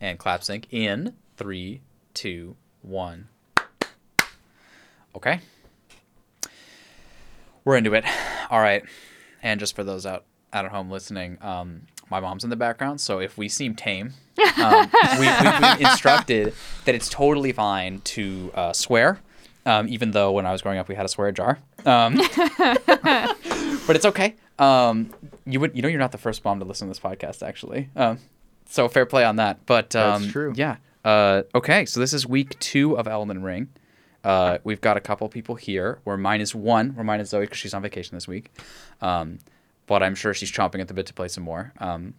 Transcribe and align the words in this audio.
and 0.00 0.18
clap 0.18 0.42
sync 0.42 0.66
in 0.70 1.14
three, 1.36 1.80
two, 2.14 2.56
one. 2.82 3.28
Okay. 5.14 5.40
We're 7.64 7.76
into 7.76 7.94
it. 7.94 8.04
All 8.50 8.60
right. 8.60 8.84
And 9.42 9.58
just 9.58 9.74
for 9.74 9.84
those 9.84 10.06
out, 10.06 10.24
out 10.52 10.64
at 10.64 10.70
home 10.70 10.90
listening, 10.90 11.38
um, 11.40 11.82
my 12.10 12.20
mom's 12.20 12.44
in 12.44 12.50
the 12.50 12.56
background, 12.56 13.00
so 13.00 13.18
if 13.18 13.36
we 13.36 13.48
seem 13.48 13.74
tame, 13.74 14.12
um, 14.62 14.90
we, 15.18 15.26
we've 15.26 15.80
instructed 15.80 16.54
that 16.84 16.94
it's 16.94 17.08
totally 17.08 17.52
fine 17.52 18.00
to 18.02 18.52
uh, 18.54 18.72
swear, 18.72 19.18
um, 19.64 19.88
even 19.88 20.12
though 20.12 20.30
when 20.32 20.46
I 20.46 20.52
was 20.52 20.62
growing 20.62 20.78
up 20.78 20.88
we 20.88 20.94
had 20.94 21.04
a 21.04 21.08
swear 21.08 21.32
jar. 21.32 21.58
Um, 21.84 22.16
but 22.56 23.96
it's 23.96 24.04
okay. 24.04 24.36
Um, 24.58 25.10
you 25.44 25.58
would, 25.58 25.74
you 25.74 25.82
know, 25.82 25.88
you're 25.88 25.98
not 25.98 26.12
the 26.12 26.18
first 26.18 26.44
mom 26.44 26.60
to 26.60 26.64
listen 26.64 26.86
to 26.86 26.90
this 26.90 27.00
podcast, 27.00 27.46
actually. 27.46 27.88
So 28.68 28.88
fair 28.88 29.06
play 29.06 29.24
on 29.24 29.36
that. 29.36 29.64
But 29.66 29.94
um, 29.96 30.22
That's 30.22 30.32
true. 30.32 30.52
Yeah. 30.56 30.76
Uh, 31.04 31.42
okay, 31.54 31.86
so 31.86 32.00
this 32.00 32.12
is 32.12 32.26
week 32.26 32.58
two 32.58 32.98
of 32.98 33.06
Elden 33.06 33.42
Ring. 33.42 33.68
Uh, 34.24 34.58
we've 34.64 34.80
got 34.80 34.96
a 34.96 35.00
couple 35.00 35.28
people 35.28 35.54
here. 35.54 36.00
We're 36.04 36.16
minus 36.16 36.52
one. 36.52 36.94
We're 36.96 37.04
minus 37.04 37.28
Zoe 37.30 37.42
because 37.44 37.58
she's 37.58 37.74
on 37.74 37.82
vacation 37.82 38.16
this 38.16 38.26
week. 38.26 38.50
Um, 39.00 39.38
but 39.86 40.02
I'm 40.02 40.16
sure 40.16 40.34
she's 40.34 40.50
chomping 40.50 40.80
at 40.80 40.88
the 40.88 40.94
bit 40.94 41.06
to 41.06 41.14
play 41.14 41.28
some 41.28 41.44
more. 41.44 41.72
Um, 41.78 42.14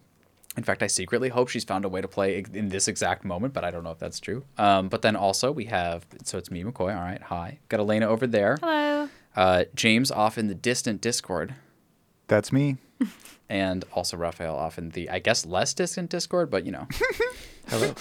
in 0.56 0.62
fact, 0.64 0.82
I 0.82 0.86
secretly 0.86 1.28
hope 1.28 1.48
she's 1.48 1.64
found 1.64 1.84
a 1.84 1.88
way 1.88 2.00
to 2.00 2.08
play 2.08 2.42
in 2.52 2.70
this 2.70 2.88
exact 2.88 3.24
moment, 3.24 3.52
but 3.52 3.62
I 3.62 3.70
don't 3.70 3.84
know 3.84 3.90
if 3.90 3.98
that's 3.98 4.18
true. 4.18 4.44
Um, 4.56 4.88
but 4.88 5.02
then 5.02 5.16
also 5.16 5.52
we 5.52 5.66
have, 5.66 6.06
so 6.24 6.38
it's 6.38 6.50
me, 6.50 6.64
McCoy. 6.64 6.96
All 6.96 7.02
right, 7.02 7.20
hi. 7.20 7.58
Got 7.68 7.80
Elena 7.80 8.08
over 8.08 8.26
there. 8.26 8.56
Hello. 8.60 9.08
Uh, 9.36 9.64
James 9.74 10.10
off 10.10 10.38
in 10.38 10.48
the 10.48 10.54
distant 10.54 11.00
Discord, 11.00 11.54
That's 12.28 12.52
me. 12.52 12.76
and 13.48 13.84
also 13.92 14.16
Raphael 14.16 14.54
off 14.56 14.78
in 14.78 14.90
the, 14.90 15.10
I 15.10 15.18
guess, 15.18 15.44
less 15.46 15.74
distant 15.74 16.10
Discord, 16.10 16.50
but 16.50 16.64
you 16.64 16.72
know. 16.72 16.86
Hello. 17.68 17.94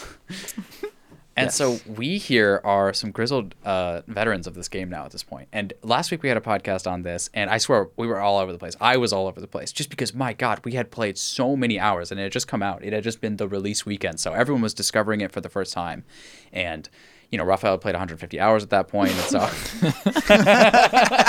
And 1.36 1.46
Yes. 1.48 1.56
so 1.56 1.80
we 1.86 2.18
here 2.18 2.62
are 2.64 2.94
some 2.94 3.12
grizzled 3.12 3.54
uh, 3.64 4.02
veterans 4.08 4.48
of 4.48 4.56
this 4.56 4.68
game 4.68 4.90
now 4.90 5.06
at 5.06 5.12
this 5.12 5.22
point. 5.22 5.48
And 5.54 5.72
last 5.84 6.10
week 6.10 6.24
we 6.24 6.30
had 6.30 6.38
a 6.38 6.42
podcast 6.42 6.90
on 6.90 7.04
this, 7.04 7.30
and 7.32 7.52
I 7.52 7.60
swear 7.60 7.90
we 7.96 8.08
were 8.08 8.20
all 8.20 8.40
over 8.40 8.52
the 8.52 8.58
place. 8.58 8.76
I 8.82 8.98
was 8.98 9.14
all 9.14 9.28
over 9.28 9.40
the 9.40 9.46
place 9.48 9.72
just 9.72 9.92
because, 9.92 10.16
my 10.16 10.34
God, 10.34 10.62
we 10.64 10.72
had 10.72 10.90
played 10.90 11.16
so 11.16 11.56
many 11.56 11.80
hours 11.80 12.10
and 12.10 12.20
it 12.20 12.24
had 12.24 12.32
just 12.32 12.48
come 12.48 12.64
out. 12.64 12.84
It 12.84 12.92
had 12.92 13.04
just 13.04 13.22
been 13.22 13.38
the 13.38 13.48
release 13.48 13.86
weekend. 13.86 14.20
So 14.20 14.34
everyone 14.34 14.64
was 14.64 14.74
discovering 14.74 15.22
it 15.22 15.32
for 15.32 15.40
the 15.42 15.50
first 15.50 15.74
time. 15.74 16.06
And, 16.52 16.90
you 17.30 17.38
know, 17.38 17.44
Raphael 17.44 17.78
played 17.78 17.94
150 17.94 18.40
hours 18.40 18.64
at 18.64 18.72
that 18.72 18.88
point, 18.88 19.12
And 19.12 19.22
so. 19.22 19.48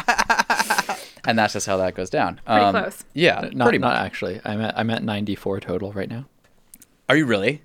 and 1.28 1.38
that's 1.38 1.52
just 1.52 1.66
how 1.66 1.76
that 1.76 1.94
goes 1.94 2.10
down. 2.10 2.40
Pretty 2.46 2.70
close. 2.70 3.04
Yeah, 3.12 3.48
not, 3.52 3.66
pretty 3.66 3.78
not 3.78 3.94
much. 3.94 4.06
actually. 4.06 4.40
I'm 4.44 4.60
at 4.60 4.76
I'm 4.78 4.90
at 4.90 5.02
94 5.04 5.60
total 5.60 5.92
right 5.92 6.08
now. 6.10 6.24
Are 7.08 7.16
you 7.16 7.26
really? 7.26 7.62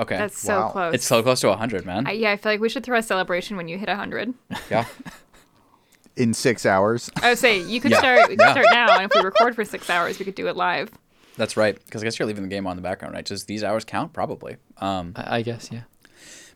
Okay. 0.00 0.16
That's 0.16 0.38
so 0.40 0.60
Wow. 0.60 0.68
close. 0.70 0.94
it's 0.94 1.04
so 1.06 1.22
close 1.22 1.40
to 1.40 1.48
100, 1.48 1.84
man. 1.84 2.06
I, 2.06 2.12
yeah, 2.12 2.30
I 2.32 2.36
feel 2.36 2.52
like 2.52 2.60
we 2.60 2.68
should 2.68 2.82
throw 2.84 2.98
a 2.98 3.02
celebration 3.02 3.56
when 3.56 3.68
you 3.68 3.76
hit 3.78 3.88
100. 3.88 4.32
yeah. 4.70 4.86
In 6.16 6.34
six 6.34 6.66
hours. 6.66 7.10
I 7.22 7.30
would 7.30 7.38
say 7.38 7.60
you 7.62 7.80
could 7.80 7.90
Yeah. 7.92 7.98
start. 7.98 8.20
We 8.28 8.36
could 8.36 8.40
Yeah. 8.44 8.52
start 8.52 8.66
now, 8.70 8.96
and 8.96 9.04
if 9.04 9.12
we 9.14 9.22
record 9.22 9.54
for 9.54 9.64
six 9.64 9.88
hours, 9.88 10.18
we 10.18 10.24
could 10.26 10.34
do 10.34 10.46
it 10.48 10.56
live. 10.56 10.90
That's 11.38 11.56
right. 11.56 11.74
Because 11.82 12.02
I 12.02 12.04
guess 12.04 12.18
you're 12.18 12.26
leaving 12.28 12.42
the 12.42 12.48
game 12.50 12.66
on 12.66 12.76
the 12.76 12.82
background, 12.82 13.14
right? 13.14 13.24
Just 13.24 13.46
these 13.46 13.64
hours 13.64 13.84
count, 13.84 14.12
probably. 14.12 14.56
Um, 14.78 15.14
I, 15.16 15.38
I 15.38 15.42
guess 15.42 15.70
yeah. 15.72 15.82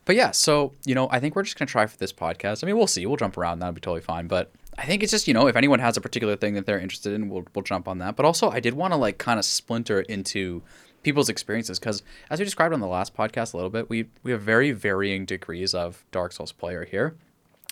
but 0.05 0.15
yeah, 0.15 0.29
so, 0.31 0.73
you 0.85 0.93
know, 0.93 1.07
I 1.09 1.19
think 1.19 1.35
we're 1.35 1.41
just 1.43 1.57
going 1.57 1.65
to 1.67 1.71
try 1.71 1.87
for 1.87 1.97
this 1.97 2.13
podcast. 2.13 2.63
I 2.63 2.67
mean, 2.67 2.77
we'll 2.77 2.85
see. 2.85 3.03
We'll 3.07 3.17
jump 3.17 3.35
around. 3.37 3.59
That'll 3.59 3.73
be 3.73 3.81
totally 3.81 4.01
fine. 4.01 4.27
But 4.27 4.51
I 4.77 4.85
think 4.85 5.01
it's 5.01 5.11
just, 5.11 5.27
you 5.27 5.33
know, 5.33 5.47
if 5.47 5.55
anyone 5.55 5.79
has 5.79 5.97
a 5.97 6.01
particular 6.01 6.35
thing 6.35 6.53
that 6.53 6.65
they're 6.65 6.79
interested 6.79 7.13
in, 7.13 7.29
we'll, 7.29 7.45
we'll 7.55 7.63
jump 7.63 7.87
on 7.87 7.97
that. 7.97 8.15
But 8.15 8.25
also, 8.25 8.49
I 8.49 8.59
did 8.59 8.75
want 8.75 8.93
to, 8.93 8.97
like, 8.97 9.17
kind 9.17 9.39
of 9.39 9.45
splinter 9.45 10.01
into 10.01 10.61
people's 11.01 11.29
experiences 11.29 11.79
because, 11.79 12.03
as 12.29 12.39
we 12.39 12.45
described 12.45 12.73
on 12.73 12.79
the 12.79 12.87
last 12.87 13.15
podcast 13.15 13.53
a 13.53 13.57
little 13.57 13.71
bit, 13.71 13.89
we, 13.89 14.05
we 14.21 14.31
have 14.31 14.41
very 14.41 14.71
varying 14.71 15.25
degrees 15.25 15.73
of 15.73 16.05
Dark 16.11 16.31
Souls 16.31 16.51
player 16.51 16.85
here. 16.85 17.15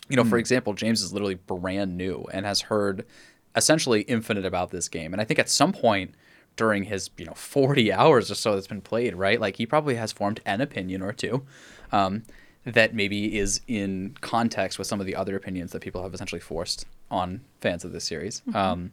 You 0.10 0.16
know, 0.16 0.24
for 0.24 0.38
example, 0.38 0.74
James 0.74 1.02
is 1.02 1.14
literally 1.14 1.36
brand 1.36 1.98
new 1.98 2.26
and 2.32 2.46
has 2.46 2.62
heard 2.62 3.06
essentially 3.56 4.02
infinite 4.02 4.46
about 4.46 4.70
this 4.70 4.88
game. 4.88 5.14
And 5.14 5.22
I 5.22 5.26
think 5.26 5.40
at 5.40 5.50
some 5.50 5.74
point 5.74 6.14
during 6.56 6.84
his, 6.84 7.10
you 7.18 7.26
know, 7.26 7.34
40 7.34 7.92
hours 7.92 8.30
or 8.30 8.36
so 8.36 8.54
that's 8.54 8.68
been 8.68 8.82
played, 8.82 9.16
right? 9.16 9.40
Like 9.40 9.58
he 9.58 9.66
probably 9.66 9.96
has 9.96 10.12
formed 10.12 10.42
an 10.46 10.62
opinion 10.62 11.02
or 11.02 11.12
two 11.12 11.46
um, 11.92 12.24
that 12.66 12.94
maybe 12.94 13.38
is 13.38 13.62
in 13.68 14.16
context 14.22 14.78
with 14.78 14.88
some 14.88 15.00
of 15.00 15.06
the 15.06 15.16
other 15.16 15.36
opinions 15.36 15.72
that 15.72 15.82
people 15.82 16.04
have 16.04 16.14
essentially 16.14 16.42
forced 16.42 16.86
on 17.10 17.42
fans 17.62 17.86
of 17.86 17.92
this 17.92 18.04
series. 18.04 18.42
Um, 18.54 18.92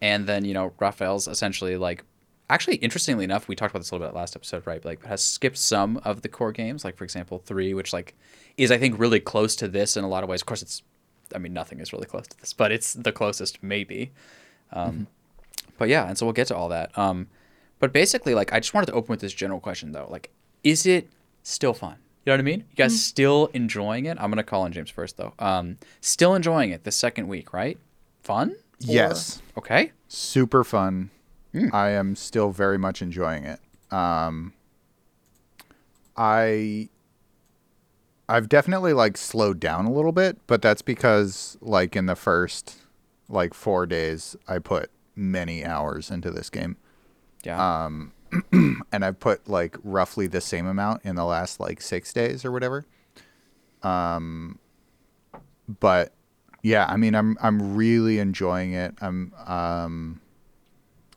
and 0.00 0.26
then, 0.26 0.44
you 0.44 0.54
know, 0.54 0.72
Raphael's 0.78 1.28
essentially 1.28 1.76
like, 1.76 2.04
actually, 2.50 2.76
interestingly 2.76 3.24
enough, 3.24 3.48
we 3.48 3.56
talked 3.56 3.72
about 3.72 3.80
this 3.80 3.90
a 3.90 3.94
little 3.94 4.08
bit 4.08 4.14
last 4.14 4.36
episode, 4.36 4.66
right? 4.66 4.84
Like, 4.84 5.04
has 5.06 5.22
skipped 5.22 5.58
some 5.58 5.98
of 6.04 6.22
the 6.22 6.28
core 6.28 6.52
games, 6.52 6.84
like, 6.84 6.96
for 6.96 7.04
example, 7.04 7.38
three, 7.38 7.72
which, 7.72 7.92
like, 7.92 8.14
is, 8.56 8.70
I 8.70 8.78
think, 8.78 8.98
really 8.98 9.20
close 9.20 9.56
to 9.56 9.68
this 9.68 9.96
in 9.96 10.04
a 10.04 10.08
lot 10.08 10.22
of 10.22 10.28
ways. 10.28 10.42
Of 10.42 10.46
course, 10.46 10.62
it's, 10.62 10.82
I 11.34 11.38
mean, 11.38 11.52
nothing 11.52 11.80
is 11.80 11.92
really 11.92 12.06
close 12.06 12.26
to 12.28 12.38
this, 12.38 12.52
but 12.52 12.70
it's 12.70 12.92
the 12.92 13.12
closest, 13.12 13.62
maybe. 13.62 14.12
Um, 14.72 15.06
But 15.78 15.88
yeah, 15.88 16.06
and 16.06 16.16
so 16.16 16.26
we'll 16.26 16.34
get 16.34 16.48
to 16.48 16.56
all 16.56 16.68
that. 16.68 16.96
Um, 16.96 17.28
but 17.80 17.92
basically, 17.92 18.34
like, 18.34 18.52
I 18.52 18.60
just 18.60 18.74
wanted 18.74 18.86
to 18.86 18.92
open 18.92 19.08
with 19.08 19.20
this 19.20 19.32
general 19.32 19.58
question, 19.58 19.92
though. 19.92 20.06
Like, 20.08 20.30
is 20.62 20.86
it 20.86 21.08
still 21.42 21.74
fun? 21.74 21.96
You 22.24 22.30
know 22.30 22.34
what 22.34 22.40
I 22.40 22.42
mean? 22.44 22.60
You 22.70 22.76
guys 22.76 23.02
still 23.02 23.50
enjoying 23.52 24.06
it? 24.06 24.16
I'm 24.20 24.30
going 24.30 24.36
to 24.36 24.42
call 24.44 24.62
on 24.62 24.72
James 24.72 24.90
first, 24.90 25.16
though. 25.16 25.34
Um, 25.40 25.78
still 26.00 26.34
enjoying 26.34 26.70
it 26.70 26.84
the 26.84 26.92
second 26.92 27.26
week, 27.28 27.52
right? 27.52 27.78
Fun? 28.22 28.50
Or- 28.52 28.54
Yes. 28.78 29.42
Okay. 29.58 29.92
Super 30.08 30.62
fun. 30.64 31.10
I 31.72 31.90
am 31.90 32.16
still 32.16 32.50
very 32.50 32.78
much 32.78 33.02
enjoying 33.02 33.44
it. 33.44 33.60
Um, 33.92 34.54
I 36.16 36.88
I've 38.28 38.48
definitely 38.48 38.92
like 38.92 39.16
slowed 39.16 39.60
down 39.60 39.84
a 39.86 39.92
little 39.92 40.12
bit, 40.12 40.38
but 40.46 40.62
that's 40.62 40.82
because 40.82 41.56
like 41.60 41.94
in 41.96 42.06
the 42.06 42.16
first 42.16 42.76
like 43.28 43.54
4 43.54 43.86
days 43.86 44.36
I 44.48 44.58
put 44.58 44.90
many 45.14 45.64
hours 45.64 46.10
into 46.10 46.30
this 46.30 46.48
game. 46.50 46.76
Yeah. 47.44 47.84
Um 47.84 48.12
and 48.52 49.04
I've 49.04 49.20
put 49.20 49.48
like 49.48 49.76
roughly 49.82 50.26
the 50.26 50.40
same 50.40 50.66
amount 50.66 51.02
in 51.04 51.16
the 51.16 51.24
last 51.24 51.60
like 51.60 51.80
6 51.80 52.12
days 52.12 52.44
or 52.44 52.52
whatever. 52.52 52.84
Um 53.82 54.58
but 55.80 56.12
yeah, 56.62 56.86
I 56.88 56.96
mean 56.96 57.14
I'm 57.14 57.36
I'm 57.42 57.76
really 57.76 58.18
enjoying 58.18 58.72
it. 58.72 58.94
I'm 59.00 59.32
um 59.46 60.20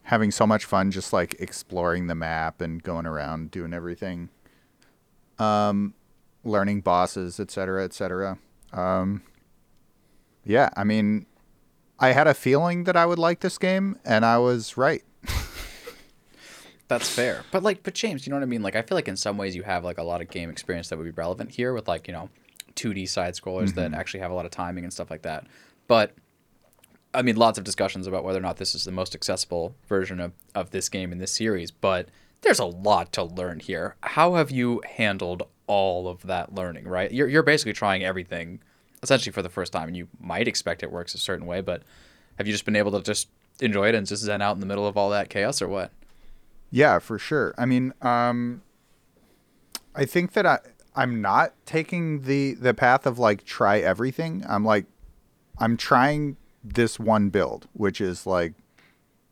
having 0.04 0.32
so 0.32 0.46
much 0.46 0.66
fun 0.66 0.92
just 0.92 1.14
like 1.14 1.36
exploring 1.40 2.08
the 2.08 2.16
map 2.16 2.62
and 2.62 2.82
going 2.84 3.06
around 3.06 3.52
doing 3.52 3.74
everything. 3.74 4.30
Um 5.40 5.94
learning 6.44 6.82
bosses, 6.82 7.40
etc., 7.40 7.86
etc. 7.86 8.40
Um 8.74 9.22
yeah, 10.44 10.70
I 10.76 10.84
mean 10.84 11.28
I 11.98 12.12
had 12.12 12.28
a 12.28 12.34
feeling 12.34 12.84
that 12.84 12.98
I 12.98 13.06
would 13.06 13.20
like 13.20 13.40
this 13.40 13.58
game 13.58 13.98
and 14.04 14.26
I 14.26 14.38
was 14.38 14.76
right. 14.76 15.04
That's 16.88 17.10
fair. 17.10 17.44
But 17.52 17.64
like, 17.64 17.84
but 17.84 17.94
James, 17.94 18.26
you 18.26 18.32
know 18.32 18.38
what 18.38 18.44
I 18.44 18.48
mean? 18.48 18.62
Like, 18.62 18.76
I 18.76 18.82
feel 18.82 18.96
like 18.96 19.08
in 19.08 19.16
some 19.16 19.38
ways 19.38 19.56
you 19.56 19.64
have 19.64 19.84
like 19.84 19.98
a 19.98 20.04
lot 20.04 20.22
of 20.22 20.30
game 20.30 20.50
experience 20.50 20.90
that 20.90 20.98
would 20.98 21.06
be 21.06 21.12
relevant 21.12 21.52
here 21.52 21.74
with 21.74 21.88
like 21.88 22.08
you 22.08 22.14
know, 22.14 22.30
2D 22.76 23.08
side 23.10 23.34
scrollers 23.34 23.74
that 23.76 23.92
mm-hmm. 23.92 24.00
actually 24.00 24.20
have 24.20 24.32
a 24.32 24.36
lot 24.36 24.46
of 24.46 24.52
timing 24.52 24.84
and 24.84 24.94
stuff 24.94 25.10
like 25.10 25.24
that. 25.24 25.46
But 25.88 26.14
I 27.14 27.22
mean, 27.22 27.38
lots 27.38 27.58
of 27.58 27.64
discussions 27.64 28.08
about 28.08 28.24
whether 28.24 28.40
or 28.40 28.44
not 28.44 28.58
this 28.58 28.76
is 28.76 28.84
the 28.84 28.92
most 28.92 29.16
accessible 29.16 29.76
version 29.88 30.20
of 30.20 30.34
of 30.54 30.72
this 30.72 30.90
game 30.90 31.12
in 31.12 31.18
this 31.18 31.32
series. 31.32 31.72
But 31.72 32.10
there's 32.42 32.60
a 32.60 32.66
lot 32.66 33.12
to 33.14 33.24
learn 33.24 33.60
here. 33.60 33.96
How 34.02 34.36
have 34.36 34.52
you 34.52 34.82
handled 34.98 35.44
all 35.68 36.08
of 36.08 36.22
that 36.24 36.54
learning? 36.54 36.88
Right? 36.88 37.12
You're 37.12 37.28
you're 37.28 37.44
basically 37.44 37.74
trying 37.74 38.04
everything 38.04 38.60
essentially 39.02 39.32
for 39.32 39.42
the 39.42 39.50
first 39.50 39.72
time, 39.72 39.88
and 39.88 39.98
you 39.98 40.08
might 40.20 40.48
expect 40.48 40.84
it 40.84 40.92
works 40.92 41.16
a 41.16 41.20
certain 41.20 41.46
way, 41.46 41.62
but 41.62 41.84
have 42.38 42.48
you 42.48 42.54
just 42.54 42.66
been 42.66 42.76
able 42.76 42.92
to 42.92 43.02
just 43.02 43.30
enjoy 43.62 43.88
it 43.88 43.96
and 43.96 44.06
just 44.06 44.24
zen 44.24 44.42
out 44.42 44.56
in 44.56 44.60
the 44.60 44.66
middle 44.66 44.88
of 44.88 44.98
all 44.98 45.10
that 45.12 45.30
chaos, 45.30 45.62
or 45.62 45.68
what? 45.68 45.92
Yeah, 46.76 47.00
for 47.00 47.18
sure. 47.18 47.56
I 47.58 47.66
mean, 47.66 47.94
um, 48.02 48.62
I 49.96 50.04
think 50.04 50.34
that 50.34 50.46
I 50.46 50.60
I'm 50.94 51.22
not 51.22 51.54
taking 51.66 52.24
the 52.24 52.54
the 52.56 52.74
path 52.74 53.06
of 53.06 53.18
like 53.18 53.46
try 53.46 53.80
everything. 53.80 54.44
I'm 54.46 54.66
like 54.66 54.86
I'm 55.58 55.78
trying 55.78 56.36
this 56.62 57.00
one 57.00 57.30
build, 57.30 57.70
which 57.72 58.02
is 58.02 58.28
like 58.28 58.56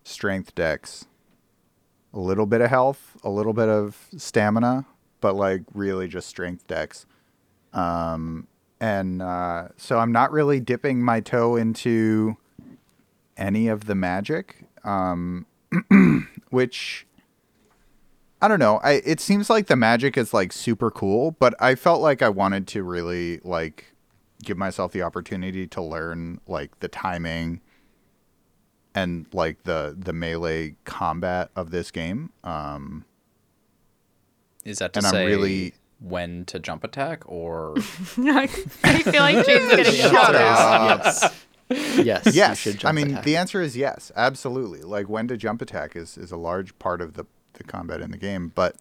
strength 0.06 0.56
dex, 0.56 1.04
a 2.14 2.20
little 2.22 2.46
bit 2.46 2.62
of 2.62 2.70
health, 2.70 3.18
a 3.26 3.30
little 3.30 3.52
bit 3.52 3.68
of 3.68 4.08
stamina, 4.16 4.86
but 5.20 5.36
like 5.36 5.64
really 5.74 6.08
just 6.08 6.30
strength 6.30 6.66
dex. 6.66 7.06
Um, 7.74 8.48
and 8.80 9.22
uh, 9.22 9.68
so 9.76 10.00
I'm 10.00 10.14
not 10.14 10.32
really 10.32 10.62
dipping 10.62 11.02
my 11.02 11.20
toe 11.20 11.58
into 11.58 12.38
any 13.36 13.68
of 13.68 13.84
the 13.84 13.96
magic, 13.96 14.64
um, 14.86 15.46
which 16.50 17.06
I 18.44 18.48
don't 18.50 18.60
know. 18.60 18.80
I 18.84 19.02
it 19.06 19.20
seems 19.22 19.50
like 19.50 19.68
the 19.68 19.76
magic 19.78 20.18
is 20.18 20.34
like 20.34 20.52
super 20.52 20.92
cool, 20.92 21.32
but 21.40 21.54
I 21.60 21.76
felt 21.76 22.02
like 22.02 22.22
I 22.22 22.28
wanted 22.30 22.68
to 22.68 22.84
really 22.84 23.40
like 23.44 23.94
give 24.44 24.58
myself 24.58 24.92
the 24.92 25.02
opportunity 25.02 25.66
to 25.68 25.82
learn 25.82 26.42
like 26.48 26.78
the 26.80 26.90
timing 26.90 27.62
and 28.94 29.26
like 29.34 29.64
the 29.64 29.96
the 29.98 30.12
melee 30.14 30.76
combat 30.84 31.52
of 31.56 31.72
this 31.72 31.90
game. 31.90 32.32
Um 32.44 33.06
Is 34.66 34.80
that 34.80 34.92
to 34.94 35.00
And 35.00 35.08
I'm 35.08 35.12
say 35.14 35.26
really- 35.26 35.74
when 36.00 36.44
to 36.44 36.60
jump 36.60 36.84
attack 36.84 37.24
or 37.28 37.76
I 38.18 38.48
feel 38.48 39.22
like 39.22 39.46
James 39.46 39.72
is 39.72 39.76
getting 39.78 39.94
Shut 39.94 40.12
shouted. 40.12 40.42
up. 40.42 41.00
yes. 41.06 41.46
Yes. 41.70 42.26
you 42.26 42.32
yes. 42.34 42.58
should 42.58 42.84
I 42.84 42.92
mean, 42.92 43.12
attack. 43.12 43.24
the 43.24 43.38
answer 43.38 43.62
is 43.62 43.78
yes, 43.78 44.12
absolutely. 44.18 44.82
Like 44.82 45.08
when 45.08 45.30
to 45.30 45.38
jump 45.38 45.62
attack 45.62 45.96
is 45.96 46.18
is 46.18 46.34
a 46.34 46.36
large 46.38 46.78
part 46.78 47.00
of 47.00 47.14
the 47.14 47.24
the 47.64 47.72
combat 47.72 48.02
in 48.02 48.12
the 48.12 48.18
game, 48.18 48.52
but 48.54 48.76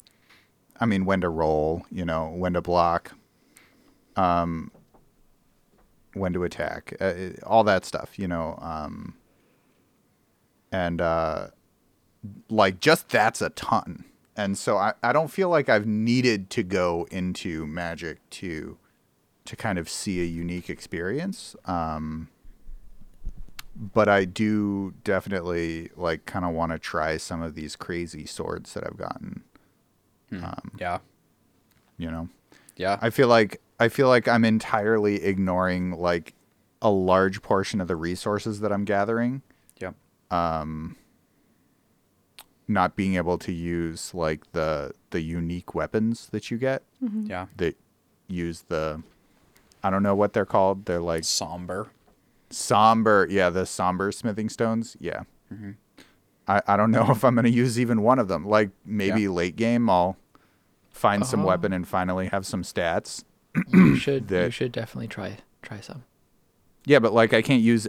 I 0.80 0.86
mean, 0.86 1.04
when 1.04 1.20
to 1.20 1.28
roll, 1.28 1.86
you 1.90 2.04
know, 2.04 2.28
when 2.28 2.54
to 2.54 2.60
block, 2.60 3.12
um, 4.16 4.70
when 6.14 6.32
to 6.32 6.44
attack, 6.44 6.94
uh, 7.00 7.06
it- 7.06 7.42
all 7.44 7.64
that 7.64 7.84
stuff, 7.84 8.18
you 8.18 8.28
know, 8.28 8.58
um, 8.60 9.14
and 10.70 11.00
uh, 11.00 11.48
like 12.48 12.80
just 12.80 13.08
that's 13.08 13.40
a 13.42 13.50
ton. 13.50 14.04
And 14.36 14.56
so 14.56 14.78
I, 14.78 14.94
I 15.02 15.12
don't 15.12 15.28
feel 15.30 15.50
like 15.50 15.68
I've 15.68 15.86
needed 15.86 16.48
to 16.50 16.62
go 16.62 17.06
into 17.10 17.66
Magic 17.66 18.18
to 18.30 18.78
to 19.44 19.56
kind 19.56 19.76
of 19.78 19.88
see 19.88 20.20
a 20.20 20.24
unique 20.24 20.70
experience. 20.70 21.56
Um, 21.64 22.28
but 23.74 24.08
I 24.08 24.24
do 24.24 24.94
definitely 25.04 25.90
like 25.96 26.26
kind 26.26 26.44
of 26.44 26.52
want 26.52 26.72
to 26.72 26.78
try 26.78 27.16
some 27.16 27.42
of 27.42 27.54
these 27.54 27.76
crazy 27.76 28.26
swords 28.26 28.74
that 28.74 28.84
I've 28.86 28.96
gotten. 28.96 29.42
Hmm. 30.30 30.44
Um, 30.44 30.72
yeah, 30.78 30.98
You 31.98 32.10
know, 32.10 32.28
yeah, 32.76 32.98
I 33.00 33.10
feel 33.10 33.28
like 33.28 33.60
I 33.78 33.88
feel 33.88 34.08
like 34.08 34.28
I'm 34.28 34.44
entirely 34.44 35.24
ignoring 35.24 35.92
like 35.92 36.34
a 36.80 36.90
large 36.90 37.42
portion 37.42 37.80
of 37.80 37.88
the 37.88 37.96
resources 37.96 38.60
that 38.60 38.72
I'm 38.72 38.84
gathering. 38.84 39.42
yeah, 39.78 39.92
Um 40.30 40.96
Not 42.68 42.96
being 42.96 43.16
able 43.16 43.38
to 43.38 43.52
use 43.52 44.14
like 44.14 44.52
the 44.52 44.92
the 45.10 45.20
unique 45.20 45.74
weapons 45.74 46.28
that 46.32 46.50
you 46.50 46.58
get 46.58 46.82
mm-hmm. 47.02 47.26
yeah. 47.26 47.46
that 47.56 47.76
use 48.28 48.62
the 48.68 49.02
I 49.82 49.90
don't 49.90 50.02
know 50.02 50.14
what 50.14 50.32
they're 50.32 50.46
called. 50.46 50.84
They're 50.84 51.00
like 51.00 51.24
Somber. 51.24 51.90
Somber 52.52 53.26
yeah 53.30 53.50
the 53.50 53.64
somber 53.66 54.12
smithing 54.12 54.48
stones 54.48 54.96
yeah 55.00 55.22
Mm-hmm. 55.52 55.72
I, 56.48 56.62
I 56.66 56.76
don't 56.76 56.90
know 56.90 57.06
if 57.10 57.24
i'm 57.24 57.34
going 57.34 57.44
to 57.44 57.50
use 57.50 57.78
even 57.78 58.02
one 58.02 58.18
of 58.18 58.28
them 58.28 58.46
like 58.46 58.70
maybe 58.86 59.22
Yeah. 59.22 59.28
late 59.28 59.56
game 59.56 59.88
i'll 59.90 60.16
find 60.90 61.26
some 61.26 61.42
Oh. 61.42 61.46
weapon 61.48 61.72
and 61.72 61.86
finally 61.86 62.26
have 62.28 62.46
some 62.46 62.62
stats 62.62 63.24
you 63.72 63.96
should 64.04 64.30
you 64.30 64.50
should 64.50 64.72
definitely 64.72 65.08
try 65.08 65.38
try 65.62 65.80
some. 65.80 66.04
yeah 66.86 66.98
but 66.98 67.12
like 67.12 67.32
i 67.34 67.42
can't 67.42 67.62
use 67.62 67.86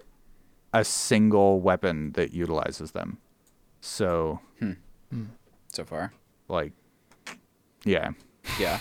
a 0.73 0.83
single 0.83 1.61
weapon 1.61 2.11
that 2.13 2.33
utilizes 2.33 2.91
them 2.91 3.17
so 3.81 4.39
hmm. 4.59 4.71
Hmm. 5.11 5.25
so 5.71 5.83
far. 5.85 6.11
like 6.47 6.71
yeah 7.85 8.11
Yeah. 8.59 8.79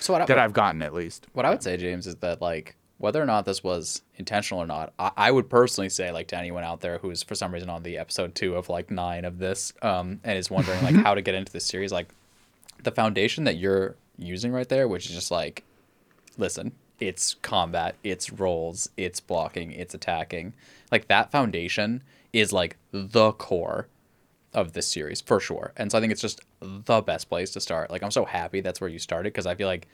So 0.00 0.12
what 0.12 0.22
I, 0.22 0.24
that 0.30 0.38
i've 0.38 0.52
gotten 0.52 0.80
at 0.82 0.94
least 0.94 1.26
what 1.34 1.44
I 1.46 1.50
would 1.50 1.62
say, 1.62 1.76
James, 1.76 2.06
is 2.06 2.16
that 2.16 2.40
like 2.40 2.76
whether 2.98 3.22
or 3.22 3.26
not 3.26 3.44
this 3.44 3.62
was 3.62 4.02
intentional 4.16 4.62
or 4.62 4.66
not, 4.66 4.92
I, 4.98 5.12
I 5.16 5.30
would 5.30 5.48
personally 5.48 5.88
say 5.88 6.10
like 6.10 6.28
to 6.28 6.36
anyone 6.36 6.64
out 6.64 6.80
there 6.80 6.98
who's 6.98 7.22
for 7.22 7.34
some 7.34 7.52
reason 7.52 7.70
on 7.70 7.82
the 7.82 7.96
episode 7.96 8.34
two 8.34 8.56
of 8.56 8.68
like 8.68 8.90
nine 8.90 9.24
of 9.24 9.38
this, 9.38 9.72
um, 9.82 10.20
and 10.24 10.36
is 10.36 10.50
wondering 10.50 10.82
like 10.82 10.96
how 10.96 11.14
to 11.14 11.22
get 11.22 11.34
into 11.34 11.52
this 11.52 11.64
series, 11.64 11.92
like 11.92 12.08
the 12.82 12.90
foundation 12.90 13.44
that 13.44 13.56
you're 13.56 13.96
using 14.18 14.52
right 14.52 14.68
there, 14.68 14.88
which 14.88 15.06
is 15.06 15.12
just 15.14 15.30
like, 15.30 15.64
listen, 16.36 16.72
it's 16.98 17.34
combat, 17.34 17.94
it's 18.02 18.32
rolls, 18.32 18.88
it's 18.96 19.20
blocking, 19.20 19.70
it's 19.70 19.94
attacking, 19.94 20.52
like 20.90 21.06
that 21.08 21.30
foundation 21.30 22.02
is 22.32 22.52
like 22.52 22.76
the 22.90 23.32
core 23.32 23.88
of 24.52 24.72
this 24.72 24.88
series 24.88 25.20
for 25.20 25.38
sure. 25.38 25.72
And 25.76 25.92
so 25.92 25.98
I 25.98 26.00
think 26.00 26.12
it's 26.12 26.20
just 26.20 26.40
the 26.60 27.00
best 27.00 27.28
place 27.28 27.50
to 27.52 27.60
start. 27.60 27.90
Like 27.90 28.02
I'm 28.02 28.10
so 28.10 28.24
happy 28.24 28.60
that's 28.60 28.80
where 28.80 28.90
you 28.90 28.98
started 28.98 29.32
because 29.32 29.46
I 29.46 29.54
feel 29.54 29.68
like 29.68 29.86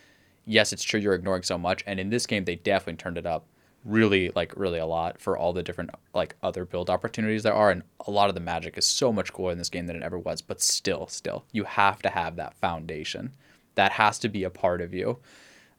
yes, 0.46 0.72
it's 0.72 0.82
true 0.82 1.00
you're 1.00 1.14
ignoring 1.14 1.42
so 1.42 1.58
much 1.58 1.82
and 1.86 1.98
in 1.98 2.10
this 2.10 2.26
game 2.26 2.44
they 2.44 2.56
definitely 2.56 2.96
turned 2.96 3.18
it 3.18 3.26
up 3.26 3.46
really 3.84 4.30
like 4.34 4.52
really 4.56 4.78
a 4.78 4.86
lot 4.86 5.20
for 5.20 5.36
all 5.36 5.52
the 5.52 5.62
different 5.62 5.90
like 6.14 6.34
other 6.42 6.64
build 6.64 6.88
opportunities 6.88 7.42
there 7.42 7.52
are 7.52 7.70
and 7.70 7.82
a 8.06 8.10
lot 8.10 8.28
of 8.28 8.34
the 8.34 8.40
magic 8.40 8.78
is 8.78 8.86
so 8.86 9.12
much 9.12 9.32
cooler 9.32 9.52
in 9.52 9.58
this 9.58 9.68
game 9.68 9.86
than 9.86 9.96
it 9.96 10.02
ever 10.02 10.18
was, 10.18 10.42
but 10.42 10.60
still 10.60 11.06
still 11.06 11.44
you 11.52 11.64
have 11.64 12.02
to 12.02 12.10
have 12.10 12.36
that 12.36 12.54
foundation. 12.54 13.32
That 13.74 13.92
has 13.92 14.18
to 14.20 14.28
be 14.28 14.44
a 14.44 14.50
part 14.50 14.80
of 14.80 14.94
you 14.94 15.18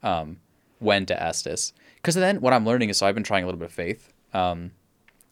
um, 0.04 0.38
when 0.80 1.06
to 1.06 1.16
Estus. 1.16 1.72
Because 1.96 2.16
then 2.16 2.42
what 2.42 2.54
I'm 2.54 2.66
learning 2.66 2.90
is 2.90 2.98
so 2.98 3.06
I've 3.06 3.16
been 3.16 3.24
trying 3.24 3.44
a 3.44 3.48
little 3.48 3.60
bit 3.60 3.70
of 3.70 3.74
faith. 3.74 4.14
Um, 4.34 4.72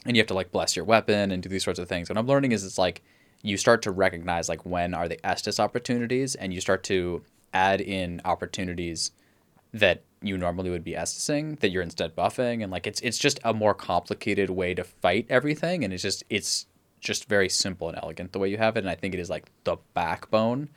and 0.06 0.16
you 0.16 0.22
have 0.22 0.28
to 0.28 0.34
like 0.34 0.52
bless 0.52 0.76
your 0.76 0.86
weapon 0.86 1.32
and 1.32 1.44
do 1.44 1.50
these 1.50 1.64
sorts 1.64 1.80
of 1.80 1.88
things. 1.88 2.10
What 2.10 2.18
I'm 2.18 2.28
learning 2.28 2.52
is 2.52 2.64
it's 2.64 2.78
like 2.78 3.04
you 3.42 3.58
start 3.58 3.82
to 3.84 3.92
recognize 3.92 4.48
like 4.50 4.66
when 4.66 4.94
are 4.94 5.10
the 5.10 5.18
Estus 5.18 5.60
opportunities, 5.60 6.36
and 6.36 6.54
you 6.54 6.62
start 6.62 6.84
to 6.86 7.24
add 7.54 7.82
in 7.82 8.22
opportunities 8.24 9.12
that 9.74 10.04
you 10.22 10.38
normally 10.38 10.70
would 10.70 10.84
be 10.84 10.94
Estusing 10.94 11.60
that 11.60 11.70
you're 11.70 11.84
instead 11.84 12.16
buffing, 12.16 12.64
and 12.64 12.72
like 12.72 12.88
it's 12.88 13.00
it's 13.02 13.18
just 13.18 13.40
a 13.44 13.54
more 13.54 13.74
complicated 13.74 14.50
way 14.50 14.74
to 14.74 14.84
fight 14.84 15.26
everything, 15.30 15.84
and 15.84 15.94
it's 15.94 16.04
just 16.04 16.24
it's 16.30 16.66
just 17.00 17.28
very 17.28 17.50
simple 17.50 17.90
and 17.90 17.98
elegant 18.02 18.32
the 18.32 18.40
way 18.40 18.50
you 18.50 18.58
have 18.58 18.78
it, 18.78 18.80
and 18.80 18.90
I 18.90 18.96
think 18.96 19.14
it 19.14 19.20
is 19.20 19.30
like 19.30 19.50
the 19.66 19.78
backbone, 19.94 20.70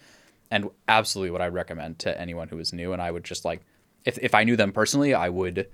and 0.51 0.71
absolutely 0.89 1.31
what 1.31 1.43
I 1.43 1.49
recommend 1.49 1.99
to 2.01 2.21
anyone 2.21 2.49
who 2.49 2.59
is 2.59 2.73
new, 2.73 2.93
and 2.93 3.01
I 3.01 3.11
would 3.11 3.25
just 3.25 3.45
like 3.45 3.61
if 4.05 4.19
if 4.19 4.35
I 4.35 4.45
knew 4.45 4.57
them 4.57 4.73
personally, 4.73 5.15
I 5.15 5.29
would 5.29 5.69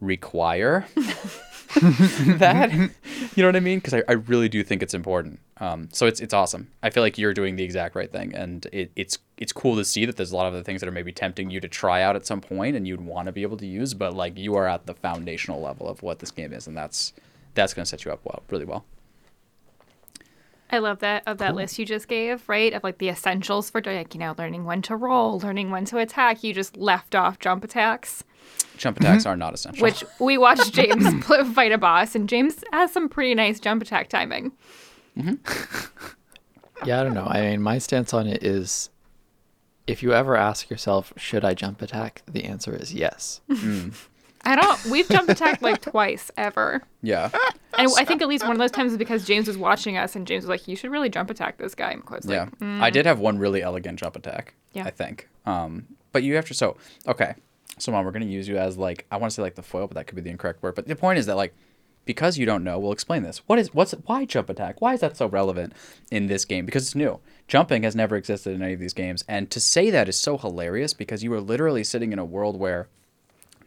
require 0.00 0.86
that. 2.38 2.72
You 2.72 3.42
know 3.42 3.48
what 3.48 3.56
I 3.56 3.60
mean? 3.60 3.78
Because 3.78 3.94
I, 3.94 4.02
I 4.08 4.12
really 4.12 4.48
do 4.48 4.62
think 4.62 4.82
it's 4.82 4.94
important. 4.94 5.40
Um, 5.58 5.88
so 5.92 6.06
it's 6.06 6.20
it's 6.20 6.32
awesome. 6.32 6.68
I 6.82 6.90
feel 6.90 7.02
like 7.02 7.18
you're 7.18 7.34
doing 7.34 7.56
the 7.56 7.64
exact 7.64 7.94
right 7.94 8.10
thing, 8.10 8.34
and 8.34 8.66
it, 8.72 8.90
it's 8.96 9.18
it's 9.36 9.52
cool 9.52 9.76
to 9.76 9.84
see 9.84 10.06
that 10.06 10.16
there's 10.16 10.32
a 10.32 10.36
lot 10.36 10.46
of 10.46 10.54
the 10.54 10.62
things 10.64 10.80
that 10.80 10.88
are 10.88 10.92
maybe 10.92 11.12
tempting 11.12 11.50
you 11.50 11.60
to 11.60 11.68
try 11.68 12.02
out 12.02 12.16
at 12.16 12.26
some 12.26 12.40
point, 12.40 12.76
and 12.76 12.86
you'd 12.86 13.00
want 13.00 13.26
to 13.26 13.32
be 13.32 13.42
able 13.42 13.56
to 13.58 13.66
use, 13.66 13.92
but 13.94 14.14
like 14.14 14.38
you 14.38 14.54
are 14.54 14.66
at 14.66 14.86
the 14.86 14.94
foundational 14.94 15.60
level 15.60 15.88
of 15.88 16.02
what 16.02 16.20
this 16.20 16.30
game 16.30 16.52
is, 16.52 16.66
and 16.66 16.76
that's 16.76 17.12
that's 17.54 17.74
going 17.74 17.84
to 17.84 17.88
set 17.88 18.04
you 18.04 18.12
up 18.12 18.20
well, 18.24 18.42
really 18.50 18.64
well. 18.64 18.84
I 20.70 20.78
love 20.78 20.98
that 20.98 21.22
of 21.26 21.38
that 21.38 21.54
list 21.54 21.78
you 21.78 21.86
just 21.86 22.08
gave, 22.08 22.46
right? 22.48 22.72
Of 22.72 22.84
like 22.84 22.98
the 22.98 23.08
essentials 23.08 23.70
for 23.70 23.80
like, 23.80 24.14
you 24.14 24.20
know, 24.20 24.34
learning 24.36 24.64
when 24.64 24.82
to 24.82 24.96
roll, 24.96 25.38
learning 25.40 25.70
when 25.70 25.84
to 25.86 25.98
attack. 25.98 26.44
You 26.44 26.52
just 26.52 26.76
left 26.76 27.14
off 27.14 27.38
jump 27.38 27.64
attacks, 27.64 28.22
Jump 28.78 28.98
attacks 29.00 29.22
mm-hmm. 29.22 29.32
are 29.32 29.36
not 29.36 29.54
essential. 29.54 29.82
which 29.82 30.04
we 30.18 30.38
watched 30.38 30.72
James 30.74 31.24
fight 31.24 31.72
a 31.72 31.78
boss, 31.78 32.14
and 32.14 32.28
James 32.28 32.62
has 32.72 32.92
some 32.92 33.08
pretty 33.08 33.34
nice 33.34 33.60
jump 33.60 33.82
attack 33.82 34.08
timing. 34.08 34.52
Mm-hmm. 35.16 36.04
Yeah, 36.84 37.00
I 37.00 37.02
don't 37.02 37.14
know. 37.14 37.26
I 37.26 37.40
mean, 37.42 37.60
my 37.60 37.78
stance 37.78 38.14
on 38.14 38.26
it 38.26 38.44
is 38.44 38.90
if 39.86 40.02
you 40.02 40.12
ever 40.12 40.36
ask 40.36 40.70
yourself, 40.70 41.12
should 41.16 41.44
I 41.44 41.54
jump 41.54 41.82
attack? 41.82 42.22
The 42.30 42.44
answer 42.44 42.74
is 42.74 42.94
yes. 42.94 43.40
Mm. 43.50 43.94
I 44.44 44.54
don't. 44.54 44.84
We've 44.86 45.08
jump 45.08 45.28
attacked 45.28 45.62
like 45.62 45.80
twice 45.82 46.30
ever, 46.36 46.82
yeah, 47.02 47.30
and 47.76 47.90
I 47.98 48.04
think 48.04 48.22
at 48.22 48.28
least 48.28 48.44
one 48.44 48.52
of 48.52 48.58
those 48.58 48.70
times 48.70 48.92
is 48.92 48.98
because 48.98 49.24
James 49.24 49.48
was 49.48 49.58
watching 49.58 49.96
us, 49.96 50.14
and 50.14 50.26
James 50.26 50.44
was 50.44 50.48
like, 50.48 50.68
"You 50.68 50.76
should 50.76 50.92
really 50.92 51.08
jump 51.08 51.28
attack 51.28 51.58
this 51.58 51.74
guy." 51.74 51.90
And 51.90 52.02
I 52.06 52.14
was 52.14 52.24
like, 52.24 52.34
yeah. 52.36 52.48
I 52.80 52.90
mm. 52.90 52.92
did 52.92 53.04
have 53.04 53.18
one 53.18 53.38
really 53.38 53.62
elegant 53.62 53.98
jump 53.98 54.14
attack. 54.14 54.54
Yeah. 54.72 54.84
I 54.84 54.90
think. 54.90 55.28
Um, 55.44 55.86
but 56.12 56.22
you 56.22 56.36
have 56.36 56.46
to. 56.46 56.54
So 56.54 56.76
okay, 57.08 57.34
so 57.78 57.92
mom, 57.92 58.04
we're 58.04 58.12
gonna 58.12 58.26
use 58.26 58.48
you 58.48 58.58
as 58.58 58.76
like 58.78 59.06
I 59.10 59.16
want 59.16 59.30
to 59.30 59.34
say 59.34 59.42
like 59.42 59.54
the 59.54 59.62
foil, 59.62 59.86
but 59.86 59.94
that 59.96 60.06
could 60.06 60.16
be 60.16 60.22
the 60.22 60.30
incorrect 60.30 60.62
word. 60.62 60.74
But 60.74 60.86
the 60.86 60.96
point 60.96 61.18
is 61.18 61.26
that 61.26 61.36
like 61.36 61.54
because 62.08 62.38
you 62.38 62.46
don't 62.46 62.64
know, 62.64 62.78
we'll 62.78 62.92
explain 62.92 63.22
this. 63.22 63.42
What 63.46 63.58
is 63.58 63.74
what's 63.74 63.92
why 64.06 64.24
jump 64.24 64.48
attack? 64.48 64.80
Why 64.80 64.94
is 64.94 65.00
that 65.00 65.18
so 65.18 65.26
relevant 65.26 65.74
in 66.10 66.26
this 66.26 66.46
game? 66.46 66.64
Because 66.64 66.84
it's 66.84 66.94
new. 66.94 67.20
Jumping 67.46 67.82
has 67.82 67.94
never 67.94 68.16
existed 68.16 68.54
in 68.54 68.62
any 68.62 68.72
of 68.72 68.80
these 68.80 68.94
games, 68.94 69.24
and 69.28 69.50
to 69.50 69.60
say 69.60 69.90
that 69.90 70.08
is 70.08 70.16
so 70.16 70.38
hilarious 70.38 70.94
because 70.94 71.22
you 71.22 71.30
are 71.34 71.40
literally 71.40 71.84
sitting 71.84 72.14
in 72.14 72.18
a 72.18 72.24
world 72.24 72.58
where 72.58 72.88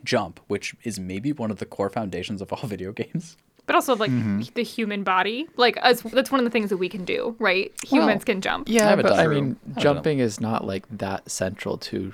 jump, 0.03 0.39
which 0.48 0.75
is 0.84 1.00
maybe 1.00 1.32
one 1.32 1.51
of 1.51 1.60
the 1.60 1.68
core 1.68 1.91
foundations 1.91 2.41
of 2.41 2.51
all 2.51 2.63
video 2.68 2.91
games. 2.91 3.38
but 3.68 3.75
also 3.75 3.96
like 3.96 4.10
mm-hmm. 4.10 4.41
the 4.56 4.63
human 4.63 5.03
body, 5.03 5.48
like 5.56 5.77
us, 5.84 6.01
that's 6.01 6.32
one 6.32 6.39
of 6.39 6.44
the 6.44 6.50
things 6.50 6.72
that 6.72 6.77
we 6.77 6.89
can 6.89 7.06
do, 7.06 7.36
right? 7.38 7.72
Humans 7.86 8.24
can 8.24 8.41
jump. 8.41 8.68
Yeah, 8.68 8.89
haven't 8.89 9.03
but 9.03 9.13
I 9.13 9.18
mean, 9.18 9.20
I 9.20 9.24
haven't 9.24 9.74
done 9.75 9.84
jumping 9.84 10.18
is 10.18 10.41
not 10.41 10.65
like 10.65 10.86
that 10.98 11.30
central 11.30 11.77
to 11.77 12.13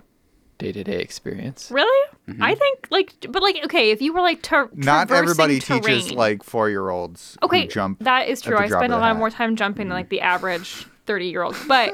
day 0.57 0.71
to 0.71 0.83
day 0.83 0.99
experience. 0.99 1.69
Really? 1.71 2.09
Mm-hmm. 2.27 2.43
I 2.43 2.55
think 2.55 2.87
like, 2.89 3.13
but 3.29 3.41
like, 3.41 3.59
okay, 3.65 3.91
if 3.91 4.01
you 4.01 4.13
were 4.13 4.21
like 4.21 4.41
tra- 4.41 4.69
not 4.73 5.11
everybody 5.11 5.59
terrain, 5.59 5.81
teaches 5.81 6.11
like 6.11 6.43
four 6.43 6.69
year 6.69 6.89
olds 6.89 7.37
okay, 7.43 7.63
who 7.63 7.67
jump 7.67 7.99
that 7.99 8.27
is 8.27 8.41
true. 8.41 8.57
I 8.57 8.67
spend 8.67 8.93
a 8.93 8.97
lot 8.97 9.13
hat. 9.13 9.17
more 9.17 9.29
time 9.29 9.55
jumping 9.55 9.87
than 9.87 9.97
like 9.97 10.09
the 10.09 10.21
average 10.21 10.85
thirty 11.05 11.27
year 11.27 11.43
old. 11.43 11.55
But 11.67 11.93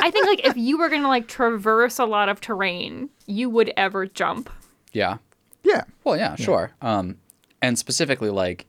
I 0.00 0.10
think 0.10 0.26
like 0.26 0.46
if 0.46 0.56
you 0.56 0.78
were 0.78 0.88
gonna 0.88 1.08
like 1.08 1.28
traverse 1.28 1.98
a 1.98 2.04
lot 2.04 2.28
of 2.28 2.40
terrain, 2.40 3.10
you 3.26 3.50
would 3.50 3.72
ever 3.76 4.06
jump. 4.06 4.50
Yeah. 4.92 5.18
yeah 5.62 5.82
Well, 6.04 6.16
yeah, 6.16 6.36
sure. 6.36 6.72
Um, 6.80 7.18
and 7.60 7.78
specifically, 7.78 8.30
like, 8.30 8.66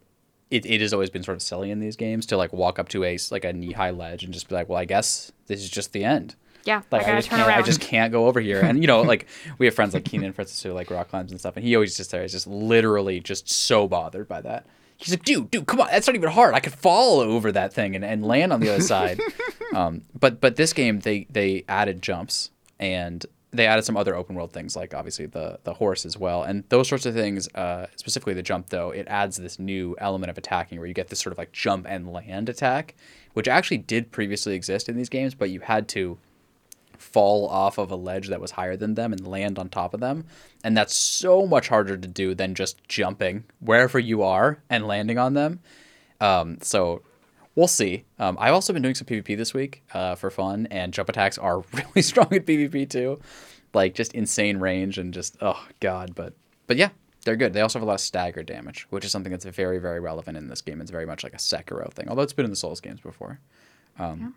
it, 0.50 0.66
it 0.66 0.82
has 0.82 0.94
always 0.94 1.10
been 1.10 1.24
sort 1.24 1.36
of 1.36 1.42
silly 1.42 1.70
in 1.70 1.80
these 1.80 1.96
games 1.96 2.26
to 2.28 2.38
like 2.38 2.52
walk 2.54 2.80
up 2.80 2.90
to 2.90 3.04
a 3.04 3.18
like 3.32 3.46
a 3.46 3.54
knee 3.54 3.74
high 3.74 3.92
ledge 3.92 4.24
and 4.24 4.34
just 4.34 4.50
be 4.50 4.56
like, 4.56 4.70
well, 4.70 4.80
I 4.80 4.86
guess 4.86 5.32
this 5.48 5.62
is 5.62 5.70
just 5.70 5.94
the 5.94 6.04
end. 6.04 6.36
Yeah, 6.66 6.82
Like, 6.92 7.08
I 7.08 7.14
I, 7.14 7.16
just 7.18 7.30
turn 7.30 7.38
can't, 7.40 7.50
around. 7.50 7.60
I 7.60 7.62
just 7.62 7.80
can't 7.80 8.12
go 8.12 8.28
over 8.28 8.40
here. 8.40 8.60
And 8.60 8.82
you 8.82 8.88
know, 8.88 9.02
like 9.14 9.28
we 9.58 9.66
have 9.68 9.76
friends 9.76 9.94
like 9.94 10.04
Keenan, 10.06 10.34
for 10.34 10.42
instance, 10.42 10.62
who 10.64 10.72
like 10.74 10.90
rock 10.90 11.10
climbs 11.10 11.32
and 11.32 11.40
stuff, 11.40 11.56
and 11.56 11.66
he 11.66 11.76
always 11.76 11.96
just 11.96 12.12
there 12.12 12.24
is 12.24 12.32
just 12.32 12.48
literally 12.48 13.20
just 13.20 13.50
so 13.50 13.88
bothered 13.88 14.28
by 14.28 14.42
that. 14.42 14.66
He's 14.98 15.12
like, 15.12 15.24
dude, 15.24 15.52
dude, 15.52 15.68
come 15.68 15.82
on, 15.82 15.88
that's 15.92 16.08
not 16.08 16.16
even 16.16 16.30
hard. 16.32 16.56
I 16.56 16.60
could 16.62 16.74
fall 16.74 17.20
over 17.20 17.52
that 17.52 17.74
thing 17.74 17.96
and, 17.96 18.04
and 18.06 18.26
land 18.26 18.54
on 18.54 18.60
the 18.62 18.70
other 18.70 18.82
side. 18.82 19.20
Um, 19.74 20.04
but 20.18 20.40
but 20.40 20.56
this 20.56 20.72
game 20.72 21.02
they 21.02 21.28
they 21.30 21.66
added 21.68 22.02
jumps 22.02 22.52
and 22.80 23.26
they 23.52 23.68
added 23.68 23.84
some 23.84 23.98
other 23.98 24.16
open 24.16 24.36
world 24.36 24.54
things 24.54 24.74
like 24.74 24.94
obviously 24.94 25.26
the 25.26 25.60
the 25.66 25.74
horse 25.74 26.06
as 26.06 26.18
well, 26.18 26.44
and 26.44 26.64
those 26.70 26.88
sorts 26.88 27.06
of 27.06 27.14
things. 27.14 27.50
Uh, 27.56 27.88
specifically 27.98 28.34
the 28.34 28.44
jump 28.44 28.70
though, 28.70 28.92
it 28.92 29.06
adds 29.10 29.36
this 29.36 29.60
new 29.60 29.94
element 30.00 30.30
of 30.30 30.38
attacking 30.38 30.78
where 30.78 30.88
you 30.88 30.94
get 30.94 31.10
this 31.10 31.20
sort 31.20 31.34
of 31.34 31.38
like 31.38 31.52
jump 31.52 31.86
and 31.90 32.14
land 32.14 32.48
attack, 32.48 32.96
which 33.34 33.50
actually 33.50 33.80
did 33.80 34.12
previously 34.14 34.56
exist 34.56 34.88
in 34.88 34.96
these 34.96 35.10
games, 35.10 35.34
but 35.36 35.50
you 35.50 35.60
had 35.60 35.90
to 35.90 36.18
fall 37.06 37.48
off 37.48 37.78
of 37.78 37.92
a 37.92 37.96
ledge 37.96 38.28
that 38.30 38.42
was 38.42 38.52
higher 38.52 38.76
than 38.76 38.96
them 38.96 39.14
and 39.14 39.28
land 39.28 39.60
on 39.60 39.70
top 39.70 39.94
of 39.94 40.00
them. 40.00 40.26
And 40.64 40.76
that's 40.76 40.96
so 40.96 41.46
much 41.46 41.70
harder 41.70 41.96
to 41.96 42.08
do 42.08 42.34
than 42.34 42.56
just 42.56 42.86
jumping 42.88 43.46
wherever 43.60 44.00
you 44.00 44.24
are 44.24 44.62
and 44.70 44.88
landing 44.88 45.18
on 45.18 45.34
them. 45.34 45.60
Um, 46.20 46.58
so 46.62 47.04
we'll 47.56 47.68
see. 47.68 48.06
Um, 48.20 48.38
I've 48.40 48.54
also 48.54 48.74
been 48.74 48.82
doing 48.82 48.96
some 48.96 49.08
PvP 49.08 49.38
this 49.38 49.54
week 49.54 49.84
uh, 49.94 50.16
for 50.16 50.30
fun, 50.30 50.68
and 50.72 50.94
jump 50.94 51.10
attacks 51.10 51.38
are 51.38 51.60
really 51.74 52.02
strong 52.02 52.34
at 52.34 52.46
PvP 52.46 52.90
too. 52.90 53.20
Like 53.74 53.94
just 53.94 54.14
insane 54.14 54.58
range 54.58 54.98
and 54.98 55.14
just 55.14 55.38
oh 55.42 55.66
god, 55.80 56.16
but 56.16 56.34
but 56.66 56.78
yeah, 56.78 56.90
they're 57.26 57.36
good. 57.36 57.54
They 57.54 57.62
also 57.62 57.80
have 57.80 57.84
a 57.84 57.88
lot 57.88 57.96
of 57.96 58.00
stagger 58.00 58.42
damage, 58.42 58.88
which 58.90 59.04
is 59.04 59.12
something 59.12 59.32
that's 59.32 59.46
very 59.46 59.80
very 59.80 60.00
relevant 60.00 60.38
in 60.38 60.48
this 60.48 60.62
game. 60.62 60.82
It's 60.82 60.92
very 60.92 61.06
much 61.06 61.24
like 61.24 61.34
a 61.34 61.38
Sekiro 61.38 61.92
thing, 61.92 62.08
although 62.10 62.22
it's 62.22 62.34
been 62.34 62.46
in 62.46 62.52
the 62.52 62.58
Souls 62.58 62.82
games 62.82 63.02
before. 63.02 63.40
Um, 64.00 64.36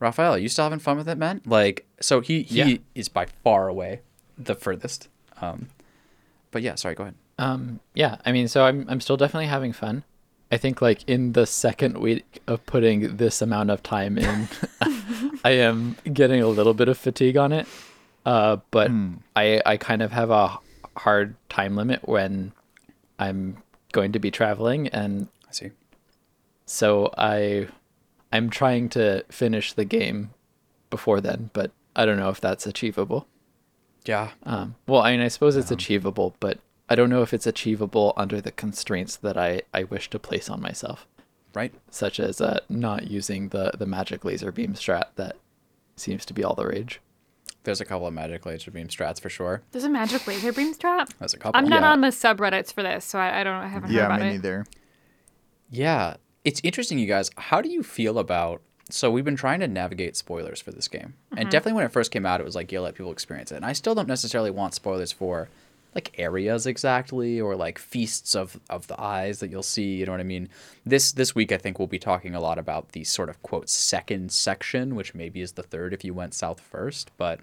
Raphael, 0.00 0.34
are 0.34 0.38
you 0.38 0.48
still 0.48 0.64
having 0.64 0.78
fun 0.78 0.96
with 0.96 1.08
it, 1.08 1.18
man? 1.18 1.40
Like, 1.44 1.86
so 2.00 2.20
he 2.20 2.42
he 2.42 2.58
Yeah. 2.62 2.76
is 2.94 3.08
by 3.08 3.26
far 3.44 3.68
away 3.68 4.00
the 4.36 4.54
furthest. 4.54 5.08
Um, 5.40 5.68
but 6.50 6.62
yeah, 6.62 6.74
sorry, 6.76 6.94
go 6.94 7.04
ahead. 7.04 7.14
Um, 7.38 7.80
yeah, 7.94 8.16
I 8.24 8.32
mean, 8.32 8.48
so 8.48 8.64
I'm 8.64 8.84
I'm 8.88 9.00
still 9.00 9.16
definitely 9.16 9.46
having 9.46 9.72
fun. 9.72 10.04
I 10.50 10.56
think 10.56 10.80
like 10.80 11.06
in 11.08 11.32
the 11.32 11.46
second 11.46 11.98
week 11.98 12.40
of 12.46 12.64
putting 12.66 13.16
this 13.18 13.42
amount 13.42 13.70
of 13.70 13.82
time 13.82 14.16
in, 14.18 14.48
I 15.44 15.50
am 15.50 15.96
getting 16.12 16.40
a 16.42 16.48
little 16.48 16.74
bit 16.74 16.88
of 16.88 16.96
fatigue 16.96 17.36
on 17.36 17.52
it. 17.52 17.66
Uh, 18.24 18.58
but 18.70 18.90
I 19.36 19.60
I 19.66 19.76
kind 19.76 20.02
of 20.02 20.12
have 20.12 20.30
a 20.30 20.58
hard 20.96 21.34
time 21.48 21.76
limit 21.76 22.08
when 22.08 22.52
I'm 23.18 23.58
going 23.92 24.12
to 24.12 24.18
be 24.18 24.30
traveling, 24.30 24.88
and 24.88 25.28
I 25.48 25.52
see. 25.52 25.70
so 26.66 27.12
I 27.16 27.68
I'm 28.32 28.50
trying 28.50 28.88
to 28.90 29.24
finish 29.30 29.72
the 29.72 29.84
game 29.84 30.30
before 30.90 31.20
then, 31.20 31.50
but 31.52 31.70
I 31.96 32.04
don't 32.06 32.18
know 32.18 32.28
if 32.30 32.40
that's 32.40 32.66
achievable. 32.66 33.26
Yeah, 34.04 34.30
Um, 34.44 34.76
well, 34.86 35.02
I 35.02 35.12
mean, 35.12 35.20
I 35.20 35.28
suppose 35.28 35.56
it's 35.56 35.70
achievable, 35.70 36.34
but 36.40 36.58
I 36.88 36.94
don't 36.94 37.10
know 37.10 37.20
if 37.22 37.34
it's 37.34 37.46
achievable 37.46 38.14
under 38.16 38.40
the 38.40 38.52
constraints 38.52 39.16
that 39.16 39.36
I, 39.36 39.62
I 39.74 39.84
wish 39.84 40.08
to 40.10 40.18
place 40.18 40.48
on 40.48 40.62
myself, 40.62 41.06
right. 41.54 41.74
such 41.90 42.18
as 42.18 42.40
uh, 42.40 42.60
not 42.70 43.08
using 43.10 43.48
the, 43.50 43.72
the 43.78 43.84
magic 43.84 44.24
laser 44.24 44.50
beam 44.50 44.72
strat 44.74 45.06
that 45.16 45.36
seems 45.96 46.24
to 46.26 46.32
be 46.32 46.42
all 46.42 46.54
the 46.54 46.66
rage. 46.66 47.00
There's 47.64 47.82
a 47.82 47.84
couple 47.84 48.06
of 48.06 48.14
magic 48.14 48.46
laser 48.46 48.70
beam 48.70 48.88
strats 48.88 49.20
for 49.20 49.28
sure. 49.28 49.62
There's 49.72 49.84
a 49.84 49.90
magic 49.90 50.26
laser 50.26 50.52
beam 50.54 50.72
strat. 50.74 51.10
There's 51.18 51.34
a 51.34 51.38
couple. 51.38 51.58
I'm 51.58 51.68
not 51.68 51.82
Yeah. 51.82 51.92
on 51.92 52.00
the 52.00 52.08
subreddits 52.08 52.72
for 52.72 52.82
this, 52.82 53.04
so 53.04 53.18
I, 53.18 53.40
I 53.40 53.44
don't 53.44 53.54
I 53.56 53.66
haven't 53.66 53.90
heard 53.90 53.96
Yeah, 53.96 54.06
about 54.06 54.20
me 54.20 54.28
it. 54.28 54.30
neither. 54.30 54.64
Yeah, 55.70 56.16
it's 56.44 56.60
interesting, 56.64 56.98
you 56.98 57.06
guys. 57.06 57.30
How 57.36 57.60
do 57.60 57.68
you 57.68 57.82
feel 57.82 58.18
about? 58.18 58.62
So 58.90 59.10
we've 59.10 59.24
been 59.24 59.36
trying 59.36 59.60
to 59.60 59.68
navigate 59.68 60.16
spoilers 60.16 60.60
for 60.60 60.72
this 60.72 60.88
game, 60.88 61.14
and 61.30 61.40
mm-hmm. 61.40 61.48
definitely 61.50 61.74
when 61.74 61.84
it 61.84 61.92
first 61.92 62.10
came 62.10 62.24
out, 62.24 62.40
it 62.40 62.44
was 62.44 62.54
like, 62.54 62.72
yeah, 62.72 62.80
let 62.80 62.94
people 62.94 63.12
experience 63.12 63.52
it. 63.52 63.56
And 63.56 63.66
I 63.66 63.74
still 63.74 63.94
don't 63.94 64.08
necessarily 64.08 64.50
want 64.50 64.74
spoilers 64.74 65.12
for 65.12 65.48
like 65.94 66.14
areas 66.18 66.66
exactly 66.66 67.40
or 67.40 67.56
like 67.56 67.78
feasts 67.78 68.34
of 68.34 68.60
of 68.70 68.86
the 68.86 69.00
eyes 69.00 69.40
that 69.40 69.50
you'll 69.50 69.62
see. 69.62 69.96
You 69.96 70.06
know 70.06 70.12
what 70.12 70.20
I 70.20 70.24
mean? 70.24 70.48
This 70.86 71.12
this 71.12 71.34
week, 71.34 71.52
I 71.52 71.58
think 71.58 71.78
we'll 71.78 71.88
be 71.88 71.98
talking 71.98 72.34
a 72.34 72.40
lot 72.40 72.58
about 72.58 72.92
the 72.92 73.04
sort 73.04 73.28
of 73.28 73.42
quote 73.42 73.68
second 73.68 74.32
section, 74.32 74.94
which 74.94 75.14
maybe 75.14 75.40
is 75.40 75.52
the 75.52 75.62
third 75.62 75.92
if 75.92 76.04
you 76.04 76.14
went 76.14 76.34
south 76.34 76.60
first, 76.60 77.10
but 77.16 77.40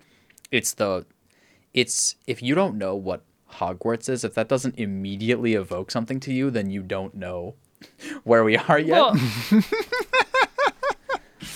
it's 0.52 0.74
the 0.74 1.06
it's 1.74 2.16
if 2.28 2.42
you 2.42 2.56
don't 2.56 2.78
know 2.78 2.96
what 2.96 3.24
Hogwarts 3.54 4.10
is, 4.10 4.24
if 4.24 4.34
that 4.36 4.50
doesn't 4.50 4.80
immediately 4.80 5.54
evoke 5.54 5.92
something 5.92 6.20
to 6.22 6.34
you, 6.34 6.50
then 6.50 6.70
you 6.70 6.82
don't 6.82 7.16
know 7.16 7.56
where 8.24 8.44
we 8.44 8.58
are 8.58 8.80
yet. 8.80 8.92
Well, 8.92 9.16
what 9.16 9.22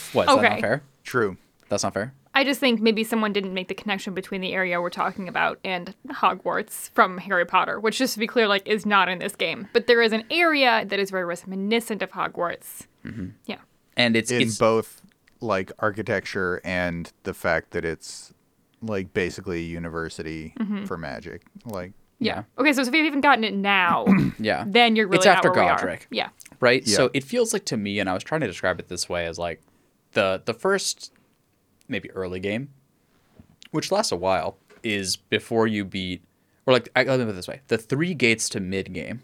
is 0.03 0.13
that 0.13 0.29
okay. 0.29 0.49
not 0.49 0.61
fair? 0.61 0.83
True. 1.03 1.37
That's 1.69 1.83
not 1.83 1.93
fair. 1.93 2.13
I 2.33 2.43
just 2.43 2.59
think 2.59 2.79
maybe 2.79 3.03
someone 3.03 3.33
didn't 3.33 3.53
make 3.53 3.67
the 3.67 3.73
connection 3.73 4.13
between 4.13 4.41
the 4.41 4.53
area 4.53 4.79
we're 4.79 4.89
talking 4.91 5.27
about 5.27 5.59
and 5.63 5.93
Hogwarts 6.09 6.89
from 6.91 7.17
Harry 7.17 7.45
Potter, 7.45 7.79
which, 7.79 7.97
just 7.97 8.13
to 8.13 8.19
be 8.19 8.27
clear, 8.27 8.47
like 8.47 8.65
is 8.67 8.85
not 8.85 9.09
in 9.09 9.19
this 9.19 9.35
game. 9.35 9.67
But 9.73 9.87
there 9.87 10.01
is 10.01 10.13
an 10.13 10.23
area 10.29 10.85
that 10.85 10.99
is 10.99 11.09
very 11.11 11.25
reminiscent 11.25 12.01
of 12.01 12.11
Hogwarts. 12.11 12.85
Mm-hmm. 13.05 13.29
Yeah. 13.45 13.57
And 13.97 14.15
it's 14.15 14.31
In 14.31 14.41
it's 14.43 14.57
both 14.57 15.01
like 15.41 15.71
architecture 15.79 16.61
and 16.63 17.11
the 17.23 17.33
fact 17.33 17.71
that 17.71 17.83
it's 17.83 18.33
like 18.81 19.13
basically 19.13 19.57
a 19.59 19.67
university 19.67 20.53
Mm-hmm. 20.59 20.85
for 20.85 20.97
magic. 20.97 21.41
Like 21.65 21.91
Yeah. 22.19 22.43
Okay, 22.57 22.73
so 22.73 22.81
if 22.81 22.87
you've 22.87 23.05
even 23.05 23.21
gotten 23.21 23.43
it 23.43 23.53
now, 23.53 24.05
yeah. 24.39 24.65
then 24.67 24.95
you're 24.95 25.07
really 25.07 25.17
It's 25.17 25.25
after 25.25 25.51
where 25.51 25.63
we 25.63 25.69
are. 25.69 25.79
Godrick. 25.79 26.01
Yeah. 26.09 26.29
right? 26.59 26.85
Yeah. 26.85 26.95
So 26.95 27.09
it 27.13 27.23
feels 27.23 27.53
like 27.53 27.65
to 27.65 27.77
me, 27.77 27.99
and 27.99 28.09
I 28.09 28.13
was 28.13 28.23
trying 28.23 28.41
to 28.41 28.47
describe 28.47 28.79
it 28.79 28.89
this 28.89 29.07
way 29.07 29.25
as 29.25 29.37
like 29.37 29.61
the 30.11 30.41
the 30.43 30.53
first 30.53 31.13
maybe 31.87 32.11
early 32.11 32.39
game, 32.39 32.69
which 33.71 33.91
lasts 33.91 34.11
a 34.11 34.17
while, 34.17 34.57
is 34.83 35.15
before 35.15 35.65
you 35.65 35.85
beat 35.85 36.23
or 36.69 36.73
like 36.73 36.89
I 36.95 37.03
let 37.03 37.17
me 37.17 37.25
put 37.25 37.31
it 37.31 37.35
this 37.35 37.47
way: 37.47 37.61
the 37.67 37.79
three 37.79 38.13
gates 38.13 38.47
to 38.49 38.59
mid 38.59 38.93
game, 38.93 39.23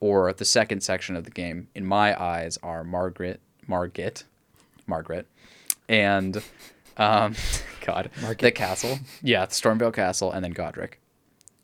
or 0.00 0.32
the 0.32 0.44
second 0.44 0.82
section 0.82 1.14
of 1.14 1.22
the 1.22 1.30
game, 1.30 1.68
in 1.72 1.86
my 1.86 2.20
eyes, 2.20 2.58
are 2.64 2.82
Margaret, 2.82 3.40
Margit, 3.68 4.24
Margaret, 4.84 5.28
and 5.88 6.42
um, 6.96 7.36
God, 7.86 8.10
the 8.40 8.50
castle. 8.50 8.98
Yeah, 9.22 9.46
the 9.46 9.52
Stormveil 9.52 9.94
Castle, 9.94 10.32
and 10.32 10.44
then 10.44 10.52
Godrick. 10.52 10.94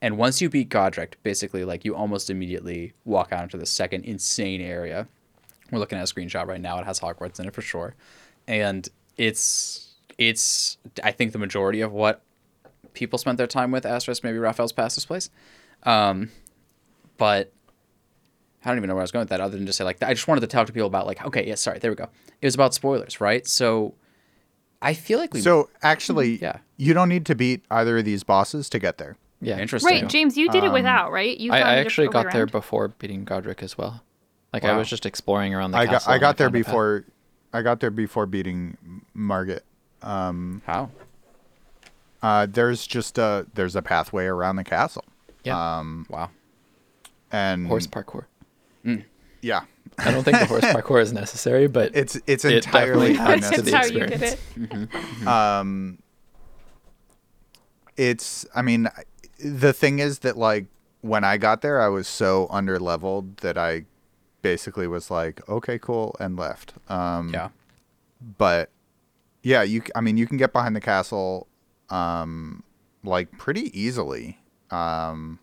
And 0.03 0.17
once 0.17 0.41
you 0.41 0.49
beat 0.49 0.71
Godrick, 0.71 1.15
basically, 1.23 1.65
like 1.65 1.85
you 1.85 1.95
almost 1.95 2.31
immediately 2.31 2.95
walk 3.05 3.33
out 3.33 3.43
into 3.45 3.59
the 3.59 3.67
second 3.67 4.05
insane 4.05 4.61
area. 4.61 5.07
We're 5.71 5.79
looking 5.79 5.99
at 5.99 6.11
a 6.11 6.13
screenshot 6.15 6.47
right 6.47 6.61
now. 6.61 6.79
It 6.79 6.87
has 6.87 7.01
Hogwarts 7.01 7.39
in 7.39 7.47
it 7.47 7.55
for 7.55 7.63
sure, 7.63 7.95
and 8.49 8.89
it's 9.17 9.95
it's 10.19 10.79
I 11.05 11.13
think 11.13 11.33
the 11.33 11.39
majority 11.39 11.81
of 11.81 11.93
what 11.93 12.23
people 12.95 13.19
spent 13.19 13.39
their 13.39 13.47
time 13.47 13.71
with. 13.71 13.85
Asterisk 13.87 14.25
maybe 14.25 14.39
Raphael's 14.39 14.73
past 14.73 14.97
this 14.97 15.05
place, 15.07 15.31
um, 15.85 16.31
but 17.19 17.53
I 18.65 18.69
don't 18.69 18.79
even 18.79 18.89
know 18.89 18.95
where 18.95 19.03
I 19.03 19.05
was 19.05 19.13
going 19.13 19.23
with 19.23 19.29
that. 19.31 19.41
Other 19.41 19.57
than 19.57 19.67
just 19.67 19.79
say 19.79 19.85
like 19.85 20.03
I 20.03 20.13
just 20.15 20.27
wanted 20.27 20.41
to 20.41 20.47
talk 20.49 20.67
to 20.67 20.73
people 20.73 20.89
about 20.89 21.07
like 21.07 21.25
okay, 21.25 21.47
yeah, 21.47 21.55
sorry, 21.55 21.79
there 21.79 21.91
we 21.91 21.95
go. 21.97 22.09
It 22.41 22.47
was 22.47 22.55
about 22.55 22.75
spoilers, 22.75 23.21
right? 23.21 23.47
So 23.47 23.95
I 24.83 24.95
feel 24.95 25.19
like 25.19 25.35
we 25.35 25.41
so 25.43 25.69
actually 25.83 26.37
Yeah. 26.41 26.59
you 26.79 26.95
don't 26.95 27.09
need 27.11 27.27
to 27.27 27.35
beat 27.35 27.65
either 27.71 27.99
of 27.99 28.05
these 28.07 28.25
bosses 28.25 28.69
to 28.71 28.79
get 28.79 28.99
there. 28.99 29.17
Yeah, 29.41 29.59
interesting. 29.59 29.91
Right, 30.03 30.09
James, 30.09 30.37
you 30.37 30.51
did 30.51 30.65
it 30.65 30.73
without, 30.73 31.13
right? 31.13 31.37
You 31.39 31.53
I, 31.53 31.59
I 31.61 31.75
actually 31.77 32.09
early 32.09 32.13
got 32.25 32.33
there 32.33 32.47
before 32.47 32.89
beating 32.89 33.25
Godrick 33.25 33.63
as 33.63 33.79
well. 33.79 34.03
Like 34.53 34.65
I 34.65 34.77
was 34.77 34.89
just 34.89 35.07
exploring 35.07 35.55
around 35.55 35.71
the 35.71 35.79
I 35.79 35.87
got 35.87 35.93
castle. 35.93 36.11
I 36.13 36.15
and 36.17 36.21
got 36.21 36.37
there 36.37 36.47
found 36.49 36.57
a 36.57 36.59
path. 36.59 36.67
before 36.67 37.05
I 37.53 37.63
got 37.63 37.81
there 37.81 37.91
before 37.91 38.27
beating 38.27 38.77
Margit. 39.15 39.63
How? 40.03 40.91
Uh, 42.23 42.47
there's 42.51 42.87
just 42.87 43.17
a 43.17 43.47
there's 43.55 43.77
a 43.77 43.83
pathway 43.83 44.27
around 44.27 44.57
the 44.57 44.65
castle. 44.65 45.05
Yeah, 45.45 45.79
Um 45.79 46.05
Wow. 46.11 46.31
and 47.33 47.67
horse 47.67 47.87
parkour. 47.87 48.25
yeah. 49.41 49.63
I 49.99 50.11
don't 50.11 50.23
think 50.25 50.39
the 50.39 50.47
horse 50.47 50.65
parkour 50.65 51.01
is 51.01 51.13
necessary, 51.15 51.67
but 51.67 51.93
It's 51.97 52.21
it's 52.27 52.45
It 52.45 52.65
entirely 52.67 53.15
definitely 53.15 53.35
adds 53.47 53.51
to 53.51 53.63
That's 53.63 53.71
the 53.71 53.77
how 53.77 53.85
you 53.85 54.07
did 54.07 54.23
experience. 54.23 54.91
it. 55.23 55.27
um 55.27 55.99
it's 57.97 58.47
i 58.55 58.63
mean 58.63 58.89
the 59.45 59.73
thing 59.73 59.99
is 59.99 60.21
that 60.21 60.37
like 60.37 60.67
when 61.03 61.25
i 61.25 61.37
got 61.39 61.63
there 61.63 61.81
i 61.81 61.89
was 61.89 62.07
so 62.07 62.47
under 62.51 62.79
leveled 62.79 63.39
that 63.39 63.57
i 63.57 63.85
basically 64.43 64.87
was 64.87 65.11
like 65.11 65.47
okay 65.49 65.79
cool 65.79 66.17
and 66.19 66.37
left. 66.37 66.73
Um 66.89 67.29
Yeah. 67.33 67.49
but 68.39 68.71
yeah 69.43 69.63
you 69.63 69.83
I 69.95 70.01
mean 70.01 70.17
you 70.17 70.27
can 70.27 70.37
get 70.39 70.53
behind 70.53 70.75
the 70.75 70.81
castle 70.81 71.47
um 71.91 72.63
like 73.05 73.31
pretty 73.39 73.71
easily. 73.79 74.39
Um 74.71 75.39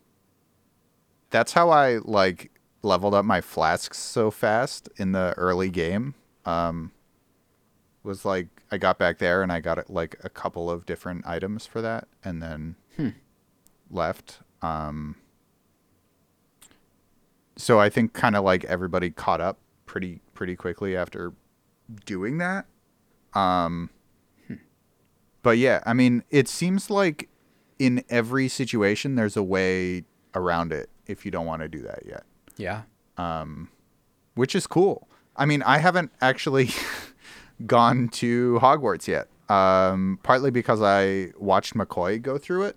that's 1.29 1.53
how 1.53 1.69
i 1.69 1.97
like 2.03 2.49
leveled 2.81 3.13
up 3.13 3.25
my 3.25 3.41
flasks 3.41 3.97
so 3.99 4.31
fast 4.31 4.89
in 4.97 5.11
the 5.11 5.33
early 5.37 5.69
game. 5.69 6.15
Um 6.45 6.91
was 8.03 8.25
like 8.25 8.47
I 8.71 8.77
got 8.77 8.97
back 8.97 9.17
there 9.19 9.43
and 9.43 9.51
I 9.51 9.59
got 9.59 9.89
like 9.91 10.15
a 10.23 10.29
couple 10.29 10.71
of 10.71 10.85
different 10.87 11.25
items 11.27 11.65
for 11.67 11.81
that 11.81 12.07
and 12.23 12.41
then 12.41 12.75
left. 13.89 14.39
Um, 14.61 15.15
so 17.55 17.79
I 17.79 17.89
think 17.89 18.13
kind 18.13 18.35
of 18.35 18.43
like 18.43 18.63
everybody 18.65 19.09
caught 19.09 19.41
up 19.41 19.57
pretty 19.85 20.21
pretty 20.33 20.55
quickly 20.55 20.95
after 20.95 21.33
doing 22.05 22.37
that. 22.37 22.65
Um, 23.33 23.89
but 25.43 25.57
yeah, 25.57 25.81
I 25.85 25.93
mean, 25.93 26.23
it 26.29 26.47
seems 26.47 26.89
like 26.89 27.29
in 27.79 28.03
every 28.09 28.47
situation 28.47 29.15
there's 29.15 29.37
a 29.37 29.43
way 29.43 30.03
around 30.35 30.71
it 30.73 30.89
if 31.05 31.25
you 31.25 31.31
don't 31.31 31.45
want 31.45 31.61
to 31.61 31.67
do 31.69 31.81
that 31.83 32.03
yet 32.05 32.23
Yeah. 32.57 32.81
Um, 33.17 33.69
which 34.35 34.55
is 34.55 34.67
cool. 34.67 35.07
I 35.35 35.45
mean, 35.45 35.63
I 35.63 35.77
haven't 35.77 36.11
actually 36.21 36.69
gone 37.65 38.09
to 38.09 38.59
Hogwarts 38.61 39.07
yet. 39.07 39.27
um, 39.49 40.19
partly 40.23 40.51
because 40.51 40.81
I 40.81 41.31
watched 41.37 41.73
McCoy 41.75 42.21
go 42.21 42.37
through 42.37 42.63
it, 42.63 42.75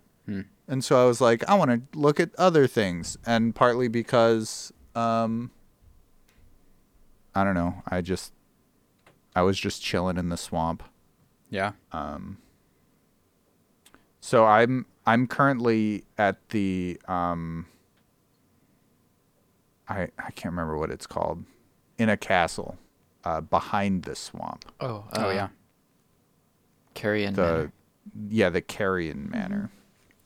and 0.70 0.84
so 0.84 1.02
I 1.02 1.04
was 1.04 1.20
like, 1.20 1.46
I 1.48 1.56
want 1.56 1.92
to 1.92 1.98
look 1.98 2.20
at 2.20 2.30
other 2.38 2.68
things, 2.68 3.18
and 3.26 3.52
partly 3.52 3.88
because 3.88 4.72
um, 4.94 5.50
I 7.34 7.42
don't 7.42 7.54
know, 7.54 7.82
I 7.88 8.00
just 8.02 8.32
I 9.34 9.42
was 9.42 9.58
just 9.58 9.82
chilling 9.82 10.16
in 10.16 10.28
the 10.28 10.36
swamp. 10.36 10.84
Yeah. 11.50 11.72
Um. 11.90 12.38
So 14.20 14.46
I'm 14.46 14.86
I'm 15.04 15.26
currently 15.26 16.04
at 16.16 16.50
the 16.50 17.00
um 17.08 17.66
I 19.88 20.02
I 20.18 20.30
can't 20.30 20.52
remember 20.52 20.78
what 20.78 20.90
it's 20.92 21.06
called. 21.06 21.44
In 21.98 22.08
a 22.08 22.16
castle 22.16 22.78
uh 23.24 23.40
behind 23.40 24.04
the 24.04 24.14
swamp. 24.14 24.70
Oh, 24.78 25.04
oh 25.14 25.28
uh, 25.28 25.32
yeah. 25.32 25.48
Carian. 26.94 27.34
The 27.34 27.42
Manor. 27.42 27.72
yeah, 28.28 28.50
the 28.50 28.62
Carian 28.62 29.28
Manor. 29.30 29.70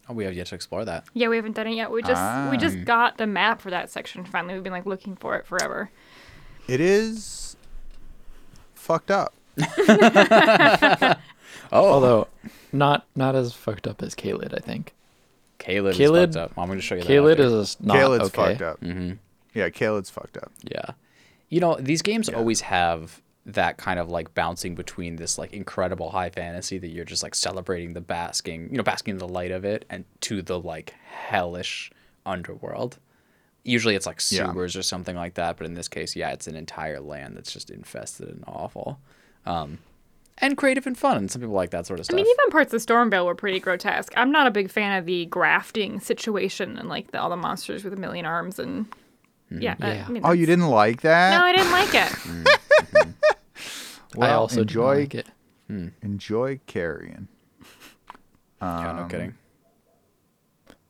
Oh, 0.08 0.12
we 0.14 0.24
have 0.24 0.34
yet 0.34 0.46
to 0.48 0.54
explore 0.54 0.84
that. 0.84 1.04
Yeah, 1.14 1.28
we 1.28 1.36
haven't 1.36 1.56
done 1.56 1.66
it 1.66 1.74
yet. 1.74 1.90
We 1.90 2.02
just 2.02 2.12
we 2.50 2.56
Ah. 2.56 2.56
just 2.58 2.84
got 2.84 3.16
the 3.16 3.26
map 3.26 3.60
for 3.60 3.70
that 3.70 3.90
section. 3.90 4.24
Finally, 4.24 4.54
we've 4.54 4.62
been 4.62 4.72
like 4.72 4.86
looking 4.86 5.16
for 5.16 5.36
it 5.36 5.46
forever. 5.46 5.90
It 6.68 6.80
is 6.80 7.56
fucked 8.74 9.10
up. 9.10 9.34
Oh, 11.72 11.86
Although, 11.90 12.28
not 12.72 13.06
not 13.16 13.34
as 13.34 13.52
fucked 13.52 13.86
up 13.86 14.02
as 14.02 14.14
Caelid, 14.14 14.54
I 14.54 14.60
think. 14.60 14.92
Caleb, 15.58 15.94
Caelid- 15.94 16.28
is 16.28 16.34
fucked 16.36 16.52
up. 16.52 16.58
I'm 16.58 16.66
going 16.66 16.78
to 16.78 16.82
show 16.82 16.94
you 16.96 17.02
that. 17.02 17.08
Caelid 17.10 17.38
is 17.40 17.76
not 17.80 17.96
Caelid's 17.96 18.24
okay. 18.26 18.50
fucked 18.52 18.62
up. 18.62 18.80
Mm-hmm. 18.80 19.12
Yeah, 19.54 19.70
Caelid's 19.70 20.10
fucked 20.10 20.36
up. 20.36 20.52
Yeah. 20.62 20.90
You 21.48 21.60
know, 21.60 21.76
these 21.80 22.02
games 22.02 22.28
Yeah. 22.28 22.36
always 22.36 22.60
have 22.62 23.20
that 23.46 23.76
kind 23.76 23.98
of 23.98 24.08
like 24.08 24.32
bouncing 24.34 24.74
between 24.74 25.16
this 25.16 25.36
like 25.38 25.52
incredible 25.52 26.10
high 26.10 26.30
fantasy 26.30 26.78
that 26.78 26.88
you're 26.88 27.04
just 27.04 27.22
like 27.22 27.34
celebrating 27.34 27.92
the 27.92 28.00
basking, 28.00 28.68
you 28.70 28.76
know, 28.78 28.82
basking 28.82 29.12
in 29.12 29.18
the 29.18 29.28
light 29.28 29.50
of 29.50 29.64
it 29.64 29.84
and 29.90 30.04
to 30.20 30.40
the 30.40 30.58
like 30.58 30.94
hellish 31.04 31.90
underworld. 32.24 32.98
Usually 33.62 33.94
it's 33.94 34.06
like 34.06 34.20
Yeah. 34.30 34.50
sewers 34.52 34.76
or 34.76 34.82
something 34.82 35.14
like 35.16 35.34
that, 35.34 35.56
but 35.58 35.66
in 35.66 35.74
this 35.74 35.88
case, 35.88 36.16
yeah, 36.16 36.30
it's 36.30 36.46
an 36.46 36.54
entire 36.56 37.00
land 37.00 37.36
that's 37.36 37.52
just 37.52 37.70
infested 37.70 38.28
and 38.28 38.44
awful. 38.46 38.98
Um 39.44 39.78
and 40.38 40.56
creative 40.56 40.86
and 40.86 40.98
fun. 40.98 41.16
And 41.18 41.30
some 41.30 41.42
people 41.42 41.54
like 41.54 41.70
that 41.70 41.86
sort 41.86 42.00
of 42.00 42.06
stuff. 42.06 42.14
I 42.14 42.16
stuff. 42.18 42.26
mean, 42.26 42.34
even 42.40 42.50
parts 42.50 42.72
of 42.74 42.80
Stormveil 42.80 43.24
were 43.24 43.36
pretty 43.36 43.60
grotesque. 43.60 44.12
I'm 44.16 44.32
not 44.32 44.46
a 44.48 44.50
big 44.50 44.68
fan 44.70 44.98
of 44.98 45.06
the 45.06 45.26
grafting 45.26 46.00
situation 46.00 46.76
and 46.76 46.88
like 46.88 47.12
the, 47.12 47.20
all 47.20 47.30
the 47.30 47.36
monsters 47.36 47.84
with 47.84 47.92
a 47.92 47.96
million 47.96 48.24
arms 48.26 48.58
and 48.58 48.86
yeah. 49.50 49.76
I- 49.80 49.94
Yeah. 49.94 50.04
I 50.08 50.10
mean, 50.10 50.22
Oh, 50.24 50.32
you 50.32 50.46
didn't 50.46 50.68
like 50.68 51.02
that? 51.02 51.38
No, 51.38 51.44
I 51.44 51.52
didn't 51.52 51.70
like 51.70 51.94
it. 51.94 53.03
I 54.14 54.18
Well, 54.18 54.40
also 54.40 54.60
enjoy 54.62 55.06
didn't 55.06 55.14
like 55.14 55.26
it. 55.26 55.28
Hmm. 55.68 55.88
enjoy 56.02 56.60
Carrion. 56.66 57.28
yeah, 58.60 58.90
Um, 58.90 58.96
no 58.96 59.04
kidding. 59.08 59.34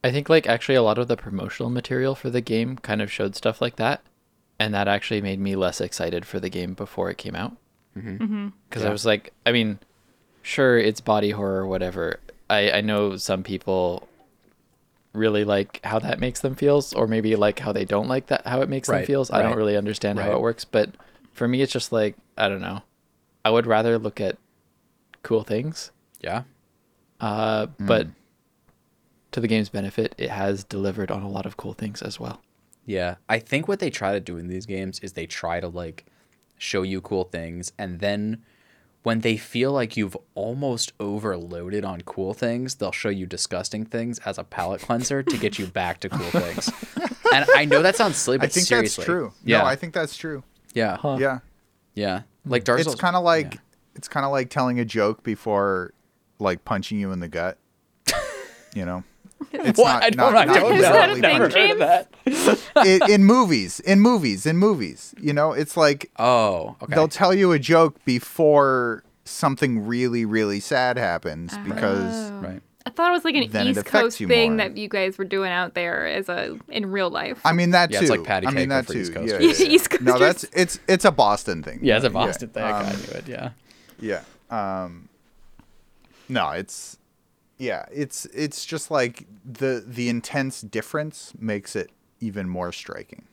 I 0.02 0.10
think 0.10 0.28
like 0.28 0.46
actually 0.46 0.74
a 0.74 0.82
lot 0.82 0.98
of 0.98 1.08
the 1.08 1.16
promotional 1.16 1.70
material 1.70 2.14
for 2.14 2.28
the 2.30 2.40
game 2.40 2.76
kind 2.76 3.00
of 3.00 3.10
showed 3.10 3.34
stuff 3.34 3.60
like 3.60 3.76
that, 3.76 4.02
and 4.58 4.74
that 4.74 4.86
actually 4.88 5.20
made 5.22 5.40
me 5.40 5.56
less 5.56 5.80
excited 5.80 6.26
for 6.26 6.38
the 6.40 6.50
game 6.50 6.74
before 6.74 7.10
it 7.10 7.16
came 7.18 7.34
out. 7.34 7.56
Mm-hmm. 7.96 8.16
Mm-hmm. 8.24 8.48
Because 8.68 8.82
I 8.82 8.88
Yeah. 8.88 8.92
was 8.92 9.06
like, 9.06 9.32
I 9.46 9.52
mean, 9.52 9.78
sure 10.42 10.76
it's 10.78 11.00
body 11.00 11.30
horror 11.30 11.60
or 11.62 11.66
whatever. 11.66 12.20
I 12.50 12.70
I 12.72 12.80
know 12.82 13.16
some 13.16 13.42
people 13.42 14.06
really 15.14 15.44
like 15.44 15.80
how 15.84 15.98
that 16.00 16.18
makes 16.20 16.40
them 16.40 16.54
feels, 16.54 16.92
or 16.92 17.06
maybe 17.06 17.34
like 17.36 17.60
how 17.60 17.72
they 17.72 17.84
don't 17.86 18.08
like 18.08 18.26
that 18.26 18.46
how 18.46 18.60
it 18.60 18.68
makes 18.68 18.88
them 18.88 18.96
Right, 18.96 19.06
feels. 19.06 19.30
I 19.30 19.40
don't 19.42 19.56
really 19.56 19.76
understand 19.76 20.18
how 20.18 20.32
it 20.32 20.40
works, 20.40 20.64
but 20.64 20.90
for 21.32 21.48
me 21.48 21.62
it's 21.62 21.72
just 21.72 21.92
like 21.92 22.16
I 22.36 22.48
don't 22.48 22.60
know. 22.60 22.82
I 23.44 23.50
would 23.50 23.66
rather 23.66 23.98
look 23.98 24.20
at 24.20 24.38
cool 25.22 25.42
things. 25.42 25.90
Yeah. 26.20 26.42
Uh, 27.20 27.66
but 27.78 28.08
to 29.32 29.40
the 29.40 29.48
game's 29.48 29.68
benefit, 29.68 30.14
it 30.18 30.30
has 30.30 30.64
delivered 30.64 31.10
on 31.10 31.22
a 31.22 31.28
lot 31.28 31.46
of 31.46 31.56
cool 31.56 31.72
things 31.72 32.02
as 32.02 32.18
well. 32.20 32.40
Yeah, 32.86 33.16
I 33.28 33.38
think 33.38 33.66
what 33.66 33.78
they 33.78 33.88
try 33.88 34.12
to 34.12 34.20
do 34.20 34.36
in 34.36 34.48
these 34.48 34.66
games 34.66 35.00
is 35.00 35.14
they 35.14 35.26
try 35.26 35.58
to 35.60 35.68
like 35.68 36.04
show 36.58 36.82
you 36.82 37.00
cool 37.00 37.24
things 37.24 37.72
and 37.78 38.00
then 38.00 38.42
when 39.04 39.20
they 39.20 39.36
feel 39.36 39.70
like 39.70 39.96
you've 39.98 40.16
almost 40.34 40.92
overloaded 40.98 41.84
on 41.84 42.00
cool 42.02 42.32
things, 42.32 42.76
they'll 42.76 42.90
show 42.90 43.10
you 43.10 43.26
disgusting 43.26 43.84
things 43.84 44.18
as 44.20 44.38
a 44.38 44.44
palate 44.44 44.80
cleanser 44.80 45.22
to 45.22 45.36
get 45.36 45.58
you 45.58 45.66
back 45.66 46.00
to 46.00 46.08
cool 46.08 46.30
things. 46.30 46.70
And 47.34 47.46
I 47.56 47.64
know 47.64 47.82
that 47.82 47.96
sounds 47.96 48.16
silly, 48.16 48.38
but 48.38 48.44
I 48.44 48.48
think 48.48 48.66
seriously. 48.66 49.02
that's 49.02 49.06
true. 49.06 49.32
Yeah. 49.44 49.58
No, 49.58 49.64
I 49.64 49.74
think 49.74 49.92
that's 49.92 50.16
true. 50.16 50.44
yeah. 50.72 50.96
Huh. 50.96 51.16
Yeah. 51.18 51.40
Yeah. 51.94 52.22
Like 52.46 52.64
Dark 52.64 52.80
it's 52.80 52.94
kind 52.94 53.16
of 53.16 53.24
like 53.24 53.54
yeah. 53.54 53.60
it's 53.94 54.08
kind 54.08 54.26
of 54.26 54.32
like 54.32 54.50
telling 54.50 54.78
a 54.80 54.84
joke 54.84 55.22
before 55.22 55.92
like 56.38 56.64
punching 56.64 56.98
you 56.98 57.12
in 57.12 57.20
the 57.20 57.28
gut. 57.28 57.58
You 58.74 58.84
know, 58.84 59.04
it's 59.52 59.78
What? 59.78 60.02
I 60.02 60.10
don't, 60.10 60.34
I 60.34 60.46
don't 60.46 60.74
Is 60.74 60.82
know. 60.82 60.92
that 60.92 61.08
a 61.10 61.12
I've 61.12 61.20
thing, 61.20 61.38
never 61.38 61.48
heard 61.48 61.70
of 61.70 61.78
that. 61.78 62.84
in, 62.84 63.08
in 63.08 63.24
movies, 63.24 63.78
in 63.78 64.00
movies, 64.00 64.46
in 64.46 64.56
movies. 64.56 65.14
You 65.20 65.32
know, 65.32 65.52
it's 65.52 65.76
like 65.76 66.10
Oh, 66.18 66.74
okay. 66.82 66.92
they'll 66.96 67.06
tell 67.06 67.32
you 67.32 67.52
a 67.52 67.60
joke 67.60 68.04
before 68.04 69.04
something 69.24 69.86
really, 69.86 70.24
really 70.24 70.58
sad 70.58 70.98
happens 70.98 71.52
uh-huh. 71.52 71.72
because 71.72 72.30
Oh. 72.32 72.34
right. 72.40 72.62
I 72.86 72.90
thought 72.90 73.08
it 73.10 73.12
was 73.12 73.24
like 73.24 73.34
an 73.34 73.50
Then 73.50 73.68
East 73.68 73.84
Coast 73.86 74.18
thing 74.18 74.56
more. 74.56 74.56
that 74.68 74.76
you 74.76 74.88
guys 74.88 75.16
were 75.16 75.24
doing 75.24 75.50
out 75.50 75.74
there 75.74 76.06
as 76.06 76.28
a 76.28 76.58
in 76.68 76.90
real 76.90 77.08
life. 77.10 77.40
I 77.44 77.52
mean 77.52 77.70
that 77.70 77.90
Yeah, 77.90 78.00
too. 78.00 78.04
it's 78.04 78.10
like 78.10 78.24
patty 78.24 78.46
I 78.46 78.50
mean 78.50 78.56
cake, 78.64 78.68
that 78.70 78.86
for 78.86 78.92
too. 78.92 78.98
East 79.00 79.12
Yeah, 79.12 79.18
Coasters. 79.20 79.60
yeah, 79.60 79.66
yeah. 79.66 79.72
East 79.74 80.00
No, 80.02 80.18
that's 80.18 80.44
it's 80.52 80.78
it's 80.86 81.04
a 81.06 81.10
Boston 81.10 81.62
thing. 81.62 81.78
Yeah, 81.82 81.96
it's 81.96 82.04
a 82.04 82.10
Boston 82.10 82.50
thing. 82.50 82.62
Um, 82.62 82.72
I 82.74 82.90
knew 82.92 83.12
it. 83.18 83.24
Yeah. 83.28 83.50
Yeah. 84.00 84.22
Um 84.84 85.08
No, 86.28 86.50
it's 86.50 86.98
yeah, 87.56 87.86
it's 87.90 88.26
it's 88.26 88.66
just 88.66 88.90
like 88.90 89.26
the 89.44 89.82
the 89.86 90.08
intense 90.10 90.60
difference 90.60 91.32
makes 91.38 91.74
it 91.76 91.90
even 92.20 92.48
more 92.48 92.70
striking. 92.72 93.24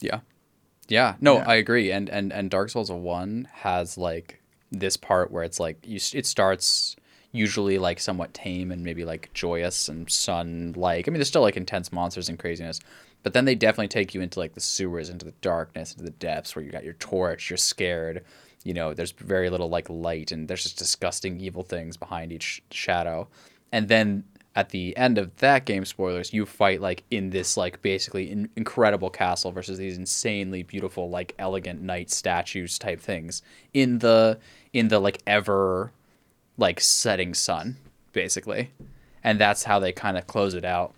Yeah. 0.00 0.20
Yeah. 0.88 1.16
No, 1.20 1.36
Yeah. 1.38 1.44
I 1.48 1.54
agree. 1.56 1.92
And 1.92 2.08
and 2.08 2.32
and 2.32 2.50
Dark 2.50 2.70
Souls 2.70 2.90
1 2.90 3.48
has 3.52 3.98
like 3.98 4.40
this 4.72 4.96
part 4.96 5.30
where 5.30 5.42
it's 5.44 5.60
like 5.60 5.76
you 5.86 6.00
it 6.14 6.24
starts 6.24 6.96
usually 7.32 7.78
like 7.78 8.00
somewhat 8.00 8.34
tame 8.34 8.72
and 8.72 8.82
maybe 8.82 9.04
like 9.04 9.30
joyous 9.34 9.88
and 9.88 10.10
sun 10.10 10.74
like. 10.76 11.06
I 11.06 11.10
mean 11.10 11.18
there's 11.18 11.28
still 11.28 11.42
like 11.42 11.56
intense 11.56 11.92
monsters 11.92 12.28
and 12.28 12.38
craziness. 12.38 12.80
But 13.22 13.34
then 13.34 13.44
they 13.44 13.54
definitely 13.54 13.88
take 13.88 14.14
you 14.14 14.22
into 14.22 14.38
like 14.38 14.54
the 14.54 14.60
sewers, 14.60 15.10
into 15.10 15.26
the 15.26 15.34
darkness, 15.42 15.92
into 15.92 16.04
the 16.04 16.10
depths 16.10 16.56
where 16.56 16.64
you 16.64 16.70
got 16.70 16.84
your 16.84 16.94
torch, 16.94 17.50
you're 17.50 17.56
scared. 17.56 18.24
You 18.64 18.74
know, 18.74 18.94
there's 18.94 19.12
very 19.12 19.50
little 19.50 19.68
like 19.68 19.88
light 19.90 20.32
and 20.32 20.48
there's 20.48 20.62
just 20.62 20.78
disgusting 20.78 21.38
evil 21.38 21.62
things 21.62 21.96
behind 21.96 22.32
each 22.32 22.62
shadow. 22.70 23.28
And 23.72 23.88
then 23.88 24.24
at 24.56 24.70
the 24.70 24.96
end 24.96 25.18
of 25.18 25.36
that 25.36 25.64
game, 25.64 25.84
spoilers, 25.84 26.32
you 26.32 26.44
fight 26.44 26.80
like 26.80 27.04
in 27.10 27.30
this 27.30 27.56
like 27.56 27.80
basically 27.82 28.30
in- 28.30 28.50
incredible 28.56 29.10
castle 29.10 29.52
versus 29.52 29.78
these 29.78 29.96
insanely 29.96 30.62
beautiful 30.62 31.08
like 31.08 31.34
elegant 31.38 31.82
knight 31.82 32.10
statues 32.10 32.78
type 32.78 33.00
things 33.00 33.42
in 33.72 33.98
the 33.98 34.38
in 34.72 34.88
the 34.88 34.98
like 34.98 35.22
ever 35.26 35.92
like 36.60 36.78
setting 36.80 37.34
sun 37.34 37.76
basically. 38.12 38.70
And 39.24 39.40
that's 39.40 39.64
how 39.64 39.78
they 39.78 39.92
kind 39.92 40.16
of 40.16 40.26
close 40.26 40.54
it 40.54 40.64
out 40.64 40.94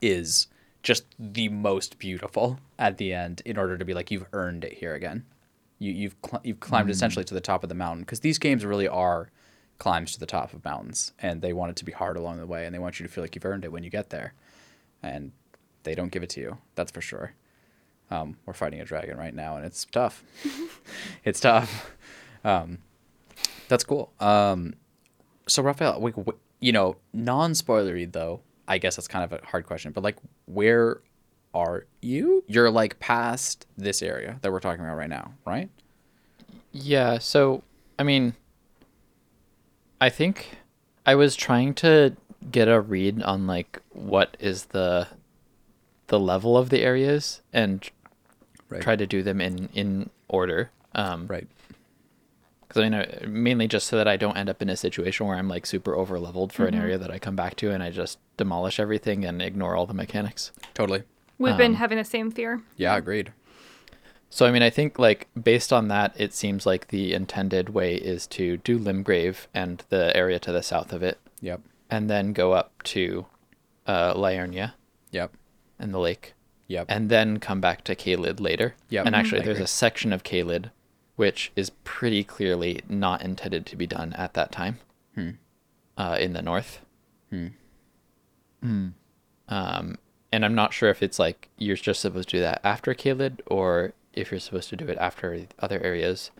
is 0.00 0.46
just 0.82 1.04
the 1.18 1.48
most 1.48 1.98
beautiful 1.98 2.58
at 2.78 2.96
the 2.96 3.12
end 3.12 3.42
in 3.44 3.58
order 3.58 3.76
to 3.76 3.84
be 3.84 3.94
like 3.94 4.10
you've 4.10 4.26
earned 4.32 4.64
it 4.64 4.74
here 4.74 4.94
again. 4.94 5.24
You 5.78 5.92
you've 5.92 6.16
cl- 6.24 6.40
you've 6.44 6.60
climbed 6.60 6.90
essentially 6.90 7.24
to 7.24 7.34
the 7.34 7.40
top 7.40 7.62
of 7.62 7.68
the 7.68 7.74
mountain 7.74 8.02
because 8.02 8.20
these 8.20 8.38
games 8.38 8.64
really 8.64 8.88
are 8.88 9.30
climbs 9.78 10.12
to 10.12 10.20
the 10.20 10.26
top 10.26 10.54
of 10.54 10.64
mountains 10.64 11.12
and 11.18 11.42
they 11.42 11.52
want 11.52 11.70
it 11.70 11.76
to 11.76 11.84
be 11.84 11.92
hard 11.92 12.16
along 12.16 12.38
the 12.38 12.46
way 12.46 12.64
and 12.64 12.74
they 12.74 12.78
want 12.78 12.98
you 12.98 13.06
to 13.06 13.12
feel 13.12 13.22
like 13.22 13.34
you've 13.34 13.44
earned 13.44 13.64
it 13.64 13.72
when 13.72 13.82
you 13.82 13.90
get 13.90 14.10
there. 14.10 14.32
And 15.02 15.32
they 15.82 15.94
don't 15.94 16.10
give 16.10 16.22
it 16.22 16.30
to 16.30 16.40
you. 16.40 16.58
That's 16.74 16.90
for 16.90 17.00
sure. 17.00 17.32
Um, 18.10 18.36
we're 18.46 18.54
fighting 18.54 18.80
a 18.80 18.84
dragon 18.84 19.18
right 19.18 19.34
now 19.34 19.56
and 19.56 19.66
it's 19.66 19.84
tough. 19.84 20.22
it's 21.24 21.40
tough. 21.40 21.90
Um, 22.44 22.78
that's 23.68 23.84
cool. 23.84 24.12
Um, 24.20 24.74
so 25.46 25.62
Raphael, 25.62 26.00
we, 26.00 26.12
we, 26.12 26.32
you 26.60 26.72
know, 26.72 26.96
non-spoilery 27.12 28.10
though, 28.10 28.40
I 28.68 28.78
guess 28.78 28.96
that's 28.96 29.08
kind 29.08 29.24
of 29.24 29.32
a 29.32 29.44
hard 29.46 29.66
question, 29.66 29.92
but 29.92 30.02
like, 30.04 30.16
where 30.46 31.00
are 31.54 31.86
you? 32.02 32.44
You're 32.48 32.70
like 32.70 32.98
past 32.98 33.66
this 33.76 34.02
area 34.02 34.38
that 34.42 34.52
we're 34.52 34.60
talking 34.60 34.84
about 34.84 34.96
right 34.96 35.08
now, 35.08 35.32
right? 35.46 35.70
Yeah, 36.72 37.18
so 37.18 37.62
I 37.98 38.02
mean 38.02 38.34
I 40.00 40.10
think 40.10 40.58
I 41.06 41.14
was 41.14 41.36
trying 41.36 41.74
to 41.74 42.16
get 42.50 42.68
a 42.68 42.80
read 42.80 43.22
on 43.22 43.46
like 43.46 43.80
what 43.90 44.36
is 44.40 44.66
the 44.66 45.08
the 46.08 46.20
level 46.20 46.56
of 46.56 46.68
the 46.70 46.82
areas 46.82 47.40
and 47.52 47.88
Right. 48.68 48.82
try 48.82 48.96
to 48.96 49.06
do 49.06 49.22
them 49.22 49.40
in 49.40 49.68
in 49.74 50.10
order. 50.28 50.70
Um 50.94 51.26
Right. 51.28 51.46
Because 52.66 52.82
I 52.82 52.88
mean 52.88 52.94
uh, 52.94 53.24
mainly 53.28 53.68
just 53.68 53.86
so 53.86 53.96
that 53.96 54.08
I 54.08 54.16
don't 54.16 54.36
end 54.36 54.48
up 54.48 54.60
in 54.62 54.68
a 54.68 54.76
situation 54.76 55.26
where 55.26 55.36
I'm 55.36 55.48
like 55.48 55.66
super 55.66 55.94
over 55.94 56.18
leveled 56.18 56.52
for 56.52 56.66
an 56.66 56.74
area 56.74 56.98
that 56.98 57.10
I 57.10 57.18
come 57.18 57.36
back 57.36 57.56
to 57.56 57.70
and 57.70 57.82
I 57.82 57.90
just 57.90 58.18
demolish 58.36 58.80
everything 58.80 59.24
and 59.24 59.40
ignore 59.40 59.76
all 59.76 59.86
the 59.86 59.94
mechanics. 59.94 60.52
Totally. 60.74 61.04
We've 61.38 61.56
been 61.56 61.72
um, 61.72 61.76
having 61.76 61.98
the 61.98 62.04
same 62.04 62.30
fear. 62.30 62.62
Yeah, 62.76 62.96
agreed. 62.96 63.32
So 64.30 64.46
I 64.46 64.50
mean, 64.50 64.62
I 64.62 64.70
think 64.70 64.98
like 64.98 65.28
based 65.40 65.72
on 65.72 65.88
that, 65.88 66.14
it 66.18 66.34
seems 66.34 66.66
like 66.66 66.88
the 66.88 67.14
intended 67.14 67.70
way 67.70 67.94
is 67.94 68.26
to 68.28 68.56
do 68.58 68.78
Limgrave 68.78 69.46
and 69.54 69.82
the 69.88 70.14
area 70.16 70.38
to 70.40 70.52
the 70.52 70.62
south 70.62 70.92
of 70.92 71.02
it, 71.02 71.18
Yep. 71.40 71.60
and 71.88 72.10
then 72.10 72.32
go 72.32 72.52
up 72.52 72.82
to 72.84 73.26
uh, 73.86 74.14
Liurnia 74.14 74.72
Yep. 75.12 75.32
and 75.78 75.94
the 75.94 75.98
lake, 76.00 76.34
Yep. 76.66 76.86
and 76.88 77.08
then 77.08 77.38
come 77.38 77.60
back 77.60 77.84
to 77.84 77.94
Caelid 77.94 78.40
later. 78.40 78.74
Yep. 78.88 79.06
And 79.06 79.14
actually, 79.14 79.42
I 79.42 79.44
there's 79.44 79.60
a 79.60 79.66
section 79.66 80.12
of 80.12 80.24
Caelid 80.24 80.70
which 81.16 81.52
is 81.56 81.70
pretty 81.84 82.22
clearly 82.22 82.80
not 82.88 83.22
intended 83.22 83.66
to 83.66 83.76
be 83.76 83.86
done 83.86 84.12
at 84.14 84.34
that 84.34 84.52
time. 84.52 84.78
Hmm. 85.14 85.30
Uh, 85.98 86.16
in 86.20 86.34
the 86.34 86.42
north. 86.42 86.80
Hmm. 87.30 87.48
Um, 89.48 89.98
and 90.30 90.44
I'm 90.44 90.54
not 90.54 90.74
sure 90.74 90.90
if 90.90 91.02
it's 91.02 91.18
like 91.18 91.48
you're 91.56 91.76
just 91.76 92.00
supposed 92.00 92.28
to 92.30 92.36
do 92.36 92.42
that 92.42 92.60
after 92.62 92.94
Caelid 92.94 93.40
or 93.46 93.94
if 94.12 94.30
you're 94.30 94.40
supposed 94.40 94.68
to 94.70 94.76
do 94.76 94.86
it 94.88 94.98
after 94.98 95.46
other 95.58 95.80
areas. 95.82 96.30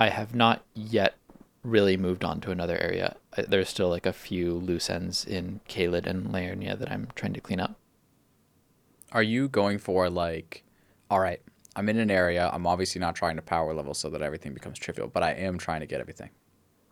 I 0.00 0.08
have 0.08 0.34
not 0.34 0.62
yet 0.74 1.14
really 1.62 1.96
moved 1.96 2.24
on 2.24 2.40
to 2.40 2.50
another 2.50 2.78
area. 2.78 3.16
There's 3.36 3.68
still 3.68 3.88
like 3.88 4.06
a 4.06 4.12
few 4.12 4.54
loose 4.54 4.88
ends 4.88 5.24
in 5.24 5.60
Caelid 5.68 6.06
and 6.06 6.26
Liurnia 6.26 6.78
that 6.78 6.90
I'm 6.90 7.08
trying 7.14 7.34
to 7.34 7.40
clean 7.40 7.60
up. 7.60 7.76
Are 9.12 9.22
you 9.22 9.48
going 9.48 9.78
for 9.78 10.08
like, 10.08 10.62
all 11.10 11.20
right, 11.20 11.40
I'm 11.78 11.88
in 11.88 11.98
an 11.98 12.10
area. 12.10 12.50
I'm 12.52 12.66
obviously 12.66 13.00
not 13.00 13.14
trying 13.14 13.36
to 13.36 13.42
power 13.42 13.72
level 13.72 13.94
so 13.94 14.10
that 14.10 14.20
everything 14.22 14.52
becomes 14.52 14.78
trivial, 14.78 15.06
but 15.08 15.22
I 15.22 15.32
am 15.32 15.58
trying 15.58 15.80
to 15.80 15.86
get 15.86 16.00
everything, 16.00 16.30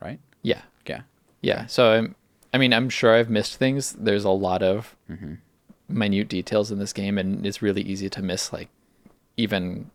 right? 0.00 0.20
Yeah. 0.42 0.62
Yeah. 0.86 1.00
Yeah. 1.42 1.66
So 1.66 1.90
I'm, 1.92 2.14
I 2.54 2.58
mean, 2.58 2.72
I'm 2.72 2.88
sure 2.88 3.14
I've 3.14 3.28
missed 3.30 3.56
things. 3.56 3.92
There's 3.98 4.24
a 4.24 4.30
lot 4.30 4.62
of 4.62 4.94
minute 5.88 6.28
details 6.28 6.70
in 6.72 6.78
this 6.78 6.92
game, 6.92 7.18
and 7.18 7.44
it's 7.44 7.60
really 7.62 7.82
easy 7.82 8.08
to 8.10 8.22
miss 8.22 8.52
like 8.52 8.68
even 9.36 9.90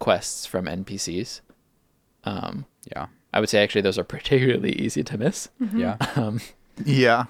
quests 0.00 0.46
from 0.46 0.66
NPCs. 0.66 1.40
Um, 2.24 2.66
Yeah. 2.94 3.06
I 3.32 3.40
would 3.40 3.48
say 3.48 3.62
actually 3.62 3.80
those 3.82 3.98
are 3.98 4.04
particularly 4.16 4.72
easy 4.72 5.02
to 5.04 5.16
miss. 5.18 5.48
Yeah. 5.74 5.96
Um, 6.16 6.40
Yeah. 6.84 7.24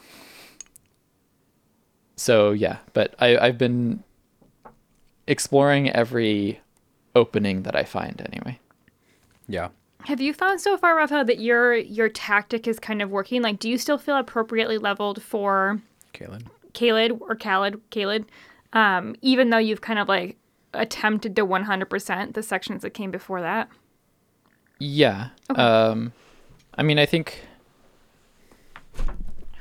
so 2.17 2.53
yeah, 2.53 2.79
but 2.93 3.15
I, 3.19 3.37
I've 3.39 3.59
been 3.59 4.03
exploring 5.27 5.91
every 5.91 6.61
opening 7.15 7.63
that 7.63 7.77
I 7.77 7.85
find 7.85 8.21
anyway. 8.33 8.59
Yeah. 9.49 9.69
Have 10.05 10.21
you 10.21 10.35
found 10.35 10.61
so 10.61 10.77
far, 10.77 10.97
Rafa, 10.97 11.25
that 11.27 11.39
your 11.39 11.75
your 11.75 12.09
tactic 12.09 12.69
is 12.69 12.79
kind 12.79 13.01
of 13.01 13.11
working? 13.11 13.41
Like, 13.43 13.59
do 13.59 13.71
you 13.71 13.79
still 13.79 13.99
feel 13.99 14.17
appropriately 14.17 14.77
leveled 14.79 15.23
for 15.23 15.81
Kaylin. 16.13 16.47
Kalid 16.73 17.13
or 17.21 17.35
Khalid, 17.37 17.81
Kalid, 17.91 18.27
um, 18.73 19.17
even 19.23 19.51
though 19.51 19.59
you've 19.59 19.81
kind 19.81 19.99
of 19.99 20.09
like 20.09 20.37
attempted 20.73 21.37
to 21.37 21.47
100% 21.47 22.35
the 22.35 22.43
sections 22.43 22.83
that 22.83 22.91
came 22.91 23.11
before 23.11 23.41
that? 23.41 23.69
Yeah. 24.79 25.29
Um, 25.51 26.13
I 26.75 26.83
mean, 26.83 26.99
I 26.99 27.07
think. 27.07 27.41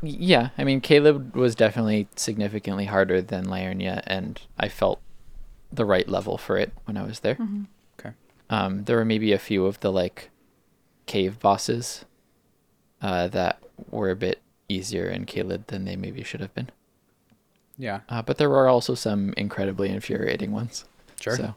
Yeah, 0.01 0.49
I 0.57 0.65
mean, 0.65 0.81
Caleb 0.81 1.33
was 1.33 1.55
definitely 1.55 2.09
significantly 2.17 2.85
harder 2.85 3.21
than 3.21 3.45
Liurnia, 3.45 4.03
and 4.05 4.41
I 4.59 4.67
felt 4.67 4.99
the 5.73 5.85
right 5.85 6.07
level 6.07 6.37
for 6.37 6.57
it 6.57 6.71
when 6.85 6.97
I 6.97 7.03
was 7.03 7.21
there. 7.21 7.37
Okay. 7.99 8.11
Um, 8.49 8.83
there 8.83 8.97
were 8.97 9.05
maybe 9.05 9.33
a 9.33 9.39
few 9.39 9.65
of 9.65 9.79
the 9.79 9.91
like 9.91 10.29
cave 11.05 11.39
bosses 11.39 12.05
uh, 13.01 13.27
that 13.29 13.61
were 13.89 14.09
a 14.09 14.15
bit 14.15 14.41
easier 14.69 15.07
in 15.07 15.25
Caleb 15.25 15.67
than 15.67 15.85
they 15.85 15.95
maybe 15.95 16.23
should 16.23 16.41
have 16.41 16.53
been. 16.53 16.69
Yeah. 17.77 18.01
Uh, 18.07 18.21
but 18.21 18.37
there 18.37 18.49
were 18.49 18.67
also 18.67 18.95
some 18.95 19.33
incredibly 19.35 19.89
infuriating 19.89 20.51
ones. 20.51 20.85
Sure. 21.19 21.35
So 21.35 21.55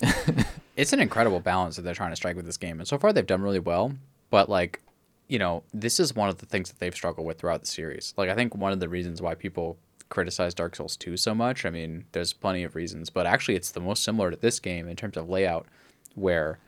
it's 0.76 0.92
an 0.92 1.00
incredible 1.00 1.40
balance 1.40 1.76
that 1.76 1.82
they're 1.82 1.94
trying 1.94 2.10
to 2.10 2.16
strike 2.16 2.36
with 2.36 2.46
this 2.46 2.56
game, 2.56 2.78
and 2.78 2.88
so 2.88 2.98
far 2.98 3.12
they've 3.12 3.26
done 3.26 3.42
really 3.42 3.58
well. 3.58 3.92
But 4.30 4.48
like, 4.48 4.80
you 5.28 5.38
know, 5.38 5.64
this 5.74 5.98
is 5.98 6.14
one 6.14 6.28
of 6.28 6.38
the 6.38 6.46
things 6.46 6.70
that 6.70 6.78
they've 6.78 6.94
struggled 6.94 7.26
with 7.26 7.38
throughout 7.38 7.60
the 7.60 7.66
series. 7.66 8.14
Like, 8.16 8.30
I 8.30 8.34
think 8.34 8.54
one 8.54 8.72
of 8.72 8.80
the 8.80 8.88
reasons 8.88 9.20
why 9.20 9.34
people 9.34 9.76
criticize 10.08 10.54
Dark 10.54 10.76
Souls 10.76 10.96
2 10.96 11.16
so 11.16 11.34
much, 11.34 11.64
I 11.64 11.70
mean, 11.70 12.04
there's 12.12 12.32
plenty 12.32 12.62
of 12.62 12.74
reasons, 12.74 13.10
but 13.10 13.26
actually, 13.26 13.56
it's 13.56 13.70
the 13.70 13.80
most 13.80 14.02
similar 14.02 14.30
to 14.30 14.36
this 14.36 14.60
game 14.60 14.88
in 14.88 14.96
terms 14.96 15.16
of 15.16 15.28
layout, 15.28 15.66
where 16.14 16.58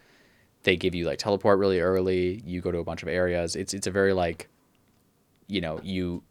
they 0.64 0.76
give 0.76 0.94
you 0.94 1.06
like 1.06 1.18
teleport 1.18 1.58
really 1.58 1.80
early. 1.80 2.42
You 2.44 2.60
go 2.60 2.70
to 2.70 2.78
a 2.78 2.84
bunch 2.84 3.02
of 3.02 3.08
areas. 3.08 3.56
It's 3.56 3.74
it's 3.74 3.86
a 3.86 3.90
very 3.90 4.12
like, 4.12 4.48
you 5.46 5.60
know, 5.60 5.80
you 5.82 6.22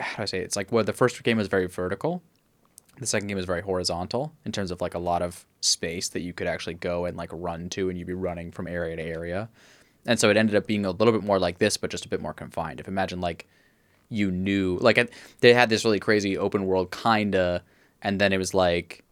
how 0.00 0.18
do 0.18 0.22
I 0.22 0.26
say 0.26 0.38
it? 0.38 0.44
it's 0.44 0.56
like 0.56 0.70
well 0.72 0.84
the 0.84 0.92
first 0.92 1.22
game 1.22 1.38
was 1.38 1.48
very 1.48 1.66
vertical. 1.66 2.22
The 2.98 3.06
second 3.06 3.28
game 3.28 3.38
is 3.38 3.44
very 3.44 3.60
horizontal 3.60 4.32
in 4.44 4.52
terms 4.52 4.70
of 4.70 4.80
like 4.80 4.94
a 4.94 4.98
lot 4.98 5.20
of 5.20 5.44
space 5.60 6.08
that 6.10 6.20
you 6.20 6.32
could 6.32 6.46
actually 6.46 6.74
go 6.74 7.04
and 7.04 7.16
like 7.16 7.30
run 7.32 7.68
to, 7.70 7.88
and 7.88 7.98
you'd 7.98 8.06
be 8.06 8.14
running 8.14 8.50
from 8.50 8.66
area 8.66 8.96
to 8.96 9.02
area. 9.02 9.48
And 10.06 10.18
so 10.18 10.30
it 10.30 10.36
ended 10.36 10.54
up 10.54 10.66
being 10.66 10.86
a 10.86 10.90
little 10.90 11.12
bit 11.12 11.22
more 11.22 11.38
like 11.38 11.58
this, 11.58 11.76
but 11.76 11.90
just 11.90 12.06
a 12.06 12.08
bit 12.08 12.22
more 12.22 12.32
confined. 12.32 12.80
If 12.80 12.88
imagine 12.88 13.20
like 13.20 13.46
you 14.08 14.30
knew, 14.30 14.78
like 14.80 15.10
they 15.40 15.52
had 15.52 15.68
this 15.68 15.84
really 15.84 16.00
crazy 16.00 16.36
open 16.38 16.66
world 16.66 16.90
kinda, 16.90 17.62
and 18.02 18.20
then 18.20 18.32
it 18.32 18.38
was 18.38 18.54
like, 18.54 19.04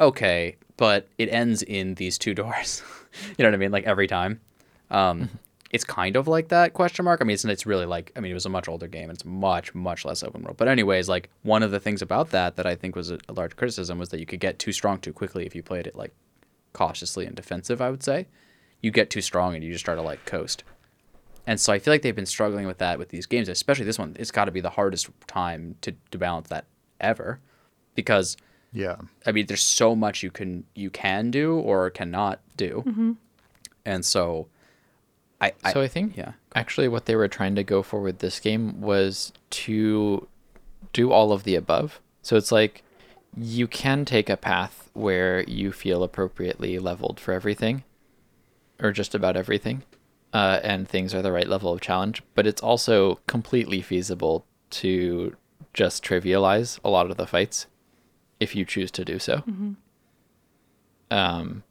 okay, 0.00 0.56
but 0.76 1.08
it 1.18 1.28
ends 1.32 1.62
in 1.62 1.94
these 1.94 2.18
two 2.18 2.34
doors. 2.42 2.82
you 3.36 3.42
know 3.42 3.48
what 3.48 3.54
I 3.54 3.58
mean? 3.58 3.72
Like 3.72 3.84
every 3.84 4.06
time. 4.06 4.40
Um, 4.90 5.28
it's 5.70 5.84
kind 5.84 6.16
of 6.16 6.26
like 6.26 6.48
that 6.48 6.72
question 6.72 7.04
mark. 7.04 7.20
I 7.20 7.24
mean, 7.24 7.34
it's 7.34 7.44
it's 7.44 7.66
really 7.66 7.86
like 7.86 8.12
I 8.16 8.20
mean, 8.20 8.30
it 8.30 8.34
was 8.34 8.46
a 8.46 8.50
much 8.50 8.68
older 8.68 8.86
game. 8.86 9.10
It's 9.10 9.24
much 9.24 9.74
much 9.74 10.04
less 10.04 10.22
open 10.22 10.42
world. 10.42 10.56
But 10.56 10.68
anyways, 10.68 11.08
like 11.08 11.30
one 11.42 11.62
of 11.62 11.70
the 11.70 11.80
things 11.80 12.00
about 12.00 12.30
that 12.30 12.56
that 12.56 12.66
I 12.66 12.74
think 12.74 12.96
was 12.96 13.10
a, 13.10 13.18
a 13.28 13.34
large 13.34 13.54
criticism 13.56 13.98
was 13.98 14.08
that 14.10 14.20
you 14.20 14.26
could 14.26 14.40
get 14.40 14.58
too 14.58 14.72
strong 14.72 14.98
too 14.98 15.12
quickly 15.12 15.44
if 15.44 15.54
you 15.54 15.62
played 15.62 15.86
it 15.86 15.94
like 15.94 16.12
cautiously 16.72 17.26
and 17.26 17.36
defensive. 17.36 17.82
I 17.82 17.90
would 17.90 18.02
say 18.02 18.28
you 18.80 18.90
get 18.90 19.10
too 19.10 19.20
strong 19.20 19.54
and 19.54 19.62
you 19.62 19.72
just 19.72 19.84
start 19.84 19.98
to 19.98 20.02
like 20.02 20.24
coast. 20.24 20.64
And 21.48 21.58
so 21.58 21.72
I 21.72 21.78
feel 21.78 21.94
like 21.94 22.02
they've 22.02 22.14
been 22.14 22.26
struggling 22.26 22.66
with 22.66 22.76
that 22.76 22.98
with 22.98 23.08
these 23.08 23.24
games, 23.24 23.48
especially 23.48 23.86
this 23.86 23.98
one. 23.98 24.14
It's 24.18 24.30
got 24.30 24.44
to 24.44 24.50
be 24.50 24.60
the 24.60 24.68
hardest 24.68 25.08
time 25.26 25.76
to 25.80 25.94
to 26.10 26.18
balance 26.18 26.48
that 26.48 26.66
ever, 27.00 27.40
because 27.94 28.36
Yeah. 28.72 28.96
I 29.24 29.32
mean, 29.32 29.46
there's 29.46 29.62
so 29.62 29.96
much 29.96 30.22
you 30.22 30.30
can 30.30 30.64
you 30.74 30.90
can 30.90 31.30
do 31.30 31.58
or 31.58 31.88
cannot 31.88 32.40
do, 32.56 32.84
mm-hmm. 32.86 33.12
and 33.86 34.04
so 34.04 34.48
I, 35.40 35.52
I 35.64 35.72
so 35.72 35.80
I 35.80 35.88
think 35.88 36.18
yeah 36.18 36.32
actually 36.54 36.86
what 36.86 37.06
they 37.06 37.16
were 37.16 37.28
trying 37.28 37.54
to 37.54 37.64
go 37.64 37.82
for 37.82 38.02
with 38.02 38.18
this 38.18 38.40
game 38.40 38.82
was 38.82 39.32
to 39.50 40.28
do 40.92 41.10
all 41.10 41.32
of 41.32 41.44
the 41.44 41.54
above. 41.54 42.00
So 42.20 42.36
it's 42.36 42.52
like 42.52 42.82
you 43.34 43.66
can 43.66 44.04
take 44.04 44.28
a 44.28 44.36
path 44.36 44.90
where 44.92 45.44
you 45.44 45.72
feel 45.72 46.02
appropriately 46.02 46.78
leveled 46.78 47.18
for 47.18 47.32
everything 47.32 47.84
or 48.82 48.92
just 48.92 49.14
about 49.14 49.36
everything. 49.36 49.82
Uh, 50.32 50.60
and 50.62 50.86
things 50.88 51.14
are 51.14 51.22
the 51.22 51.32
right 51.32 51.48
level 51.48 51.72
of 51.72 51.80
challenge, 51.80 52.22
but 52.34 52.46
it's 52.46 52.62
also 52.62 53.16
completely 53.26 53.80
feasible 53.80 54.44
to 54.70 55.34
just 55.72 56.04
trivialize 56.04 56.78
a 56.84 56.90
lot 56.90 57.10
of 57.10 57.16
the 57.16 57.26
fights 57.26 57.66
if 58.38 58.54
you 58.54 58.64
choose 58.66 58.90
to 58.90 59.04
do 59.06 59.18
so. 59.18 59.42
Um, 61.10 61.62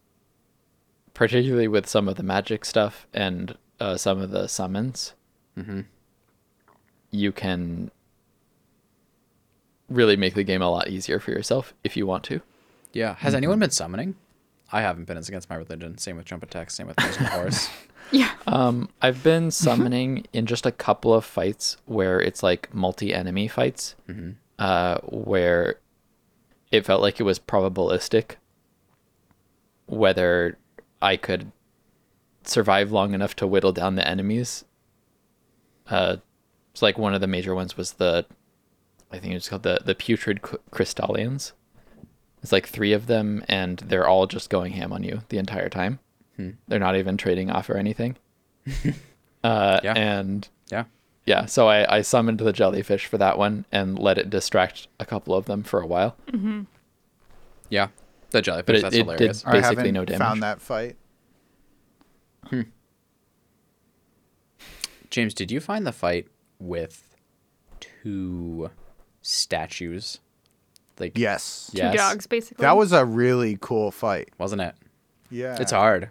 particularly 1.13 1.67
with 1.67 1.87
some 1.87 2.07
of 2.07 2.15
the 2.15 2.23
magic 2.23 2.65
stuff 2.65 3.05
and 3.13 3.55
uh, 3.79 3.95
some 3.97 4.19
of 4.21 4.31
the 4.31 4.47
summons, 4.47 5.13
hmm 5.55 5.81
you 7.09 7.31
can 7.31 7.89
really 9.89 10.17
make 10.17 10.33
the 10.33 10.43
game 10.43 10.61
a 10.61 10.69
lot 10.69 10.89
easier 10.89 11.19
for 11.21 11.31
yourself 11.31 11.73
if 11.83 11.95
you 11.95 12.05
want 12.05 12.23
to. 12.25 12.41
yeah. 12.91 13.15
Has 13.15 13.33
anyone 13.33 13.59
been 13.59 13.69
summoning? 13.71 14.15
I 14.73 14.81
haven't 14.81 15.05
been. 15.05 15.15
It's 15.15 15.29
against 15.29 15.49
my 15.49 15.55
religion. 15.55 15.97
Same 15.97 16.17
with 16.17 16.25
jump 16.25 16.43
attacks. 16.43 16.75
Same 16.75 16.87
with 16.87 16.99
Horse. 16.99 17.69
Yeah. 18.11 18.31
Um, 18.45 18.89
I've 19.01 19.23
been 19.23 19.51
summoning 19.51 20.25
in 20.33 20.45
just 20.45 20.65
a 20.65 20.71
couple 20.71 21.13
of 21.13 21.25
fights 21.25 21.77
where 21.85 22.19
it's 22.21 22.41
like 22.41 22.73
multi-enemy 22.73 23.47
fights, 23.47 23.95
hmm 24.05 24.31
uh, 24.59 24.97
where 25.03 25.75
it 26.71 26.85
felt 26.85 27.01
like 27.01 27.19
it 27.19 27.23
was 27.23 27.37
probabilistic 27.37 28.37
whether 29.85 30.57
I 31.01 31.15
could 31.17 31.51
survive 32.43 32.91
long 32.91 33.13
enough 33.13 33.35
to 33.37 33.47
whittle 33.47 33.71
down 33.71 33.95
the 33.95 34.07
enemies. 34.07 34.65
Uh, 35.89 36.17
it's 36.71 36.81
like 36.81 36.97
one 36.97 37.13
of 37.13 37.21
the 37.21 37.27
major 37.27 37.55
ones 37.55 37.77
was 37.77 37.93
the, 37.93 38.25
I 39.11 39.17
think 39.19 39.33
it's 39.33 39.49
called 39.49 39.63
the 39.63 39.79
the 39.83 39.95
putrid 39.95 40.41
crystalians. 40.71 41.53
It's 42.43 42.51
like 42.51 42.67
three 42.67 42.93
of 42.93 43.07
them, 43.07 43.43
and 43.47 43.79
they're 43.79 44.07
all 44.07 44.27
just 44.27 44.49
going 44.49 44.73
ham 44.73 44.93
on 44.93 45.03
you 45.03 45.21
the 45.29 45.37
entire 45.37 45.69
time. 45.69 45.99
Hmm. 46.37 46.51
They're 46.67 46.79
not 46.79 46.95
even 46.95 47.17
trading 47.17 47.49
off 47.49 47.69
or 47.69 47.77
anything. 47.77 48.15
uh, 49.43 49.79
Yeah. 49.83 49.93
And 49.95 50.47
Yeah. 50.71 50.85
yeah, 51.25 51.45
so 51.45 51.67
I, 51.67 51.97
I 51.97 52.01
summoned 52.01 52.39
the 52.39 52.53
jellyfish 52.53 53.05
for 53.07 53.17
that 53.17 53.37
one 53.37 53.65
and 53.71 53.97
let 53.99 54.17
it 54.17 54.29
distract 54.29 54.87
a 54.99 55.05
couple 55.05 55.33
of 55.35 55.45
them 55.45 55.63
for 55.63 55.81
a 55.81 55.87
while. 55.87 56.15
Yeah. 57.69 57.87
The 58.31 58.41
jellyfish. 58.41 58.65
But 58.67 58.75
it- 58.75 58.81
that's 58.83 58.95
it 58.95 58.99
hilarious. 58.99 59.41
did- 59.41 59.47
I 59.49 59.51
Basically 59.53 59.75
haven't 59.77 59.93
no 59.93 60.05
damage. 60.05 60.19
found 60.19 60.43
that 60.43 60.61
fight. 60.61 60.95
James, 65.09 65.33
did 65.33 65.51
you 65.51 65.59
find 65.59 65.85
the 65.87 65.91
fight 65.91 66.27
with 66.59 67.15
two 67.79 68.69
statues? 69.21 70.19
Like 70.99 71.17
Yes. 71.17 71.69
Two 71.71 71.77
Yes. 71.79 71.95
dogs, 71.95 72.27
basically. 72.27 72.63
That 72.63 72.75
was 72.77 72.91
a 72.91 73.05
really 73.05 73.57
cool 73.61 73.91
fight. 73.91 74.29
wasn't 74.37 74.61
it? 74.61 74.75
Yeah. 75.29 75.57
It's 75.59 75.71
hard. 75.71 76.09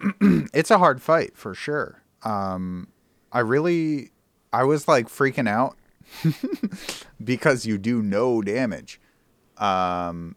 it's 0.52 0.70
a 0.70 0.78
hard 0.78 1.00
fight 1.02 1.36
for 1.36 1.54
sure. 1.54 2.02
Um, 2.22 2.88
I 3.32 3.40
really, 3.40 4.10
I 4.52 4.64
was 4.64 4.88
like 4.88 5.08
freaking 5.08 5.48
out 5.48 5.76
because 7.24 7.66
you 7.66 7.78
do 7.78 8.02
no 8.02 8.42
damage. 8.42 9.00
Um, 9.58 10.36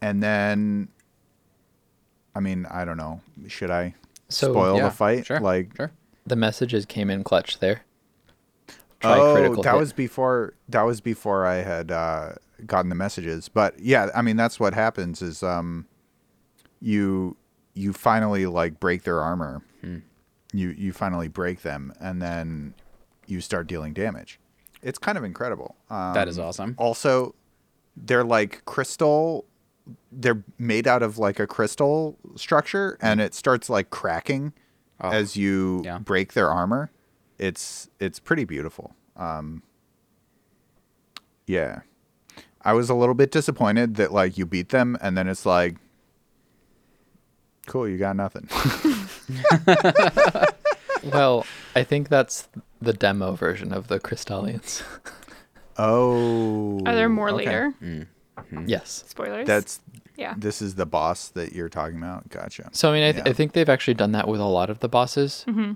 and 0.00 0.22
then, 0.22 0.88
I 2.34 2.40
mean, 2.40 2.66
I 2.70 2.84
don't 2.84 2.96
know. 2.96 3.20
Should 3.48 3.70
I 3.70 3.94
So, 4.28 4.52
spoil 4.52 4.76
yeah, 4.76 4.84
the 4.84 4.90
fight? 4.90 5.26
Sure. 5.26 5.40
Like, 5.40 5.76
sure. 5.76 5.92
The 6.26 6.36
messages 6.36 6.84
came 6.84 7.10
in 7.10 7.24
clutch 7.24 7.58
there. 7.58 7.82
Try 9.00 9.18
oh, 9.18 9.34
that 9.62 9.64
hit. 9.64 9.78
was 9.78 9.92
before. 9.92 10.54
That 10.68 10.82
was 10.82 11.00
before 11.00 11.46
I 11.46 11.56
had 11.56 11.92
uh, 11.92 12.32
gotten 12.66 12.88
the 12.88 12.96
messages. 12.96 13.48
But 13.48 13.78
yeah, 13.78 14.10
I 14.14 14.22
mean, 14.22 14.36
that's 14.36 14.58
what 14.58 14.74
happens. 14.74 15.22
Is 15.22 15.42
um, 15.42 15.86
you 16.80 17.36
you 17.78 17.92
finally 17.92 18.46
like 18.46 18.80
break 18.80 19.02
their 19.04 19.20
armor. 19.20 19.62
Hmm. 19.80 19.98
You 20.52 20.70
you 20.70 20.92
finally 20.92 21.28
break 21.28 21.62
them, 21.62 21.92
and 22.00 22.20
then 22.20 22.74
you 23.26 23.40
start 23.40 23.66
dealing 23.66 23.92
damage. 23.92 24.40
It's 24.82 24.98
kind 24.98 25.18
of 25.18 25.24
incredible. 25.24 25.76
Um, 25.90 26.14
That 26.14 26.28
is 26.28 26.38
awesome. 26.38 26.74
Also, 26.78 27.34
they're 27.96 28.24
like 28.24 28.64
crystal. 28.64 29.44
They're 30.12 30.42
made 30.58 30.86
out 30.86 31.02
of 31.02 31.18
like 31.18 31.38
a 31.40 31.46
crystal 31.46 32.16
structure, 32.36 32.98
and 33.00 33.20
it 33.20 33.34
starts 33.34 33.68
like 33.70 33.90
cracking 33.90 34.52
Oh, 35.00 35.10
as 35.10 35.36
you 35.36 35.82
yeah. 35.84 35.98
break 35.98 36.32
their 36.32 36.50
armor. 36.50 36.90
It's 37.38 37.88
it's 38.00 38.18
pretty 38.18 38.44
beautiful. 38.44 38.94
Um, 39.16 39.62
yeah, 41.46 41.80
I 42.62 42.72
was 42.72 42.90
a 42.90 42.94
little 42.94 43.14
bit 43.14 43.30
disappointed 43.30 43.94
that 43.96 44.12
like 44.12 44.36
you 44.38 44.44
beat 44.46 44.70
them, 44.70 44.96
and 45.00 45.16
then 45.16 45.28
it's 45.28 45.46
like, 45.46 45.76
cool, 47.68 47.88
you 47.88 47.98
got 47.98 48.16
nothing. 48.16 48.48
Well, 51.04 51.46
I 51.76 51.84
think 51.84 52.08
that's 52.08 52.48
the 52.82 52.92
demo 52.92 53.34
version 53.36 53.72
of 53.72 53.86
the 53.86 54.00
Crystalians. 54.00 54.82
oh, 55.78 56.80
Are 56.84 56.94
there 56.94 57.08
more 57.08 57.28
okay. 57.30 57.36
later? 57.36 58.08
yes. 58.66 59.04
Spoilers. 59.06 59.46
That's 59.46 59.80
yeah. 60.16 60.34
this 60.36 60.60
is 60.60 60.74
the 60.74 60.86
boss 60.86 61.28
that 61.28 61.52
you're 61.52 61.68
talking 61.68 61.98
about. 61.98 62.28
Gotcha. 62.30 62.68
So 62.72 62.90
I 62.90 62.94
mean, 62.94 63.04
I, 63.04 63.12
th- 63.12 63.24
Yeah. 63.24 63.30
I 63.30 63.32
think 63.32 63.52
they've 63.52 63.68
actually 63.68 63.94
done 63.94 64.10
that 64.12 64.26
with 64.26 64.40
a 64.40 64.44
lot 64.44 64.70
of 64.70 64.80
the 64.80 64.88
bosses, 64.88 65.44
Mm-hmm. 65.46 65.72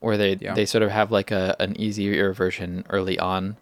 where 0.00 0.18
they 0.18 0.34
Yeah. 0.38 0.52
they 0.52 0.66
sort 0.66 0.82
of 0.82 0.90
have 0.90 1.10
like 1.10 1.30
a 1.30 1.56
an 1.58 1.80
easier 1.80 2.32
version 2.34 2.84
early 2.90 3.18
on, 3.18 3.56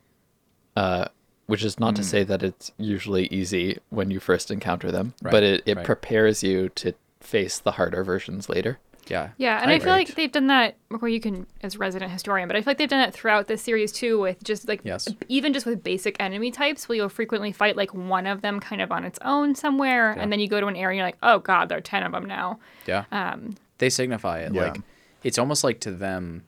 uh, 0.77 1.07
which 1.47 1.65
is 1.65 1.79
not 1.79 1.95
to 1.97 2.03
say 2.03 2.25
that 2.25 2.43
it's 2.43 2.73
usually 2.77 3.27
easy 3.29 3.79
when 3.91 4.11
you 4.11 4.19
first 4.19 4.51
encounter 4.51 4.91
them, 4.91 5.15
Right, 5.23 5.31
but 5.31 5.43
it, 5.45 5.63
it 5.65 5.77
right. 5.77 5.87
prepares 5.87 6.43
you 6.43 6.71
to 6.71 6.93
face 7.21 7.59
the 7.59 7.73
harder 7.73 8.05
versions 8.05 8.49
later. 8.49 8.79
Yeah. 9.09 9.31
Yeah, 9.39 9.63
and 9.63 9.71
I, 9.71 9.79
feel 9.79 9.89
agree. 9.95 10.05
like 10.05 10.15
they've 10.17 10.31
done 10.31 10.49
that. 10.49 10.77
Well, 10.91 11.09
you 11.09 11.19
can 11.19 11.47
as 11.63 11.79
resident 11.79 12.13
historian, 12.13 12.47
but 12.47 12.57
I 12.57 12.61
feel 12.61 12.73
like 12.73 12.79
they've 12.79 12.89
done 12.89 13.09
it 13.09 13.15
throughout 13.15 13.47
the 13.47 13.57
series 13.57 13.91
too, 13.91 14.21
with 14.21 14.45
just 14.45 14.69
like 14.69 14.83
Yes. 14.85 15.09
even 15.29 15.55
just 15.55 15.65
with 15.65 15.83
basic 15.83 16.17
enemy 16.21 16.51
types, 16.51 16.89
where 16.89 16.97
you'll 16.97 17.09
frequently 17.09 17.51
fight 17.51 17.75
like 17.75 17.95
one 17.95 18.27
of 18.27 18.43
them 18.43 18.61
kind 18.61 18.83
of 18.83 18.93
on 18.93 19.05
its 19.05 19.19
own 19.25 19.55
somewhere, 19.55 20.13
Yeah. 20.15 20.23
and 20.23 20.31
then 20.31 20.41
you 20.41 20.49
go 20.49 20.61
to 20.61 20.67
an 20.67 20.77
area, 20.77 20.91
and 20.91 20.97
you're 20.99 21.07
like, 21.07 21.19
oh 21.23 21.39
god, 21.39 21.71
there 21.71 21.79
are 21.79 21.83
ten 21.83 22.03
of 22.03 22.13
them 22.13 22.27
now. 22.27 22.59
Yeah. 22.87 23.05
Um, 23.11 23.57
they 23.79 23.89
signify 23.89 24.41
it 24.41 24.53
Yeah. 24.53 24.63
like 24.73 24.81
it's 25.25 25.39
almost 25.39 25.65
like 25.65 25.81
to 25.81 25.91
them 25.91 26.45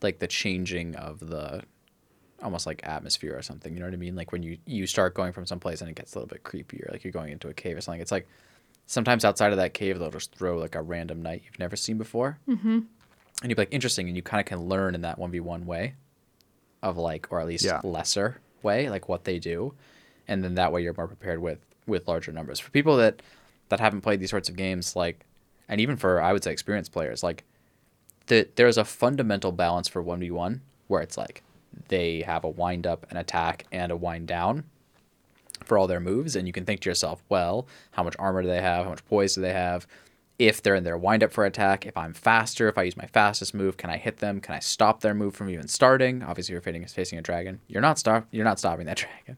like 0.00 0.20
the 0.20 0.26
changing 0.28 0.94
of 0.94 1.18
the 1.18 1.62
almost 2.42 2.66
like 2.66 2.86
atmosphere 2.86 3.36
or 3.36 3.40
something 3.42 3.72
you 3.72 3.80
know 3.80 3.86
what 3.86 3.94
i 3.94 3.96
mean 3.96 4.14
like 4.14 4.30
when 4.30 4.42
you 4.42 4.58
you 4.66 4.86
start 4.86 5.14
going 5.14 5.32
from 5.32 5.46
some 5.46 5.58
place 5.58 5.80
and 5.80 5.88
it 5.88 5.96
gets 5.96 6.14
a 6.14 6.18
little 6.18 6.28
bit 6.28 6.44
creepier 6.44 6.90
like 6.92 7.02
you're 7.02 7.12
going 7.12 7.32
into 7.32 7.48
a 7.48 7.54
cave 7.54 7.76
or 7.78 7.80
something 7.80 8.00
it's 8.00 8.12
like 8.12 8.28
sometimes 8.86 9.24
outside 9.24 9.50
of 9.52 9.58
that 9.58 9.74
cave 9.74 9.98
they'll 9.98 10.10
just 10.10 10.34
throw 10.34 10.58
like 10.58 10.74
a 10.74 10.82
random 10.82 11.22
knight 11.22 11.42
you've 11.44 11.58
never 11.58 11.76
seen 11.76 11.98
before 11.98 12.38
mm-hmm. 12.48 12.68
and 12.78 12.86
you'd 13.42 13.56
be 13.56 13.62
like 13.62 13.72
interesting 13.72 14.06
and 14.08 14.16
you 14.16 14.22
kind 14.22 14.40
of 14.40 14.46
can 14.46 14.60
learn 14.60 14.94
in 14.94 15.02
that 15.02 15.18
1v1 15.18 15.64
way 15.64 15.94
of 16.82 16.96
like 16.96 17.26
or 17.30 17.40
at 17.40 17.46
least 17.46 17.64
Yeah. 17.64 17.80
lesser 17.82 18.40
way 18.62 18.88
like 18.88 19.08
what 19.08 19.24
they 19.24 19.38
do 19.38 19.74
and 20.28 20.42
then 20.44 20.54
that 20.54 20.72
way 20.72 20.82
you're 20.82 20.94
more 20.96 21.06
prepared 21.08 21.40
with 21.40 21.58
with 21.86 22.06
larger 22.08 22.32
numbers 22.32 22.58
for 22.60 22.70
people 22.70 22.96
that 22.96 23.22
that 23.68 23.80
haven't 23.80 24.00
played 24.02 24.20
these 24.20 24.30
sorts 24.30 24.48
of 24.48 24.56
games 24.56 24.94
like 24.96 25.24
and 25.68 25.80
even 25.80 25.96
for 25.96 26.20
i 26.20 26.32
would 26.32 26.42
say 26.44 26.52
experienced 26.52 26.92
players 26.92 27.22
like 27.22 27.44
the, 28.28 28.48
there's 28.56 28.76
a 28.76 28.84
fundamental 28.84 29.52
balance 29.52 29.86
for 29.86 30.02
1v1 30.02 30.58
where 30.88 31.00
it's 31.00 31.16
like 31.16 31.42
they 31.88 32.22
have 32.22 32.42
a 32.44 32.48
wind 32.48 32.86
up 32.86 33.06
an 33.10 33.16
attack 33.16 33.66
and 33.70 33.92
a 33.92 33.96
wind 33.96 34.26
down 34.26 34.64
for 35.66 35.78
all 35.78 35.86
their 35.86 36.00
moves 36.00 36.36
and 36.36 36.46
you 36.46 36.52
can 36.52 36.64
think 36.64 36.80
to 36.80 36.90
yourself 36.90 37.22
well 37.28 37.66
how 37.92 38.02
much 38.02 38.16
armor 38.18 38.42
do 38.42 38.48
they 38.48 38.60
have? 38.60 38.84
How 38.84 38.90
much 38.90 39.04
poise 39.06 39.34
do 39.34 39.40
they 39.40 39.52
have? 39.52 39.86
If 40.38 40.62
they're 40.62 40.74
in 40.74 40.84
their 40.84 40.98
wind 40.98 41.22
up 41.22 41.32
for 41.32 41.44
attack 41.44 41.86
if 41.86 41.96
i'm 41.96 42.12
faster 42.12 42.68
if 42.68 42.76
i 42.76 42.82
use 42.82 42.96
my 42.96 43.06
fastest 43.06 43.54
move 43.54 43.76
can 43.76 43.90
i 43.90 43.96
hit 43.96 44.18
them? 44.18 44.40
Can 44.40 44.54
i 44.54 44.58
stop 44.58 45.00
their 45.00 45.14
move 45.14 45.34
from 45.34 45.50
even 45.50 45.68
starting? 45.68 46.22
Obviously 46.22 46.52
you're 46.52 46.62
facing, 46.62 46.84
facing 46.86 47.18
a 47.18 47.22
dragon. 47.22 47.60
You're 47.68 47.82
not 47.82 47.98
stop 47.98 48.26
you're 48.30 48.44
not 48.44 48.58
stopping 48.58 48.86
that 48.86 48.96
dragon. 49.24 49.36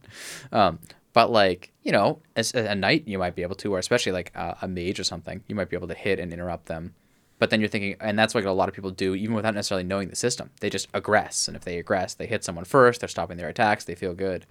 Um, 0.52 0.78
but 1.12 1.30
like 1.30 1.72
you 1.82 1.92
know 1.92 2.20
as 2.36 2.54
a 2.54 2.74
knight 2.74 3.02
you 3.06 3.18
might 3.18 3.34
be 3.34 3.42
able 3.42 3.56
to 3.56 3.74
or 3.74 3.78
especially 3.78 4.12
like 4.12 4.30
a, 4.34 4.56
a 4.62 4.68
mage 4.68 5.00
or 5.00 5.04
something 5.04 5.42
you 5.48 5.54
might 5.54 5.68
be 5.68 5.76
able 5.76 5.88
to 5.88 5.94
hit 5.94 6.18
and 6.18 6.32
interrupt 6.32 6.66
them. 6.66 6.94
But 7.38 7.50
then 7.50 7.60
you're 7.60 7.68
thinking 7.68 7.96
and 8.00 8.18
that's 8.18 8.34
what 8.34 8.44
a 8.44 8.52
lot 8.52 8.68
of 8.68 8.74
people 8.74 8.90
do 8.90 9.14
even 9.14 9.34
without 9.34 9.54
necessarily 9.54 9.84
knowing 9.84 10.08
the 10.08 10.16
system. 10.16 10.50
They 10.60 10.70
just 10.70 10.90
aggress 10.92 11.48
and 11.48 11.56
if 11.56 11.64
they 11.64 11.82
aggress 11.82 12.16
they 12.16 12.26
hit 12.26 12.44
someone 12.44 12.64
first 12.64 13.00
they're 13.00 13.08
stopping 13.08 13.36
their 13.36 13.48
attacks 13.48 13.84
they 13.84 13.94
feel 13.94 14.14
good. 14.14 14.46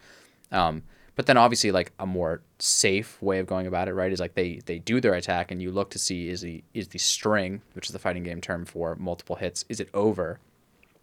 Um, 0.51 0.83
but 1.17 1.25
then 1.25 1.35
obviously 1.35 1.71
like 1.71 1.91
a 1.99 2.05
more 2.05 2.41
safe 2.59 3.21
way 3.21 3.39
of 3.39 3.47
going 3.47 3.67
about 3.67 3.89
it, 3.89 3.93
right, 3.93 4.13
is 4.13 4.19
like 4.19 4.35
they 4.35 4.61
they 4.67 4.79
do 4.79 5.01
their 5.01 5.15
attack 5.15 5.51
and 5.51 5.61
you 5.61 5.71
look 5.71 5.89
to 5.89 5.99
see 5.99 6.29
is 6.29 6.41
the 6.41 6.63
is 6.73 6.89
the 6.89 6.99
string, 6.99 7.61
which 7.73 7.87
is 7.87 7.91
the 7.91 7.99
fighting 7.99 8.23
game 8.23 8.39
term 8.39 8.63
for 8.65 8.95
multiple 8.95 9.35
hits, 9.35 9.65
is 9.67 9.81
it 9.81 9.89
over? 9.93 10.39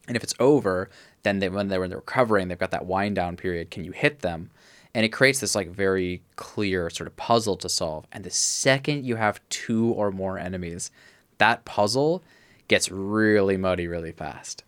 And 0.07 0.17
if 0.17 0.23
it's 0.23 0.35
over, 0.39 0.89
then 1.25 1.41
they, 1.41 1.49
when 1.49 1.69
they're 1.69 1.81
recovering, 1.81 2.49
they've 2.49 2.59
got 2.59 2.71
that 2.71 2.87
wind 2.87 3.17
down 3.17 3.37
period. 3.37 3.71
Can 3.71 3.85
you 3.85 3.93
hit 3.93 4.21
them? 4.21 4.51
And 4.95 5.05
it 5.05 5.09
creates 5.09 5.41
this 5.41 5.55
like 5.55 5.71
very 5.71 6.23
clear 6.37 6.91
sort 6.91 7.09
of 7.09 7.17
puzzle 7.17 7.57
to 7.57 7.69
solve. 7.69 8.07
And 8.13 8.23
the 8.23 8.31
second 8.31 9.05
you 9.05 9.17
have 9.17 9.41
two 9.49 9.89
or 9.93 10.13
more 10.13 10.39
enemies, 10.39 10.91
that 11.39 11.65
puzzle 11.65 12.23
gets 12.69 12.91
really 12.91 13.57
muddy 13.57 13.89
really 13.89 14.13
fast 14.13 14.63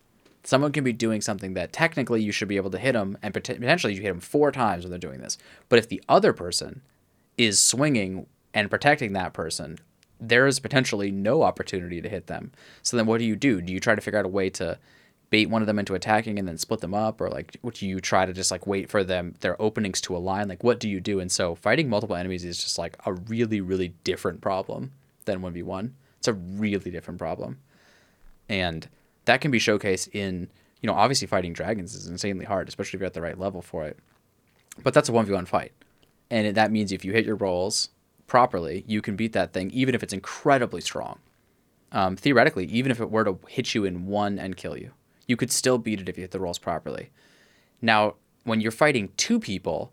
someone 0.47 0.71
can 0.71 0.83
be 0.83 0.93
doing 0.93 1.19
something 1.19 1.53
that 1.55 1.73
technically 1.73 2.21
you 2.21 2.31
should 2.31 2.47
be 2.47 2.55
able 2.55 2.69
to 2.71 2.77
hit 2.77 2.93
them 2.93 3.17
and 3.21 3.33
pot- 3.33 3.43
potentially 3.43 3.93
you 3.93 4.01
hit 4.01 4.09
them 4.09 4.21
four 4.21 4.51
times 4.51 4.83
when 4.83 4.89
they're 4.89 4.97
doing 4.97 5.19
this. 5.19 5.37
But 5.67 5.77
if 5.77 5.89
the 5.89 6.01
other 6.07 6.31
person 6.31 6.81
is 7.37 7.61
swinging 7.61 8.27
and 8.53 8.69
protecting 8.69 9.13
that 9.13 9.33
person 9.33 9.79
there 10.19 10.47
is 10.47 10.59
potentially 10.59 11.11
no 11.11 11.43
opportunity 11.43 12.01
to 12.01 12.09
hit 12.09 12.25
them. 12.25 12.51
So 12.81 12.97
then 12.97 13.05
what 13.05 13.19
do 13.19 13.25
you 13.25 13.35
do? 13.35 13.61
Do 13.61 13.71
you 13.71 13.79
try 13.79 13.93
to 13.93 14.01
figure 14.01 14.17
out 14.17 14.25
a 14.25 14.29
way 14.29 14.49
to 14.51 14.79
bait 15.29 15.47
one 15.47 15.61
of 15.61 15.67
them 15.67 15.77
into 15.77 15.93
attacking 15.93 16.39
and 16.39 16.47
then 16.47 16.57
split 16.57 16.79
them 16.79 16.95
up? 16.95 17.21
Or 17.21 17.29
like 17.29 17.57
what 17.61 17.75
do 17.75 17.87
you 17.87 17.99
try 17.99 18.25
to 18.25 18.33
just 18.33 18.49
like 18.49 18.65
wait 18.65 18.89
for 18.89 19.03
them 19.03 19.35
their 19.41 19.61
openings 19.61 20.01
to 20.01 20.15
align? 20.15 20.47
Like 20.47 20.63
what 20.63 20.79
do 20.79 20.89
you 20.89 20.99
do? 20.99 21.19
And 21.19 21.31
so 21.31 21.53
fighting 21.53 21.89
multiple 21.89 22.15
enemies 22.15 22.45
is 22.45 22.63
just 22.63 22.79
like 22.79 22.97
a 23.05 23.13
really 23.13 23.61
really 23.61 23.93
different 24.03 24.41
problem 24.41 24.91
than 25.25 25.41
1v1 25.41 25.91
it's 26.17 26.27
a 26.27 26.33
really 26.33 26.89
different 26.89 27.19
problem. 27.19 27.59
And 28.49 28.87
that 29.27 29.41
can 29.41 29.51
be 29.51 29.59
showcased 29.59 30.09
in 30.13 30.49
you 30.81 30.87
know 30.87 30.93
obviously 30.93 31.27
fighting 31.27 31.53
dragons 31.53 31.93
is 31.93 32.07
insanely 32.07 32.45
hard 32.45 32.67
especially 32.67 32.97
if 32.97 33.01
you're 33.01 33.07
at 33.07 33.13
the 33.13 33.21
right 33.21 33.39
level 33.39 33.61
for 33.61 33.85
it. 33.85 33.99
But 34.83 34.93
that's 34.93 35.09
a 35.09 35.11
1v1 35.11 35.47
fight. 35.47 35.71
And 36.29 36.55
that 36.55 36.71
means 36.71 36.91
if 36.91 37.03
you 37.03 37.13
hit 37.13 37.25
your 37.25 37.35
rolls 37.35 37.89
properly 38.25 38.83
you 38.87 39.01
can 39.01 39.15
beat 39.15 39.33
that 39.33 39.53
thing 39.53 39.69
even 39.71 39.93
if 39.93 40.01
it's 40.03 40.13
incredibly 40.13 40.81
strong. 40.81 41.19
Um, 41.91 42.15
theoretically 42.15 42.65
even 42.65 42.91
if 42.91 42.99
it 42.99 43.11
were 43.11 43.23
to 43.23 43.39
hit 43.47 43.75
you 43.75 43.85
in 43.85 44.07
one 44.07 44.39
and 44.39 44.57
kill 44.57 44.77
you 44.77 44.91
you 45.27 45.37
could 45.37 45.51
still 45.51 45.77
beat 45.77 45.99
it 46.01 46.09
if 46.09 46.17
you 46.17 46.21
hit 46.21 46.31
the 46.31 46.39
rolls 46.39 46.57
properly. 46.57 47.11
Now 47.81 48.15
when 48.43 48.61
you're 48.61 48.71
fighting 48.71 49.09
two 49.17 49.39
people 49.39 49.91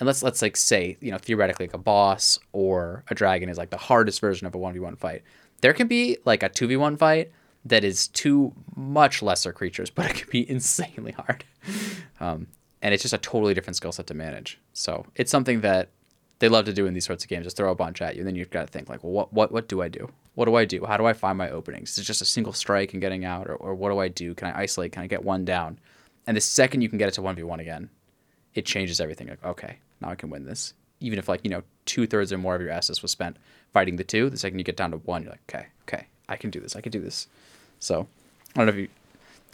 and 0.00 0.08
let's 0.08 0.22
let's 0.24 0.42
like 0.42 0.56
say 0.56 0.96
you 1.00 1.12
know 1.12 1.18
theoretically 1.18 1.66
like 1.66 1.74
a 1.74 1.78
boss 1.78 2.40
or 2.52 3.04
a 3.08 3.14
dragon 3.14 3.48
is 3.48 3.58
like 3.58 3.70
the 3.70 3.76
hardest 3.76 4.20
version 4.20 4.46
of 4.46 4.54
a 4.54 4.58
1v1 4.58 4.98
fight 4.98 5.22
there 5.60 5.72
can 5.72 5.86
be 5.86 6.18
like 6.24 6.42
a 6.42 6.50
2v1 6.50 6.98
fight 6.98 7.30
that 7.64 7.84
is 7.84 8.08
two 8.08 8.52
much 8.74 9.22
lesser 9.22 9.52
creatures 9.52 9.90
but 9.90 10.10
it 10.10 10.16
can 10.16 10.28
be 10.30 10.48
insanely 10.56 11.12
hard. 11.12 11.44
Um, 12.20 12.48
and 12.80 12.92
it's 12.92 13.02
just 13.02 13.14
a 13.14 13.18
totally 13.18 13.54
different 13.54 13.76
skill 13.76 13.92
set 13.92 14.08
to 14.08 14.14
manage. 14.14 14.58
So 14.72 15.06
it's 15.14 15.30
something 15.30 15.60
that 15.60 15.90
they 16.40 16.48
love 16.48 16.64
to 16.64 16.72
do 16.72 16.86
in 16.86 16.94
these 16.94 17.04
sorts 17.04 17.22
of 17.22 17.30
games 17.30 17.44
just 17.44 17.56
throw 17.56 17.70
a 17.70 17.74
bunch 17.76 18.02
at 18.02 18.16
you 18.16 18.22
and 18.22 18.28
then 18.28 18.34
you've 18.34 18.50
got 18.50 18.62
to 18.62 18.66
think 18.66 18.88
like 18.88 19.04
well 19.04 19.12
what, 19.12 19.32
what 19.32 19.52
what 19.52 19.68
do 19.68 19.80
i 19.82 19.88
do? 19.88 20.10
What 20.34 20.46
do 20.46 20.56
i 20.56 20.64
do? 20.64 20.84
How 20.84 20.96
do 20.96 21.06
i 21.06 21.12
find 21.12 21.38
my 21.38 21.50
openings? 21.50 21.92
Is 21.92 21.98
it 21.98 22.02
just 22.02 22.22
a 22.22 22.24
single 22.24 22.52
strike 22.52 22.92
and 22.92 23.00
getting 23.00 23.24
out 23.24 23.48
or, 23.48 23.54
or 23.54 23.74
what 23.74 23.90
do 23.90 23.98
i 23.98 24.08
do? 24.08 24.34
Can 24.34 24.48
i 24.48 24.62
isolate? 24.62 24.92
Can 24.92 25.02
i 25.02 25.06
get 25.06 25.24
one 25.24 25.44
down? 25.44 25.78
And 26.26 26.36
the 26.36 26.40
second 26.40 26.82
you 26.82 26.88
can 26.88 26.98
get 26.98 27.08
it 27.08 27.14
to 27.14 27.22
1v1 27.22 27.60
again 27.60 27.90
it 28.54 28.66
changes 28.66 29.00
everything. 29.00 29.28
Like, 29.28 29.44
okay, 29.44 29.78
now 30.00 30.10
I 30.10 30.14
can 30.14 30.30
win 30.30 30.44
this. 30.44 30.74
Even 31.00 31.18
if 31.18 31.28
like 31.28 31.40
you 31.42 31.50
know 31.50 31.62
two 31.84 32.06
thirds 32.06 32.32
or 32.32 32.38
more 32.38 32.54
of 32.54 32.62
your 32.62 32.70
assets 32.70 33.02
was 33.02 33.10
spent 33.10 33.36
fighting 33.72 33.96
the 33.96 34.04
two, 34.04 34.30
the 34.30 34.38
second 34.38 34.58
you 34.58 34.64
get 34.64 34.76
down 34.76 34.92
to 34.92 34.98
one, 34.98 35.22
you're 35.22 35.32
like, 35.32 35.42
okay, 35.48 35.66
okay, 35.82 36.06
I 36.28 36.36
can 36.36 36.50
do 36.50 36.60
this. 36.60 36.76
I 36.76 36.80
can 36.80 36.92
do 36.92 37.00
this. 37.00 37.28
So, 37.78 38.06
I 38.54 38.58
don't 38.58 38.66
know 38.66 38.72
if 38.72 38.78
you 38.78 38.88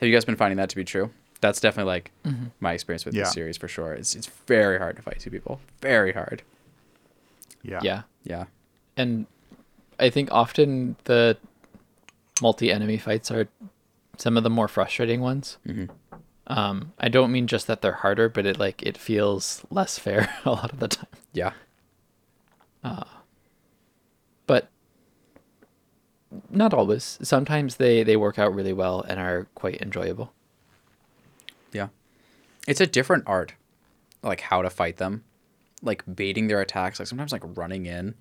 have 0.00 0.08
you 0.08 0.14
guys 0.14 0.24
been 0.24 0.36
finding 0.36 0.56
that 0.58 0.68
to 0.70 0.76
be 0.76 0.84
true. 0.84 1.10
That's 1.40 1.60
definitely 1.60 1.92
like 1.92 2.10
mm-hmm. 2.24 2.46
my 2.60 2.72
experience 2.72 3.04
with 3.04 3.14
Yeah. 3.14 3.24
this 3.24 3.32
series 3.32 3.56
for 3.56 3.68
sure. 3.68 3.92
It's 3.92 4.14
it's 4.14 4.26
very 4.46 4.78
hard 4.78 4.96
to 4.96 5.02
fight 5.02 5.20
two 5.20 5.30
people. 5.30 5.60
Very 5.80 6.12
hard. 6.12 6.42
Yeah. 7.62 7.80
Yeah. 7.82 8.02
Yeah. 8.24 8.44
And 8.96 9.26
I 9.98 10.10
think 10.10 10.30
often 10.32 10.96
the 11.04 11.36
multi 12.40 12.70
enemy 12.70 12.98
fights 12.98 13.30
are 13.30 13.48
some 14.16 14.36
of 14.36 14.42
the 14.42 14.50
more 14.50 14.68
frustrating 14.68 15.20
ones. 15.20 15.58
Mm-hmm. 15.66 15.86
Um, 16.48 16.92
I 16.98 17.08
don't 17.08 17.30
mean 17.30 17.46
just 17.46 17.66
that 17.66 17.82
they're 17.82 17.92
harder, 17.92 18.28
but 18.28 18.46
it 18.46 18.58
like 18.58 18.82
it 18.82 18.96
feels 18.96 19.64
less 19.70 19.98
fair 19.98 20.34
a 20.44 20.50
lot 20.50 20.72
of 20.72 20.80
the 20.80 20.88
time. 20.88 21.06
Yeah. 21.32 21.52
But 22.82 23.06
not 26.50 26.74
always. 26.74 27.18
Sometimes 27.22 27.76
they 27.76 28.02
they 28.02 28.16
work 28.16 28.38
out 28.38 28.54
really 28.54 28.72
well 28.72 29.02
and 29.02 29.18
are 29.18 29.46
quite 29.54 29.80
enjoyable. 29.80 30.32
Yeah. 31.72 31.88
It's 32.66 32.80
a 32.80 32.86
different 32.86 33.24
art, 33.26 33.54
like 34.22 34.40
how 34.40 34.62
to 34.62 34.70
fight 34.70 34.96
them, 34.98 35.24
like 35.82 36.02
baiting 36.12 36.48
their 36.48 36.60
attacks, 36.60 36.98
like 36.98 37.08
sometimes 37.08 37.32
like 37.32 37.42
running 37.56 37.86
in 37.86 38.14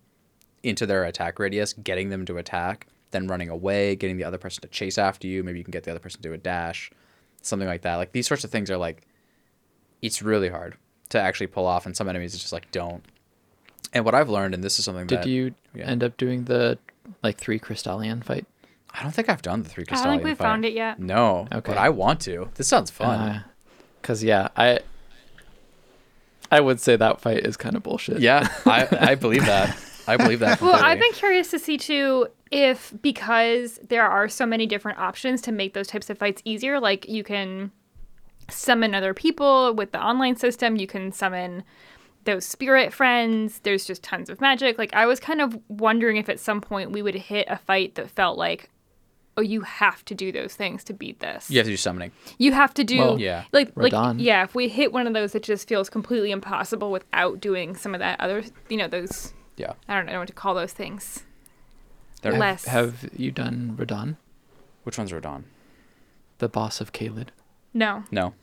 into 0.63 0.85
their 0.85 1.03
attack 1.03 1.39
radius, 1.39 1.73
getting 1.73 2.09
them 2.09 2.25
to 2.25 2.37
attack, 2.37 2.87
then 3.11 3.27
running 3.27 3.49
away, 3.49 3.95
getting 3.95 4.17
the 4.17 4.23
other 4.23 4.37
person 4.37 4.61
to 4.61 4.67
chase 4.67 4.97
after 4.97 5.27
you. 5.27 5.43
Maybe 5.43 5.59
you 5.59 5.63
can 5.63 5.71
get 5.71 5.83
the 5.83 5.91
other 5.91 5.99
person 5.99 6.21
to 6.21 6.29
do 6.29 6.33
a 6.33 6.37
dash, 6.37 6.91
something 7.41 7.67
like 7.67 7.81
that. 7.81 7.95
Like 7.95 8.11
these 8.11 8.27
sorts 8.27 8.43
of 8.43 8.51
things 8.51 8.71
are 8.71 8.77
like, 8.77 9.03
it's 10.01 10.21
really 10.21 10.49
hard 10.49 10.77
to 11.09 11.19
actually 11.19 11.47
pull 11.47 11.65
off, 11.65 11.85
and 11.85 11.95
some 11.95 12.09
enemies 12.09 12.37
just 12.37 12.53
like 12.53 12.69
don't. 12.71 13.03
And 13.93 14.03
what 14.05 14.13
I've 14.13 14.29
learned, 14.29 14.53
and 14.53 14.63
this 14.63 14.79
is 14.79 14.85
something 14.85 15.07
Did 15.07 15.19
that 15.19 15.27
you 15.27 15.55
yeah. 15.73 15.85
end 15.85 16.03
up 16.03 16.17
doing 16.17 16.43
the 16.43 16.77
like 17.23 17.37
three 17.37 17.59
Crystalian 17.59 18.21
fight? 18.21 18.45
I 18.93 19.03
don't 19.03 19.11
think 19.11 19.29
I've 19.29 19.41
done 19.41 19.63
the 19.63 19.69
three 19.69 19.85
Crystalian. 19.85 20.09
I 20.09 20.17
don't 20.17 20.25
think 20.25 20.39
we 20.39 20.43
found 20.43 20.65
it 20.65 20.73
yet. 20.73 20.99
No, 20.99 21.47
Okay. 21.53 21.71
but 21.73 21.77
I 21.77 21.89
want 21.89 22.19
to. 22.21 22.49
This 22.55 22.67
sounds 22.67 22.89
fun. 22.89 23.19
Uh, 23.19 23.43
because 24.01 24.23
yeah, 24.23 24.47
I 24.55 24.79
I 26.51 26.59
would 26.61 26.79
say 26.79 26.95
that 26.95 27.19
fight 27.19 27.45
is 27.45 27.57
kind 27.57 27.75
of 27.75 27.83
bullshit. 27.83 28.19
yeah, 28.21 28.47
I, 28.65 28.87
I 29.11 29.15
believe 29.25 29.45
that. 29.45 29.77
I 30.07 30.15
believe 30.15 30.39
that. 30.39 30.61
Well, 30.61 30.73
I've 30.73 30.99
been 30.99 31.11
curious 31.11 31.51
to 31.51 31.59
see 31.59 31.77
too 31.77 32.27
if 32.49 32.93
because 33.01 33.77
there 33.89 34.05
are 34.05 34.29
so 34.29 34.45
many 34.45 34.65
different 34.65 34.97
options 34.99 35.41
to 35.41 35.51
make 35.51 35.73
those 35.73 35.87
types 35.87 36.09
of 36.09 36.17
fights 36.17 36.41
easier, 36.45 36.79
like 36.79 37.07
you 37.09 37.23
can 37.23 37.71
summon 38.49 38.95
other 38.95 39.13
people 39.13 39.73
with 39.73 39.91
the 39.91 40.01
online 40.01 40.37
system, 40.37 40.77
you 40.77 40.87
can 40.87 41.11
summon 41.11 41.63
those 42.27 42.45
spirit 42.45 42.93
friends, 42.93 43.59
there's 43.63 43.85
just 43.85 44.03
tons 44.03 44.29
of 44.29 44.39
magic. 44.39 44.77
Like 44.77 44.93
I 44.93 45.07
was 45.07 45.19
kind 45.19 45.41
of 45.41 45.57
wondering 45.67 46.17
if 46.17 46.29
at 46.29 46.39
some 46.39 46.61
point 46.61 46.91
we 46.91 47.01
would 47.01 47.15
hit 47.15 47.47
a 47.49 47.57
fight 47.57 47.95
that 47.95 48.09
felt 48.11 48.37
like 48.37 48.69
oh 49.37 49.41
you 49.41 49.61
have 49.61 50.03
to 50.05 50.13
do 50.15 50.31
those 50.31 50.53
things 50.55 50.83
to 50.83 50.93
beat 50.93 51.19
this. 51.19 51.49
You 51.49 51.57
have 51.57 51.65
to 51.65 51.71
do 51.71 51.77
summoning. 51.77 52.11
You 52.37 52.51
have 52.53 52.73
to 52.75 52.83
do 52.83 52.99
Well, 52.99 53.19
Yeah. 53.19 53.45
like 53.51 53.71
like 53.75 53.91
Radahn. 53.93 54.17
yeah, 54.19 54.43
if 54.43 54.53
we 54.53 54.67
hit 54.67 54.93
one 54.93 55.07
of 55.07 55.13
those 55.13 55.33
it 55.33 55.41
just 55.43 55.67
feels 55.67 55.89
completely 55.89 56.29
impossible 56.31 56.91
without 56.91 57.39
doing 57.39 57.75
some 57.75 57.93
of 57.95 57.99
that 57.99 58.19
other 58.19 58.43
you 58.69 58.77
know 58.77 58.87
those 58.87 59.33
Yeah. 59.57 59.73
I 59.87 59.95
don't 59.95 60.05
know 60.05 60.19
what 60.19 60.27
to 60.27 60.33
call 60.33 60.53
those 60.53 60.73
things. 60.73 61.23
They're- 62.21 62.31
Have, 62.33 62.39
Less. 62.39 62.65
have 62.65 63.09
you 63.15 63.31
done 63.31 63.75
Radahn, 63.79 64.17
Which 64.83 64.97
ones 64.97 65.11
are 65.11 65.19
Dawn? 65.21 65.45
the 66.39 66.49
boss 66.49 66.81
of 66.81 66.91
Caelid? 66.91 67.29
No. 67.73 68.03
No. 68.11 68.33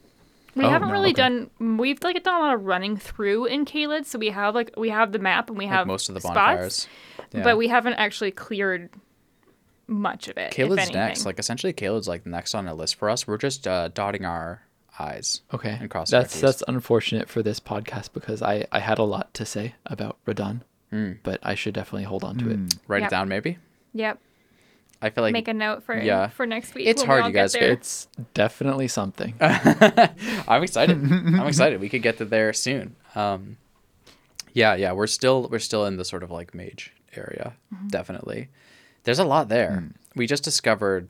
We 0.56 0.64
Oh, 0.64 0.70
haven't 0.70 0.88
no, 0.88 0.92
really 0.94 1.10
okay. 1.12 1.22
done 1.58 1.76
we've 1.78 2.02
like 2.02 2.22
done 2.22 2.34
a 2.40 2.44
lot 2.44 2.54
of 2.54 2.64
running 2.64 2.96
through 2.96 3.46
in 3.46 3.64
Caelid, 3.64 4.04
so 4.06 4.18
we 4.18 4.28
have 4.30 4.54
like 4.54 4.70
we 4.76 4.88
have 4.90 5.12
the 5.12 5.18
map 5.18 5.48
and 5.50 5.58
we 5.58 5.64
Like 5.66 5.72
have 5.74 5.86
most 5.86 6.08
of 6.08 6.14
the 6.14 6.20
spots. 6.20 6.86
Yeah. 7.32 7.42
But 7.42 7.56
we 7.56 7.68
haven't 7.68 7.94
actually 7.94 8.30
cleared 8.30 8.90
much 9.86 10.28
of 10.28 10.38
it. 10.38 10.52
if 10.52 10.56
Caelid's 10.56 10.78
anything. 10.78 10.94
next. 10.94 11.26
Like 11.26 11.38
essentially, 11.38 11.72
Caelid's 11.72 12.08
like 12.08 12.24
next 12.26 12.54
on 12.54 12.66
the 12.66 12.74
list 12.74 12.94
for 12.96 13.10
us. 13.10 13.26
We're 13.26 13.36
just 13.38 13.66
uh, 13.66 13.88
dotting 13.88 14.24
our 14.24 14.62
I's. 14.98 15.42
Okay, 15.52 15.76
And 15.80 15.90
crossing 15.90 16.18
that's 16.18 16.32
T's. 16.34 16.42
that's 16.42 16.62
unfortunate 16.68 17.28
for 17.28 17.42
this 17.42 17.58
podcast 17.60 18.12
because 18.12 18.40
I 18.42 18.66
I 18.70 18.78
had 18.78 18.98
a 18.98 19.02
lot 19.02 19.34
to 19.34 19.44
say 19.44 19.74
about 19.86 20.18
Radahn, 20.26 20.60
Mm. 20.92 21.18
but 21.24 21.40
I 21.42 21.54
should 21.56 21.74
definitely 21.74 22.04
hold 22.04 22.22
on 22.22 22.38
to 22.38 22.50
it. 22.50 22.74
Write 22.86 23.02
Yep. 23.02 23.08
it 23.08 23.10
down, 23.10 23.28
maybe. 23.28 23.58
Yep. 23.94 24.18
I 25.04 25.10
feel 25.10 25.22
like 25.22 25.32
Make 25.34 25.48
a 25.48 25.54
note 25.54 25.82
for 25.84 25.94
yeah. 26.00 26.28
for 26.28 26.46
next 26.46 26.74
week. 26.74 26.86
It's 26.86 27.02
hard, 27.02 27.26
you 27.26 27.32
guys. 27.32 27.54
It's 27.54 28.08
definitely 28.32 28.88
something. 28.88 29.34
I'm 29.40 30.62
excited. 30.62 30.96
I'm 30.96 31.46
excited. 31.46 31.80
We 31.80 31.88
could 31.90 32.02
get 32.02 32.18
to 32.18 32.24
there 32.24 32.52
soon. 32.54 32.96
Um, 33.14 33.58
yeah, 34.54 34.74
yeah. 34.74 34.92
We're 34.92 35.06
still 35.06 35.48
we're 35.50 35.58
still 35.58 35.84
in 35.84 35.96
the 35.98 36.04
sort 36.04 36.22
of 36.22 36.30
like 36.30 36.54
mage 36.54 36.92
area. 37.16 37.54
Mm-hmm. 37.74 37.88
Definitely. 37.88 38.48
There's 39.02 39.18
a 39.18 39.24
lot 39.24 39.48
there. 39.48 39.90
We 40.16 40.26
just 40.26 40.42
discovered 40.42 41.08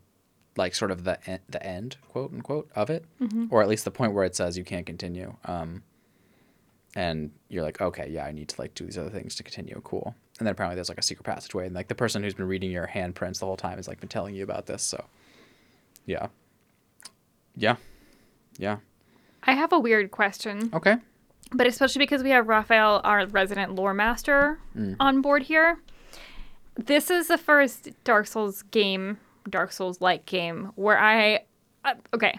like 0.57 0.74
sort 0.74 0.90
of 0.90 1.04
the 1.04 1.18
en- 1.30 1.40
the 1.48 1.64
end 1.64 1.96
quote 2.11 2.33
unquote 2.33 2.70
of 2.74 2.90
it, 2.90 3.04
Mm-hmm. 3.20 3.46
or 3.50 3.62
at 3.62 3.68
least 3.68 3.85
the 3.85 3.90
point 3.92 4.12
where 4.12 4.24
it 4.24 4.35
says 4.35 4.59
you 4.59 4.64
can't 4.64 4.87
continue. 4.87 5.37
Um, 5.44 5.83
and 6.96 7.30
you're 7.48 7.62
like, 7.64 7.80
okay, 7.80 8.09
yeah, 8.11 8.24
I 8.24 8.33
need 8.33 8.48
to 8.50 8.61
like 8.61 8.74
do 8.74 8.85
these 8.87 8.98
other 8.98 9.11
things 9.11 9.35
to 9.37 9.42
continue. 9.42 9.80
Cool. 9.85 10.14
And 10.38 10.47
then 10.47 10.53
apparently 10.53 10.75
there's 10.75 10.88
like 10.88 10.99
a 10.99 11.03
secret 11.03 11.25
passageway, 11.25 11.66
and 11.66 11.75
like 11.75 11.88
the 11.88 11.94
person 11.94 12.23
who's 12.23 12.35
been 12.35 12.49
reading 12.49 12.70
your 12.70 12.88
handprints 12.88 13.38
the 13.38 13.47
whole 13.47 13.57
time 13.57 13.77
has 13.77 13.87
like 13.87 14.01
been 14.01 14.09
telling 14.09 14.35
you 14.35 14.42
about 14.42 14.66
this. 14.66 14.83
So, 14.83 15.05
yeah, 16.07 16.27
yeah, 17.57 17.77
yeah. 18.59 18.79
I 19.44 19.53
have 19.53 19.73
a 19.73 19.79
weird 19.79 20.11
question, 20.11 20.70
Okay. 20.75 20.97
but 21.53 21.66
especially 21.68 22.01
because 22.01 22.23
we 22.25 22.31
have 22.31 22.49
Raphael, 22.49 23.01
our 23.05 23.27
resident 23.27 23.75
lore 23.77 23.94
master, 23.94 24.59
Mm. 24.77 24.97
on 24.99 25.20
board 25.23 25.44
here. 25.44 25.79
This 26.77 27.11
is 27.11 27.29
the 27.29 27.38
first 27.38 27.90
Dark 28.03 28.27
Souls 28.27 28.62
game, 28.62 29.18
Dark 29.49 29.70
Souls 29.70 30.01
like 30.01 30.27
game, 30.27 30.73
where 30.75 30.99
I. 30.99 31.44
Uh, 31.85 31.94
okay. 32.12 32.38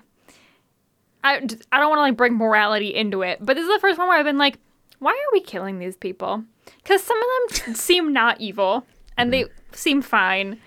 I 1.24 1.40
don't 1.40 1.50
want 1.72 1.98
to 1.98 2.02
like 2.02 2.18
bring 2.18 2.34
morality 2.36 2.94
into 2.94 3.22
it, 3.24 3.40
but 3.42 3.56
this 3.56 3.64
is 3.66 3.74
the 3.74 3.80
first 3.80 3.98
one 3.98 4.08
where 4.08 4.18
I've 4.18 4.26
been 4.26 4.38
like, 4.38 4.58
why 5.06 5.12
are 5.12 5.32
we 5.34 5.40
killing 5.40 5.78
these 5.78 5.96
people? 5.96 6.44
Because 6.78 7.04
some 7.04 7.20
of 7.22 7.60
them 7.64 7.76
seem 7.76 8.12
not 8.12 8.42
evil 8.42 8.88
and 9.18 9.32
they 9.32 9.46
seem 9.72 10.02
fine, 10.02 10.60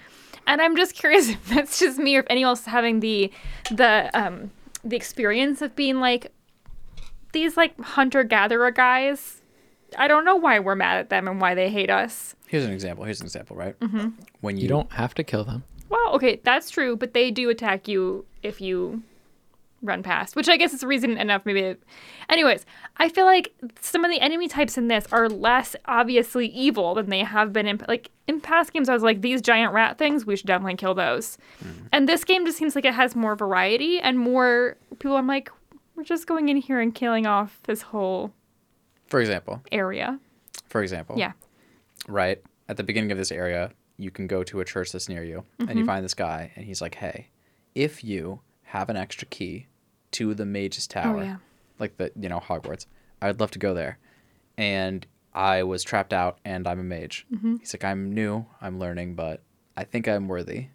and 0.46 0.62
I'm 0.62 0.76
just 0.76 0.94
curious 0.94 1.28
if 1.36 1.44
that's 1.48 1.80
just 1.80 1.98
me 1.98 2.16
or 2.16 2.20
if 2.20 2.26
anyone 2.30 2.50
else 2.50 2.60
is 2.60 2.66
having 2.66 3.00
the 3.00 3.32
the 3.72 4.08
um 4.14 4.52
the 4.84 4.94
experience 4.94 5.60
of 5.60 5.74
being 5.74 5.98
like 5.98 6.30
these 7.32 7.56
like 7.56 7.78
hunter 7.80 8.22
gatherer 8.22 8.70
guys. 8.70 9.42
I 9.96 10.06
don't 10.06 10.24
know 10.24 10.36
why 10.36 10.60
we're 10.60 10.76
mad 10.76 10.98
at 10.98 11.08
them 11.10 11.26
and 11.26 11.40
why 11.40 11.54
they 11.54 11.68
hate 11.70 11.90
us. 11.90 12.36
Here's 12.46 12.64
an 12.64 12.72
example. 12.72 13.04
Here's 13.04 13.20
an 13.20 13.26
example, 13.26 13.56
right? 13.56 13.78
Mm-hmm. 13.80 14.10
When 14.40 14.56
you, 14.56 14.64
You 14.64 14.68
don't 14.68 14.92
have 14.92 15.14
to 15.14 15.24
kill 15.24 15.44
them. 15.44 15.64
Well, 15.88 16.14
okay, 16.14 16.40
that's 16.44 16.70
true, 16.70 16.94
but 16.94 17.14
they 17.14 17.30
do 17.30 17.48
attack 17.48 17.88
you 17.88 18.26
if 18.42 18.60
you 18.60 19.02
run 19.82 20.02
past, 20.02 20.34
which 20.36 20.48
I 20.48 20.56
guess 20.56 20.74
is 20.74 20.82
reason 20.82 21.16
enough. 21.16 21.42
Maybe. 21.46 21.60
It... 21.60 21.82
Anyways, 22.28 22.66
I 22.96 23.08
feel 23.08 23.24
like 23.26 23.54
some 23.80 24.04
of 24.04 24.10
the 24.10 24.20
enemy 24.20 24.48
types 24.48 24.76
in 24.76 24.88
this 24.88 25.06
are 25.12 25.28
less 25.28 25.76
obviously 25.84 26.46
evil 26.48 26.94
than 26.94 27.10
they 27.10 27.20
have 27.20 27.52
been 27.52 27.66
in 27.66 27.80
like 27.86 28.10
in 28.26 28.40
past 28.40 28.72
games. 28.72 28.88
I 28.88 28.94
was 28.94 29.02
like, 29.02 29.20
these 29.22 29.40
giant 29.40 29.72
rat 29.72 29.98
things, 29.98 30.26
we 30.26 30.34
should 30.36 30.46
definitely 30.46 30.76
kill 30.76 30.94
those. 30.94 31.38
And 31.92 32.08
this 32.08 32.24
game 32.24 32.44
just 32.44 32.58
seems 32.58 32.74
like 32.74 32.84
it 32.84 32.94
has 32.94 33.14
more 33.14 33.36
variety 33.36 34.00
and 34.00 34.18
more 34.18 34.76
people. 34.98 35.16
I'm 35.16 35.26
like, 35.26 35.50
we're 35.94 36.04
just 36.04 36.26
going 36.26 36.48
in 36.48 36.56
here 36.56 36.80
and 36.80 36.94
killing 36.94 37.26
off 37.26 37.58
this 37.64 37.82
whole 37.82 38.32
for 39.06 39.20
example, 39.20 39.62
area. 39.72 40.18
for 40.68 40.82
example, 40.82 41.16
Yeah. 41.18 41.32
right 42.06 42.42
at 42.68 42.76
the 42.76 42.82
beginning 42.82 43.10
of 43.12 43.18
this 43.18 43.32
area, 43.32 43.70
you 43.96 44.10
can 44.10 44.26
go 44.26 44.42
to 44.44 44.60
a 44.60 44.64
church 44.64 44.92
that's 44.92 45.08
near 45.08 45.24
you, 45.24 45.44
and 45.58 45.68
Mm-hmm. 45.68 45.78
you 45.78 45.84
find 45.86 46.04
this 46.04 46.14
guy, 46.14 46.52
and 46.56 46.64
he's 46.66 46.80
like, 46.82 46.94
"Hey, 46.96 47.28
if 47.74 48.04
you 48.04 48.40
have 48.68 48.88
an 48.88 48.96
extra 48.96 49.26
key 49.28 49.66
to 50.12 50.34
the 50.34 50.46
Mage's 50.46 50.86
Tower, 50.86 51.18
Oh, 51.18 51.22
yeah. 51.22 51.36
like 51.78 51.96
the 51.98 52.10
you 52.18 52.28
know 52.28 52.40
Hogwarts, 52.40 52.86
I'd 53.20 53.40
love 53.40 53.50
to 53.52 53.58
go 53.58 53.74
there." 53.74 53.98
And 54.56 55.06
I 55.34 55.62
was 55.62 55.82
trapped 55.84 56.12
out, 56.12 56.38
and 56.44 56.66
I'm 56.66 56.80
a 56.80 56.84
mage. 56.84 57.26
Mm-hmm. 57.32 57.56
He's 57.56 57.72
like, 57.74 57.84
"I'm 57.84 58.12
new, 58.12 58.46
I'm 58.60 58.78
learning, 58.78 59.14
but 59.14 59.42
I 59.76 59.84
think 59.84 60.08
I'm 60.08 60.28
worthy. 60.28 60.68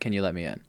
Can 0.00 0.12
you 0.12 0.22
let 0.22 0.34
me 0.34 0.44
in?" 0.44 0.62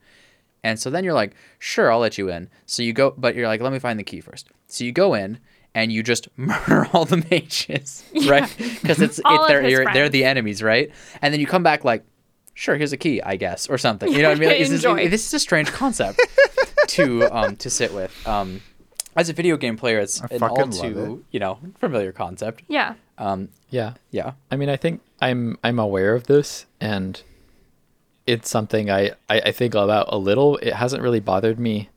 And 0.64 0.80
so 0.80 0.90
then 0.90 1.04
you're 1.04 1.14
like, 1.14 1.36
"Sure, 1.60 1.92
I'll 1.92 2.00
let 2.00 2.18
you 2.18 2.30
in." 2.30 2.50
So 2.66 2.84
you 2.84 2.92
go, 2.94 3.14
but 3.18 3.36
you're 3.36 3.48
like, 3.48 3.62
"Let 3.62 3.72
me 3.72 3.80
find 3.80 3.98
the 4.00 4.04
key 4.04 4.22
first. 4.22 4.50
So 4.68 4.84
you 4.84 4.92
go 4.92 5.14
in. 5.14 5.40
And 5.76 5.92
you 5.92 6.02
just 6.02 6.28
murder 6.38 6.88
all 6.92 7.06
the 7.06 7.24
mages, 7.30 8.04
right? 8.26 8.52
Because 8.58 9.00
it's 9.00 9.20
it, 9.20 9.42
they're 9.48 9.68
you're, 9.70 9.86
they're 9.94 10.10
the 10.10 10.24
enemies, 10.24 10.64
right? 10.64 10.90
And 11.22 11.32
then 11.32 11.40
you 11.40 11.46
come 11.46 11.62
back 11.62 11.84
like, 11.86 12.04
sure, 12.56 12.76
here's 12.78 12.94
a 12.94 12.98
key, 12.98 13.22
I 13.22 13.36
guess, 13.36 13.68
or 13.68 13.78
something. 13.78 14.12
You 14.12 14.24
know 14.24 14.30
what 14.30 14.38
I 14.38 14.40
mean? 14.40 14.50
Like, 14.50 14.58
this, 14.58 14.72
is, 14.72 14.82
this 15.12 15.28
is 15.28 15.34
a 15.36 15.40
strange 15.40 15.72
concept 15.72 16.20
to 16.90 17.24
um 17.36 17.56
to 17.58 17.70
sit 17.70 17.94
with. 17.94 18.14
Um, 18.28 18.62
as 19.16 19.30
a 19.30 19.34
video 19.34 19.58
game 19.58 19.78
player, 19.78 20.00
it's 20.00 20.22
I 20.22 20.28
an 20.32 20.44
all 20.44 20.56
fucking 20.56 20.72
love 20.72 20.82
too 20.94 21.26
you 21.32 21.40
know 21.40 21.60
familiar 21.80 22.12
concept. 22.12 22.64
Yeah. 22.68 22.96
Um, 23.18 23.50
Yeah. 23.72 23.94
yeah, 24.12 24.34
I 24.52 24.56
mean, 24.58 24.70
I 24.70 24.76
think 24.78 25.02
I'm 25.22 25.58
I'm 25.64 25.80
aware 25.80 26.14
of 26.14 26.28
this, 26.28 26.66
and 26.80 27.22
it's 28.28 28.50
something 28.50 28.92
I, 28.92 29.12
I, 29.30 29.40
I 29.40 29.52
think 29.52 29.74
about 29.74 30.06
a 30.10 30.18
little. 30.18 30.58
It 30.58 30.74
hasn't 30.74 31.02
really 31.02 31.20
bothered 31.20 31.60
me 31.60 31.90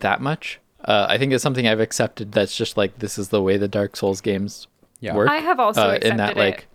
that 0.00 0.20
much. 0.20 0.60
Uh, 0.84 1.06
I 1.08 1.18
think 1.18 1.32
it's 1.32 1.42
something 1.42 1.66
I've 1.66 1.80
accepted. 1.80 2.32
That's 2.32 2.56
just 2.56 2.76
like 2.76 2.98
this 2.98 3.18
is 3.18 3.30
the 3.30 3.42
way 3.42 3.56
the 3.56 3.66
Dark 3.68 3.96
Souls 3.96 4.20
games 4.20 4.68
Yeah. 5.00 5.14
work. 5.16 5.30
I 5.30 5.36
have 5.38 5.58
also 5.58 5.80
uh, 5.90 5.98
in 6.02 6.18
that 6.18 6.32
accepted 6.32 6.36
it. 6.36 6.36
like 6.44 6.66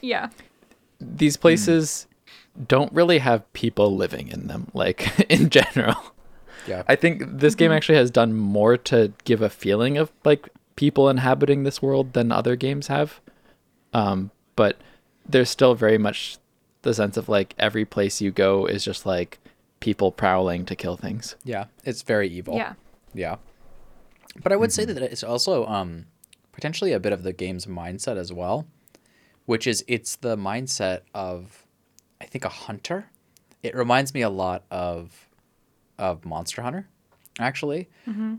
Yeah. 0.00 0.28
these 1.00 1.36
places 1.36 2.06
don't 2.66 2.92
really 2.92 3.18
have 3.18 3.52
people 3.52 3.94
living 3.96 4.28
in 4.28 4.46
them. 4.46 4.68
Like 4.72 5.20
in 5.28 5.50
general, 5.50 5.96
yeah. 6.68 6.82
I 6.86 6.96
think 6.96 7.22
this 7.26 7.54
game 7.54 7.72
actually 7.72 7.98
has 7.98 8.10
done 8.10 8.34
more 8.34 8.76
to 8.76 9.12
give 9.24 9.42
a 9.42 9.48
feeling 9.48 9.98
of 9.98 10.12
like 10.24 10.48
people 10.76 11.08
inhabiting 11.08 11.64
this 11.64 11.82
world 11.82 12.12
than 12.12 12.30
other 12.30 12.56
games 12.56 12.86
have. 12.86 13.20
Um, 13.92 14.30
but 14.54 14.76
there's 15.28 15.50
still 15.50 15.74
very 15.74 15.98
much 15.98 16.38
the 16.82 16.94
sense 16.94 17.16
of 17.16 17.28
like 17.28 17.54
every 17.58 17.84
place 17.84 18.20
you 18.20 18.30
go 18.30 18.66
is 18.66 18.84
just 18.84 19.04
like 19.06 19.38
people 19.80 20.12
prowling 20.12 20.64
to 20.66 20.76
kill 20.76 20.96
things. 20.96 21.36
Yeah, 21.44 21.66
it's 21.84 22.02
very 22.02 22.28
evil. 22.28 22.56
Yeah. 22.56 22.74
Yeah. 23.14 23.36
But 24.42 24.52
I 24.52 24.56
would 24.56 24.72
say 24.72 24.84
that 24.84 25.02
it's 25.02 25.24
also 25.24 25.66
um, 25.66 26.06
potentially 26.52 26.92
a 26.92 27.00
bit 27.00 27.12
of 27.12 27.22
the 27.22 27.32
game's 27.32 27.66
mindset 27.66 28.16
as 28.16 28.32
well, 28.32 28.66
which 29.46 29.66
is 29.66 29.84
it's 29.88 30.16
the 30.16 30.36
mindset 30.36 31.00
of, 31.14 31.66
I 32.20 32.26
think, 32.26 32.44
a 32.44 32.48
hunter. 32.48 33.10
It 33.62 33.74
reminds 33.74 34.14
me 34.14 34.22
a 34.22 34.30
lot 34.30 34.64
of, 34.70 35.27
of 35.98 36.24
Monster 36.24 36.62
Hunter, 36.62 36.88
actually, 37.38 37.88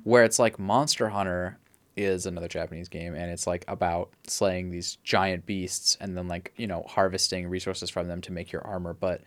where 0.03 0.24
it's 0.24 0.39
like 0.39 0.57
Monster 0.60 1.10
Hunter 1.10 1.57
is 1.95 2.26
another 2.26 2.47
Japanese 2.47 2.88
game, 2.88 3.14
and 3.14 3.30
it's 3.30 3.45
like 3.45 3.66
about 3.68 4.10
slaying 4.26 4.72
these 4.72 4.97
giant 5.03 5.45
beasts 5.45 5.97
and 5.99 6.16
then 6.18 6.28
like 6.28 6.53
you 6.55 6.68
know 6.68 6.84
harvesting 6.88 7.47
resources 7.47 7.89
from 7.89 8.07
them 8.07 8.22
to 8.22 8.32
make 8.32 8.51
your 8.51 8.66
armor. 8.66 8.93
But 8.93 9.22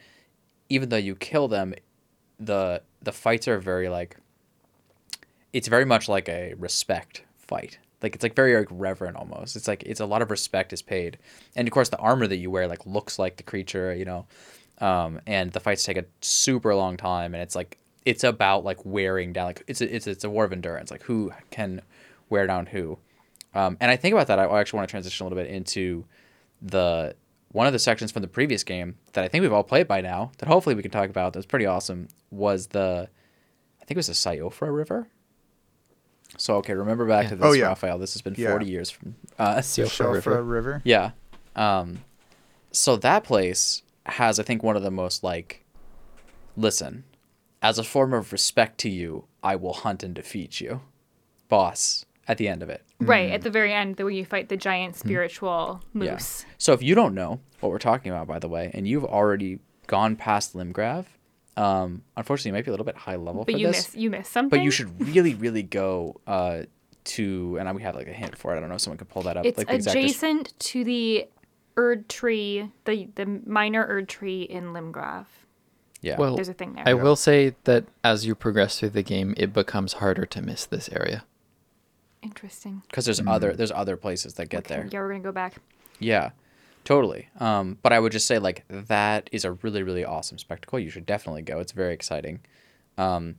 even 0.68 0.88
though 0.88 0.96
you 0.96 1.14
kill 1.14 1.48
them, 1.48 1.74
the 2.40 2.82
the 3.02 3.12
fights 3.12 3.46
are 3.48 3.58
very 3.58 3.88
like 3.88 4.16
it's 5.52 5.68
very 5.68 5.84
much 5.84 6.08
like 6.08 6.28
a 6.28 6.54
respect 6.54 7.22
fight. 7.36 7.78
Like 8.02 8.14
it's 8.14 8.22
like 8.22 8.34
very 8.34 8.56
like 8.56 8.68
reverent 8.70 9.16
almost. 9.16 9.54
It's 9.54 9.68
like 9.68 9.82
it's 9.84 10.00
a 10.00 10.06
lot 10.06 10.22
of 10.22 10.30
respect 10.30 10.72
is 10.72 10.82
paid, 10.82 11.18
and 11.54 11.68
of 11.68 11.72
course 11.72 11.90
the 11.90 11.98
armor 11.98 12.26
that 12.26 12.36
you 12.36 12.50
wear 12.50 12.66
like 12.66 12.86
looks 12.86 13.18
like 13.18 13.36
the 13.36 13.42
creature, 13.42 13.94
you 13.94 14.04
know. 14.04 14.26
Um, 14.78 15.20
and 15.26 15.52
the 15.52 15.60
fights 15.60 15.84
take 15.84 15.98
a 15.98 16.06
super 16.20 16.74
long 16.74 16.96
time, 16.96 17.34
and 17.34 17.42
it's 17.42 17.54
like 17.54 17.78
it's 18.04 18.24
about 18.24 18.64
like 18.64 18.84
wearing 18.84 19.32
down. 19.32 19.46
Like 19.46 19.62
it's 19.66 19.80
a, 19.80 19.94
it's 19.94 20.06
it's 20.06 20.24
a 20.24 20.30
war 20.30 20.44
of 20.44 20.52
endurance. 20.52 20.90
Like 20.90 21.02
who 21.04 21.32
can 21.50 21.82
wear 22.28 22.46
down 22.46 22.66
who. 22.66 22.98
Um, 23.54 23.76
and 23.80 23.90
I 23.90 23.96
think 23.96 24.14
about 24.14 24.26
that. 24.28 24.38
I 24.38 24.58
actually 24.60 24.78
want 24.78 24.88
to 24.88 24.92
transition 24.92 25.24
a 25.24 25.28
little 25.28 25.42
bit 25.42 25.50
into 25.52 26.04
the 26.60 27.14
one 27.50 27.66
of 27.66 27.72
the 27.74 27.78
sections 27.78 28.10
from 28.10 28.22
the 28.22 28.28
previous 28.28 28.64
game 28.64 28.96
that 29.12 29.22
I 29.24 29.28
think 29.28 29.42
we've 29.42 29.52
all 29.52 29.62
played 29.62 29.86
by 29.86 30.00
now. 30.00 30.32
That 30.38 30.46
hopefully 30.48 30.74
we 30.74 30.82
can 30.82 30.90
talk 30.90 31.10
about. 31.10 31.32
That 31.34 31.38
was 31.40 31.46
pretty 31.46 31.66
awesome. 31.66 32.08
Was 32.30 32.68
the 32.68 33.08
I 33.80 33.84
think 33.84 33.92
it 33.92 33.96
was 33.96 34.06
the 34.06 34.12
Siofra 34.14 34.74
River. 34.74 35.08
So 36.38 36.56
okay, 36.56 36.72
remember 36.72 37.06
back 37.06 37.24
Yeah. 37.24 37.28
to 37.30 37.36
this, 37.36 37.44
Oh, 37.46 37.52
yeah. 37.52 37.66
Raphael. 37.66 37.98
This 37.98 38.14
has 38.14 38.22
been 38.22 38.34
Yeah. 38.38 38.50
forty 38.50 38.66
years 38.66 38.90
from 38.90 39.16
uh, 39.38 39.56
Siofra 39.58 40.12
River. 40.14 40.42
River. 40.42 40.82
yeah. 40.84 41.10
Um, 41.54 41.98
so 42.70 42.96
that 42.96 43.22
place 43.24 43.82
has, 44.06 44.40
I 44.40 44.42
think, 44.42 44.62
one 44.62 44.74
of 44.74 44.82
the 44.82 44.90
most 44.90 45.22
like, 45.22 45.62
listen, 46.56 47.04
as 47.62 47.78
a 47.78 47.84
form 47.84 48.12
of 48.12 48.32
respect 48.32 48.78
to 48.78 48.88
you, 48.90 49.24
I 49.42 49.56
will 49.56 49.72
hunt 49.72 50.02
and 50.02 50.14
defeat 50.14 50.60
you, 50.60 50.80
boss. 51.48 52.04
At 52.28 52.38
the 52.38 52.46
end 52.46 52.62
of 52.62 52.70
it. 52.70 52.84
Right 53.00 53.32
at 53.32 53.42
the 53.42 53.50
very 53.50 53.72
end, 53.74 53.96
the 53.96 54.04
way 54.04 54.14
you 54.14 54.24
fight 54.24 54.48
the 54.48 54.56
giant 54.56 54.94
spiritual 54.94 55.82
Yeah. 55.92 56.12
moose. 56.12 56.46
So 56.56 56.72
if 56.72 56.80
you 56.80 56.94
don't 56.94 57.14
know 57.16 57.40
what 57.58 57.70
we're 57.70 57.80
talking 57.80 58.12
about, 58.12 58.28
by 58.28 58.38
the 58.38 58.48
way, 58.48 58.70
and 58.72 58.86
you've 58.86 59.04
already 59.04 59.58
gone 59.88 60.14
past 60.14 60.54
Limgrave, 60.54 61.06
um, 61.56 62.02
unfortunately, 62.16 62.50
you 62.50 62.52
might 62.54 62.64
be 62.64 62.70
a 62.70 62.72
little 62.72 62.86
bit 62.86 62.96
high 62.96 63.16
level 63.16 63.44
But 63.44 63.54
for 63.54 63.58
you 63.58 63.66
this. 63.66 63.88
miss 63.92 64.00
you 64.00 64.08
miss 64.08 64.28
something. 64.28 64.56
but 64.56 64.62
you 64.64 64.70
should 64.70 65.04
really, 65.04 65.34
really 65.34 65.64
go 65.64 66.20
uh, 66.28 66.62
to, 67.04 67.56
and 67.58 67.74
we 67.74 67.82
have 67.82 67.96
like 67.96 68.06
a 68.06 68.12
hint 68.12 68.38
for 68.38 68.54
it. 68.54 68.58
I 68.58 68.60
don't 68.60 68.68
know 68.68 68.76
if 68.76 68.80
someone 68.82 68.98
could 68.98 69.08
pull 69.08 69.22
that 69.22 69.36
up. 69.36 69.44
It's 69.44 69.58
like 69.58 69.66
the 69.66 69.74
exact 69.74 69.94
des- 69.94 70.00
adjacent 70.04 70.58
to 70.60 70.84
the 70.84 71.26
Erd 71.76 72.08
tree, 72.08 72.70
the 72.84 73.08
the 73.16 73.26
minor 73.44 73.84
Erd 73.88 74.08
tree 74.08 74.42
in 74.42 74.66
Limgrave. 74.66 75.26
Yeah. 76.02 76.16
Well, 76.18 76.34
There's 76.34 76.48
a 76.48 76.54
thing 76.54 76.74
there. 76.74 76.84
I 76.86 76.94
will 76.94 77.16
say 77.16 77.54
that 77.64 77.84
as 78.04 78.26
you 78.26 78.34
progress 78.34 78.78
through 78.78 78.90
the 78.90 79.02
game, 79.02 79.32
it 79.36 79.52
becomes 79.54 79.94
harder 79.94 80.26
to 80.26 80.42
miss 80.42 80.66
this 80.66 80.88
area. 80.90 81.24
Interesting. 82.22 82.82
because 82.88 83.04
there's 83.04 83.20
other 83.26 83.52
there's 83.52 83.72
other 83.72 83.96
places 83.96 84.34
that 84.34 84.48
get 84.48 84.60
Okay, 84.66 84.74
there. 84.76 84.88
Yeah, 84.92 85.00
we're 85.00 85.08
gonna 85.08 85.20
go 85.24 85.32
back. 85.32 85.56
Yeah, 85.98 86.30
totally. 86.84 87.28
Um, 87.40 87.78
but 87.82 87.92
I 87.92 87.98
would 87.98 88.12
just 88.12 88.26
say 88.28 88.38
like 88.38 88.64
that 88.68 89.28
is 89.32 89.44
a 89.44 89.52
really 89.52 89.82
really 89.82 90.04
awesome 90.04 90.38
spectacle. 90.38 90.78
You 90.78 90.88
should 90.88 91.04
definitely 91.06 91.42
go. 91.42 91.58
It's 91.58 91.72
very 91.72 91.92
exciting. 91.94 92.38
Um, 92.96 93.36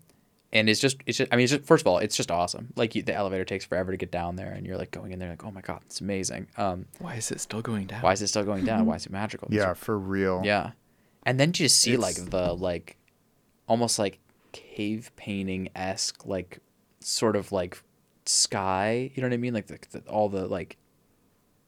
and 0.52 0.68
it's 0.68 0.82
just 0.82 0.98
it's 1.06 1.18
just 1.18 1.32
I 1.34 1.38
mean 1.38 1.46
it's 1.46 1.54
just, 1.54 1.64
first 1.66 1.82
of 1.84 1.88
all 1.88 2.00
it's 2.00 2.18
just 2.18 2.30
awesome. 2.30 2.74
Like 2.76 2.94
you, 2.94 3.04
the 3.04 3.14
elevator 3.16 3.46
takes 3.46 3.64
forever 3.64 3.92
to 3.92 3.98
get 3.98 4.12
down 4.12 4.36
there, 4.36 4.52
and 4.52 4.66
you're 4.68 4.78
like 4.78 4.92
going 4.92 5.14
in 5.14 5.20
there 5.20 5.30
like 5.30 5.46
oh 5.46 5.52
my 5.52 5.62
god 5.62 5.80
it's 5.86 6.02
amazing. 6.02 6.48
Um, 6.58 6.86
Why 7.00 7.16
is 7.16 7.32
it 7.32 7.40
still 7.40 7.62
going 7.62 7.86
down? 7.88 8.02
why 8.02 8.12
is 8.12 8.22
it 8.22 8.28
still 8.28 8.44
going 8.44 8.66
down? 8.66 8.86
Why 8.86 8.96
is 8.96 9.06
it 9.06 9.14
magical? 9.14 9.48
Yeah, 9.50 9.68
are- 9.72 9.76
for 9.76 9.98
real. 9.98 10.42
yeah. 10.44 10.72
And 11.26 11.40
then 11.40 11.50
you 11.50 11.54
just 11.54 11.78
see 11.78 11.98
like 11.98 12.16
the 12.16 12.54
like 12.54 12.98
almost 13.68 13.98
like 13.98 14.20
cave 14.52 15.12
painting 15.16 15.70
esque 15.76 16.26
like 16.26 16.60
sort 17.00 17.36
of 17.36 17.52
like 17.52 17.82
sky. 18.26 19.12
You 19.14 19.22
know 19.22 19.28
what 19.30 19.34
I 19.34 19.38
mean? 19.38 19.54
Like 19.54 19.68
the, 19.68 19.80
the, 19.92 20.00
all 20.10 20.30
the 20.30 20.48
like 20.48 20.78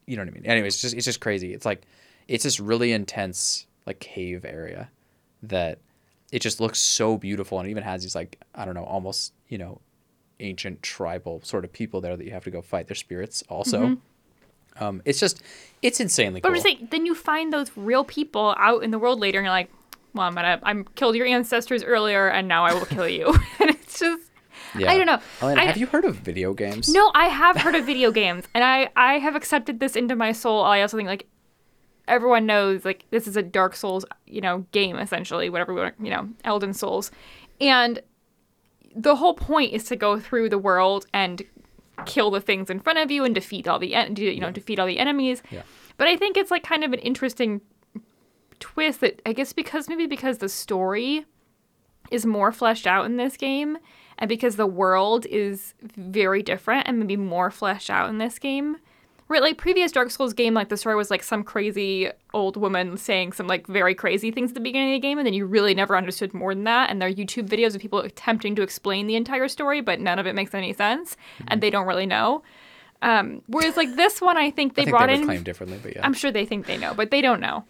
you 0.06 0.16
know 0.16 0.22
what 0.22 0.28
I 0.28 0.32
mean. 0.32 0.46
Anyways, 0.46 0.74
it's 0.74 0.82
just 0.82 0.94
it's 0.94 1.04
just 1.04 1.20
crazy. 1.20 1.52
It's 1.52 1.66
like 1.66 1.82
it's 2.28 2.44
this 2.44 2.60
really 2.60 2.92
intense 2.92 3.66
like 3.86 4.00
cave 4.00 4.44
area 4.44 4.90
that 5.42 5.78
it 6.32 6.40
just 6.40 6.60
looks 6.60 6.80
so 6.80 7.16
beautiful 7.16 7.58
and 7.58 7.68
it 7.68 7.70
even 7.70 7.82
has 7.82 8.02
these 8.02 8.14
like 8.14 8.40
I 8.54 8.64
don't 8.64 8.74
know 8.74 8.84
almost 8.84 9.32
you 9.48 9.58
know 9.58 9.80
ancient 10.40 10.82
tribal 10.82 11.40
sort 11.42 11.64
of 11.64 11.72
people 11.72 12.00
there 12.00 12.16
that 12.16 12.24
you 12.24 12.32
have 12.32 12.44
to 12.44 12.50
go 12.50 12.62
fight 12.62 12.88
their 12.88 12.94
spirits 12.94 13.42
also. 13.48 13.80
Mm-hmm. 13.80 13.94
Um, 14.80 15.02
it's 15.04 15.18
just 15.20 15.42
it's 15.82 16.00
insanely 16.00 16.40
But 16.40 16.48
cool. 16.48 16.56
I'm 16.58 16.62
just 16.62 16.64
saying, 16.78 16.88
then 16.90 17.06
you 17.06 17.14
find 17.14 17.52
those 17.52 17.70
real 17.76 18.04
people 18.04 18.54
out 18.58 18.82
in 18.82 18.90
the 18.90 18.98
world 18.98 19.20
later, 19.20 19.38
and 19.38 19.44
you're 19.44 19.52
like, 19.52 19.70
"Well, 20.14 20.26
I'm 20.26 20.34
gonna, 20.34 20.58
I'm 20.62 20.84
killed 20.94 21.16
your 21.16 21.26
ancestors 21.26 21.82
earlier, 21.84 22.28
and 22.28 22.48
now 22.48 22.64
I 22.64 22.74
will 22.74 22.86
kill 22.86 23.08
you." 23.08 23.26
and 23.60 23.70
it's 23.70 23.98
just, 24.00 24.30
Yeah. 24.76 24.90
I 24.90 24.96
don't 24.96 25.06
know. 25.06 25.18
Elena, 25.42 25.60
I- 25.62 25.64
have 25.66 25.76
you 25.76 25.86
heard 25.86 26.04
of 26.04 26.16
video 26.16 26.54
games? 26.54 26.88
No, 26.92 27.10
I 27.14 27.26
have 27.28 27.56
heard 27.56 27.74
of 27.74 27.84
video 27.92 28.10
games, 28.10 28.44
and 28.54 28.64
I 28.64 28.90
I 28.96 29.18
have 29.18 29.36
accepted 29.36 29.80
this 29.80 29.96
into 29.96 30.16
my 30.16 30.32
soul. 30.32 30.62
I 30.64 30.80
also 30.82 30.96
think 30.96 31.08
like 31.08 31.26
everyone 32.08 32.46
knows 32.46 32.84
like 32.84 33.04
this 33.10 33.26
is 33.26 33.36
a 33.36 33.42
Dark 33.42 33.74
Souls, 33.76 34.04
you 34.26 34.40
know, 34.40 34.64
game 34.72 34.96
essentially, 34.96 35.50
whatever 35.50 35.74
we 35.74 35.80
want, 35.80 35.94
you 36.00 36.10
know, 36.10 36.28
Elden 36.44 36.72
Souls, 36.72 37.10
and 37.60 38.00
the 38.98 39.16
whole 39.16 39.34
point 39.34 39.74
is 39.74 39.84
to 39.84 39.96
go 39.96 40.18
through 40.18 40.48
the 40.48 40.56
world 40.58 41.04
and 41.12 41.42
kill 42.04 42.30
the 42.30 42.40
things 42.40 42.68
in 42.68 42.80
front 42.80 42.98
of 42.98 43.10
you 43.10 43.24
and 43.24 43.34
defeat 43.34 43.66
all 43.66 43.78
the 43.78 43.94
en- 43.94 44.16
you 44.16 44.40
know 44.40 44.50
defeat 44.50 44.78
all 44.78 44.86
the 44.86 44.98
enemies. 44.98 45.42
Yeah. 45.50 45.62
But 45.96 46.08
I 46.08 46.16
think 46.16 46.36
it's 46.36 46.50
like 46.50 46.62
kind 46.62 46.84
of 46.84 46.92
an 46.92 46.98
interesting 47.00 47.62
twist 48.58 49.00
that 49.00 49.22
I 49.24 49.32
guess 49.32 49.52
because 49.52 49.88
maybe 49.88 50.06
because 50.06 50.38
the 50.38 50.48
story 50.48 51.24
is 52.10 52.26
more 52.26 52.52
fleshed 52.52 52.86
out 52.86 53.06
in 53.06 53.16
this 53.16 53.36
game 53.36 53.78
and 54.18 54.28
because 54.28 54.56
the 54.56 54.66
world 54.66 55.26
is 55.26 55.74
very 55.96 56.42
different 56.42 56.86
and 56.86 56.98
maybe 56.98 57.16
more 57.16 57.50
fleshed 57.50 57.90
out 57.90 58.08
in 58.08 58.18
this 58.18 58.38
game. 58.38 58.76
Right, 59.28 59.42
like 59.42 59.58
previous 59.58 59.90
Dark 59.90 60.12
Souls 60.12 60.32
game, 60.32 60.54
like 60.54 60.68
the 60.68 60.76
story 60.76 60.94
was 60.94 61.10
like 61.10 61.24
some 61.24 61.42
crazy 61.42 62.10
old 62.32 62.56
woman 62.56 62.96
saying 62.96 63.32
some 63.32 63.48
like 63.48 63.66
very 63.66 63.92
crazy 63.92 64.30
things 64.30 64.52
at 64.52 64.54
the 64.54 64.60
beginning 64.60 64.90
of 64.90 64.96
the 64.96 65.00
game, 65.00 65.18
and 65.18 65.26
then 65.26 65.34
you 65.34 65.46
really 65.46 65.74
never 65.74 65.96
understood 65.96 66.32
more 66.32 66.54
than 66.54 66.62
that. 66.64 66.90
And 66.90 67.02
there 67.02 67.08
are 67.08 67.12
YouTube 67.12 67.48
videos 67.48 67.74
of 67.74 67.80
people 67.80 67.98
attempting 67.98 68.54
to 68.54 68.62
explain 68.62 69.08
the 69.08 69.16
entire 69.16 69.48
story, 69.48 69.80
but 69.80 69.98
none 69.98 70.20
of 70.20 70.28
it 70.28 70.36
makes 70.36 70.54
any 70.54 70.72
sense, 70.72 71.16
and 71.48 71.60
they 71.60 71.70
don't 71.70 71.88
really 71.88 72.06
know. 72.06 72.44
Um, 73.02 73.42
whereas 73.48 73.76
like 73.76 73.96
this 73.96 74.20
one, 74.20 74.36
I 74.36 74.50
think 74.50 74.74
they 74.74 74.82
I 74.82 74.84
think 74.84 74.96
brought 74.96 75.06
they 75.08 75.16
in 75.16 75.24
claim 75.24 75.42
differently, 75.42 75.80
but 75.82 75.96
yeah. 75.96 76.06
I'm 76.06 76.14
sure 76.14 76.30
they 76.30 76.46
think 76.46 76.66
they 76.66 76.78
know, 76.78 76.94
but 76.94 77.10
they 77.10 77.20
don't 77.20 77.40
know. 77.40 77.64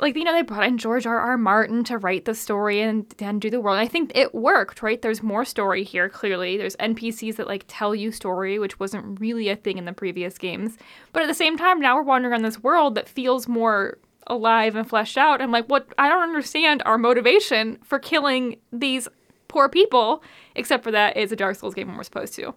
Like 0.00 0.16
you 0.16 0.24
know, 0.24 0.32
they 0.32 0.42
brought 0.42 0.66
in 0.66 0.78
George 0.78 1.06
R. 1.06 1.18
R. 1.18 1.36
Martin 1.36 1.84
to 1.84 1.98
write 1.98 2.24
the 2.24 2.34
story 2.34 2.80
and 2.80 3.12
and 3.18 3.40
do 3.40 3.50
the 3.50 3.60
world. 3.60 3.78
I 3.78 3.86
think 3.86 4.12
it 4.14 4.34
worked, 4.34 4.82
right? 4.82 5.00
There's 5.00 5.22
more 5.22 5.44
story 5.44 5.84
here. 5.84 6.08
Clearly, 6.08 6.56
there's 6.56 6.76
NPCs 6.76 7.36
that 7.36 7.46
like 7.46 7.64
tell 7.68 7.94
you 7.94 8.10
story, 8.10 8.58
which 8.58 8.80
wasn't 8.80 9.20
really 9.20 9.50
a 9.50 9.56
thing 9.56 9.76
in 9.76 9.84
the 9.84 9.92
previous 9.92 10.38
games. 10.38 10.78
But 11.12 11.22
at 11.22 11.26
the 11.26 11.34
same 11.34 11.58
time, 11.58 11.80
now 11.80 11.96
we're 11.96 12.02
wandering 12.02 12.32
around 12.32 12.42
this 12.42 12.62
world 12.62 12.94
that 12.94 13.08
feels 13.08 13.46
more 13.46 13.98
alive 14.26 14.74
and 14.74 14.88
fleshed 14.88 15.18
out. 15.18 15.42
I'm 15.42 15.52
like, 15.52 15.66
what? 15.66 15.86
I 15.98 16.08
don't 16.08 16.22
understand 16.22 16.82
our 16.86 16.96
motivation 16.96 17.78
for 17.82 17.98
killing 17.98 18.56
these 18.72 19.06
poor 19.48 19.68
people, 19.68 20.22
except 20.54 20.82
for 20.82 20.92
that 20.92 21.16
it's 21.16 21.32
a 21.32 21.36
Dark 21.36 21.56
Souls 21.56 21.74
game 21.74 21.88
and 21.88 21.96
we're 21.96 22.04
supposed 22.04 22.34
to. 22.34 22.54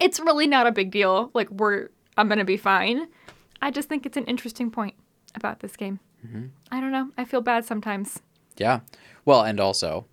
It's 0.00 0.20
really 0.20 0.46
not 0.46 0.66
a 0.66 0.72
big 0.72 0.90
deal. 0.90 1.30
Like 1.34 1.50
we're, 1.50 1.88
I'm 2.16 2.28
gonna 2.28 2.44
be 2.44 2.56
fine. 2.56 3.08
I 3.60 3.70
just 3.70 3.88
think 3.88 4.06
it's 4.06 4.16
an 4.16 4.26
interesting 4.26 4.70
point 4.70 4.94
about 5.34 5.60
this 5.60 5.76
game. 5.76 5.98
I 6.70 6.80
don't 6.80 6.92
know. 6.92 7.10
I 7.16 7.24
feel 7.24 7.40
bad 7.40 7.64
sometimes. 7.64 8.20
yeah. 8.56 8.80
Well, 9.24 9.42
and 9.42 9.58
also 9.60 10.06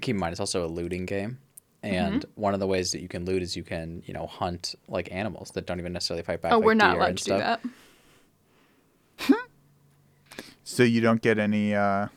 keep 0.00 0.14
in 0.14 0.20
mind 0.20 0.32
it's 0.32 0.40
also 0.40 0.64
a 0.64 0.68
looting 0.68 1.06
game. 1.06 1.38
Mm-hmm. 1.82 1.94
And 1.94 2.24
one 2.34 2.54
of 2.54 2.60
the 2.60 2.66
ways 2.66 2.92
that 2.92 3.00
you 3.02 3.08
can 3.08 3.24
loot 3.26 3.42
is 3.42 3.56
you 3.56 3.62
can, 3.62 4.02
you 4.06 4.14
know, 4.14 4.26
hunt 4.26 4.74
like 4.88 5.12
animals 5.12 5.50
that 5.50 5.66
don't 5.66 5.78
even 5.78 5.92
necessarily 5.92 6.22
fight 6.22 6.40
back. 6.40 6.52
oh, 6.52 6.56
like 6.56 6.64
we're 6.64 6.74
not 6.74 6.96
allowed 6.96 7.08
and 7.10 7.18
to 7.18 7.24
do 7.24 7.38
that. 7.38 7.60
So 10.66 10.82
you 10.82 11.02
don't 11.02 11.20
get 11.20 11.38
any 11.38 11.74
uh, 11.74 12.08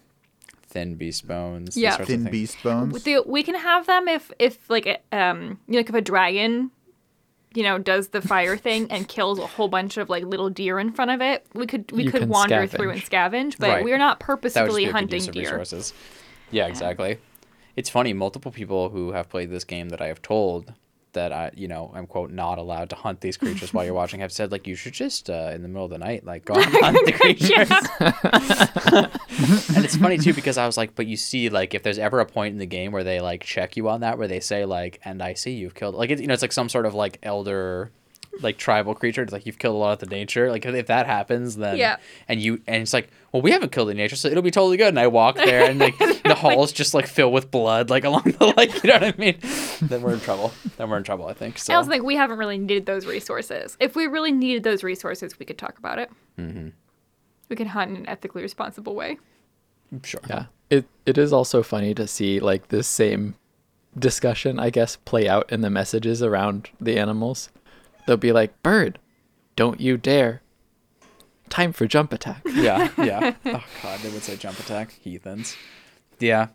Thin 0.70 0.96
beast 0.96 1.28
bones. 1.28 1.76
Yeah. 1.78 1.98
thin 1.98 2.26
beast 2.26 2.62
bones. 2.62 3.04
The, 3.04 3.24
we 3.26 3.42
can 3.42 3.56
have 3.56 3.88
them 3.88 4.08
if 4.08 4.32
if 4.38 4.70
like 4.70 5.02
um 5.12 5.60
you 5.68 5.74
know, 5.74 5.80
like 5.80 5.90
if 5.90 5.96
a 5.96 6.02
dragon 6.02 6.72
you 7.58 7.64
know 7.64 7.78
does 7.80 8.10
the 8.10 8.22
fire 8.22 8.56
thing 8.68 8.90
and 8.92 9.08
kills 9.08 9.40
a 9.40 9.48
whole 9.48 9.68
bunch 9.68 9.98
of 9.98 10.10
like 10.10 10.24
little 10.24 10.50
deer 10.50 10.78
in 10.80 10.92
front 10.92 11.10
of 11.12 11.22
it 11.22 11.46
we 11.54 11.66
could 11.66 11.92
we 11.92 12.04
You 12.04 12.12
could 12.12 12.30
wander 12.30 12.68
through 12.68 12.92
and 12.92 13.02
scavenge 13.02 13.56
but 13.58 13.70
Right. 13.70 13.84
we're 13.84 13.98
not 13.98 14.20
That 14.20 14.28
would 14.30 14.42
just 14.44 14.56
purposefully 14.56 14.84
be 14.84 14.90
a 14.90 14.94
good 14.94 15.00
hunting 15.00 15.32
deer 15.32 15.44
resources. 15.52 15.94
Yeah, 16.52 16.68
exactly. 16.68 17.18
It's 17.76 17.90
funny. 17.90 18.14
Multiple 18.14 18.52
people 18.52 18.90
who 18.90 19.12
have 19.12 19.28
played 19.30 19.50
this 19.50 19.64
game 19.64 19.90
that 19.90 20.02
I 20.02 20.08
have 20.08 20.22
told 20.22 20.74
that 21.18 21.34
I, 21.34 21.52
you 21.56 21.68
know, 21.68 21.92
I'm 21.94 22.08
quote 22.08 22.32
not 22.32 22.58
allowed 22.58 22.92
to 22.92 22.96
hunt 22.96 23.22
these 23.22 23.38
creatures 23.38 23.74
while 23.74 23.84
you're 23.84 23.94
watching 24.02 24.22
have 24.22 24.32
said 24.32 24.52
like 24.52 24.68
you 24.68 24.76
should 24.76 24.94
just 24.94 25.30
uh, 25.30 25.52
in 25.54 25.62
the 25.62 25.68
middle 25.68 25.86
of 25.86 25.92
the 25.92 25.98
night 25.98 26.26
like 26.26 26.46
go 26.46 26.54
out 26.58 26.66
and 26.66 26.76
hunt 26.76 27.06
the 27.06 27.12
creatures. 27.12 27.70
and 29.76 29.86
it's 29.86 29.98
funny 29.98 30.18
too 30.18 30.34
because 30.34 30.58
I 30.58 30.66
was 30.66 30.78
like, 30.78 30.96
but 30.96 31.08
you 31.08 31.18
see 31.18 31.50
like 31.50 31.74
if 31.74 31.84
there's 31.84 32.00
ever 32.00 32.20
a 32.20 32.26
point 32.26 32.54
in 32.54 32.60
the 32.60 32.66
game 32.66 32.92
where 32.92 33.04
they 33.04 33.20
like 33.20 33.44
check 33.44 33.76
you 33.76 33.90
on 33.90 34.02
that 34.02 34.18
where 34.18 34.28
they 34.28 34.40
say 34.40 34.66
like, 34.66 35.00
and 35.04 35.22
I 35.22 35.34
see 35.34 35.52
you've 35.52 35.76
killed 35.76 35.96
like 35.96 36.10
it, 36.12 36.20
you 36.20 36.28
know 36.28 36.34
it's 36.34 36.42
like 36.44 36.52
some 36.52 36.70
sort 36.70 36.86
of 36.86 36.94
like 36.94 37.20
elder 37.24 37.92
like 38.42 38.58
tribal 38.58 38.94
creature. 38.96 39.22
It's 39.24 39.32
like 39.34 39.46
you've 39.46 39.60
killed 39.60 39.76
a 39.76 39.78
lot 39.80 39.94
of 39.94 40.00
the 40.10 40.16
nature. 40.16 40.50
Like 40.52 40.66
if, 40.66 40.74
if 40.76 40.88
that 40.88 41.06
happens, 41.06 41.56
then 41.58 41.78
Yeah. 41.78 41.98
and 42.28 42.42
you 42.42 42.62
and 42.68 42.82
it's 42.82 42.94
like, 42.94 43.10
well, 43.32 43.42
we 43.42 43.52
haven't 43.52 43.72
killed 43.72 43.90
the 43.90 43.94
nature, 43.94 44.16
so 44.16 44.28
it'll 44.28 44.42
be 44.44 44.52
totally 44.52 44.78
good. 44.78 44.88
And 44.90 45.00
I 45.00 45.08
walk 45.08 45.36
there, 45.36 45.70
and 45.70 45.80
like 45.80 45.98
the 46.24 46.36
halls 46.36 46.72
just 46.72 46.94
like 46.94 47.08
fill 47.08 47.32
with 47.32 47.52
blood, 47.52 47.90
like 47.90 48.04
along 48.04 48.24
the 48.24 48.54
like, 48.58 48.84
you 48.84 48.90
know 48.90 48.96
what 48.96 49.04
I 49.04 49.14
mean? 49.18 49.38
then 49.82 50.02
we're 50.02 50.14
in 50.14 50.20
trouble. 50.22 50.52
Then 50.78 50.90
we're 50.90 50.98
in 50.98 51.04
trouble. 51.04 51.28
I 51.28 51.34
think. 51.34 51.58
So 51.58 51.74
I 51.74 51.78
also 51.78 51.90
think 51.90 52.04
we 52.04 52.16
haven't 52.16 52.38
really 52.38 52.58
needed 52.58 52.86
those 52.86 53.06
resources. 53.06 53.78
If 53.80 53.96
we 53.96 54.08
really 54.08 54.32
needed 54.32 54.64
those 54.64 54.84
resources, 54.84 55.38
we 55.40 55.46
could 55.46 55.58
talk 55.58 55.78
about 55.78 56.00
it. 56.00 56.10
Mm-hmm. 56.40 56.70
We 57.50 57.56
could 57.56 57.68
hunt 57.68 57.92
in 57.92 57.98
an 57.98 58.10
ethically 58.10 58.42
responsible 58.42 58.96
way. 58.96 59.18
sure. 60.04 60.22
Yeah. 60.30 60.46
It 60.70 60.86
it 61.06 61.18
is 61.18 61.32
also 61.32 61.64
funny 61.64 61.94
to 61.94 62.08
see 62.08 62.40
like 62.40 62.68
this 62.70 62.88
same 62.88 63.36
discussion, 63.98 64.60
I 64.60 64.70
guess, 64.70 64.96
play 64.98 65.28
out 65.28 65.52
in 65.52 65.62
the 65.62 65.70
messages 65.70 66.22
around 66.22 66.70
the 66.80 66.98
animals. 67.00 67.50
They'll 68.08 68.18
be 68.18 68.32
like, 68.32 68.64
"Bird, 68.64 68.98
don't 69.56 69.80
you 69.80 69.98
dare. 69.98 70.42
Time 71.50 71.72
for 71.74 71.86
jump 71.86 72.12
attack." 72.12 72.42
Yeah. 72.56 72.90
Yeah. 72.98 73.36
Oh 73.46 73.64
god, 73.84 74.00
they 74.00 74.10
would 74.10 74.24
say 74.24 74.36
jump 74.36 74.60
attack, 74.60 74.94
heathens. 74.94 75.56
Yeah. 76.20 76.48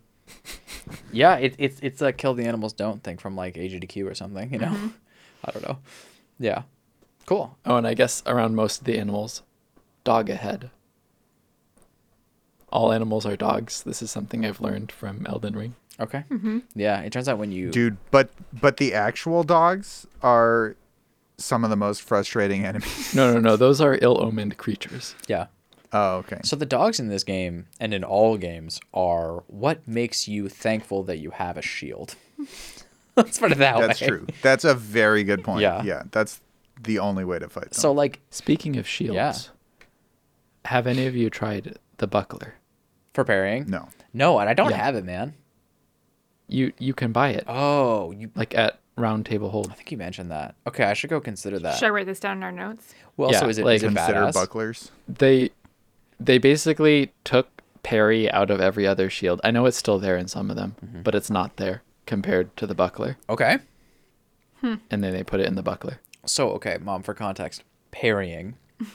Yeah, 1.13 1.37
it, 1.37 1.55
it's 1.59 1.79
it's 1.81 2.03
a 2.03 2.13
kill 2.13 2.35
the 2.35 2.47
animals 2.47 2.73
don't 2.73 3.03
thing 3.05 3.19
from 3.19 3.37
like 3.37 3.55
AGDQ 3.55 4.11
or 4.11 4.15
something, 4.15 4.53
you 4.53 4.59
know? 4.59 4.69
Mm-hmm. 4.69 4.89
I 5.45 5.51
don't 5.53 5.69
know. 5.69 5.79
Yeah. 6.41 6.63
Cool. 7.27 7.57
Oh, 7.65 7.77
and 7.77 7.87
I 7.87 7.95
guess 7.95 8.23
around 8.27 8.57
most 8.57 8.81
of 8.81 8.85
the 8.85 8.99
animals, 8.99 9.43
dog 10.05 10.29
ahead. 10.31 10.71
All 12.71 12.93
animals 12.93 13.27
are 13.27 13.37
dogs. 13.37 13.83
This 13.83 14.03
is 14.03 14.11
something 14.11 14.45
I've 14.47 14.61
learned 14.61 14.91
from 14.91 15.27
Elden 15.27 15.55
Ring. 15.55 15.75
Okay. 16.01 16.25
Mm-hmm. 16.31 16.61
Yeah, 16.75 17.01
it 17.03 17.13
turns 17.13 17.29
out 17.29 17.39
when 17.39 17.53
you 17.53 17.71
Dude, 17.71 17.99
but 18.11 18.31
but 18.53 18.79
the 18.79 18.95
actual 18.95 19.43
dogs 19.45 20.07
are 20.23 20.77
some 21.43 21.65
of 21.65 21.71
the 21.71 21.77
most 21.77 22.03
frustrating 22.03 22.65
enemies. 22.71 23.15
No, 23.15 23.33
no, 23.35 23.41
no. 23.41 23.57
Those 23.57 23.81
are 23.81 23.99
ill-omened 24.01 24.57
creatures. 24.57 25.15
Yeah. 25.27 25.47
Oh, 25.93 26.17
okay. 26.19 26.41
So 26.45 26.57
the 26.57 26.65
dogs 26.67 26.99
in 26.99 27.09
this 27.09 27.23
game 27.25 27.67
and 27.79 27.93
in 27.93 28.03
all 28.05 28.39
games 28.39 28.81
are 28.95 29.43
what 29.49 29.87
makes 29.87 30.27
you 30.27 30.49
thankful 30.49 31.03
that 31.05 31.19
you 31.19 31.31
have 31.33 31.57
a 31.59 31.63
shield. 31.63 32.15
Let's 33.17 33.39
put 33.39 33.53
it 33.53 33.59
that 33.59 33.77
way. 33.79 33.87
That's 33.89 33.99
true. 33.99 34.27
That's 34.41 34.65
a 34.65 34.75
very 34.75 35.23
good 35.23 35.45
point. 35.45 35.61
Yeah. 35.61 35.83
Yeah. 35.83 36.05
That's 36.11 36.41
the 36.83 36.99
only 36.99 37.25
way 37.27 37.39
to 37.39 37.49
fight 37.49 37.65
them. 37.65 37.73
So 37.75 37.93
like 37.93 38.21
Speaking 38.31 38.77
of 38.79 38.89
shields, 38.89 39.15
Yeah. 39.15 39.35
have 40.65 40.87
any 40.87 41.07
of 41.07 41.15
you 41.15 41.29
tried 41.31 41.77
the 41.99 42.07
buckler? 42.07 42.55
for 43.15 43.25
parrying. 43.25 43.67
no. 43.69 43.89
No, 44.15 44.39
and 44.39 44.49
I 44.49 44.55
don't 44.55 44.71
Yeah. 44.71 44.77
have 44.79 44.95
it, 44.95 45.05
man. 45.05 45.35
You 46.49 46.73
you 46.79 46.93
can 46.95 47.13
buy 47.13 47.31
it 47.31 47.45
Oh, 47.47 48.11
you 48.13 48.31
like 48.35 48.55
at 48.55 48.79
Round 48.97 49.25
Table 49.25 49.51
Hold. 49.51 49.71
I 49.71 49.75
think 49.75 49.91
you 49.91 49.97
mentioned 49.97 50.31
that. 50.31 50.55
Okay, 50.67 50.85
I 50.85 50.93
should 50.95 51.11
go 51.11 51.21
consider 51.21 51.59
that. 51.61 51.79
Should 51.79 51.87
I 51.87 51.91
write 51.91 52.07
this 52.07 52.21
down 52.21 52.37
in 52.39 52.43
our 52.43 52.53
notes? 52.53 52.95
Well, 53.17 53.33
Yeah, 53.33 53.41
so 53.41 53.49
is 53.49 53.59
it, 53.59 53.65
like- 53.65 53.77
is 53.77 53.83
it 53.85 53.87
Consider 53.95 54.21
badass? 54.21 54.35
bucklers. 54.35 54.91
They 55.09 55.51
they 56.21 56.39
basically 56.39 57.13
took 57.25 57.49
parry 57.83 58.31
out 58.31 58.49
of 58.51 58.61
every 58.61 58.87
other 58.87 59.11
shield. 59.11 59.41
I 59.43 59.51
know 59.51 59.67
it's 59.67 59.77
still 59.77 59.99
there 59.99 60.17
in 60.17 60.29
some 60.29 60.51
of 60.51 60.57
them, 60.57 60.77
Mm-hmm. 60.85 61.03
but 61.03 61.15
it's 61.17 61.31
not 61.31 61.57
there 61.57 61.83
compared 62.07 62.57
to 62.59 62.67
the 62.67 62.75
buckler. 62.75 63.17
Okay. 63.29 63.59
And 64.63 64.81
then 65.03 65.13
they 65.13 65.25
put 65.25 65.41
it 65.41 65.47
in 65.47 65.57
the 65.57 65.63
buckler. 65.63 65.99
So, 66.25 66.51
okay, 66.53 66.79
mom, 66.81 67.03
for 67.03 67.15
context, 67.15 67.65
parrying 67.91 68.55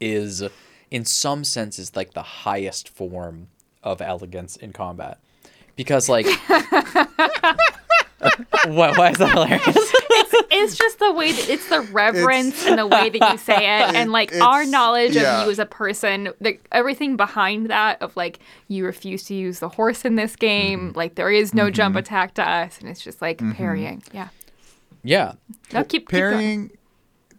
is, 0.00 0.42
in 0.90 1.06
some 1.06 1.44
senses, 1.44 1.96
like 1.96 2.12
the 2.12 2.22
highest 2.22 2.90
form 2.90 3.48
of 3.82 4.02
elegance 4.02 4.56
in 4.56 4.74
combat. 4.74 5.18
Because, 5.76 6.10
like, 6.10 6.26
what, 8.66 8.98
why 8.98 9.10
is 9.10 9.18
that 9.18 9.30
hilarious? 9.32 9.92
It's 10.50 10.76
just 10.76 10.98
the 10.98 11.12
way 11.12 11.32
that 11.32 11.48
it's 11.48 11.68
the 11.68 11.82
reverence 11.82 12.66
and 12.66 12.78
the 12.78 12.86
way 12.86 13.10
that 13.10 13.32
you 13.32 13.38
say 13.44 13.54
it, 13.56 13.94
and 13.94 14.10
like 14.10 14.34
our 14.40 14.66
knowledge 14.66 15.14
yeah. 15.14 15.40
of 15.40 15.46
you 15.46 15.52
as 15.52 15.58
a 15.58 15.66
person, 15.66 16.30
the, 16.40 16.58
everything 16.72 17.16
behind 17.16 17.70
that 17.70 18.02
of 18.02 18.16
like 18.16 18.40
you 18.66 18.84
refuse 18.84 19.22
to 19.24 19.34
use 19.34 19.60
the 19.60 19.68
horse 19.68 20.04
in 20.04 20.16
this 20.16 20.34
game, 20.34 20.88
mm-hmm. 20.88 20.98
like 20.98 21.14
there 21.14 21.30
is 21.30 21.54
no 21.54 21.64
mm-hmm. 21.64 21.74
jump 21.74 21.96
attack 21.96 22.34
to 22.34 22.42
us, 22.42 22.80
and 22.80 22.88
it's 22.88 23.02
just 23.02 23.22
like 23.22 23.38
mm-hmm. 23.38 23.52
parrying. 23.52 24.02
Yeah. 24.12 24.28
yeah. 25.04 25.32
No, 25.72 25.84
keep, 25.84 26.02
keep 26.02 26.08
parrying 26.08 26.72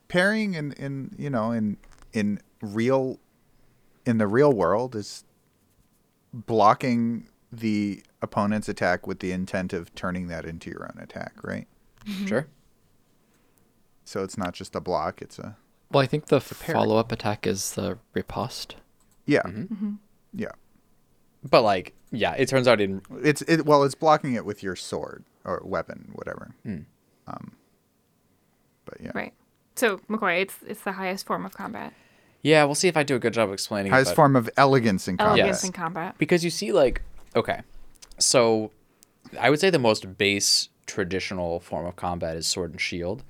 parrying 0.08 0.54
in, 0.54 0.72
in 0.74 1.16
you 1.18 1.30
know 1.30 1.52
in 1.52 1.78
in 2.14 2.40
real 2.62 3.20
in 4.06 4.18
the 4.18 4.28
real 4.28 4.54
world 4.54 4.96
is 4.96 5.24
blocking 6.34 7.28
the 7.52 8.04
opponent's 8.22 8.68
attack 8.70 9.08
with 9.08 9.20
the 9.20 9.32
intent 9.32 9.72
of 9.74 9.94
turning 9.96 10.28
that 10.28 10.46
into 10.46 10.70
your 10.70 10.84
own 10.84 11.02
attack 11.02 11.34
right 11.44 11.68
Sure. 12.26 12.48
so 14.04 14.24
it's 14.24 14.38
not 14.38 14.54
just 14.54 14.76
a 14.76 14.82
block 14.82 15.22
it's 15.22 15.40
a 15.40 15.56
Well, 15.92 16.02
I 16.04 16.08
think 16.08 16.28
the 16.28 16.40
follow-up 16.42 17.12
attack 17.12 17.46
is 17.48 17.74
the 17.74 17.98
riposte. 18.14 18.76
yeah 19.26 19.42
Mm-hmm. 19.44 19.94
yeah 20.34 20.52
But, 21.48 21.62
like, 21.62 21.94
yeah, 22.12 22.34
it 22.34 22.50
turns 22.50 22.68
out 22.68 22.82
in. 22.82 23.02
it's 23.22 23.42
it 23.44 23.66
well 23.66 23.84
it's 23.84 23.96
blocking 23.96 24.34
it 24.34 24.46
with 24.46 24.64
your 24.64 24.76
sword 24.76 25.24
or 25.46 25.62
weapon 25.64 26.10
whatever 26.14 26.52
Hmm. 26.64 26.80
um 27.28 27.52
but 28.86 29.00
yeah 29.02 29.12
Right. 29.14 29.34
So 29.76 30.00
McCoy, 30.10 30.42
it's 30.42 30.56
it's 30.68 30.82
the 30.82 30.92
highest 30.94 31.26
form 31.26 31.46
of 31.46 31.54
combat. 31.54 31.94
Yeah, 32.42 32.64
we'll 32.66 32.76
see 32.76 32.88
if 32.90 32.98
I 32.98 33.04
do 33.04 33.16
a 33.16 33.20
good 33.20 33.34
job 33.34 33.52
explaining 33.52 33.92
highest 33.92 34.10
it. 34.10 34.12
but- 34.12 34.16
form 34.16 34.36
of 34.36 34.50
elegance 34.58 35.08
in 35.08 35.16
combat 35.18 35.40
Elegance 35.40 35.58
Yes. 35.60 35.64
in 35.66 35.72
combat. 35.72 36.16
because 36.18 36.44
you 36.44 36.50
see 36.50 36.72
like 36.74 37.02
okay 37.36 37.62
so 38.20 38.72
i 39.40 39.50
would 39.50 39.60
say 39.60 39.70
the 39.70 39.80
most 39.80 40.18
base 40.18 40.70
traditional 40.90 41.60
form 41.60 41.86
of 41.86 41.96
combat 41.96 42.36
is 42.36 42.48
sword 42.48 42.72
and 42.72 42.82
shield. 42.82 43.24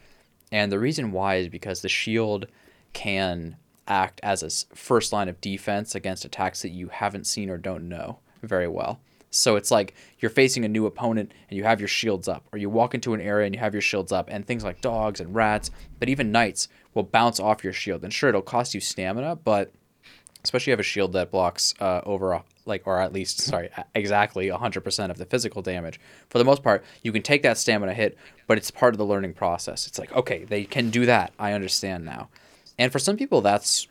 And 0.52 0.72
the 0.72 0.80
reason 0.80 1.12
why 1.12 1.36
is 1.36 1.50
because 1.50 1.82
the 1.82 1.90
shield 1.90 2.48
can 2.94 3.58
act 3.88 4.20
as 4.24 4.42
a 4.42 4.76
first 4.76 5.14
line 5.14 5.30
of 5.30 5.42
defense 5.42 5.94
against 5.94 6.26
attacks 6.26 6.62
that 6.62 6.70
you 6.70 6.88
haven't 6.88 7.28
seen 7.28 7.50
or 7.50 7.58
don't 7.58 7.88
know 7.88 8.20
very 8.42 8.68
well. 8.68 9.00
So 9.30 9.58
it's 9.58 9.70
like 9.70 9.94
you're 10.20 10.32
facing 10.32 10.66
a 10.66 10.70
new 10.70 10.88
opponent 10.88 11.34
and 11.50 11.58
you 11.58 11.64
have 11.66 11.80
your 11.80 11.88
shields 11.88 12.28
up 12.28 12.48
or 12.52 12.58
you 12.58 12.70
walk 12.70 12.96
into 12.96 13.14
an 13.14 13.22
area 13.22 13.46
and 13.46 13.54
you 13.54 13.60
have 13.60 13.76
your 13.76 13.82
shields 13.82 14.12
up 14.12 14.28
and 14.32 14.46
things 14.46 14.64
like 14.64 14.82
dogs 14.82 15.20
and 15.20 15.36
rats 15.36 15.70
but 16.00 16.10
even 16.10 16.32
knights 16.32 16.68
will 16.96 17.04
bounce 17.04 17.40
off 17.40 17.64
your 17.64 17.74
shield. 17.74 18.04
And 18.04 18.12
sure 18.12 18.30
it'll 18.30 18.42
cost 18.42 18.74
you 18.74 18.80
stamina 18.80 19.36
but 19.36 19.72
especially 20.44 20.72
if 20.72 20.78
you 20.78 20.80
have 20.80 20.80
a 20.80 20.84
shield 20.84 21.14
that 21.14 21.30
blocks 21.30 21.76
uh, 21.80 22.02
over 22.06 22.42
like 22.70 22.88
or 22.88 23.00
at 23.00 23.12
least 23.12 23.42
sorry 23.42 23.70
exactly 23.96 24.48
100% 24.48 25.10
of 25.10 25.18
the 25.18 25.26
physical 25.26 25.62
damage. 25.62 26.00
For 26.30 26.38
the 26.38 26.46
most 26.46 26.64
part 26.64 26.86
you 27.02 27.12
can 27.12 27.22
take 27.22 27.44
that 27.44 27.58
stamina 27.58 27.94
hit 27.94 28.18
but 28.48 28.58
it's 28.58 28.72
part 28.72 28.94
of 28.94 28.98
the 28.98 29.06
learning 29.06 29.34
process. 29.34 29.88
It's 29.88 30.00
like 30.00 30.14
okay 30.16 30.46
they 30.46 30.64
can 30.64 30.90
do 30.90 31.06
that. 31.06 31.34
I 31.38 31.54
understand 31.54 32.06
now. 32.06 32.30
And 32.78 32.92
for 32.92 33.00
some 33.00 33.18
people 33.18 33.42
that's 33.42 33.88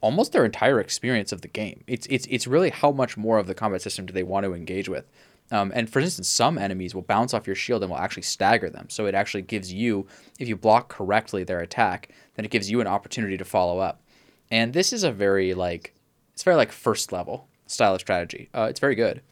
almost 0.00 0.32
their 0.32 0.44
entire 0.44 0.80
experience 0.80 1.32
of 1.32 1.40
the 1.40 1.48
game. 1.48 1.82
It's 1.86 2.06
it's 2.08 2.26
it's 2.30 2.46
really 2.46 2.70
how 2.70 2.92
much 2.92 3.16
more 3.16 3.38
of 3.38 3.46
the 3.46 3.54
combat 3.54 3.82
system 3.82 4.06
do 4.06 4.12
they 4.12 4.22
want 4.22 4.44
to 4.44 4.54
engage 4.54 4.88
with. 4.88 5.08
Um, 5.50 5.72
and 5.74 5.88
for 5.88 6.00
instance 6.00 6.28
some 6.28 6.58
enemies 6.58 6.94
will 6.94 7.02
bounce 7.02 7.32
off 7.32 7.46
your 7.46 7.56
shield 7.56 7.82
and 7.82 7.90
will 7.90 7.98
actually 7.98 8.22
stagger 8.22 8.70
them. 8.70 8.88
So 8.90 9.06
it 9.06 9.14
actually 9.14 9.42
gives 9.42 9.72
you 9.72 10.06
if 10.38 10.48
you 10.48 10.56
block 10.56 10.88
correctly 10.88 11.44
their 11.44 11.60
attack 11.60 12.10
then 12.34 12.44
it 12.44 12.50
gives 12.50 12.70
you 12.70 12.80
an 12.80 12.86
opportunity 12.86 13.36
to 13.36 13.44
follow 13.44 13.78
up. 13.78 14.02
And 14.50 14.72
this 14.72 14.92
is 14.92 15.04
a 15.04 15.12
very 15.12 15.54
like 15.54 15.94
it's 16.32 16.42
very 16.42 16.56
like 16.56 16.70
first 16.70 17.12
level 17.12 17.48
style 17.68 17.94
of 17.94 18.00
strategy. 18.00 18.48
Uh, 18.52 18.66
it's 18.68 18.80
very 18.80 18.94
good. 18.94 19.22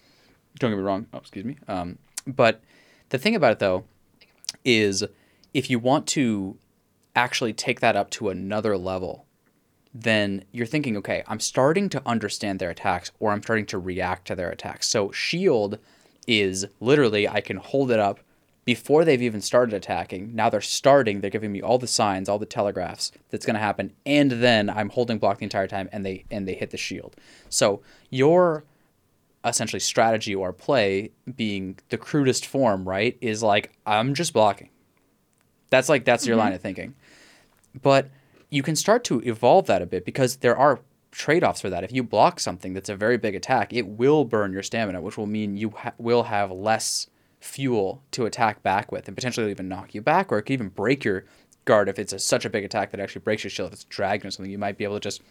Don't 0.59 0.71
get 0.71 0.77
me 0.77 0.83
wrong. 0.83 1.07
Oh, 1.13 1.19
excuse 1.19 1.45
me. 1.45 1.57
Um, 1.67 1.99
but 2.27 2.63
the 3.09 3.19
thing 3.19 3.35
about 3.35 3.53
it 3.53 3.59
though 3.59 3.85
is 4.65 5.05
if 5.53 5.69
you 5.71 5.79
want 5.79 6.07
to 6.09 6.57
actually 7.15 7.53
take 7.53 7.81
that 7.81 7.97
up 7.97 8.11
to 8.11 8.29
another 8.29 8.77
level, 8.77 9.27
then 9.95 10.45
you're 10.53 10.67
thinking, 10.67 10.97
okay, 10.97 11.23
I'm 11.27 11.41
starting 11.41 11.89
to 11.91 12.03
understand 12.05 12.59
their 12.59 12.71
attacks 12.71 13.11
or 13.19 13.33
I'm 13.33 13.43
starting 13.43 13.67
to 13.67 13.79
react 13.79 14.27
to 14.27 14.35
their 14.35 14.51
attacks. 14.51 14.89
So 14.89 15.11
shield 15.11 15.79
is 16.27 16.67
literally 16.81 17.29
I 17.29 17.41
can 17.41 17.57
hold 17.57 17.91
it 17.91 17.99
up 17.99 18.21
before 18.67 19.05
they've 19.05 19.23
even 19.23 19.41
started 19.41 19.73
attacking. 19.73 20.35
Now 20.35 20.51
they're 20.51 20.61
starting, 20.61 21.21
they're 21.21 21.31
giving 21.31 21.53
me 21.53 21.63
all 21.63 21.79
the 21.79 21.87
signs, 21.87 22.29
all 22.29 22.39
the 22.39 22.45
telegraphs 22.45 23.13
that's 23.31 23.47
going 23.47 23.55
to 23.55 23.61
happen, 23.61 23.93
and 24.05 24.33
then 24.33 24.69
I'm 24.69 24.91
holding 24.91 25.19
block 25.19 25.39
the 25.39 25.45
entire 25.45 25.69
time 25.69 25.89
and 25.93 26.05
they 26.05 26.25
and 26.31 26.47
they 26.47 26.55
hit 26.55 26.71
the 26.71 26.77
shield. 26.77 27.17
So 27.49 27.81
your 28.11 28.65
essentially 29.45 29.81
strategy 29.81 30.35
or 30.35 30.53
play 30.53 31.13
being 31.37 31.79
the 31.91 31.97
crudest 31.97 32.45
form, 32.45 32.87
right, 32.87 33.17
is 33.21 33.43
like 33.43 33.73
I'm 33.87 34.13
just 34.13 34.33
blocking. 34.33 34.69
That's 35.71 35.89
like 35.89 36.05
that's 36.05 36.27
your 36.27 36.37
mm-hmm. 36.37 36.47
line 36.47 36.53
of 36.53 36.61
thinking. 36.61 36.95
But 37.81 38.11
you 38.51 38.65
can 38.65 38.75
start 38.75 39.05
to 39.05 39.21
evolve 39.21 39.67
that 39.67 39.81
a 39.81 39.87
bit 39.87 40.05
because 40.05 40.37
there 40.37 40.57
are 40.57 40.81
trade-offs 41.13 41.61
for 41.61 41.71
that. 41.71 41.85
If 41.85 41.93
you 41.93 42.03
block 42.03 42.41
something 42.41 42.75
that's 42.75 42.89
a 42.89 42.97
very 42.97 43.17
big 43.17 43.35
attack, 43.35 43.73
it 43.73 43.87
will 43.87 44.25
burn 44.25 44.53
your 44.53 44.63
stamina, 44.63 45.01
which 45.01 45.17
will 45.17 45.27
mean 45.27 45.57
you 45.57 45.71
ha- 45.71 45.95
will 45.99 46.25
have 46.25 46.51
less 46.51 47.07
fuel 47.41 48.03
to 48.13 48.27
attack 48.27 48.63
back 48.63 48.91
with, 48.91 49.07
and 49.09 49.17
potentially 49.17 49.51
even 49.51 49.69
knock 49.69 49.95
you 49.95 50.03
back, 50.03 50.33
or 50.33 50.39
it 50.39 50.43
could 50.43 50.55
even 50.55 50.69
break 50.69 51.05
your 51.05 51.25
guard 51.65 51.89
if 51.89 51.99
it's 51.99 52.13
a, 52.13 52.19
such 52.19 52.45
a 52.45 52.51
big 52.51 52.65
attack 52.65 52.91
that 52.91 53.01
actually 53.01 53.21
breaks 53.23 53.45
your 53.45 53.51
shield. 53.51 53.69
If 53.69 53.75
it's 53.75 53.85
dragon 53.85 54.29
or 54.29 54.31
something, 54.31 54.51
you 54.51 54.59
might 54.59 54.79
be 54.79 54.85
able 54.85 54.97
to 54.97 55.01
just 55.01 55.23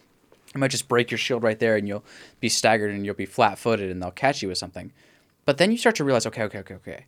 it 0.54 0.58
might 0.58 0.70
just 0.70 0.88
break 0.88 1.10
your 1.10 1.18
shield 1.18 1.42
right 1.42 1.58
there, 1.58 1.76
and 1.76 1.88
you'll 1.88 2.04
be 2.40 2.48
staggered 2.48 2.94
and 2.94 3.04
you'll 3.04 3.14
be 3.14 3.26
flat-footed, 3.26 3.90
and 3.90 4.00
they'll 4.00 4.10
catch 4.10 4.42
you 4.42 4.48
with 4.48 4.58
something. 4.58 4.92
But 5.44 5.58
then 5.58 5.70
you 5.70 5.78
start 5.78 5.96
to 5.96 6.04
realize, 6.04 6.26
okay, 6.26 6.42
okay, 6.44 6.58
okay, 6.58 6.74
okay. 6.74 7.06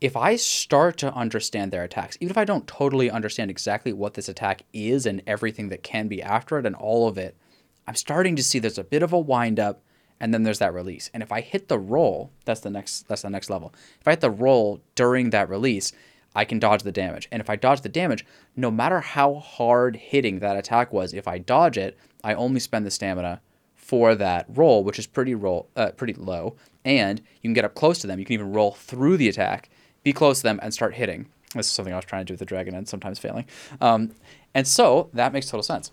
If 0.00 0.16
I 0.16 0.36
start 0.36 0.98
to 0.98 1.12
understand 1.12 1.72
their 1.72 1.82
attacks, 1.82 2.16
even 2.20 2.30
if 2.30 2.38
I 2.38 2.44
don't 2.44 2.66
totally 2.66 3.10
understand 3.10 3.50
exactly 3.50 3.92
what 3.92 4.14
this 4.14 4.28
attack 4.28 4.62
is 4.72 5.06
and 5.06 5.22
everything 5.26 5.68
that 5.70 5.82
can 5.82 6.06
be 6.06 6.22
after 6.22 6.58
it 6.58 6.66
and 6.66 6.76
all 6.76 7.08
of 7.08 7.16
it, 7.16 7.34
I'm 7.86 7.94
starting 7.94 8.36
to 8.36 8.42
see 8.42 8.58
there's 8.58 8.78
a 8.78 8.84
bit 8.84 9.02
of 9.02 9.12
a 9.12 9.18
wind 9.18 9.58
up 9.58 9.82
and 10.20 10.32
then 10.32 10.42
there's 10.42 10.58
that 10.58 10.74
release. 10.74 11.10
And 11.12 11.22
if 11.22 11.32
I 11.32 11.40
hit 11.40 11.68
the 11.68 11.78
roll, 11.78 12.30
that's 12.44 12.60
the 12.60 12.70
next 12.70 13.08
that's 13.08 13.22
the 13.22 13.30
next 13.30 13.50
level. 13.50 13.74
If 14.00 14.08
I 14.08 14.12
hit 14.12 14.20
the 14.20 14.30
roll 14.30 14.80
during 14.94 15.30
that 15.30 15.48
release, 15.48 15.92
I 16.34 16.44
can 16.44 16.58
dodge 16.58 16.82
the 16.82 16.92
damage. 16.92 17.28
And 17.32 17.40
if 17.40 17.48
I 17.48 17.56
dodge 17.56 17.80
the 17.80 17.88
damage, 17.88 18.24
no 18.56 18.70
matter 18.70 19.00
how 19.00 19.34
hard 19.34 19.96
hitting 19.96 20.40
that 20.40 20.56
attack 20.56 20.92
was, 20.92 21.14
if 21.14 21.26
I 21.26 21.38
dodge 21.38 21.78
it, 21.78 21.96
I 22.22 22.34
only 22.34 22.60
spend 22.60 22.86
the 22.86 22.90
stamina 22.90 23.40
for 23.74 24.14
that 24.14 24.46
roll, 24.48 24.84
which 24.84 24.98
is 24.98 25.06
pretty 25.06 25.34
roll 25.34 25.68
uh, 25.76 25.90
pretty 25.92 26.14
low. 26.14 26.56
And 26.84 27.20
you 27.20 27.48
can 27.48 27.54
get 27.54 27.64
up 27.64 27.74
close 27.74 27.98
to 28.00 28.06
them. 28.06 28.18
You 28.18 28.24
can 28.24 28.34
even 28.34 28.52
roll 28.52 28.72
through 28.72 29.16
the 29.16 29.28
attack, 29.28 29.70
be 30.02 30.12
close 30.12 30.38
to 30.38 30.42
them, 30.44 30.60
and 30.62 30.72
start 30.72 30.94
hitting. 30.94 31.26
This 31.54 31.66
is 31.66 31.72
something 31.72 31.92
I 31.92 31.96
was 31.96 32.04
trying 32.04 32.22
to 32.22 32.26
do 32.26 32.34
with 32.34 32.40
the 32.40 32.46
dragon 32.46 32.74
and 32.74 32.88
sometimes 32.88 33.18
failing. 33.18 33.46
Um, 33.80 34.12
and 34.54 34.66
so 34.66 35.10
that 35.14 35.32
makes 35.32 35.46
total 35.46 35.62
sense. 35.62 35.90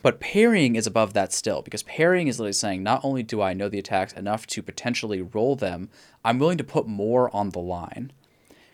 But 0.00 0.20
parrying 0.20 0.74
is 0.74 0.86
above 0.86 1.12
that 1.12 1.32
still 1.32 1.60
because 1.60 1.82
parrying 1.82 2.26
is 2.26 2.38
literally 2.40 2.54
saying 2.54 2.82
not 2.82 3.04
only 3.04 3.22
do 3.22 3.42
I 3.42 3.52
know 3.52 3.68
the 3.68 3.78
attacks 3.78 4.12
enough 4.14 4.46
to 4.48 4.62
potentially 4.62 5.20
roll 5.20 5.54
them, 5.54 5.90
I'm 6.24 6.38
willing 6.38 6.58
to 6.58 6.64
put 6.64 6.86
more 6.86 7.34
on 7.34 7.50
the 7.50 7.58
line. 7.58 8.12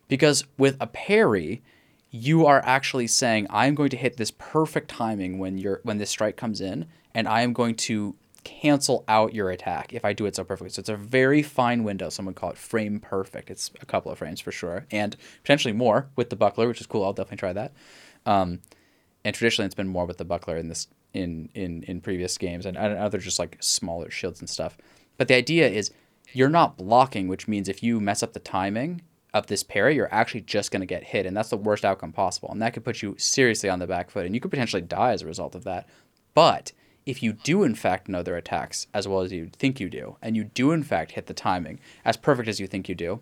Because 0.06 0.44
with 0.56 0.76
a 0.80 0.86
parry, 0.86 1.62
you 2.10 2.46
are 2.46 2.62
actually 2.64 3.06
saying 3.08 3.46
I'm 3.50 3.74
going 3.74 3.90
to 3.90 3.96
hit 3.96 4.16
this 4.16 4.30
perfect 4.30 4.88
timing 4.88 5.38
when 5.38 5.58
you're 5.58 5.80
when 5.82 5.98
this 5.98 6.10
strike 6.10 6.36
comes 6.36 6.60
in, 6.60 6.86
and 7.14 7.28
I 7.28 7.42
am 7.42 7.52
going 7.52 7.74
to 7.76 8.14
cancel 8.44 9.04
out 9.08 9.34
your 9.34 9.50
attack 9.50 9.92
if 9.92 10.04
I 10.04 10.14
do 10.14 10.24
it 10.24 10.34
so 10.34 10.44
perfectly. 10.44 10.70
So 10.70 10.80
it's 10.80 10.88
a 10.88 10.96
very 10.96 11.42
fine 11.42 11.84
window. 11.84 12.08
Someone 12.08 12.34
call 12.34 12.50
it 12.50 12.56
frame 12.56 13.00
perfect. 13.00 13.50
It's 13.50 13.70
a 13.82 13.86
couple 13.86 14.10
of 14.10 14.18
frames 14.18 14.40
for 14.40 14.52
sure, 14.52 14.86
and 14.90 15.16
potentially 15.42 15.74
more 15.74 16.08
with 16.16 16.30
the 16.30 16.36
buckler, 16.36 16.68
which 16.68 16.80
is 16.80 16.86
cool. 16.86 17.04
I'll 17.04 17.12
definitely 17.12 17.38
try 17.38 17.52
that. 17.52 17.72
Um, 18.24 18.60
and 19.24 19.34
traditionally, 19.34 19.66
it's 19.66 19.74
been 19.74 19.88
more 19.88 20.06
with 20.06 20.16
the 20.16 20.24
buckler 20.24 20.56
in 20.56 20.68
this 20.68 20.86
in 21.14 21.48
in 21.54 21.82
in 21.84 22.00
previous 22.00 22.36
games, 22.38 22.66
and, 22.66 22.76
and 22.76 22.98
other 22.98 23.18
just 23.18 23.38
like 23.38 23.56
smaller 23.60 24.10
shields 24.10 24.40
and 24.40 24.48
stuff. 24.48 24.76
But 25.16 25.28
the 25.28 25.34
idea 25.34 25.68
is 25.68 25.90
you're 26.32 26.48
not 26.48 26.76
blocking, 26.76 27.28
which 27.28 27.48
means 27.48 27.68
if 27.68 27.82
you 27.82 28.00
mess 28.00 28.22
up 28.22 28.32
the 28.32 28.40
timing 28.40 29.02
of 29.34 29.46
this 29.46 29.62
parry, 29.62 29.94
you're 29.94 30.12
actually 30.12 30.40
just 30.42 30.70
going 30.70 30.80
to 30.80 30.86
get 30.86 31.04
hit, 31.04 31.26
and 31.26 31.36
that's 31.36 31.50
the 31.50 31.56
worst 31.56 31.84
outcome 31.84 32.12
possible. 32.12 32.50
And 32.50 32.60
that 32.62 32.74
could 32.74 32.84
put 32.84 33.02
you 33.02 33.14
seriously 33.18 33.68
on 33.68 33.78
the 33.78 33.86
back 33.86 34.10
foot, 34.10 34.26
and 34.26 34.34
you 34.34 34.40
could 34.40 34.50
potentially 34.50 34.82
die 34.82 35.12
as 35.12 35.22
a 35.22 35.26
result 35.26 35.54
of 35.54 35.64
that. 35.64 35.88
But 36.34 36.72
if 37.06 37.22
you 37.22 37.32
do 37.32 37.62
in 37.62 37.74
fact 37.74 38.08
know 38.08 38.22
their 38.22 38.36
attacks 38.36 38.86
as 38.92 39.08
well 39.08 39.20
as 39.20 39.32
you 39.32 39.50
think 39.52 39.80
you 39.80 39.88
do, 39.88 40.16
and 40.22 40.36
you 40.36 40.44
do 40.44 40.72
in 40.72 40.82
fact 40.82 41.12
hit 41.12 41.26
the 41.26 41.34
timing 41.34 41.80
as 42.04 42.16
perfect 42.16 42.48
as 42.48 42.60
you 42.60 42.66
think 42.66 42.88
you 42.88 42.94
do, 42.94 43.20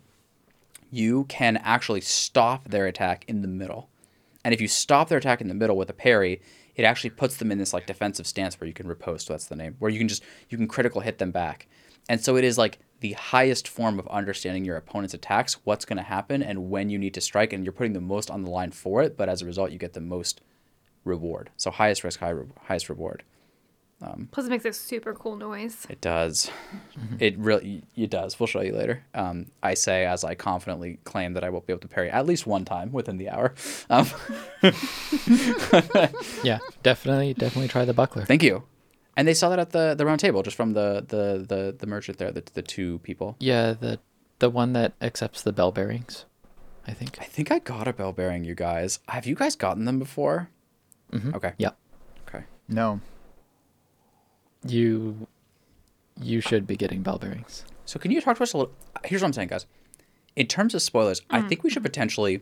you 0.91 1.24
can 1.24 1.57
actually 1.59 2.01
stop 2.01 2.68
their 2.68 2.87
attack 2.87 3.24
in 3.28 3.43
the 3.43 3.49
middle. 3.49 3.89
And 4.45 4.55
if 4.55 4.61
you 4.61 4.68
stop 4.68 5.09
their 5.09 5.18
attack 5.18 5.41
in 5.41 5.49
the 5.49 5.55
middle 5.55 5.76
with 5.76 5.91
a 5.91 5.95
parry, 5.95 6.41
it 6.77 6.85
actually 6.85 7.11
puts 7.11 7.37
them 7.37 7.51
in 7.51 7.59
this 7.59 7.72
like 7.72 7.87
defensive 7.87 8.27
stance 8.27 8.61
where 8.61 8.68
you 8.68 8.74
can 8.74 8.87
riposte. 8.87 9.29
That's 9.29 9.47
the 9.47 9.57
name. 9.57 9.77
Where 9.79 9.91
you 9.91 9.99
can 9.99 10.09
just 10.09 10.22
you 10.49 10.57
can 10.57 10.68
critical 10.68 11.01
hit 11.01 11.18
them 11.18 11.33
back. 11.33 11.66
And 12.09 12.20
so 12.20 12.37
it 12.37 12.45
is 12.45 12.57
like 12.57 12.79
the 13.01 13.14
highest 13.14 13.66
form 13.66 13.99
of 13.99 14.07
understanding 14.09 14.64
your 14.64 14.77
opponent's 14.77 15.14
attacks, 15.14 15.55
what's 15.64 15.85
going 15.85 15.97
to 15.97 16.03
happen, 16.03 16.43
and 16.43 16.70
when 16.70 16.89
you 16.89 16.99
need 16.99 17.14
to 17.14 17.20
strike, 17.20 17.53
and 17.53 17.64
you're 17.64 17.72
putting 17.72 17.95
the 17.95 18.01
most 18.01 18.31
on 18.31 18.43
the 18.43 18.51
line 18.51 18.70
for 18.70 19.03
it. 19.03 19.16
But 19.16 19.29
as 19.29 19.43
a 19.43 19.47
result, 19.47 19.72
you 19.72 19.79
get 19.79 19.93
the 19.95 20.01
most 20.01 20.41
reward. 21.05 21.51
So 21.57 21.70
highest 21.70 22.05
risk, 22.05 22.20
high 22.20 22.31
re- 22.31 22.47
highest 22.62 22.89
reward. 22.89 23.24
Plus, 24.30 24.47
it 24.47 24.51
makes 24.51 24.64
a 24.66 24.72
super 24.72 25.14
cool 25.14 25.36
noise. 25.36 25.86
It 25.88 26.01
does. 26.01 26.51
It 27.18 27.36
really 27.38 27.82
it 27.97 28.11
does. 28.11 28.38
We'll 28.38 28.47
show 28.47 28.61
you 28.61 28.72
later. 28.72 29.03
Um, 29.14 29.47
I 29.62 29.74
say 29.74 30.05
as 30.05 30.22
I 30.22 30.34
confidently 30.34 30.99
claim 31.05 31.32
that 31.32 31.42
I 31.44 31.49
will 31.51 31.62
be 31.62 31.72
able 31.72 31.80
to 31.80 31.88
parry 31.88 32.11
at 32.11 32.26
least 32.26 32.47
one 32.47 32.64
time 32.64 32.92
within 32.92 33.16
the 33.16 33.30
hour. 33.30 33.55
Um, 33.90 34.07
Yeah, 36.44 36.59
definitely, 36.82 37.34
definitely 37.34 37.68
try 37.68 37.84
the 37.84 37.94
buckler. 37.94 38.24
thank 38.24 38.42
you. 38.42 38.64
And 39.16 39.26
they 39.26 39.34
saw 39.34 39.49
that 39.49 39.59
at 39.59 39.70
the, 39.70 39.94
the 39.94 40.05
round 40.05 40.20
table, 40.20 40.42
just 40.42 40.57
from 40.57 40.74
the, 40.74 41.03
the, 41.09 41.44
the, 41.49 41.74
the 41.78 41.86
merchant 41.86 42.18
there, 42.18 42.30
the, 42.30 42.42
the 42.53 42.61
two 42.62 42.99
people. 42.99 43.36
Yeah, 43.40 43.72
the 43.72 43.99
the 44.38 44.51
one 44.51 44.74
that 44.74 44.92
accepts 45.01 45.40
the 45.40 45.53
bell 45.53 45.72
bearings, 45.72 46.26
I 46.86 46.92
think. 46.92 47.16
I 47.18 47.24
think 47.24 47.51
I 47.51 47.59
got 47.59 47.88
a 47.88 47.94
bell 47.94 48.12
bearing, 48.12 48.44
you 48.44 48.55
guys. 48.55 48.99
Have 49.09 49.24
you 49.26 49.34
guys 49.34 49.57
gotten 49.57 49.86
them 49.86 49.99
before? 49.99 50.51
Mhm. 51.11 51.34
Okay. 51.34 51.55
Yeah, 51.57 51.70
Okay. 52.28 52.44
No. 52.68 53.01
You 54.70 55.26
you 56.20 56.40
should 56.40 56.66
be 56.66 56.76
getting 56.76 57.02
bell 57.02 57.18
bearings. 57.18 57.64
So 57.84 57.98
can 57.98 58.10
you 58.10 58.20
talk 58.20 58.36
to 58.38 58.42
us 58.42 58.52
a 58.52 58.58
little? 58.58 58.72
Here's 59.04 59.22
what 59.22 59.26
I'm 59.28 59.32
saying, 59.32 59.48
guys. 59.48 59.66
In 60.34 60.46
terms 60.46 60.74
of 60.74 60.82
spoilers, 60.82 61.22
I 61.30 61.40
think 61.42 61.62
we 61.62 61.70
should 61.70 61.82
potentially 61.82 62.40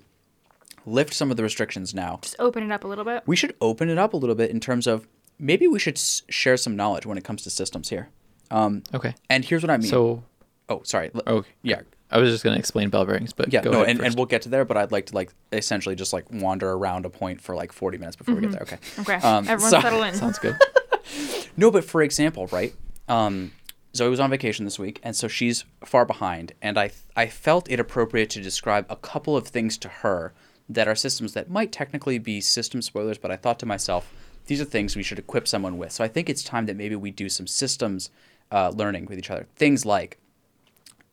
lift 0.86 1.14
some 1.14 1.30
of 1.30 1.36
the 1.36 1.42
restrictions 1.42 1.94
now. 1.94 2.18
Just 2.22 2.36
open 2.38 2.62
it 2.62 2.72
up 2.72 2.84
a 2.84 2.86
little 2.88 3.04
bit. 3.04 3.22
we 3.26 3.36
should 3.36 3.54
open 3.60 3.88
it 3.88 3.98
up 3.98 4.12
a 4.12 4.16
little 4.16 4.34
bit 4.34 4.50
in 4.50 4.60
terms 4.60 4.86
of 4.86 5.06
maybe 5.38 5.66
we 5.66 5.78
should 5.78 5.96
s- 5.96 6.22
share 6.28 6.56
some 6.56 6.76
knowledge 6.76 7.06
when 7.06 7.16
it 7.18 7.24
comes 7.24 7.42
to 7.42 7.50
systems 7.50 7.88
here. 7.90 8.08
Um, 8.50 8.82
Okay. 8.92 9.14
and 9.30 9.44
here's 9.44 9.62
what 9.62 9.70
I 9.70 9.76
mean. 9.78 9.88
So, 9.88 10.22
oh, 10.68 10.82
sorry. 10.84 11.10
L- 11.14 11.22
okay. 11.38 11.50
Yeah. 11.62 11.80
I 12.10 12.18
was 12.18 12.30
just 12.30 12.44
gonna 12.44 12.56
explain 12.58 12.90
bell 12.90 13.04
bearings, 13.06 13.32
but 13.32 13.52
Yeah. 13.52 13.62
go 13.62 13.70
no, 13.70 13.82
ahead 13.82 13.96
and, 13.96 14.04
and 14.06 14.14
we'll 14.14 14.26
get 14.26 14.42
to 14.42 14.48
there, 14.48 14.64
but 14.64 14.76
I'd 14.76 14.92
like 14.92 15.06
to 15.06 15.14
like 15.14 15.32
essentially 15.52 15.94
just 15.96 16.12
like 16.12 16.26
wander 16.30 16.70
around 16.72 17.06
a 17.06 17.10
point 17.10 17.40
for 17.40 17.54
like 17.56 17.72
40 17.72 17.98
minutes 17.98 18.16
before 18.16 18.34
we 18.34 18.42
get 18.42 18.52
there. 18.52 18.62
Okay. 18.62 18.78
Okay. 19.00 19.14
Um, 19.14 19.48
Everyone 19.48 19.70
so- 19.70 19.80
settle 19.80 20.02
in. 20.02 20.14
sounds 20.14 20.38
good. 20.38 20.56
No, 21.56 21.70
but 21.70 21.84
for 21.84 22.02
example, 22.02 22.48
right? 22.48 22.74
Um, 23.08 23.52
Zoe 23.94 24.08
was 24.08 24.18
on 24.18 24.30
vacation 24.30 24.64
this 24.64 24.78
week, 24.78 24.98
and 25.04 25.14
so 25.14 25.28
she's 25.28 25.64
far 25.84 26.04
behind. 26.04 26.52
And 26.60 26.76
I 26.76 26.90
I 27.14 27.28
felt 27.28 27.70
it 27.70 27.78
appropriate 27.78 28.30
to 28.30 28.40
describe 28.40 28.86
a 28.88 28.96
couple 28.96 29.36
of 29.36 29.46
things 29.46 29.78
to 29.78 29.88
her 29.88 30.34
that 30.68 30.88
are 30.88 30.94
systems 30.94 31.34
that 31.34 31.50
might 31.50 31.70
technically 31.70 32.18
be 32.18 32.40
system 32.40 32.82
spoilers, 32.82 33.18
but 33.18 33.30
I 33.30 33.36
thought 33.36 33.58
to 33.60 33.66
myself, 33.66 34.12
these 34.46 34.60
are 34.60 34.64
things 34.64 34.96
we 34.96 35.02
should 35.02 35.18
equip 35.18 35.46
someone 35.46 35.78
with. 35.78 35.92
So 35.92 36.02
I 36.02 36.08
think 36.08 36.28
it's 36.28 36.42
time 36.42 36.66
that 36.66 36.76
maybe 36.76 36.96
we 36.96 37.10
do 37.10 37.28
some 37.28 37.46
systems 37.46 38.10
uh, 38.50 38.70
learning 38.70 39.06
with 39.06 39.18
each 39.18 39.30
other. 39.30 39.46
Things 39.56 39.84
like 39.84 40.18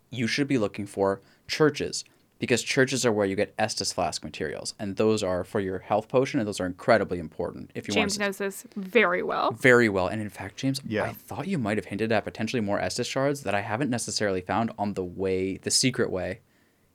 you 0.09 0.27
should 0.27 0.47
be 0.47 0.57
looking 0.57 0.85
for 0.85 1.21
churches 1.47 2.03
because 2.41 2.63
churches 2.63 3.05
are 3.05 3.11
where 3.11 3.25
you 3.25 3.35
get 3.37 3.55
Estus 3.55 3.93
flask 3.93 4.23
materials, 4.23 4.73
and 4.79 4.97
those 4.97 5.21
are 5.23 5.43
for 5.43 5.59
your 5.61 5.79
health 5.79 6.09
potion, 6.09 6.39
and 6.39 6.47
those 6.47 6.59
are 6.59 6.65
incredibly 6.65 7.19
important 7.19 7.71
if 7.75 7.87
you 7.87 7.93
James 7.93 8.17
want 8.17 8.19
to 8.19 8.25
knows 8.25 8.37
this 8.39 8.65
very 8.75 9.21
well. 9.23 9.51
very 9.51 9.87
well. 9.87 10.07
And 10.07 10.19
in 10.21 10.29
fact, 10.29 10.57
James, 10.57 10.81
Yeah. 10.85 11.03
I 11.03 11.13
thought 11.13 11.47
you 11.47 11.57
might 11.59 11.77
have 11.77 11.85
hinted 11.85 12.11
at 12.11 12.25
potentially 12.25 12.59
more 12.59 12.79
Estus 12.79 13.05
shards 13.05 13.43
that 13.43 13.53
I 13.55 13.61
haven't 13.61 13.91
necessarily 13.91 14.41
found 14.41 14.71
on 14.77 14.95
the 14.95 15.03
way, 15.05 15.57
the 15.57 15.71
secret 15.71 16.09
way 16.11 16.41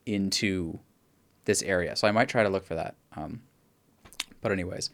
into 0.04 0.80
this 1.44 1.62
area. 1.62 1.94
So 1.96 2.08
I 2.08 2.10
might 2.10 2.28
try 2.28 2.42
to 2.42 2.48
look 2.48 2.66
for 2.66 2.74
that. 2.74 2.96
Um, 3.14 3.42
but 4.42 4.50
anyways, 4.52 4.90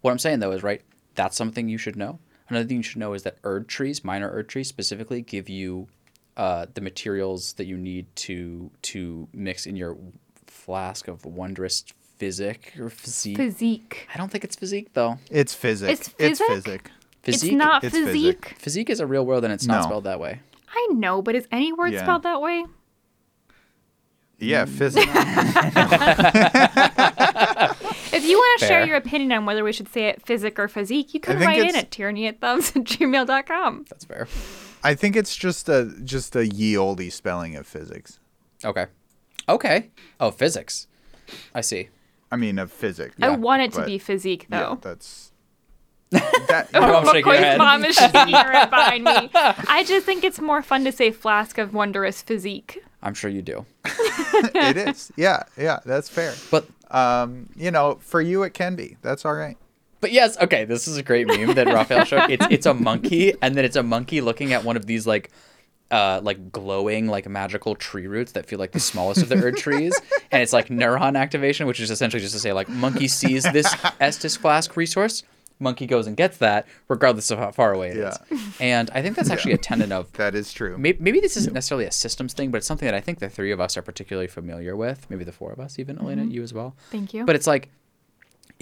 what 0.00 0.10
I'm 0.10 0.18
saying 0.18 0.40
though 0.40 0.52
is 0.52 0.62
right. 0.62 0.80
That's 1.14 1.36
something 1.36 1.68
you 1.68 1.76
should 1.78 1.96
know. 1.96 2.18
Another 2.48 2.66
thing 2.66 2.78
you 2.78 2.82
should 2.82 2.98
know 2.98 3.12
is 3.12 3.22
that 3.24 3.36
Erd 3.44 3.68
trees, 3.68 4.02
minor 4.02 4.30
Erd 4.30 4.48
trees 4.48 4.68
specifically, 4.68 5.20
give 5.20 5.50
you 5.50 5.88
uh, 6.36 6.66
the 6.74 6.80
materials 6.80 7.52
that 7.54 7.66
you 7.66 7.76
need 7.76 8.06
to 8.16 8.70
to 8.82 9.28
mix 9.32 9.66
in 9.66 9.76
your 9.76 9.96
flask 10.46 11.08
of 11.08 11.24
wondrous 11.24 11.84
physic 12.18 12.72
or 12.78 12.88
physique. 12.90 13.36
Physique. 13.36 14.08
I 14.14 14.18
don't 14.18 14.30
think 14.30 14.44
it's 14.44 14.56
physique 14.56 14.92
though. 14.94 15.18
It's 15.30 15.54
physic. 15.54 15.90
It's 15.90 16.08
It's 16.18 16.38
physic? 16.40 16.46
physic. 16.48 16.90
Physique. 17.22 17.52
It's 17.52 17.56
not 17.56 17.84
It's 17.84 17.94
physique. 17.96 18.44
physic. 18.46 18.58
Physique 18.60 18.90
is 18.90 19.00
a 19.00 19.06
real 19.06 19.24
word 19.26 19.44
and 19.44 19.52
it's 19.52 19.66
not 19.66 19.82
No. 19.82 19.86
spelled 19.88 20.04
that 20.04 20.20
way. 20.20 20.40
I 20.74 20.88
know, 20.92 21.20
but 21.22 21.34
is 21.34 21.46
any 21.52 21.72
word 21.72 21.92
Yeah. 21.92 22.02
spelled 22.02 22.22
that 22.22 22.40
way? 22.40 22.64
Yeah, 24.38 24.64
physic. 24.64 25.06
If 28.14 28.24
you 28.28 28.36
want 28.36 28.60
to 28.60 28.66
share 28.66 28.84
your 28.86 28.96
opinion 28.96 29.32
on 29.32 29.46
whether 29.46 29.64
we 29.64 29.72
should 29.72 29.88
say 29.88 30.08
it 30.08 30.24
physic 30.26 30.58
or 30.58 30.68
physique, 30.68 31.14
you 31.14 31.20
can 31.20 31.38
write 31.38 31.60
in 31.66 31.74
at 31.74 31.90
tyranny 31.90 32.26
at 32.26 32.40
thumbs 32.40 32.68
at 32.76 32.84
gmail.com. 32.84 33.86
That's 33.88 34.04
fair. 34.04 34.28
I 34.84 34.94
think 34.94 35.16
it's 35.16 35.36
just 35.36 35.68
a 35.68 35.92
just 36.04 36.34
a 36.36 36.46
ye 36.46 36.76
olde 36.76 37.12
spelling 37.12 37.56
of 37.56 37.66
physics. 37.66 38.18
Okay. 38.64 38.86
Okay. 39.48 39.90
Oh, 40.20 40.30
physics. 40.30 40.86
I 41.54 41.60
see. 41.60 41.88
I 42.30 42.36
mean, 42.36 42.58
of 42.58 42.72
physics. 42.72 43.14
I 43.20 43.30
want 43.30 43.62
it 43.62 43.72
to 43.72 43.78
but- 43.80 43.86
be 43.86 43.98
physique, 43.98 44.46
Yeah, 44.50 44.60
though. 44.60 44.78
that's. 44.80 45.30
that, 46.10 46.68
Oh, 46.74 46.80
I'm 46.82 47.04
your 47.04 47.24
McCoy's 47.24 47.38
head. 47.38 47.58
mom 47.58 47.84
is 47.86 47.96
shaking 47.96 48.34
her 48.34 48.52
head 48.52 48.68
behind 48.70 49.04
me. 49.04 49.30
I 49.34 49.82
just 49.86 50.04
think 50.04 50.24
it's 50.24 50.40
more 50.40 50.60
fun 50.62 50.84
to 50.84 50.92
say 50.92 51.10
flask 51.10 51.56
of 51.56 51.72
wondrous 51.72 52.20
physique. 52.20 52.82
I'm 53.02 53.14
sure 53.14 53.30
you 53.30 53.40
do. 53.40 53.64
it 53.86 54.76
is. 54.76 55.10
Yeah, 55.16 55.44
yeah, 55.56 55.80
that's 55.86 56.08
fair. 56.10 56.34
But 56.50 56.66
Um, 56.90 57.48
you 57.56 57.70
know, 57.70 57.98
for 58.02 58.20
you 58.20 58.42
it 58.42 58.52
can 58.52 58.76
be. 58.76 58.98
That's 59.00 59.24
all 59.24 59.32
right. 59.34 59.56
But 60.02 60.12
yes, 60.12 60.36
okay, 60.38 60.66
this 60.66 60.86
is 60.86 60.98
a 60.98 61.02
great 61.02 61.26
meme 61.26 61.54
that 61.54 61.66
Raphael 61.72 62.04
showed. 62.04 62.28
It's 62.28 62.46
it's 62.50 62.66
a 62.66 62.74
monkey 62.74 63.32
and 63.40 63.54
then 63.54 63.64
it's 63.64 63.76
a 63.76 63.82
monkey 63.82 64.20
looking 64.20 64.52
at 64.52 64.64
one 64.64 64.76
of 64.76 64.84
these 64.84 65.06
like 65.06 65.30
uh, 65.92 66.20
like 66.22 66.50
glowing 66.50 67.06
like 67.06 67.28
magical 67.28 67.76
tree 67.76 68.06
roots 68.06 68.32
that 68.32 68.46
feel 68.46 68.58
like 68.58 68.72
the 68.72 68.80
smallest 68.80 69.22
of 69.22 69.28
the 69.28 69.36
earth 69.36 69.56
trees, 69.66 69.98
and 70.30 70.42
it's 70.42 70.52
like 70.52 70.68
neuron 70.68 71.16
activation, 71.16 71.66
which 71.66 71.80
is 71.80 71.90
essentially 71.90 72.20
just 72.20 72.34
to 72.34 72.40
say 72.40 72.52
like 72.52 72.68
monkey 72.68 73.06
sees 73.06 73.44
this 73.52 73.72
Estus 74.00 74.36
flask 74.36 74.76
resource, 74.76 75.22
monkey 75.60 75.86
goes 75.86 76.06
and 76.06 76.16
gets 76.16 76.38
that 76.38 76.66
regardless 76.88 77.30
of 77.30 77.38
how 77.38 77.52
far 77.52 77.72
away 77.72 77.90
it 77.90 77.96
is. 77.98 78.18
Yeah. 78.30 78.38
And 78.58 78.90
I 78.92 79.02
think 79.02 79.16
that's 79.16 79.30
actually 79.30 79.52
a 79.52 79.58
tenet 79.58 79.92
of 79.92 80.12
That 80.14 80.34
is 80.34 80.52
true. 80.52 80.76
Maybe, 80.76 80.98
maybe 81.00 81.20
this 81.20 81.36
isn't 81.36 81.52
necessarily 81.52 81.84
a 81.84 81.92
systems 81.92 82.32
thing, 82.32 82.50
but 82.50 82.58
it's 82.58 82.66
something 82.66 82.86
that 82.86 82.94
I 82.94 83.00
think 83.00 83.20
the 83.20 83.28
three 83.28 83.52
of 83.52 83.60
us 83.60 83.76
are 83.76 83.82
particularly 83.82 84.26
familiar 84.26 84.74
with. 84.74 85.08
Maybe 85.08 85.24
the 85.24 85.32
four 85.32 85.52
of 85.52 85.60
us, 85.60 85.78
even 85.78 85.98
Elena, 85.98 86.24
you 86.24 86.42
as 86.42 86.52
well. 86.52 86.74
Thank 86.90 87.14
you. 87.14 87.24
But 87.24 87.36
it's 87.36 87.46
like, 87.46 87.68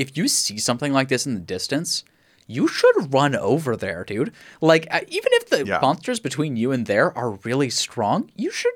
if 0.03 0.16
you 0.16 0.26
see 0.28 0.59
something 0.59 0.92
like 0.92 1.09
this 1.09 1.26
in 1.26 1.34
the 1.34 1.40
distance, 1.57 2.05
you 2.46 2.66
should 2.66 3.12
run 3.14 3.34
over 3.36 3.76
there, 3.76 4.03
dude. 4.05 4.32
Like, 4.61 4.86
uh, 4.90 5.01
even 5.09 5.30
if 5.34 5.48
the 5.51 5.64
Yeah. 5.66 5.78
monsters 5.82 6.18
between 6.20 6.57
you 6.57 6.72
and 6.72 6.86
there 6.86 7.16
are 7.16 7.32
really 7.48 7.70
strong, 7.70 8.30
you 8.36 8.51
should 8.51 8.72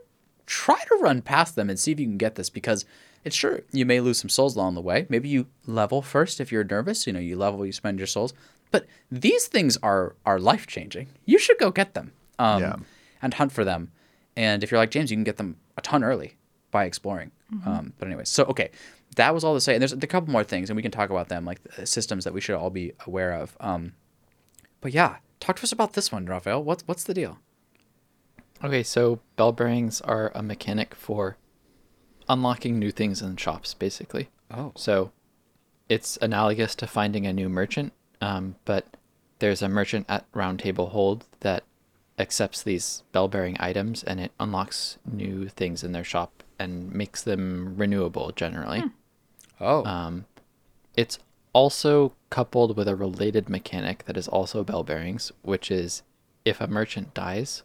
try 0.47 0.81
to 0.91 0.99
run 1.01 1.23
past 1.23 1.57
them 1.57 1.71
and 1.71 1.79
see 1.79 1.91
if 1.93 1.99
you 1.99 2.07
can 2.07 2.19
get 2.19 2.35
this 2.35 2.51
because 2.51 2.85
it's 3.25 3.35
sure 3.35 3.63
you 3.73 3.87
may 3.87 4.01
lose 4.01 4.19
some 4.19 4.29
souls 4.29 4.55
along 4.55 4.75
the 4.75 4.83
way. 4.91 5.07
Maybe 5.09 5.29
you 5.31 5.47
level 5.67 6.03
first 6.03 6.41
if 6.41 6.53
you're 6.53 6.63
nervous. 6.77 7.07
You 7.07 7.13
know, 7.15 7.21
you 7.21 7.37
level, 7.37 7.65
you 7.65 7.73
spend 7.73 7.99
your 7.99 8.07
souls. 8.07 8.35
But 8.71 8.87
these 9.11 9.47
things 9.47 9.79
are 9.83 10.15
are 10.27 10.39
life 10.39 10.67
changing. 10.67 11.07
You 11.25 11.39
should 11.39 11.59
go 11.59 11.71
get 11.71 11.95
them 11.95 12.13
um, 12.39 12.61
Yeah. 12.63 12.77
and 13.23 13.33
hunt 13.35 13.53
for 13.53 13.65
them. 13.65 13.91
And 14.37 14.63
if 14.63 14.71
you're 14.71 14.81
like 14.81 14.91
James, 14.91 15.11
you 15.11 15.17
can 15.17 15.25
get 15.25 15.39
them 15.39 15.57
a 15.79 15.81
ton 15.81 16.05
early 16.05 16.37
by 16.71 16.85
exploring. 16.85 17.31
Um, 17.65 17.93
but 17.99 18.09
anyways, 18.09 18.29
so 18.29 18.45
okay, 18.45 18.71
that 19.17 19.35
was 19.35 19.45
all 19.45 19.55
to 19.55 19.61
say. 19.61 19.75
And 19.75 19.83
there's 19.83 19.93
a 19.93 20.07
couple 20.07 20.33
more 20.33 20.45
things, 20.45 20.71
and 20.71 20.77
we 20.77 20.83
can 20.83 20.91
talk 20.91 21.11
about 21.11 21.29
them, 21.29 21.45
like 21.45 21.63
the 21.63 21.87
systems 21.87 22.25
that 22.25 22.33
we 22.33 22.41
should 22.41 22.57
all 22.57 22.71
be 22.71 22.93
aware 23.07 23.33
of. 23.33 23.57
Um, 23.61 23.95
but 24.81 24.93
yeah, 24.93 25.17
talk 25.41 25.57
to 25.57 25.63
us 25.63 25.73
about 25.73 25.95
this 25.95 26.13
one, 26.13 26.27
Raphael. 26.27 26.63
What's 26.63 26.87
what's 26.87 27.05
the 27.05 27.15
deal? 27.15 27.39
Okay, 28.63 28.83
so 28.83 29.21
bell 29.37 29.53
bearings 29.53 30.01
are 30.01 30.33
a 30.35 30.43
mechanic 30.43 30.95
for 30.95 31.37
unlocking 32.29 32.79
new 32.79 32.91
things 32.91 33.21
in 33.21 33.37
shops, 33.37 33.75
basically. 33.75 34.31
Oh, 34.51 34.73
So 34.77 35.13
it's 35.89 36.17
analogous 36.23 36.75
to 36.77 36.87
finding 36.87 37.27
a 37.27 37.33
new 37.33 37.49
merchant, 37.49 37.93
um, 38.21 38.57
but 38.65 38.97
there's 39.39 39.61
a 39.61 39.69
merchant 39.69 40.07
at 40.09 40.31
Roundtable 40.33 40.91
Hold 40.91 41.27
that 41.41 41.65
accepts 42.19 42.63
these 42.63 43.03
bell 43.13 43.29
bearing 43.29 43.57
items 43.59 44.03
and 44.05 44.21
it 44.21 44.33
unlocks 44.39 44.99
new 45.11 45.49
things 45.49 45.83
in 45.83 45.93
their 45.93 46.05
shop 46.05 46.43
and 46.59 46.93
makes 46.93 47.23
them 47.23 47.75
renewable 47.77 48.33
generally. 48.33 48.83
Oh, 49.61 49.85
Um, 49.85 50.25
it's 50.97 51.19
also 51.53 52.13
coupled 52.31 52.77
with 52.77 52.89
a 52.89 52.97
related 52.97 53.49
mechanic 53.49 54.05
that 54.07 54.17
is 54.17 54.29
also 54.29 54.65
bell 54.65 54.83
bearings, 54.83 55.33
which 55.43 55.71
is 55.71 56.03
if 56.45 56.61
a 56.61 56.67
merchant 56.67 57.15
dies, 57.15 57.63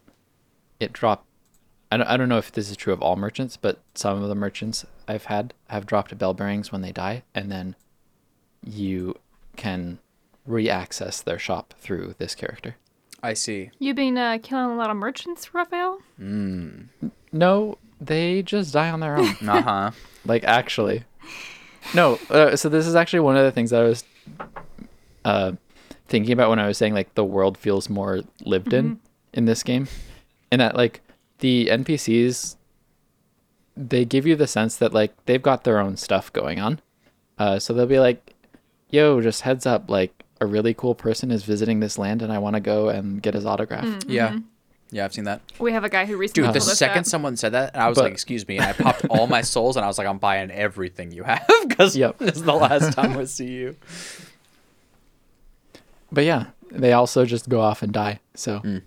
it 0.78 0.92
drop. 0.92 1.24
I 1.92 1.96
don't, 1.96 2.06
I 2.06 2.16
don't 2.16 2.28
know 2.28 2.38
if 2.38 2.52
this 2.52 2.70
is 2.70 2.76
true 2.76 2.92
of 2.92 3.02
all 3.02 3.16
merchants, 3.16 3.56
but 3.56 3.80
some 3.94 4.22
of 4.22 4.28
the 4.28 4.34
merchants 4.36 4.86
I've 5.08 5.24
had 5.24 5.54
have 5.68 5.86
dropped 5.86 6.16
bell 6.16 6.34
bearings 6.34 6.70
when 6.70 6.82
they 6.82 6.92
die, 6.92 7.24
and 7.34 7.50
then 7.50 7.74
you 8.64 9.16
can 9.56 9.98
re-access 10.46 11.20
their 11.20 11.38
shop 11.38 11.74
through 11.78 12.14
this 12.18 12.34
character. 12.36 12.76
I 13.22 13.34
see. 13.34 13.70
You've 13.78 13.96
been 13.96 14.16
uh, 14.16 14.38
killing 14.42 14.70
a 14.70 14.76
lot 14.76 14.90
of 14.90 14.96
merchants, 14.96 15.52
Raphael. 15.52 15.98
No, 17.32 17.78
they 18.00 18.42
just 18.42 18.72
die 18.72 18.90
on 18.90 19.00
their 19.00 19.16
own. 19.16 19.36
Uh 19.48 19.62
huh. 19.62 19.90
like 20.24 20.44
actually 20.44 21.04
no 21.94 22.18
uh, 22.30 22.56
so 22.56 22.68
this 22.68 22.86
is 22.86 22.94
actually 22.94 23.20
one 23.20 23.36
of 23.36 23.44
the 23.44 23.52
things 23.52 23.70
that 23.70 23.80
i 23.80 23.84
was 23.84 24.04
uh 25.24 25.52
thinking 26.08 26.32
about 26.32 26.50
when 26.50 26.58
i 26.58 26.66
was 26.66 26.78
saying 26.78 26.94
like 26.94 27.14
the 27.14 27.24
world 27.24 27.56
feels 27.58 27.88
more 27.88 28.20
lived 28.44 28.72
in 28.72 29.00
in 29.32 29.44
this 29.44 29.62
game. 29.62 29.86
And 30.50 30.60
that 30.60 30.74
like 30.76 31.00
the 31.38 31.68
npcs 31.70 32.56
they 33.76 34.04
give 34.04 34.26
you 34.26 34.34
the 34.34 34.46
sense 34.48 34.76
that 34.76 34.92
like 34.92 35.12
they've 35.26 35.40
got 35.40 35.62
their 35.64 35.78
own 35.78 35.96
stuff 35.96 36.32
going 36.32 36.58
on. 36.60 36.80
Uh 37.38 37.58
so 37.58 37.72
they'll 37.72 37.86
be 37.86 38.00
like 38.00 38.34
yo 38.90 39.20
just 39.20 39.42
heads 39.42 39.66
up 39.66 39.88
like 39.88 40.24
a 40.40 40.46
really 40.46 40.74
cool 40.74 40.94
person 40.94 41.30
is 41.30 41.44
visiting 41.44 41.78
this 41.80 41.96
land 41.98 42.22
and 42.22 42.32
i 42.32 42.38
want 42.38 42.54
to 42.54 42.60
go 42.60 42.88
and 42.88 43.22
get 43.22 43.34
his 43.34 43.46
autograph. 43.46 43.84
Yeah. 44.08 44.38
Yeah, 44.92 45.04
I've 45.04 45.14
seen 45.14 45.24
that. 45.24 45.40
We 45.58 45.72
have 45.72 45.84
a 45.84 45.88
guy 45.88 46.04
who 46.04 46.16
recently 46.16 46.48
Dude, 46.48 46.54
the 46.54 46.60
second 46.60 47.04
that. 47.04 47.10
someone 47.10 47.36
said 47.36 47.52
that, 47.52 47.76
I 47.76 47.88
was 47.88 47.96
But- 47.96 48.04
like, 48.04 48.12
"Excuse 48.12 48.46
me," 48.48 48.56
and 48.58 48.66
I 48.66 48.72
popped 48.72 49.04
all 49.08 49.26
my 49.28 49.40
souls, 49.54 49.76
and 49.76 49.84
I 49.84 49.88
was 49.88 49.98
like, 49.98 50.06
"I'm 50.08 50.18
buying 50.18 50.50
everything 50.50 51.12
you 51.12 51.22
have," 51.22 51.46
because 51.68 51.96
Yep. 51.96 52.18
this 52.18 52.36
is 52.36 52.42
the 52.42 52.54
last 52.54 52.92
time 52.94 53.16
I 53.16 53.24
see 53.24 53.48
you. 53.52 53.76
but 56.12 56.24
yeah 56.24 56.46
they 56.72 56.92
also 56.92 57.24
just 57.24 57.48
go 57.48 57.60
off 57.60 57.82
and 57.82 57.92
die 57.92 58.20
so 58.34 58.80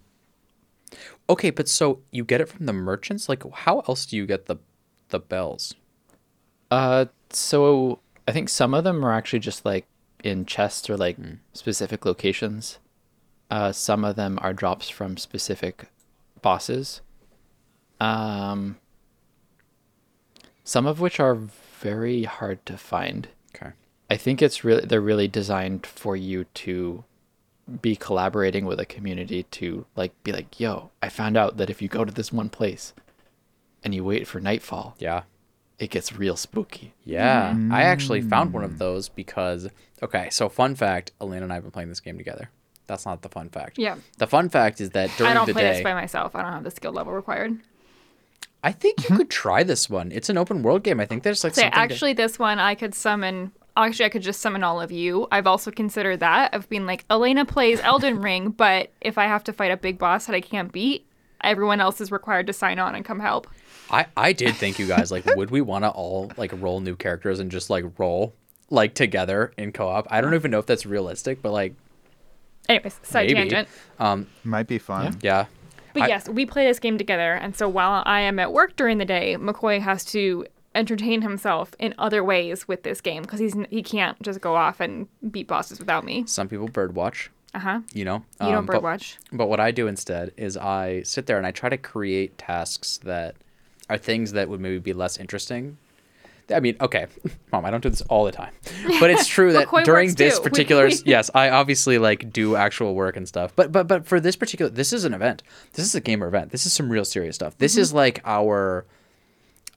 Okay, 1.29 1.51
but 1.51 1.69
so 1.69 2.01
you 2.11 2.25
get 2.25 2.41
it 2.41 2.49
from 2.49 2.65
the 2.65 2.73
merchants? 2.73 3.29
Like, 3.29 3.43
how 3.53 3.79
else 3.87 4.05
do 4.05 4.17
you 4.17 4.25
get 4.25 4.47
the 4.47 4.57
the 5.07 5.19
bells? 5.19 5.73
Uh, 6.69 7.05
so 7.29 7.99
I 8.27 8.33
think 8.33 8.49
some 8.49 8.73
of 8.73 8.83
them 8.83 9.05
are 9.05 9.13
actually 9.13 9.39
just 9.39 9.63
like 9.63 9.87
in 10.21 10.45
chests 10.45 10.89
or 10.89 10.97
like 10.97 11.15
specific 11.53 12.05
locations. 12.05 12.77
Uh, 13.49 13.71
some 13.71 14.03
of 14.03 14.17
them 14.17 14.37
are 14.41 14.53
drops 14.53 14.89
from 14.89 15.15
specific 15.15 15.85
bosses. 16.43 17.01
Um, 17.99 18.77
some 20.63 20.85
of 20.85 20.99
which 20.99 21.19
are 21.19 21.35
very 21.35 22.23
hard 22.23 22.63
to 22.67 22.77
find. 22.77 23.29
Okay. 23.55 23.71
I 24.09 24.17
think 24.17 24.41
it's 24.41 24.63
really 24.63 24.85
they're 24.85 25.01
really 25.01 25.27
designed 25.27 25.85
for 25.85 26.15
you 26.15 26.45
to 26.53 27.03
be 27.81 27.95
collaborating 27.95 28.65
with 28.65 28.79
a 28.79 28.85
community 28.85 29.43
to 29.43 29.85
like 29.95 30.11
be 30.23 30.31
like, 30.31 30.59
"Yo, 30.59 30.91
I 31.01 31.09
found 31.09 31.37
out 31.37 31.57
that 31.57 31.69
if 31.69 31.81
you 31.81 31.87
go 31.87 32.05
to 32.05 32.13
this 32.13 32.31
one 32.31 32.49
place 32.49 32.93
and 33.83 33.95
you 33.95 34.03
wait 34.03 34.27
for 34.27 34.39
nightfall, 34.39 34.95
Yeah. 34.99 35.23
it 35.79 35.89
gets 35.89 36.13
real 36.13 36.35
spooky." 36.35 36.93
Yeah. 37.03 37.55
I 37.71 37.83
actually 37.83 38.21
found 38.21 38.53
one 38.53 38.63
of 38.63 38.77
those 38.79 39.09
because 39.09 39.69
okay, 40.01 40.29
so 40.29 40.49
fun 40.49 40.75
fact, 40.75 41.11
Elena 41.21 41.43
and 41.43 41.51
I 41.53 41.55
have 41.55 41.63
been 41.63 41.71
playing 41.71 41.89
this 41.89 42.01
game 42.01 42.17
together. 42.17 42.49
That's 42.87 43.05
not 43.05 43.21
the 43.21 43.29
fun 43.29 43.49
fact. 43.49 43.77
Yeah. 43.77 43.95
The 44.17 44.27
fun 44.27 44.49
fact 44.49 44.81
is 44.81 44.91
that 44.91 45.09
during 45.17 45.17
the 45.17 45.23
day. 45.23 45.29
I 45.29 45.33
don't 45.33 45.53
play 45.53 45.61
day 45.63 45.73
this 45.73 45.83
by 45.83 45.93
myself. 45.93 46.35
I 46.35 46.41
don't 46.41 46.51
have 46.51 46.63
the 46.63 46.71
skill 46.71 46.91
level 46.91 47.13
required. 47.13 47.59
I 48.63 48.71
think 48.71 49.01
you 49.01 49.07
mm-hmm. 49.07 49.17
could 49.17 49.29
try 49.29 49.63
this 49.63 49.89
one. 49.89 50.11
It's 50.11 50.29
an 50.29 50.37
open 50.37 50.63
world 50.63 50.83
game. 50.83 50.99
I 50.99 51.05
think 51.05 51.23
there's 51.23 51.43
like 51.43 51.53
So 51.53 51.61
something 51.61 51.71
to- 51.71 51.79
actually, 51.79 52.13
this 52.13 52.39
one 52.39 52.59
I 52.59 52.75
could 52.75 52.95
summon. 52.95 53.51
Actually, 53.75 54.05
I 54.05 54.09
could 54.09 54.21
just 54.21 54.39
summon 54.39 54.63
all 54.63 54.79
of 54.79 54.91
you. 54.91 55.27
I've 55.31 55.47
also 55.47 55.71
considered 55.71 56.19
that 56.19 56.53
of 56.53 56.69
being 56.69 56.85
like 56.85 57.05
Elena 57.09 57.43
plays 57.43 57.79
Elden 57.81 58.21
Ring, 58.21 58.49
but 58.49 58.91
if 59.01 59.17
I 59.17 59.25
have 59.25 59.43
to 59.45 59.53
fight 59.53 59.71
a 59.71 59.77
big 59.77 59.97
boss 59.97 60.27
that 60.27 60.35
I 60.35 60.41
can't 60.41 60.71
beat, 60.71 61.05
everyone 61.41 61.81
else 61.81 61.99
is 61.99 62.11
required 62.11 62.47
to 62.47 62.53
sign 62.53 62.79
on 62.79 62.95
and 62.95 63.03
come 63.03 63.19
help. 63.19 63.47
I, 63.89 64.05
I 64.15 64.31
did 64.31 64.55
think 64.55 64.79
you 64.79 64.87
guys 64.87 65.11
like 65.11 65.25
would 65.35 65.51
we 65.51 65.61
want 65.71 65.83
to 65.83 65.89
all 65.89 66.31
like 66.37 66.51
roll 66.55 66.79
new 66.79 66.95
characters 66.95 67.39
and 67.39 67.51
just 67.51 67.69
like 67.69 67.85
roll 67.97 68.33
like 68.69 68.93
together 68.93 69.53
in 69.57 69.71
co-op? 69.71 70.07
I 70.09 70.21
don't 70.21 70.35
even 70.35 70.51
know 70.51 70.59
if 70.59 70.65
that's 70.65 70.85
realistic, 70.85 71.41
but 71.41 71.51
like 71.51 71.73
Anyways, 72.69 72.99
side 73.03 73.27
maybe. 73.27 73.33
tangent. 73.49 73.67
Um 73.99 74.27
Might 74.43 74.67
be 74.67 74.77
fun. 74.77 75.17
yeah. 75.21 75.45
But 75.93 76.03
I- 76.03 76.07
yes, 76.07 76.27
we 76.29 76.45
play 76.45 76.65
this 76.65 76.79
game 76.79 76.97
together, 76.97 77.33
and 77.33 77.55
so 77.55 77.67
while 77.69 78.01
I 78.05 78.21
am 78.21 78.39
at 78.39 78.51
work 78.51 78.75
during 78.75 78.97
the 78.97 79.05
day, 79.05 79.35
McCoy 79.39 79.79
has 79.81 80.03
to 80.05 80.45
entertain 80.75 81.21
himself 81.21 81.75
in 81.77 81.93
other 81.99 82.23
ways 82.23 82.67
with 82.67 82.81
this 82.81 82.99
game 82.99 83.21
because 83.21 83.39
he's 83.39 83.55
he 83.69 83.83
can't 83.83 84.19
just 84.23 84.41
go 84.41 84.55
off 84.55 84.79
and 84.79 85.07
beat 85.31 85.47
bosses 85.47 85.79
without 85.79 86.03
me. 86.03 86.23
Some 86.25 86.47
people 86.47 86.67
birdwatch, 86.67 87.27
Uh 87.53 87.59
huh. 87.59 87.79
you 87.93 88.05
know. 88.05 88.23
You 88.41 88.47
don't 88.47 88.55
Um, 88.57 88.65
but- 88.65 88.81
birdwatch. 88.81 89.17
But 89.31 89.49
what 89.49 89.59
I 89.59 89.69
do 89.69 89.85
instead 89.87 90.31
is 90.35 90.57
I 90.57 91.03
sit 91.03 91.27
there 91.27 91.37
and 91.37 91.45
I 91.45 91.51
try 91.51 91.69
to 91.69 91.77
create 91.77 92.37
tasks 92.39 92.97
that 93.03 93.35
are 93.89 93.97
things 93.99 94.31
that 94.31 94.49
would 94.49 94.61
maybe 94.61 94.79
be 94.79 94.93
less 94.93 95.17
interesting. 95.17 95.77
I 96.49 96.59
mean, 96.59 96.75
okay, 96.81 97.07
mom, 97.51 97.65
I 97.65 97.71
don't 97.71 97.81
do 97.81 97.89
this 97.89 98.01
all 98.03 98.25
the 98.25 98.31
time, 98.31 98.53
but 98.99 99.09
it's 99.09 99.27
true 99.27 99.53
that 99.53 99.67
during 99.85 100.13
this. 100.13 100.39
Particular, 100.43 100.87
yes, 101.05 101.29
I 101.33 101.49
obviously 101.49 101.97
like 101.97 102.31
do 102.31 102.55
actual 102.55 102.95
work 102.95 103.15
and 103.15 103.27
stuff. 103.27 103.55
But 103.55 103.71
but 103.71 103.87
but 103.87 104.05
for 104.05 104.19
this 104.19 104.35
particular, 104.35 104.69
this 104.69 104.93
is 104.93 105.05
an 105.05 105.13
event. 105.13 105.43
This 105.73 105.85
is 105.85 105.95
a 105.95 106.01
gamer 106.01 106.27
event. 106.27 106.51
This 106.51 106.65
is 106.65 106.73
some 106.73 106.89
real 106.89 107.05
serious 107.05 107.35
stuff. 107.35 107.57
This 107.57 107.77
is 107.77 107.93
like 107.93 108.21
our 108.25 108.85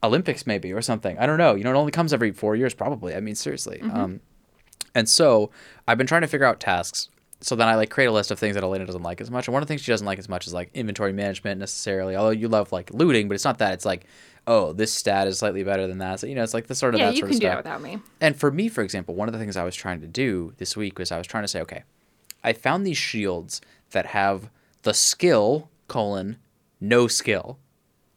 Olympics 0.03 0.45
maybe 0.45 0.73
or 0.73 0.81
something. 0.81 1.17
I 1.17 1.25
don't 1.25 1.37
know. 1.37 1.55
You 1.55 1.63
know, 1.63 1.71
it 1.71 1.77
only 1.77 1.91
comes 1.91 2.13
every 2.13 2.31
four 2.31 2.55
years 2.55 2.73
probably. 2.73 3.15
I 3.15 3.19
mean, 3.19 3.35
seriously. 3.35 3.81
Um, 3.81 4.21
and 4.93 5.07
so 5.07 5.51
I've 5.87 5.97
been 5.97 6.07
trying 6.07 6.21
to 6.21 6.27
figure 6.27 6.45
out 6.45 6.59
tasks. 6.59 7.09
So 7.41 7.55
then 7.55 7.67
I 7.67 7.75
like 7.75 7.89
create 7.91 8.07
a 8.07 8.11
list 8.11 8.31
of 8.31 8.39
things 8.39 8.55
that 8.55 8.63
Elena 8.63 8.85
doesn't 8.85 9.03
like 9.03 9.21
as 9.21 9.29
much. 9.29 9.47
And 9.47 9.53
one 9.53 9.61
of 9.61 9.67
the 9.67 9.71
things 9.71 9.81
she 9.81 9.91
doesn't 9.91 10.07
like 10.07 10.17
as 10.19 10.27
much 10.27 10.47
is 10.47 10.53
like 10.53 10.71
inventory 10.73 11.13
management 11.13 11.59
necessarily. 11.59 12.15
Although 12.15 12.31
you 12.31 12.47
love 12.47 12.71
like 12.71 12.91
looting, 12.93 13.27
but 13.27 13.35
it's 13.35 13.45
not 13.45 13.59
that. 13.59 13.73
It's 13.73 13.85
like, 13.85 14.05
oh, 14.47 14.73
this 14.73 14.91
stat 14.91 15.27
is 15.27 15.37
slightly 15.39 15.63
better 15.63 15.85
than 15.87 15.99
that. 15.99 16.19
So 16.19 16.25
you 16.27 16.33
know, 16.35 16.41
it's 16.43 16.53
like 16.55 16.65
the 16.67 16.73
sort 16.75 16.95
of 16.95 16.99
Yeah, 16.99 17.07
that 17.07 17.15
you 17.15 17.19
sort 17.21 17.29
can 17.29 17.35
of 17.37 17.41
do 17.41 17.47
stuff. 17.47 17.63
that 17.63 17.79
without 17.79 17.81
me. 17.81 17.99
And 18.21 18.35
for 18.35 18.49
me, 18.51 18.69
for 18.69 18.81
example, 18.81 19.13
one 19.13 19.27
of 19.27 19.33
the 19.33 19.39
things 19.39 19.55
I 19.55 19.63
was 19.63 19.75
trying 19.75 20.01
to 20.01 20.07
do 20.07 20.53
this 20.57 20.75
week 20.75 20.97
was 20.97 21.11
I 21.11 21.17
was 21.19 21.27
trying 21.27 21.43
to 21.43 21.47
say, 21.47 21.61
okay, 21.61 21.83
I 22.43 22.53
found 22.53 22.85
these 22.87 22.97
shields 22.97 23.61
that 23.91 24.07
have 24.07 24.49
the 24.81 24.93
skill 24.93 25.69
colon 25.87 26.37
no 26.81 27.07
skill. 27.07 27.59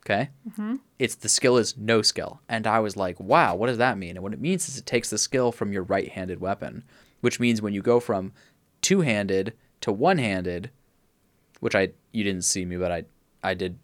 Okay. 0.06 0.30
Mhm. 0.56 0.80
It's 0.98 1.14
the 1.14 1.28
skill 1.28 1.56
is 1.58 1.76
no 1.76 2.00
skill, 2.02 2.40
and 2.48 2.66
I 2.66 2.80
was 2.80 2.96
like, 2.96 3.20
wow, 3.20 3.54
what 3.54 3.66
does 3.66 3.78
that 3.78 3.98
mean? 3.98 4.16
And 4.16 4.22
what 4.22 4.32
it 4.32 4.40
means 4.40 4.68
is 4.68 4.78
it 4.78 4.86
takes 4.86 5.10
the 5.10 5.18
skill 5.18 5.52
from 5.52 5.72
your 5.72 5.82
right-handed 5.82 6.40
weapon, 6.40 6.84
which 7.20 7.38
means 7.38 7.60
when 7.62 7.74
you 7.74 7.80
go 7.82 8.00
from 8.00 8.32
two-handed 8.82 9.54
to 9.82 9.92
one-handed, 9.92 10.70
which 11.60 11.74
I 11.74 11.90
you 12.12 12.24
didn't 12.24 12.44
see 12.44 12.64
me, 12.64 12.76
but 12.76 12.90
I 12.92 13.04
I 13.42 13.54
did 13.54 13.78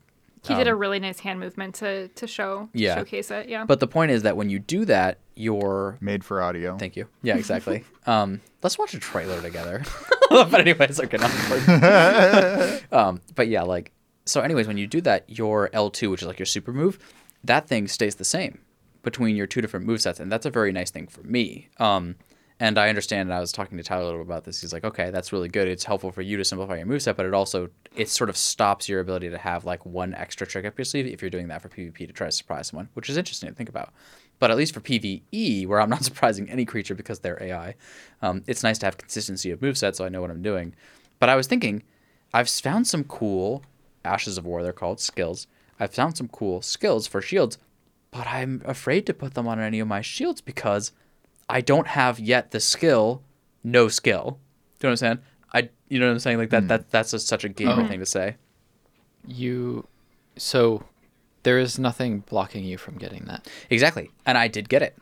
He 0.46 0.54
did 0.54 0.68
a 0.68 0.72
Um, 0.72 0.78
really 0.78 1.00
nice 1.00 1.20
hand 1.20 1.40
movement 1.40 1.74
to 1.76 2.08
to 2.08 2.26
show 2.26 2.68
Yeah. 2.72 2.94
showcase 2.96 3.30
it. 3.30 3.48
Yeah. 3.48 3.64
But 3.64 3.80
the 3.80 3.86
point 3.88 4.10
is 4.12 4.22
that 4.22 4.36
when 4.36 4.48
you 4.50 4.58
do 4.58 4.84
that, 4.84 5.18
you're 5.34 5.98
Made 6.00 6.24
for 6.24 6.40
audio. 6.42 6.76
Thank 6.78 6.96
you. 6.96 7.08
Yeah, 7.22 7.36
exactly. 7.42 7.84
um, 8.06 8.40
let's 8.62 8.78
watch 8.78 8.94
a 8.94 8.98
trailer 8.98 9.40
together. 9.42 9.82
but 10.30 10.54
anyways, 10.60 10.98
okay. 11.00 11.18
Not 11.18 12.92
um, 12.92 13.20
but 13.34 13.48
yeah, 13.48 13.62
like 13.62 13.92
so. 14.24 14.40
Anyways, 14.40 14.66
when 14.66 14.76
you 14.76 14.86
do 14.86 15.00
that, 15.02 15.24
your 15.28 15.70
L 15.72 15.90
two, 15.90 16.10
which 16.10 16.22
is 16.22 16.28
like 16.28 16.38
your 16.38 16.46
super 16.46 16.72
move, 16.72 16.98
that 17.44 17.68
thing 17.68 17.86
stays 17.88 18.16
the 18.16 18.24
same 18.24 18.58
between 19.02 19.36
your 19.36 19.46
two 19.46 19.60
different 19.60 19.86
move 19.86 20.00
sets, 20.00 20.18
and 20.18 20.30
that's 20.32 20.46
a 20.46 20.50
very 20.50 20.72
nice 20.72 20.90
thing 20.90 21.06
for 21.06 21.22
me. 21.22 21.68
Um, 21.78 22.16
and 22.58 22.78
I 22.78 22.88
understand. 22.88 23.28
And 23.28 23.34
I 23.34 23.40
was 23.40 23.52
talking 23.52 23.76
to 23.78 23.84
Tyler 23.84 24.02
a 24.02 24.06
little 24.06 24.22
about 24.22 24.44
this. 24.44 24.60
He's 24.60 24.72
like, 24.72 24.84
okay, 24.84 25.10
that's 25.10 25.32
really 25.32 25.48
good. 25.48 25.68
It's 25.68 25.84
helpful 25.84 26.12
for 26.12 26.22
you 26.22 26.36
to 26.36 26.44
simplify 26.44 26.76
your 26.76 26.86
moveset, 26.86 27.16
but 27.16 27.26
it 27.26 27.34
also 27.34 27.70
it 27.94 28.08
sort 28.08 28.30
of 28.30 28.36
stops 28.36 28.88
your 28.88 29.00
ability 29.00 29.30
to 29.30 29.38
have 29.38 29.64
like 29.64 29.84
one 29.84 30.14
extra 30.14 30.46
trick 30.46 30.64
up 30.64 30.78
your 30.78 30.84
sleeve 30.84 31.06
if 31.06 31.20
you're 31.22 31.30
doing 31.30 31.48
that 31.48 31.62
for 31.62 31.68
PvP 31.68 32.06
to 32.06 32.12
try 32.12 32.26
to 32.26 32.32
surprise 32.32 32.68
someone, 32.68 32.88
which 32.94 33.08
is 33.08 33.16
interesting 33.16 33.48
to 33.48 33.54
think 33.54 33.68
about. 33.68 33.92
But 34.38 34.50
at 34.50 34.56
least 34.56 34.74
for 34.74 34.80
PvE, 34.80 35.66
where 35.66 35.80
I'm 35.80 35.90
not 35.90 36.04
surprising 36.10 36.48
any 36.50 36.64
creature 36.64 36.94
because 36.94 37.20
they're 37.20 37.42
AI, 37.42 37.74
um, 38.22 38.42
it's 38.46 38.62
nice 38.62 38.78
to 38.78 38.86
have 38.86 38.98
consistency 38.98 39.50
of 39.50 39.60
moveset 39.60 39.94
so 39.94 40.04
I 40.04 40.08
know 40.08 40.20
what 40.20 40.30
I'm 40.30 40.42
doing. 40.42 40.74
But 41.18 41.28
I 41.28 41.36
was 41.36 41.46
thinking, 41.46 41.82
I've 42.32 42.48
found 42.48 42.86
some 42.86 43.04
cool 43.04 43.62
Ashes 44.06 44.38
of 44.38 44.46
War, 44.46 44.62
they're 44.62 44.72
called 44.72 45.00
skills. 45.00 45.46
I've 45.78 45.92
found 45.92 46.16
some 46.16 46.28
cool 46.28 46.62
skills 46.62 47.06
for 47.06 47.20
shields, 47.20 47.58
but 48.10 48.26
I'm 48.26 48.62
afraid 48.64 49.04
to 49.06 49.14
put 49.14 49.34
them 49.34 49.46
on 49.46 49.60
any 49.60 49.80
of 49.80 49.88
my 49.88 50.00
shields 50.00 50.40
because 50.40 50.92
I 51.48 51.60
don't 51.60 51.86
have 51.86 52.18
yet 52.18 52.50
the 52.50 52.60
skill, 52.60 53.22
no 53.62 53.88
skill. 53.88 54.38
Do 54.78 54.86
you 54.86 54.90
understand? 54.90 55.20
I, 55.52 55.70
you 55.88 55.98
know 56.00 56.06
what 56.06 56.12
I'm 56.12 56.18
saying? 56.18 56.38
Like 56.38 56.50
that, 56.50 56.62
hmm. 56.62 56.68
that 56.68 56.90
that's 56.90 57.12
just 57.12 57.28
such 57.28 57.44
a 57.44 57.48
gamer 57.48 57.82
Oh. 57.82 57.86
thing 57.86 58.00
to 58.00 58.06
say. 58.06 58.36
You, 59.26 59.86
so 60.36 60.84
there 61.42 61.58
is 61.58 61.78
nothing 61.78 62.20
blocking 62.20 62.64
you 62.64 62.78
from 62.78 62.96
getting 62.98 63.24
that. 63.26 63.48
Exactly. 63.70 64.10
And 64.24 64.36
I 64.38 64.48
did 64.48 64.68
get 64.68 64.82
it 64.82 64.96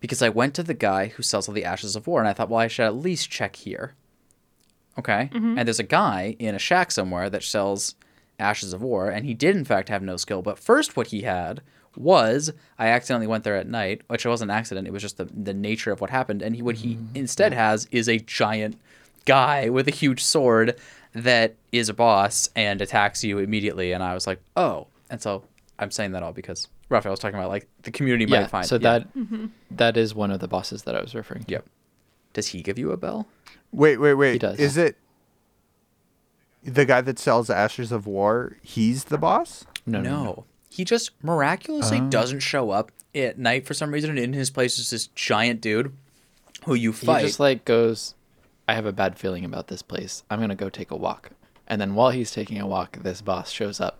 because 0.00 0.22
I 0.22 0.28
went 0.28 0.54
to 0.54 0.62
the 0.62 0.74
guy 0.74 1.06
who 1.08 1.22
sells 1.22 1.48
all 1.48 1.54
the 1.54 1.64
Ashes 1.64 1.96
of 1.96 2.06
War 2.06 2.20
and 2.20 2.28
I 2.28 2.32
thought, 2.32 2.48
well, 2.48 2.60
I 2.60 2.68
should 2.68 2.86
at 2.86 2.94
least 2.96 3.30
check 3.30 3.56
here. 3.56 3.94
Okay. 4.98 5.30
Mm-hmm. 5.32 5.58
And 5.58 5.66
there's 5.68 5.78
a 5.78 5.82
guy 5.84 6.36
in 6.38 6.54
a 6.54 6.58
shack 6.58 6.90
somewhere 6.90 7.28
that 7.30 7.42
sells 7.42 7.94
Ashes 8.38 8.72
of 8.72 8.82
War 8.82 9.08
and 9.10 9.26
he 9.26 9.34
did, 9.34 9.56
in 9.56 9.64
fact, 9.64 9.88
have 9.88 10.02
no 10.02 10.16
skill. 10.16 10.42
But 10.42 10.58
first, 10.58 10.96
what 10.96 11.08
he 11.08 11.22
had 11.22 11.62
was 11.96 12.52
I 12.78 12.88
accidentally 12.88 13.26
went 13.26 13.44
there 13.44 13.56
at 13.56 13.68
night, 13.68 14.02
which 14.08 14.26
wasn't 14.26 14.50
an 14.50 14.56
accident. 14.56 14.86
It 14.86 14.92
was 14.92 15.02
just 15.02 15.16
the, 15.16 15.24
the 15.24 15.54
nature 15.54 15.92
of 15.92 16.00
what 16.00 16.10
happened. 16.10 16.42
And 16.42 16.56
he, 16.56 16.62
what 16.62 16.76
he 16.76 16.94
mm-hmm. 16.94 17.16
instead 17.16 17.52
has 17.52 17.88
is 17.90 18.08
a 18.08 18.18
giant 18.18 18.78
guy 19.24 19.68
with 19.68 19.88
a 19.88 19.90
huge 19.90 20.22
sword 20.22 20.78
that 21.12 21.54
is 21.72 21.88
a 21.88 21.94
boss 21.94 22.48
and 22.54 22.80
attacks 22.80 23.24
you 23.24 23.38
immediately. 23.38 23.92
And 23.92 24.02
I 24.02 24.14
was 24.14 24.26
like, 24.26 24.40
oh. 24.56 24.86
And 25.10 25.20
so 25.20 25.44
I'm 25.78 25.90
saying 25.90 26.12
that 26.12 26.22
all 26.22 26.32
because 26.32 26.68
Raphael 26.88 27.12
was 27.12 27.20
talking 27.20 27.38
about 27.38 27.48
like 27.48 27.68
the 27.82 27.90
community 27.90 28.30
yeah. 28.30 28.40
might 28.40 28.50
find. 28.50 28.66
so 28.66 28.76
yeah. 28.76 29.00
that 29.00 29.50
that 29.70 29.96
is 29.96 30.14
one 30.14 30.30
of 30.30 30.40
the 30.40 30.48
bosses 30.48 30.82
that 30.84 30.94
I 30.94 31.00
was 31.00 31.14
referring 31.14 31.44
to. 31.44 31.52
Yep. 31.52 31.66
Does 32.32 32.48
he 32.48 32.62
give 32.62 32.78
you 32.78 32.92
a 32.92 32.96
bell? 32.96 33.26
Wait, 33.72 33.96
wait, 33.98 34.14
wait. 34.14 34.34
He 34.34 34.38
does. 34.38 34.58
Is 34.58 34.76
it 34.76 34.96
the 36.62 36.84
guy 36.84 37.00
that 37.00 37.18
sells 37.18 37.50
Ashes 37.50 37.92
of 37.92 38.06
War? 38.06 38.58
He's 38.62 39.04
the 39.04 39.18
boss. 39.18 39.64
No, 39.86 40.00
no, 40.00 40.10
no. 40.10 40.24
no. 40.24 40.44
He 40.76 40.84
just 40.84 41.10
miraculously 41.22 41.98
Oh. 42.00 42.08
doesn't 42.08 42.40
show 42.40 42.70
up 42.70 42.92
at 43.14 43.38
night 43.38 43.66
for 43.66 43.74
some 43.74 43.90
reason. 43.92 44.10
And 44.10 44.18
in 44.18 44.32
his 44.34 44.50
place 44.50 44.78
is 44.78 44.90
this 44.90 45.06
giant 45.08 45.60
dude 45.60 45.92
who 46.66 46.74
you 46.74 46.92
fight. 46.92 47.20
He 47.22 47.26
just 47.28 47.40
like 47.40 47.64
goes, 47.64 48.14
I 48.68 48.74
have 48.74 48.84
a 48.86 48.92
bad 48.92 49.18
feeling 49.18 49.44
about 49.44 49.68
this 49.68 49.80
place. 49.82 50.22
I'm 50.30 50.40
gonna 50.40 50.54
go 50.54 50.68
take 50.68 50.90
a 50.90 50.96
walk. 50.96 51.30
And 51.66 51.80
then 51.80 51.94
while 51.94 52.10
he's 52.10 52.30
taking 52.30 52.60
a 52.60 52.66
walk, 52.66 52.98
this 53.02 53.20
boss 53.22 53.50
shows 53.50 53.80
up 53.80 53.98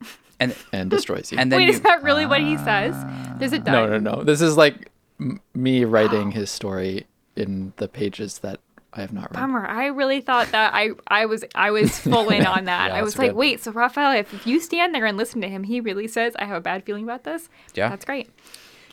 and 0.40 0.54
and 0.72 0.90
destroys 0.90 1.32
you. 1.32 1.38
and 1.38 1.50
then 1.50 1.60
Wait, 1.60 1.66
you, 1.66 1.72
is 1.72 1.80
that 1.82 2.02
really 2.02 2.26
what 2.26 2.40
he 2.40 2.56
ah. 2.56 2.64
says? 2.64 3.38
Does 3.40 3.52
it 3.52 3.64
die? 3.64 3.72
no, 3.72 3.86
no, 3.86 3.98
no. 3.98 4.22
This 4.24 4.40
is 4.42 4.56
like 4.56 4.90
m- 5.20 5.40
me 5.54 5.84
writing 5.84 6.30
his 6.40 6.50
story 6.50 7.06
in 7.36 7.72
the 7.76 7.88
pages 7.88 8.38
that 8.40 8.60
I 8.96 9.00
have 9.00 9.12
not 9.12 9.24
read. 9.30 9.40
Bummer. 9.40 9.66
I 9.66 9.86
really 9.86 10.20
thought 10.20 10.52
that 10.52 10.72
I 10.74 10.90
I 11.08 11.26
was 11.26 11.44
I 11.54 11.70
was 11.72 11.98
full 11.98 12.28
in 12.30 12.46
on 12.46 12.64
that. 12.64 12.90
Yeah, 12.90 12.96
I 12.96 13.02
was 13.02 13.18
like, 13.18 13.30
good. 13.30 13.36
wait, 13.36 13.60
so 13.62 13.72
Raphael, 13.72 14.12
if, 14.12 14.46
you 14.46 14.60
stand 14.60 14.94
there 14.94 15.04
and 15.04 15.16
listen 15.18 15.40
to 15.40 15.48
him, 15.48 15.64
he 15.64 15.80
really 15.80 16.06
says 16.08 16.34
I 16.38 16.44
have 16.44 16.56
a 16.56 16.60
bad 16.60 16.84
feeling 16.84 17.04
about 17.04 17.24
this. 17.24 17.48
Yeah. 17.74 17.88
that's 17.88 18.04
great. 18.04 18.30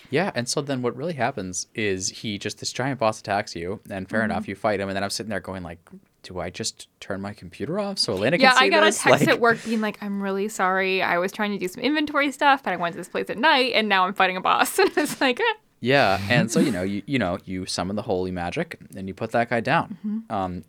Yeah, 0.10 0.32
and 0.36 0.49
so 0.49 0.60
then 0.62 0.82
what 0.82 0.95
really 0.97 1.14
happens 1.14 1.68
is 1.74 2.10
he 2.10 2.38
just 2.38 2.60
this 2.60 2.74
giant 2.74 2.99
boss 2.99 3.22
attacks 3.22 3.56
you, 3.56 3.80
and 3.89 4.10
fair 4.10 4.20
Mm-hmm. 4.22 4.32
enough, 4.32 4.47
you 4.47 4.56
fight 4.56 4.80
him, 4.82 4.89
and 4.89 4.95
then 4.95 5.04
I'm 5.06 5.10
sitting 5.10 5.30
there 5.30 5.39
going 5.39 5.64
like, 5.64 5.80
do 6.24 6.39
I 6.39 6.49
just 6.49 6.89
turn 6.99 7.22
my 7.22 7.34
computer 7.34 7.80
off 7.80 7.97
so 7.97 8.14
Elena 8.14 8.38
can 8.38 8.41
Yeah, 8.43 8.54
I 8.58 8.68
got 8.68 8.82
this? 8.82 8.99
a 8.99 9.04
text 9.10 9.22
Like- 9.28 9.30
at 9.36 9.39
work 9.39 9.64
being 9.64 9.80
like, 9.80 9.97
I'm 10.02 10.22
really 10.22 10.49
sorry. 10.49 11.02
I 11.02 11.18
was 11.18 11.32
trying 11.32 11.52
to 11.52 11.58
do 11.58 11.68
some 11.70 11.82
inventory 11.82 12.32
stuff, 12.34 12.62
but 12.62 12.74
I 12.74 12.76
went 12.76 12.91
to 12.93 12.97
this 12.97 13.08
place 13.08 13.30
at 13.30 13.38
night, 13.38 13.72
and 13.74 13.88
now 13.88 14.06
I'm 14.06 14.14
fighting 14.14 14.36
a 14.36 14.41
boss. 14.41 14.78
and 14.80 14.91
it's 14.97 15.22
like, 15.22 15.39
eh. 15.39 15.43
Yeah, 15.82 16.21
and 16.29 16.49
so 16.51 16.59
you 16.59 16.71
know, 16.77 16.84
you 16.84 17.01
you 17.05 17.19
know, 17.19 17.38
you 17.45 17.65
summon 17.65 17.95
the 17.95 18.03
holy 18.03 18.32
magic 18.32 18.79
and 18.95 19.07
you 19.07 19.13
put 19.13 19.32
that 19.32 19.49
guy 19.49 19.59
down, 19.59 19.97
Mm-hmm. 20.05 20.32
um, 20.34 20.63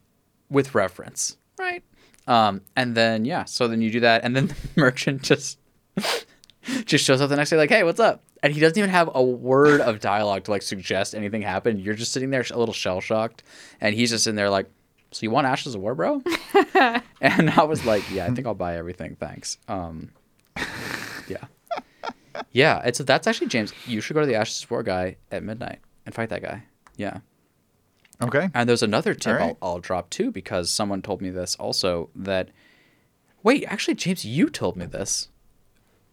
with 0.51 0.75
reference, 0.75 1.37
right? 1.59 1.83
Um, 2.27 2.61
and 2.77 2.95
then 2.95 3.25
yeah, 3.25 3.45
so 3.45 3.69
then 3.69 3.81
you 3.83 3.91
do 3.91 4.01
that, 4.01 4.25
and 4.25 4.35
then 4.35 4.47
the 4.49 4.57
merchant 4.77 5.23
just 5.23 5.59
just 6.85 7.05
shows 7.05 7.21
up 7.21 7.29
the 7.31 7.37
next 7.37 7.51
day 7.51 7.57
like, 7.57 7.71
hey, 7.71 7.83
what's 7.85 8.01
up? 8.01 8.23
And 8.43 8.53
he 8.53 8.61
doesn't 8.61 8.77
even 8.79 8.91
have 8.91 9.11
a 9.15 9.23
word 9.23 9.81
of 9.81 10.01
dialogue 10.01 10.45
to 10.45 10.51
like 10.51 10.63
suggest 10.63 11.15
anything 11.15 11.43
happened. 11.43 11.81
You're 11.81 11.95
just 11.95 12.13
sitting 12.13 12.31
there 12.31 12.45
a 12.51 12.59
little 12.59 12.75
shell 12.75 13.01
shocked, 13.01 13.43
and 13.81 13.95
he's 13.95 14.11
just 14.11 14.27
in 14.27 14.35
there 14.35 14.51
like, 14.51 14.67
so 15.11 15.21
you 15.25 15.31
want 15.31 15.47
Ashes 15.47 15.75
of 15.75 15.81
War, 15.81 15.95
bro? 15.95 16.23
and 17.21 17.51
I 17.51 17.63
was 17.65 17.85
like, 17.85 18.03
yeah, 18.11 18.27
I 18.27 18.31
think 18.31 18.47
I'll 18.47 18.55
buy 18.55 18.77
everything, 18.79 19.17
thanks. 19.21 19.59
Um, 19.69 20.11
yeah. 21.29 21.45
Yeah, 22.53 22.81
it's 22.85 22.99
that's 22.99 23.27
actually 23.27 23.49
James. 23.49 23.73
You 23.87 24.01
should 24.01 24.15
go 24.15 24.21
to 24.21 24.27
the 24.27 24.35
Ashes 24.35 24.69
War 24.71 24.83
guy 24.83 25.17
at 25.31 25.43
midnight 25.43 25.81
and 26.07 26.15
fight 26.15 26.29
that 26.31 26.43
guy. 26.43 26.65
Yeah, 26.97 27.19
Okay. 28.23 28.49
and 28.55 28.69
there's 28.69 28.83
another 28.83 29.15
tip 29.15 29.39
right. 29.39 29.57
I'll, 29.63 29.73
I'll 29.75 29.79
drop 29.81 30.11
too 30.11 30.31
because 30.31 30.71
someone 30.71 31.03
told 31.03 31.21
me 31.23 31.31
this 31.31 31.55
also 31.57 32.11
that. 32.17 32.49
Wait, 33.43 33.65
actually, 33.67 33.95
James, 33.95 34.25
you 34.25 34.49
told 34.49 34.77
me 34.77 34.87
this. 34.87 35.29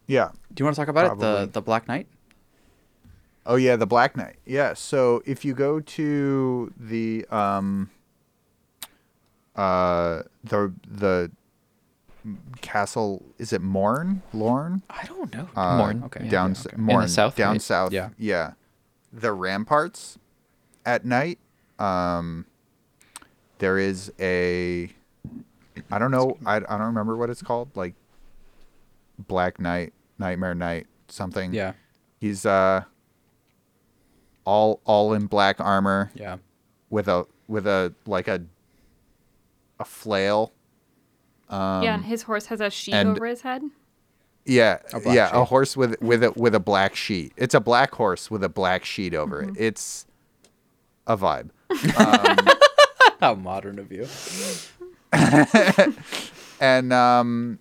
Yeah. 0.06 0.30
Do 0.52 0.62
you 0.62 0.64
want 0.64 0.74
to 0.74 0.80
talk 0.82 0.88
about 0.88 1.12
it? 1.12 1.18
The 1.20 1.48
the 1.52 1.62
Black 1.62 1.86
Knight. 1.86 2.08
Oh 3.46 3.56
yeah, 3.56 3.76
the 3.76 3.86
Black 3.86 4.16
Knight. 4.16 4.36
Yeah. 4.44 4.74
So 4.74 5.22
if 5.24 5.44
you 5.44 5.54
go 5.54 5.80
to 5.80 6.72
the 6.76 7.24
um 7.30 7.90
uh 9.56 10.22
the 10.44 10.72
the 10.88 11.30
castle 12.60 13.22
is 13.38 13.52
it 13.52 13.62
Morne? 13.62 14.22
Lorne? 14.32 14.82
I 14.90 15.04
don't 15.06 15.32
know. 15.34 15.48
Uh, 15.56 15.78
Morne, 15.78 16.02
Okay. 16.04 16.28
Down 16.28 16.52
yeah, 16.54 16.60
okay. 16.66 16.76
Morne, 16.76 17.08
south, 17.08 17.36
down 17.36 17.52
right? 17.52 17.62
south. 17.62 17.92
Yeah. 17.92 18.10
Yeah. 18.18 18.52
The 19.12 19.32
ramparts 19.32 20.18
at 20.86 21.04
night 21.04 21.38
um 21.78 22.44
there 23.58 23.78
is 23.78 24.12
a 24.20 24.90
I 25.90 25.98
don't 25.98 26.10
know 26.10 26.36
I, 26.44 26.56
I 26.56 26.60
don't 26.60 26.80
remember 26.82 27.16
what 27.16 27.30
it's 27.30 27.42
called 27.42 27.70
like 27.74 27.94
Black 29.18 29.58
Knight, 29.60 29.92
Nightmare 30.18 30.54
Knight, 30.54 30.86
something. 31.08 31.52
Yeah. 31.54 31.72
He's 32.20 32.44
uh 32.46 32.84
all 34.44 34.80
all 34.84 35.12
in 35.12 35.26
black 35.26 35.60
armor 35.60 36.10
Yeah. 36.14 36.36
with 36.90 37.08
a 37.08 37.26
with 37.48 37.66
a 37.66 37.94
like 38.06 38.28
a 38.28 38.42
a 39.78 39.84
flail. 39.84 40.52
Um, 41.50 41.82
yeah, 41.82 41.94
and 41.94 42.04
his 42.04 42.22
horse 42.22 42.46
has 42.46 42.60
a 42.60 42.70
sheet 42.70 42.94
and- 42.94 43.10
over 43.10 43.26
his 43.26 43.42
head. 43.42 43.62
Yeah, 44.46 44.78
A 44.94 45.00
black 45.00 45.14
yeah, 45.14 45.30
a 45.32 45.44
horse 45.44 45.76
with 45.76 46.00
with 46.00 46.24
a 46.24 46.32
with 46.32 46.54
a 46.54 46.60
black 46.60 46.96
sheet. 46.96 47.32
It's 47.36 47.54
a 47.54 47.60
black 47.60 47.94
horse 47.94 48.30
with 48.30 48.42
a 48.42 48.48
black 48.48 48.84
sheet 48.86 49.14
over 49.14 49.42
Mm-hmm. 49.42 49.56
it. 49.56 49.60
It's 49.60 50.06
a 51.06 51.16
vibe. 51.16 51.50
How 53.20 53.34
modern 53.34 53.78
of 53.78 53.92
you. 53.92 54.06
and 56.60 56.92
um 56.92 57.58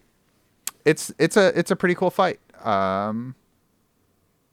it's 0.86 1.12
it's 1.20 1.38
a 1.38 1.58
it's 1.58 1.72
a 1.72 1.76
pretty 1.76 1.96
cool 1.96 2.10
fight. 2.10 2.40
Um 2.66 3.36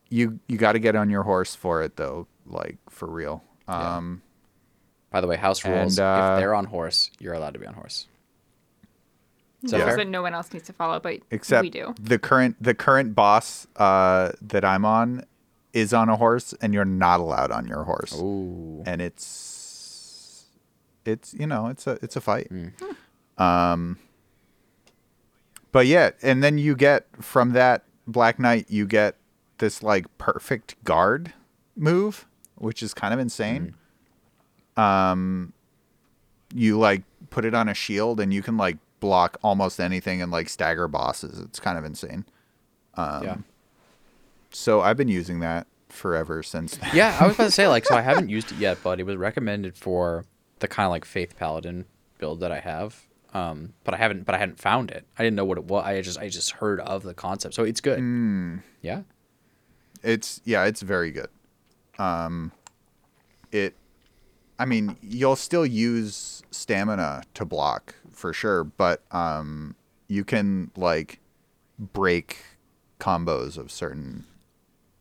you 0.09 0.39
you 0.49 0.57
got 0.59 0.72
to 0.72 0.78
get 0.78 0.95
on 0.97 1.11
your 1.11 1.22
horse 1.22 1.55
for 1.55 1.82
it 1.82 1.97
though, 1.97 2.26
like 2.47 2.76
for 2.91 3.07
real. 3.09 3.43
Yeah. 3.68 3.97
Um 3.97 4.22
By 5.11 5.20
the 5.20 5.26
way, 5.26 5.37
house 5.37 5.64
rules: 5.64 5.99
And, 5.99 6.05
uh, 6.07 6.34
if 6.34 6.41
they're 6.41 6.55
on 6.55 6.64
horse, 6.66 7.11
you're 7.20 7.34
allowed 7.34 7.55
to 7.55 7.61
be 7.61 7.66
on 7.66 7.74
horse. 7.74 8.07
Is 9.67 9.85
that 9.85 9.97
that 9.97 10.09
no 10.09 10.23
one 10.23 10.35
else 10.35 10.53
needs 10.53 10.67
to 10.67 10.73
follow, 10.73 10.99
but 11.01 11.21
except 11.31 11.62
we 11.62 11.71
do. 11.71 11.95
the 12.01 12.19
current 12.19 12.57
the 12.62 12.75
current 12.75 13.14
boss 13.14 13.67
uh 13.77 14.33
that 14.43 14.64
I'm 14.64 14.85
on 14.85 15.25
is 15.73 15.93
on 15.93 16.09
a 16.09 16.17
horse 16.17 16.55
and 16.62 16.73
you're 16.73 16.85
not 16.85 17.21
allowed 17.21 17.51
on 17.51 17.67
your 17.67 17.85
horse. 17.85 18.14
Ooh. 18.19 18.83
and 18.87 19.01
it's 19.03 20.45
it's 21.05 21.35
you 21.35 21.47
know 21.47 21.67
it's 21.69 21.87
a 21.87 21.99
it's 22.03 22.17
a 22.17 22.21
fight 22.21 22.49
Mm. 22.51 22.73
um 23.43 23.99
but 25.73 25.87
yeah 25.87 26.11
and 26.23 26.43
then 26.43 26.59
you 26.59 26.75
get 26.75 27.07
from 27.21 27.53
that 27.53 27.85
black 28.07 28.39
knight 28.39 28.67
you 28.69 28.87
get 28.87 29.17
this 29.59 29.83
like 29.83 30.07
perfect 30.19 30.83
guard 30.85 31.33
move 31.77 32.27
which 32.57 32.83
is 32.83 32.93
kind 32.95 33.12
of 33.14 33.21
insane 33.21 33.75
um 34.77 35.53
you 36.55 36.79
like 36.79 37.03
put 37.31 37.45
it 37.45 37.55
on 37.55 37.69
a 37.69 37.75
shield 37.75 38.19
and 38.21 38.33
you 38.33 38.43
can 38.43 38.57
like 38.57 38.79
block 39.01 39.39
almost 39.43 39.81
anything 39.81 40.23
and 40.23 40.31
like 40.31 40.49
stagger 40.49 40.89
bosses. 40.89 41.39
It's 41.41 41.61
kind 41.61 41.79
of 41.79 41.85
insane. 41.85 42.25
Um, 42.95 43.25
yeah. 43.25 43.37
So 44.51 44.81
I've 44.81 44.97
been 44.97 45.09
using 45.09 45.41
that 45.41 45.67
forever 45.89 46.43
since. 46.43 46.79
Yeah, 46.93 47.17
I 47.21 47.27
was 47.27 47.37
about 47.37 47.45
to 47.45 47.51
say 47.51 47.69
like 47.69 47.85
so 47.85 47.95
I 47.95 48.01
haven't 48.11 48.29
used 48.29 48.53
it 48.53 48.59
yet, 48.59 48.79
but 48.83 49.01
it 49.01 49.05
was 49.05 49.17
recommended 49.17 49.77
for 49.77 50.25
the 50.61 50.69
kind 50.69 50.87
of 50.87 50.91
like 50.91 51.05
faith 51.05 51.37
paladin 51.37 51.85
build 52.19 52.41
that 52.41 52.53
I 52.53 52.61
have. 52.61 53.03
Um, 53.35 53.75
but 53.85 53.93
I 53.93 53.99
haven't 53.99 54.25
but 54.25 54.35
I 54.35 54.39
hadn't 54.39 54.59
found 54.59 54.91
it. 54.91 55.05
I 55.19 55.23
didn't 55.23 55.37
know 55.37 55.45
what 55.45 55.59
it 55.59 55.65
was. 55.65 55.85
I 55.85 56.01
just 56.01 56.19
I 56.19 56.29
just 56.29 56.53
heard 56.53 56.81
of 56.81 57.03
the 57.03 57.15
concept. 57.15 57.55
So 57.55 57.65
it's 57.65 57.81
good. 57.81 57.99
Yeah. 58.81 59.03
It's 60.03 60.41
yeah, 60.45 60.65
it's 60.65 60.83
very 60.83 61.11
good. 61.11 61.29
Um, 61.99 62.53
it, 63.53 63.75
I 64.59 64.65
mean, 64.65 64.97
you'll 65.03 65.37
still 65.37 65.67
use 65.67 66.43
stamina 66.51 67.25
to 67.35 67.45
block 67.45 67.95
for 68.11 68.33
sure, 68.33 68.65
but 68.65 69.03
um, 69.11 69.75
you 70.09 70.25
can 70.25 70.71
like 70.77 71.21
break 71.79 72.39
combos 72.99 73.59
of 73.59 73.71
certain 73.71 74.25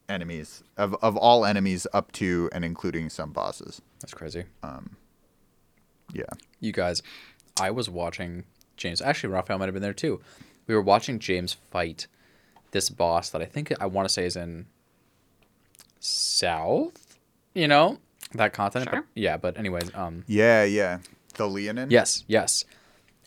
enemies 0.08 0.64
of 0.78 0.94
of 1.02 1.18
all 1.18 1.46
enemies 1.46 1.88
up 1.94 2.12
to 2.12 2.50
and 2.52 2.66
including 2.66 3.10
some 3.10 3.32
bosses. 3.32 3.82
That's 4.02 4.14
crazy. 4.14 4.44
Yeah. 6.14 6.24
you 6.60 6.72
guys, 6.72 7.02
I 7.60 7.72
was 7.72 7.90
watching 7.90 8.44
James. 8.78 9.02
Actually, 9.02 9.34
Raphael 9.34 9.58
might 9.58 9.66
have 9.66 9.74
been 9.74 9.82
there 9.82 9.94
too. 9.94 10.22
We 10.68 10.76
were 10.76 10.82
watching 10.82 11.20
James 11.20 11.54
fight 11.54 12.08
this 12.72 12.90
boss 12.90 13.30
that 13.30 13.42
I 13.42 13.46
think 13.46 13.72
I 13.80 13.86
want 13.86 14.08
to 14.08 14.14
say 14.14 14.26
is 14.26 14.36
in 14.36 14.66
South. 16.00 17.18
You 17.54 17.68
know 17.70 18.00
that 18.34 18.54
continent. 18.54 18.90
Sure. 18.92 19.02
But, 19.02 19.08
yeah, 19.22 19.38
but 19.38 19.58
anyways, 19.58 19.94
um, 19.96 20.24
Yeah, 20.28 20.64
yeah. 20.64 21.00
The 21.36 21.48
Leonine. 21.48 21.90
yes, 21.92 22.24
yes. 22.28 22.64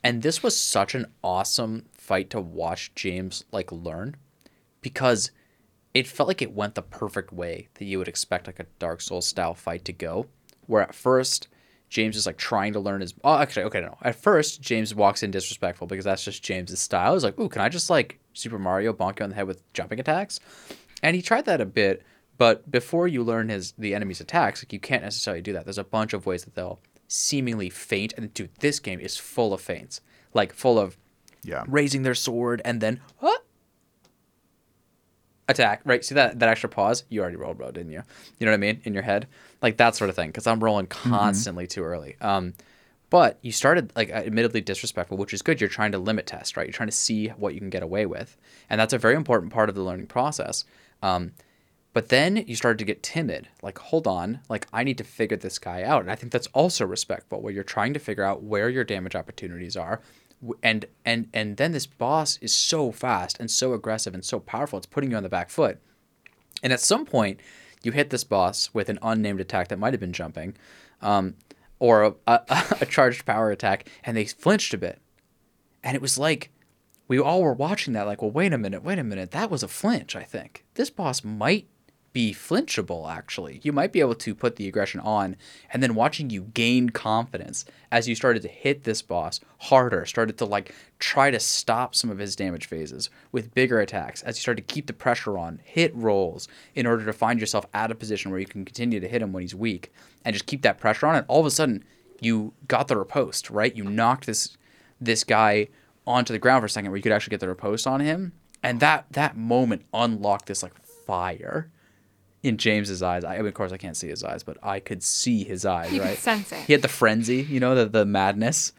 And 0.03 0.23
this 0.23 0.43
was 0.43 0.59
such 0.59 0.95
an 0.95 1.07
awesome 1.23 1.87
fight 1.93 2.31
to 2.31 2.41
watch 2.41 2.93
James 2.95 3.45
like 3.53 3.71
learn 3.73 4.17
because 4.81 5.31
it 5.95 6.07
felt 6.07 6.29
like 6.29 6.41
it 6.43 6.53
went 6.53 6.75
the 6.75 6.83
perfect 6.83 7.33
way 7.33 7.69
that 7.75 7.85
you 7.85 7.99
would 7.99 8.09
expect 8.09 8.47
like 8.47 8.61
a 8.61 8.67
Dark 8.79 9.01
Souls 9.01 9.27
style 9.27 9.55
fight 9.55 9.85
to 9.87 9.93
go. 9.93 10.27
Where 10.67 10.83
at 10.83 10.95
first 10.95 11.49
James 11.89 12.17
is 12.17 12.27
like 12.27 12.37
trying 12.37 12.73
to 12.75 12.81
learn 12.81 13.01
his. 13.01 13.15
Oh, 13.25 13.37
actually, 13.39 13.65
okay, 13.65 13.81
no. 13.81 13.97
At 14.03 14.15
first 14.15 14.61
James 14.61 14.95
walks 14.95 15.23
in 15.23 15.31
disrespectful 15.31 15.87
because 15.87 16.05
that's 16.05 16.25
just 16.25 16.43
James's 16.43 16.81
style. 16.81 17.15
He's 17.15 17.25
like, 17.25 17.39
"Ooh, 17.41 17.49
can 17.49 17.63
I 17.63 17.69
just 17.71 17.89
like 17.91 18.19
Super 18.35 18.59
Mario 18.59 18.93
bonk 18.93 19.19
you 19.19 19.25
on 19.25 19.31
the 19.31 19.37
head 19.37 19.47
with 19.47 19.71
jumping 19.73 19.99
attacks?" 19.99 20.39
And 21.03 21.17
he 21.17 21.23
tried 21.23 21.47
that 21.47 21.61
a 21.63 21.67
bit, 21.67 22.03
but 22.39 22.71
before 22.71 23.07
you 23.09 23.23
learn 23.23 23.49
his 23.51 23.73
the 23.77 23.95
enemy's 23.95 24.21
attacks, 24.21 24.63
like 24.63 24.73
you 24.73 24.81
can't 24.81 25.03
necessarily 25.03 25.43
do 25.43 25.53
that. 25.53 25.65
There's 25.65 25.79
a 25.79 25.85
bunch 25.85 26.13
of 26.13 26.25
ways 26.27 26.45
that 26.45 26.55
they'll 26.55 26.81
seemingly 27.09 27.69
feint, 27.71 28.15
and 28.17 28.33
dude, 28.35 28.51
this 28.61 28.81
game 28.81 29.01
is 29.01 29.17
full 29.17 29.53
of 29.53 29.61
feints, 29.61 30.01
like 30.35 30.53
full 30.53 30.79
of 30.79 30.97
Yeah. 31.43 31.65
raising 31.69 32.03
their 32.03 32.15
sword 32.15 32.61
and 32.65 32.81
then 32.81 33.01
huh? 33.19 33.39
attack. 35.49 35.81
Right? 35.85 36.05
See 36.05 36.15
that 36.15 36.39
that 36.39 36.49
extra 36.49 36.69
pause? 36.69 37.05
You 37.09 37.21
already 37.21 37.37
rolled, 37.37 37.59
bro, 37.59 37.71
didn't 37.71 37.93
you? 37.93 38.03
You 38.39 38.47
know 38.47 38.53
what 38.53 38.57
I 38.59 38.61
mean? 38.61 38.81
In 38.85 38.95
your 38.95 39.03
head, 39.03 39.27
like 39.63 39.77
that 39.79 39.97
sort 39.97 40.11
of 40.11 40.17
thing. 40.17 40.29
Because 40.29 40.47
I'm 40.47 40.63
rolling 40.63 40.87
constantly 40.87 41.67
too 41.67 41.83
early. 41.85 42.17
Um, 42.21 42.55
but 43.11 43.39
you 43.41 43.53
started 43.53 43.91
like 43.97 44.11
admittedly 44.11 44.61
disrespectful, 44.61 45.17
which 45.17 45.33
is 45.33 45.41
good. 45.41 45.61
You're 45.61 45.71
trying 45.71 45.93
to 45.93 45.99
limit 45.99 46.27
test, 46.27 46.57
right? 46.57 46.67
You're 46.67 46.75
trying 46.75 46.91
to 46.91 46.95
see 46.95 47.29
what 47.29 47.55
you 47.55 47.61
can 47.61 47.71
get 47.71 47.83
away 47.83 48.05
with, 48.05 48.37
and 48.69 48.79
that's 48.79 48.93
a 48.93 48.99
very 48.99 49.15
important 49.15 49.53
part 49.53 49.71
of 49.71 49.75
the 49.75 49.83
learning 49.83 50.09
process. 50.09 50.65
Um, 51.03 51.33
but 51.93 52.11
then 52.11 52.45
you 52.47 52.55
started 52.55 52.79
to 52.79 52.85
get 52.85 53.03
timid. 53.03 53.49
Like, 53.63 53.79
hold 53.79 54.07
on, 54.07 54.41
like 54.49 54.67
I 54.73 54.85
need 54.85 54.99
to 54.99 55.05
figure 55.05 55.37
this 55.37 55.59
guy 55.59 55.83
out. 55.83 56.03
And 56.03 56.11
I 56.11 56.15
think 56.15 56.33
that's 56.33 56.47
also 56.49 56.87
respectful, 56.87 57.41
where 57.41 57.53
you're 57.53 57.65
trying 57.65 57.95
to 57.95 58.01
figure 58.01 58.25
out 58.25 58.43
where 58.43 58.69
your 58.69 58.85
damage 58.85 59.17
opportunities 59.17 59.77
are. 59.77 60.01
And 60.63 60.87
and 61.05 61.29
and 61.33 61.57
then 61.57 61.73
this 61.73 61.87
boss 61.87 62.39
is 62.39 62.55
so 62.55 62.93
fast 62.93 63.41
and 63.41 63.51
so 63.51 63.73
aggressive 63.73 64.15
and 64.15 64.25
so 64.25 64.39
powerful. 64.39 64.77
It's 64.77 64.87
putting 64.87 65.11
you 65.11 65.17
on 65.17 65.23
the 65.23 65.29
back 65.29 65.51
foot. 65.51 65.79
And 66.63 66.73
at 66.73 66.81
some 66.81 67.05
point, 67.05 67.41
you 67.83 67.93
hit 67.93 68.11
this 68.11 68.25
boss 68.25 68.71
with 68.73 68.89
an 68.89 68.99
unnamed 69.03 69.41
attack 69.41 69.69
that 69.69 69.79
might 69.79 69.93
have 69.93 70.01
been 70.01 70.13
jumping, 70.13 70.57
um, 71.01 71.35
or 71.79 72.03
a, 72.03 72.15
a, 72.27 72.41
a 72.81 72.87
charged 72.87 73.25
power 73.25 73.51
attack, 73.51 73.89
and 74.05 74.17
they 74.17 74.27
flinched 74.27 74.75
a 74.75 74.79
bit. 74.79 75.01
And 75.83 75.95
it 75.95 76.03
was 76.03 76.19
like 76.19 76.51
we 77.09 77.19
all 77.19 77.43
were 77.43 77.55
watching 77.55 77.95
that, 77.95 78.07
like, 78.07 78.21
well, 78.21 78.31
wait 78.31 78.53
a 78.53 78.59
minute, 78.59 78.85
wait 78.85 78.99
a 78.99 79.05
minute. 79.05 79.31
That 79.31 79.51
was 79.51 79.63
a 79.63 79.69
flinch, 79.69 80.15
I 80.15 80.23
think. 80.23 80.65
This 80.75 80.91
boss 80.91 81.25
might 81.25 81.67
be 82.13 82.33
flinchable, 82.33 83.11
actually. 83.11 83.61
You 83.63 83.73
might 83.73 83.93
be 83.93 84.01
able 84.01 84.15
to 84.17 84.35
put 84.35 84.57
the 84.57 84.67
aggression 84.67 85.01
on, 85.01 85.37
and 85.73 85.83
then 85.83 85.95
watching 85.95 86.31
you 86.31 86.43
gain 86.55 86.91
confidence 86.91 87.65
as 87.93 88.09
you 88.09 88.15
started 88.15 88.43
to 88.43 88.49
hit 88.49 88.85
this 88.85 89.03
boss 89.03 89.41
harder, 89.59 90.07
started 90.07 90.39
to, 90.39 90.45
like, 90.45 90.75
try 90.99 91.31
to 91.31 91.39
stop 91.39 91.95
some 91.95 92.11
of 92.11 92.19
his 92.19 92.37
damage 92.37 92.67
phases 92.67 93.11
with 93.31 93.55
bigger 93.55 93.81
attacks, 93.81 94.23
as 94.23 94.37
you 94.37 94.41
started 94.41 94.67
to 94.67 94.75
keep 94.75 94.87
the 94.87 94.93
pressure 94.93 95.39
on, 95.39 95.61
hit 95.65 95.95
rolls 95.95 96.49
in 96.75 96.87
order 96.87 97.05
to 97.05 97.13
find 97.13 97.41
yourself 97.41 97.67
at 97.75 97.91
a 97.91 97.95
position 97.95 98.31
where 98.31 98.41
you 98.41 98.47
can 98.47 98.65
continue 98.65 99.01
to 99.01 99.09
hit 99.09 99.23
him 99.23 99.33
when 99.33 99.43
he's 99.43 99.55
weak, 99.55 99.93
and 100.25 100.35
just 100.35 100.47
keep 100.47 100.63
that 100.63 100.79
pressure 100.79 101.07
on, 101.07 101.15
and 101.15 101.27
all 101.29 101.41
of 101.41 101.47
a 101.47 101.51
sudden, 101.51 101.85
you 102.21 102.53
got 102.67 102.89
the 102.89 102.97
riposte, 102.97 103.51
right? 103.51 103.77
You 103.77 103.85
knocked 103.85 104.27
this 104.27 104.57
this 105.01 105.23
guy 105.23 105.69
onto 106.07 106.33
the 106.33 106.39
ground 106.39 106.63
for 106.63 106.67
a 106.67 106.71
second 106.71 106.91
where 106.91 106.97
you 106.97 107.03
could 107.03 107.13
actually 107.13 107.31
get 107.31 107.41
the 107.41 107.49
riposte 107.49 107.87
on 107.87 108.01
him. 108.01 108.33
And 108.63 108.81
that 108.81 109.07
that 109.13 109.37
moment 109.37 109.85
unlocked 109.95 110.47
this 110.47 110.63
like 110.63 110.77
fire 110.83 111.71
in 112.43 112.57
James's 112.57 113.03
eyes. 113.03 113.25
I, 113.25 113.35
I 113.35 113.39
mean, 113.39 113.47
of 113.47 113.55
course 113.55 113.73
I 113.73 113.77
can't 113.77 113.97
see 113.97 114.09
his 114.09 114.23
eyes, 114.25 114.43
but 114.43 114.57
I 114.63 114.81
could 114.81 115.03
see 115.03 115.45
his 115.45 115.65
eyes, 115.65 115.93
You 115.93 116.01
could 116.01 116.07
right? 116.09 116.19
sense 116.19 116.53
it. 116.53 116.61
He 116.67 116.73
had 116.73 116.83
the 116.83 116.89
frenzy, 116.89 117.43
you 117.43 117.61
know, 117.61 117.75
the 117.75 117.87
the 117.87 118.05
madness 118.07 118.73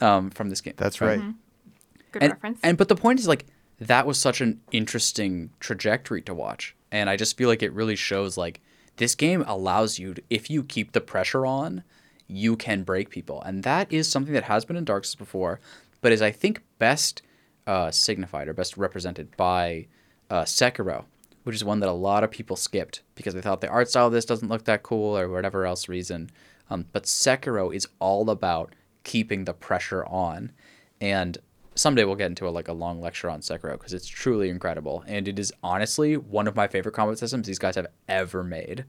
um, 0.00 0.30
from 0.30 0.50
this 0.50 0.60
game. 0.60 0.74
That's 0.76 1.00
right. 1.00 1.20
Good 2.12 2.22
And, 2.22 2.32
reference. 2.32 2.60
and 2.62 2.76
but 2.78 2.88
the 2.88 2.96
point 2.96 3.20
is 3.20 3.28
like 3.28 3.46
that 3.78 4.06
was 4.06 4.18
such 4.18 4.40
an 4.40 4.60
interesting 4.72 5.50
trajectory 5.60 6.22
to 6.22 6.34
watch. 6.34 6.74
And 6.92 7.10
I 7.10 7.16
just 7.16 7.36
feel 7.36 7.48
like 7.48 7.62
it 7.62 7.72
really 7.72 7.96
shows 7.96 8.36
like 8.36 8.60
this 8.96 9.14
game 9.16 9.42
allows 9.48 9.98
you 9.98 10.14
to, 10.14 10.22
if 10.30 10.48
you 10.48 10.62
keep 10.62 10.92
the 10.92 11.00
pressure 11.00 11.44
on, 11.44 11.82
you 12.28 12.56
can 12.56 12.84
break 12.84 13.10
people. 13.10 13.42
And 13.42 13.64
that 13.64 13.92
is 13.92 14.08
something 14.08 14.32
that 14.34 14.44
has 14.44 14.64
been 14.64 14.76
in 14.76 14.84
Dark 14.84 15.04
Souls 15.04 15.16
before, 15.16 15.58
but 16.00 16.12
is 16.12 16.22
I 16.22 16.30
think 16.30 16.62
best 16.78 17.20
uh, 17.66 17.90
signified 17.90 18.46
or 18.46 18.52
best 18.52 18.76
represented 18.76 19.36
by 19.36 19.86
uh, 20.30 20.42
Sekiro, 20.42 21.04
which 21.44 21.54
is 21.54 21.64
one 21.64 21.80
that 21.80 21.88
a 21.88 21.92
lot 21.92 22.24
of 22.24 22.30
people 22.30 22.56
skipped 22.56 23.02
because 23.14 23.34
they 23.34 23.40
thought 23.40 23.60
the 23.60 23.68
art 23.68 23.88
style 23.88 24.08
of 24.08 24.12
this 24.12 24.24
doesn't 24.24 24.48
look 24.48 24.64
that 24.64 24.82
cool 24.82 25.16
or 25.16 25.28
whatever 25.28 25.64
else 25.64 25.88
reason. 25.88 26.30
Um, 26.68 26.86
but 26.92 27.04
Sekiro 27.04 27.74
is 27.74 27.86
all 28.00 28.28
about 28.30 28.74
keeping 29.04 29.44
the 29.44 29.52
pressure 29.52 30.04
on, 30.06 30.52
and 31.00 31.38
someday 31.74 32.04
we'll 32.04 32.16
get 32.16 32.30
into 32.30 32.48
a, 32.48 32.50
like 32.50 32.68
a 32.68 32.72
long 32.72 33.00
lecture 33.00 33.28
on 33.28 33.40
Sekiro 33.40 33.72
because 33.72 33.92
it's 33.92 34.06
truly 34.06 34.48
incredible, 34.48 35.04
and 35.06 35.28
it 35.28 35.38
is 35.38 35.52
honestly 35.62 36.16
one 36.16 36.48
of 36.48 36.56
my 36.56 36.66
favorite 36.66 36.94
combat 36.94 37.18
systems 37.18 37.46
these 37.46 37.58
guys 37.58 37.76
have 37.76 37.88
ever 38.08 38.42
made, 38.42 38.86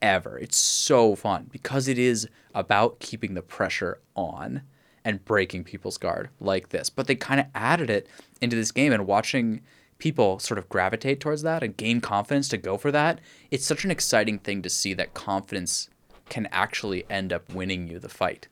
ever. 0.00 0.38
It's 0.38 0.56
so 0.56 1.16
fun 1.16 1.48
because 1.50 1.88
it 1.88 1.98
is 1.98 2.28
about 2.54 3.00
keeping 3.00 3.34
the 3.34 3.42
pressure 3.42 4.00
on 4.14 4.62
and 5.04 5.24
breaking 5.24 5.64
people's 5.64 5.98
guard 5.98 6.30
like 6.40 6.70
this. 6.70 6.90
But 6.90 7.06
they 7.06 7.14
kind 7.14 7.40
of 7.40 7.46
added 7.54 7.90
it 7.90 8.08
into 8.40 8.56
this 8.56 8.72
game 8.72 8.92
and 8.92 9.06
watching 9.06 9.62
people 9.98 10.38
sort 10.38 10.58
of 10.58 10.68
gravitate 10.68 11.20
towards 11.20 11.42
that 11.42 11.62
and 11.62 11.76
gain 11.76 12.00
confidence 12.00 12.48
to 12.48 12.56
go 12.56 12.76
for 12.76 12.92
that. 12.92 13.20
It's 13.50 13.64
such 13.64 13.84
an 13.84 13.90
exciting 13.90 14.38
thing 14.38 14.62
to 14.62 14.70
see 14.70 14.94
that 14.94 15.14
confidence 15.14 15.88
can 16.28 16.48
actually 16.52 17.04
end 17.08 17.32
up 17.32 17.52
winning 17.54 17.88
you 17.88 17.98
the 17.98 18.08
fight. 18.08 18.48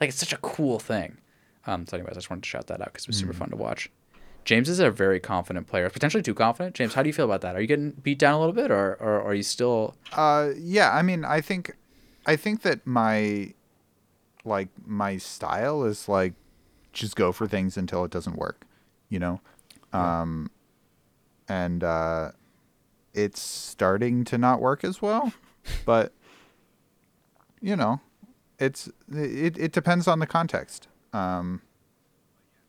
Like 0.00 0.08
it's 0.08 0.18
such 0.18 0.32
a 0.32 0.38
cool 0.38 0.78
thing. 0.78 1.18
Um, 1.66 1.86
so, 1.86 1.96
anyways, 1.96 2.12
I 2.12 2.14
just 2.14 2.30
wanted 2.30 2.44
to 2.44 2.48
shout 2.48 2.68
that 2.68 2.80
out 2.80 2.86
because 2.86 3.04
it 3.04 3.08
was 3.08 3.16
super 3.18 3.34
fun 3.34 3.50
to 3.50 3.56
watch. 3.56 3.90
James 4.46 4.70
is 4.70 4.80
a 4.80 4.90
very 4.90 5.20
confident 5.20 5.66
player, 5.66 5.90
potentially 5.90 6.22
too 6.22 6.34
confident. 6.34 6.74
James, 6.74 6.94
how 6.94 7.02
do 7.02 7.08
you 7.08 7.12
feel 7.12 7.26
about 7.26 7.42
that? 7.42 7.54
Are 7.54 7.60
you 7.60 7.66
getting 7.66 7.90
beat 7.90 8.18
down 8.18 8.34
a 8.34 8.38
little 8.38 8.54
bit, 8.54 8.70
or, 8.70 8.94
or, 8.94 9.20
or 9.20 9.26
are 9.26 9.34
you 9.34 9.42
still? 9.42 9.94
Uh, 10.12 10.50
yeah. 10.56 10.92
I 10.94 11.02
mean, 11.02 11.24
I 11.26 11.42
think, 11.42 11.76
I 12.24 12.36
think 12.36 12.62
that 12.62 12.86
my, 12.86 13.52
like 14.44 14.68
my 14.86 15.18
style 15.18 15.84
is 15.84 16.08
like, 16.08 16.32
just 16.92 17.14
go 17.14 17.30
for 17.30 17.46
things 17.46 17.76
until 17.76 18.04
it 18.04 18.10
doesn't 18.10 18.36
work, 18.36 18.66
you 19.10 19.18
know, 19.18 19.40
um, 19.92 20.50
and 21.50 21.82
uh, 21.82 22.30
it's 23.12 23.40
starting 23.40 24.22
to 24.24 24.38
not 24.38 24.60
work 24.60 24.84
as 24.84 25.02
well, 25.02 25.32
but 25.84 26.12
you 27.60 27.74
know, 27.74 28.00
it's 28.60 28.88
it 29.12 29.58
it 29.58 29.72
depends 29.72 30.06
on 30.06 30.20
the 30.20 30.26
context. 30.28 30.86
Um, 31.12 31.60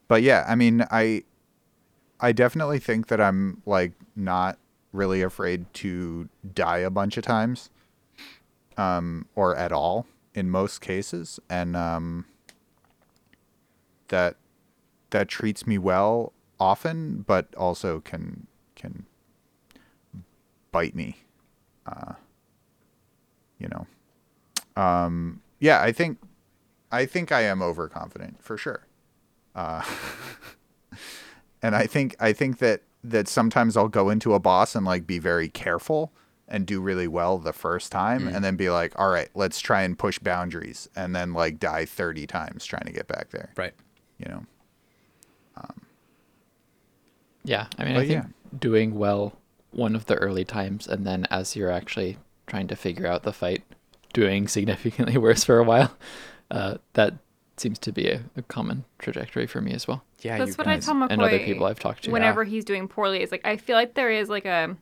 but 0.07 0.23
yeah, 0.23 0.45
I 0.47 0.55
mean, 0.55 0.83
I 0.89 1.23
I 2.19 2.31
definitely 2.31 2.79
think 2.79 3.07
that 3.07 3.21
I'm 3.21 3.61
like 3.67 3.93
not 4.15 4.57
really 4.91 5.21
afraid 5.21 5.71
to 5.75 6.27
die 6.53 6.79
a 6.79 6.89
bunch 6.89 7.17
of 7.17 7.23
times, 7.23 7.69
um, 8.77 9.27
or 9.35 9.55
at 9.55 9.71
all 9.71 10.07
in 10.33 10.49
most 10.49 10.81
cases, 10.81 11.39
and 11.51 11.75
um, 11.75 12.25
that 14.07 14.37
that 15.11 15.27
treats 15.27 15.67
me 15.67 15.77
well 15.77 16.33
often, 16.59 17.23
but 17.27 17.53
also 17.55 17.99
can 17.99 18.47
can 18.81 19.05
bite 20.71 20.95
me. 20.95 21.17
Uh, 21.85 22.13
you 23.59 23.67
know, 23.67 24.81
um, 24.81 25.41
yeah, 25.59 25.81
I 25.81 25.91
think 25.91 26.17
I 26.91 27.05
think 27.05 27.31
I 27.31 27.41
am 27.41 27.61
overconfident 27.61 28.43
for 28.43 28.57
sure. 28.57 28.87
Uh, 29.55 29.83
and 31.61 31.75
I 31.75 31.85
think 31.85 32.15
I 32.19 32.33
think 32.33 32.57
that 32.57 32.81
that 33.03 33.27
sometimes 33.27 33.77
I'll 33.77 33.87
go 33.87 34.09
into 34.09 34.33
a 34.33 34.39
boss 34.39 34.75
and 34.75 34.85
like 34.85 35.07
be 35.07 35.19
very 35.19 35.49
careful 35.49 36.11
and 36.47 36.65
do 36.65 36.81
really 36.81 37.07
well 37.07 37.37
the 37.37 37.53
first 37.53 37.91
time 37.91 38.27
and 38.27 38.43
then 38.43 38.57
be 38.57 38.69
like, 38.69 38.91
all 38.99 39.09
right, 39.09 39.29
let's 39.33 39.61
try 39.61 39.83
and 39.83 39.97
push 39.97 40.19
boundaries 40.19 40.89
and 40.95 41.15
then 41.15 41.33
like 41.33 41.59
die 41.59 41.85
30 41.85 42.27
times 42.27 42.65
trying 42.65 42.83
to 42.85 42.91
get 42.91 43.07
back 43.07 43.29
there. 43.29 43.53
Right. 43.55 43.73
You 44.19 44.25
know? 44.29 44.45
Yeah, 47.43 47.67
I 47.77 47.85
mean, 47.85 47.95
I 47.95 48.07
think 48.07 48.11
yeah. 48.11 48.25
Doing 48.57 48.95
well 48.97 49.37
one 49.71 49.95
of 49.95 50.05
the 50.07 50.15
early 50.15 50.43
times, 50.45 50.87
and 50.87 51.05
then 51.07 51.25
as 51.31 51.55
you're 51.55 51.71
actually 51.71 52.17
trying 52.47 52.67
to 52.67 52.75
figure 52.75 53.07
out 53.07 53.23
the 53.23 53.31
fight, 53.33 53.63
doing 54.13 54.47
significantly 54.47 55.17
worse 55.25 55.43
for 55.43 55.57
a 55.59 55.63
while. 55.63 55.95
Uh, 56.49 56.75
that 56.93 57.13
seems 57.55 57.79
to 57.79 57.91
be 57.93 58.09
a, 58.09 58.21
a 58.35 58.41
common 58.41 58.83
trajectory 58.99 59.47
for 59.47 59.61
me 59.61 59.71
as 59.71 59.87
well, 59.87 60.03
Yeah. 60.19 60.37
That's 60.37 60.49
you 60.49 60.55
what 60.55 60.65
guys- 60.65 60.83
I 60.89 60.91
tell 60.91 60.95
McCoy. 61.01 61.11
and 61.11 61.21
other 61.21 61.39
people 61.39 61.65
I've 61.65 61.79
talked 61.79 62.03
to. 62.03 62.11
Whenever 62.11 62.43
he's 62.43 62.65
doing 62.65 62.87
poorly, 62.89 63.21
is 63.21 63.31
like 63.31 63.45
I 63.45 63.55
feel 63.57 63.75
like 63.77 63.93
there 63.93 64.11
is 64.11 64.27
like 64.29 64.45
a 64.45 64.75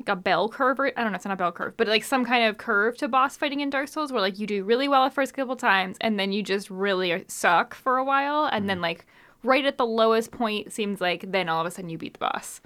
like 0.00 0.08
a 0.08 0.16
bell 0.16 0.48
curve. 0.48 0.80
Or, 0.80 0.86
I 0.96 1.02
don't 1.02 1.12
know, 1.12 1.16
it's 1.16 1.24
not 1.24 1.34
a 1.34 1.36
bell 1.36 1.52
curve, 1.52 1.74
but 1.76 1.86
like 1.88 2.02
some 2.04 2.24
kind 2.24 2.44
of 2.46 2.56
curve 2.58 2.96
to 2.98 3.08
boss 3.08 3.36
fighting 3.36 3.60
in 3.60 3.70
Dark 3.70 3.88
Souls, 3.88 4.10
where 4.12 4.20
like 4.20 4.38
you 4.38 4.46
do 4.46 4.64
really 4.64 4.88
well 4.88 5.04
the 5.04 5.10
first 5.14 5.34
couple 5.34 5.54
times, 5.56 5.96
and 6.00 6.18
then 6.18 6.32
you 6.32 6.42
just 6.42 6.70
really 6.70 7.24
suck 7.28 7.74
for 7.74 7.98
a 7.98 8.04
while, 8.04 8.46
and 8.46 8.62
Mm-hmm. 8.62 8.66
then 8.66 8.80
like 8.80 9.06
right 9.42 9.64
at 9.64 9.78
the 9.78 9.86
lowest 9.86 10.30
point 10.30 10.72
seems 10.72 11.00
like 11.00 11.30
then 11.30 11.48
all 11.48 11.60
of 11.60 11.66
a 11.66 11.70
sudden 11.70 11.90
you 11.90 11.98
beat 11.98 12.14
the 12.14 12.20
boss. 12.20 12.60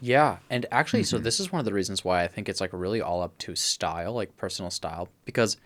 Yeah, 0.00 0.38
and 0.50 0.66
actually, 0.72 1.04
so 1.04 1.18
this 1.18 1.38
is 1.38 1.52
one 1.52 1.60
of 1.60 1.64
the 1.64 1.72
reasons 1.72 2.04
why 2.04 2.24
I 2.24 2.26
think 2.26 2.48
it's 2.48 2.60
like 2.60 2.70
really 2.72 3.00
all 3.00 3.22
up 3.22 3.38
to 3.38 3.54
style, 3.54 4.12
like 4.12 4.36
personal 4.36 4.68
style, 4.68 5.08
because 5.24 5.56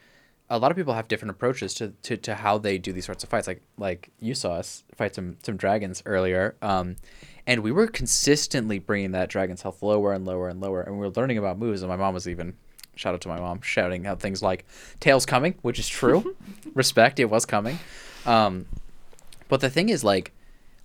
a 0.51 0.59
lot 0.59 0.71
of 0.71 0.77
people 0.77 0.93
have 0.93 1.09
different 1.09 1.31
approaches 1.31 1.73
to, 1.75 1.93
to, 2.03 2.17
to 2.19 2.35
how 2.35 2.59
they 2.59 2.77
do 2.77 2.93
these 2.93 3.07
sorts 3.07 3.25
of 3.25 3.31
fights. 3.31 3.47
Like 3.47 3.63
like 3.79 4.11
you 4.21 4.35
saw 4.35 4.53
us 4.53 4.85
fight 4.95 5.15
some 5.15 5.39
some 5.43 5.57
dragons 5.57 6.03
earlier, 6.05 6.55
um, 6.61 6.97
and 7.47 7.63
we 7.63 7.73
were 7.73 7.87
consistently 7.87 8.79
bringing 8.79 9.13
that 9.13 9.31
dragon's 9.31 9.63
health 9.63 9.83
lower 9.83 10.13
and 10.13 10.27
lower 10.27 10.51
and 10.51 10.61
lower, 10.61 10.83
and 10.83 10.95
we 10.95 11.01
were 11.01 11.13
learning 11.13 11.39
about 11.39 11.59
moves. 11.59 11.81
And 11.81 11.89
my 11.89 11.97
mom 11.97 12.13
was 12.13 12.29
even 12.29 12.55
shout 12.95 13.15
out 13.15 13.23
to 13.23 13.29
my 13.29 13.41
mom 13.41 13.63
shouting 13.63 14.07
out 14.07 14.21
things 14.21 14.43
like 14.43 14.67
"tails 15.01 15.25
coming," 15.25 15.55
which 15.63 15.79
is 15.79 15.89
true. 15.89 16.37
Respect, 16.75 17.19
it 17.21 17.31
was 17.31 17.47
coming. 17.47 17.79
Um, 18.27 18.67
but 19.49 19.61
the 19.61 19.71
thing 19.71 19.89
is, 19.89 20.03
like, 20.05 20.33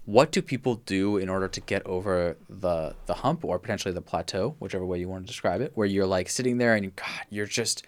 what 0.05 0.31
do 0.31 0.41
people 0.41 0.75
do 0.75 1.17
in 1.17 1.29
order 1.29 1.47
to 1.47 1.61
get 1.61 1.85
over 1.85 2.37
the 2.49 2.95
the 3.05 3.15
hump 3.15 3.45
or 3.45 3.59
potentially 3.59 3.93
the 3.93 4.01
plateau, 4.01 4.55
whichever 4.59 4.85
way 4.85 4.99
you 4.99 5.07
want 5.07 5.23
to 5.23 5.27
describe 5.27 5.61
it, 5.61 5.71
where 5.75 5.87
you're 5.87 6.07
like 6.07 6.29
sitting 6.29 6.57
there 6.57 6.75
and 6.75 6.95
God, 6.95 7.25
you're 7.29 7.45
just 7.45 7.85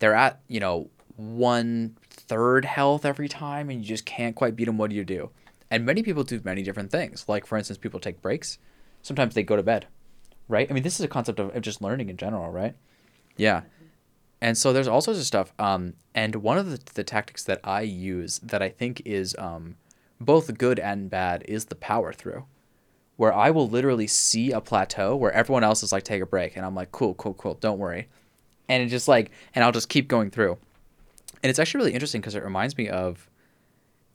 they're 0.00 0.14
at 0.14 0.40
you 0.48 0.60
know 0.60 0.90
one 1.16 1.96
third 2.10 2.64
health 2.64 3.04
every 3.04 3.28
time 3.28 3.70
and 3.70 3.80
you 3.80 3.86
just 3.86 4.04
can't 4.04 4.34
quite 4.34 4.56
beat 4.56 4.64
them. 4.64 4.78
What 4.78 4.90
do 4.90 4.96
you 4.96 5.04
do? 5.04 5.30
And 5.70 5.86
many 5.86 6.02
people 6.02 6.24
do 6.24 6.40
many 6.44 6.62
different 6.62 6.90
things. 6.90 7.26
Like 7.28 7.46
for 7.46 7.56
instance, 7.56 7.78
people 7.78 8.00
take 8.00 8.20
breaks. 8.20 8.58
Sometimes 9.02 9.34
they 9.34 9.42
go 9.42 9.56
to 9.56 9.62
bed, 9.62 9.86
right? 10.48 10.68
I 10.68 10.74
mean, 10.74 10.82
this 10.82 10.98
is 10.98 11.04
a 11.04 11.08
concept 11.08 11.40
of, 11.40 11.60
just 11.60 11.82
learning 11.82 12.08
in 12.08 12.16
general, 12.16 12.50
right? 12.50 12.74
Yeah. 13.36 13.62
And 14.40 14.58
so 14.58 14.72
there's 14.72 14.88
all 14.88 15.00
sorts 15.00 15.18
of 15.20 15.26
stuff. 15.26 15.52
Um, 15.58 15.94
and 16.14 16.36
one 16.36 16.58
of 16.58 16.70
the, 16.70 16.80
the 16.94 17.04
tactics 17.04 17.44
that 17.44 17.60
I 17.64 17.82
use 17.82 18.38
that 18.40 18.60
I 18.62 18.68
think 18.68 19.02
is 19.04 19.34
um, 19.38 19.76
both 20.24 20.56
good 20.58 20.78
and 20.78 21.10
bad 21.10 21.44
is 21.46 21.66
the 21.66 21.74
power 21.74 22.12
through, 22.12 22.44
where 23.16 23.32
I 23.32 23.50
will 23.50 23.68
literally 23.68 24.06
see 24.06 24.52
a 24.52 24.60
plateau 24.60 25.16
where 25.16 25.32
everyone 25.32 25.64
else 25.64 25.82
is 25.82 25.92
like, 25.92 26.04
take 26.04 26.22
a 26.22 26.26
break. 26.26 26.56
And 26.56 26.64
I'm 26.64 26.74
like, 26.74 26.92
cool, 26.92 27.14
cool, 27.14 27.34
cool, 27.34 27.54
don't 27.54 27.78
worry. 27.78 28.08
And 28.68 28.82
it 28.82 28.88
just 28.88 29.08
like, 29.08 29.30
and 29.54 29.64
I'll 29.64 29.72
just 29.72 29.88
keep 29.88 30.08
going 30.08 30.30
through. 30.30 30.58
And 31.42 31.50
it's 31.50 31.58
actually 31.58 31.78
really 31.78 31.94
interesting 31.94 32.20
because 32.20 32.34
it 32.34 32.44
reminds 32.44 32.76
me 32.76 32.88
of 32.88 33.28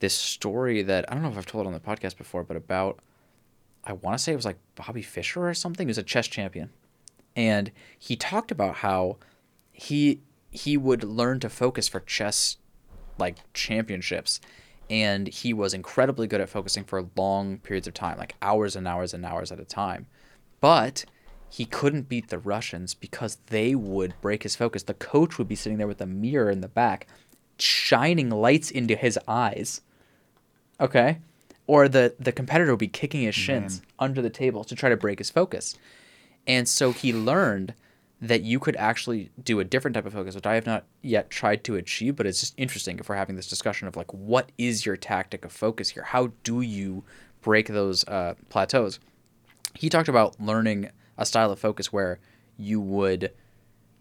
this 0.00 0.14
story 0.14 0.82
that 0.82 1.04
I 1.08 1.14
don't 1.14 1.22
know 1.22 1.30
if 1.30 1.38
I've 1.38 1.46
told 1.46 1.66
on 1.66 1.72
the 1.72 1.80
podcast 1.80 2.16
before, 2.16 2.44
but 2.44 2.56
about, 2.56 3.00
I 3.84 3.92
want 3.92 4.16
to 4.16 4.22
say 4.22 4.32
it 4.32 4.36
was 4.36 4.44
like 4.44 4.58
Bobby 4.74 5.02
Fischer 5.02 5.46
or 5.46 5.54
something. 5.54 5.86
Was 5.86 5.98
a 5.98 6.02
chess 6.02 6.26
champion. 6.26 6.70
And 7.36 7.70
he 7.98 8.16
talked 8.16 8.50
about 8.50 8.76
how 8.76 9.18
he 9.72 10.22
he 10.50 10.76
would 10.76 11.04
learn 11.04 11.40
to 11.40 11.48
focus 11.48 11.88
for 11.88 12.00
chess 12.00 12.56
like 13.18 13.36
championships 13.52 14.40
and 14.90 15.28
he 15.28 15.52
was 15.52 15.74
incredibly 15.74 16.26
good 16.26 16.40
at 16.40 16.48
focusing 16.48 16.84
for 16.84 17.08
long 17.16 17.58
periods 17.58 17.86
of 17.86 17.94
time 17.94 18.18
like 18.18 18.34
hours 18.42 18.76
and 18.76 18.88
hours 18.88 19.12
and 19.14 19.24
hours 19.24 19.52
at 19.52 19.60
a 19.60 19.64
time. 19.64 20.06
But 20.60 21.04
he 21.50 21.64
couldn't 21.64 22.08
beat 22.08 22.28
the 22.28 22.38
russians 22.38 22.94
because 22.94 23.38
they 23.46 23.74
would 23.74 24.14
break 24.20 24.42
his 24.42 24.56
focus. 24.56 24.82
The 24.82 24.94
coach 24.94 25.38
would 25.38 25.48
be 25.48 25.54
sitting 25.54 25.78
there 25.78 25.86
with 25.86 26.00
a 26.00 26.06
mirror 26.06 26.50
in 26.50 26.60
the 26.60 26.68
back 26.68 27.06
shining 27.58 28.30
lights 28.30 28.70
into 28.70 28.94
his 28.94 29.18
eyes 29.26 29.80
okay? 30.80 31.18
Or 31.66 31.88
the 31.88 32.14
the 32.18 32.32
competitor 32.32 32.72
would 32.72 32.78
be 32.78 32.88
kicking 32.88 33.22
his 33.22 33.34
shins 33.34 33.82
under 33.98 34.22
the 34.22 34.30
table 34.30 34.64
to 34.64 34.74
try 34.74 34.88
to 34.88 34.96
break 34.96 35.18
his 35.18 35.30
focus. 35.30 35.76
And 36.46 36.66
so 36.66 36.92
he 36.92 37.12
learned 37.12 37.74
that 38.20 38.42
you 38.42 38.58
could 38.58 38.74
actually 38.76 39.30
do 39.42 39.60
a 39.60 39.64
different 39.64 39.94
type 39.94 40.06
of 40.06 40.12
focus, 40.12 40.34
which 40.34 40.46
I 40.46 40.54
have 40.54 40.66
not 40.66 40.84
yet 41.02 41.30
tried 41.30 41.62
to 41.64 41.76
achieve, 41.76 42.16
but 42.16 42.26
it's 42.26 42.40
just 42.40 42.54
interesting 42.56 42.98
if 42.98 43.08
we're 43.08 43.14
having 43.14 43.36
this 43.36 43.48
discussion 43.48 43.86
of 43.86 43.96
like, 43.96 44.12
what 44.12 44.50
is 44.58 44.84
your 44.84 44.96
tactic 44.96 45.44
of 45.44 45.52
focus 45.52 45.90
here? 45.90 46.02
How 46.02 46.32
do 46.42 46.60
you 46.60 47.04
break 47.42 47.68
those 47.68 48.04
uh, 48.08 48.34
plateaus? 48.48 48.98
He 49.74 49.88
talked 49.88 50.08
about 50.08 50.40
learning 50.40 50.90
a 51.16 51.24
style 51.24 51.52
of 51.52 51.60
focus 51.60 51.92
where 51.92 52.18
you 52.56 52.80
would 52.80 53.32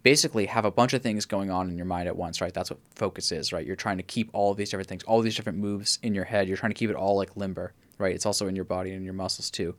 basically 0.02 0.48
have 0.48 0.66
a 0.66 0.72
bunch 0.72 0.94
of 0.94 1.04
things 1.04 1.26
going 1.26 1.52
on 1.52 1.70
in 1.70 1.78
your 1.78 1.86
mind 1.86 2.08
at 2.08 2.16
once, 2.16 2.42
right? 2.42 2.54
That's 2.54 2.72
what 2.72 2.80
focus 2.96 3.32
is, 3.32 3.54
right? 3.54 3.66
You're 3.66 3.76
trying 3.76 3.98
to 3.98 4.04
keep 4.04 4.30
all 4.34 4.54
these 4.54 4.70
different 4.70 4.90
things, 4.90 5.04
all 5.04 5.22
these 5.22 5.36
different 5.36 5.60
moves 5.60 6.00
in 6.02 6.16
your 6.16 6.24
head. 6.24 6.48
You're 6.48 6.58
trying 6.58 6.72
to 6.72 6.78
keep 6.78 6.90
it 6.90 6.96
all 6.96 7.18
like 7.18 7.36
limber, 7.36 7.74
right? 8.00 8.16
It's 8.16 8.26
also 8.26 8.48
in 8.48 8.56
your 8.56 8.66
body 8.66 8.94
and 8.94 9.04
your 9.04 9.14
muscles 9.14 9.52
too. 9.52 9.76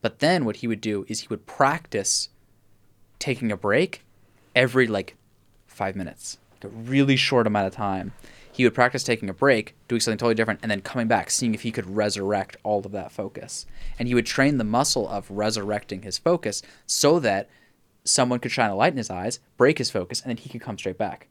But 0.00 0.20
then 0.20 0.44
what 0.44 0.56
he 0.56 0.68
would 0.68 0.80
do 0.80 1.04
is 1.08 1.20
he 1.20 1.28
would 1.28 1.46
practice 1.46 2.28
taking 3.22 3.52
a 3.52 3.56
break 3.56 4.02
every 4.56 4.88
like 4.88 5.16
five 5.68 5.94
minutes, 5.94 6.38
a 6.62 6.68
really 6.68 7.14
short 7.14 7.46
amount 7.46 7.68
of 7.68 7.72
time. 7.72 8.12
He 8.50 8.64
would 8.64 8.74
practice 8.74 9.04
taking 9.04 9.30
a 9.30 9.32
break, 9.32 9.74
doing 9.86 10.00
something 10.00 10.18
totally 10.18 10.34
different, 10.34 10.58
and 10.60 10.70
then 10.70 10.82
coming 10.82 11.06
back, 11.06 11.30
seeing 11.30 11.54
if 11.54 11.62
he 11.62 11.70
could 11.70 11.96
resurrect 11.96 12.56
all 12.64 12.80
of 12.84 12.92
that 12.92 13.12
focus. 13.12 13.64
And 13.98 14.08
he 14.08 14.14
would 14.14 14.26
train 14.26 14.58
the 14.58 14.64
muscle 14.64 15.08
of 15.08 15.30
resurrecting 15.30 16.02
his 16.02 16.18
focus 16.18 16.62
so 16.84 17.20
that 17.20 17.48
someone 18.04 18.40
could 18.40 18.50
shine 18.50 18.70
a 18.70 18.74
light 18.74 18.92
in 18.92 18.98
his 18.98 19.08
eyes, 19.08 19.38
break 19.56 19.78
his 19.78 19.90
focus, 19.90 20.20
and 20.20 20.28
then 20.28 20.36
he 20.36 20.50
could 20.50 20.60
come 20.60 20.76
straight 20.76 20.98
back. 20.98 21.28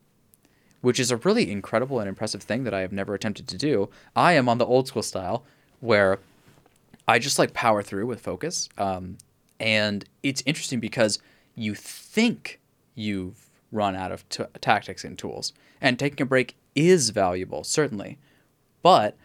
Which 0.79 0.99
is 0.99 1.11
a 1.11 1.17
really 1.17 1.51
incredible 1.51 1.99
and 1.99 2.07
impressive 2.07 2.41
thing 2.41 2.63
that 2.63 2.73
I 2.73 2.79
have 2.79 2.93
never 2.93 3.13
attempted 3.13 3.49
to 3.49 3.57
do. 3.57 3.89
I 4.15 4.33
am 4.33 4.47
on 4.47 4.57
the 4.57 4.65
old 4.65 4.87
school 4.87 5.03
style 5.03 5.43
where 5.81 6.19
I 7.07 7.19
just 7.19 7.37
like 7.37 7.53
power 7.53 7.83
through 7.83 8.07
with 8.07 8.21
focus. 8.21 8.69
Um, 8.77 9.17
and 9.59 10.05
it's 10.23 10.41
interesting 10.47 10.79
because 10.79 11.19
you 11.55 11.75
think 11.75 12.59
you've 12.95 13.49
run 13.71 13.95
out 13.95 14.11
of 14.11 14.27
t- 14.29 14.43
tactics 14.59 15.03
and 15.03 15.17
tools. 15.17 15.53
And 15.79 15.97
taking 15.97 16.21
a 16.21 16.25
break 16.25 16.55
is 16.75 17.09
valuable, 17.09 17.63
certainly. 17.63 18.19
But 18.81 19.17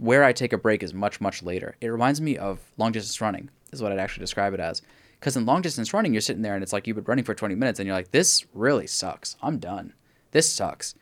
where 0.00 0.24
I 0.24 0.32
take 0.32 0.52
a 0.52 0.58
break 0.58 0.82
is 0.82 0.92
much, 0.92 1.20
much 1.20 1.42
later. 1.42 1.76
It 1.80 1.88
reminds 1.88 2.20
me 2.20 2.36
of 2.36 2.60
long 2.76 2.92
distance 2.92 3.20
running, 3.20 3.50
is 3.72 3.82
what 3.82 3.92
I'd 3.92 3.98
actually 3.98 4.22
describe 4.22 4.54
it 4.54 4.60
as. 4.60 4.82
Because 5.18 5.36
in 5.36 5.46
long 5.46 5.62
distance 5.62 5.94
running, 5.94 6.12
you're 6.12 6.20
sitting 6.20 6.42
there 6.42 6.54
and 6.54 6.62
it's 6.62 6.72
like 6.72 6.86
you've 6.86 6.96
been 6.96 7.04
running 7.04 7.24
for 7.24 7.34
20 7.34 7.54
minutes 7.54 7.78
and 7.78 7.86
you're 7.86 7.96
like, 7.96 8.10
this 8.10 8.44
really 8.52 8.86
sucks. 8.86 9.36
I'm 9.42 9.58
done. 9.58 9.94
This 10.32 10.52
sucks. 10.52 10.94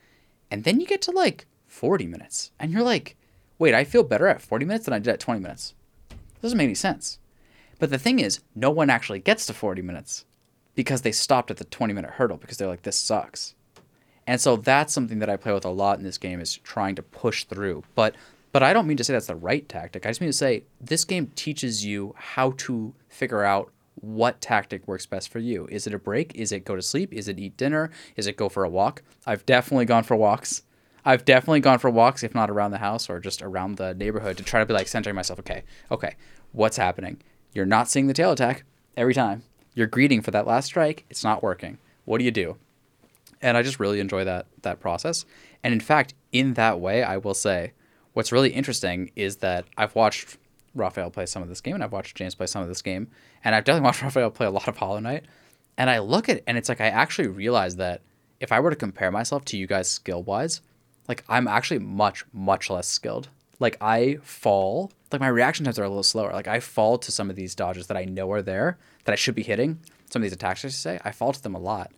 And 0.51 0.65
then 0.65 0.81
you 0.81 0.87
get 0.87 1.03
to 1.03 1.11
like 1.11 1.47
40 1.67 2.07
minutes 2.07 2.53
and 2.61 2.71
you're 2.71 2.83
like, 2.83 3.17
wait, 3.59 3.75
I 3.75 3.85
feel 3.85 4.05
better 4.05 4.29
at 4.29 4.43
40 4.43 4.67
minutes 4.67 4.85
than 4.85 4.95
I 4.95 4.99
did 4.99 5.09
at 5.09 5.21
20 5.21 5.41
minutes. 5.41 5.75
Doesn't 6.41 6.59
make 6.59 6.67
any 6.67 6.75
sense. 6.75 7.19
But 7.79 7.91
the 7.91 7.99
thing 7.99 8.21
is, 8.21 8.41
no 8.55 8.71
one 8.71 8.91
actually 8.91 9.19
gets 9.19 9.47
to 9.47 9.55
40 9.55 9.83
minutes 9.83 10.25
because 10.75 11.03
they 11.03 11.13
stopped 11.13 11.51
at 11.51 11.57
the 11.59 11.65
20 11.65 11.93
minute 11.93 12.13
hurdle 12.13 12.37
because 12.37 12.59
they're 12.59 12.69
like, 12.69 12.83
this 12.83 12.97
sucks. 12.97 13.55
And 14.27 14.41
so 14.41 14.57
that's 14.57 14.93
something 14.93 15.19
that 15.19 15.31
I 15.31 15.37
play 15.37 15.53
with 15.53 15.65
a 15.65 15.71
lot 15.71 15.99
in 15.99 16.05
this 16.05 16.19
game 16.19 16.41
is 16.41 16.57
trying 16.59 16.95
to 16.97 17.03
push 17.03 17.45
through. 17.45 17.85
But 17.95 18.15
but 18.53 18.63
I 18.63 18.75
don't 18.75 18.87
mean 18.87 18.99
to 18.99 19.05
say 19.05 19.15
that's 19.15 19.27
the 19.27 19.35
right 19.35 19.67
tactic. 19.67 20.05
I 20.05 20.11
just 20.11 20.21
mean 20.21 20.29
to 20.29 20.37
say 20.37 20.65
this 20.79 21.05
game 21.05 21.33
teaches 21.35 21.87
you 21.87 22.15
how 22.17 22.53
to 22.59 22.93
figure 23.09 23.43
out 23.43 23.73
what 23.95 24.41
tactic 24.41 24.87
works 24.87 25.07
best 25.07 25.31
for 25.31 25.39
you. 25.39 25.67
Is 25.71 25.87
it 25.87 25.95
a 25.95 25.99
break? 25.99 26.35
Is 26.35 26.53
it 26.53 26.65
go 26.65 26.77
to 26.77 26.83
sleep? 26.83 27.13
Is 27.15 27.29
it 27.29 27.39
eat 27.39 27.57
dinner? 27.57 27.91
Is 28.15 28.27
it 28.27 28.37
go 28.37 28.49
for 28.49 28.65
a 28.65 28.69
walk? 28.69 29.03
I've 29.27 29.47
definitely 29.47 29.87
gone 29.87 30.03
for 30.03 30.17
walks. 30.17 30.63
I've 31.05 31.25
definitely 31.25 31.61
gone 31.61 31.79
for 31.79 31.91
walks, 31.91 32.23
if 32.23 32.35
not 32.35 32.51
around 32.51 32.71
the 32.71 32.79
house 32.79 33.09
or 33.09 33.19
just 33.21 33.43
around 33.43 33.77
the 33.77 33.95
neighborhood, 33.95 34.37
to 34.37 34.45
try 34.45 34.61
to 34.61 34.67
be 34.67 34.75
like 34.75 34.87
centering 34.87 35.17
myself. 35.17 35.39
Okay, 35.41 35.65
okay, 35.91 36.15
what's 36.53 36.77
happening? 36.77 37.21
You're 37.55 37.67
not 37.67 37.89
seeing 37.89 38.07
the 38.07 38.15
tail 38.15 38.33
attack 38.33 38.65
every 38.97 39.15
time. 39.15 39.43
You're 39.75 39.87
greeting 39.87 40.23
for 40.23 40.31
that 40.31 40.47
last 40.47 40.67
strike. 40.67 41.05
It's 41.11 41.25
not 41.25 41.43
working. 41.43 41.79
What 42.05 42.19
do 42.19 42.25
you 42.25 42.31
do? 42.31 42.57
And 43.41 43.57
I 43.57 43.63
just 43.63 43.81
really 43.81 44.01
enjoy 44.01 44.25
that 44.25 44.47
that 44.63 44.81
process. 44.81 45.25
And 45.65 45.73
in 45.73 45.81
fact, 45.81 46.15
in 46.33 46.55
that 46.55 46.81
way, 46.81 47.03
I 47.03 47.17
will 47.17 47.35
say, 47.35 47.73
what's 48.13 48.33
really 48.33 48.51
interesting 48.51 49.11
is 49.17 49.37
that 49.39 49.65
I've 49.77 49.95
watched 49.95 50.37
Raphael 50.75 51.11
play 51.11 51.27
some 51.27 51.43
of 51.43 51.49
this 51.49 51.61
game, 51.61 51.75
and 51.75 51.85
I've 51.85 51.93
watched 51.93 52.17
James 52.17 52.35
play 52.35 52.47
some 52.47 52.63
of 52.63 52.69
this 52.69 52.83
game, 52.83 53.09
and 53.45 53.55
I've 53.55 53.65
definitely 53.65 53.85
watched 53.89 54.03
Raphael 54.03 54.31
play 54.31 54.47
a 54.47 54.51
lot 54.51 54.69
of 54.69 54.77
Hollow 54.77 55.01
Knight. 55.01 55.25
And 55.77 55.89
I 55.91 55.99
look 56.01 56.29
at 56.29 56.39
it, 56.39 56.45
and 56.47 56.59
it's 56.59 56.69
like 56.69 56.81
I 56.81 56.89
actually 56.89 57.29
realize 57.29 57.77
that 57.77 58.03
if 58.41 58.53
I 58.53 58.61
were 58.61 58.71
to 58.71 58.77
compare 58.77 59.11
myself 59.11 59.45
to 59.47 59.57
you 59.57 59.67
guys 59.67 59.89
skill 59.89 60.23
wise, 60.23 60.61
like 61.09 61.25
I'm 61.29 61.49
actually 61.49 61.81
much 61.81 62.25
much 62.33 62.71
less 62.71 62.89
skilled. 62.89 63.29
like 63.59 63.77
I 63.81 64.19
fall, 64.23 64.91
like 65.13 65.21
my 65.21 65.29
reaction 65.29 65.65
times 65.65 65.79
are 65.79 65.85
a 65.85 65.89
little 65.89 66.03
slower. 66.03 66.33
Like 66.33 66.49
I 66.49 66.61
fall 66.61 66.99
to 66.99 67.13
some 67.13 67.31
of 67.31 67.37
these 67.37 67.55
dodges 67.55 67.87
that 67.87 67.97
I 67.97 68.05
know 68.05 68.31
are 68.33 68.43
there 68.43 68.79
that 69.05 69.13
I 69.13 69.17
should 69.17 69.35
be 69.35 69.43
hitting. 69.43 69.81
Some 70.11 70.21
of 70.21 70.25
these 70.25 70.33
attacks, 70.33 70.65
I 70.65 70.69
should 70.69 70.73
say, 70.75 71.01
I 71.05 71.13
fall 71.13 71.33
to 71.33 71.43
them 71.43 71.55
a 71.55 71.59
lot. 71.59 71.91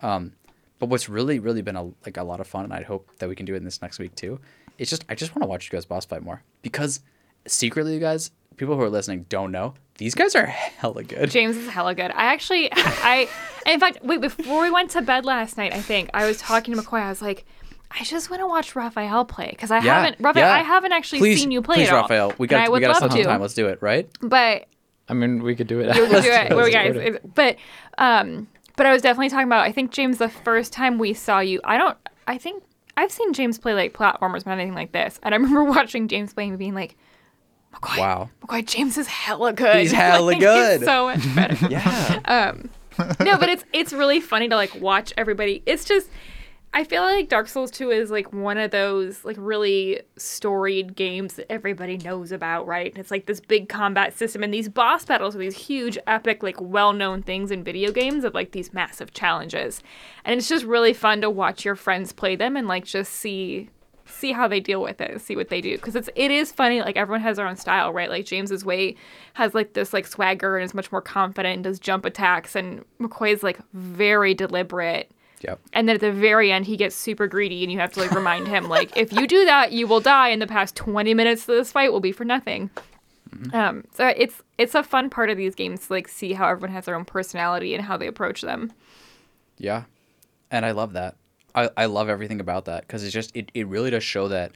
Um, 0.00 0.32
but 0.78 0.88
what's 0.88 1.08
really, 1.08 1.38
really 1.38 1.62
been 1.62 1.76
a, 1.76 1.84
like 2.04 2.16
a 2.16 2.24
lot 2.24 2.40
of 2.40 2.46
fun, 2.46 2.64
and 2.64 2.72
I 2.72 2.82
hope 2.82 3.08
that 3.18 3.28
we 3.28 3.36
can 3.36 3.46
do 3.46 3.54
it 3.54 3.58
in 3.58 3.64
this 3.64 3.80
next 3.80 3.98
week 3.98 4.14
too. 4.14 4.40
It's 4.78 4.90
just 4.90 5.04
I 5.08 5.14
just 5.14 5.34
want 5.34 5.42
to 5.42 5.46
watch 5.48 5.66
you 5.70 5.76
guys 5.76 5.84
boss 5.84 6.04
fight 6.04 6.22
more 6.22 6.42
because 6.62 7.00
secretly, 7.46 7.94
you 7.94 8.00
guys, 8.00 8.30
people 8.56 8.74
who 8.76 8.82
are 8.82 8.90
listening 8.90 9.26
don't 9.28 9.52
know 9.52 9.74
these 9.98 10.14
guys 10.14 10.34
are 10.34 10.46
hella 10.46 11.04
good. 11.04 11.30
James 11.30 11.56
is 11.56 11.68
hella 11.68 11.94
good. 11.94 12.10
I 12.10 12.24
actually, 12.32 12.68
I, 12.72 13.28
in 13.66 13.78
fact, 13.78 13.98
wait, 14.02 14.20
before 14.20 14.62
we 14.62 14.70
went 14.70 14.90
to 14.90 15.02
bed 15.02 15.24
last 15.24 15.56
night, 15.56 15.72
I 15.72 15.80
think 15.80 16.10
I 16.14 16.26
was 16.26 16.38
talking 16.38 16.74
to 16.74 16.80
McCoy. 16.80 17.00
I 17.02 17.08
was 17.08 17.22
like, 17.22 17.44
I 17.90 18.02
just 18.04 18.30
want 18.30 18.40
to 18.40 18.46
watch 18.46 18.74
Raphael 18.74 19.24
play 19.24 19.50
because 19.50 19.70
I 19.70 19.76
Yeah, 19.76 20.00
haven't, 20.02 20.16
Raphael, 20.24 20.48
yeah. 20.48 20.54
I 20.54 20.62
haven't 20.62 20.92
actually 20.92 21.18
please, 21.20 21.40
seen 21.40 21.50
you 21.50 21.60
play 21.62 21.76
please, 21.76 21.88
at 21.88 21.94
all. 21.94 22.02
Raphael. 22.02 22.34
We 22.38 22.46
got 22.46 22.72
we 22.72 22.80
got 22.80 23.00
to 23.00 23.16
to. 23.16 23.24
time. 23.24 23.40
Let's 23.40 23.54
do 23.54 23.68
it, 23.68 23.80
right? 23.82 24.08
But 24.20 24.66
I 25.12 25.14
mean, 25.14 25.42
we 25.42 25.54
could 25.54 25.66
do 25.66 25.80
it. 25.80 25.94
you 25.94 26.06
can 26.06 26.10
do 26.22 26.30
it. 26.30 26.50
Well, 26.50 26.64
this 26.64 26.72
yeah, 26.72 26.82
recording. 26.88 27.18
but 27.34 27.56
um, 27.98 28.48
but 28.76 28.86
I 28.86 28.92
was 28.92 29.02
definitely 29.02 29.28
talking 29.28 29.46
about. 29.46 29.64
I 29.66 29.70
think 29.72 29.90
James, 29.92 30.16
the 30.18 30.30
first 30.30 30.72
time 30.72 30.98
we 30.98 31.12
saw 31.12 31.40
you, 31.40 31.60
I 31.64 31.76
don't. 31.76 31.96
I 32.26 32.38
think 32.38 32.62
I've 32.96 33.12
seen 33.12 33.32
James 33.34 33.58
play 33.58 33.74
like 33.74 33.92
platformers, 33.92 34.44
but 34.44 34.46
not 34.46 34.52
anything 34.58 34.74
like 34.74 34.92
this. 34.92 35.20
And 35.22 35.34
I 35.34 35.36
remember 35.38 35.64
watching 35.64 36.08
James 36.08 36.32
play 36.32 36.48
and 36.48 36.58
being 36.58 36.74
like, 36.74 36.96
McCoy, 37.74 37.98
Wow. 37.98 38.30
McCoy, 38.42 38.66
James 38.66 38.96
is 38.96 39.06
hella 39.06 39.52
good. 39.52 39.76
He's 39.76 39.92
hella 40.04 40.24
Like, 40.24 40.40
good. 40.40 40.80
He's 40.80 40.86
so 40.88 41.04
much 41.06 41.34
better. 41.34 41.68
Yeah. 41.68 42.54
no, 43.20 43.36
but 43.38 43.48
it's 43.50 43.64
it's 43.72 43.92
really 43.92 44.20
funny 44.20 44.48
to 44.48 44.56
like 44.56 44.74
watch 44.80 45.12
everybody. 45.18 45.62
It's 45.66 45.84
just 45.84 46.08
I 46.74 46.84
feel 46.84 47.02
like 47.02 47.28
Dark 47.28 47.48
Souls 47.48 47.70
2 47.70 47.90
is 47.90 48.10
like 48.10 48.32
one 48.32 48.56
of 48.56 48.70
those 48.70 49.26
like 49.26 49.36
really 49.38 50.00
storied 50.16 50.96
games 50.96 51.34
that 51.34 51.52
everybody 51.52 51.98
knows 51.98 52.32
about, 52.32 52.66
right? 52.66 52.96
It's 52.96 53.10
like 53.10 53.26
this 53.26 53.40
big 53.40 53.68
combat 53.68 54.16
system 54.16 54.42
and 54.42 54.54
these 54.54 54.70
boss 54.70 55.04
battles 55.04 55.36
are 55.36 55.40
these 55.40 55.56
huge 55.56 55.98
epic 56.06 56.42
like 56.42 56.58
well-known 56.58 57.22
things 57.22 57.50
in 57.50 57.62
video 57.62 57.92
games 57.92 58.24
of 58.24 58.32
like 58.32 58.52
these 58.52 58.72
massive 58.72 59.12
challenges. 59.12 59.82
And 60.24 60.38
it's 60.38 60.48
just 60.48 60.64
really 60.64 60.94
fun 60.94 61.20
to 61.20 61.28
watch 61.28 61.62
your 61.62 61.76
friends 61.76 62.10
play 62.10 62.36
them 62.36 62.56
and 62.56 62.66
like 62.66 62.86
just 62.86 63.12
see 63.12 63.68
see 64.04 64.32
how 64.32 64.48
they 64.48 64.60
deal 64.60 64.82
with 64.82 65.00
it, 65.00 65.20
see 65.20 65.36
what 65.36 65.48
they 65.48 65.60
do 65.60 65.76
because 65.76 65.94
it's 65.94 66.08
it 66.16 66.30
is 66.30 66.50
funny 66.52 66.80
like 66.80 66.96
everyone 66.96 67.20
has 67.20 67.36
their 67.36 67.46
own 67.46 67.56
style, 67.56 67.92
right? 67.92 68.08
Like 68.08 68.24
James's 68.24 68.64
way 68.64 68.96
has 69.34 69.54
like 69.54 69.74
this 69.74 69.92
like 69.92 70.06
swagger 70.06 70.56
and 70.56 70.64
is 70.64 70.72
much 70.72 70.90
more 70.90 71.02
confident 71.02 71.54
and 71.54 71.64
does 71.64 71.78
jump 71.78 72.06
attacks 72.06 72.56
and 72.56 72.82
McCoy's 72.98 73.42
like 73.42 73.58
very 73.74 74.32
deliberate. 74.32 75.10
Yep. 75.42 75.60
And 75.72 75.88
then 75.88 75.96
at 75.96 76.00
the 76.00 76.12
very 76.12 76.52
end, 76.52 76.66
he 76.66 76.76
gets 76.76 76.94
super 76.94 77.26
greedy, 77.26 77.62
and 77.62 77.72
you 77.72 77.78
have 77.78 77.92
to 77.92 78.00
like 78.00 78.12
remind 78.12 78.48
him, 78.48 78.68
like, 78.68 78.96
if 78.96 79.12
you 79.12 79.26
do 79.26 79.44
that, 79.44 79.72
you 79.72 79.86
will 79.86 80.00
die. 80.00 80.28
And 80.28 80.40
the 80.40 80.46
past 80.46 80.76
twenty 80.76 81.14
minutes 81.14 81.42
of 81.42 81.56
this 81.56 81.72
fight 81.72 81.92
will 81.92 82.00
be 82.00 82.12
for 82.12 82.24
nothing. 82.24 82.70
Um, 83.54 83.84
so 83.94 84.08
it's 84.08 84.42
it's 84.58 84.74
a 84.74 84.82
fun 84.82 85.08
part 85.08 85.30
of 85.30 85.38
these 85.38 85.54
games 85.54 85.86
to 85.86 85.94
like 85.94 86.06
see 86.06 86.34
how 86.34 86.46
everyone 86.48 86.74
has 86.74 86.84
their 86.84 86.94
own 86.94 87.06
personality 87.06 87.74
and 87.74 87.82
how 87.82 87.96
they 87.96 88.06
approach 88.06 88.42
them. 88.42 88.72
Yeah. 89.56 89.84
And 90.50 90.66
I 90.66 90.72
love 90.72 90.92
that. 90.92 91.16
I, 91.54 91.70
I 91.76 91.86
love 91.86 92.10
everything 92.10 92.40
about 92.40 92.66
that 92.66 92.82
because 92.82 93.02
it's 93.02 93.12
just 93.12 93.34
it, 93.34 93.50
it 93.54 93.66
really 93.66 93.90
does 93.90 94.04
show 94.04 94.28
that 94.28 94.52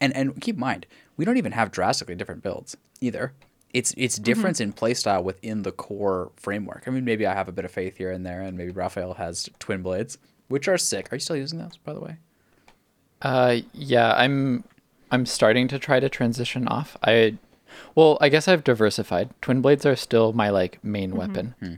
and 0.00 0.16
and 0.16 0.40
keep 0.40 0.56
in 0.56 0.60
mind, 0.60 0.86
we 1.18 1.26
don't 1.26 1.36
even 1.36 1.52
have 1.52 1.70
drastically 1.70 2.14
different 2.14 2.42
builds 2.42 2.76
either. 3.02 3.34
It's 3.72 3.94
it's 3.96 4.16
mm-hmm. 4.16 4.24
difference 4.24 4.60
in 4.60 4.72
playstyle 4.72 5.22
within 5.22 5.62
the 5.62 5.72
core 5.72 6.32
framework. 6.36 6.84
I 6.86 6.90
mean 6.90 7.04
maybe 7.04 7.26
I 7.26 7.34
have 7.34 7.48
a 7.48 7.52
bit 7.52 7.64
of 7.64 7.70
faith 7.70 7.96
here 7.96 8.10
and 8.10 8.24
there 8.24 8.42
and 8.42 8.56
maybe 8.56 8.70
Raphael 8.70 9.14
has 9.14 9.48
twin 9.58 9.82
blades, 9.82 10.18
which 10.48 10.68
are 10.68 10.78
sick. 10.78 11.12
Are 11.12 11.16
you 11.16 11.20
still 11.20 11.36
using 11.36 11.58
those, 11.58 11.76
by 11.76 11.92
the 11.92 12.00
way? 12.00 12.16
Uh, 13.22 13.58
yeah, 13.72 14.12
I'm 14.14 14.64
I'm 15.10 15.26
starting 15.26 15.68
to 15.68 15.78
try 15.78 16.00
to 16.00 16.08
transition 16.08 16.66
off. 16.68 16.96
I, 17.02 17.36
well, 17.94 18.18
I 18.20 18.28
guess 18.28 18.48
I've 18.48 18.64
diversified. 18.64 19.30
Twin 19.40 19.60
blades 19.60 19.86
are 19.86 19.96
still 19.96 20.32
my 20.32 20.50
like 20.50 20.82
main 20.84 21.10
mm-hmm. 21.10 21.18
weapon, 21.18 21.54
hmm. 21.60 21.74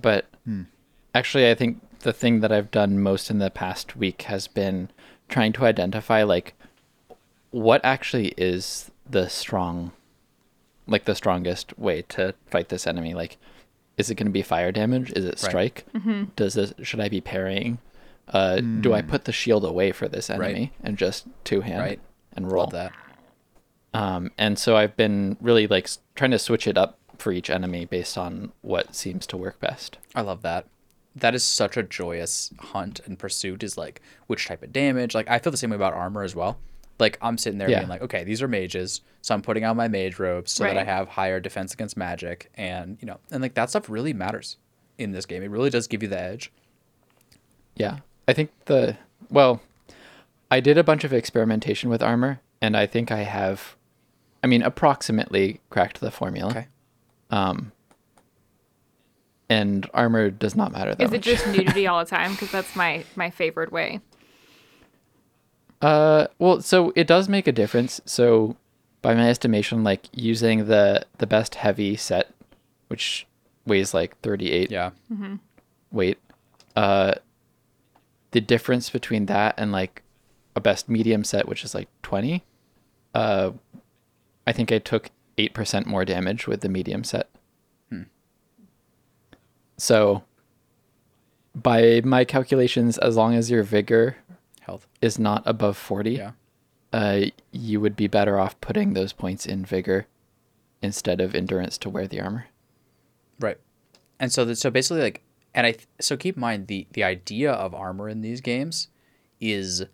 but 0.00 0.26
hmm. 0.44 0.62
actually, 1.14 1.50
I 1.50 1.54
think 1.54 1.80
the 2.00 2.12
thing 2.12 2.40
that 2.40 2.52
I've 2.52 2.70
done 2.70 3.00
most 3.00 3.30
in 3.30 3.38
the 3.38 3.50
past 3.50 3.96
week 3.96 4.22
has 4.22 4.48
been 4.48 4.90
trying 5.28 5.52
to 5.54 5.64
identify 5.64 6.22
like 6.22 6.54
what 7.50 7.80
actually 7.84 8.28
is 8.36 8.90
the 9.08 9.28
strong, 9.28 9.92
like 10.86 11.04
the 11.04 11.14
strongest 11.14 11.76
way 11.78 12.02
to 12.10 12.34
fight 12.46 12.68
this 12.68 12.86
enemy. 12.86 13.14
Like, 13.14 13.36
is 13.96 14.10
it 14.10 14.14
going 14.16 14.26
to 14.26 14.32
be 14.32 14.42
fire 14.42 14.72
damage? 14.72 15.12
Is 15.12 15.24
it 15.24 15.40
Right. 15.42 15.50
strike? 15.50 15.84
Does 16.36 16.54
this 16.54 16.72
should 16.82 17.00
I 17.00 17.08
be 17.08 17.20
parrying? 17.20 17.78
Uh, 18.28 18.60
Do 18.60 18.92
I 18.92 19.02
put 19.02 19.24
the 19.24 19.32
shield 19.32 19.64
away 19.64 19.92
for 19.92 20.08
this 20.08 20.28
Right. 20.30 20.40
enemy 20.40 20.72
and 20.82 20.98
just 20.98 21.26
two 21.44 21.60
hand 21.60 21.80
Right. 21.80 22.00
and 22.34 22.50
roll? 22.50 22.64
Love 22.64 22.72
that. 22.72 22.92
Um, 23.94 24.30
and 24.36 24.58
so 24.58 24.76
I've 24.76 24.96
been 24.96 25.36
really 25.40 25.66
like 25.66 25.88
trying 26.14 26.32
to 26.32 26.38
switch 26.38 26.66
it 26.66 26.76
up 26.76 26.98
for 27.18 27.32
each 27.32 27.48
enemy 27.48 27.84
based 27.86 28.18
on 28.18 28.52
what 28.60 28.94
seems 28.94 29.26
to 29.28 29.36
work 29.36 29.58
best. 29.60 29.96
I 30.14 30.20
love 30.20 30.42
that. 30.42 30.66
That 31.14 31.34
is 31.34 31.42
such 31.42 31.78
a 31.78 31.82
joyous 31.82 32.52
hunt 32.58 33.00
and 33.06 33.18
pursuit 33.18 33.62
is 33.62 33.78
like 33.78 34.02
which 34.26 34.46
type 34.46 34.62
of 34.62 34.72
damage. 34.72 35.14
Like 35.14 35.30
I 35.30 35.38
feel 35.38 35.50
the 35.50 35.56
same 35.56 35.70
way 35.70 35.76
about 35.76 35.94
armor 35.94 36.22
as 36.22 36.34
well. 36.34 36.58
Like 36.98 37.18
I'm 37.20 37.36
sitting 37.38 37.58
there 37.58 37.68
Yeah. 37.70 37.80
being 37.80 37.88
like, 37.90 38.02
okay, 38.02 38.24
these 38.24 38.40
are 38.42 38.48
mages, 38.48 39.02
so 39.22 39.34
I'm 39.34 39.42
putting 39.42 39.64
on 39.64 39.76
my 39.76 39.86
mage 39.88 40.18
robes 40.18 40.52
so 40.52 40.64
that 40.64 40.78
I 40.78 40.84
have 40.84 41.08
higher 41.08 41.40
defense 41.40 41.74
against 41.74 41.96
magic, 41.96 42.50
and 42.54 42.96
you 43.00 43.06
know, 43.06 43.18
and 43.30 43.42
like 43.42 43.54
that 43.54 43.68
stuff 43.70 43.88
really 43.90 44.12
matters 44.14 44.56
in 44.98 45.12
this 45.12 45.26
game. 45.26 45.42
It 45.42 45.50
really 45.50 45.68
does 45.70 45.86
give 45.86 46.02
you 46.02 46.08
the 46.08 46.18
edge. 46.20 46.50
Yeah, 47.74 47.98
I 48.26 48.32
think 48.32 48.50
the 48.64 48.96
well, 49.30 49.60
I 50.50 50.60
did 50.60 50.78
a 50.78 50.84
bunch 50.84 51.04
of 51.04 51.12
experimentation 51.12 51.90
with 51.90 52.02
armor, 52.02 52.40
and 52.62 52.76
I 52.76 52.86
think 52.86 53.10
I 53.12 53.24
have, 53.24 53.76
I 54.42 54.46
mean, 54.46 54.62
approximately 54.62 55.60
cracked 55.68 56.00
the 56.00 56.10
formula. 56.10 56.50
Okay. 56.52 56.66
Um, 57.30 57.72
and 59.48 59.88
armor 59.94 60.30
does 60.30 60.56
not 60.56 60.72
matter 60.72 60.94
that 60.94 61.02
Is 61.04 61.12
it 61.12 61.16
much. 61.18 61.24
just 61.24 61.46
nudity 61.46 61.86
all 61.86 61.98
the 62.04 62.08
time? 62.10 62.32
Because 62.32 62.50
that's 62.50 62.74
my 62.74 63.04
my 63.14 63.30
favorite 63.30 63.70
way. 63.72 64.00
Uh, 65.82 66.26
well, 66.38 66.60
so 66.60 66.92
it 66.96 67.06
does 67.06 67.28
make 67.28 67.46
a 67.46 67.52
difference. 67.52 68.00
So, 68.06 68.56
by 69.02 69.14
my 69.14 69.28
estimation, 69.28 69.84
like 69.84 70.06
using 70.12 70.66
the 70.66 71.04
the 71.18 71.26
best 71.26 71.56
heavy 71.56 71.96
set, 71.96 72.32
which 72.88 73.26
weighs 73.66 73.92
like 73.94 74.18
thirty 74.20 74.50
eight 74.52 74.70
Yeah. 74.70 74.90
weight, 75.92 76.18
uh, 76.74 77.14
the 78.30 78.40
difference 78.40 78.90
between 78.90 79.26
that 79.26 79.54
and 79.58 79.70
like 79.72 80.02
a 80.54 80.60
best 80.60 80.88
medium 80.88 81.24
set, 81.24 81.46
which 81.46 81.62
is 81.64 81.74
like 81.74 81.88
twenty, 82.02 82.42
uh, 83.14 83.50
I 84.46 84.52
think 84.52 84.72
I 84.72 84.78
took 84.78 85.10
eight 85.36 85.52
percent 85.52 85.86
more 85.86 86.04
damage 86.06 86.46
with 86.46 86.62
the 86.62 86.68
medium 86.68 87.04
set. 87.04 87.28
So, 89.78 90.22
by 91.54 92.00
my 92.02 92.24
calculations, 92.24 92.96
as 92.96 93.14
long 93.16 93.34
as 93.34 93.50
your 93.50 93.62
vigor 93.62 94.16
Health. 94.66 94.86
is 95.00 95.18
not 95.18 95.42
above 95.46 95.76
40, 95.76 96.10
Yeah. 96.12 96.32
uh, 96.92 97.26
you 97.52 97.80
would 97.80 97.96
be 97.96 98.06
better 98.08 98.38
off 98.38 98.60
putting 98.60 98.92
those 98.94 99.12
points 99.12 99.46
in 99.46 99.64
vigor 99.64 100.06
instead 100.82 101.20
of 101.20 101.34
endurance 101.34 101.78
to 101.78 101.88
wear 101.88 102.06
the 102.06 102.20
armor. 102.20 102.46
Right. 103.40 103.58
And 104.20 104.32
so 104.32 104.44
that 104.44 104.56
so 104.56 104.70
basically 104.70 105.02
like 105.02 105.22
and 105.54 105.66
I 105.66 105.72
th- 105.72 105.86
so 106.00 106.16
keep 106.16 106.36
in 106.36 106.40
mind 106.40 106.66
the 106.66 106.86
the 106.92 107.04
idea 107.04 107.50
of 107.52 107.74
armor 107.74 108.08
in 108.08 108.20
these 108.22 108.40
games 108.40 108.88
is 109.40 109.84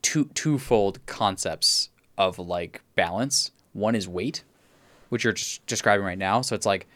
two 0.00 0.26
twofold 0.34 1.04
concepts 1.06 1.90
of 2.18 2.38
like 2.38 2.82
balance. 2.94 3.50
One 3.72 3.94
is 3.94 4.08
weight, 4.08 4.42
which 5.08 5.24
you're 5.24 5.32
just 5.32 5.64
describing 5.66 6.04
right 6.04 6.18
now. 6.18 6.40
So 6.42 6.54
it's 6.54 6.66
like 6.66 6.86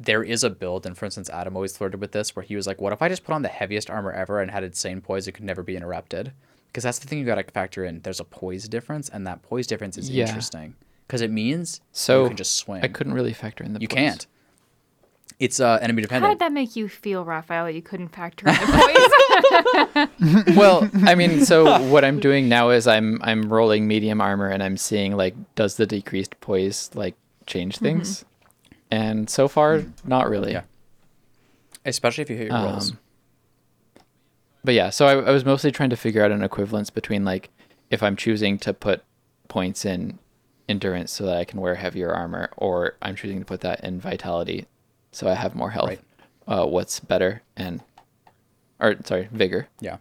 there 0.00 0.22
is 0.24 0.42
a 0.44 0.50
build, 0.50 0.86
and 0.86 0.96
for 0.98 1.04
instance, 1.04 1.30
Adam 1.30 1.56
always 1.56 1.76
flirted 1.76 2.00
with 2.00 2.12
this, 2.12 2.34
where 2.34 2.42
he 2.42 2.56
was 2.56 2.66
like, 2.66 2.80
"What 2.80 2.92
if 2.92 3.00
I 3.02 3.08
just 3.08 3.24
put 3.24 3.32
on 3.34 3.42
the 3.42 3.48
heaviest 3.48 3.88
armor 3.90 4.12
ever 4.12 4.40
and 4.40 4.50
had 4.50 4.64
insane 4.64 5.00
poise? 5.00 5.28
It 5.28 5.32
could 5.32 5.44
never 5.44 5.62
be 5.62 5.76
interrupted." 5.76 6.32
Because 6.68 6.82
that's 6.82 6.98
the 6.98 7.06
thing 7.06 7.20
you 7.20 7.24
got 7.24 7.36
to 7.36 7.44
factor 7.44 7.84
in. 7.84 8.00
There's 8.00 8.18
a 8.20 8.24
poise 8.24 8.68
difference, 8.68 9.08
and 9.08 9.26
that 9.26 9.42
poise 9.42 9.66
difference 9.68 9.96
is 9.96 10.10
Yeah. 10.10 10.26
interesting 10.26 10.74
because 11.06 11.20
it 11.20 11.30
means 11.30 11.80
So 11.92 12.22
you 12.24 12.28
can 12.30 12.36
just 12.36 12.54
swing. 12.56 12.82
I 12.82 12.88
couldn't 12.88 13.12
really 13.14 13.32
factor 13.32 13.62
in 13.62 13.72
the 13.74 13.80
You 13.80 13.86
poise. 13.88 13.94
can't. 13.94 14.26
It's 15.40 15.58
uh, 15.60 15.78
enemy 15.82 16.04
How 16.08 16.28
did 16.28 16.38
that 16.38 16.52
make 16.52 16.74
you 16.76 16.88
feel, 16.88 17.24
Raphael? 17.24 17.64
that 17.66 17.74
You 17.74 17.82
couldn't 17.82 18.08
factor 18.08 18.48
in 18.48 18.54
the 18.54 20.08
poise. 20.48 20.56
well, 20.56 20.88
I 21.04 21.14
mean, 21.14 21.44
so 21.44 21.82
what 21.88 22.04
I'm 22.04 22.20
doing 22.20 22.48
now 22.48 22.70
is 22.70 22.86
I'm 22.86 23.18
I'm 23.22 23.52
rolling 23.52 23.86
medium 23.88 24.20
armor 24.20 24.48
and 24.48 24.62
I'm 24.62 24.76
seeing 24.76 25.16
like 25.16 25.34
does 25.54 25.76
the 25.76 25.86
decreased 25.86 26.40
poise 26.40 26.90
like 26.94 27.14
change 27.46 27.78
things? 27.78 28.24
And 28.94 29.28
so 29.28 29.48
far, 29.48 29.82
not 30.04 30.28
really. 30.28 30.52
Yeah. 30.52 30.62
Especially 31.84 32.22
if 32.22 32.30
you 32.30 32.36
hit 32.36 32.48
your 32.48 32.62
rolls. 32.62 32.92
Um, 32.92 32.98
But 34.64 34.74
yeah, 34.74 34.90
so 34.90 35.06
I, 35.06 35.12
I 35.28 35.30
was 35.30 35.44
mostly 35.44 35.70
trying 35.72 35.90
to 35.90 35.96
figure 35.96 36.24
out 36.24 36.30
an 36.30 36.42
equivalence 36.42 36.90
between 36.90 37.24
like 37.24 37.50
if 37.90 38.02
I'm 38.02 38.16
choosing 38.16 38.58
to 38.58 38.72
put 38.72 39.02
points 39.48 39.84
in 39.84 40.18
endurance 40.68 41.12
so 41.12 41.26
that 41.26 41.36
I 41.36 41.44
can 41.44 41.60
wear 41.60 41.74
heavier 41.74 42.10
armor, 42.12 42.48
or 42.56 42.94
I'm 43.02 43.16
choosing 43.16 43.38
to 43.40 43.44
put 43.44 43.60
that 43.60 43.84
in 43.84 44.00
vitality 44.00 44.66
so 45.12 45.28
I 45.28 45.34
have 45.34 45.54
more 45.54 45.70
health. 45.70 45.88
Right. 45.88 46.00
Uh, 46.46 46.66
what's 46.66 47.00
better 47.00 47.42
and 47.56 47.80
or 48.80 48.96
sorry, 49.04 49.28
vigor. 49.32 49.68
Yeah. 49.80 49.98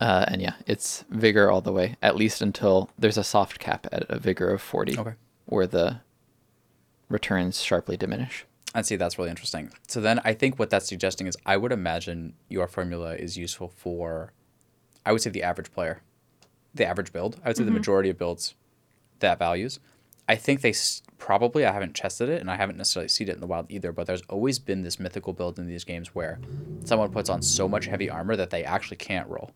Uh, 0.00 0.24
and 0.28 0.40
yeah, 0.42 0.54
it's 0.66 1.04
vigor 1.10 1.50
all 1.50 1.60
the 1.60 1.72
way, 1.72 1.96
at 2.02 2.14
least 2.16 2.40
until 2.42 2.90
there's 2.98 3.16
a 3.18 3.24
soft 3.24 3.58
cap 3.58 3.86
at 3.90 4.04
a 4.08 4.18
vigor 4.18 4.50
of 4.50 4.60
40, 4.62 4.98
Okay. 4.98 5.14
where 5.46 5.66
the 5.66 6.00
returns 7.08 7.60
sharply 7.62 7.96
diminish. 7.96 8.44
And 8.74 8.84
see, 8.84 8.96
that's 8.96 9.18
really 9.18 9.30
interesting. 9.30 9.70
So 9.86 10.00
then 10.00 10.20
I 10.24 10.34
think 10.34 10.58
what 10.58 10.70
that's 10.70 10.88
suggesting 10.88 11.26
is 11.26 11.36
I 11.46 11.56
would 11.56 11.72
imagine 11.72 12.34
your 12.48 12.68
formula 12.68 13.14
is 13.14 13.36
useful 13.36 13.68
for, 13.68 14.32
I 15.06 15.12
would 15.12 15.22
say, 15.22 15.30
the 15.30 15.42
average 15.42 15.72
player, 15.72 16.02
the 16.74 16.84
average 16.84 17.12
build. 17.12 17.40
I 17.42 17.48
would 17.48 17.56
say 17.56 17.64
the 17.64 17.70
mm-hmm. 17.70 17.78
majority 17.78 18.10
of 18.10 18.18
builds 18.18 18.54
that 19.20 19.38
values. 19.38 19.80
I 20.28 20.36
think 20.36 20.60
they 20.60 20.74
probably, 21.16 21.64
I 21.64 21.72
haven't 21.72 21.96
tested 21.96 22.28
it 22.28 22.42
and 22.42 22.50
I 22.50 22.56
haven't 22.56 22.76
necessarily 22.76 23.08
seen 23.08 23.28
it 23.28 23.34
in 23.34 23.40
the 23.40 23.46
wild 23.46 23.66
either, 23.70 23.92
but 23.92 24.06
there's 24.06 24.22
always 24.28 24.58
been 24.58 24.82
this 24.82 25.00
mythical 25.00 25.32
build 25.32 25.58
in 25.58 25.66
these 25.66 25.84
games 25.84 26.14
where 26.14 26.38
someone 26.84 27.10
puts 27.10 27.30
on 27.30 27.40
so 27.40 27.66
much 27.66 27.86
heavy 27.86 28.10
armor 28.10 28.36
that 28.36 28.50
they 28.50 28.62
actually 28.64 28.98
can't 28.98 29.28
roll. 29.28 29.52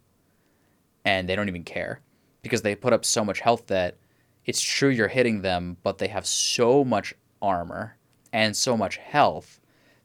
And 1.05 1.29
they 1.29 1.37
don't 1.37 1.49
even 1.49 1.65
care 1.65 2.01
because 2.41 2.63
they 2.63 2.75
put 2.75 2.95
up 2.95 3.05
so 3.05 3.23
much 3.23 3.41
health 3.41 3.67
that 3.67 3.99
it's 4.47 4.63
true 4.63 4.89
you're 4.89 5.09
hitting 5.09 5.43
them, 5.43 5.77
but 5.83 5.99
they 5.99 6.09
have 6.09 6.27
so 6.27 6.85
much 6.85 7.15
armor 7.43 7.97
and 8.33 8.57
so 8.57 8.77
much 8.77 8.97
health 8.97 9.61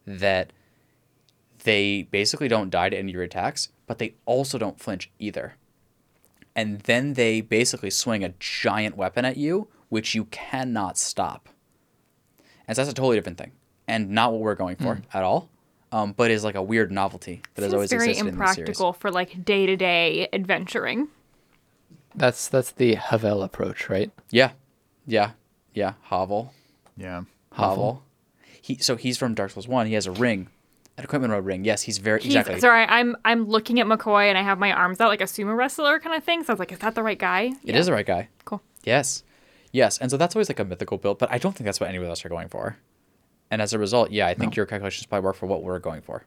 that 0.05 0.51
they 1.63 2.03
basically 2.03 2.47
don't 2.47 2.69
die 2.69 2.89
to 2.89 2.97
any 2.97 3.11
of 3.11 3.13
your 3.13 3.23
attacks, 3.23 3.69
but 3.85 3.99
they 3.99 4.15
also 4.25 4.57
don't 4.57 4.79
flinch 4.79 5.09
either. 5.19 5.55
And 6.55 6.79
then 6.81 7.13
they 7.13 7.39
basically 7.41 7.89
swing 7.89 8.23
a 8.23 8.33
giant 8.39 8.97
weapon 8.97 9.25
at 9.25 9.37
you, 9.37 9.67
which 9.89 10.15
you 10.15 10.25
cannot 10.25 10.97
stop. 10.97 11.49
And 12.67 12.75
so 12.75 12.81
that's 12.81 12.91
a 12.91 12.95
totally 12.95 13.15
different 13.15 13.37
thing, 13.37 13.51
and 13.87 14.09
not 14.09 14.31
what 14.33 14.41
we're 14.41 14.55
going 14.55 14.75
for 14.75 15.01
at 15.13 15.23
all. 15.23 15.49
Um, 15.89 16.11
but 16.11 16.31
is 16.31 16.43
like 16.43 16.55
a 16.55 16.61
weird 16.61 16.91
novelty 16.91 17.41
that 17.55 17.63
has 17.63 17.73
always 17.73 17.89
very 17.89 18.09
existed 18.09 18.27
in 18.27 18.33
series. 18.33 18.49
impractical 18.57 18.91
for 18.91 19.09
like 19.09 19.45
day 19.45 19.65
to 19.65 19.77
day 19.77 20.27
adventuring. 20.33 21.07
That's 22.13 22.49
that's 22.49 22.71
the 22.71 22.95
Havel 22.95 23.41
approach, 23.41 23.89
right? 23.89 24.11
Yeah, 24.29 24.51
yeah, 25.05 25.31
yeah. 25.73 25.93
Havel. 26.03 26.53
Yeah. 26.97 27.23
Havel. 27.53 28.03
He 28.61 28.75
so 28.77 28.95
he's 28.95 29.17
from 29.17 29.33
Dark 29.33 29.51
Souls 29.51 29.67
One. 29.67 29.87
He 29.87 29.93
has 29.93 30.07
a 30.07 30.11
ring, 30.11 30.49
an 30.97 31.03
equipment 31.03 31.31
mode 31.31 31.45
ring. 31.45 31.63
Yes, 31.63 31.83
he's 31.83 31.99
very 31.99 32.21
He's, 32.21 32.35
exactly. 32.35 32.59
Sorry, 32.59 32.83
I'm 32.83 33.15
I'm 33.23 33.47
looking 33.47 33.79
at 33.79 33.87
McCoy 33.87 34.27
and 34.29 34.37
I 34.37 34.41
have 34.41 34.59
my 34.59 34.71
arms 34.71 34.99
out 34.99 35.07
like 35.09 35.21
a 35.21 35.25
sumo 35.25 35.55
wrestler 35.55 35.99
kind 35.99 36.15
of 36.15 36.23
thing. 36.23 36.43
So 36.43 36.49
I 36.49 36.53
was 36.53 36.59
like, 36.59 36.71
is 36.71 36.79
that 36.79 36.95
the 36.95 37.03
right 37.03 37.17
guy? 37.17 37.53
It 37.63 37.75
is 37.75 37.85
the 37.85 37.93
right 37.93 38.05
guy. 38.05 38.29
Cool. 38.45 38.61
Yes, 38.83 39.23
yes, 39.71 39.97
and 39.97 40.11
so 40.11 40.17
that's 40.17 40.35
always 40.35 40.49
like 40.49 40.59
a 40.59 40.65
mythical 40.65 40.97
build, 40.97 41.17
but 41.17 41.31
I 41.31 41.37
don't 41.37 41.55
think 41.55 41.65
that's 41.65 41.79
what 41.79 41.89
any 41.89 41.97
of 41.97 42.03
us 42.03 42.25
are 42.25 42.29
going 42.29 42.49
for. 42.49 42.77
And 43.49 43.61
as 43.61 43.71
a 43.71 43.79
result, 43.79 44.11
yeah, 44.11 44.27
I 44.27 44.33
think 44.33 44.55
your 44.57 44.65
calculations 44.65 45.05
probably 45.05 45.23
work 45.25 45.37
for 45.37 45.45
what 45.45 45.63
we're 45.63 45.79
going 45.79 46.01
for. 46.01 46.25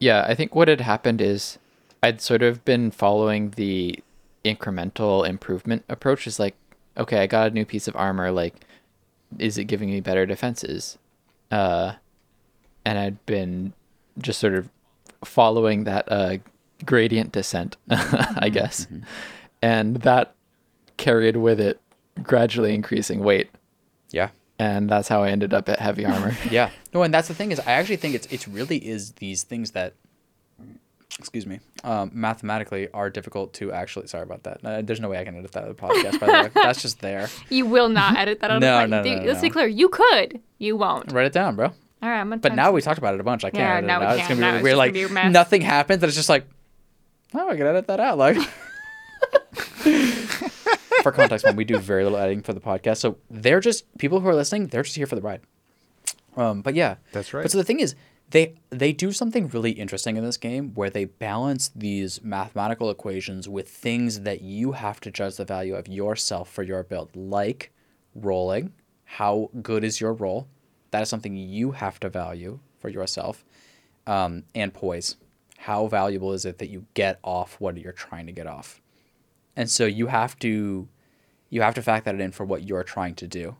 Yeah, 0.00 0.24
I 0.26 0.34
think 0.34 0.54
what 0.54 0.66
had 0.66 0.80
happened 0.80 1.20
is 1.20 1.58
I'd 2.02 2.20
sort 2.20 2.42
of 2.42 2.64
been 2.64 2.90
following 2.90 3.50
the 3.50 4.00
incremental 4.44 5.28
improvement 5.28 5.84
approach. 5.88 6.26
Is 6.26 6.40
like, 6.40 6.56
okay, 6.96 7.18
I 7.20 7.26
got 7.28 7.52
a 7.52 7.54
new 7.54 7.64
piece 7.64 7.86
of 7.86 7.94
armor. 7.94 8.32
Like, 8.32 8.54
is 9.38 9.58
it 9.58 9.64
giving 9.64 9.90
me 9.90 10.00
better 10.00 10.26
defenses? 10.26 10.98
Uh, 11.50 11.94
and 12.84 12.98
I'd 12.98 13.24
been 13.26 13.72
just 14.18 14.38
sort 14.40 14.54
of 14.54 14.68
following 15.24 15.84
that 15.84 16.10
uh, 16.10 16.38
gradient 16.84 17.32
descent, 17.32 17.76
I 17.90 18.48
guess, 18.52 18.86
and 19.62 19.96
that 19.96 20.34
carried 20.96 21.36
with 21.36 21.60
it 21.60 21.80
gradually 22.22 22.74
increasing 22.74 23.20
weight, 23.20 23.50
Yeah, 24.10 24.30
and 24.58 24.88
that's 24.88 25.08
how 25.08 25.22
I 25.22 25.30
ended 25.30 25.52
up 25.54 25.68
at 25.68 25.78
heavy 25.78 26.04
armor. 26.04 26.36
yeah. 26.50 26.70
No, 26.92 27.02
and 27.04 27.14
that's 27.14 27.28
the 27.28 27.34
thing 27.34 27.52
is, 27.52 27.60
I 27.60 27.72
actually 27.72 27.96
think 27.98 28.16
it's 28.16 28.26
it's 28.32 28.48
really 28.48 28.78
is 28.78 29.12
these 29.12 29.44
things 29.44 29.70
that, 29.72 29.94
excuse 31.18 31.46
me, 31.46 31.60
um, 31.84 32.10
mathematically 32.14 32.88
are 32.92 33.10
difficult 33.10 33.52
to 33.54 33.72
actually. 33.72 34.06
Sorry 34.06 34.22
about 34.22 34.44
that. 34.44 34.60
Uh, 34.64 34.82
there's 34.82 35.00
no 35.00 35.08
way 35.08 35.18
I 35.18 35.24
can 35.24 35.36
edit 35.36 35.52
that 35.52 35.64
out 35.64 35.70
of 35.70 35.76
the 35.76 35.82
podcast. 35.82 36.20
By 36.20 36.26
the 36.26 36.32
way, 36.32 36.50
that's 36.54 36.82
just 36.82 37.00
there. 37.00 37.28
You 37.48 37.66
will 37.66 37.88
not 37.88 38.16
edit 38.16 38.40
that 38.40 38.50
out 38.50 38.60
No, 38.60 38.84
of 38.84 38.90
the 38.90 38.96
no, 38.96 39.02
Dude, 39.02 39.22
no, 39.22 39.28
Let's 39.28 39.40
be 39.42 39.50
clear. 39.50 39.66
You 39.66 39.88
could. 39.88 40.40
You 40.58 40.76
won't. 40.76 41.12
Write 41.12 41.26
it 41.26 41.32
down, 41.32 41.56
bro. 41.56 41.66
All 42.02 42.08
right, 42.08 42.20
I'm 42.20 42.28
gonna. 42.30 42.40
But 42.40 42.54
now 42.54 42.66
to- 42.66 42.72
we 42.72 42.80
talked 42.80 42.98
about 42.98 43.14
it 43.14 43.20
a 43.20 43.24
bunch. 43.24 43.44
I 43.44 43.50
can't 43.50 43.60
Yeah, 43.60 43.74
edit 43.76 43.86
now 43.86 43.96
it 43.96 44.00
we 44.00 44.06
out. 44.06 44.18
It's 44.18 44.26
can't. 44.28 44.40
gonna 44.40 44.40
Now 44.40 44.50
be 44.52 44.56
it's 44.58 44.62
weird. 44.64 44.76
Like 44.76 44.94
gonna 44.94 45.24
be 45.26 45.30
nothing 45.30 45.62
happens, 45.62 46.02
and 46.02 46.08
it's 46.08 46.16
just 46.16 46.28
like, 46.28 46.46
oh, 47.34 47.48
I 47.50 47.56
can 47.56 47.66
edit 47.66 47.86
that 47.88 48.00
out. 48.00 48.18
Like, 48.18 48.36
for 51.02 51.12
context, 51.12 51.44
man, 51.44 51.56
we 51.56 51.64
do 51.64 51.78
very 51.78 52.04
little 52.04 52.18
editing 52.18 52.42
for 52.42 52.52
the 52.52 52.60
podcast, 52.60 52.98
so 52.98 53.16
they're 53.30 53.60
just 53.60 53.84
people 53.98 54.20
who 54.20 54.28
are 54.28 54.34
listening. 54.34 54.68
They're 54.68 54.82
just 54.82 54.96
here 54.96 55.06
for 55.06 55.16
the 55.16 55.22
ride. 55.22 55.40
Um, 56.36 56.62
but 56.62 56.74
yeah, 56.74 56.96
That's 57.12 57.34
right. 57.34 57.42
But 57.42 57.50
so 57.50 57.58
the 57.58 57.64
thing 57.64 57.80
is, 57.80 57.94
they 58.30 58.54
they 58.70 58.92
do 58.92 59.12
something 59.12 59.48
really 59.48 59.72
interesting 59.72 60.16
in 60.16 60.24
this 60.24 60.36
game 60.36 60.72
where 60.74 60.90
they 60.90 61.04
balance 61.04 61.70
these 61.74 62.22
mathematical 62.22 62.90
equations 62.90 63.48
with 63.48 63.68
things 63.68 64.20
that 64.20 64.40
you 64.40 64.72
have 64.72 65.00
to 65.00 65.10
judge 65.10 65.36
the 65.36 65.44
value 65.44 65.74
of 65.74 65.88
yourself 65.88 66.50
for 66.50 66.62
your 66.62 66.82
build, 66.82 67.14
like 67.16 67.72
rolling. 68.14 68.72
How 69.04 69.50
good 69.62 69.82
is 69.82 70.00
your 70.00 70.12
roll? 70.12 70.46
That 70.92 71.02
is 71.02 71.08
something 71.08 71.36
you 71.36 71.72
have 71.72 71.98
to 72.00 72.08
value 72.08 72.60
for 72.78 72.88
yourself. 72.88 73.44
Um, 74.06 74.44
and 74.54 74.72
poise. 74.72 75.16
How 75.58 75.86
valuable 75.88 76.32
is 76.32 76.44
it 76.44 76.58
that 76.58 76.70
you 76.70 76.86
get 76.94 77.18
off 77.22 77.56
what 77.60 77.76
you're 77.76 77.92
trying 77.92 78.26
to 78.26 78.32
get 78.32 78.46
off? 78.46 78.80
And 79.56 79.70
so 79.70 79.84
you 79.86 80.06
have 80.06 80.38
to 80.38 80.88
you 81.48 81.62
have 81.62 81.74
to 81.74 81.82
factor 81.82 82.12
that 82.12 82.20
in 82.20 82.30
for 82.30 82.44
what 82.44 82.62
you're 82.62 82.84
trying 82.84 83.16
to 83.16 83.26
do. 83.26 83.56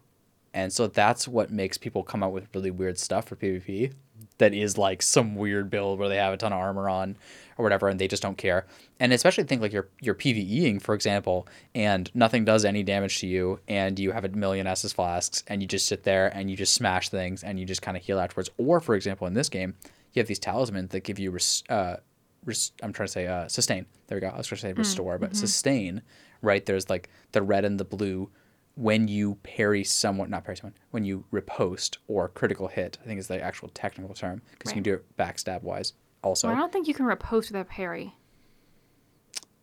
And 0.55 0.73
so 0.73 0.87
that's 0.87 1.27
what 1.27 1.51
makes 1.51 1.77
people 1.77 2.03
come 2.03 2.23
out 2.23 2.33
with 2.33 2.49
really 2.55 2.71
weird 2.71 2.99
stuff 2.99 3.27
for 3.27 3.37
PvP 3.37 3.93
that 4.41 4.53
is 4.53 4.77
like 4.77 5.01
some 5.01 5.37
weird 5.37 5.71
build 5.71 5.99
where 5.99 6.09
they 6.09 6.17
have 6.17 6.35
a 6.35 6.37
ton 6.37 6.53
of 6.53 6.59
armor 6.59 6.89
on 6.89 7.17
or 7.57 7.63
whatever 7.63 7.89
and 7.89 8.01
they 8.01 8.09
just 8.09 8.23
don't 8.23 8.37
care. 8.37 8.67
And 8.99 9.13
especially 9.13 9.45
think 9.45 9.63
like 9.63 9.73
you're 9.73 9.89
you're 10.01 10.15
PvEing, 10.15 10.83
for 10.83 10.95
example, 10.95 11.47
and 11.75 12.11
nothing 12.15 12.45
does 12.45 12.65
any 12.65 12.83
damage 12.83 13.21
to 13.21 13.27
you 13.27 13.61
and 13.69 13.99
you 13.99 14.11
have 14.13 14.25
a 14.25 14.29
million 14.31 14.67
Estus 14.67 14.95
flasks 14.95 15.45
and 15.47 15.63
you 15.63 15.69
just 15.69 15.87
sit 15.87 16.03
there 16.03 16.29
and 16.37 16.51
you 16.51 16.57
just 16.57 16.75
smash 16.75 17.09
things 17.09 17.45
and 17.45 17.61
you 17.61 17.65
just 17.65 17.83
kind 17.83 17.97
of 17.97 18.03
heal 18.03 18.19
afterwards. 18.19 18.51
Or 18.59 18.81
for 18.81 18.95
example, 18.95 19.27
in 19.27 19.35
this 19.35 19.49
game, 19.49 19.75
you 20.13 20.21
have 20.21 20.27
these 20.27 20.39
talismans 20.39 20.91
that 20.91 21.05
give 21.05 21.19
you 21.19 21.31
res- 21.31 21.63
uh, 21.69 21.97
res- 22.45 22.73
I'm 22.83 22.93
trying 22.93 23.07
to 23.07 23.13
say 23.13 23.27
uh, 23.27 23.47
sustain. 23.49 23.87
There 24.09 24.17
we 24.17 24.21
go. 24.21 24.29
I 24.29 24.39
was 24.39 24.49
going 24.49 24.57
to 24.57 24.63
say 24.63 24.73
restore, 24.73 25.19
but 25.19 25.37
sustain, 25.37 26.03
right? 26.43 26.65
There's 26.67 26.91
like 26.91 27.09
the 27.33 27.43
red 27.43 27.65
and 27.65 27.79
the 27.79 27.85
blue 27.85 28.31
when 28.77 29.09
you 29.09 29.37
parry 29.43 29.85
someone, 29.85 30.31
not 30.31 30.45
parry 30.45 30.57
someone, 30.57 30.75
when 30.91 31.05
you 31.05 31.25
riposte 31.31 31.99
or 32.09 32.29
critical 32.29 32.69
hit, 32.69 32.99
I 33.03 33.07
think 33.07 33.19
is 33.21 33.29
the 33.29 33.41
actual 33.41 33.69
technical 33.75 34.15
term 34.15 34.43
because 34.53 34.71
you 34.71 34.75
can 34.75 34.83
do 34.83 34.95
it 34.95 35.17
backstab 35.17 35.63
wise 35.63 35.93
also. 36.23 36.49
Well, 36.49 36.57
I 36.57 36.61
don't 36.61 36.73
think 36.73 36.89
you 36.89 36.95
can 36.95 37.07
riposte 37.07 37.51
without 37.51 37.69
parry. 37.69 38.15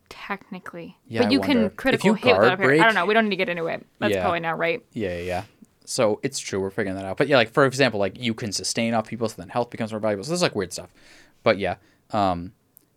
Technically, 0.09 0.97
Yeah, 1.07 1.23
but 1.23 1.31
you 1.31 1.39
can 1.41 1.69
critical 1.71 2.09
you 2.09 2.13
hit 2.13 2.37
without 2.37 2.57
parry. 2.57 2.79
I 2.79 2.85
don't 2.85 2.95
know. 2.95 3.05
We 3.05 3.13
don't 3.13 3.25
need 3.25 3.31
to 3.31 3.35
get 3.35 3.49
into 3.49 3.67
it. 3.67 3.85
That's 3.99 4.13
Yeah. 4.13 4.21
probably 4.21 4.39
not 4.39 4.57
right. 4.57 4.83
Yeah, 4.93 5.17
yeah, 5.17 5.23
yeah. 5.23 5.43
So 5.85 6.19
it's 6.23 6.39
true. 6.39 6.59
We're 6.59 6.69
figuring 6.69 6.95
that 6.97 7.05
out. 7.05 7.17
But 7.17 7.27
yeah, 7.27 7.37
like 7.37 7.51
for 7.51 7.65
example, 7.65 7.99
like 7.99 8.17
you 8.19 8.33
can 8.33 8.51
sustain 8.51 8.93
off 8.93 9.07
people, 9.07 9.27
so 9.29 9.35
then 9.37 9.49
health 9.49 9.69
becomes 9.69 9.91
more 9.91 9.99
valuable. 9.99 10.23
So 10.23 10.31
this 10.31 10.37
is 10.37 10.41
like 10.41 10.55
weird 10.55 10.73
stuff. 10.73 10.93
But 11.43 11.59
yeah, 11.59 11.75
um, 12.11 12.53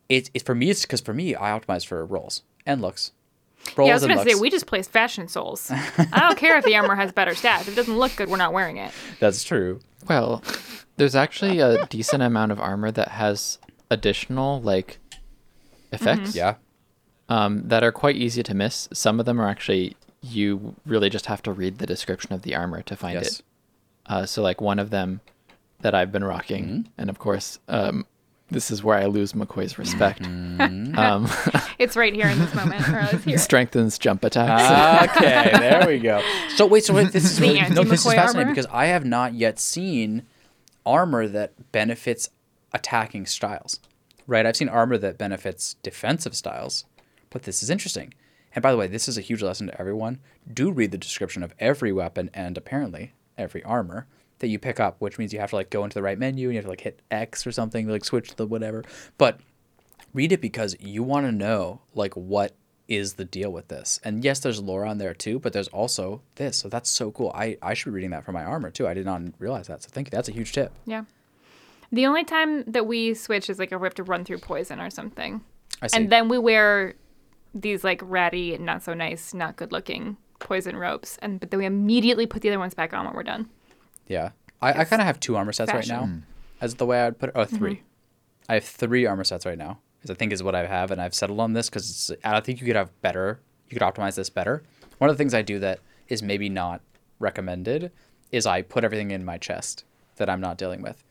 it, 0.09 0.31
it 0.35 0.45
for 0.45 0.55
me 0.55 0.71
it's 0.71 0.83
because 0.83 1.01
for 1.01 1.15
me 1.15 1.35
I 1.35 1.51
optimize 1.51 1.87
for 1.87 2.05
rolls 2.05 2.43
and 2.67 2.81
looks. 2.81 3.13
Rolls 3.77 3.87
yeah, 3.89 3.93
I 3.93 3.95
was 3.97 4.07
gonna 4.07 4.25
say 4.25 4.35
we 4.35 4.51
just 4.51 4.67
place 4.67 4.89
fashion 4.89 5.29
souls. 5.29 5.71
I 5.71 6.19
don't 6.21 6.37
care 6.39 6.57
if 6.59 6.65
the 6.65 6.75
armor 6.77 6.97
has 6.97 7.13
better 7.13 7.33
stats. 7.33 7.63
If 7.63 7.69
it 7.69 7.75
doesn't 7.77 7.97
look 7.99 8.15
good, 8.17 8.29
we're 8.29 8.37
not 8.37 8.53
wearing 8.53 8.79
it. 8.79 8.93
That's 9.21 9.45
true. 9.45 9.81
Well, 10.09 10.43
there's 10.97 11.15
actually 11.15 11.61
a 11.61 11.87
decent 11.87 12.23
amount 12.23 12.53
of 12.53 12.61
armor 12.61 12.91
that 12.91 13.09
has 13.09 13.59
additional 13.91 14.61
like 14.61 14.99
effects 15.93 16.35
Yeah. 16.35 16.55
um, 17.29 17.63
that 17.69 17.83
are 17.83 17.93
quite 17.93 18.17
easy 18.17 18.43
to 18.43 18.55
miss. 18.55 18.89
Some 18.93 19.21
of 19.21 19.27
them 19.27 19.41
are 19.41 19.49
actually 19.49 19.97
you 20.23 20.75
really 20.85 21.09
just 21.09 21.27
have 21.27 21.43
to 21.43 21.53
read 21.53 21.79
the 21.79 21.87
description 21.87 22.33
of 22.35 22.43
the 22.43 22.55
armor 22.55 22.83
to 22.83 22.97
find 22.97 23.15
Yes. 23.15 23.39
it. 23.41 23.43
Uh, 24.07 24.27
so 24.27 24.43
like 24.43 24.61
one 24.61 24.79
of 24.79 24.91
them 24.91 25.21
that 25.81 25.95
I've 25.95 26.13
been 26.13 26.25
rocking, 26.25 26.65
Mm-hmm. 26.65 26.83
and 26.99 27.09
of 27.09 27.19
course, 27.19 27.59
um, 27.69 28.05
this 28.51 28.71
is 28.71 28.83
where 28.83 28.97
I 28.97 29.07
lose 29.07 29.33
McCoy's 29.33 29.79
respect. 29.79 30.23
Mm-hmm. 30.23 30.99
um, 30.99 31.29
It's 31.79 31.97
right 31.97 32.15
here 32.15 32.27
in 32.27 32.39
this 32.39 32.55
moment. 32.55 32.87
Or 32.89 33.17
here. 33.25 33.39
strengthens 33.39 33.99
jump 33.99 34.23
attacks. 34.25 35.17
okay, 35.17 35.51
there 35.59 35.87
we 35.87 35.99
go. 35.99 36.23
So 36.57 36.67
wait, 36.67 36.85
so 36.85 36.93
wait, 36.93 37.13
this 37.13 37.25
is 37.25 37.41
really, 37.41 37.61
no, 37.71 37.85
this 37.85 38.05
is 38.05 38.13
fascinating 38.13 38.49
armor? 38.49 38.55
because 38.55 38.67
I 38.71 38.87
have 38.87 39.05
not 39.05 39.33
yet 39.35 39.59
seen 39.59 40.27
armor 40.85 41.27
that 41.29 41.73
benefits 41.73 42.29
attacking 42.75 43.27
styles. 43.27 43.81
Right? 44.27 44.45
I've 44.45 44.57
seen 44.57 44.69
armor 44.69 44.99
that 44.99 45.17
benefits 45.19 45.75
defensive 45.83 46.37
styles, 46.37 46.85
but 47.31 47.45
this 47.45 47.63
is 47.63 47.71
interesting. 47.71 48.15
And 48.55 48.63
by 48.63 48.73
the 48.73 48.77
way, 48.77 48.87
this 48.87 49.09
is 49.09 49.17
a 49.17 49.23
huge 49.23 49.43
lesson 49.43 49.69
to 49.69 49.81
everyone. 49.81 50.19
Do 50.53 50.71
read 50.71 50.91
the 50.91 50.99
description 50.99 51.43
of 51.43 51.55
every 51.59 51.93
weapon 51.93 52.31
and 52.35 52.59
apparently 52.59 53.15
every 53.39 53.63
armor 53.65 54.07
that 54.41 54.49
you 54.49 54.59
pick 54.59 54.81
up, 54.81 54.97
which 55.01 55.19
means 55.19 55.33
you 55.33 55.41
have 55.41 55.51
to 55.51 55.57
like 55.57 55.71
go 55.71 55.85
into 55.85 55.95
the 55.95 56.03
right 56.03 56.19
menu 56.19 56.49
and 56.49 56.55
you 56.55 56.59
have 56.59 56.65
to 56.65 56.71
like 56.71 56.81
hit 56.83 57.01
X 57.11 57.47
or 57.47 57.53
something, 57.53 57.89
like 57.89 58.05
switch 58.05 58.35
the 58.37 58.47
whatever. 58.47 58.85
But 59.17 59.41
read 60.13 60.33
it 60.33 60.41
because 60.41 60.77
you 60.81 61.03
want 61.03 61.25
to 61.27 61.33
know 61.33 61.81
like 61.95 62.15
what 62.15 62.55
is 62.89 63.13
the 63.15 63.25
deal 63.25 63.53
with 63.53 63.69
this 63.69 64.01
and 64.03 64.25
yes 64.25 64.41
there's 64.41 64.61
lore 64.61 64.85
on 64.85 64.99
there 64.99 65.15
too 65.15 65.39
but 65.39 65.53
there's 65.53 65.69
also 65.69 66.21
this 66.35 66.57
so 66.57 66.69
that's 66.69 66.91
so 66.91 67.13
cool 67.13 67.31
i 67.37 67.57
i 67.63 67.73
should 67.73 67.85
be 67.85 67.93
reading 67.93 68.11
that 68.11 68.25
for 68.25 68.33
my 68.33 68.43
armor 68.43 68.69
too 68.69 68.89
i 68.89 68.93
did 68.95 69.07
not 69.07 69.23
realize 69.39 69.69
that 69.69 69.81
so 69.81 69.89
thank 69.93 70.09
you 70.09 70.11
that's 70.11 70.29
a 70.29 70.33
huge 70.33 70.51
tip 70.51 70.73
Yeah. 70.87 71.05
The 71.93 72.07
only 72.07 72.25
time 72.25 72.65
that 72.65 72.87
we 72.87 73.15
switch 73.15 73.51
is 73.51 73.59
like 73.59 73.73
if 73.73 73.81
we 73.81 73.87
have 73.87 73.95
to 73.97 74.03
run 74.03 74.25
through 74.25 74.39
poison 74.39 74.81
or 74.81 74.91
something. 74.91 75.41
I 75.83 75.89
see. 75.89 75.97
And 75.97 76.11
then 76.11 76.29
we 76.29 76.39
wear 76.39 76.95
these 77.53 77.83
like 77.83 78.01
ratty, 78.05 78.57
not 78.59 78.83
so 78.85 78.95
nice, 78.95 79.35
not 79.35 79.57
good 79.57 79.73
looking 79.73 80.17
poison 80.39 80.77
ropes. 80.77 81.19
and 81.21 81.41
but 81.41 81.51
then 81.51 81.59
we 81.59 81.67
immediately 81.67 82.27
put 82.27 82.43
the 82.43 82.49
other 82.49 82.59
ones 82.61 82.75
back 82.75 82.93
on 82.95 83.07
when 83.07 83.15
we're 83.15 83.23
done. 83.25 83.49
Yeah. 84.11 84.31
I, 84.61 84.81
I 84.81 84.85
kind 84.85 85.01
of 85.01 85.07
have 85.07 85.21
two 85.21 85.37
armor 85.37 85.53
sets 85.53 85.73
right 85.73 85.87
now, 85.87 86.01
fashion. 86.01 86.27
as 86.61 86.75
the 86.75 86.85
way 86.85 87.01
I 87.01 87.05
would 87.07 87.19
put 87.19 87.29
it. 87.31 87.33
Oh, 87.35 87.45
3 87.45 87.77
Mm-hmm. 87.77 87.85
I 88.49 88.55
have 88.55 88.65
three 88.65 89.07
armor 89.07 89.23
sets 89.23 89.47
right 89.47 89.57
now, 89.57 89.79
is 90.03 90.11
I 90.11 90.15
think 90.15 90.33
is 90.33 90.43
what 90.43 90.57
I 90.57 90.67
have, 90.67 90.91
and 90.91 91.01
I've 91.01 91.15
settled 91.15 91.39
on 91.39 91.53
this 91.53 91.71
because 91.71 92.11
I 92.25 92.33
don't 92.33 92.45
think 92.45 92.61
you 92.61 92.67
could 92.67 92.75
have 92.75 92.91
better, 93.01 93.39
you 93.69 93.79
could 93.79 93.87
optimize 93.87 94.17
this 94.17 94.29
better. 94.29 94.65
One 94.99 95.09
of 95.09 95.17
the 95.17 95.19
things 95.19 95.33
I 95.33 95.43
do 95.43 95.61
that 95.61 95.79
is 96.09 96.21
maybe 96.21 96.49
not 96.49 96.81
recommended 97.21 97.93
is 98.33 98.47
I 98.47 98.63
put 98.63 98.83
everything 98.83 99.13
in 99.13 99.25
my 99.25 99.39
chest 99.39 99.85
that 100.17 100.29
I'm 100.29 100.41
not 100.41 100.59
dealing 100.59 100.83
with. 100.83 101.05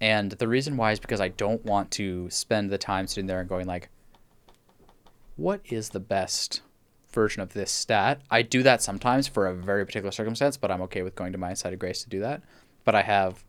And 0.00 0.32
the 0.32 0.48
reason 0.48 0.78
why 0.78 0.92
is 0.92 1.00
because 1.00 1.20
I 1.20 1.28
don't 1.28 1.62
want 1.64 1.90
to 1.92 2.30
spend 2.30 2.70
the 2.70 2.78
time 2.78 3.06
sitting 3.06 3.26
there 3.26 3.40
and 3.40 3.48
going 3.48 3.66
like, 3.66 3.90
what 5.36 5.60
is 5.66 5.90
the 5.90 6.00
best 6.00 6.62
version 7.18 7.42
of 7.42 7.52
this 7.52 7.72
stat? 7.72 8.20
I 8.30 8.42
do 8.42 8.62
that 8.62 8.80
sometimes 8.80 9.26
for 9.26 9.48
a 9.48 9.54
very 9.54 9.84
particular 9.84 10.12
circumstance, 10.12 10.56
but 10.56 10.70
I'm 10.70 10.82
okay 10.82 11.02
with 11.02 11.16
going 11.16 11.32
to 11.32 11.38
my 11.38 11.52
site 11.52 11.72
of 11.72 11.80
grace 11.80 12.04
to 12.04 12.08
do 12.08 12.20
that. 12.20 12.42
But 12.84 12.94
I 12.94 13.02
have 13.02 13.42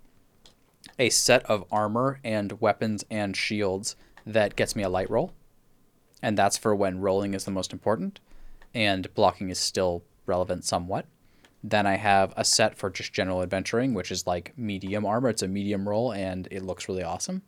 a 0.97 1.09
set 1.09 1.45
of 1.45 1.65
armor 1.71 2.19
and 2.23 2.59
weapons 2.59 3.05
and 3.11 3.37
shields 3.37 3.95
that 4.25 4.55
gets 4.55 4.75
me 4.75 4.81
a 4.81 4.89
light 4.89 5.07
roll. 5.07 5.33
And 6.23 6.35
that's 6.35 6.57
for 6.57 6.73
when 6.73 6.99
rolling 6.99 7.35
is 7.35 7.45
the 7.45 7.51
most 7.51 7.71
important 7.71 8.19
and 8.73 9.13
blocking 9.13 9.51
is 9.51 9.59
still 9.59 10.03
relevant 10.25 10.65
somewhat. 10.65 11.05
Then 11.63 11.85
I 11.85 11.97
have 11.97 12.33
a 12.35 12.43
set 12.43 12.75
for 12.75 12.89
just 12.89 13.13
general 13.13 13.43
adventuring, 13.43 13.93
which 13.93 14.09
is 14.09 14.25
like 14.25 14.57
medium 14.57 15.05
armor. 15.05 15.29
It's 15.29 15.43
a 15.43 15.47
medium 15.47 15.87
roll 15.87 16.11
and 16.11 16.47
it 16.49 16.63
looks 16.63 16.89
really 16.89 17.03
awesome. 17.03 17.43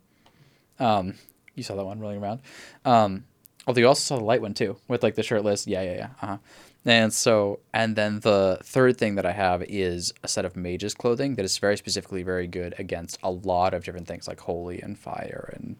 Um, 0.78 1.14
you 1.56 1.64
saw 1.64 1.74
that 1.74 1.84
one 1.84 1.98
rolling 1.98 2.22
around. 2.22 2.42
Um, 2.84 3.24
although 3.66 3.80
you 3.80 3.88
also 3.88 4.02
saw 4.02 4.18
the 4.18 4.24
light 4.24 4.42
one 4.42 4.54
too, 4.54 4.76
with 4.88 5.02
like 5.02 5.14
the 5.14 5.22
shirtless. 5.22 5.66
Yeah, 5.66 5.82
yeah, 5.82 5.96
yeah. 5.96 6.08
Uh-huh. 6.22 6.38
And 6.84 7.12
so, 7.12 7.60
and 7.72 7.94
then 7.94 8.20
the 8.20 8.58
third 8.64 8.96
thing 8.96 9.14
that 9.14 9.24
I 9.24 9.32
have 9.32 9.62
is 9.62 10.12
a 10.24 10.28
set 10.28 10.44
of 10.44 10.56
mage's 10.56 10.94
clothing 10.94 11.36
that 11.36 11.44
is 11.44 11.58
very 11.58 11.76
specifically 11.76 12.24
very 12.24 12.48
good 12.48 12.74
against 12.76 13.18
a 13.22 13.30
lot 13.30 13.72
of 13.72 13.84
different 13.84 14.08
things 14.08 14.26
like 14.26 14.40
holy 14.40 14.82
and 14.82 14.98
fire 14.98 15.50
and 15.54 15.76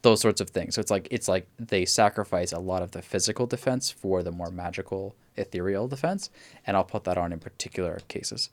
those 0.00 0.20
sorts 0.20 0.40
of 0.40 0.50
things. 0.50 0.74
So 0.74 0.80
it's 0.80 0.90
like 0.90 1.08
it's 1.10 1.28
like 1.28 1.46
they 1.58 1.84
sacrifice 1.84 2.52
a 2.52 2.58
lot 2.58 2.82
of 2.82 2.92
the 2.92 3.02
physical 3.02 3.46
defense 3.46 3.90
for 3.90 4.22
the 4.22 4.32
more 4.32 4.50
magical 4.50 5.14
ethereal 5.36 5.88
defense, 5.88 6.30
and 6.66 6.76
I'll 6.76 6.84
put 6.84 7.04
that 7.04 7.18
on 7.18 7.32
in 7.32 7.38
particular 7.38 8.00
cases. 8.08 8.48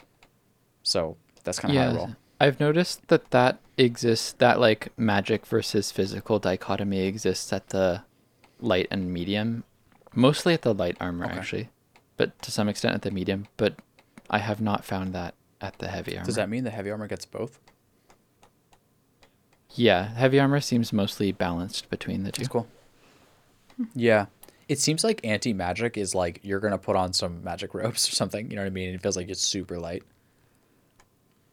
So 0.81 1.15
that's 1.43 1.59
kind 1.59 1.77
of 1.77 1.81
how 1.81 1.89
I 1.89 1.95
roll. 1.95 2.15
I've 2.41 2.59
noticed 2.59 3.07
that 3.07 3.31
that 3.31 3.59
exists, 3.77 4.33
that 4.33 4.59
like 4.59 4.91
magic 4.97 5.45
versus 5.45 5.91
physical 5.91 6.39
dichotomy 6.39 7.05
exists 7.05 7.53
at 7.53 7.69
the 7.69 8.01
light 8.63 8.87
and 8.89 9.13
medium, 9.13 9.63
mostly 10.15 10.53
at 10.53 10.61
the 10.61 10.73
light 10.73 10.97
armor 10.99 11.25
Okay. 11.25 11.35
actually, 11.37 11.69
but 12.17 12.39
to 12.41 12.51
some 12.51 12.69
extent 12.69 12.95
at 12.95 13.01
the 13.03 13.11
medium. 13.11 13.47
But 13.57 13.75
I 14.29 14.39
have 14.39 14.61
not 14.61 14.83
found 14.85 15.13
that 15.13 15.35
at 15.61 15.77
the 15.79 15.87
heavy 15.87 16.15
armor. 16.17 16.25
Does 16.25 16.35
that 16.35 16.49
mean 16.49 16.63
the 16.63 16.71
heavy 16.71 16.89
armor 16.91 17.07
gets 17.07 17.25
both? 17.25 17.59
Yeah, 19.75 20.13
heavy 20.13 20.39
armor 20.39 20.61
seems 20.61 20.93
mostly 20.93 21.31
balanced 21.31 21.89
between 21.89 22.23
the 22.23 22.31
two. 22.31 22.41
That's 22.41 22.49
cool. 22.51 22.67
Yeah. 23.95 24.27
It 24.69 24.79
seems 24.79 25.03
like 25.03 25.19
anti 25.23 25.51
magic 25.51 25.97
is 25.97 26.13
like 26.15 26.39
you're 26.43 26.59
gonna 26.59 26.77
put 26.77 26.95
on 26.95 27.11
some 27.13 27.43
magic 27.43 27.73
robes 27.75 28.07
or 28.07 28.11
something. 28.11 28.49
You 28.49 28.55
know 28.55 28.61
what 28.61 28.67
I 28.67 28.71
mean? 28.71 28.93
It 28.93 29.01
feels 29.01 29.17
like 29.17 29.29
it's 29.29 29.41
super 29.41 29.79
light. 29.79 30.03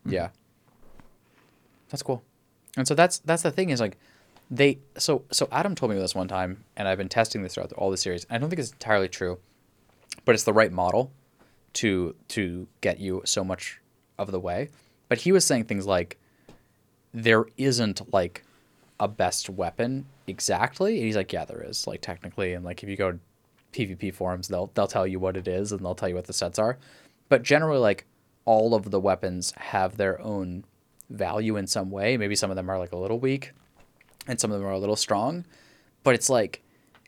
Hmm. 0.05 0.13
Yeah. 0.13 0.29
That's 1.89 2.03
cool. 2.03 2.23
And 2.77 2.87
so 2.87 2.95
that's 2.95 3.19
that's 3.21 3.43
the 3.43 3.51
thing 3.51 3.71
is 3.71 3.81
like 3.81 3.97
they 4.51 4.79
so 4.97 5.25
so 5.31 5.49
Adam 5.53 5.75
told 5.75 5.93
me 5.93 5.99
this 5.99 6.15
one 6.15 6.29
time 6.29 6.65
and 6.77 6.89
I've 6.89 6.99
been 6.99 7.09
testing 7.09 7.43
this 7.43 7.55
throughout 7.55 7.73
all 7.75 7.91
the 7.91 7.97
series. 7.97 8.27
I 8.29 8.39
don't 8.39 8.51
think 8.51 8.61
it's 8.61 8.73
entirely 8.73 9.09
true, 9.09 9.39
but 10.25 10.35
it's 10.35 10.45
the 10.45 10.53
right 10.53 10.73
model 10.73 11.13
to 11.75 12.15
to 12.29 12.67
get 12.81 12.99
you 12.99 13.23
so 13.25 13.45
much 13.45 13.81
of 14.19 14.31
the 14.31 14.41
way. 14.41 14.69
But 15.09 15.19
he 15.19 15.33
was 15.33 15.45
saying 15.45 15.65
things 15.65 15.87
like 15.87 16.19
there 17.13 17.47
isn't 17.57 18.13
like 18.13 18.45
a 18.99 19.09
best 19.09 19.49
weapon 19.49 20.07
exactly. 20.27 20.97
And 20.97 21.07
he's 21.07 21.17
like, 21.17 21.33
yeah, 21.33 21.45
there 21.45 21.63
is. 21.63 21.87
Like 21.87 22.01
technically, 22.01 22.53
and 22.53 22.65
like 22.65 22.83
if 22.83 22.89
you 22.89 22.97
go 22.97 23.13
to 23.13 23.19
PvP 23.73 24.13
forums, 24.13 24.49
they'll 24.49 24.71
they'll 24.75 24.87
tell 24.87 25.07
you 25.07 25.19
what 25.19 25.37
it 25.37 25.47
is 25.49 25.73
and 25.73 25.85
they'll 25.85 25.95
tell 25.95 26.09
you 26.09 26.15
what 26.15 26.27
the 26.27 26.33
sets 26.33 26.59
are. 26.59 26.79
But 27.29 27.43
generally, 27.43 27.79
like 27.79 28.07
all 28.45 28.75
of 28.75 28.91
the 28.91 29.01
weapons 29.01 29.53
have 29.57 29.97
their 29.97 30.21
own 30.21 30.65
value 31.09 31.57
in 31.57 31.67
some 31.67 31.91
way. 31.91 32.17
Maybe 32.17 32.35
some 32.35 32.51
of 32.51 32.57
them 32.57 32.69
are 32.69 32.79
like 32.79 32.93
a 32.93 32.97
little 32.97 33.21
weak, 33.21 33.53
and 34.31 34.41
some 34.41 34.53
of 34.53 34.61
them 34.61 34.69
are 34.69 34.73
a 34.73 34.79
little 34.79 34.97
strong. 34.97 35.45
But 36.05 36.15
it's 36.15 36.31
like 36.31 36.63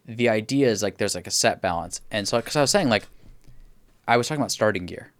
the 0.04 0.28
idea 0.28 0.68
is 0.68 0.82
like 0.82 0.98
there's 0.98 1.14
like 1.14 1.26
a 1.26 1.30
set 1.30 1.62
balance. 1.62 2.00
And 2.10 2.26
so, 2.26 2.38
because 2.38 2.56
I 2.56 2.60
was 2.60 2.70
saying 2.70 2.88
like, 2.88 3.06
I 4.06 4.16
was 4.16 4.28
talking 4.28 4.40
about 4.40 4.50
starting 4.50 4.86
gear, 4.86 5.12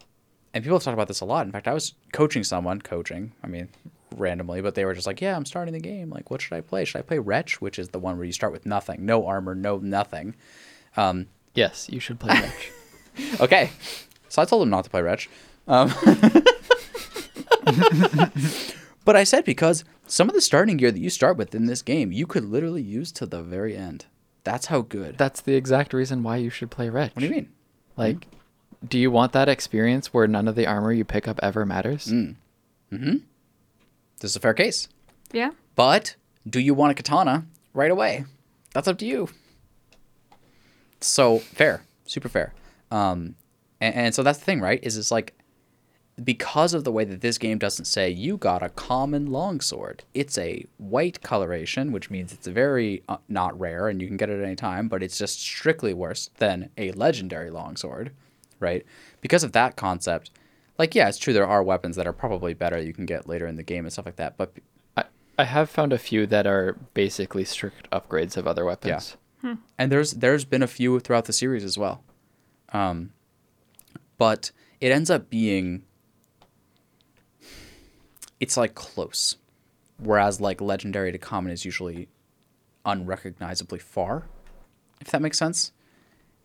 and 0.53 0.65
people 0.65 0.77
have 0.77 0.85
talked 0.85 0.95
about 0.95 1.09
this 1.09 1.21
a 1.21 1.25
lot. 1.25 1.47
In 1.47 1.53
fact, 1.53 1.69
I 1.69 1.73
was 1.73 1.95
coaching 2.13 2.45
someone, 2.45 2.83
coaching. 2.83 3.33
I 3.43 3.47
mean, 3.47 3.69
randomly, 4.17 4.61
but 4.61 4.75
they 4.75 4.85
were 4.85 4.93
just 4.93 5.07
like, 5.07 5.21
"Yeah, 5.21 5.37
I'm 5.37 5.47
starting 5.47 5.73
the 5.73 5.81
game. 5.81 6.11
Like, 6.11 6.31
what 6.31 6.43
should 6.43 6.55
I 6.55 6.61
play? 6.61 6.85
Should 6.85 6.99
I 6.99 7.03
play 7.03 7.21
Wretch, 7.21 7.61
which 7.61 7.79
is 7.79 7.91
the 7.91 8.01
one 8.01 8.17
where 8.17 8.27
you 8.27 8.33
start 8.33 8.53
with 8.53 8.67
nothing, 8.67 9.07
no 9.07 9.27
armor, 9.27 9.55
no 9.55 9.79
nothing?" 9.79 10.35
Um, 10.97 11.29
Yes, 11.55 11.87
you 11.91 12.01
should 12.01 12.19
play 12.19 12.35
Wretch. 12.35 12.71
okay, 13.41 13.71
so 14.29 14.41
I 14.41 14.47
told 14.47 14.63
him 14.63 14.71
not 14.71 14.85
to 14.85 14.91
play 14.91 15.03
Wretch. 15.03 15.29
Um, 15.69 15.93
but 19.05 19.17
I 19.17 19.25
said 19.25 19.45
because 19.45 19.85
some 20.07 20.29
of 20.29 20.35
the 20.35 20.41
starting 20.41 20.77
gear 20.77 20.91
that 20.91 21.01
you 21.01 21.11
start 21.11 21.37
with 21.37 21.55
in 21.55 21.67
this 21.67 21.83
game, 21.83 22.13
you 22.13 22.27
could 22.27 22.45
literally 22.45 22.83
use 22.83 23.13
to 23.13 23.27
the 23.27 23.43
very 23.43 23.77
end. 23.77 24.07
That's 24.45 24.67
how 24.67 24.83
good. 24.83 25.19
That's 25.19 25.41
the 25.41 25.55
exact 25.55 25.93
reason 25.93 26.23
why 26.23 26.37
you 26.37 26.51
should 26.51 26.71
play 26.71 26.89
Wretch. 26.89 27.15
what 27.15 27.21
do 27.21 27.27
you 27.27 27.33
mean? 27.33 27.51
Like, 27.97 28.27
do 28.87 28.99
you 28.99 29.11
want 29.11 29.33
that 29.33 29.49
experience 29.49 30.13
where 30.13 30.27
none 30.27 30.49
of 30.49 30.57
the 30.57 30.67
armor 30.67 30.93
you 30.93 31.05
pick 31.05 31.29
up 31.29 31.39
ever 31.43 31.65
matters? 31.65 32.07
Mm. 32.07 32.37
Hmm. 32.91 33.17
This 34.21 34.33
is 34.33 34.37
a 34.37 34.41
fair 34.41 34.55
case. 34.55 34.89
Yeah. 35.33 35.51
But 35.77 36.17
do 36.49 36.61
you 36.61 36.75
want 36.75 36.93
a 36.93 36.95
katana 36.95 37.47
right 37.73 37.91
away? 37.91 38.25
That's 38.75 38.89
up 38.89 38.99
to 38.99 39.07
you. 39.07 39.29
So 41.01 41.39
fair, 41.39 41.83
super 42.07 42.29
fair. 42.29 42.53
Um, 42.91 43.37
and, 43.81 43.95
and 43.95 44.15
so 44.15 44.23
that's 44.23 44.39
the 44.39 44.45
thing, 44.45 44.61
right? 44.61 44.81
Is 44.83 44.97
it's 44.97 45.11
like 45.11 45.35
because 46.23 46.75
of 46.75 46.85
the 46.85 46.93
way 46.93 47.05
that 47.05 47.21
this 47.21 47.39
game 47.39 47.59
doesn't 47.59 47.87
say 47.87 48.11
you 48.11 48.37
got 48.37 48.63
a 48.63 48.69
common 48.69 49.27
longsword. 49.31 50.05
It's 50.15 50.37
a 50.37 50.67
white 50.79 51.23
coloration, 51.23 51.91
which 51.91 52.11
means 52.11 52.33
it's 52.33 52.47
very 52.47 53.03
uh, 53.09 53.17
not 53.29 53.59
rare 53.59 53.89
and 53.89 54.01
you 54.01 54.09
can 54.09 54.17
get 54.17 54.29
it 54.31 54.39
at 54.39 54.45
any 54.45 54.57
time, 54.57 54.89
but 54.89 55.03
it's 55.03 55.17
just 55.19 55.41
strictly 55.41 55.95
worse 55.95 56.31
than 56.39 56.71
a 56.77 56.93
legendary 56.93 57.51
longsword, 57.51 58.13
right? 58.61 58.85
Because 59.21 59.43
of 59.43 59.53
that 59.53 59.77
concept, 59.77 60.31
like 60.79 60.95
yeah, 60.95 61.09
it's 61.09 61.19
true 61.19 61.33
there 61.33 61.47
are 61.47 61.63
weapons 61.63 61.97
that 61.97 62.07
are 62.07 62.13
probably 62.13 62.53
better 62.55 62.79
you 62.81 62.93
can 62.93 63.07
get 63.07 63.29
later 63.29 63.47
in 63.47 63.57
the 63.57 63.63
game 63.63 63.85
and 63.85 63.93
stuff 63.93 64.07
like 64.07 64.17
that, 64.17 64.37
but 64.37 64.53
I, 64.97 65.05
I 65.39 65.45
have 65.45 65.71
found 65.71 65.93
a 65.93 65.99
few 65.99 66.27
that 66.27 66.47
are 66.47 66.77
basically 66.95 67.45
strict 67.45 67.89
upgrades 67.91 68.37
of 68.37 68.47
other 68.47 68.65
weapons. 68.65 69.17
and 69.79 69.91
there's 69.91 70.13
there's 70.13 70.45
been 70.45 70.63
a 70.63 70.69
few 70.69 71.01
throughout 71.01 71.25
the 71.25 71.33
series 71.33 71.65
as 71.65 71.77
well 71.77 72.05
um, 72.73 73.13
but 74.19 74.53
it 74.81 74.93
ends 74.93 75.11
up 75.11 75.29
being 75.29 75.83
it's 78.43 78.57
like 78.57 78.75
close 78.75 79.37
whereas 79.99 80.41
like 80.41 80.61
legendary 80.61 81.13
to 81.13 81.19
common 81.19 81.53
is 81.53 81.65
usually 81.65 82.09
unrecognizably 82.85 83.79
far 83.79 84.25
if 85.01 85.11
that 85.13 85.23
makes 85.23 85.39
sense 85.39 85.73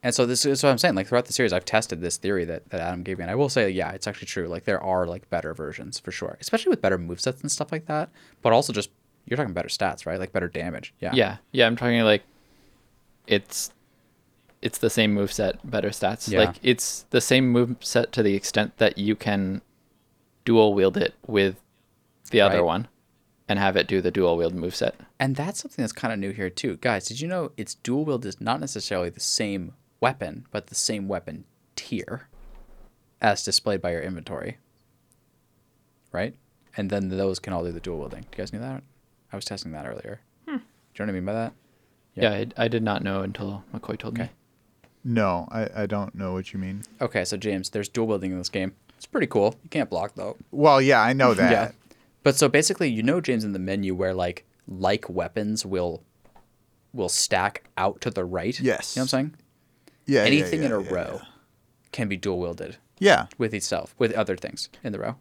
and 0.03 0.14
so 0.14 0.26
this 0.26 0.45
is 0.45 0.61
what 0.64 0.69
i'm 0.69 0.78
saying 0.78 0.94
like 0.95 1.07
throughout 1.07 1.26
the 1.26 1.34
series 1.34 1.52
i've 1.52 1.65
tested 1.65 1.99
this 1.99 2.18
theory 2.18 2.45
that, 2.45 2.69
that 2.69 2.80
adam 2.80 3.02
gave 3.02 3.18
me 3.18 3.24
and 3.24 3.32
i 3.32 3.36
will 3.36 3.49
say 3.49 3.69
yeah 3.69 3.91
it's 3.91 4.06
actually 4.06 4.28
true 4.28 4.48
like 4.48 4.64
there 4.65 4.82
are 4.82 5.07
like 5.07 5.28
better 5.32 5.53
versions 5.53 5.99
for 5.99 6.11
sure 6.11 6.38
especially 6.40 6.69
with 6.69 6.82
better 6.82 6.99
movesets 6.99 7.41
and 7.41 7.52
stuff 7.52 7.72
like 7.72 7.88
that 7.88 8.10
but 8.44 8.53
also 8.53 8.72
just 8.72 8.91
you're 9.26 9.38
talking 9.38 9.53
better 9.53 9.68
stats 9.68 10.06
right 10.06 10.19
like 10.19 10.32
better 10.32 10.48
damage 10.48 10.94
yeah 10.99 11.11
Yeah, 11.14 11.38
yeah. 11.52 11.68
I'm 11.68 11.76
talking 11.76 11.99
like 12.02 12.24
it's 13.26 13.72
it's 14.61 14.80
the 14.80 14.90
same 14.90 15.14
move 15.14 15.32
set, 15.32 15.69
better 15.69 15.90
stats. 15.90 16.30
Yeah. 16.32 16.40
Like 16.45 16.56
it's 16.64 17.06
the 17.11 17.22
same 17.22 17.49
move 17.49 17.76
set 17.82 18.11
to 18.14 18.24
the 18.24 18.34
extent 18.36 18.78
that 18.78 18.98
you 18.98 19.15
can 19.15 19.61
dual 20.45 20.74
wield 20.74 20.98
it 20.98 21.14
with 21.28 21.56
the 22.32 22.41
other 22.41 22.58
Right. 22.58 22.66
one 22.66 22.88
and 23.49 23.58
have 23.60 23.78
it 23.78 23.88
do 23.88 24.02
the 24.02 24.12
dual 24.12 24.36
wield 24.38 24.54
move 24.54 24.76
set. 24.76 24.95
And 25.20 25.36
that's 25.36 25.60
something 25.62 25.82
that's 25.84 25.94
kind 25.94 26.14
of 26.14 26.20
new 26.20 26.32
here 26.32 26.49
too, 26.49 26.78
guys. 26.82 27.06
Did 27.08 27.22
you 27.22 27.28
know 27.28 27.52
its 27.58 27.76
dual 27.76 28.06
wield 28.06 28.26
is 28.26 28.41
not 28.41 28.60
necessarily 28.60 29.10
the 29.10 29.20
same 29.20 29.74
weapon, 30.02 30.45
but 30.52 30.68
the 30.68 30.76
same 30.76 31.08
weapon 31.08 31.45
tier, 31.76 32.28
as 33.22 33.44
displayed 33.44 33.82
by 33.82 33.91
your 33.91 34.02
inventory. 34.02 34.58
Right, 36.12 36.36
and 36.76 36.90
then 36.90 37.10
those 37.10 37.40
can 37.40 37.54
all 37.54 37.64
do 37.64 37.72
the 37.72 37.80
dual 37.80 37.99
wielding. 37.99 38.22
Do 38.22 38.28
you 38.32 38.38
guys 38.38 38.54
knew 38.54 38.60
that? 38.60 38.82
I 39.32 39.36
was 39.36 39.45
testing 39.45 39.72
that 39.74 39.86
earlier. 39.86 40.22
Hmm. 40.48 40.58
Do 40.58 40.62
you 41.04 41.06
know 41.06 41.06
what 41.06 41.10
I 41.10 41.12
mean 41.14 41.26
by 41.26 41.34
that? 41.34 41.54
Yeah, 42.16 42.32
I, 42.32 42.48
I 42.58 42.68
did 42.68 42.82
not 42.82 43.04
know 43.04 43.22
until 43.22 43.64
McCoy 43.74 43.98
told 43.98 44.18
me. 44.18 44.30
No, 45.04 45.48
I, 45.52 45.84
I 45.84 45.86
don't 45.86 46.16
know 46.16 46.34
what 46.34 46.54
you 46.54 46.60
mean. 46.60 46.84
Okay, 46.99 47.24
so 47.26 47.38
James, 47.38 47.70
there's 47.70 47.88
dual 47.90 48.08
wielding 48.08 48.32
in 48.32 48.38
this 48.40 48.49
game. 48.49 48.74
It's 48.98 49.06
pretty 49.06 49.28
cool. 49.28 49.56
You 49.64 49.70
can't 49.70 49.90
block 49.90 50.14
though. 50.16 50.38
Well, 50.52 50.82
yeah, 50.82 51.02
I 51.02 51.14
know 51.14 51.34
that. 51.36 51.52
Yeah. 51.52 51.72
But 52.28 52.36
so 52.36 52.49
basically, 52.49 52.90
you 52.90 53.04
know, 53.04 53.22
James, 53.22 53.45
in 53.45 53.54
the 53.54 53.58
menu 53.60 53.95
where 53.95 54.14
like 54.14 54.44
like 54.68 55.10
weapons 55.10 55.66
will 55.66 56.04
will 56.91 57.08
stack 57.08 57.64
out 57.78 58.02
to 58.02 58.10
the 58.10 58.26
right. 58.26 58.60
Yes. 58.60 58.98
You 58.98 58.99
know 58.99 59.04
what 59.04 59.06
I'm 59.06 59.08
saying? 59.08 59.36
Yeah. 60.08 60.20
yeah, 60.24 60.28
Anything 60.28 60.64
in 60.64 60.74
a 60.74 60.82
yeah, 60.84 60.94
row 60.94 61.22
can 61.94 62.10
be 62.10 62.18
dual 62.18 62.40
wielded 62.40 62.76
Yeah. 62.99 63.28
with 63.38 63.54
itself, 63.54 63.95
with 63.98 64.12
other 64.12 64.36
things 64.36 64.68
in 64.84 64.91
the 64.91 64.99
row. 64.99 65.16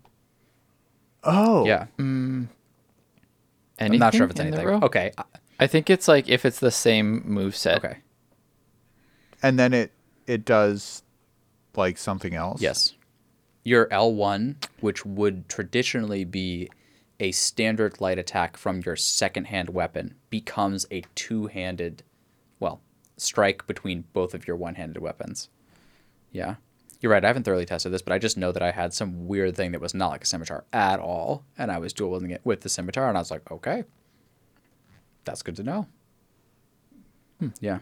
Oh. 1.23 1.65
Yeah. 1.65 1.87
Anything 2.01 2.49
I'm 3.78 3.99
not 3.99 4.12
sure 4.12 4.24
if 4.24 4.33
it's 4.33 4.41
anything. 4.41 4.66
row? 4.66 4.81
Okay. 4.83 5.12
I 5.61 5.69
think 5.69 5.89
it's 5.89 6.09
like 6.09 6.28
if 6.28 6.45
it's 6.45 6.59
the 6.59 6.73
same 6.73 7.23
move 7.24 7.55
set. 7.55 7.85
Okay. 7.85 7.99
And 9.45 9.61
then 9.61 9.73
it 9.73 9.93
it 10.27 10.45
does 10.45 11.05
like 11.77 11.99
something 11.99 12.35
else. 12.35 12.61
Yes. 12.61 12.95
Your 13.62 13.87
L1, 13.91 14.57
which 14.81 15.07
would 15.07 15.49
traditionally 15.49 16.24
be 16.24 16.69
a 17.20 17.32
standard 17.32 18.01
light 18.01 18.18
attack 18.18 18.56
from 18.56 18.82
your 18.84 18.97
second 18.97 19.47
hand 19.47 19.70
weapon, 19.70 20.14
becomes 20.30 20.86
a 20.90 21.02
two 21.14 21.47
handed, 21.47 22.02
well, 22.60 22.80
strike 23.16 23.66
between 23.66 24.05
both 24.12 24.34
of 24.34 24.47
your 24.47 24.56
one 24.56 24.74
handed 24.74 25.01
weapons. 25.01 25.48
Yeah. 26.32 26.56
You're 27.01 27.12
right. 27.12 27.24
I 27.24 27.28
haven't 27.28 27.43
thoroughly 27.44 27.66
tested 27.66 27.93
this, 27.93 28.02
but 28.02 28.12
I 28.12 28.18
just 28.18 28.36
know 28.38 28.52
that 28.52 28.62
I 28.62 28.70
had 28.70 28.93
some 28.94 29.26
weird 29.28 29.55
thing 29.56 29.72
that 29.72 29.80
was 29.80 29.94
not 29.94 30.09
like 30.09 30.22
a 30.24 30.26
scimitar 30.26 30.64
at 30.72 30.98
all. 30.98 31.44
And 31.59 31.70
I 31.70 31.78
was 31.78 31.93
dual 31.93 32.10
wielding 32.10 32.30
it 32.30 32.40
with 32.44 32.62
the 32.62 32.68
scimitar, 32.68 33.09
and 33.09 33.16
I 33.16 33.20
was 33.20 33.30
like, 33.30 33.51
okay. 33.51 33.84
That's 35.24 35.43
good 35.43 35.56
to 35.56 35.62
know. 35.62 35.86
Hmm, 37.40 37.48
Yeah. 37.60 37.78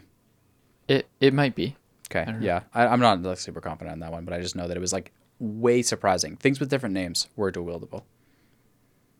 It 0.87 1.07
it 1.19 1.33
might 1.33 1.55
be. 1.55 1.75
Okay. 2.11 2.25
don't 2.31 2.41
yeah. 2.41 2.61
I, 2.73 2.85
I'm 2.85 2.99
not 2.99 3.21
like 3.23 3.39
super 3.39 3.61
confident 3.61 3.93
on 3.93 3.99
that 4.01 4.11
one, 4.11 4.23
but 4.25 4.33
I 4.33 4.39
just 4.41 4.55
know 4.55 4.67
that 4.67 4.77
it 4.77 4.81
was 4.81 4.93
like 4.93 5.11
way 5.39 5.81
surprising. 5.81 6.35
Things 6.35 6.59
with 6.59 6.69
different 6.69 6.93
names 6.93 7.27
were 7.35 7.49
dual 7.51 7.65
wieldable. 7.79 8.03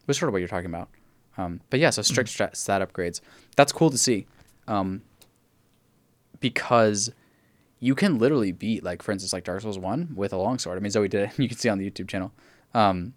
Was 0.07 0.18
sort 0.18 0.30
of 0.30 0.34
what 0.34 0.40
you're 0.40 0.48
talking 0.48 0.69
about. 0.69 0.90
Um, 1.38 1.61
but 1.69 1.80
yeah, 1.80 1.90
so 1.90 2.02
strict 2.02 2.30
stat, 2.30 2.56
stat 2.56 2.82
upgrades. 2.82 3.22
That's 3.56 3.72
cool 3.72 3.90
to 3.90 3.98
see. 3.98 4.26
Um, 4.68 5.02
because 6.40 7.11
you 7.80 7.95
can 7.95 8.18
literally 8.19 8.52
beat, 8.52 8.84
like, 8.84 9.02
for 9.02 9.11
instance, 9.11 9.34
like 9.34 9.44
Dark 9.44 9.61
Souls 9.61 9.77
1 9.77 10.14
with 10.15 10.32
a 10.32 10.38
longsword. 10.38 10.77
I 10.77 10.82
mean, 10.82 10.91
Zoe 10.91 11.07
did 11.07 11.30
it. 11.30 11.40
You 11.40 11.49
can 11.49 11.57
see 11.57 11.69
on 11.69 11.77
the 11.77 11.90
YouTube 11.90 12.07
channel. 12.07 12.32
Um, 12.73 13.14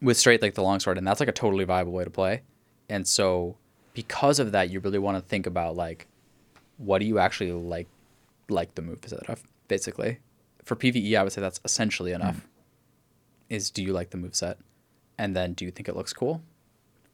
with 0.00 0.16
straight, 0.16 0.40
like, 0.40 0.54
the 0.54 0.62
longsword. 0.62 0.96
And 0.98 1.06
that's, 1.06 1.20
like, 1.20 1.28
a 1.28 1.32
totally 1.32 1.64
viable 1.64 1.92
way 1.92 2.04
to 2.04 2.10
play. 2.10 2.42
And 2.88 3.06
so, 3.06 3.56
because 3.92 4.38
of 4.38 4.52
that, 4.52 4.70
you 4.70 4.80
really 4.80 4.98
want 4.98 5.16
to 5.16 5.22
think 5.22 5.46
about, 5.46 5.76
like, 5.76 6.06
what 6.78 6.98
do 6.98 7.06
you 7.06 7.18
actually 7.18 7.52
like 7.52 7.88
like 8.48 8.74
the 8.74 8.82
move 8.82 9.00
set 9.04 9.28
of 9.28 9.42
basically 9.68 10.18
for 10.62 10.76
pve 10.76 11.16
i 11.16 11.22
would 11.22 11.32
say 11.32 11.40
that's 11.40 11.60
essentially 11.64 12.12
enough 12.12 12.46
is 13.48 13.70
do 13.70 13.82
you 13.82 13.92
like 13.92 14.10
the 14.10 14.16
move 14.16 14.34
set 14.34 14.58
and 15.18 15.34
then 15.34 15.52
do 15.52 15.64
you 15.64 15.70
think 15.70 15.88
it 15.88 15.96
looks 15.96 16.12
cool 16.12 16.42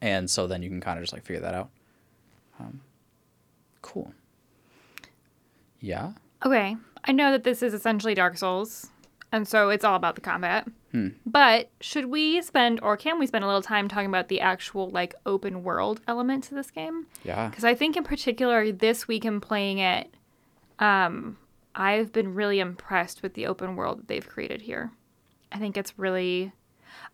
and 0.00 0.30
so 0.30 0.46
then 0.46 0.62
you 0.62 0.68
can 0.68 0.80
kind 0.80 0.98
of 0.98 1.02
just 1.02 1.12
like 1.12 1.24
figure 1.24 1.40
that 1.40 1.54
out 1.54 1.70
um, 2.60 2.80
cool 3.80 4.12
yeah 5.80 6.12
Okay, 6.44 6.76
I 7.04 7.12
know 7.12 7.30
that 7.30 7.44
this 7.44 7.62
is 7.62 7.72
essentially 7.72 8.14
Dark 8.14 8.36
Souls, 8.36 8.88
and 9.30 9.46
so 9.46 9.70
it's 9.70 9.84
all 9.84 9.94
about 9.94 10.16
the 10.16 10.20
combat. 10.20 10.66
Hmm. 10.90 11.08
But 11.24 11.70
should 11.80 12.06
we 12.06 12.42
spend, 12.42 12.80
or 12.82 12.96
can 12.96 13.18
we 13.18 13.26
spend 13.26 13.44
a 13.44 13.46
little 13.46 13.62
time 13.62 13.88
talking 13.88 14.08
about 14.08 14.28
the 14.28 14.40
actual 14.40 14.90
like 14.90 15.14
open 15.24 15.62
world 15.62 16.00
element 16.08 16.44
to 16.44 16.54
this 16.54 16.70
game? 16.70 17.06
yeah 17.24 17.48
Because 17.48 17.64
I 17.64 17.74
think 17.74 17.96
in 17.96 18.04
particular 18.04 18.72
this 18.72 19.06
week 19.06 19.24
in 19.24 19.40
playing 19.40 19.78
it, 19.78 20.14
um, 20.78 21.38
I've 21.74 22.12
been 22.12 22.34
really 22.34 22.60
impressed 22.60 23.22
with 23.22 23.34
the 23.34 23.46
open 23.46 23.76
world 23.76 24.00
that 24.00 24.08
they've 24.08 24.28
created 24.28 24.62
here. 24.62 24.90
I 25.52 25.58
think 25.58 25.76
it's 25.76 25.98
really, 25.98 26.52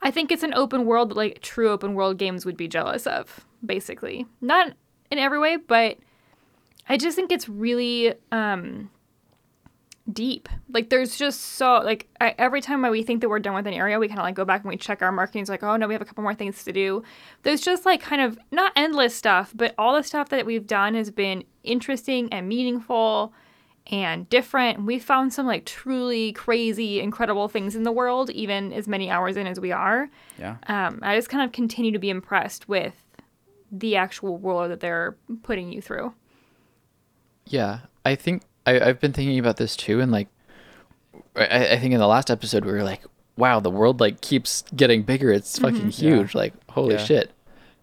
I 0.01 0.11
think 0.11 0.31
it's 0.31 0.43
an 0.43 0.55
open 0.55 0.87
world 0.87 1.11
that 1.11 1.17
like 1.17 1.41
true 1.43 1.71
open 1.71 1.95
world 1.95 2.19
games 2.19 2.47
would 2.47 2.57
be 2.57 2.69
jealous 2.69 3.07
of, 3.07 3.45
basically. 3.65 4.27
Not 4.41 4.73
in 5.11 5.19
every 5.19 5.39
way, 5.39 5.57
but 5.57 5.99
I 6.89 6.97
just 6.97 7.17
think 7.17 7.33
it's 7.33 7.49
really 7.49 8.15
um, 8.31 8.91
deep. 10.11 10.49
Like 10.73 10.89
there's 10.91 11.17
just 11.17 11.41
so 11.41 11.81
like 11.85 12.09
I, 12.21 12.35
every 12.39 12.61
time 12.61 12.83
we 12.83 13.03
think 13.03 13.21
that 13.21 13.29
we're 13.29 13.41
done 13.41 13.55
with 13.55 13.67
an 13.67 13.75
area, 13.75 13.99
we 13.99 14.09
kind 14.09 14.21
of 14.21 14.25
like 14.25 14.35
go 14.35 14.45
back 14.45 14.63
and 14.63 14.69
we 14.69 14.77
check 14.77 15.03
our 15.03 15.13
markings. 15.13 15.49
Like 15.49 15.63
oh 15.63 15.77
no, 15.77 15.87
we 15.87 15.95
have 15.95 16.03
a 16.03 16.05
couple 16.05 16.23
more 16.23 16.35
things 16.35 16.65
to 16.65 16.73
do. 16.73 17.03
There's 17.43 17.61
just 17.61 17.85
like 17.85 18.01
kind 18.01 18.23
of 18.23 18.39
not 18.51 18.73
endless 18.77 19.15
stuff, 19.15 19.53
but 19.55 19.75
all 19.77 19.97
the 19.97 20.03
stuff 20.03 20.29
that 20.31 20.47
we've 20.47 20.67
done 20.67 20.95
has 20.95 21.11
been 21.11 21.45
interesting 21.65 22.33
and 22.33 22.49
meaningful 22.49 23.33
and 23.91 24.29
different. 24.29 24.79
And 24.79 24.87
we 24.87 24.99
found 24.99 25.33
some 25.33 25.47
like 25.47 25.65
truly 25.65 26.33
crazy, 26.33 27.01
incredible 27.01 27.49
things 27.49 27.75
in 27.75 27.83
the 27.85 27.93
world, 27.93 28.31
even 28.31 28.73
as 28.73 28.87
many 28.87 29.11
hours 29.11 29.37
in 29.37 29.47
as 29.47 29.59
we 29.59 29.73
are. 29.73 30.11
yeah 30.39 30.57
Um, 30.67 31.01
I 31.03 31.17
just 31.17 31.29
kind 31.31 31.45
of 31.45 31.53
continue 31.53 31.93
to 31.93 31.99
be 31.99 32.11
impressed 32.11 32.69
with 32.69 33.05
the 33.71 33.97
actual 33.97 34.37
world 34.37 34.71
that 34.71 34.81
they're 34.81 35.17
putting 35.43 35.73
you 35.73 35.81
through. 35.83 36.15
Yeah, 37.47 37.81
I 38.05 38.15
think 38.15 38.43
I, 38.67 38.79
I've 38.81 39.01
been 39.01 39.13
thinking 39.13 39.39
about 39.39 39.57
this 39.57 39.77
too, 39.77 40.01
and 40.01 40.13
like, 40.13 40.29
I, 41.35 41.73
I 41.73 41.79
think 41.79 41.95
in 41.95 42.01
the 42.01 42.07
last 42.07 42.31
episode 42.31 42.65
we 42.65 42.73
were 42.73 42.83
like, 42.83 43.03
"Wow, 43.37 43.61
the 43.61 43.71
world 43.71 44.01
like 44.01 44.21
keeps 44.21 44.65
getting 44.77 45.03
bigger. 45.03 45.31
It's 45.31 45.59
fucking 45.59 45.91
huge. 45.91 46.35
Like, 46.35 46.53
holy 46.71 46.95
Yeah. 46.97 47.05
shit!" 47.05 47.31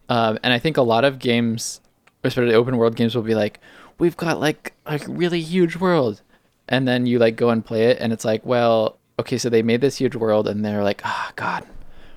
Um, 0.10 0.38
and 0.44 0.54
I 0.54 0.60
think 0.60 0.78
a 0.78 0.84
lot 0.84 1.04
of 1.04 1.18
games, 1.18 1.82
especially 2.24 2.54
open 2.54 2.78
world 2.78 2.96
games, 2.96 3.16
will 3.16 3.24
be 3.24 3.34
like, 3.34 3.60
"We've 3.98 4.18
got 4.18 4.40
like 4.40 4.74
a 4.86 5.00
really 5.08 5.42
huge 5.42 5.76
world," 5.78 6.22
and 6.68 6.88
then 6.88 7.06
you 7.06 7.20
like 7.20 7.36
go 7.36 7.50
and 7.50 7.64
play 7.66 7.86
it, 7.86 7.98
and 8.00 8.12
it's 8.14 8.26
like, 8.26 8.46
"Well, 8.46 8.98
okay, 9.20 9.38
so 9.38 9.50
they 9.50 9.62
made 9.62 9.82
this 9.82 9.98
huge 9.98 10.16
world, 10.16 10.48
and 10.48 10.64
they're 10.66 10.84
like, 10.84 11.02
ah, 11.06 11.32
God, 11.36 11.66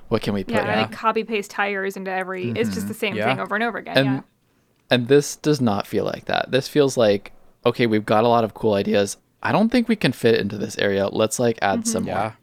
what 0.09 0.21
can 0.21 0.33
we 0.33 0.43
put?" 0.43 0.55
Yeah, 0.55 0.73
in 0.73 0.79
like 0.81 0.91
copy 0.91 1.23
paste 1.23 1.51
tires 1.51 1.95
into 1.97 2.11
every. 2.11 2.51
It's 2.51 2.73
just 2.73 2.87
the 2.87 2.93
same 2.93 3.15
Yeah. 3.15 3.25
thing 3.29 3.39
over 3.39 3.55
and 3.55 3.63
over 3.63 3.77
again. 3.77 3.97
and 3.97 4.07
yeah. 4.07 4.21
and 4.91 5.07
this 5.07 5.35
does 5.35 5.61
not 5.61 5.85
feel 5.87 6.03
like 6.05 6.25
that 6.25 6.49
this 6.51 6.67
feels 6.67 6.97
like 6.97 7.31
okay 7.65 7.85
we've 7.87 8.05
got 8.05 8.23
a 8.23 8.27
lot 8.27 8.43
of 8.43 8.53
cool 8.53 8.73
ideas 8.73 9.17
i 9.43 9.51
don't 9.51 9.69
think 9.69 9.87
we 9.87 9.95
can 9.95 10.11
fit 10.13 10.39
into 10.39 10.57
this 10.57 10.77
area 10.79 11.07
let's 11.09 11.37
like 11.39 11.59
add 11.61 11.85
some 11.85 12.05
yeah 12.07 12.33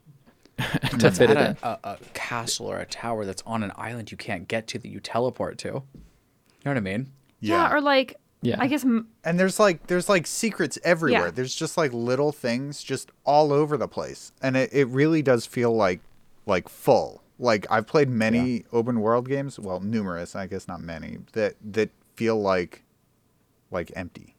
more 0.57 0.67
to 0.91 0.97
Let's 0.97 1.17
fit 1.17 1.29
it 1.31 1.37
add 1.37 1.49
in 1.51 1.57
a, 1.63 1.79
a, 1.83 1.89
a 1.91 1.97
castle 2.13 2.67
or 2.67 2.77
a 2.79 2.85
tower 2.85 3.25
that's 3.25 3.43
on 3.45 3.63
an 3.63 3.71
island 3.75 4.11
you 4.11 4.17
can't 4.17 4.47
get 4.47 4.67
to 4.67 4.79
that 4.79 4.87
you 4.87 4.99
teleport 4.99 5.57
to 5.59 5.67
you 5.67 5.73
know 6.63 6.71
what 6.71 6.77
i 6.77 6.79
mean 6.79 7.11
Yeah. 7.41 7.67
yeah, 7.69 7.73
or 7.75 7.81
like 7.81 8.15
Yeah. 8.41 8.57
I 8.59 8.67
guess 8.67 8.83
m- 8.85 9.07
And 9.23 9.39
there's 9.39 9.59
like 9.59 9.87
there's 9.87 10.07
like 10.09 10.27
secrets 10.27 10.77
everywhere. 10.83 11.25
Yeah. 11.25 11.31
There's 11.31 11.55
just 11.55 11.75
like 11.77 11.91
little 11.93 12.31
things 12.31 12.83
just 12.83 13.11
all 13.25 13.51
over 13.51 13.77
the 13.77 13.87
place. 13.87 14.31
And 14.41 14.55
it, 14.55 14.71
it 14.71 14.85
really 14.87 15.21
does 15.21 15.45
feel 15.45 15.75
like 15.75 16.01
like 16.45 16.69
full. 16.69 17.23
Like 17.39 17.65
I've 17.69 17.85
played 17.87 18.09
many 18.09 18.65
open 18.71 18.99
world 19.01 19.27
games, 19.27 19.59
well, 19.59 19.79
numerous, 19.79 20.35
I 20.35 20.47
guess 20.47 20.67
not 20.67 20.81
many, 20.81 21.19
that 21.33 21.55
that 21.73 21.89
feel 22.15 22.39
like 22.39 22.83
like 23.71 23.91
empty. 23.95 24.35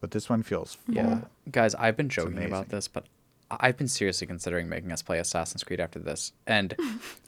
But 0.00 0.10
this 0.10 0.28
one 0.28 0.42
feels 0.42 0.74
full. 0.74 0.94
Yeah, 0.94 1.20
guys, 1.50 1.74
I've 1.74 1.96
been 1.96 2.08
joking 2.08 2.34
about 2.44 2.68
this, 2.68 2.86
but 2.88 3.04
I- 3.04 3.06
I've 3.50 3.76
been 3.76 3.88
seriously 3.88 4.26
considering 4.26 4.68
making 4.68 4.90
us 4.92 5.02
play 5.02 5.18
Assassin's 5.18 5.62
Creed 5.62 5.80
after 5.80 5.98
this, 5.98 6.32
and 6.46 6.74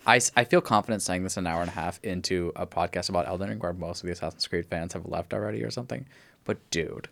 I, 0.06 0.20
I 0.36 0.44
feel 0.44 0.60
confident 0.60 1.02
saying 1.02 1.22
this 1.22 1.36
an 1.36 1.46
hour 1.46 1.60
and 1.60 1.70
a 1.70 1.74
half 1.74 2.00
into 2.02 2.52
a 2.56 2.66
podcast 2.66 3.08
about 3.08 3.28
Elden 3.28 3.48
Ring, 3.48 3.58
where 3.58 3.72
most 3.72 4.02
of 4.02 4.06
the 4.06 4.12
Assassin's 4.12 4.46
Creed 4.46 4.66
fans 4.66 4.92
have 4.92 5.06
left 5.06 5.32
already 5.32 5.62
or 5.62 5.70
something. 5.70 6.06
But 6.44 6.58
dude, 6.70 7.08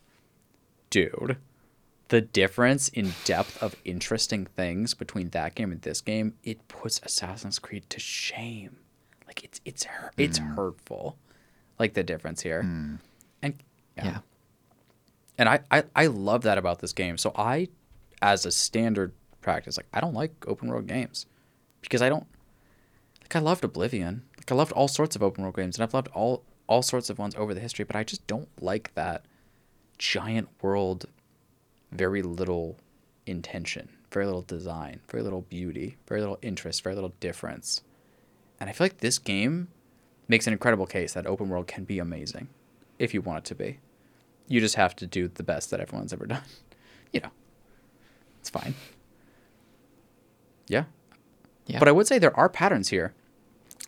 dude, 0.91 1.37
the 2.09 2.21
difference 2.21 2.89
in 2.89 3.13
depth 3.25 3.63
of 3.63 3.77
interesting 3.85 4.47
things 4.47 4.95
between 4.95 5.31
that 5.31 5.55
game 5.55 5.71
and 5.71 5.83
this 5.83 6.01
game, 6.01 6.35
it 6.43 6.67
puts 6.69 7.01
Assassin's 7.05 7.59
Creed 7.59 7.89
to 7.91 8.01
shame. 8.01 8.79
Like 9.27 9.45
it's 9.45 9.61
it's 9.65 9.85
hur- 9.85 10.13
it's 10.17 10.39
mm. 10.39 10.55
hurtful, 10.57 11.17
like 11.79 11.95
the 11.95 12.03
difference 12.03 12.43
here, 12.43 12.63
mm. 12.63 12.99
and 13.43 13.55
yeah 13.97 14.19
and 15.39 15.49
I, 15.49 15.61
I 15.71 15.85
I 15.95 16.07
love 16.07 16.43
that 16.43 16.59
about 16.59 16.81
this 16.81 16.93
game. 16.93 17.19
So 17.19 17.33
I, 17.37 17.69
as 18.23 18.47
a 18.47 18.51
standard 18.51 19.13
practice, 19.41 19.77
like 19.77 19.87
I 19.93 20.01
don't 20.01 20.15
like 20.15 20.33
open 20.47 20.69
world 20.69 20.87
games 20.87 21.27
because 21.81 22.03
I 22.03 22.09
don't 22.09 22.27
like 23.23 23.37
I 23.37 23.41
loved 23.41 23.65
Oblivion. 23.65 24.23
Like 24.37 24.51
I 24.51 24.55
loved 24.55 24.73
all 24.73 24.89
sorts 24.89 25.17
of 25.17 25.23
open 25.23 25.43
world 25.43 25.57
games, 25.57 25.77
and 25.77 25.83
I've 25.83 25.95
loved 25.95 26.09
all 26.09 26.45
all 26.67 26.83
sorts 26.83 27.11
of 27.11 27.19
ones 27.19 27.35
over 27.37 27.55
the 27.55 27.61
history. 27.61 27.85
But 27.85 27.97
I 27.97 28.05
just 28.05 28.27
don't 28.27 28.49
like 28.61 28.95
that 28.95 29.25
giant 29.99 30.49
world, 30.63 31.07
very 31.93 32.23
little 32.23 32.79
intention, 33.27 33.89
very 34.11 34.27
little 34.27 34.43
design, 34.43 35.01
very 35.11 35.23
little 35.23 35.43
beauty, 35.43 35.97
very 36.09 36.21
little 36.21 36.39
interest, 36.43 36.83
very 36.83 36.95
little 36.95 37.15
difference. 37.21 37.83
And 38.61 38.71
I 38.71 38.73
feel 38.73 38.87
like 38.87 38.99
this 38.99 39.19
game 39.19 39.69
makes 40.29 40.47
an 40.47 40.53
incredible 40.53 40.87
case 40.87 41.13
that 41.13 41.27
open 41.27 41.49
world 41.49 41.67
can 41.67 41.85
be 41.85 41.99
amazing 41.99 42.49
if 42.99 43.13
you 43.13 43.21
want 43.21 43.39
it 43.39 43.45
to 43.45 43.55
be 43.55 43.79
you 44.49 44.61
just 44.61 44.77
have 44.77 44.95
to 44.97 45.07
do 45.07 45.29
the 45.29 45.43
best 45.43 45.71
that 45.71 45.81
everyone's 45.81 46.13
ever 46.13 46.27
done. 46.27 46.43
You 47.13 47.21
know, 47.21 47.31
it's 48.47 48.51
fine. 48.65 48.75
Yeah. 50.69 50.85
Yeah. 51.67 51.81
But 51.81 51.89
I 51.89 51.93
would 51.93 52.07
say 52.07 52.19
there 52.19 52.37
are 52.37 52.49
patterns 52.49 52.91
here. 52.91 53.13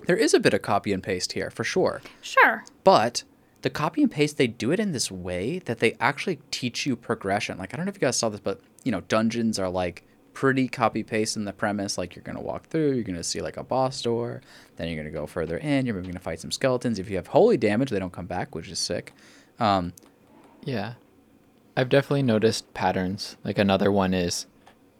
There 0.06 0.16
is 0.16 0.34
a 0.34 0.40
bit 0.40 0.54
of 0.54 0.62
copy 0.62 0.92
and 0.92 1.02
paste 1.02 1.32
here 1.32 1.50
for 1.50 1.62
sure. 1.64 2.02
sure. 2.20 2.64
But 2.82 3.22
the 3.62 3.70
copy 3.70 4.02
and 4.02 4.10
paste, 4.10 4.36
they 4.36 4.46
do 4.48 4.72
it 4.72 4.80
in 4.80 4.92
this 4.92 5.10
way 5.10 5.60
that 5.60 5.78
they 5.78 5.96
actually 6.00 6.40
teach 6.50 6.86
you 6.86 6.96
progression. 6.96 7.58
Like, 7.58 7.72
I 7.72 7.76
don't 7.76 7.86
know 7.86 7.90
if 7.90 7.96
you 7.96 8.00
guys 8.00 8.16
saw 8.16 8.28
this, 8.28 8.40
but, 8.40 8.60
you 8.82 8.90
know, 8.92 9.02
dungeons 9.02 9.58
are 9.58 9.68
like 9.68 10.04
pretty 10.32 10.66
copy 10.68 11.02
paste 11.04 11.36
in 11.36 11.44
the 11.44 11.52
premise. 11.52 11.98
Like, 11.98 12.14
you're 12.16 12.22
going 12.24 12.36
to 12.36 12.42
walk 12.42 12.66
through, 12.66 12.92
you're 12.94 13.04
going 13.04 13.16
to 13.16 13.24
see 13.24 13.40
like 13.40 13.56
a 13.56 13.64
boss 13.64 14.02
door, 14.02 14.40
then 14.76 14.88
you're 14.88 14.96
going 14.96 15.12
to 15.12 15.16
go 15.16 15.26
further 15.26 15.58
in, 15.58 15.86
you're 15.86 16.00
going 16.00 16.12
to 16.12 16.18
fight 16.20 16.40
some 16.40 16.50
skeletons. 16.52 16.98
If 16.98 17.08
you 17.10 17.16
have 17.16 17.28
holy 17.28 17.56
damage, 17.56 17.90
they 17.90 17.98
don't 18.00 18.12
come 18.12 18.26
back, 18.26 18.54
which 18.56 18.68
is 18.68 18.78
sick. 18.80 19.12
Um, 19.60 19.92
Yeah. 20.64 20.94
I've 21.78 21.88
definitely 21.88 22.24
noticed 22.24 22.74
patterns. 22.74 23.36
Like 23.44 23.56
another 23.56 23.92
one 23.92 24.12
is 24.12 24.46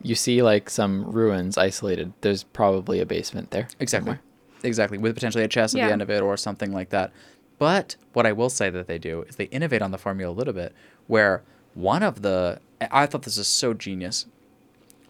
you 0.01 0.15
see 0.15 0.43
like 0.43 0.71
some 0.71 1.11
ruins 1.11 1.59
isolated. 1.59 2.13
There's 2.21 2.45
probably 2.45 3.01
a 3.01 3.07
basement 3.07 3.51
there. 3.51 3.67
Exactly. 3.81 4.11
somewhere. 4.13 4.21
Exactly. 4.63 4.97
With 4.97 5.15
potentially 5.15 5.43
a 5.43 5.49
chest 5.49 5.75
at 5.75 5.85
the 5.85 5.93
end 5.93 6.03
of 6.03 6.09
it 6.09 6.23
or 6.23 6.37
something 6.37 6.73
like 6.73 6.91
that. 6.91 7.13
But 7.59 7.97
what 8.13 8.27
I 8.27 8.33
will 8.33 8.49
say 8.49 8.71
that 8.71 8.87
they 8.87 8.97
do 8.97 9.23
is 9.23 9.35
they 9.35 9.47
innovate 9.47 9.83
on 9.83 9.91
the 9.91 9.99
formula 9.99 10.33
a 10.33 10.37
little 10.37 10.55
bit 10.55 10.73
where 11.09 11.43
one 11.75 12.05
of 12.05 12.23
the 12.23 12.61
I 12.93 13.07
thought 13.07 13.23
this 13.23 13.39
is 13.39 13.49
so 13.49 13.75
genius. 13.75 14.27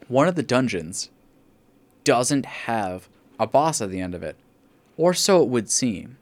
One 0.08 0.26
of 0.26 0.36
the 0.36 0.42
dungeons 0.42 1.10
doesn't 2.02 2.46
have 2.46 3.10
a 3.38 3.46
boss 3.46 3.82
at 3.82 3.90
the 3.90 4.00
end 4.00 4.14
of 4.14 4.22
it. 4.22 4.36
Or 4.96 5.12
so 5.12 5.42
it 5.42 5.50
would 5.50 5.70
seem. 5.70 6.16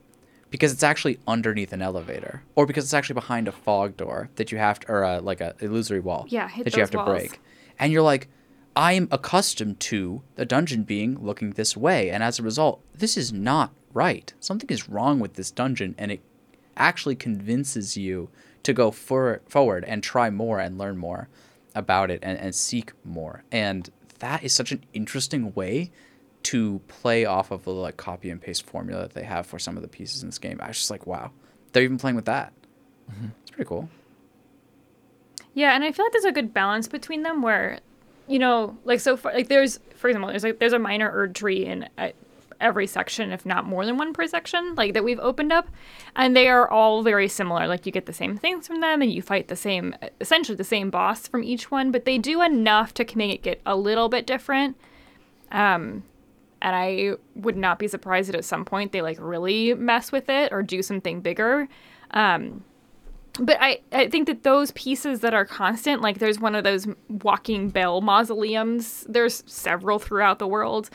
Because 0.51 0.73
it's 0.73 0.83
actually 0.83 1.19
underneath 1.27 1.73
an 1.73 1.83
elevator. 1.83 2.43
Or 2.55 2.67
because 2.67 2.85
it's 2.85 2.95
actually 2.95 3.15
behind 3.15 3.49
a 3.49 3.53
fog 3.53 3.97
door 3.97 4.31
that 4.37 4.53
you 4.53 4.59
have 4.59 4.81
to 4.81 4.89
or 4.91 5.05
uh, 5.05 5.21
like 5.21 5.41
a 5.41 5.55
illusory 5.61 6.01
wall 6.01 6.27
Yeah, 6.29 6.49
that 6.63 6.75
you 6.75 6.81
have 6.81 6.91
to 6.93 6.99
walls. 6.99 7.09
break. 7.09 7.41
And 7.79 7.93
you're 7.93 8.03
like, 8.03 8.29
I'm 8.75 9.09
accustomed 9.11 9.81
to 9.81 10.23
the 10.35 10.45
dungeon 10.45 10.83
being 10.83 11.19
looking 11.19 11.53
this 11.53 11.77
way, 11.77 12.11
and 12.11 12.23
as 12.23 12.39
a 12.39 12.43
result, 12.43 12.83
this 12.95 13.17
is 13.17 13.33
not 13.33 13.73
right. 13.95 14.33
Something 14.39 14.69
is 14.69 14.89
wrong 14.89 15.19
with 15.19 15.35
this 15.35 15.51
dungeon, 15.51 15.95
and 15.97 16.13
it 16.13 16.21
actually 16.77 17.17
convinces 17.17 17.97
you 17.97 18.29
to 18.63 18.75
go 18.75 18.91
for, 18.91 19.41
forward 19.49 19.85
and 19.85 20.03
try 20.03 20.29
more 20.29 20.61
and 20.61 20.77
learn 20.77 20.99
more 20.99 21.29
about 21.75 22.11
it 22.11 22.21
and, 22.23 22.39
and 22.39 22.55
seek 22.55 22.93
more. 23.03 23.45
And 23.51 23.89
that 24.19 24.45
is 24.45 24.53
such 24.53 24.73
an 24.73 24.85
interesting 24.93 25.55
way 25.55 25.91
to 26.47 26.81
play 26.87 27.25
off 27.25 27.51
of 27.51 27.65
the 27.65 27.73
like 27.73 27.97
copy 27.97 28.31
and 28.31 28.41
paste 28.41 28.65
formula 28.65 29.03
that 29.03 29.15
they 29.15 29.25
have 29.25 29.47
for 29.47 29.59
some 29.59 29.77
of 29.77 29.83
the 29.83 29.89
pieces 29.89 30.23
in 30.23 30.29
this 30.29 30.39
game. 30.39 30.61
I 30.63 30.69
was 30.69 30.77
just 30.77 30.91
like, 30.93 31.07
wow, 31.07 31.33
they're 31.73 31.83
even 31.83 31.99
playing 31.99 32.15
with 32.15 32.27
that. 32.27 32.53
It's 33.43 33.51
pretty 33.51 33.69
cool. 33.69 33.89
Yeah, 35.55 35.75
and 35.75 35.83
I 35.83 35.91
feel 35.91 36.05
like 36.05 36.13
there's 36.13 36.25
a 36.25 36.33
good 36.33 36.55
balance 36.55 36.87
between 36.87 37.23
them 37.23 37.43
where, 37.43 37.81
you 38.29 38.39
know, 38.39 38.77
like 38.85 39.01
so 39.01 39.17
far, 39.17 39.33
like 39.33 39.49
there's, 39.49 39.81
for 39.97 40.09
example, 40.09 40.31
there's 40.31 40.45
like 40.45 40.61
there's 40.61 40.73
a 40.73 40.79
minor 40.79 41.11
Erdtree 41.11 41.65
in 41.65 41.89
uh, 41.99 42.11
every 42.61 42.87
section, 42.87 43.33
if 43.33 43.45
not 43.45 43.65
more 43.65 43.85
than 43.85 43.97
one 43.97 44.13
per 44.13 44.27
section, 44.27 44.75
like 44.77 44.95
that 44.95 45.03
we've 45.03 45.19
opened 45.19 45.53
up, 45.53 45.69
and 46.15 46.37
they 46.37 46.49
are 46.49 46.71
all 46.71 47.03
very 47.03 47.27
similar. 47.27 47.67
Like 47.67 47.87
you 47.87 47.93
get 47.93 48.07
the 48.07 48.13
same 48.13 48.37
things 48.37 48.69
from 48.69 48.81
them, 48.81 49.03
and 49.03 49.13
you 49.13 49.21
fight 49.21 49.49
the 49.49 49.57
same, 49.57 49.95
essentially 50.21 50.57
the 50.57 50.65
same 50.65 50.91
boss 50.91 51.27
from 51.27 51.43
each 51.43 51.71
one, 51.71 51.91
but 51.91 52.05
they 52.05 52.19
do 52.19 52.43
enough 52.43 52.95
to 52.95 53.19
make 53.19 53.35
it 53.35 53.43
get 53.43 53.61
a 53.67 53.77
little 53.77 54.09
bit 54.09 54.27
different. 54.27 54.77
Um, 55.51 56.05
and 56.63 56.75
I 56.75 57.13
would 57.35 57.57
not 57.57 57.79
be 57.79 57.89
surprised 57.89 58.29
that 58.29 58.37
at 58.37 58.45
some 58.45 58.65
point 58.65 58.93
they 58.93 59.03
like 59.03 59.19
really 59.21 59.75
mess 59.75 60.13
with 60.13 60.29
it 60.29 60.53
or 60.53 60.63
do 60.63 60.83
something 60.83 61.21
bigger. 61.21 61.69
Um, 62.13 62.65
but 63.39 63.59
I, 63.61 63.81
I 63.93 64.09
think 64.09 64.27
that 64.29 64.43
those 64.43 64.71
pieces 64.73 65.21
that 65.21 65.35
are 65.35 65.45
constant, 65.45 66.01
like 66.01 66.19
there's 66.19 66.41
one 66.41 66.55
of 66.55 66.65
those 66.65 66.87
walking 67.09 67.69
bell 67.69 68.01
mausoleums, 68.01 69.05
there's 69.09 69.43
several 69.47 69.99
throughout 69.99 70.39
the 70.39 70.47
world. 70.47 70.89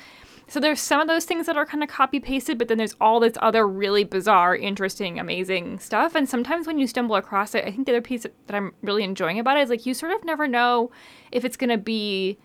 So 0.47 0.59
there's 0.59 0.81
some 0.81 0.99
of 0.99 1.07
those 1.07 1.23
things 1.23 1.45
that 1.45 1.55
are 1.55 1.65
kind 1.65 1.81
of 1.81 1.87
copy 1.89 2.19
pasted, 2.19 2.57
but 2.57 2.67
then 2.67 2.77
there's 2.77 2.95
all 2.99 3.21
this 3.21 3.35
other 3.41 3.65
really 3.65 4.03
bizarre, 4.03 4.53
interesting, 4.53 5.17
amazing 5.17 5.79
stuff. 5.79 6.13
And 6.13 6.27
sometimes 6.27 6.67
when 6.67 6.77
you 6.77 6.87
stumble 6.87 7.15
across 7.15 7.55
it, 7.55 7.63
I 7.63 7.71
think 7.71 7.85
the 7.85 7.93
other 7.93 8.01
piece 8.01 8.23
that 8.23 8.55
I'm 8.55 8.73
really 8.81 9.03
enjoying 9.03 9.39
about 9.39 9.57
it 9.57 9.61
is 9.61 9.69
like 9.69 9.85
you 9.85 9.93
sort 9.93 10.11
of 10.11 10.25
never 10.25 10.47
know 10.47 10.91
if 11.31 11.45
it's 11.45 11.55
going 11.55 11.69
to 11.69 11.77
be 11.77 12.37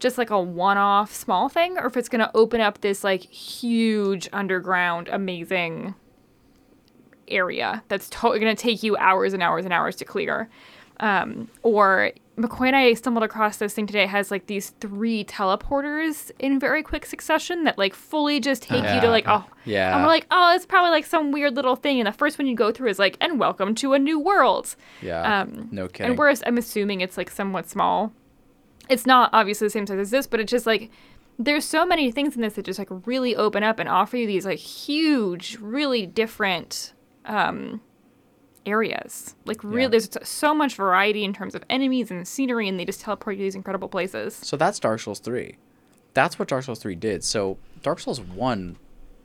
just 0.00 0.18
like 0.18 0.30
a 0.30 0.40
one 0.40 0.78
off 0.78 1.14
small 1.14 1.48
thing 1.48 1.78
or 1.78 1.86
if 1.86 1.96
it's 1.96 2.08
going 2.08 2.20
to 2.20 2.30
open 2.34 2.60
up 2.60 2.80
this 2.80 3.04
like 3.04 3.22
huge 3.22 4.28
underground, 4.32 5.08
amazing 5.08 5.94
area 7.28 7.82
that's 7.88 8.08
totally 8.10 8.40
going 8.40 8.54
to 8.54 8.60
take 8.60 8.82
you 8.82 8.96
hours 8.96 9.32
and 9.32 9.42
hours 9.42 9.64
and 9.64 9.72
hours 9.72 9.96
to 9.96 10.04
clear. 10.04 10.48
Um, 10.98 11.48
or 11.62 12.12
McCoy 12.36 12.68
and 12.68 12.76
I 12.76 12.94
stumbled 12.94 13.22
across 13.22 13.58
this 13.58 13.74
thing 13.74 13.86
today. 13.86 14.04
It 14.04 14.08
has 14.08 14.30
like 14.30 14.46
these 14.46 14.70
three 14.80 15.24
teleporters 15.24 16.30
in 16.38 16.58
very 16.58 16.82
quick 16.82 17.06
succession 17.06 17.64
that 17.64 17.78
like 17.78 17.94
fully 17.94 18.40
just 18.40 18.62
take 18.62 18.82
you 18.82 19.00
to 19.00 19.08
like 19.08 19.24
oh 19.26 19.44
Yeah. 19.64 19.94
And 19.94 20.02
we're 20.02 20.08
like 20.08 20.26
oh 20.30 20.54
it's 20.54 20.66
probably 20.66 20.90
like 20.90 21.06
some 21.06 21.32
weird 21.32 21.56
little 21.56 21.76
thing. 21.76 22.00
And 22.00 22.06
the 22.06 22.12
first 22.12 22.38
one 22.38 22.46
you 22.46 22.54
go 22.56 22.72
through 22.72 22.90
is 22.90 22.98
like 22.98 23.16
and 23.20 23.38
welcome 23.38 23.74
to 23.76 23.92
a 23.92 23.98
new 23.98 24.18
world. 24.18 24.74
Yeah. 25.00 25.40
Um, 25.40 25.68
no 25.70 25.88
kidding. 25.88 26.10
And 26.10 26.18
whereas 26.18 26.42
I'm 26.46 26.58
assuming 26.58 27.00
it's 27.00 27.16
like 27.16 27.30
somewhat 27.30 27.68
small. 27.68 28.12
It's 28.90 29.06
not 29.06 29.30
obviously 29.32 29.66
the 29.66 29.70
same 29.70 29.86
size 29.86 29.98
as 29.98 30.10
this, 30.10 30.26
but 30.26 30.40
it's 30.40 30.50
just 30.50 30.66
like 30.66 30.90
there's 31.38 31.64
so 31.64 31.86
many 31.86 32.10
things 32.10 32.34
in 32.36 32.42
this 32.42 32.54
that 32.54 32.66
just 32.66 32.78
like 32.78 32.88
really 33.06 33.34
open 33.34 33.62
up 33.62 33.78
and 33.78 33.88
offer 33.88 34.16
you 34.18 34.26
these 34.26 34.44
like 34.44 34.58
huge, 34.58 35.56
really 35.60 36.06
different 36.06 36.92
um 37.24 37.80
areas. 38.66 39.34
Like 39.46 39.64
really 39.64 39.82
Yeah. 39.82 39.88
there's 39.88 40.10
so 40.22 40.54
much 40.54 40.74
variety 40.74 41.24
in 41.24 41.32
terms 41.32 41.54
of 41.54 41.64
enemies 41.70 42.10
and 42.10 42.26
scenery 42.28 42.68
and 42.68 42.78
they 42.78 42.84
just 42.84 43.00
teleport 43.00 43.36
you 43.36 43.40
to 43.40 43.44
these 43.44 43.54
incredible 43.54 43.88
places. 43.88 44.34
So 44.34 44.56
that's 44.56 44.78
Dark 44.78 45.00
Souls 45.00 45.18
3. 45.18 45.56
That's 46.12 46.38
what 46.38 46.48
Dark 46.48 46.64
Souls 46.64 46.78
3 46.80 46.94
did. 46.94 47.24
So 47.24 47.56
Dark 47.82 48.00
Souls 48.00 48.20
1 48.20 48.76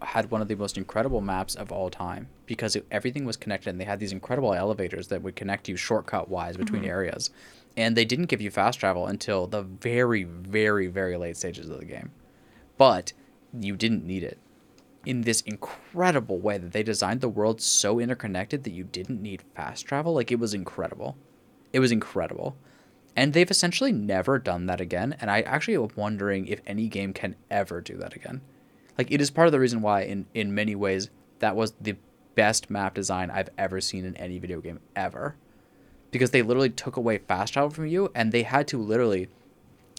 had 0.01 0.31
one 0.31 0.41
of 0.41 0.47
the 0.47 0.55
most 0.55 0.77
incredible 0.77 1.19
maps 1.19 1.55
of 1.55 1.71
all 1.71 1.89
time 1.89 2.27
because 2.45 2.75
it, 2.75 2.85
everything 2.91 3.25
was 3.25 3.35
connected 3.37 3.71
and 3.71 3.79
they 3.79 3.85
had 3.85 3.99
these 3.99 4.11
incredible 4.11 4.53
elevators 4.53 5.07
that 5.07 5.21
would 5.21 5.35
connect 5.35 5.67
you 5.67 5.75
shortcut 5.75 6.29
wise 6.29 6.55
between 6.57 6.85
areas. 6.85 7.29
And 7.77 7.95
they 7.95 8.05
didn't 8.05 8.27
give 8.27 8.41
you 8.41 8.51
fast 8.51 8.79
travel 8.79 9.07
until 9.07 9.47
the 9.47 9.61
very, 9.61 10.23
very, 10.23 10.87
very 10.87 11.17
late 11.17 11.37
stages 11.37 11.69
of 11.69 11.79
the 11.79 11.85
game. 11.85 12.11
But 12.77 13.13
you 13.59 13.75
didn't 13.75 14.05
need 14.05 14.23
it. 14.23 14.39
In 15.05 15.21
this 15.21 15.41
incredible 15.41 16.39
way 16.39 16.57
that 16.57 16.71
they 16.71 16.83
designed 16.83 17.21
the 17.21 17.29
world 17.29 17.61
so 17.61 17.99
interconnected 17.99 18.63
that 18.63 18.73
you 18.73 18.83
didn't 18.83 19.21
need 19.21 19.43
fast 19.55 19.85
travel, 19.85 20.13
like 20.13 20.31
it 20.31 20.39
was 20.39 20.53
incredible. 20.53 21.17
It 21.73 21.79
was 21.79 21.91
incredible. 21.91 22.55
And 23.15 23.33
they've 23.33 23.51
essentially 23.51 23.91
never 23.91 24.39
done 24.39 24.65
that 24.65 24.81
again. 24.81 25.15
And 25.21 25.29
I 25.29 25.41
actually 25.41 25.75
am 25.75 25.89
wondering 25.95 26.47
if 26.47 26.61
any 26.65 26.87
game 26.87 27.13
can 27.13 27.35
ever 27.51 27.81
do 27.81 27.97
that 27.97 28.15
again. 28.15 28.41
Like 28.97 29.11
it 29.11 29.21
is 29.21 29.31
part 29.31 29.47
of 29.47 29.51
the 29.51 29.59
reason 29.59 29.81
why 29.81 30.01
in, 30.01 30.25
in 30.33 30.55
many 30.55 30.75
ways 30.75 31.09
that 31.39 31.55
was 31.55 31.73
the 31.79 31.97
best 32.35 32.69
map 32.69 32.93
design 32.93 33.29
I've 33.29 33.49
ever 33.57 33.79
seen 33.81 34.05
in 34.05 34.15
any 34.17 34.39
video 34.39 34.59
game 34.59 34.79
ever. 34.95 35.35
Because 36.15 36.31
they 36.31 36.41
literally 36.41 36.69
took 36.69 36.95
away 36.95 37.17
fast 37.17 37.51
travel 37.51 37.71
from 37.71 37.87
you 37.87 38.09
and 38.15 38.31
they 38.31 38.43
had 38.43 38.69
to 38.69 38.77
literally 38.77 39.27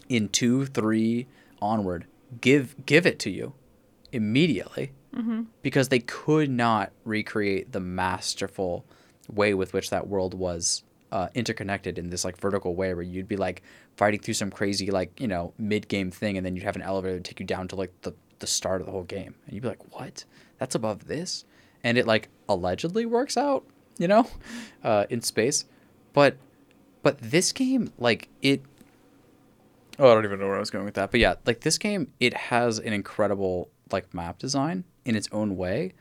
in 0.08 0.30
two, 0.30 0.64
three 0.64 1.26
onward 1.60 2.06
give 2.40 2.74
give 2.86 3.04
it 3.04 3.18
to 3.18 3.30
you 3.30 3.52
immediately 4.12 4.92
because 5.60 5.90
they 5.90 5.98
could 5.98 6.48
not 6.48 6.90
recreate 7.04 7.72
the 7.72 7.80
masterful 7.80 8.86
way 9.28 9.52
with 9.52 9.74
which 9.74 9.90
that 9.90 10.06
world 10.06 10.32
was 10.32 10.84
uh, 11.12 11.28
interconnected 11.34 11.98
in 11.98 12.08
this 12.08 12.24
like 12.24 12.38
vertical 12.38 12.74
way 12.74 12.94
where 12.94 13.02
you'd 13.02 13.28
be 13.28 13.36
like 13.36 13.62
fighting 13.98 14.18
through 14.18 14.32
some 14.32 14.50
crazy 14.50 14.90
like 14.90 15.20
you 15.20 15.28
know 15.28 15.52
mid 15.58 15.86
game 15.88 16.10
thing 16.10 16.38
and 16.38 16.46
then 16.46 16.56
you'd 16.56 16.64
have 16.64 16.76
an 16.76 16.82
elevator 16.82 17.20
take 17.20 17.40
you 17.40 17.44
down 17.44 17.68
to 17.68 17.76
like 17.76 17.92
the, 18.00 18.14
the 18.38 18.46
start 18.46 18.80
of 18.80 18.86
the 18.86 18.92
whole 18.92 19.04
game. 19.04 19.34
And 19.44 19.54
you'd 19.54 19.62
be 19.62 19.68
like 19.68 19.94
what? 19.94 20.24
That's 20.56 20.74
above 20.74 21.06
this? 21.08 21.44
And 21.84 21.98
it 21.98 22.06
like 22.06 22.30
allegedly 22.48 23.04
works 23.04 23.36
out 23.36 23.66
you 23.98 24.08
know 24.08 24.26
uh, 24.82 25.04
in 25.10 25.20
space 25.20 25.66
but 26.16 26.38
but 27.02 27.18
this 27.18 27.52
game 27.52 27.92
like 27.98 28.28
it 28.40 28.62
Oh, 29.98 30.10
I 30.10 30.14
don't 30.14 30.24
even 30.24 30.40
know 30.40 30.46
where 30.46 30.56
I 30.56 30.60
was 30.60 30.70
going 30.70 30.84
with 30.84 30.94
that. 30.94 31.10
But 31.10 31.20
yeah, 31.20 31.36
like 31.46 31.60
this 31.60 31.78
game, 31.78 32.12
it 32.20 32.34
has 32.34 32.78
an 32.78 32.92
incredible 32.92 33.70
like 33.90 34.12
map 34.12 34.38
design 34.38 34.84
in 35.06 35.16
its 35.16 35.26
own 35.32 35.56
way, 35.56 35.94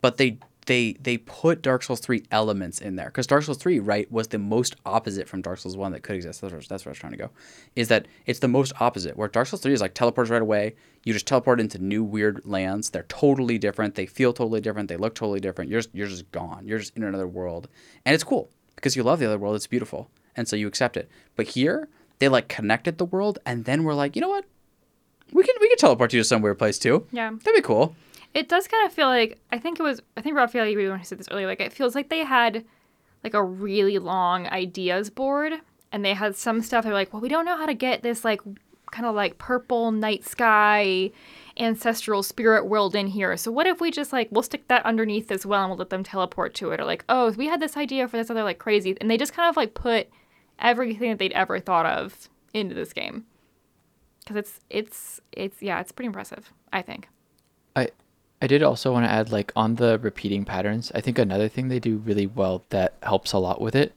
but 0.00 0.18
they 0.18 0.38
they 0.66 0.92
they 1.00 1.16
put 1.18 1.62
Dark 1.62 1.82
Souls 1.82 1.98
3 2.00 2.24
elements 2.30 2.80
in 2.80 2.94
there 2.94 3.06
because 3.06 3.26
Dark 3.26 3.42
Souls 3.42 3.58
3, 3.58 3.80
right, 3.80 4.10
was 4.12 4.28
the 4.28 4.38
most 4.38 4.76
opposite 4.86 5.28
from 5.28 5.42
Dark 5.42 5.58
Souls 5.58 5.76
1 5.76 5.92
that 5.92 6.02
could 6.02 6.14
exist. 6.14 6.40
That's 6.40 6.52
where, 6.52 6.60
that's 6.60 6.84
where 6.84 6.90
I 6.90 6.92
was 6.92 6.98
trying 6.98 7.12
to 7.12 7.18
go. 7.18 7.30
Is 7.74 7.88
that 7.88 8.06
it's 8.26 8.38
the 8.38 8.48
most 8.48 8.72
opposite 8.78 9.16
where 9.16 9.26
Dark 9.26 9.48
Souls 9.48 9.62
3 9.62 9.72
is 9.72 9.80
like 9.80 9.94
teleports 9.94 10.30
right 10.30 10.42
away. 10.42 10.74
You 11.04 11.12
just 11.12 11.26
teleport 11.26 11.60
into 11.60 11.78
new 11.78 12.04
weird 12.04 12.42
lands. 12.44 12.90
They're 12.90 13.04
totally 13.04 13.58
different. 13.58 13.96
They 13.96 14.06
feel 14.06 14.32
totally 14.32 14.60
different. 14.60 14.88
They 14.88 14.96
look 14.96 15.14
totally 15.14 15.40
different. 15.40 15.70
You're 15.70 15.80
just, 15.80 15.94
you're 15.94 16.06
just 16.06 16.30
gone. 16.30 16.66
You're 16.66 16.78
just 16.78 16.96
in 16.96 17.02
another 17.02 17.26
world. 17.26 17.68
And 18.04 18.14
it's 18.14 18.24
cool 18.24 18.50
because 18.80 18.96
you 18.96 19.02
love 19.02 19.20
the 19.20 19.26
other 19.26 19.38
world. 19.38 19.56
It's 19.56 19.66
beautiful. 19.66 20.10
And 20.34 20.48
so 20.48 20.56
you 20.56 20.66
accept 20.66 20.96
it. 20.96 21.08
But 21.36 21.48
here, 21.48 21.88
they 22.18 22.28
like 22.28 22.48
connected 22.48 22.98
the 22.98 23.04
world 23.04 23.38
and 23.44 23.64
then 23.64 23.84
we're 23.84 23.94
like, 23.94 24.16
you 24.16 24.22
know 24.22 24.28
what? 24.28 24.44
We 25.32 25.44
can 25.44 25.54
we 25.60 25.68
can 25.68 25.78
teleport 25.78 26.12
you 26.12 26.20
to 26.20 26.24
some 26.24 26.42
weird 26.42 26.58
place 26.58 26.78
too. 26.78 27.06
Yeah. 27.12 27.30
That'd 27.30 27.54
be 27.54 27.62
cool. 27.62 27.94
It 28.34 28.48
does 28.48 28.66
kind 28.66 28.86
of 28.86 28.92
feel 28.92 29.06
like 29.06 29.38
I 29.52 29.58
think 29.58 29.78
it 29.78 29.82
was 29.82 30.00
I 30.16 30.22
think 30.22 30.36
Raphael 30.36 30.66
you 30.66 30.90
when 30.90 30.98
he 30.98 31.04
said 31.04 31.18
this 31.18 31.28
earlier. 31.30 31.46
Like 31.46 31.60
it 31.60 31.72
feels 31.72 31.94
like 31.94 32.08
they 32.08 32.24
had 32.24 32.64
like 33.22 33.34
a 33.34 33.42
really 33.42 33.98
long 33.98 34.46
ideas 34.48 35.10
board, 35.10 35.52
and 35.92 36.04
they 36.04 36.14
had 36.14 36.36
some 36.36 36.62
stuff. 36.62 36.84
They're 36.84 36.94
like, 36.94 37.12
well, 37.12 37.22
we 37.22 37.28
don't 37.28 37.44
know 37.44 37.56
how 37.56 37.66
to 37.66 37.74
get 37.74 38.02
this 38.02 38.24
like 38.24 38.40
kind 38.90 39.06
of 39.06 39.14
like 39.14 39.38
purple 39.38 39.92
night 39.92 40.24
sky 40.24 41.10
ancestral 41.60 42.22
spirit 42.22 42.66
world 42.66 42.96
in 42.96 43.08
here. 43.08 43.36
So 43.36 43.52
what 43.52 43.66
if 43.66 43.80
we 43.80 43.90
just 43.90 44.12
like 44.12 44.28
we'll 44.30 44.42
stick 44.42 44.66
that 44.68 44.84
underneath 44.84 45.30
as 45.30 45.44
well, 45.46 45.62
and 45.62 45.70
we'll 45.70 45.78
let 45.78 45.90
them 45.90 46.02
teleport 46.02 46.54
to 46.54 46.72
it? 46.72 46.80
Or 46.80 46.84
like, 46.84 47.04
oh, 47.08 47.30
we 47.32 47.46
had 47.46 47.60
this 47.60 47.76
idea 47.76 48.08
for 48.08 48.16
this 48.16 48.30
other 48.30 48.42
like 48.42 48.58
crazy, 48.58 48.96
and 49.00 49.10
they 49.10 49.16
just 49.16 49.34
kind 49.34 49.48
of 49.48 49.56
like 49.56 49.74
put 49.74 50.08
everything 50.58 51.10
that 51.10 51.18
they'd 51.18 51.32
ever 51.32 51.60
thought 51.60 51.86
of 51.86 52.28
into 52.54 52.74
this 52.74 52.92
game. 52.92 53.26
Because 54.20 54.36
it's 54.36 54.60
it's 54.70 55.20
it's 55.32 55.62
yeah, 55.62 55.80
it's 55.80 55.92
pretty 55.92 56.06
impressive. 56.06 56.52
I 56.72 56.82
think. 56.82 57.08
I 57.76 57.88
I 58.42 58.46
did 58.46 58.62
also 58.62 58.92
want 58.92 59.04
to 59.04 59.10
add 59.10 59.30
like 59.30 59.52
on 59.54 59.76
the 59.76 59.98
repeating 59.98 60.44
patterns. 60.44 60.90
I 60.94 61.00
think 61.00 61.18
another 61.18 61.48
thing 61.48 61.68
they 61.68 61.78
do 61.78 61.98
really 61.98 62.26
well 62.26 62.64
that 62.70 62.94
helps 63.02 63.32
a 63.32 63.38
lot 63.38 63.60
with 63.60 63.76
it 63.76 63.94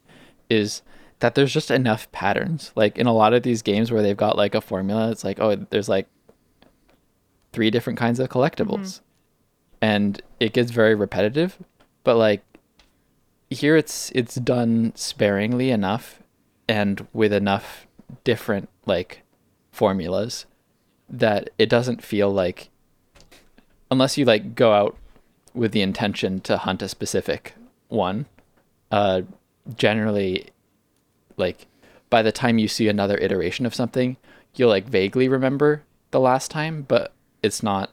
is 0.49 0.81
that 1.19 1.35
there's 1.35 1.53
just 1.53 1.71
enough 1.71 2.11
patterns. 2.11 2.73
Like 2.75 2.97
in 2.97 3.07
a 3.07 3.13
lot 3.13 3.33
of 3.33 3.43
these 3.43 3.61
games 3.61 3.91
where 3.91 4.01
they've 4.01 4.17
got 4.17 4.37
like 4.37 4.55
a 4.55 4.61
formula, 4.61 5.09
it's 5.11 5.23
like, 5.23 5.39
oh, 5.39 5.55
there's 5.55 5.87
like 5.87 6.07
three 7.53 7.69
different 7.69 7.97
kinds 7.97 8.19
of 8.19 8.29
collectibles. 8.29 8.99
And 9.81 10.21
it 10.39 10.53
gets 10.53 10.71
very 10.71 10.95
repetitive, 10.95 11.57
but 12.03 12.15
like 12.17 12.43
here 13.49 13.75
it's 13.77 14.11
it's 14.15 14.35
done 14.35 14.91
sparingly 14.95 15.69
enough 15.69 16.21
and 16.67 17.07
with 17.13 17.31
enough 17.31 17.87
different 18.23 18.69
like 18.85 19.21
formulas 19.71 20.45
that 21.09 21.49
it 21.57 21.69
doesn't 21.69 22.03
feel 22.03 22.31
like 22.31 22.69
unless 23.91 24.17
you 24.17 24.25
like 24.25 24.55
go 24.55 24.73
out 24.73 24.97
with 25.53 25.71
the 25.71 25.81
intention 25.81 26.39
to 26.41 26.57
hunt 26.57 26.81
a 26.81 26.89
specific 26.89 27.53
one 27.89 28.25
uh 28.91 29.21
generally 29.75 30.47
like 31.37 31.67
by 32.09 32.21
the 32.21 32.31
time 32.31 32.57
you 32.57 32.67
see 32.67 32.87
another 32.87 33.17
iteration 33.17 33.65
of 33.65 33.75
something 33.75 34.17
you'll 34.55 34.69
like 34.69 34.85
vaguely 34.85 35.27
remember 35.27 35.83
the 36.11 36.19
last 36.19 36.49
time 36.49 36.83
but 36.87 37.13
it's 37.43 37.61
not 37.61 37.91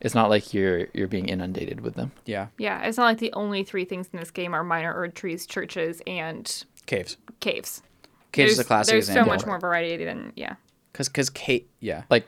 it's 0.00 0.14
not 0.14 0.30
like 0.30 0.52
you're 0.54 0.88
you're 0.94 1.08
being 1.08 1.28
inundated 1.28 1.80
with 1.80 1.94
them 1.94 2.12
Yeah. 2.24 2.48
Yeah, 2.58 2.82
it's 2.84 2.96
not 2.96 3.04
like 3.04 3.18
the 3.18 3.32
only 3.34 3.64
three 3.64 3.84
things 3.84 4.08
in 4.12 4.18
this 4.18 4.30
game 4.30 4.54
are 4.54 4.62
minor 4.64 4.94
Erdtrees, 4.94 5.46
churches, 5.48 6.00
and 6.06 6.64
Caves. 6.86 7.16
caves. 7.40 7.82
Caves 8.32 8.52
is 8.52 8.56
there's, 8.56 8.64
a 8.66 8.68
classic 8.68 8.92
There's 8.92 9.08
example. 9.08 9.32
so 9.32 9.36
much 9.36 9.46
more 9.46 9.58
variety 9.58 10.04
than 10.04 10.32
yeah. 10.36 10.54
Because 10.92 11.08
because 11.08 11.30
cave. 11.30 11.64
Yeah. 11.80 12.02
like 12.10 12.26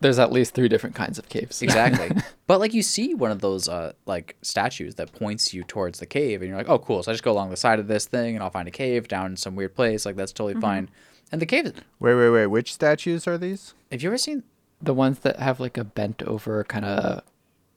there's 0.00 0.18
at 0.20 0.30
least 0.30 0.54
three 0.54 0.68
different 0.68 0.94
kinds 0.94 1.18
of 1.18 1.28
caves 1.28 1.60
Exactly. 1.62 2.10
but 2.46 2.60
like 2.60 2.72
you 2.74 2.82
see 2.82 3.14
one 3.14 3.30
of 3.30 3.40
those 3.40 3.68
uh 3.68 3.92
like 4.06 4.36
statues 4.42 4.94
that 4.96 5.12
points 5.12 5.52
you 5.54 5.64
towards 5.64 5.98
the 5.98 6.06
cave 6.06 6.40
and 6.42 6.48
you're 6.48 6.58
like, 6.58 6.68
"Oh, 6.68 6.78
cool. 6.78 7.02
So 7.02 7.10
I 7.10 7.14
just 7.14 7.24
go 7.24 7.32
along 7.32 7.50
the 7.50 7.56
side 7.56 7.78
of 7.80 7.88
this 7.88 8.06
thing 8.06 8.34
and 8.36 8.42
I'll 8.42 8.50
find 8.50 8.68
a 8.68 8.72
cave 8.72 9.08
down 9.08 9.26
in 9.32 9.36
some 9.36 9.56
weird 9.56 9.74
place. 9.74 10.04
Like 10.06 10.16
that's 10.16 10.32
totally 10.32 10.60
fine." 10.60 10.88
And 11.32 11.42
the 11.42 11.46
cave 11.46 11.66
Wait, 12.00 12.14
wait, 12.14 12.30
wait. 12.30 12.46
Which 12.46 12.72
statues 12.72 13.26
are 13.26 13.36
these? 13.36 13.74
Have 13.92 14.02
you 14.02 14.08
ever 14.08 14.16
seen 14.18 14.44
the 14.80 14.94
ones 14.94 15.20
that 15.20 15.38
have 15.38 15.60
like 15.60 15.76
a 15.76 15.84
bent 15.84 16.22
over 16.22 16.62
kind 16.64 16.84
of 16.84 17.22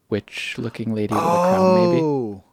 witch 0.09 0.55
looking 0.57 0.93
lady 0.93 1.13
with 1.13 1.23
a 1.23 1.25
crown 1.25 1.75
maybe 1.75 2.01
Oh. 2.03 2.43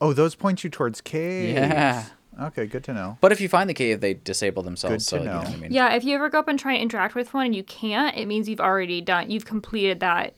Oh, 0.00 0.12
those 0.12 0.34
point 0.36 0.62
you 0.62 0.70
towards 0.70 1.00
caves. 1.00 1.54
Yeah. 1.54 2.04
Okay, 2.40 2.66
good 2.66 2.84
to 2.84 2.94
know. 2.94 3.18
But 3.20 3.32
if 3.32 3.40
you 3.40 3.48
find 3.48 3.68
the 3.68 3.74
cave, 3.74 4.00
they 4.00 4.14
disable 4.14 4.62
themselves. 4.62 4.94
Good 4.94 5.02
so 5.02 5.16
to 5.18 5.22
you 5.24 5.28
know 5.28 5.38
know. 5.38 5.44
what 5.44 5.48
I 5.48 5.56
mean. 5.56 5.72
Yeah, 5.72 5.94
if 5.94 6.04
you 6.04 6.14
ever 6.14 6.28
go 6.30 6.38
up 6.38 6.46
and 6.46 6.58
try 6.58 6.74
and 6.74 6.82
interact 6.82 7.16
with 7.16 7.34
one 7.34 7.46
and 7.46 7.54
you 7.54 7.64
can't, 7.64 8.16
it 8.16 8.26
means 8.26 8.48
you've 8.48 8.60
already 8.60 9.00
done 9.00 9.30
you've 9.30 9.44
completed 9.44 9.98
that 10.00 10.34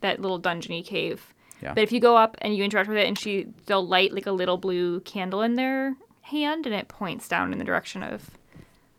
that 0.00 0.20
little 0.20 0.40
dungeony 0.40 0.84
cave. 0.84 1.32
Yeah. 1.62 1.72
But 1.72 1.82
if 1.82 1.92
you 1.92 2.00
go 2.00 2.16
up 2.16 2.36
and 2.42 2.54
you 2.54 2.62
interact 2.62 2.88
with 2.88 2.98
it 2.98 3.06
and 3.08 3.18
she 3.18 3.46
they'll 3.66 3.86
light 3.86 4.12
like 4.12 4.26
a 4.26 4.32
little 4.32 4.58
blue 4.58 5.00
candle 5.00 5.40
in 5.40 5.54
their 5.54 5.96
hand 6.22 6.66
and 6.66 6.74
it 6.74 6.88
points 6.88 7.26
down 7.26 7.52
in 7.52 7.58
the 7.58 7.64
direction 7.64 8.02
of 8.02 8.30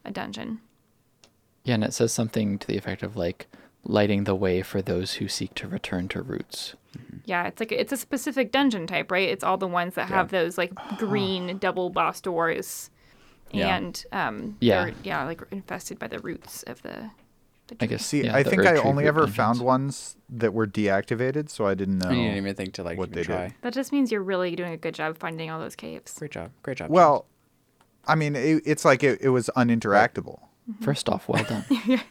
a 0.03 0.09
dungeon. 0.11 0.61
Yeah 1.69 1.75
and 1.75 1.83
it 1.83 1.93
says 1.93 2.11
something 2.11 2.57
to 2.59 2.67
the 2.67 2.77
effect 2.77 3.03
of 3.03 3.15
like 3.15 3.47
lighting 3.83 4.23
the 4.25 4.35
way 4.35 4.61
for 4.61 4.81
those 4.81 5.13
who 5.15 5.27
seek 5.27 5.53
to 5.55 5.67
return 5.67 6.07
to 6.09 6.21
roots 6.21 6.75
Yeah, 7.25 7.47
it's 7.47 7.59
like 7.59 7.71
it's 7.71 7.91
a 7.91 7.97
specific 7.97 8.51
dungeon 8.51 8.87
type, 8.87 9.11
right? 9.11 9.29
It's 9.29 9.43
all 9.43 9.57
the 9.57 9.67
ones 9.67 9.93
that 9.95 10.09
have 10.09 10.29
those 10.31 10.57
like 10.57 10.73
green 10.97 11.57
double 11.65 11.89
boss 11.91 12.19
doors, 12.19 12.89
Yeah. 13.51 13.75
and 13.77 14.03
um, 14.11 14.57
Yeah. 14.59 14.85
they're, 14.85 14.93
yeah, 15.03 15.23
like 15.25 15.41
infested 15.51 15.99
by 15.99 16.07
the 16.07 16.17
roots 16.19 16.63
of 16.63 16.81
the. 16.81 17.11
the 17.67 17.75
i 17.79 17.85
guess 17.85 18.03
See, 18.05 18.23
yeah, 18.25 18.35
I 18.35 18.41
think 18.43 18.65
I 18.65 18.75
only 18.77 19.03
root 19.03 19.09
ever 19.09 19.27
found 19.27 19.61
ones 19.61 20.17
that 20.29 20.53
were 20.53 20.65
deactivated, 20.67 21.49
so 21.49 21.67
I 21.67 21.75
didn't 21.75 21.99
know. 21.99 22.09
And 22.09 22.17
you 22.17 22.23
didn't 22.23 22.37
even 22.37 22.55
think 22.55 22.73
to 22.73 22.83
like 22.83 22.97
what 22.97 23.09
even 23.09 23.15
they 23.15 23.21
did. 23.21 23.27
try. 23.33 23.55
That 23.61 23.73
just 23.73 23.91
means 23.91 24.11
you're 24.11 24.23
really 24.33 24.55
doing 24.55 24.73
a 24.73 24.77
good 24.77 24.95
job 24.95 25.17
finding 25.19 25.51
all 25.51 25.59
those 25.59 25.75
caves. 25.75 26.11
Great 26.17 26.31
job. 26.31 26.49
Great 26.63 26.77
job. 26.77 26.89
Well, 26.89 27.27
I 28.07 28.15
mean, 28.15 28.35
it, 28.35 28.63
it's 28.65 28.83
like 28.83 29.03
it, 29.03 29.21
it 29.21 29.29
was 29.29 29.49
uninteractable. 29.55 30.39
Mm-hmm. 30.69 30.83
first 30.83 31.09
off 31.09 31.27
well 31.27 31.43
done 31.43 31.65
James. 31.85 32.01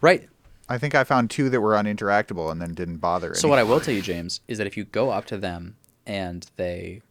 right. 0.00 0.28
I 0.68 0.78
think 0.78 0.94
I 0.94 1.04
found 1.04 1.30
two 1.30 1.48
that 1.50 1.60
were 1.60 1.72
uninteractable 1.72 2.50
and 2.50 2.60
then 2.62 2.74
didn't 2.74 2.98
bother. 2.98 3.34
So 3.34 3.48
what 3.48 3.58
I 3.58 3.64
will 3.64 3.80
tell 3.80 3.92
you, 3.94 4.02
James, 4.12 4.40
is 4.48 4.58
that 4.58 4.66
if 4.66 4.76
you 4.76 4.84
go 4.84 5.10
up 5.10 5.24
to 5.26 5.36
them 5.36 5.76
and 6.06 6.48
they, 6.56 7.02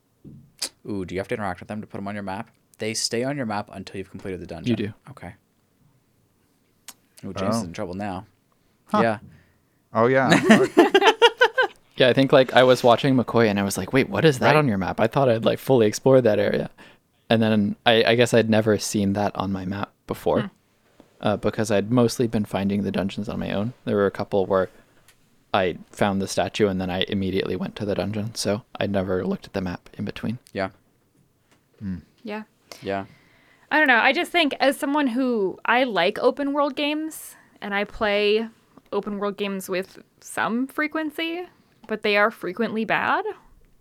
ooh, 0.90 1.04
do 1.06 1.14
you 1.14 1.20
have 1.20 1.28
to 1.30 1.36
interact 1.36 1.60
with 1.60 1.68
them 1.68 1.82
to 1.82 1.88
put 1.88 1.98
them 1.98 2.08
on 2.08 2.14
your 2.16 2.24
map? 2.24 2.50
They 2.78 2.94
stay 2.94 3.24
on 3.26 3.36
your 3.36 3.46
map 3.46 3.70
until 3.74 3.98
you've 3.98 4.10
completed 4.10 4.40
the 4.40 4.46
dungeon. 4.48 4.70
You 4.78 4.88
do. 4.88 4.94
Okay. 5.10 5.34
Ooh, 7.26 7.30
oh. 7.30 7.34
James 7.34 7.56
is 7.58 7.62
Oh. 7.62 7.66
in 7.66 7.74
trouble 7.74 7.94
now. 7.96 8.26
Huh. 8.86 9.02
Yeah. 9.02 9.18
Oh 9.94 10.06
yeah. 10.08 10.30
Yeah, 11.98 12.08
I 12.08 12.14
think 12.14 12.32
like 12.32 12.54
I 12.54 12.64
was 12.64 12.82
watching 12.82 13.18
McCoy 13.18 13.48
and 13.50 13.60
I 13.60 13.64
was 13.64 13.78
like, 13.78 13.92
wait, 13.92 14.08
what 14.08 14.24
is 14.24 14.40
that 14.40 14.46
Right. 14.52 14.56
on 14.56 14.70
your 14.70 14.78
map? 14.78 15.02
I 15.02 15.08
thought 15.08 15.28
I'd 15.28 15.44
like 15.44 15.60
fully 15.60 15.86
explored 15.86 16.24
that 16.24 16.40
area. 16.40 16.70
And 17.30 17.42
then 17.42 17.76
I, 17.86 18.04
I 18.04 18.16
guess 18.16 18.34
I'd 18.34 18.50
never 18.50 18.78
seen 18.78 19.14
that 19.14 19.36
on 19.36 19.52
my 19.52 19.66
map 19.66 19.92
before 20.08 20.50
uh, 21.22 21.38
because 21.38 21.70
I'd 21.70 21.92
mostly 21.92 22.28
been 22.28 22.46
finding 22.46 22.84
the 22.84 22.92
dungeons 22.92 23.30
on 23.30 23.40
my 23.40 23.52
own. 23.52 23.74
There 23.86 23.96
were 23.96 24.08
a 24.08 24.12
couple 24.12 24.46
where 24.46 24.70
I 25.54 25.78
found 25.92 26.22
the 26.22 26.28
statue 26.28 26.68
and 26.68 26.82
then 26.82 26.90
I 26.90 27.06
immediately 27.08 27.56
went 27.56 27.76
to 27.78 27.86
the 27.86 27.96
dungeon. 27.96 28.34
So 28.36 28.64
I 28.80 28.88
never 28.88 29.26
looked 29.26 29.46
at 29.46 29.54
the 29.54 29.62
map 29.62 29.90
in 29.94 30.06
between. 30.06 30.40
Yeah. 30.54 30.70
Yeah. 32.24 32.44
Yeah. 32.82 33.06
I 33.72 33.78
don't 33.78 33.88
know. 33.88 33.98
I 33.98 34.14
just 34.14 34.32
think 34.32 34.56
as 34.60 34.78
someone 34.78 35.08
who 35.08 35.60
I 35.66 35.84
like 35.84 36.18
open 36.20 36.54
world 36.54 36.76
games 36.76 37.36
and 37.62 37.74
I 37.74 37.84
play 37.84 38.48
open 38.92 39.20
world 39.20 39.38
games 39.38 39.70
with 39.70 40.00
some 40.20 40.68
frequency, 40.68 41.44
but 41.88 42.02
they 42.02 42.18
are 42.18 42.32
frequently 42.32 42.86
bad 42.86 43.24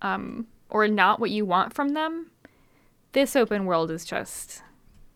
um, 0.03 0.47
or 0.69 0.87
not 0.89 1.21
what 1.21 1.31
you 1.31 1.47
want 1.47 1.73
from 1.73 1.91
them. 1.91 2.31
This 3.19 3.35
open 3.35 3.67
world 3.67 3.91
is 3.91 4.05
just, 4.05 4.63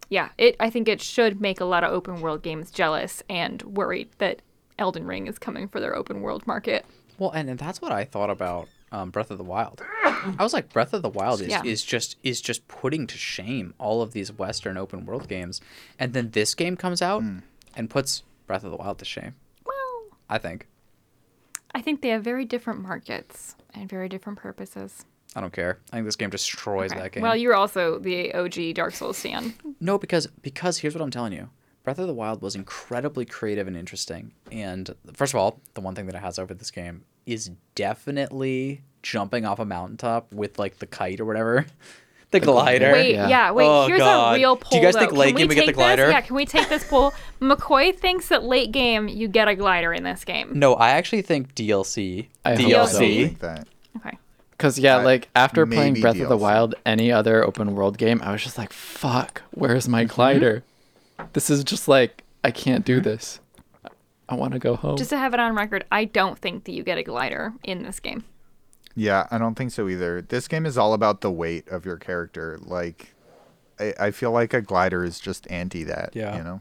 yeah. 0.09 0.31
It. 0.37 0.57
I 0.59 0.71
think 0.71 0.89
it 0.89 1.01
should 1.01 1.41
make 1.41 1.61
a 1.61 1.65
lot 1.65 1.85
of 1.85 1.93
open 1.93 2.21
world 2.21 2.43
games 2.43 2.73
jealous 2.73 3.23
and 3.31 3.63
worried 3.63 4.09
that 4.19 4.43
Elden 4.77 5.07
Ring 5.07 5.29
is 5.29 5.39
coming 5.39 5.69
for 5.69 5.79
their 5.79 5.95
open 5.95 6.21
world 6.21 6.45
market. 6.45 6.85
Well, 7.17 7.31
and, 7.31 7.49
and 7.49 7.61
that's 7.61 7.81
what 7.81 7.93
I 7.93 8.03
thought 8.05 8.29
about 8.29 8.67
um, 8.91 9.11
Breath 9.11 9.31
of 9.31 9.39
the 9.39 9.45
Wild. 9.45 9.83
I 10.03 10.35
was 10.41 10.53
like, 10.53 10.73
Breath 10.73 10.93
of 10.93 11.03
the 11.03 11.11
Wild 11.11 11.43
is, 11.43 11.47
Yeah. 11.47 11.63
is 11.65 11.85
just 11.85 12.17
is 12.25 12.41
just 12.41 12.67
putting 12.67 13.07
to 13.07 13.17
shame 13.17 13.73
all 13.79 14.03
of 14.03 14.13
these 14.13 14.33
Western 14.33 14.77
open 14.77 15.07
world 15.07 15.29
games, 15.29 15.61
and 15.97 16.13
then 16.13 16.31
this 16.33 16.57
game 16.57 16.77
comes 16.77 17.03
out 17.03 17.23
and 17.77 17.89
puts 17.89 18.25
Breath 18.49 18.65
of 18.65 18.73
the 18.73 18.79
Wild 18.79 18.99
to 18.99 19.05
shame. 19.05 19.37
Well, 19.65 20.19
I 20.29 20.39
think. 20.39 20.67
I 21.73 21.81
think 21.81 22.03
they 22.03 22.09
have 22.09 22.25
very 22.25 22.47
different 22.47 22.83
markets 22.83 23.55
and 23.73 23.89
very 23.89 24.09
different 24.09 24.41
purposes. 24.41 25.05
I 25.35 25.41
don't 25.41 25.53
care. 25.53 25.79
I 25.93 25.97
think 25.97 26.07
this 26.07 26.17
game 26.17 26.31
destroys 26.31 26.93
Okay. 26.93 27.01
that 27.01 27.13
game. 27.13 27.23
Well, 27.23 27.37
you're 27.37 27.55
also 27.55 27.99
the 27.99 28.35
OG 28.35 28.75
Dark 28.75 28.95
Souls 28.95 29.19
fan. 29.21 29.55
No, 29.81 29.99
because 29.99 30.27
because 30.43 30.79
here's 30.79 30.95
what 30.95 31.03
I'm 31.03 31.11
telling 31.11 31.33
you. 31.33 31.49
Breath 31.85 31.99
of 31.99 32.07
the 32.07 32.15
Wild 32.15 32.43
was 32.43 32.55
incredibly 32.55 33.25
creative 33.25 33.67
and 33.67 33.77
interesting. 33.77 34.33
And 34.53 34.95
first 35.15 35.35
of 35.35 35.41
all, 35.41 35.59
the 35.75 35.81
one 35.81 35.95
thing 35.97 36.07
that 36.07 36.15
it 36.15 36.21
has 36.21 36.39
over 36.39 36.55
this 36.55 36.71
game 36.71 37.05
is 37.27 37.51
definitely 37.75 38.83
jumping 39.03 39.45
off 39.45 39.59
a 39.59 39.65
mountaintop 39.65 40.33
with 40.33 40.59
like 40.59 40.79
the 40.79 40.87
kite 40.87 41.21
or 41.21 41.25
whatever. 41.25 41.67
The, 42.31 42.41
glider. 42.41 42.93
Wait, 42.93 43.13
Yeah. 43.13 43.29
yeah, 43.29 43.51
wait. 43.51 43.67
Oh, 43.67 43.87
here's 43.87 43.99
God. 43.99 44.33
a 44.33 44.39
real 44.39 44.57
poll. 44.57 44.71
Do 44.71 44.77
you 44.79 44.83
guys 44.83 44.95
though. 44.95 45.01
think 45.01 45.13
late 45.13 45.35
we 45.35 45.41
game 45.43 45.49
we 45.49 45.55
get 45.55 45.61
take 45.61 45.67
the 45.67 45.73
glider? 45.75 46.07
This? 46.07 46.13
Yeah, 46.15 46.21
can 46.23 46.35
we 46.35 46.47
take 46.47 46.67
this 46.71 46.83
poll? 46.83 47.13
McCoy 47.43 47.95
thinks 47.95 48.29
that 48.29 48.43
late 48.43 48.73
game 48.73 49.07
you 49.07 49.29
get 49.29 49.49
a 49.49 49.55
glider 49.55 49.93
in 49.93 50.03
this 50.03 50.25
game. 50.25 50.49
No, 50.59 50.73
I 50.73 50.93
actually 50.93 51.21
think 51.21 51.55
DLC. 51.55 52.29
I 52.43 52.53
hope 52.55 52.59
I 52.59 52.63
DLC. 52.63 52.71
don't 52.71 52.89
so. 52.89 52.99
think 53.01 53.39
that. 53.41 53.69
Okay. 53.99 54.17
Because 54.63 54.79
yeah, 54.79 54.99
I- 54.99 55.03
like 55.03 55.29
after 55.35 55.67
playing 55.67 55.95
maybe 55.95 56.03
Breath 56.03 56.21
of 56.21 56.29
the 56.29 56.37
Wild, 56.37 56.77
any 56.87 57.11
other 57.11 57.45
open 57.45 57.75
world 57.75 57.99
game, 57.99 58.23
I 58.23 58.31
was 58.31 58.45
just 58.45 58.57
like, 58.57 58.73
"Fuck, 58.73 59.43
where's 59.51 59.89
my 59.89 60.05
mm-hmm. 60.05 60.15
glider? 60.15 60.63
This 61.33 61.51
is 61.51 61.65
just 61.65 61.89
like 61.89 62.23
I 62.45 62.53
can't 62.53 62.85
do 62.85 63.01
this. 63.01 63.41
I 64.29 64.37
want 64.37 64.53
to 64.53 64.61
go 64.61 64.77
home." 64.77 64.97
Just 64.97 65.11
to 65.11 65.19
have 65.19 65.35
it 65.35 65.41
on 65.41 65.57
record, 65.57 65.85
I 65.91 66.05
don't 66.05 66.39
think 66.39 66.63
that 66.65 66.73
you 66.73 66.85
get 66.85 66.97
a 66.97 67.03
glider 67.03 67.55
in 67.65 67.83
this 67.83 67.99
game. 67.99 68.23
Yeah, 68.95 69.27
I 69.33 69.39
don't 69.39 69.57
think 69.57 69.73
so 69.73 69.89
either. 69.89 70.23
This 70.23 70.47
game 70.47 70.65
is 70.65 70.79
all 70.79 70.93
about 70.93 71.23
the 71.23 71.31
weight 71.33 71.67
of 71.67 71.85
your 71.85 71.97
character. 71.97 72.61
Like, 72.63 73.15
I, 73.81 73.95
I 73.99 74.11
feel 74.13 74.31
like 74.31 74.55
a 74.55 74.63
glider 74.63 75.03
is 75.03 75.19
just 75.19 75.51
anti 75.51 75.83
that. 75.83 76.11
Yeah. 76.15 76.37
You 76.37 76.45
know. 76.45 76.61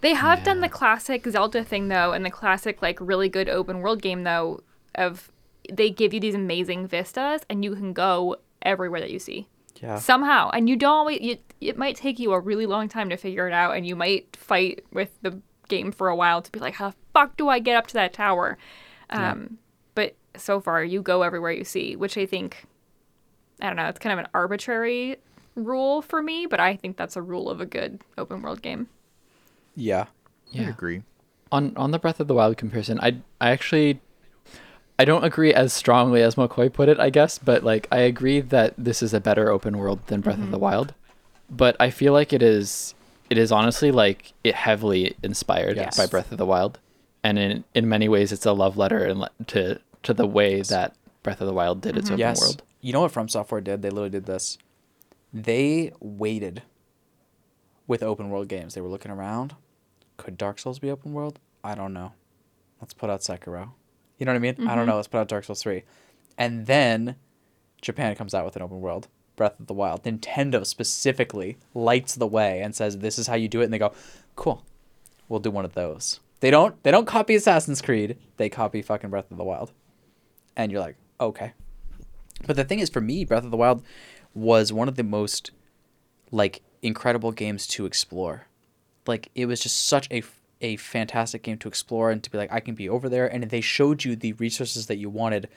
They 0.00 0.14
have 0.14 0.42
done 0.42 0.60
the 0.60 0.68
classic 0.68 1.24
Zelda 1.24 1.62
thing 1.62 1.86
though, 1.86 2.10
and 2.10 2.24
the 2.24 2.30
classic 2.30 2.82
like 2.82 2.98
really 3.00 3.28
good 3.28 3.48
open 3.48 3.78
world 3.78 4.02
game 4.02 4.24
though 4.24 4.64
of 4.96 5.30
they 5.72 5.90
give 5.90 6.12
you 6.14 6.20
these 6.20 6.34
amazing 6.34 6.86
vistas 6.88 7.42
and 7.50 7.64
you 7.64 7.74
can 7.74 7.92
go 7.92 8.36
everywhere 8.62 9.00
that 9.00 9.10
you 9.10 9.18
see. 9.18 9.48
Yeah. 9.80 9.98
somehow 10.00 10.50
and 10.50 10.68
you 10.68 10.74
don't 10.74 10.90
always 10.92 11.20
you, 11.20 11.36
it 11.60 11.78
might 11.78 11.94
take 11.94 12.18
you 12.18 12.32
a 12.32 12.40
really 12.40 12.66
long 12.66 12.88
time 12.88 13.08
to 13.10 13.16
figure 13.16 13.46
it 13.46 13.52
out 13.52 13.76
and 13.76 13.86
you 13.86 13.94
might 13.94 14.34
fight 14.34 14.84
with 14.92 15.10
the 15.22 15.40
game 15.68 15.92
for 15.92 16.08
a 16.08 16.16
while 16.16 16.42
to 16.42 16.50
be 16.50 16.58
like 16.58 16.74
how 16.74 16.90
the 16.90 16.96
fuck 17.14 17.36
do 17.36 17.48
i 17.48 17.60
get 17.60 17.76
up 17.76 17.86
to 17.86 17.94
that 17.94 18.12
tower 18.12 18.58
um 19.10 19.58
but 19.94 20.16
so 20.36 20.60
far 20.60 20.82
you 20.82 21.00
go 21.00 21.22
everywhere 21.22 21.52
you 21.52 21.62
see 21.62 21.94
which 21.94 22.18
i 22.18 22.26
think 22.26 22.66
i 23.60 23.68
don't 23.68 23.76
know 23.76 23.86
it's 23.86 24.00
kind 24.00 24.12
of 24.12 24.18
an 24.18 24.28
arbitrary 24.34 25.16
rule 25.54 26.02
for 26.02 26.22
me 26.22 26.44
but 26.44 26.58
i 26.58 26.74
think 26.74 26.96
that's 26.96 27.14
a 27.14 27.22
rule 27.22 27.48
of 27.48 27.60
a 27.60 27.66
good 27.66 28.00
open 28.16 28.42
world 28.42 28.60
game 28.62 28.88
Yeah. 29.76 30.06
I 30.54 30.62
yeah. 30.62 30.68
agree. 30.70 31.02
on 31.52 31.76
on 31.76 31.92
the 31.92 32.00
Breath 32.00 32.18
of 32.18 32.26
the 32.26 32.34
Wild 32.34 32.56
comparison, 32.56 32.98
I 33.00 33.18
I 33.40 33.50
actually 33.50 34.00
I 34.98 35.04
don't 35.04 35.24
agree 35.24 35.54
as 35.54 35.72
strongly 35.72 36.22
as 36.22 36.34
McCoy 36.34 36.72
put 36.72 36.88
it, 36.88 36.98
I 36.98 37.10
guess, 37.10 37.38
but 37.38 37.62
like 37.62 37.86
I 37.92 37.98
agree 37.98 38.40
that 38.40 38.74
this 38.76 39.02
is 39.02 39.14
a 39.14 39.20
better 39.20 39.50
open 39.50 39.78
world 39.78 40.00
than 40.08 40.20
Breath 40.20 40.38
of 40.38 40.50
the 40.50 40.56
mm-hmm. 40.56 40.64
Wild. 40.64 40.94
But 41.48 41.76
I 41.78 41.90
feel 41.90 42.12
like 42.12 42.32
it 42.32 42.42
is 42.42 42.94
it 43.30 43.38
is 43.38 43.52
honestly 43.52 43.90
like 43.90 44.32
it 44.42 44.54
heavily 44.54 45.16
inspired 45.22 45.76
Yes. 45.76 45.96
by 45.96 46.06
Breath 46.06 46.32
of 46.32 46.38
the 46.38 46.46
Wild. 46.46 46.78
And 47.22 47.38
in 47.38 47.64
in 47.74 47.88
many 47.88 48.08
ways 48.08 48.32
it's 48.32 48.46
a 48.46 48.52
love 48.52 48.76
letter 48.76 49.04
and 49.04 49.28
to 49.48 49.80
to 50.02 50.14
the 50.14 50.26
way 50.26 50.62
that 50.62 50.96
Breath 51.22 51.40
of 51.40 51.46
the 51.46 51.54
Wild 51.54 51.80
did 51.80 51.96
its 51.96 52.06
mm-hmm. 52.06 52.14
open 52.14 52.18
yes. 52.18 52.40
world. 52.40 52.62
You 52.80 52.92
know 52.92 53.02
what 53.02 53.12
From 53.12 53.28
Software 53.28 53.60
did? 53.60 53.82
They 53.82 53.90
literally 53.90 54.10
did 54.10 54.26
this. 54.26 54.58
They 55.32 55.92
waited 56.00 56.62
with 57.86 58.02
open 58.02 58.30
world 58.30 58.48
games. 58.48 58.74
They 58.74 58.80
were 58.80 58.88
looking 58.88 59.10
around. 59.10 59.54
Could 60.16 60.36
Dark 60.36 60.58
Souls 60.58 60.78
be 60.80 60.90
open 60.90 61.12
world? 61.12 61.38
I 61.62 61.74
don't 61.74 61.92
know. 61.92 62.12
Let's 62.80 62.94
put 62.94 63.10
out 63.10 63.20
Sekiro. 63.20 63.70
You 64.18 64.26
know 64.26 64.32
what 64.32 64.36
I 64.36 64.40
mean? 64.40 64.54
I 64.54 64.56
don't 64.56 64.68
mm-hmm. 64.68 64.86
know. 64.90 64.96
Let's 64.96 65.08
put 65.08 65.18
out 65.18 65.28
Dark 65.28 65.44
Souls 65.44 65.62
3. 65.62 65.82
And 66.36 66.66
then 66.66 67.16
Japan 67.80 68.14
comes 68.14 68.34
out 68.34 68.44
with 68.44 68.56
an 68.56 68.62
open 68.62 68.80
world, 68.80 69.08
Breath 69.36 69.58
of 69.58 69.66
the 69.66 69.74
Wild. 69.74 70.04
Nintendo 70.04 70.66
specifically 70.66 71.56
lights 71.74 72.14
the 72.14 72.26
way 72.26 72.60
and 72.60 72.74
says 72.74 72.98
this 72.98 73.18
is 73.18 73.26
how 73.26 73.34
you 73.34 73.48
do 73.48 73.60
it 73.60 73.64
and 73.64 73.72
they 73.72 73.78
go, 73.78 73.92
"Cool. 74.36 74.64
We'll 75.28 75.40
do 75.40 75.50
one 75.50 75.64
of 75.64 75.74
those." 75.74 76.20
They 76.40 76.50
don't 76.50 76.80
they 76.82 76.90
don't 76.90 77.06
copy 77.06 77.34
Assassin's 77.34 77.82
Creed. 77.82 78.16
They 78.36 78.48
copy 78.48 78.82
fucking 78.82 79.10
Breath 79.10 79.30
of 79.30 79.36
the 79.36 79.44
Wild. 79.44 79.72
And 80.56 80.72
you're 80.72 80.80
like, 80.80 80.96
"Okay." 81.20 81.52
But 82.46 82.56
the 82.56 82.64
thing 82.64 82.78
is, 82.78 82.90
for 82.90 83.00
me, 83.00 83.24
Breath 83.24 83.44
of 83.44 83.50
the 83.50 83.56
Wild 83.56 83.82
was 84.34 84.72
one 84.72 84.88
of 84.88 84.96
the 84.96 85.04
most 85.04 85.50
like 86.30 86.62
incredible 86.82 87.32
games 87.32 87.66
to 87.68 87.86
explore. 87.86 88.46
Like 89.06 89.30
it 89.34 89.46
was 89.46 89.60
just 89.60 89.86
such 89.86 90.08
a 90.10 90.22
a 90.60 90.76
fantastic 90.76 91.42
game 91.42 91.58
to 91.58 91.68
explore 91.68 92.10
and 92.10 92.22
to 92.22 92.30
be 92.30 92.38
like, 92.38 92.52
I 92.52 92.60
can 92.60 92.74
be 92.74 92.88
over 92.88 93.08
there, 93.08 93.26
and 93.26 93.44
they 93.44 93.60
showed 93.60 94.04
you 94.04 94.16
the 94.16 94.32
resources 94.34 94.86
that 94.86 94.98
you 94.98 95.08
wanted 95.08 95.48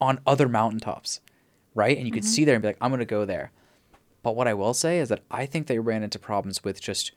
on 0.00 0.20
other 0.26 0.48
mountaintops, 0.48 1.20
right? 1.74 1.96
And 1.96 2.06
you 2.06 2.12
could 2.12 2.24
mm-hmm. 2.24 2.30
see 2.30 2.44
there 2.44 2.54
and 2.54 2.62
be 2.62 2.68
like, 2.68 2.78
I'm 2.80 2.90
gonna 2.90 3.04
go 3.04 3.24
there. 3.24 3.52
But 4.22 4.36
what 4.36 4.48
I 4.48 4.54
will 4.54 4.74
say 4.74 4.98
is 4.98 5.08
that 5.08 5.22
I 5.30 5.46
think 5.46 5.66
they 5.66 5.78
ran 5.78 6.02
into 6.02 6.18
problems 6.18 6.64
with 6.64 6.80
just 6.80 7.12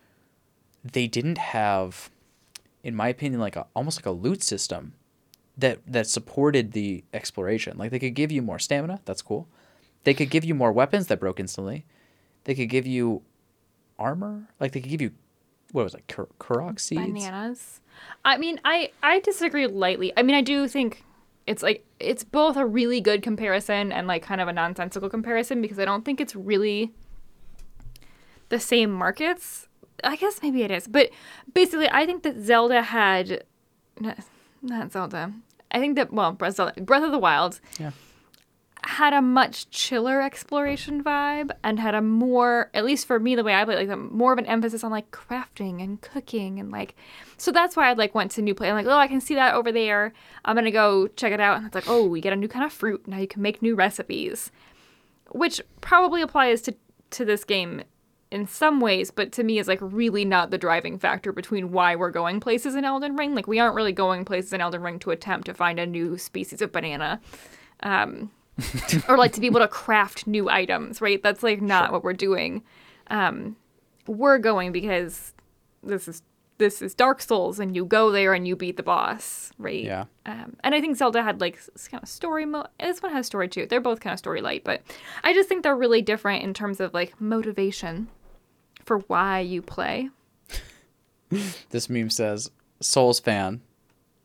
they 0.84 1.08
didn't 1.08 1.40
have, 1.40 2.10
in 2.84 2.96
my 2.96 3.08
opinion, 3.08 3.42
like 3.42 3.56
a 3.56 3.66
almost 3.76 4.00
like 4.00 4.06
a 4.06 4.12
loot 4.12 4.44
system 4.44 4.94
that 5.58 5.80
that 5.88 6.08
supported 6.08 6.74
the 6.74 7.04
exploration. 7.14 7.78
Like 7.78 7.92
they 7.92 8.00
could 8.00 8.16
give 8.16 8.32
you 8.32 8.42
more 8.42 8.60
stamina, 8.60 9.02
that's 9.06 9.22
cool. 9.22 9.48
They 10.04 10.14
could 10.14 10.30
give 10.30 10.46
you 10.46 10.54
more 10.54 10.72
weapons 10.72 11.08
that 11.08 11.20
broke 11.20 11.40
instantly. 11.40 11.86
They 12.44 12.54
could 12.54 12.70
give 12.70 12.86
you 12.86 13.24
armor. 13.98 14.50
Like 14.60 14.72
they 14.72 14.82
could 14.82 14.92
give 14.92 15.02
you 15.02 15.12
what 15.76 15.84
was 15.84 15.94
it, 15.94 16.08
Kur- 16.08 16.30
Korok 16.40 16.80
seeds? 16.80 17.02
Bananas. 17.02 17.82
I 18.24 18.38
mean, 18.38 18.60
I 18.64 18.92
I 19.04 19.20
disagree 19.20 19.68
lightly. 19.68 20.14
I 20.16 20.24
mean, 20.24 20.36
I 20.36 20.42
do 20.42 20.68
think 20.68 21.04
it's 21.46 21.62
like 21.62 21.86
it's 22.00 22.24
both 22.24 22.56
a 22.56 22.66
really 22.66 23.02
good 23.02 23.22
comparison 23.22 23.92
and 23.92 24.08
like 24.08 24.24
kind 24.24 24.40
of 24.40 24.48
a 24.48 24.54
nonsensical 24.54 25.10
comparison 25.10 25.62
because 25.62 25.78
I 25.78 25.86
don't 25.86 26.06
think 26.06 26.22
it's 26.22 26.36
really 26.36 26.94
the 28.50 28.60
same 28.60 28.92
markets. 28.92 29.68
I 30.04 30.16
guess 30.16 30.42
maybe 30.42 30.64
it 30.64 30.72
is, 30.72 30.88
but 30.88 31.10
basically, 31.54 31.90
I 31.90 32.06
think 32.06 32.24
that 32.24 32.40
Zelda 32.40 32.82
had 32.82 33.44
not, 34.00 34.20
not 34.62 34.92
Zelda. 34.92 35.34
I 35.72 35.80
think 35.80 35.96
that 35.98 36.14
well, 36.14 36.32
Breath 36.32 36.60
of, 36.60 36.76
Breath 36.86 37.04
of 37.04 37.12
the 37.12 37.20
Wild 37.20 37.60
Yeah. 37.80 37.92
Had 38.96 39.14
a 39.14 39.22
much 39.22 39.70
chiller 39.70 40.22
exploration 40.22 41.04
vibe 41.04 41.52
and 41.66 41.80
had 41.80 41.94
a 41.94 42.02
more 42.02 42.70
at 42.74 42.86
least 42.86 43.06
for 43.06 43.20
me 43.20 43.36
the 43.36 43.44
way 43.44 43.54
I 43.54 43.66
play 43.66 43.86
like 43.86 44.00
more 44.00 44.32
of 44.32 44.40
an 44.40 44.46
emphasis 44.46 44.86
on 44.86 44.92
like 44.92 45.12
crafting 45.12 45.84
and 45.84 46.00
cooking 46.00 46.60
and 46.60 46.72
like 46.72 46.96
so 47.36 47.52
that's 47.52 47.76
why 47.76 47.90
I 47.90 47.94
like 47.94 48.16
went 48.16 48.32
to 48.32 48.42
new 48.42 48.56
play. 48.56 48.70
I'm 48.70 48.76
like, 48.76 48.86
oh, 48.86 48.98
I 48.98 49.10
can 49.10 49.20
see 49.20 49.36
that 49.36 49.54
over 49.54 49.72
there. 49.72 50.14
I'm 50.46 50.56
gonna 50.56 50.72
go 50.72 51.08
check 51.08 51.34
it 51.34 51.42
out. 51.42 51.58
And 51.58 51.66
it's 51.66 51.76
like, 51.76 51.90
oh, 51.90 52.08
we 52.08 52.22
get 52.22 52.32
a 52.32 52.38
new 52.38 52.48
kind 52.48 52.64
of 52.64 52.72
fruit. 52.72 53.06
Now 53.06 53.18
you 53.18 53.28
can 53.28 53.42
make 53.42 53.62
new 53.62 53.76
recipes, 53.76 54.50
which 55.32 55.62
probably 55.82 56.22
applies 56.22 56.62
to 56.64 56.76
to 57.12 57.26
this 57.26 57.44
game 57.44 57.84
in 58.32 58.48
some 58.48 58.80
ways, 58.80 59.12
but 59.12 59.34
to 59.34 59.44
me 59.44 59.60
is 59.60 59.68
like 59.68 59.80
really 59.82 60.24
not 60.24 60.52
the 60.52 60.58
driving 60.58 60.98
factor 60.98 61.34
between 61.34 61.72
why 61.74 61.98
we're 61.98 62.12
going 62.12 62.40
places 62.40 62.76
in 62.76 62.86
Elden 62.86 63.18
Ring. 63.18 63.36
Like 63.36 63.48
we 63.48 63.60
aren't 63.60 63.76
really 63.76 63.92
going 63.92 64.24
places 64.24 64.54
in 64.54 64.62
Elden 64.62 64.82
Ring 64.82 65.00
to 65.00 65.12
attempt 65.12 65.48
to 65.48 65.54
find 65.54 65.80
a 65.80 65.86
new 65.86 66.18
species 66.18 66.62
of 66.62 66.72
banana. 66.72 67.20
Um, 67.84 68.32
or 69.10 69.18
like 69.18 69.34
to 69.34 69.42
be 69.42 69.48
able 69.48 69.60
to 69.60 69.68
craft 69.68 70.28
new 70.28 70.50
items, 70.50 71.02
right? 71.02 71.22
That's 71.22 71.44
like 71.44 71.62
not 71.62 71.92
what 71.92 72.04
we're 72.04 72.14
doing. 72.14 72.64
Um, 73.08 73.56
we're 74.08 74.38
going 74.38 74.72
because 74.72 75.34
this 75.84 76.08
is 76.08 76.22
this 76.58 76.82
is 76.82 76.94
Dark 76.94 77.22
Souls, 77.22 77.60
and 77.60 77.76
you 77.76 77.84
go 77.84 78.12
there 78.12 78.34
and 78.34 78.48
you 78.48 78.56
beat 78.56 78.78
the 78.78 78.84
boss, 78.84 79.52
right? 79.58 79.84
Yeah. 79.84 80.06
Um, 80.26 80.56
and 80.64 80.74
I 80.74 80.80
think 80.80 80.96
Zelda 80.96 81.22
had 81.22 81.42
like 81.42 81.58
s- 81.58 81.90
kind 81.90 82.02
of 82.02 82.08
story 82.08 82.46
mode. 82.46 82.68
This 82.80 83.02
one 83.02 83.12
has 83.12 83.26
story 83.26 83.50
too. 83.50 83.66
They're 83.66 83.82
both 83.82 84.00
kind 84.00 84.14
of 84.14 84.20
story 84.20 84.42
light, 84.42 84.64
but 84.64 84.82
I 85.24 85.34
just 85.34 85.50
think 85.50 85.64
they're 85.64 85.76
really 85.76 86.02
different 86.02 86.44
in 86.44 86.54
terms 86.54 86.80
of 86.80 86.94
like 86.94 87.20
motivation 87.20 88.08
for 88.86 89.00
why 89.00 89.40
you 89.42 89.62
play. 89.62 90.10
This 91.72 91.90
meme 91.90 92.12
says 92.12 92.52
Souls 92.80 93.20
fan, 93.20 93.62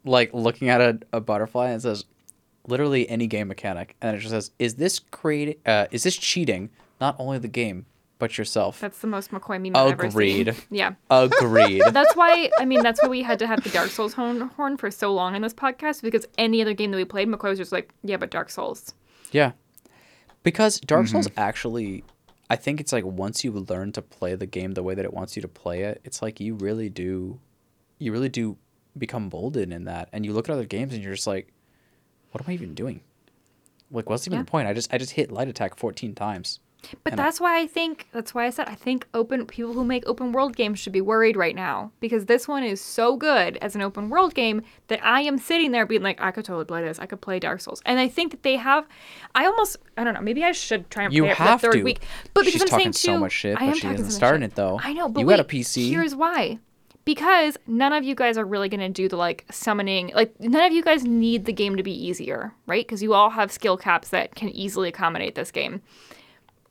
like 0.05 0.33
looking 0.33 0.69
at 0.69 0.81
a, 0.81 0.99
a 1.15 1.21
butterfly 1.21 1.71
and 1.71 1.81
says 1.83 2.05
literally 2.67 3.09
any 3.09 3.27
game 3.27 3.49
mechanic, 3.49 3.97
and 4.01 4.17
it 4.17 4.21
just 4.21 4.31
says, 4.31 4.51
"Is 4.59 4.77
this 4.77 4.99
creating? 4.99 5.57
Uh, 5.67 5.87
is 5.91 6.03
this 6.03 6.17
cheating? 6.17 6.71
Not 7.01 7.17
only 7.19 7.39
the 7.39 7.49
game, 7.49 7.87
but 8.19 8.39
yourself." 8.39 8.81
That's 8.81 8.99
the 8.99 9.07
most 9.07 9.31
McCoy 9.31 9.61
meme 9.61 9.77
I've 9.77 9.93
ever 9.93 10.11
seen. 10.11 10.49
Agreed. 10.49 10.57
Yeah. 10.71 10.95
Agreed. 11.11 11.83
That's 11.93 12.15
why 12.17 12.51
I 12.59 12.65
mean 12.65 12.83
that's 12.83 13.03
why 13.03 13.09
we 13.09 13.23
had 13.23 13.39
to 13.41 13.47
have 13.47 13.63
the 13.63 13.71
Dark 13.71 13.91
Souls 13.91 14.15
horn, 14.15 14.41
horn 14.41 14.77
for 14.77 14.91
so 14.91 15.13
long 15.13 15.35
in 15.35 15.43
this 15.43 15.55
podcast 15.55 16.03
because 16.03 16.27
any 16.39 16.61
other 16.63 16.75
game 16.75 16.91
that 16.91 16.97
we 16.97 17.05
played, 17.05 17.29
McCoy 17.29 17.51
was 17.51 17.59
just 17.59 17.73
like, 17.73 17.93
yeah, 18.03 18.17
but 18.17 18.31
Dark 18.31 18.51
Souls. 18.51 18.95
Yeah. 19.33 19.53
Because 20.43 20.81
Dark 20.81 21.09
Souls 21.09 21.29
actually 21.37 22.05
I 22.49 22.57
think 22.57 22.81
it's 22.81 22.93
like 22.93 23.05
once 23.05 23.45
you 23.45 23.53
learn 23.53 23.93
to 23.93 24.03
play 24.03 24.35
the 24.35 24.47
game 24.47 24.73
the 24.73 24.83
way 24.83 24.95
that 24.95 25.05
it 25.05 25.15
wants 25.15 25.37
you 25.37 25.43
to 25.43 25.49
play 25.49 25.83
it, 25.83 26.01
it's 26.05 26.21
like 26.21 26.41
you 26.41 26.55
really 26.55 26.89
do 26.91 27.39
you 27.99 28.13
really 28.13 28.29
do 28.29 28.57
become 28.99 29.29
bolden 29.29 29.73
in 29.73 29.85
that. 29.85 30.09
And 30.13 30.25
you 30.27 30.33
look 30.33 30.49
at 30.49 30.53
other 30.53 30.65
games 30.65 30.93
and 30.93 31.03
you're 31.03 31.15
just 31.15 31.27
like, 31.27 31.53
what 32.33 32.43
am 32.45 32.51
I 32.51 32.55
even 32.55 32.75
doing? 32.75 33.01
Like 33.91 34.09
what's 34.09 34.27
even 34.27 34.39
Yeah. 34.39 34.45
the 34.45 34.51
point? 34.51 34.69
I 34.69 34.73
just 34.73 34.93
I 34.93 34.99
just 34.99 35.13
hit 35.13 35.31
light 35.33 35.49
attack 35.49 35.77
fourteen 35.77 36.15
times. 36.15 36.61
But 37.05 37.13
And 37.13 37.21
I- 37.21 37.25
that's 37.25 37.41
why 37.41 37.61
I 37.61 37.67
think 37.67 38.07
that's 38.13 38.33
why 38.35 38.47
I 38.47 38.51
said 38.51 38.67
I 38.67 38.75
think 38.75 39.07
open 39.13 39.45
people 39.45 39.75
who 39.75 39.85
make 39.85 40.03
open 40.07 40.33
world 40.33 40.57
games 40.57 40.79
should 40.79 40.95
be 40.95 41.03
worried 41.03 41.37
right 41.37 41.55
now 41.55 41.93
because 42.01 42.25
this 42.25 42.49
one 42.49 42.63
is 42.65 42.81
so 42.81 43.17
good 43.19 43.59
as 43.59 43.75
an 43.75 43.83
open 43.83 44.09
world 44.09 44.33
game 44.35 44.63
that 44.89 44.99
I 45.05 45.21
am 45.21 45.37
sitting 45.37 45.73
there 45.73 45.85
being 45.85 46.03
like 46.03 46.19
I 46.23 46.31
could 46.31 46.47
totally 46.47 46.65
play 46.65 46.83
this. 46.83 46.99
I 46.99 47.05
could 47.05 47.21
play 47.21 47.39
Dark 47.39 47.61
Souls. 47.61 47.83
And 47.85 48.01
I 48.01 48.09
think 48.09 48.31
that 48.31 48.45
they 48.45 48.57
have 48.57 48.87
I 49.35 49.45
almost 49.45 49.77
I 49.99 50.05
don't 50.05 50.15
know, 50.15 50.23
maybe 50.23 50.43
I 50.43 50.53
should 50.53 50.89
try 50.89 51.05
and 51.05 51.13
You 51.13 51.25
play 51.25 51.33
it 51.33 51.37
have 51.37 51.61
for 51.61 51.67
the 51.67 51.73
third 51.73 51.79
to. 51.81 51.85
week. 51.85 52.01
But 52.33 52.43
because 52.47 52.53
She's 52.53 52.63
I'm 52.63 52.69
talking 52.69 52.93
saying 52.95 53.15
too, 53.17 53.17
so 53.17 53.19
much 53.19 53.33
shit, 53.33 53.57
I 53.57 53.61
but 53.61 53.69
am 53.69 53.75
she 53.75 53.81
talking 53.83 53.95
isn't 53.97 54.11
so 54.13 54.17
starting 54.17 54.43
shit. 54.43 54.53
it, 54.53 54.55
though. 54.57 54.81
I 54.83 54.93
know, 54.95 55.09
but 55.11 55.21
You 55.21 55.27
wait, 55.27 55.37
got 55.37 55.41
a 55.41 55.49
PC. 55.49 55.91
Here's 55.91 56.15
why. 56.15 56.61
Because 57.05 57.57
none 57.67 57.93
of 57.93 58.05
you 58.05 58.15
guys 58.15 58.37
are 58.37 58.45
really 58.45 58.69
going 58.69 58.81
to 58.81 58.89
do 58.89 59.09
the 59.09 59.17
like 59.17 59.47
summoning. 59.51 60.13
Like 60.15 60.39
none 60.39 60.65
of 60.65 60.73
you 60.73 60.83
guys 60.83 61.05
need 61.05 61.47
the 61.47 61.53
game 61.53 61.77
to 61.77 61.83
be 61.83 61.93
easier, 61.93 62.53
right? 62.67 62.87
Because 62.87 63.03
you 63.03 63.15
all 63.15 63.31
have 63.31 63.51
skill 63.51 63.77
caps 63.77 64.11
that 64.11 64.35
can 64.35 64.51
easily 64.51 64.89
accommodate 64.91 65.35
this 65.35 65.51
game 65.51 65.83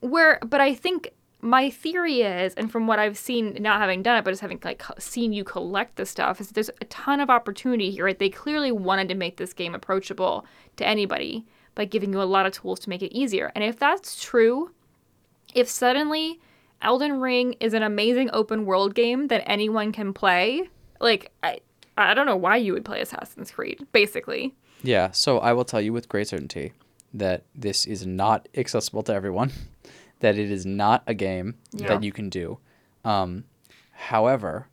where 0.02 0.40
but 0.46 0.62
i 0.62 0.74
think 0.74 1.10
my 1.42 1.70
theory 1.70 2.22
is 2.22 2.54
and 2.56 2.72
from 2.72 2.88
what 2.88 3.00
i've 3.00 3.18
seen 3.18 3.56
not 3.60 3.80
having 3.80 4.02
done 4.02 4.18
it 4.18 4.24
but 4.24 4.32
just 4.32 4.42
having 4.42 4.60
like 4.64 4.84
seen 4.98 5.34
you 5.34 5.44
collect 5.44 5.96
the 5.96 6.06
stuff 6.06 6.40
is 6.42 6.50
there's 6.50 6.70
a 6.82 6.86
ton 6.86 7.20
of 7.20 7.30
opportunity 7.30 7.92
here 7.92 8.06
right 8.06 8.20
they 8.20 8.30
clearly 8.30 8.72
wanted 8.72 9.08
to 9.08 9.16
make 9.16 9.38
this 9.38 9.54
game 9.54 9.76
approachable 9.76 10.46
to 10.76 10.86
anybody 10.86 11.46
by 11.76 11.86
giving 11.86 12.12
you 12.12 12.22
a 12.22 12.24
lot 12.24 12.46
of 12.46 12.54
tools 12.54 12.80
to 12.80 12.90
make 12.90 13.02
it 13.02 13.16
easier 13.16 13.52
and 13.56 13.64
if 13.64 13.78
that's 13.78 14.22
true 14.22 14.72
if 15.54 15.68
suddenly 15.68 16.40
elden 16.82 17.20
ring 17.20 17.54
is 17.60 17.74
an 17.74 17.84
amazing 17.84 18.30
open 18.34 18.66
world 18.66 18.96
game 18.96 19.28
that 19.28 19.44
anyone 19.46 19.92
can 19.92 20.14
play 20.14 20.70
like 21.00 21.32
i 21.44 21.60
i 21.98 22.14
don't 22.14 22.26
know 22.26 22.36
why 22.38 22.56
you 22.56 22.74
would 22.74 22.86
play 22.86 23.02
assassin's 23.02 23.52
creed 23.52 23.86
basically 23.92 24.54
Yeah, 24.82 25.12
so 25.12 25.40
I 25.40 25.52
will 25.52 25.66
tell 25.66 25.82
you 25.82 25.92
with 25.92 26.08
great 26.08 26.30
certainty 26.30 26.72
that 27.14 27.44
this 27.54 27.86
is 27.86 28.06
not 28.08 28.48
accessible 28.56 29.04
to 29.04 29.14
everyone, 29.14 29.52
that 30.22 30.38
it 30.38 30.50
is 30.50 30.66
not 30.66 31.04
a 31.06 31.14
game 31.14 31.56
Yeah. 31.74 31.88
that 31.90 32.04
you 32.04 32.14
can 32.14 32.30
do. 32.30 32.60
Um, 33.04 33.44
however, 33.92 34.68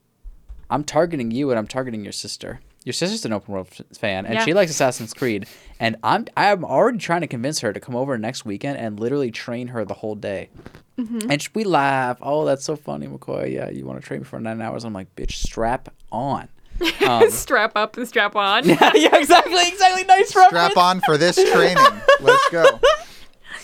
I'm 0.71 0.85
targeting 0.85 1.33
you 1.33 1.51
and 1.51 1.59
I'm 1.59 1.67
targeting 1.67 2.05
your 2.05 2.13
sister. 2.13 2.61
Your 2.87 2.93
sister's 2.95 3.25
an 3.27 3.33
open 3.35 3.53
world 3.53 3.69
f- 3.73 3.99
fan 3.99 4.25
and 4.27 4.37
Yeah. 4.37 4.45
she 4.45 4.55
likes 4.55 4.71
Assassin's 4.71 5.13
Creed, 5.13 5.47
and 5.81 5.97
I'm 6.05 6.25
I'm 6.37 6.65
already 6.65 6.99
trying 6.99 7.21
to 7.23 7.27
convince 7.27 7.59
her 7.61 7.73
to 7.73 7.81
come 7.81 7.97
over 7.97 8.17
next 8.17 8.45
weekend 8.47 8.79
and 8.79 8.99
literally 8.99 9.31
train 9.33 9.67
her 9.69 9.85
the 9.85 9.93
whole 9.95 10.15
day. 10.15 10.51
Mm-hmm. 10.97 11.31
And 11.31 11.49
we 11.53 11.65
laugh. 11.65 12.17
Oh, 12.23 12.45
that's 12.45 12.65
so 12.65 12.77
funny, 12.77 13.09
McCoy. 13.09 13.53
Yeah, 13.53 13.69
you 13.71 13.85
want 13.85 14.01
to 14.01 14.07
train 14.07 14.21
me 14.21 14.25
for 14.25 14.39
nine 14.41 14.63
hours? 14.63 14.85
I'm 14.85 14.93
like, 14.95 15.15
bitch, 15.17 15.33
strap 15.33 15.93
on. 16.11 16.49
Um, 17.07 17.31
strap 17.31 17.73
up 17.75 17.97
and 17.97 18.07
strap 18.07 18.37
on 18.37 18.69
yeah, 18.69 18.93
yeah, 18.95 19.17
exactly, 19.17 19.67
exactly. 19.67 20.05
Nice 20.05 20.35
reference. 20.37 20.73
Strap 20.73 20.77
on 20.77 21.01
for 21.07 21.17
this 21.19 21.37
training. 21.53 21.77
Let's 22.21 22.49
go. 22.51 22.65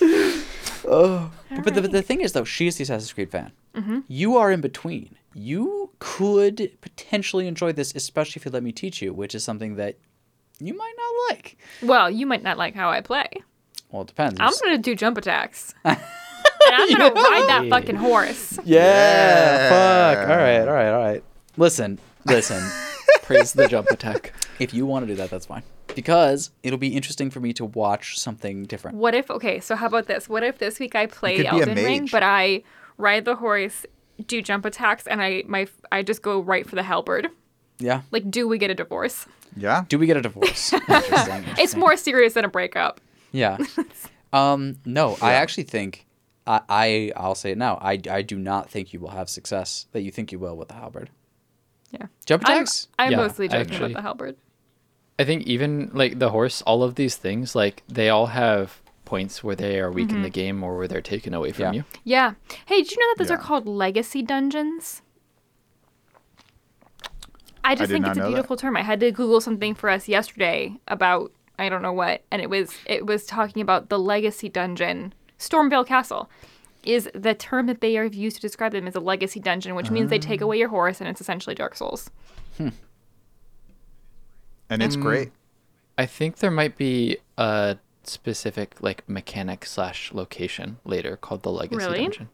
But 0.00 1.74
the, 1.74 1.82
but 1.82 1.92
the 1.92 2.02
thing 2.02 2.20
is, 2.22 2.32
though, 2.32 2.44
she's 2.44 2.76
the 2.76 2.82
Assassin's 2.84 3.12
Creed 3.12 3.30
fan. 3.30 3.52
Mm-hmm. 3.74 4.00
You 4.08 4.36
are 4.36 4.50
in 4.50 4.60
between. 4.60 5.16
You 5.34 5.90
could 5.98 6.70
potentially 6.80 7.46
enjoy 7.46 7.72
this, 7.72 7.94
especially 7.94 8.40
if 8.40 8.44
you 8.44 8.50
let 8.50 8.62
me 8.62 8.72
teach 8.72 9.00
you, 9.00 9.12
which 9.14 9.34
is 9.34 9.44
something 9.44 9.76
that 9.76 9.96
you 10.60 10.76
might 10.76 10.94
not 10.96 11.34
like. 11.34 11.56
Well, 11.82 12.10
you 12.10 12.26
might 12.26 12.42
not 12.42 12.58
like 12.58 12.74
how 12.74 12.90
I 12.90 13.00
play. 13.00 13.28
Well, 13.90 14.02
it 14.02 14.08
depends. 14.08 14.38
I'm 14.40 14.52
gonna 14.62 14.78
do 14.78 14.94
jump 14.94 15.18
attacks. 15.18 15.74
and 15.84 15.98
I'm 16.70 16.90
gonna 16.90 17.14
ride 17.14 17.46
that 17.48 17.66
fucking 17.68 17.96
horse. 17.96 18.58
yeah, 18.64 19.68
fuck. 19.68 20.28
All 20.28 20.36
right, 20.36 20.60
all 20.60 20.74
right, 20.74 20.90
all 20.90 21.00
right. 21.00 21.24
Listen, 21.56 21.98
listen. 22.26 22.62
Praise 23.22 23.52
the 23.52 23.68
jump 23.68 23.88
attack. 23.90 24.32
if 24.58 24.74
you 24.74 24.84
want 24.86 25.04
to 25.04 25.06
do 25.06 25.16
that, 25.16 25.30
that's 25.30 25.46
fine. 25.46 25.62
Because 25.94 26.50
it'll 26.62 26.78
be 26.78 26.96
interesting 26.96 27.30
for 27.30 27.40
me 27.40 27.52
to 27.54 27.66
watch 27.66 28.18
something 28.18 28.64
different. 28.64 28.96
What 28.96 29.14
if 29.14 29.30
okay, 29.30 29.60
so 29.60 29.76
how 29.76 29.86
about 29.86 30.06
this? 30.06 30.28
What 30.28 30.42
if 30.42 30.58
this 30.58 30.78
week 30.78 30.94
I 30.94 31.06
play 31.06 31.36
could 31.36 31.50
be 31.50 31.58
a 31.58 31.60
Elden 31.60 31.76
Ring, 31.76 32.08
but 32.10 32.22
I 32.22 32.62
ride 32.98 33.24
the 33.24 33.36
horse, 33.36 33.86
do 34.26 34.40
jump 34.42 34.64
attacks, 34.64 35.06
and 35.06 35.22
I 35.22 35.42
my 35.46 35.66
I 35.90 36.02
just 36.02 36.22
go 36.22 36.40
right 36.40 36.68
for 36.68 36.76
the 36.76 36.82
halberd? 36.82 37.30
Yeah. 37.78 38.02
Like, 38.10 38.30
do 38.30 38.46
we 38.46 38.58
get 38.58 38.70
a 38.70 38.74
divorce? 38.74 39.26
Yeah. 39.56 39.84
Do 39.88 39.98
we 39.98 40.06
get 40.06 40.16
a 40.16 40.22
divorce? 40.22 40.72
interesting. 40.72 41.44
It's 41.58 41.74
more 41.74 41.96
serious 41.96 42.34
than 42.34 42.44
a 42.44 42.48
breakup. 42.48 43.00
Yeah. 43.32 43.58
Um, 44.34 44.78
no, 44.86 45.18
I 45.20 45.34
actually 45.34 45.64
think 45.64 46.06
I, 46.46 46.60
I 46.66 47.12
I'll 47.16 47.34
say 47.34 47.50
it 47.50 47.58
now. 47.58 47.76
I, 47.82 48.00
I 48.10 48.22
do 48.22 48.38
not 48.38 48.70
think 48.70 48.94
you 48.94 48.98
will 48.98 49.10
have 49.10 49.28
success 49.28 49.86
that 49.92 50.00
you 50.00 50.10
think 50.10 50.32
you 50.32 50.38
will 50.38 50.56
with 50.56 50.68
the 50.68 50.74
halberd. 50.74 51.10
Yeah. 51.90 52.06
Jump 52.24 52.44
I'm, 52.48 52.56
attacks? 52.56 52.88
I'm 52.98 53.10
Yeah, 53.10 53.16
mostly 53.18 53.48
joking 53.48 53.60
actually- 53.72 53.92
about 53.92 53.98
the 53.98 54.02
halberd. 54.08 54.36
I 55.18 55.24
think 55.24 55.42
even 55.46 55.90
like 55.92 56.18
the 56.18 56.30
horse, 56.30 56.62
all 56.62 56.82
of 56.82 56.94
these 56.94 57.16
things, 57.16 57.54
like 57.54 57.82
they 57.88 58.08
all 58.08 58.26
have 58.26 58.80
points 59.04 59.42
where 59.44 59.56
they 59.56 59.78
are 59.80 59.90
weak 59.90 60.10
in 60.10 60.22
the 60.22 60.30
game 60.30 60.62
or 60.62 60.76
where 60.76 60.88
they're 60.88 61.00
taken 61.02 61.34
away 61.34 61.52
from 61.52 61.64
Yeah. 61.64 61.72
you. 61.72 61.84
Yeah. 62.04 62.34
Hey, 62.66 62.82
did 62.82 62.90
you 62.92 62.98
know 62.98 63.06
that 63.12 63.18
those 63.18 63.30
are 63.30 63.36
called 63.38 63.66
legacy 63.66 64.22
dungeons? 64.22 65.02
I 67.64 67.74
just 67.74 67.88
did 67.90 67.94
think 68.02 68.06
it's 68.06 68.16
a 68.16 68.20
know 68.20 68.26
that. 68.26 68.32
beautiful 68.34 68.56
term. 68.56 68.76
I 68.76 68.82
had 68.82 69.00
to 69.00 69.10
Google 69.12 69.40
something 69.40 69.74
for 69.74 69.88
us 69.90 70.08
yesterday 70.08 70.76
about 70.88 71.32
I 71.58 71.68
don't 71.68 71.82
know 71.82 71.92
what, 71.92 72.22
and 72.30 72.42
it 72.42 72.50
was 72.50 72.72
it 72.86 73.06
was 73.06 73.24
talking 73.26 73.62
about 73.62 73.88
the 73.88 73.98
legacy 73.98 74.48
dungeon, 74.48 75.12
Stormveil 75.38 75.86
Castle, 75.86 76.28
is 76.82 77.08
the 77.14 77.34
term 77.34 77.66
that 77.66 77.80
they 77.80 77.94
have 77.94 78.14
used 78.14 78.36
to 78.36 78.42
describe 78.42 78.72
them 78.72 78.88
as 78.88 78.96
a 78.96 79.00
legacy 79.00 79.38
dungeon, 79.38 79.74
which 79.76 79.90
means 79.90 80.10
they 80.10 80.18
take 80.18 80.40
Ah. 80.42 80.44
away 80.46 80.58
your 80.58 80.70
horse 80.70 81.00
and 81.00 81.08
it's 81.08 81.20
essentially 81.20 81.54
Dark 81.54 81.76
Souls. 81.76 82.10
And 82.58 82.72
Mm. 84.70 84.84
it's 84.86 84.96
great. 84.96 85.30
I 85.98 86.06
think 86.06 86.38
there 86.38 86.50
might 86.50 86.76
be 86.76 87.18
a 87.36 87.76
specific 88.04 88.76
like 88.80 89.08
mechanic 89.08 89.64
slash 89.64 90.12
location 90.12 90.78
later 90.84 91.16
called 91.16 91.42
the 91.42 91.50
Legacy 91.52 91.76
Really? 91.84 91.98
Dungeon. 92.02 92.28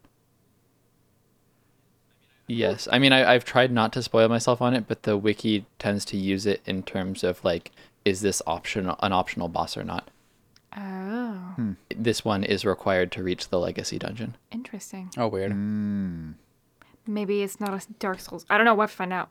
Yes, 2.47 2.89
I 2.91 2.99
mean 2.99 3.13
I, 3.13 3.35
I've 3.35 3.45
tried 3.45 3.71
not 3.71 3.93
to 3.93 4.03
spoil 4.03 4.29
myself 4.29 4.63
on 4.63 4.75
it, 4.75 4.87
but 4.89 5.03
the 5.03 5.17
wiki 5.17 5.67
tends 5.79 6.05
to 6.07 6.17
use 6.17 6.47
it 6.47 6.63
in 6.65 6.83
terms 6.83 7.23
of 7.23 7.45
like, 7.45 7.71
is 8.05 8.23
this 8.23 8.41
optional 8.47 8.97
an 9.01 9.13
optional 9.13 9.49
boss 9.49 9.77
or 9.77 9.85
not? 9.85 10.11
Oh, 10.77 11.35
Hmm. 11.57 11.73
This 11.95 12.25
one 12.25 12.45
is 12.45 12.65
required 12.65 13.11
to 13.13 13.23
reach 13.23 13.49
the 13.49 13.59
Legacy 13.59 13.99
Dungeon. 13.99 14.37
interesting. 14.53 15.11
Oh, 15.17 15.27
weird. 15.29 15.53
Mm. 15.53 16.35
Maybe 17.07 17.43
it's 17.43 17.59
not 17.59 17.73
a 17.75 17.87
Dark 17.99 18.21
Souls. 18.21 18.45
I 18.51 18.57
don't 18.57 18.65
know. 18.65 18.75
We'll 18.75 18.83
have 18.83 18.91
to 18.91 18.97
find 18.97 19.13
out. 19.13 19.31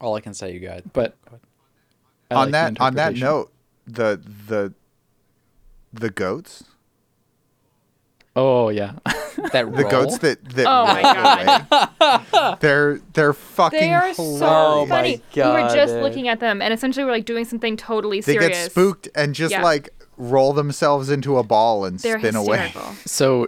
All 0.00 0.14
I 0.14 0.20
can 0.20 0.34
say, 0.34 0.52
you 0.52 0.60
guys. 0.60 0.82
But 0.92 1.16
on 2.30 2.36
like 2.36 2.50
that 2.52 2.80
on 2.80 2.94
that 2.94 3.16
note, 3.16 3.50
the 3.86 4.20
the 4.46 4.72
the 5.92 6.10
goats, 6.10 6.64
Oh 8.36 8.68
yeah. 8.68 8.92
That 9.52 9.72
the 9.76 9.82
roll? 9.82 9.90
goats 9.90 10.18
that 10.18 10.44
that 10.56 10.66
Oh 10.66 10.84
my 10.84 11.02
roll 12.00 12.16
away, 12.50 12.56
they're 12.60 13.00
they're 13.12 13.32
fucking 13.32 13.78
They 13.78 13.92
are 13.94 14.12
hilarious. 14.12 14.16
so 14.16 14.46
Oh 14.46 14.86
my 14.86 14.96
funny. 14.96 15.22
we 15.36 15.42
were 15.42 15.68
just 15.74 15.94
dude. 15.94 16.02
looking 16.02 16.26
at 16.28 16.40
them, 16.40 16.60
and 16.60 16.74
essentially 16.74 17.04
we're 17.04 17.12
like 17.12 17.24
doing 17.24 17.44
something 17.44 17.76
totally 17.76 18.20
serious. 18.20 18.44
They 18.44 18.48
get 18.64 18.70
spooked 18.72 19.08
and 19.14 19.34
just 19.34 19.52
Yeah. 19.52 19.62
like 19.62 19.90
roll 20.16 20.52
themselves 20.52 21.08
into 21.10 21.38
a 21.38 21.42
ball 21.44 21.84
and 21.84 22.00
They're 22.00 22.18
spin 22.18 22.34
away. 22.34 22.72
so 23.04 23.46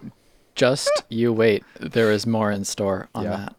just 0.54 0.90
you 1.08 1.32
wait. 1.32 1.64
There 1.80 2.12
is 2.12 2.24
more 2.26 2.50
in 2.52 2.64
store 2.64 3.08
on 3.14 3.24
Yeah. 3.24 3.30
that. 3.36 3.54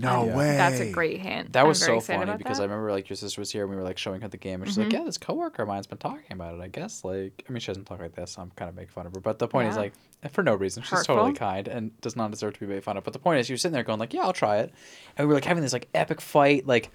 No 0.00 0.26
Yeah. 0.26 0.36
way. 0.36 0.56
That's 0.56 0.78
a 0.80 0.90
great 0.92 1.20
hint. 1.20 1.52
That 1.54 1.62
I'm 1.62 1.68
was 1.68 1.80
so 1.80 1.98
funny 2.00 2.36
because 2.36 2.58
that. 2.58 2.62
I 2.62 2.66
remember 2.66 2.90
like 2.92 3.08
your 3.08 3.16
sister 3.16 3.40
was 3.40 3.50
here 3.50 3.62
and 3.62 3.70
we 3.70 3.76
were 3.76 3.82
like 3.82 3.98
showing 3.98 4.20
her 4.20 4.28
the 4.28 4.36
game 4.36 4.62
and 4.62 4.68
she's 4.70 4.78
like, 4.78 4.88
mm-hmm. 4.88 4.98
Yeah, 4.98 5.04
this 5.04 5.18
coworker 5.18 5.62
of 5.62 5.68
mine's 5.68 5.86
been 5.88 5.98
talking 5.98 6.22
about 6.30 6.54
it, 6.54 6.60
I 6.60 6.68
guess. 6.68 7.04
Like 7.04 7.44
I 7.48 7.52
mean 7.52 7.60
she 7.60 7.66
doesn't 7.66 7.84
talk 7.84 7.98
like 8.00 8.14
this, 8.14 8.32
so 8.32 8.42
I'm 8.42 8.52
kinda 8.56 8.72
making 8.72 8.90
fun 8.92 9.06
of 9.06 9.14
her. 9.14 9.20
But 9.20 9.38
the 9.40 9.48
point 9.48 9.68
is 9.68 9.76
like 9.76 9.92
for 10.30 10.42
no 10.42 10.54
reason. 10.54 10.82
She's 10.84 10.90
Hurtful. 10.90 11.16
totally 11.16 11.34
kind 11.34 11.66
and 11.68 12.00
does 12.00 12.14
not 12.16 12.30
deserve 12.30 12.54
to 12.54 12.60
be 12.60 12.66
made 12.66 12.84
fun 12.84 12.96
of. 12.96 13.04
But 13.04 13.12
the 13.12 13.18
point 13.18 13.40
is 13.40 13.46
she 13.46 13.52
was 13.54 13.62
sitting 13.62 13.72
there 13.74 13.82
going 13.82 13.98
like, 13.98 14.14
Yeah, 14.14 14.22
I'll 14.22 14.32
try 14.32 14.58
it. 14.58 14.72
And 15.16 15.26
we 15.26 15.32
were 15.32 15.34
like 15.34 15.44
having 15.44 15.62
this 15.62 15.72
like 15.72 15.88
epic 15.94 16.20
fight, 16.20 16.66
like 16.66 16.90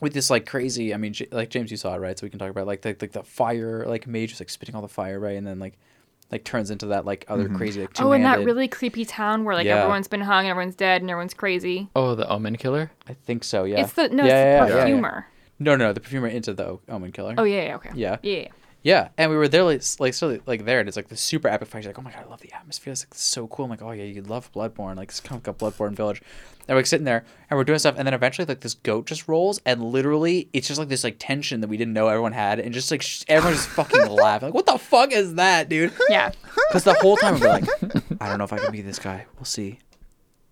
with 0.00 0.12
this 0.14 0.28
like 0.30 0.46
crazy 0.46 0.92
I 0.94 0.96
mean 0.98 1.12
J- 1.14 1.28
like 1.30 1.50
James 1.50 1.70
you 1.70 1.76
saw 1.76 1.94
it, 1.94 1.98
right? 1.98 2.18
So 2.18 2.24
we 2.26 2.30
can 2.30 2.38
talk 2.38 2.50
about 2.50 2.66
like 2.66 2.82
the 2.82 2.96
like 3.00 3.12
the 3.12 3.22
fire 3.24 3.84
like 3.86 4.06
mage 4.06 4.30
was 4.32 4.40
like 4.40 4.50
spitting 4.50 4.74
all 4.74 4.82
the 4.82 4.88
fire, 4.88 5.20
right? 5.20 5.36
And 5.36 5.46
then 5.46 5.58
like 5.58 5.78
like 6.30 6.44
turns 6.44 6.70
into 6.70 6.86
that 6.86 7.04
like 7.04 7.24
other 7.28 7.44
mm-hmm. 7.44 7.56
crazy 7.56 7.80
like 7.82 7.90
oh, 8.00 8.12
in 8.12 8.22
that 8.22 8.44
really 8.44 8.68
creepy 8.68 9.04
town 9.04 9.44
where 9.44 9.54
like 9.54 9.66
Yeah. 9.66 9.76
everyone's 9.76 10.08
been 10.08 10.20
hung, 10.20 10.46
everyone's 10.46 10.74
dead, 10.74 11.00
and 11.02 11.10
everyone's 11.10 11.34
crazy. 11.34 11.88
Oh, 11.94 12.14
the 12.14 12.28
Omen 12.28 12.56
Killer. 12.56 12.90
I 13.08 13.14
think 13.14 13.44
so, 13.44 13.64
yeah. 13.64 13.80
It's 13.80 13.92
the 13.92 14.08
no, 14.08 14.24
yeah, 14.24 14.30
it's 14.30 14.30
yeah, 14.32 14.64
the 14.64 14.70
yeah, 14.70 14.76
yeah. 14.76 14.82
perfumer. 14.82 15.26
No, 15.58 15.76
no, 15.76 15.92
the 15.92 16.00
perfumer 16.00 16.28
into 16.28 16.52
the 16.52 16.66
O- 16.66 16.80
Omen 16.88 17.12
Killer. 17.12 17.34
Oh 17.38 17.44
yeah, 17.44 17.66
yeah, 17.66 17.76
okay. 17.76 17.90
Yeah. 17.94 18.16
yeah. 18.22 18.48
Yeah. 18.86 19.08
And 19.18 19.32
we 19.32 19.36
were 19.36 19.48
there 19.48 19.64
like 19.64 19.82
like 19.98 20.14
so 20.14 20.38
like 20.46 20.64
there, 20.64 20.78
and 20.78 20.86
it's 20.88 20.96
like 20.96 21.08
the 21.08 21.16
super 21.16 21.48
epic 21.48 21.66
fight. 21.66 21.84
Like, 21.84 21.98
"Oh 21.98 22.02
my 22.02 22.12
god, 22.12 22.22
I 22.24 22.30
love 22.30 22.40
the 22.40 22.52
atmosphere. 22.52 22.92
It's 22.92 23.02
like 23.02 23.14
so 23.14 23.48
cool." 23.48 23.64
I'm 23.64 23.70
like, 23.70 23.82
"Oh 23.82 23.90
yeah, 23.90 24.04
you 24.04 24.22
love 24.22 24.52
Bloodborne. 24.52 24.94
Like 24.94 25.08
it's 25.08 25.18
kind 25.18 25.40
of 25.40 25.44
like 25.44 25.56
a 25.56 25.58
Bloodborne 25.58 25.96
village." 25.96 26.22
And 26.60 26.68
we're 26.68 26.76
like 26.76 26.86
sitting 26.86 27.04
there, 27.04 27.24
and 27.50 27.58
we're 27.58 27.64
doing 27.64 27.80
stuff, 27.80 27.96
and 27.98 28.06
then 28.06 28.14
eventually 28.14 28.46
like 28.46 28.60
this 28.60 28.74
goat 28.74 29.06
just 29.06 29.26
rolls, 29.26 29.60
and 29.66 29.82
literally 29.82 30.48
it's 30.52 30.68
just 30.68 30.78
like 30.78 30.88
this 30.88 31.02
like 31.02 31.16
tension 31.18 31.62
that 31.62 31.68
we 31.68 31.76
didn't 31.76 31.94
know 31.94 32.06
everyone 32.06 32.30
had, 32.30 32.60
and 32.60 32.72
just 32.72 32.92
like 32.92 33.02
sh- 33.02 33.24
everyone's 33.26 33.58
just 33.58 33.70
fucking 33.70 34.06
laughing. 34.08 34.50
Like, 34.50 34.54
what 34.54 34.66
the 34.66 34.78
fuck 34.78 35.10
is 35.10 35.34
that, 35.34 35.68
dude? 35.68 35.92
Yeah. 36.08 36.30
Because 36.68 36.84
the 36.84 36.94
whole 36.94 37.16
time 37.16 37.38
we're 37.38 37.48
like, 37.48 37.68
I 38.20 38.28
don't 38.28 38.38
know 38.38 38.44
if 38.44 38.52
I 38.52 38.58
can 38.58 38.72
be 38.72 38.80
this 38.80 38.98
guy. 38.98 39.26
We'll 39.36 39.44
see. 39.44 39.78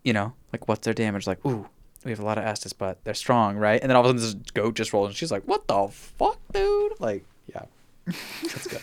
You 0.04 0.12
know, 0.12 0.32
like 0.52 0.68
what's 0.68 0.84
their 0.84 0.94
damage? 0.94 1.26
Like, 1.26 1.44
ooh, 1.44 1.66
we 2.04 2.10
have 2.12 2.20
a 2.20 2.24
lot 2.24 2.38
of 2.38 2.44
Estus, 2.44 2.72
but 2.76 3.02
they're 3.04 3.14
strong, 3.14 3.56
right? 3.56 3.80
And 3.80 3.90
then 3.90 3.96
all 3.96 4.06
of 4.06 4.14
a 4.14 4.18
sudden 4.20 4.40
this 4.42 4.50
goat 4.52 4.74
just 4.74 4.92
rolls, 4.92 5.08
and 5.08 5.16
she's 5.16 5.32
like, 5.32 5.42
what 5.44 5.66
the 5.66 5.88
fuck, 5.88 6.38
dude? 6.52 6.92
Like, 7.00 7.24
yeah, 7.52 7.62
it's 8.06 8.66
good. 8.66 8.82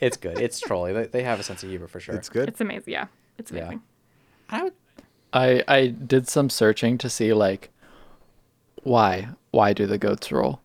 it's 0.00 0.16
good. 0.16 0.38
It's 0.40 0.60
trolly. 0.60 0.92
They, 0.92 1.06
they 1.06 1.22
have 1.22 1.40
a 1.40 1.42
sense 1.42 1.62
of 1.62 1.68
humor 1.70 1.86
for 1.86 2.00
sure. 2.00 2.14
It's 2.14 2.28
good. 2.28 2.48
It's 2.48 2.60
amazing. 2.60 2.92
Yeah, 2.92 3.06
it's 3.38 3.50
Yeah. 3.50 3.60
amazing. 3.62 3.82
I 4.50 4.62
would, 4.62 4.72
I 5.32 5.64
I 5.68 5.86
did 5.88 6.28
some 6.28 6.50
searching 6.50 6.98
to 6.98 7.08
see 7.10 7.32
like 7.32 7.70
why 8.82 9.28
why 9.50 9.72
do 9.72 9.86
the 9.86 9.98
goats 9.98 10.30
roll, 10.32 10.60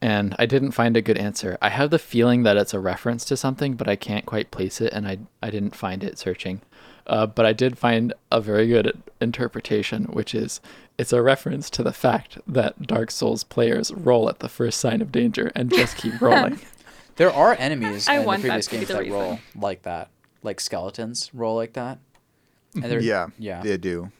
and 0.00 0.34
I 0.38 0.46
didn't 0.46 0.72
find 0.72 0.96
a 0.96 1.02
good 1.02 1.18
answer. 1.18 1.58
I 1.62 1.68
have 1.70 1.90
the 1.90 1.98
feeling 1.98 2.42
that 2.42 2.56
it's 2.56 2.74
a 2.74 2.80
reference 2.80 3.24
to 3.26 3.36
something, 3.36 3.74
but 3.74 3.88
I 3.88 3.96
can't 3.96 4.26
quite 4.26 4.50
place 4.50 4.80
it, 4.80 4.92
and 4.92 5.06
I 5.06 5.18
I 5.42 5.50
didn't 5.50 5.76
find 5.76 6.02
it 6.02 6.18
searching. 6.18 6.62
Uh, 7.06 7.26
but 7.26 7.44
I 7.44 7.52
did 7.52 7.76
find 7.78 8.12
a 8.30 8.40
very 8.40 8.68
good 8.68 9.02
interpretation, 9.20 10.04
which 10.04 10.34
is 10.34 10.60
it's 10.98 11.12
a 11.12 11.22
reference 11.22 11.68
to 11.70 11.82
the 11.82 11.92
fact 11.92 12.38
that 12.46 12.82
Dark 12.86 13.10
Souls 13.10 13.42
players 13.42 13.90
roll 13.92 14.28
at 14.28 14.40
the 14.40 14.48
first 14.48 14.78
sign 14.80 15.00
of 15.00 15.10
danger 15.10 15.50
and 15.56 15.70
just 15.70 15.96
keep 15.96 16.20
rolling. 16.20 16.60
There 17.20 17.30
are 17.30 17.54
enemies 17.58 18.08
I 18.08 18.14
in 18.14 18.20
the 18.22 18.26
want 18.26 18.42
that 18.42 18.48
previous 18.48 18.66
to 18.66 18.70
games 18.76 18.88
the 18.88 18.94
that 18.94 19.00
reason. 19.00 19.12
roll 19.12 19.38
like 19.54 19.82
that, 19.82 20.08
like 20.42 20.58
skeletons 20.58 21.30
roll 21.34 21.54
like 21.54 21.74
that. 21.74 21.98
And 22.74 22.84
they're, 22.84 22.98
yeah, 22.98 23.26
yeah. 23.38 23.62
they 23.62 23.76
do. 23.76 24.10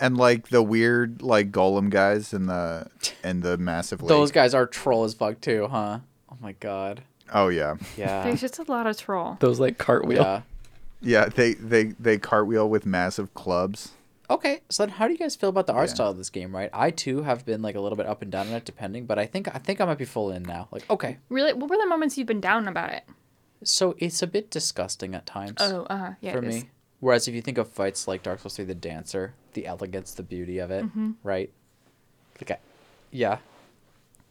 And 0.00 0.16
like 0.16 0.48
the 0.48 0.62
weird 0.62 1.20
like 1.20 1.52
golem 1.52 1.90
guys 1.90 2.32
and 2.32 2.48
the 2.48 2.88
and 3.22 3.42
the 3.42 3.58
massive 3.58 4.00
lake. 4.00 4.08
Those 4.08 4.32
guys 4.32 4.54
are 4.54 4.66
troll 4.66 5.04
as 5.04 5.12
fuck 5.12 5.42
too, 5.42 5.68
huh? 5.70 5.98
Oh 6.32 6.38
my 6.40 6.52
god. 6.52 7.02
Oh 7.34 7.48
yeah, 7.48 7.76
Yeah. 7.98 8.22
There's 8.24 8.40
just 8.40 8.58
a 8.58 8.62
lot 8.62 8.86
of 8.86 8.96
troll. 8.96 9.36
Those 9.40 9.60
like 9.60 9.76
cartwheel. 9.76 10.22
yeah. 10.22 10.40
yeah. 11.02 11.26
They 11.26 11.52
they 11.52 11.84
they 12.00 12.16
cartwheel 12.16 12.70
with 12.70 12.86
massive 12.86 13.34
clubs. 13.34 13.90
Okay, 14.30 14.60
so 14.68 14.84
then 14.84 14.90
how 14.96 15.06
do 15.06 15.12
you 15.12 15.18
guys 15.18 15.34
feel 15.36 15.48
about 15.48 15.66
the 15.66 15.72
art 15.72 15.88
Yeah. 15.88 15.94
style 15.94 16.10
of 16.10 16.18
this 16.18 16.28
game, 16.30 16.54
right? 16.54 16.68
I 16.72 16.90
too 16.90 17.22
have 17.22 17.46
been 17.46 17.62
like 17.62 17.74
a 17.76 17.80
little 17.80 17.96
bit 17.96 18.06
up 18.06 18.20
and 18.20 18.30
down 18.30 18.48
on 18.48 18.52
it 18.54 18.64
depending, 18.66 19.06
but 19.06 19.18
I 19.18 19.24
think 19.26 19.48
I 19.54 19.58
think 19.58 19.80
I 19.80 19.84
might 19.86 19.98
be 19.98 20.04
full 20.04 20.30
in 20.30 20.42
now. 20.42 20.68
Like, 20.70 20.88
okay. 20.90 21.18
Really, 21.30 21.54
what 21.54 21.70
were 21.70 21.78
the 21.78 21.86
moments 21.86 22.18
you've 22.18 22.26
been 22.26 22.40
down 22.40 22.68
about 22.68 22.90
it? 22.92 23.04
So 23.64 23.94
it's 23.98 24.20
a 24.22 24.26
bit 24.26 24.50
disgusting 24.50 25.14
at 25.14 25.24
times 25.26 25.54
Oh, 25.58 25.82
uh 25.90 25.96
huh. 25.96 26.10
Yeah, 26.20 26.32
for 26.32 26.38
it 26.38 26.44
is. 26.44 26.54
me. 26.64 26.70
Whereas 27.00 27.26
if 27.28 27.34
you 27.34 27.40
think 27.42 27.58
of 27.58 27.68
fights 27.68 28.06
like 28.08 28.22
Dark 28.22 28.40
Souls 28.40 28.56
3 28.56 28.64
the 28.66 28.74
dancer, 28.74 29.34
the 29.54 29.66
elegance, 29.66 30.12
the 30.14 30.22
beauty 30.22 30.58
of 30.58 30.70
it, 30.70 30.84
Mm-hmm. 30.84 31.12
right? 31.22 31.50
Like 32.40 32.50
I, 32.50 32.58
yeah. 33.10 33.38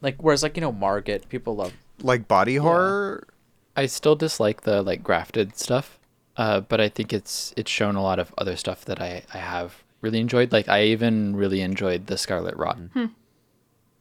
Like 0.02 0.22
whereas 0.22 0.44
like, 0.44 0.56
you 0.58 0.62
know, 0.62 0.72
Margit, 0.72 1.28
people 1.30 1.56
love 1.56 1.74
Like 2.04 2.28
body 2.28 2.58
horror. 2.58 3.28
I 3.76 3.86
still 3.88 4.16
dislike 4.16 4.62
the 4.62 4.82
like 4.84 5.02
grafted 5.04 5.58
stuff, 5.58 5.98
uh, 6.36 6.60
but 6.62 6.80
I 6.80 6.88
think 6.90 7.12
it's 7.14 7.54
it's 7.58 7.72
shown 7.72 7.96
a 7.96 8.02
lot 8.04 8.20
of 8.20 8.34
other 8.38 8.56
stuff 8.56 8.86
that 8.86 9.02
I 9.02 9.24
I 9.34 9.38
have 9.40 9.84
really 10.02 10.20
enjoyed. 10.20 10.52
Like 10.52 10.68
I 10.70 10.84
even 10.86 11.36
really 11.36 11.62
enjoyed 11.62 12.08
the 12.08 12.18
Scarlet 12.18 12.56
Rot. 12.56 12.78
Hmm. 12.94 13.06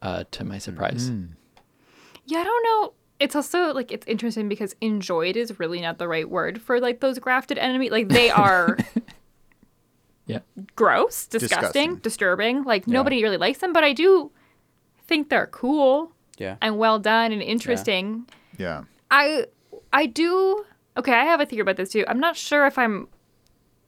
Uh, 0.02 0.24
to 0.30 0.44
my 0.44 0.58
surprise, 0.58 1.10
Yeah, 2.26 2.38
I 2.38 2.44
don't 2.44 2.64
know. 2.64 2.92
It's 3.18 3.34
also 3.34 3.72
like 3.72 3.90
it's 3.90 4.06
interesting 4.06 4.48
because 4.48 4.76
enjoyed 4.82 5.36
is 5.36 5.58
really 5.58 5.80
not 5.80 5.98
the 5.98 6.06
right 6.06 6.28
word 6.28 6.60
for 6.60 6.80
like 6.80 7.00
those 7.00 7.18
grafted 7.18 7.56
enemy. 7.58 7.88
Like 7.88 8.08
they 8.10 8.30
are 8.44 8.76
yeah, 10.26 10.40
gross, 10.74 11.26
disgusting, 11.26 11.58
Disgusting. 11.58 11.94
disturbing. 11.96 12.62
Like 12.64 12.86
nobody 12.86 13.22
really 13.22 13.36
likes 13.38 13.58
them, 13.58 13.72
but 13.72 13.84
I 13.84 13.92
do 13.94 14.30
think 15.06 15.28
they're 15.30 15.46
cool. 15.46 16.12
Yeah. 16.38 16.56
and 16.60 16.76
well 16.76 16.98
done 16.98 17.32
and 17.32 17.40
interesting. 17.40 18.28
Yeah. 18.58 18.82
I 19.10 19.46
I 19.94 20.04
do 20.04 20.64
okay, 20.98 21.14
I 21.14 21.24
have 21.24 21.40
a 21.40 21.46
theory 21.46 21.62
about 21.62 21.76
this 21.76 21.90
too. 21.92 22.04
I'm 22.06 22.20
not 22.20 22.36
sure 22.36 22.66
if 22.66 22.76
I'm 22.78 23.08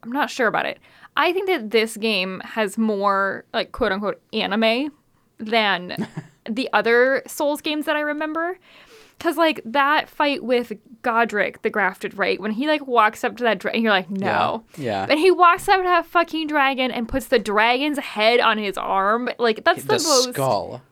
I'm 0.02 0.10
not 0.12 0.30
sure 0.30 0.46
about 0.46 0.64
it. 0.64 0.78
I 1.16 1.32
think 1.32 1.46
that 1.48 1.70
this 1.70 1.96
game 1.96 2.40
has 2.44 2.78
more 2.78 3.44
like 3.52 3.72
quote 3.72 3.92
unquote 3.92 4.20
anime 4.32 4.92
than 5.38 6.06
the 6.48 6.68
other 6.72 7.22
Souls 7.26 7.60
games 7.60 7.86
that 7.86 7.96
I 7.96 8.00
remember. 8.00 8.58
Cause 9.18 9.36
like 9.36 9.60
that 9.64 10.08
fight 10.08 10.44
with 10.44 10.72
Godrick, 11.02 11.62
the 11.62 11.70
grafted 11.70 12.16
right, 12.16 12.40
when 12.40 12.52
he 12.52 12.68
like 12.68 12.86
walks 12.86 13.24
up 13.24 13.36
to 13.38 13.44
that 13.44 13.58
dragon, 13.58 13.82
you're 13.82 13.90
like, 13.90 14.08
no. 14.08 14.62
Yeah. 14.76 14.84
Yeah. 14.84 15.06
But 15.06 15.18
he 15.18 15.32
walks 15.32 15.68
up 15.68 15.78
to 15.78 15.82
that 15.82 16.06
fucking 16.06 16.46
dragon 16.46 16.92
and 16.92 17.08
puts 17.08 17.26
the 17.26 17.40
dragon's 17.40 17.98
head 17.98 18.38
on 18.38 18.58
his 18.58 18.78
arm. 18.78 19.28
Like 19.40 19.64
that's 19.64 19.82
the, 19.82 19.96
the 19.98 20.04
most 20.04 20.28
skull. 20.34 20.82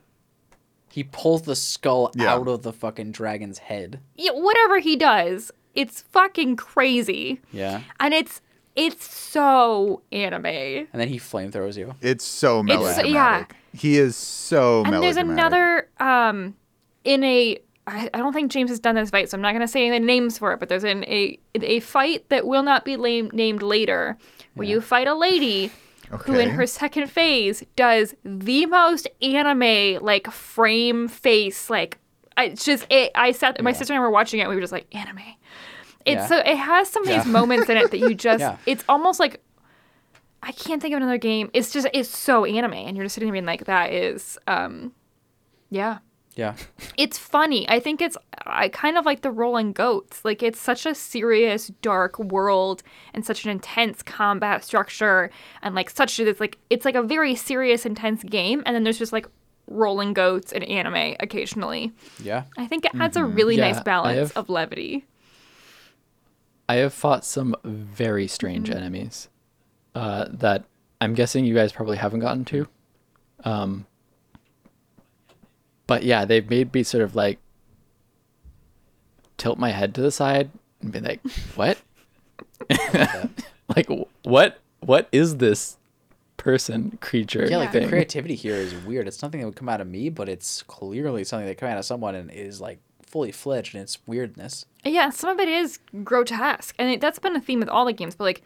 He 0.91 1.03
pulls 1.05 1.43
the 1.43 1.55
skull 1.55 2.11
Yeah. 2.15 2.33
out 2.33 2.49
of 2.49 2.63
the 2.63 2.73
fucking 2.73 3.11
dragon's 3.13 3.59
head. 3.59 4.01
Yeah, 4.15 4.31
whatever 4.31 4.79
he 4.79 4.97
does, 4.97 5.51
it's 5.73 6.01
fucking 6.01 6.57
crazy. 6.57 7.39
Yeah. 7.53 7.83
and 7.99 8.13
it's 8.13 8.41
it's 8.77 9.13
so 9.13 10.01
anime. 10.11 10.45
And 10.45 10.87
then 10.93 11.09
he 11.09 11.17
flamethrows 11.19 11.75
you. 11.75 11.93
It's 12.01 12.23
so 12.23 12.59
It's- 12.61 12.77
melodramatic. 12.79 13.11
yeah. 13.13 13.45
He 13.73 13.97
is 13.97 14.15
so 14.15 14.83
And 14.85 14.93
there's 15.03 15.17
another 15.17 15.89
um 15.99 16.55
in 17.03 17.23
a 17.23 17.57
I, 17.89 18.09
I 18.13 18.17
don't 18.17 18.33
think 18.33 18.51
James 18.51 18.69
has 18.69 18.79
done 18.81 18.95
this 18.95 19.09
fight, 19.09 19.29
so 19.29 19.37
I'm 19.37 19.41
not 19.41 19.53
gonna 19.53 19.67
say 19.67 19.87
any 19.87 19.99
names 20.05 20.37
for 20.37 20.51
it, 20.53 20.59
but 20.59 20.67
there's 20.69 20.83
an 20.83 21.03
a 21.05 21.37
a 21.55 21.79
fight 21.81 22.27
that 22.29 22.45
will 22.47 22.63
not 22.63 22.85
be 22.85 22.97
lame, 22.97 23.29
named 23.33 23.61
later 23.61 24.17
where 24.55 24.67
you 24.67 24.81
fight 24.81 25.07
a 25.07 25.13
lady 25.13 25.71
who 26.25 26.33
in 26.39 26.49
her 26.49 26.65
second 26.65 27.09
phase 27.11 27.63
does 27.75 28.15
the 28.23 28.65
most 28.65 29.07
anime 29.21 30.01
like 30.03 30.29
frame 30.31 31.07
face 31.07 31.69
like 31.69 31.97
I, 32.37 32.45
it's 32.45 32.63
just 32.65 32.85
it, 32.89 33.11
I 33.15 33.31
sat 33.31 33.61
my 33.63 33.71
sister 33.73 33.93
and 33.93 33.99
I 33.99 34.01
were 34.01 34.11
watching 34.11 34.39
it 34.39 34.43
and 34.43 34.49
we 34.49 34.55
were 34.55 34.61
just 34.61 34.73
like 34.73 34.87
anime. 34.95 35.19
It's 36.07 36.15
Yeah. 36.21 36.27
so 36.27 36.37
it 36.37 36.55
has 36.57 36.89
some 36.89 37.03
of 37.03 37.09
these 37.09 37.25
Yeah. 37.25 37.31
moments 37.31 37.69
in 37.69 37.77
it 37.77 37.91
that 37.91 37.99
you 37.99 38.15
just 38.29 38.39
Yeah. 38.39 38.57
it's 38.65 38.83
almost 38.89 39.19
like 39.19 39.41
I 40.43 40.51
can't 40.51 40.81
think 40.81 40.93
of 40.93 40.97
another 41.01 41.17
game. 41.17 41.49
It's 41.53 41.71
just 41.71 41.87
it's 41.93 42.09
so 42.09 42.45
anime 42.45 42.73
and 42.73 42.95
you're 42.95 43.05
just 43.05 43.15
sitting 43.15 43.27
there 43.27 43.33
being 43.33 43.45
like 43.45 43.65
that 43.65 43.91
is 43.91 44.37
um 44.47 44.93
yeah. 45.69 45.99
Yeah. 46.35 46.53
It's 46.97 47.17
funny. 47.17 47.67
I 47.67 47.79
think 47.79 47.99
it's 48.01 48.15
I 48.45 48.69
kind 48.69 48.97
of 48.97 49.05
like 49.05 49.21
the 49.21 49.31
rolling 49.31 49.73
goats. 49.73 50.23
Like 50.23 50.43
it's 50.43 50.59
such 50.59 50.85
a 50.85 50.93
serious 50.93 51.67
dark 51.81 52.17
world 52.19 52.83
and 53.13 53.25
such 53.25 53.43
an 53.43 53.49
intense 53.51 54.03
combat 54.03 54.63
structure 54.63 55.31
and 55.63 55.73
like 55.75 55.89
such 55.89 56.19
it's 56.19 56.39
like 56.39 56.57
it's 56.69 56.85
like 56.85 56.95
a 56.95 57.01
very 57.03 57.35
serious 57.35 57.85
intense 57.85 58.23
game 58.23 58.61
and 58.65 58.75
then 58.75 58.83
there's 58.83 58.99
just 58.99 59.11
like 59.11 59.27
rolling 59.69 60.13
goats 60.13 60.53
and 60.53 60.63
anime 60.65 61.15
occasionally. 61.19 61.91
Yeah. 62.23 62.43
I 62.55 62.67
think 62.67 62.85
it 62.85 62.91
adds 62.99 63.17
a 63.17 63.25
really 63.25 63.57
Yeah, 63.57 63.71
nice 63.71 63.81
balance 63.83 64.29
have- 64.29 64.37
of 64.37 64.49
levity. 64.49 65.05
I 66.69 66.75
have 66.75 66.93
fought 66.93 67.23
some 67.23 67.55
very 67.63 68.27
strange 68.27 68.69
enemies 68.69 69.29
uh, 69.95 70.25
that 70.29 70.65
I'm 70.99 71.13
guessing 71.13 71.45
you 71.45 71.53
guys 71.53 71.71
probably 71.71 71.97
haven't 71.97 72.19
gotten 72.19 72.45
to. 72.45 72.67
Um, 73.43 73.85
but 75.85 76.03
yeah, 76.03 76.25
they've 76.25 76.49
made 76.49 76.73
me 76.73 76.83
sort 76.83 77.03
of 77.03 77.15
like 77.15 77.39
tilt 79.37 79.57
my 79.57 79.71
head 79.71 79.95
to 79.95 80.01
the 80.01 80.11
side 80.11 80.51
and 80.81 80.91
be 80.91 80.99
like, 80.99 81.21
"What? 81.55 81.77
like 83.75 83.87
what? 84.23 84.59
What 84.81 85.07
is 85.11 85.37
this 85.37 85.77
person 86.35 86.97
creature?" 86.99 87.47
Yeah, 87.49 87.57
like 87.57 87.71
the 87.71 87.87
creativity 87.87 88.35
here 88.35 88.55
is 88.55 88.75
weird. 88.75 89.07
It's 89.07 89.21
nothing 89.21 89.39
that 89.39 89.45
would 89.45 89.55
come 89.55 89.69
out 89.69 89.79
of 89.79 89.87
me, 89.87 90.09
but 90.09 90.27
it's 90.27 90.63
clearly 90.63 91.23
something 91.23 91.47
that 91.47 91.57
come 91.57 91.69
out 91.69 91.77
of 91.77 91.85
someone 91.85 92.15
and 92.15 92.29
is 92.29 92.59
like 92.59 92.79
fully 93.07 93.31
fledged 93.31 93.73
in 93.73 93.81
its 93.81 93.97
weirdness. 94.05 94.65
Yeah, 94.83 95.09
some 95.09 95.29
of 95.31 95.39
it 95.39 95.47
is 95.47 95.79
grotesque, 96.03 96.75
and 96.77 96.91
it, 96.91 97.01
that's 97.01 97.19
been 97.19 97.35
a 97.35 97.41
theme 97.41 97.59
with 97.59 97.69
all 97.69 97.85
the 97.85 97.93
games. 97.93 98.15
But 98.15 98.25
like, 98.25 98.41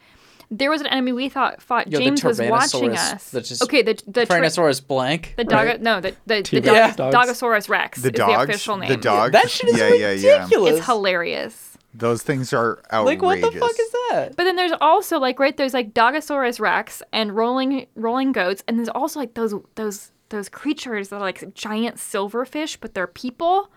there 0.50 0.70
was 0.70 0.80
an 0.80 0.86
enemy 0.88 1.12
we 1.12 1.28
thought 1.28 1.60
fought. 1.62 1.90
Yo, 1.90 1.98
James 1.98 2.22
was 2.24 2.40
watching 2.40 2.96
us. 2.96 3.30
that's 3.30 3.48
just- 3.48 3.62
okay, 3.62 3.82
the 3.82 3.94
the 4.06 4.26
tra- 4.26 4.80
blank. 4.86 5.34
the 5.36 5.44
dog 5.44 5.66
right? 5.66 5.80
no 5.80 6.00
the 6.00 6.10
the, 6.26 6.36
the 6.36 6.42
T-Rex 6.42 6.96
dog, 6.96 7.12
dogs. 7.12 7.30
Dogosaurus 7.30 7.68
Rex 7.68 8.02
the 8.02 8.08
is 8.08 8.12
dogs. 8.14 8.32
the 8.46 8.52
official 8.52 8.76
name. 8.76 8.88
The 8.88 8.96
dogs. 8.96 9.32
That 9.32 9.50
shit 9.50 9.70
is 9.70 9.78
yeah, 9.78 9.94
yeah, 9.94 10.12
yeah. 10.12 10.42
ridiculous. 10.44 10.76
It's 10.78 10.86
hilarious. 10.86 11.78
Those 11.94 12.22
things 12.22 12.52
are 12.54 12.82
outrageous. 12.90 13.22
Like 13.22 13.42
what 13.42 13.52
the 13.52 13.58
fuck 13.58 13.70
is 13.78 13.90
that? 13.92 14.36
But 14.36 14.44
then 14.44 14.56
there's 14.56 14.72
also 14.80 15.18
like 15.18 15.38
right 15.38 15.56
there's 15.56 15.74
like 15.74 15.92
Dogosaurus 15.92 16.58
Rex 16.60 17.02
and 17.12 17.36
rolling 17.36 17.86
rolling 17.94 18.32
goats, 18.32 18.62
and 18.66 18.78
there's 18.78 18.88
also 18.88 19.20
like 19.20 19.34
those 19.34 19.54
those 19.74 20.10
those 20.30 20.48
creatures 20.48 21.08
that 21.08 21.16
are 21.16 21.20
like 21.20 21.54
giant 21.54 21.96
silverfish, 21.96 22.78
but 22.80 22.94
they're 22.94 23.06
people, 23.06 23.70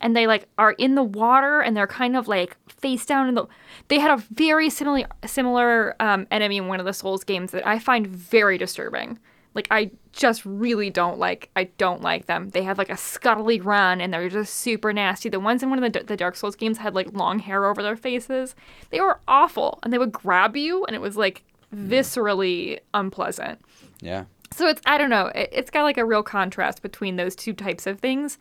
and 0.00 0.16
they 0.16 0.26
like 0.26 0.48
are 0.58 0.72
in 0.72 0.94
the 0.94 1.02
water 1.02 1.60
and 1.60 1.76
they're 1.76 1.86
kind 1.86 2.16
of 2.16 2.28
like 2.28 2.56
face 2.68 3.04
down 3.04 3.28
in 3.28 3.34
the. 3.34 3.46
They 3.88 3.98
had 3.98 4.10
a 4.10 4.22
very 4.32 4.70
similar 4.70 5.06
similar 5.26 5.96
um, 6.00 6.26
enemy 6.30 6.58
in 6.58 6.68
one 6.68 6.80
of 6.80 6.86
the 6.86 6.92
Souls 6.92 7.24
games 7.24 7.50
that 7.52 7.66
I 7.66 7.78
find 7.78 8.06
very 8.06 8.58
disturbing. 8.58 9.18
Like 9.54 9.68
I 9.70 9.90
just 10.12 10.44
really 10.44 10.90
don't 10.90 11.18
like. 11.18 11.50
I 11.56 11.64
don't 11.78 12.02
like 12.02 12.26
them. 12.26 12.50
They 12.50 12.62
have 12.62 12.78
like 12.78 12.90
a 12.90 12.94
scuttly 12.94 13.64
run 13.64 14.00
and 14.00 14.12
they're 14.12 14.28
just 14.28 14.54
super 14.54 14.92
nasty. 14.92 15.28
The 15.28 15.40
ones 15.40 15.62
in 15.62 15.70
one 15.70 15.82
of 15.82 15.92
the, 15.92 16.04
the 16.04 16.16
Dark 16.16 16.36
Souls 16.36 16.54
games 16.54 16.78
had 16.78 16.94
like 16.94 17.12
long 17.12 17.40
hair 17.40 17.64
over 17.64 17.82
their 17.82 17.96
faces. 17.96 18.54
They 18.90 19.00
were 19.00 19.18
awful 19.26 19.80
and 19.82 19.92
they 19.92 19.98
would 19.98 20.12
grab 20.12 20.56
you 20.56 20.84
and 20.84 20.94
it 20.94 21.00
was 21.00 21.16
like 21.16 21.44
viscerally 21.74 22.78
unpleasant. 22.94 23.60
Yeah. 24.00 24.24
So 24.52 24.66
it's 24.66 24.80
I 24.86 24.98
don't 24.98 25.10
know. 25.10 25.26
It, 25.34 25.48
it's 25.52 25.70
got 25.70 25.82
like 25.82 25.98
a 25.98 26.04
real 26.04 26.22
contrast 26.22 26.82
between 26.82 27.16
those 27.16 27.34
two 27.34 27.52
types 27.52 27.86
of 27.86 28.00
things, 28.00 28.38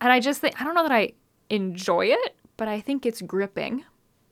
and 0.00 0.12
I 0.12 0.20
just 0.20 0.40
think 0.40 0.60
I 0.60 0.64
don't 0.64 0.74
know 0.74 0.82
that 0.82 0.92
I 0.92 1.12
enjoy 1.50 2.06
it, 2.06 2.36
but 2.56 2.68
I 2.68 2.80
think 2.80 3.06
it's 3.06 3.22
gripping 3.22 3.84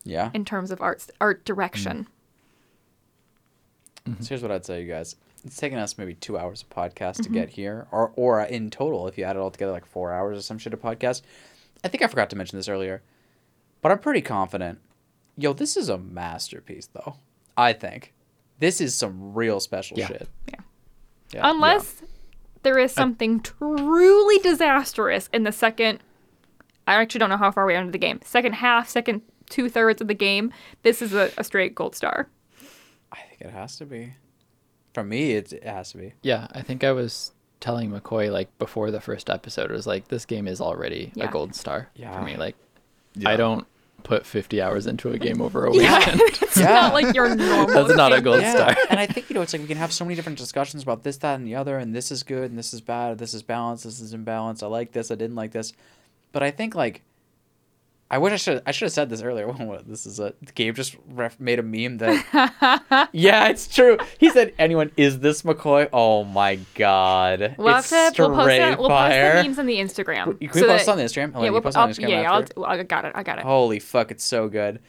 Yeah. 0.04 0.30
in 0.34 0.44
terms 0.44 0.70
of 0.70 0.80
art 0.80 1.06
art 1.20 1.44
direction. 1.44 2.08
Mm-hmm. 4.06 4.22
So 4.22 4.28
here's 4.28 4.42
what 4.42 4.52
I'd 4.52 4.64
say, 4.64 4.82
you 4.82 4.88
guys. 4.88 5.16
It's 5.44 5.56
taken 5.56 5.78
us 5.78 5.96
maybe 5.98 6.14
two 6.14 6.36
hours 6.38 6.62
of 6.62 6.70
podcast 6.70 7.22
to 7.22 7.28
get 7.28 7.48
mm-hmm. 7.48 7.54
here, 7.54 7.86
or 7.92 8.12
or 8.16 8.42
in 8.42 8.70
total, 8.70 9.06
if 9.06 9.16
you 9.16 9.24
add 9.24 9.36
it 9.36 9.38
all 9.38 9.50
together, 9.50 9.72
like 9.72 9.86
four 9.86 10.12
hours 10.12 10.38
or 10.38 10.42
some 10.42 10.58
shit 10.58 10.72
of 10.72 10.80
podcast. 10.80 11.22
I 11.84 11.88
think 11.88 12.02
I 12.02 12.06
forgot 12.08 12.30
to 12.30 12.36
mention 12.36 12.58
this 12.58 12.68
earlier, 12.68 13.02
but 13.80 13.92
I'm 13.92 13.98
pretty 14.00 14.22
confident. 14.22 14.80
Yo, 15.36 15.52
this 15.52 15.76
is 15.76 15.88
a 15.88 15.98
masterpiece, 15.98 16.88
though. 16.92 17.16
I 17.56 17.72
think 17.74 18.12
this 18.58 18.80
is 18.80 18.94
some 18.94 19.34
real 19.34 19.60
special 19.60 19.98
Yeah. 19.98 20.06
shit. 20.08 20.28
Yeah. 20.48 20.60
Yeah. 21.32 21.50
Unless 21.50 22.02
there 22.66 22.78
is 22.80 22.90
something 22.90 23.38
truly 23.38 24.38
disastrous 24.40 25.28
in 25.32 25.44
the 25.44 25.52
second. 25.52 26.00
I 26.88 26.94
actually 26.96 27.20
don't 27.20 27.30
know 27.30 27.36
how 27.36 27.52
far 27.52 27.64
we 27.64 27.74
are 27.74 27.80
into 27.80 27.92
the 27.92 27.98
game. 27.98 28.18
Second 28.24 28.54
half, 28.54 28.88
second 28.88 29.22
two 29.48 29.68
thirds 29.68 30.00
of 30.02 30.08
the 30.08 30.14
game. 30.14 30.52
This 30.82 31.00
is 31.00 31.14
a, 31.14 31.30
a 31.38 31.44
straight 31.44 31.76
gold 31.76 31.94
star. 31.94 32.28
I 33.12 33.18
think 33.28 33.40
it 33.42 33.50
has 33.50 33.76
to 33.76 33.86
be. 33.86 34.14
For 34.94 35.04
me, 35.04 35.32
it, 35.32 35.52
it 35.52 35.62
has 35.62 35.92
to 35.92 35.98
be. 35.98 36.14
Yeah, 36.22 36.48
I 36.50 36.62
think 36.62 36.82
I 36.82 36.90
was 36.90 37.32
telling 37.60 37.90
McCoy 37.90 38.32
like 38.32 38.56
before 38.58 38.90
the 38.90 39.00
first 39.00 39.30
episode 39.30 39.70
it 39.70 39.74
was 39.74 39.86
like 39.86 40.08
this 40.08 40.24
game 40.26 40.48
is 40.48 40.60
already 40.60 41.12
Yeah. 41.14 41.28
a 41.28 41.30
gold 41.30 41.54
star 41.54 41.88
Yeah. 41.94 42.12
for 42.18 42.22
me. 42.24 42.36
Like 42.36 42.56
Yeah. 43.14 43.30
I 43.30 43.36
don't 43.36 43.64
put 44.06 44.24
50 44.24 44.62
hours 44.62 44.86
into 44.86 45.10
a 45.10 45.18
game 45.18 45.42
over 45.42 45.66
a 45.66 45.74
Yeah, 45.74 45.98
weekend. 45.98 46.20
it's 46.42 46.56
Yeah. 46.56 46.66
not 46.66 46.92
like 46.94 47.12
your 47.12 47.34
normal. 47.34 47.66
That's 47.86 47.96
not 47.96 48.12
a 48.12 48.16
game. 48.16 48.24
gold 48.24 48.40
star. 48.44 48.76
and 48.88 49.00
I 49.00 49.06
think 49.06 49.28
you 49.28 49.34
know 49.34 49.42
it's 49.42 49.52
like 49.52 49.62
we 49.62 49.66
can 49.68 49.78
have 49.78 49.92
so 49.92 50.04
many 50.04 50.14
different 50.14 50.38
discussions 50.38 50.84
about 50.84 51.02
this, 51.02 51.16
that, 51.18 51.34
and 51.34 51.44
the 51.46 51.56
other, 51.56 51.76
and 51.78 51.92
this 51.94 52.12
is 52.12 52.22
good, 52.22 52.48
and 52.50 52.56
this 52.58 52.72
is 52.72 52.80
bad, 52.80 53.18
this 53.18 53.34
is 53.34 53.42
balanced, 53.42 53.82
this 53.84 53.98
is 54.00 54.14
imbalanced. 54.14 54.62
I 54.62 54.66
like 54.68 54.92
this, 54.92 55.10
I 55.10 55.16
didn't 55.16 55.34
like 55.34 55.50
this, 55.50 55.72
but 56.32 56.42
I 56.44 56.52
think 56.52 56.74
like, 56.76 57.02
I 58.08 58.18
wish 58.18 58.32
I 58.32 58.36
should 58.36 58.62
I 58.66 58.70
should 58.70 58.86
have 58.86 58.92
said 58.92 59.10
this 59.10 59.22
earlier. 59.22 59.46
This 59.86 60.06
is 60.06 60.20
a 60.20 60.32
Gabe 60.54 60.74
just 60.74 60.96
ref, 61.08 61.38
made 61.40 61.58
a 61.58 61.62
meme 61.62 61.98
that. 61.98 63.08
yeah, 63.12 63.48
it's 63.48 63.66
true. 63.66 63.98
He 64.18 64.30
said, 64.30 64.52
"Anyone 64.58 64.92
is 64.96 65.20
this 65.20 65.42
McCoy?" 65.42 65.88
Oh 65.92 66.24
my 66.24 66.58
god, 66.74 67.56
We'll 67.58 67.74
have 67.74 67.86
to 67.86 68.12
we'll 68.18 68.30
post, 68.30 68.46
that, 68.48 68.78
we'll 68.78 68.88
post 68.88 69.10
the 69.12 69.42
memes 69.42 69.58
on 69.58 69.66
the 69.66 69.76
Instagram. 69.76 70.24
Can 70.24 70.38
we 70.40 70.48
so 70.48 70.66
post 70.66 70.86
that- 70.86 70.88
oh, 70.88 70.92
on 70.92 70.98
the 70.98 71.04
Instagram? 71.04 71.42
Yeah, 71.42 71.50
we'll, 71.50 71.60
post 71.60 71.76
on 71.76 71.88
I'll, 71.88 71.94
Instagram 71.94 72.08
yeah, 72.08 72.32
I'll. 72.32 72.64
I 72.64 72.82
got 72.82 73.04
it. 73.04 73.12
I 73.14 73.22
got 73.22 73.38
it. 73.38 73.44
Holy 73.44 73.78
fuck, 73.80 74.10
it's 74.10 74.24
so 74.24 74.48
good. 74.48 74.80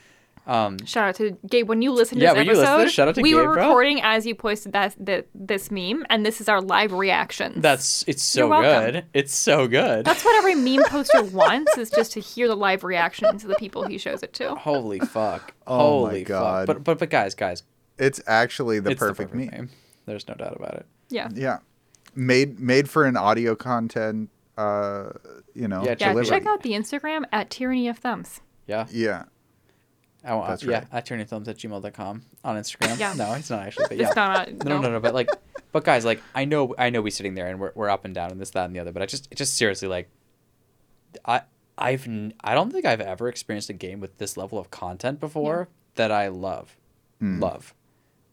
Um, 0.48 0.78
Shout 0.86 1.10
out 1.10 1.16
to 1.16 1.38
Gabe. 1.50 1.68
When 1.68 1.82
you 1.82 1.92
listen 1.92 2.18
to 2.20 2.24
Yeah, 2.24 2.32
this 2.32 2.38
when 2.38 2.46
you 2.48 2.52
listen 2.54 2.66
episode, 2.68 2.84
this, 2.86 2.94
shout 2.94 3.08
out 3.10 3.16
to 3.16 3.22
we 3.22 3.30
Gabe, 3.32 3.36
were 3.38 3.54
bro. 3.54 3.68
recording 3.68 4.00
as 4.02 4.26
you 4.26 4.34
posted 4.34 4.72
that, 4.72 4.96
that 4.98 5.28
this 5.36 5.70
meme, 5.70 6.06
and 6.10 6.26
this 6.26 6.40
is 6.40 6.48
our 6.48 6.62
live 6.62 6.94
reaction. 6.94 7.60
that's 7.60 8.06
it's 8.08 8.24
so 8.24 8.48
You're 8.48 8.62
good. 8.64 9.06
It's 9.14 9.36
so 9.36 9.68
good. 9.68 10.06
That's 10.06 10.24
what 10.24 10.36
every 10.38 10.56
meme 10.56 10.86
poster 10.88 11.22
wants 11.34 11.78
is 11.78 11.90
just 11.90 12.14
to 12.14 12.22
hear 12.22 12.48
the 12.48 12.56
live 12.56 12.86
reaction 12.86 13.38
to 13.40 13.46
the 13.48 13.56
people 13.56 13.86
he 13.88 13.98
shows 13.98 14.24
it 14.24 14.32
to. 14.34 14.56
Holy 14.56 15.00
fuck. 15.00 15.54
Oh 15.70 16.04
my 16.06 16.10
Holy 16.12 16.24
God. 16.24 16.68
fuck. 16.68 16.78
But 16.78 16.84
but 16.86 17.00
but 17.00 17.10
guys, 17.10 17.36
guys, 17.36 17.64
It's 18.00 18.22
actually 18.26 18.80
the 18.80 18.92
it's 18.92 19.00
perfect, 19.00 19.32
the 19.32 19.38
perfect 19.38 19.52
meme. 19.52 19.62
meme. 19.66 19.70
There's 20.06 20.26
no 20.30 20.34
doubt 20.36 20.56
about 20.56 20.76
it. 20.76 20.86
Yeah. 21.10 21.28
Yeah. 21.36 21.58
Made 22.16 22.58
made 22.58 22.90
for 22.90 23.04
an 23.04 23.18
audio 23.18 23.54
content 23.54 24.30
uh 24.58 25.10
you 25.54 25.68
know, 25.68 25.84
Yeah, 25.84 25.96
Yeah, 26.00 26.10
delivery. 26.14 26.26
check 26.40 26.46
out 26.48 26.64
the 26.64 26.72
Instagram 26.72 27.26
at 27.34 27.50
Tyranny 27.50 27.90
of 27.90 27.98
Thumbs. 27.98 28.40
Yeah. 28.66 28.88
Yeah. 28.90 29.24
I 30.28 30.36
want, 30.36 30.50
That's 30.50 30.64
yeah, 30.64 30.80
right. 30.80 30.88
at 30.92 31.08
turningthumbs 31.08 31.48
at 31.48 31.58
gmail.com 31.58 32.22
on 32.44 32.56
Instagram. 32.58 33.00
Yeah. 33.00 33.14
No, 33.14 33.34
it's 33.34 33.50
not 33.50 33.66
actually, 33.66 33.86
but 33.90 33.98
yeah. 33.98 34.08
It's 34.08 34.16
not. 34.16 34.52
no, 34.52 34.76
no, 34.76 34.82
no, 34.82 34.92
no, 34.92 35.00
but 35.00 35.14
like, 35.14 35.30
but 35.72 35.84
guys, 35.84 36.06
like, 36.06 36.22
I 36.36 36.46
know, 36.46 36.76
I 36.78 36.90
know 36.90 37.02
we're 37.02 37.12
sitting 37.12 37.36
there 37.36 37.48
and 37.48 37.60
we're, 37.60 37.72
we're 37.76 37.90
up 37.90 38.06
and 38.06 38.14
down 38.14 38.32
and 38.32 38.40
this, 38.40 38.52
that, 38.52 38.66
and 38.66 38.76
the 38.76 38.80
other, 38.80 38.92
but 38.92 39.02
I 39.02 39.06
just, 39.06 39.28
it 39.32 39.36
just 39.36 39.56
seriously, 39.56 39.88
like, 39.88 40.10
I 41.26 41.42
I've 41.78 42.08
n- 42.08 42.34
I 42.44 42.54
don't 42.56 42.72
think 42.72 42.86
I've 42.86 43.02
ever 43.02 43.28
experienced 43.28 43.70
a 43.70 43.74
game 43.74 44.00
with 44.00 44.18
this 44.18 44.36
level 44.36 44.58
of 44.58 44.72
content 44.72 45.20
before 45.20 45.70
that 45.96 46.12
I 46.12 46.28
love. 46.28 46.76
Hmm. 47.20 47.40
Love. 47.40 47.74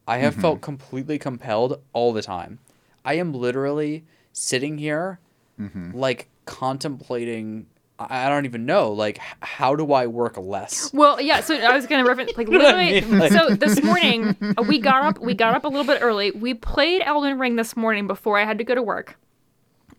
I 0.07 0.19
have 0.19 0.35
mm-hmm. 0.35 0.43
felt 0.43 0.61
completely 0.61 1.19
compelled 1.19 1.81
all 1.93 2.13
the 2.13 2.23
time. 2.23 2.59
I 3.05 3.15
am 3.15 3.33
literally 3.33 4.05
sitting 4.33 4.79
here 4.79 5.19
mm-hmm. 5.61 5.97
like 5.97 6.29
contemplating 6.47 7.67
I 7.99 8.29
don't 8.29 8.45
even 8.45 8.67
know 8.67 8.91
like 8.93 9.19
how 9.41 9.77
do 9.77 9.93
I 9.93 10.07
work 10.09 10.37
less? 10.37 10.93
Well, 10.93 11.21
yeah. 11.21 11.41
So 11.41 11.55
I 11.57 11.75
was 11.75 11.87
gonna 11.87 12.05
reference 12.09 12.37
like 12.37 12.49
what 12.49 12.61
I 12.61 12.65
literally. 12.91 13.01
mean? 13.03 13.19
Like- 13.21 13.33
so 13.33 13.51
this 13.55 13.83
morning 13.83 14.37
uh, 14.59 14.63
we 14.63 14.79
got 14.79 15.05
up. 15.05 15.19
We 15.21 15.35
got 15.35 15.55
up 15.55 15.65
a 15.65 15.69
little 15.69 15.85
bit 15.85 16.03
early. 16.03 16.33
We 16.33 16.55
played 16.55 17.03
Elden 17.03 17.39
Ring 17.39 17.57
this 17.57 17.77
morning 17.77 18.07
before 18.07 18.39
I 18.39 18.45
had 18.45 18.59
to 18.59 18.65
go 18.65 18.75
to 18.75 18.83
work. 18.83 19.17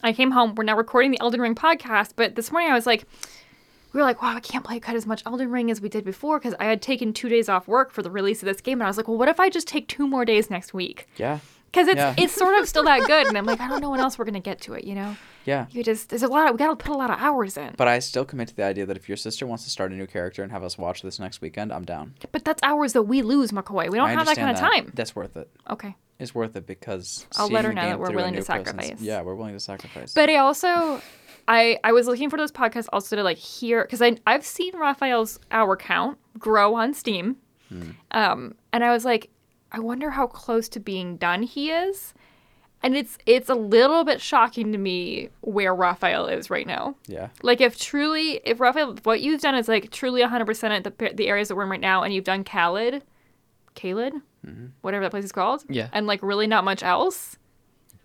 I 0.04 0.12
came 0.12 0.32
home. 0.32 0.56
We're 0.56 0.66
now 0.66 0.76
recording 0.76 1.12
the 1.12 1.20
Elden 1.22 1.40
Ring 1.40 1.56
podcast. 1.56 2.12
But 2.18 2.36
this 2.36 2.52
morning 2.52 2.70
I 2.70 2.74
was 2.74 2.86
like, 2.86 3.06
we 3.94 4.00
were 4.00 4.04
like, 4.06 4.22
wow, 4.22 4.36
I 4.36 4.42
can't 4.42 4.64
play 4.66 4.80
quite 4.82 4.98
as 4.98 5.06
much 5.06 5.24
Elden 5.26 5.50
Ring 5.50 5.72
as 5.72 5.80
we 5.80 5.88
did 5.88 6.04
before 6.04 6.38
because 6.38 6.54
I 6.60 6.66
had 6.66 6.82
taken 6.82 7.14
two 7.14 7.30
days 7.30 7.48
off 7.48 7.66
work 7.66 7.92
for 7.92 8.02
the 8.02 8.12
release 8.12 8.42
of 8.44 8.48
this 8.48 8.60
game. 8.60 8.80
And 8.80 8.84
I 8.84 8.88
was 8.88 8.98
like, 8.98 9.08
well, 9.08 9.18
what 9.18 9.30
if 9.30 9.40
I 9.40 9.50
just 9.50 9.70
take 9.70 9.88
two 9.88 10.06
more 10.06 10.26
days 10.26 10.50
next 10.50 10.74
week? 10.74 11.08
Yeah. 11.16 11.40
Because 11.76 11.90
it's 11.90 11.98
Yeah. 11.98 12.16
it's 12.18 12.34
sort 12.34 12.58
of 12.58 12.70
still 12.70 12.84
that 12.86 13.06
good. 13.06 13.28
And 13.28 13.38
I'm 13.38 13.44
like, 13.46 13.60
I 13.60 13.68
don't 13.68 13.82
know 13.82 13.90
when 13.90 14.00
else 14.00 14.18
we're 14.18 14.24
gonna 14.24 14.40
get 14.40 14.62
to 14.62 14.74
it. 14.76 14.86
You 14.86 14.96
know, 14.96 15.18
Yeah. 15.44 15.66
you 15.72 15.84
just 15.84 16.08
there's 16.10 16.24
a 16.24 16.28
lot. 16.30 16.48
Of, 16.48 16.54
we 16.54 16.58
gotta 16.58 16.76
put 16.78 16.92
a 16.94 16.98
lot 16.98 17.10
of 17.12 17.20
hours 17.20 17.58
in. 17.58 17.74
But 17.76 17.90
I 17.90 18.00
still 18.00 18.24
commit 18.24 18.48
to 18.48 18.56
the 18.56 18.64
idea 18.64 18.86
that 18.86 18.96
if 18.96 19.10
your 19.10 19.18
sister 19.18 19.46
wants 19.46 19.66
to 19.66 19.70
start 19.70 19.92
a 19.92 19.96
new 19.96 20.08
character 20.08 20.42
and 20.42 20.52
have 20.54 20.64
us 20.64 20.78
watch 20.78 21.02
this 21.02 21.20
next 21.20 21.42
weekend, 21.42 21.74
I'm 21.74 21.84
down. 21.84 22.14
But 22.32 22.46
that's 22.46 22.64
hours 22.64 22.94
that 22.94 23.04
we 23.04 23.22
lose, 23.22 23.52
McCoy. 23.52 23.90
We 23.90 23.98
don't 23.98 24.08
I 24.08 24.14
have 24.14 24.26
that 24.26 24.38
kind 24.38 24.48
understand 24.50 24.52
of 24.52 24.86
time. 24.86 24.92
That's 24.96 25.16
worth 25.16 25.36
it. 25.36 25.50
Okay. 25.70 25.96
It's 26.18 26.34
worth 26.34 26.56
it 26.56 26.66
because 26.66 27.28
I'll 27.36 27.50
let 27.50 27.66
her 27.66 27.74
know 27.74 27.82
that 27.82 28.00
we're 28.00 28.12
willing 28.12 28.36
to 28.36 28.40
person's- 28.40 28.68
sacrifice. 28.68 29.02
Yeah, 29.02 29.22
we're 29.22 29.36
willing 29.36 29.54
to 29.54 29.60
sacrifice. 29.60 30.14
But 30.14 30.30
I 30.30 30.38
also, 30.38 31.02
I 31.50 31.78
I 31.84 31.92
was 31.92 32.08
looking 32.08 32.30
for 32.30 32.38
those 32.38 32.54
podcasts 32.54 32.88
also 32.94 33.18
to 33.18 33.24
like 33.24 33.38
hear 33.38 33.84
because 33.84 34.02
I 34.02 34.16
I've 34.26 34.46
seen 34.46 34.78
Raphael's 34.78 35.40
hour 35.52 35.76
count 35.76 36.18
grow 36.40 36.76
on 36.76 36.94
Steam, 36.94 37.36
Hmm. 37.68 37.90
um, 38.12 38.56
and 38.72 38.84
I 38.86 38.92
was 38.94 39.04
like, 39.04 39.30
I 39.76 39.80
wonder 39.80 40.10
how 40.12 40.26
close 40.28 40.70
to 40.70 40.80
being 40.80 41.18
done 41.18 41.44
he 41.44 41.70
is, 41.70 42.14
and 42.82 42.96
it's 42.96 43.18
it's 43.26 43.50
a 43.50 43.56
little 43.56 44.04
bit 44.06 44.22
shocking 44.22 44.72
to 44.72 44.78
me 44.78 45.30
where 45.42 45.76
Raphael 45.76 46.28
is 46.28 46.50
right 46.50 46.66
now. 46.66 46.96
yeah. 47.08 47.28
Like 47.44 47.60
if 47.60 47.78
truly, 47.78 48.40
if 48.46 48.60
Raphael, 48.62 48.96
what 49.04 49.20
you've 49.22 49.42
done 49.42 49.56
is 49.56 49.68
like 49.68 49.92
truly 49.92 50.22
100% 50.22 50.70
at 50.70 50.84
the 50.86 51.12
the 51.14 51.28
areas 51.28 51.50
that 51.50 51.56
we're 51.56 51.64
in 51.64 51.70
right 51.70 51.80
now, 51.82 52.04
and 52.04 52.14
you've 52.14 52.24
done 52.24 52.44
Caelid, 52.46 53.02
Caelid, 53.76 54.22
Mm-hmm. 54.48 54.68
whatever 54.82 55.04
that 55.04 55.10
place 55.12 55.26
is 55.26 55.32
called, 55.32 55.64
Yeah. 55.70 55.90
and 55.92 56.06
like 56.08 56.22
really 56.24 56.46
not 56.48 56.64
much 56.64 56.84
else. 56.84 57.38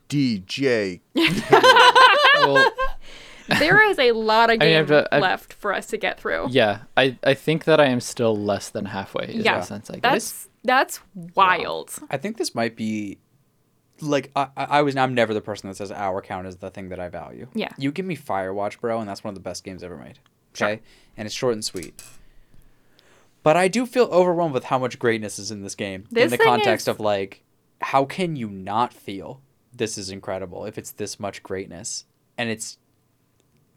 DJ. 0.09 1.01
well, 2.35 2.73
there 3.59 3.83
is 3.91 3.99
a 3.99 4.13
lot 4.13 4.51
of 4.51 4.55
I 4.55 4.65
mean, 4.65 4.69
game 4.71 4.81
I've 4.81 4.89
got- 4.89 5.09
I've- 5.13 5.23
left 5.23 5.53
for 5.53 5.73
us 5.75 5.87
to 5.89 5.97
get 5.97 6.21
through. 6.21 6.47
yeah, 6.51 6.83
I, 6.97 7.17
I 7.25 7.35
think 7.35 7.65
that 7.65 7.81
I 7.81 7.87
am 7.87 8.01
still 8.01 8.37
less 8.37 8.71
than 8.71 8.85
halfway. 8.87 9.27
Is 9.27 9.45
Yeah, 9.45 9.59
the 9.59 9.65
sense 9.67 9.91
I 9.91 9.95
get. 9.95 10.03
That's 10.03 10.49
that's 10.65 11.01
wild. 11.35 11.93
I 12.11 12.17
think 12.17 12.37
this 12.37 12.55
might 12.55 12.77
be 12.77 13.19
like 14.01 14.31
I, 14.37 14.49
I 14.57 14.65
I 14.65 14.83
was 14.83 14.97
I'm 14.97 15.15
never 15.15 15.35
the 15.35 15.41
person 15.41 15.69
that 15.69 15.77
says 15.77 15.91
hour 15.93 16.23
count 16.23 16.47
is 16.47 16.57
the 16.57 16.71
thing 16.71 16.89
that 16.91 17.01
I 17.01 17.09
value. 17.09 17.49
Yeah. 17.55 17.69
You 17.79 17.93
give 17.93 18.07
me 18.07 18.17
Firewatch, 18.17 18.81
bro, 18.81 19.01
and 19.01 19.09
that's 19.09 19.23
one 19.25 19.31
of 19.31 19.35
the 19.35 19.41
best 19.43 19.65
games 19.65 19.83
ever 19.83 19.97
made. 19.97 20.19
Okay? 20.55 20.81
And 21.17 21.27
it's 21.27 21.35
short 21.35 21.53
and 21.55 21.65
sweet. 21.65 22.03
But 23.43 23.57
I 23.57 23.69
do 23.69 23.87
feel 23.87 24.05
overwhelmed 24.07 24.53
with 24.55 24.65
how 24.65 24.79
much 24.79 24.99
greatness 24.99 25.39
is 25.39 25.51
in 25.51 25.63
this 25.63 25.75
game. 25.75 26.07
in 26.15 26.29
the 26.31 26.39
context 26.39 26.85
is- 26.85 26.89
of 26.89 27.01
like 27.01 27.43
how 27.83 28.05
can 28.05 28.37
you 28.37 28.49
not 28.49 28.93
feel 28.93 29.41
this 29.73 29.97
is 29.97 30.11
incredible 30.11 30.67
if 30.67 30.77
it's 30.77 30.93
this 30.93 31.19
much 31.19 31.43
greatness? 31.43 32.05
And 32.37 32.51
it's 32.51 32.77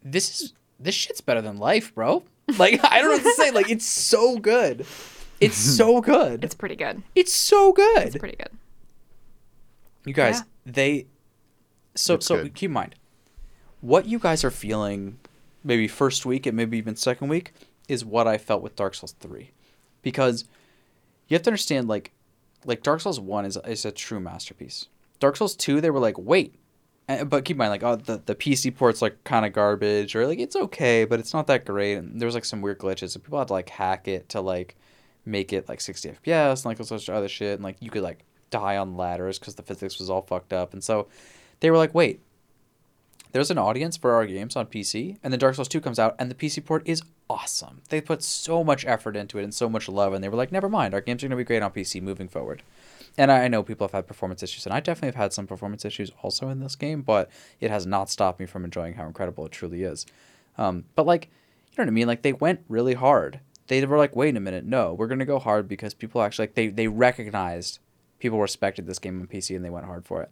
this 0.04 0.42
is 0.42 0.54
this 0.80 0.96
shit's 0.96 1.22
better 1.22 1.42
than 1.42 1.58
life, 1.58 1.94
bro. 1.96 2.24
Like 2.58 2.82
I 2.84 3.00
don't 3.00 3.08
know 3.10 3.24
what 3.24 3.24
to 3.24 3.42
say. 3.42 3.52
Like 3.52 3.70
it's 3.70 3.86
so 3.88 4.38
good. 4.38 4.86
It's 5.40 5.56
so 5.78 6.02
good. 6.02 6.44
It's 6.44 6.54
pretty 6.56 6.76
good. 6.76 7.02
It's 7.16 7.32
so 7.34 7.72
good. 7.72 8.00
It's 8.04 8.18
pretty 8.18 8.36
good. 8.36 8.50
You 10.06 10.14
guys, 10.14 10.40
Yeah. 10.40 10.44
they 10.66 11.08
so 11.96 12.16
It's 12.16 12.26
so 12.26 12.44
good. 12.44 12.54
keep 12.54 12.70
in 12.70 12.74
mind 12.74 12.96
what 13.82 14.06
you 14.08 14.20
guys 14.20 14.44
are 14.44 14.52
feeling 14.52 15.20
maybe 15.64 15.88
first 15.88 16.26
week 16.26 16.46
and 16.46 16.56
maybe 16.58 16.78
even 16.78 16.96
second 16.96 17.28
week 17.30 17.54
is 17.88 18.04
what 18.06 18.28
I 18.28 18.38
felt 18.38 18.62
with 18.62 18.76
Dark 18.76 18.96
Souls 18.96 19.14
3. 19.20 19.52
Because 20.02 20.46
you 21.28 21.36
have 21.36 21.44
to 21.44 21.50
understand 21.50 21.88
like 21.88 22.12
like 22.66 22.84
Dark 22.84 23.00
Souls 23.02 23.20
1 23.22 23.46
is 23.46 23.58
is 23.66 23.86
a 23.86 23.92
true 23.92 24.20
masterpiece. 24.20 24.88
Dark 25.20 25.38
Souls 25.38 25.56
2 25.56 25.80
they 25.80 25.90
were 25.90 26.00
like, 26.00 26.18
"Wait." 26.18 26.56
And, 27.08 27.30
but 27.30 27.44
keep 27.44 27.56
in 27.56 27.60
mind 27.60 27.72
like 27.72 27.84
oh 27.84 27.96
the, 27.96 28.22
the 28.26 28.36
PC 28.36 28.76
port's 28.76 29.02
like 29.02 29.24
kind 29.24 29.46
of 29.46 29.52
garbage 29.52 30.16
or 30.16 30.26
like 30.26 30.40
it's 30.40 30.56
okay, 30.56 31.06
but 31.06 31.20
it's 31.20 31.34
not 31.34 31.48
that 31.48 31.66
great 31.66 31.96
and 31.96 32.20
there 32.20 32.26
was 32.26 32.36
like 32.36 32.46
some 32.46 32.62
weird 32.62 32.80
glitches 32.80 33.16
and 33.16 33.24
people 33.24 33.40
had 33.40 33.48
to 33.48 33.54
like 33.54 33.70
hack 33.70 34.08
it 34.08 34.30
to 34.30 34.42
like 34.42 34.76
make 35.26 35.54
it 35.54 35.70
like 35.70 35.82
60 35.82 36.10
FPS 36.10 36.58
and 36.58 36.66
like 36.66 36.80
all 36.80 36.86
sorts 36.86 37.08
of 37.08 37.16
other 37.16 37.28
shit 37.28 37.56
and 37.56 37.64
like 37.64 37.78
you 37.80 37.90
could 37.90 38.04
like 38.04 38.24
die 38.50 38.78
on 38.78 38.98
ladders 38.98 39.40
because 39.40 39.56
the 39.56 39.64
physics 39.64 40.00
was 40.00 40.10
all 40.10 40.22
fucked 40.22 40.54
up 40.54 40.74
and 40.74 40.84
so 40.84 41.08
they 41.60 41.72
were 41.72 41.78
like 41.78 41.94
wait 41.94 42.20
there's 43.32 43.50
an 43.50 43.58
audience 43.58 43.98
for 43.98 44.14
our 44.14 44.28
games 44.28 44.56
on 44.56 44.68
PC 44.68 45.18
and 45.24 45.34
then 45.34 45.40
Dark 45.40 45.56
Souls 45.56 45.68
2 45.68 45.82
comes 45.82 45.98
out 45.98 46.16
and 46.20 46.30
the 46.30 46.36
PC 46.36 46.64
port 46.64 46.84
is 46.86 47.02
awesome. 47.28 47.82
They 47.90 48.00
put 48.00 48.22
so 48.22 48.64
much 48.64 48.86
effort 48.86 49.16
into 49.16 49.40
it 49.40 49.44
and 49.44 49.54
so 49.54 49.68
much 49.68 49.90
love 49.90 50.14
and 50.14 50.24
they 50.24 50.30
were 50.30 50.38
like 50.38 50.52
never 50.52 50.70
mind 50.70 50.94
our 50.94 51.02
games 51.02 51.24
are 51.24 51.28
going 51.28 51.38
to 51.38 51.44
be 51.44 51.44
great 51.44 51.64
on 51.64 51.72
PC 51.72 52.02
moving 52.02 52.28
forward 52.28 52.62
and 53.18 53.32
I 53.32 53.48
know 53.48 53.64
people 53.64 53.86
have 53.86 53.94
had 53.94 54.08
performance 54.08 54.42
issues 54.44 54.66
and 54.66 54.74
I 54.74 54.80
definitely 54.80 55.08
have 55.08 55.24
had 55.24 55.34
some 55.34 55.48
performance 55.48 55.86
issues 55.86 56.12
also 56.22 56.50
in 56.50 56.60
this 56.60 56.76
game 56.76 57.02
but 57.02 57.30
it 57.60 57.72
has 57.72 57.86
not 57.86 58.10
stopped 58.10 58.40
me 58.40 58.46
from 58.46 58.66
enjoying 58.66 58.96
how 58.96 59.06
incredible 59.06 59.46
it 59.46 59.52
truly 59.52 59.84
is 59.84 60.06
um, 60.58 60.86
but 60.96 61.06
like 61.06 61.30
you 61.74 61.84
know 61.84 61.88
what 61.88 61.92
I 61.92 61.96
mean? 61.96 62.08
Like 62.08 62.22
they 62.22 62.34
went 62.34 62.62
really 62.70 62.94
hard. 62.94 63.40
They 63.68 63.84
were 63.86 63.98
like, 63.98 64.16
wait 64.16 64.38
a 64.38 64.40
minute, 64.40 64.64
no, 64.66 64.94
we're 64.94 65.08
gonna 65.08 65.26
go 65.26 65.40
hard 65.40 65.68
because 65.68 65.94
people 65.94 66.22
actually 66.22 66.44
like 66.44 66.54
they 66.54 66.68
they 66.68 66.88
recognized 66.88 67.80
people 68.20 68.40
respected 68.40 68.86
this 68.86 69.00
game 69.00 69.20
on 69.20 69.28
PC 69.28 69.56
and 69.56 69.66
they 69.66 69.72
went 69.72 69.86
hard 69.86 70.06
for 70.06 70.22
it. 70.22 70.30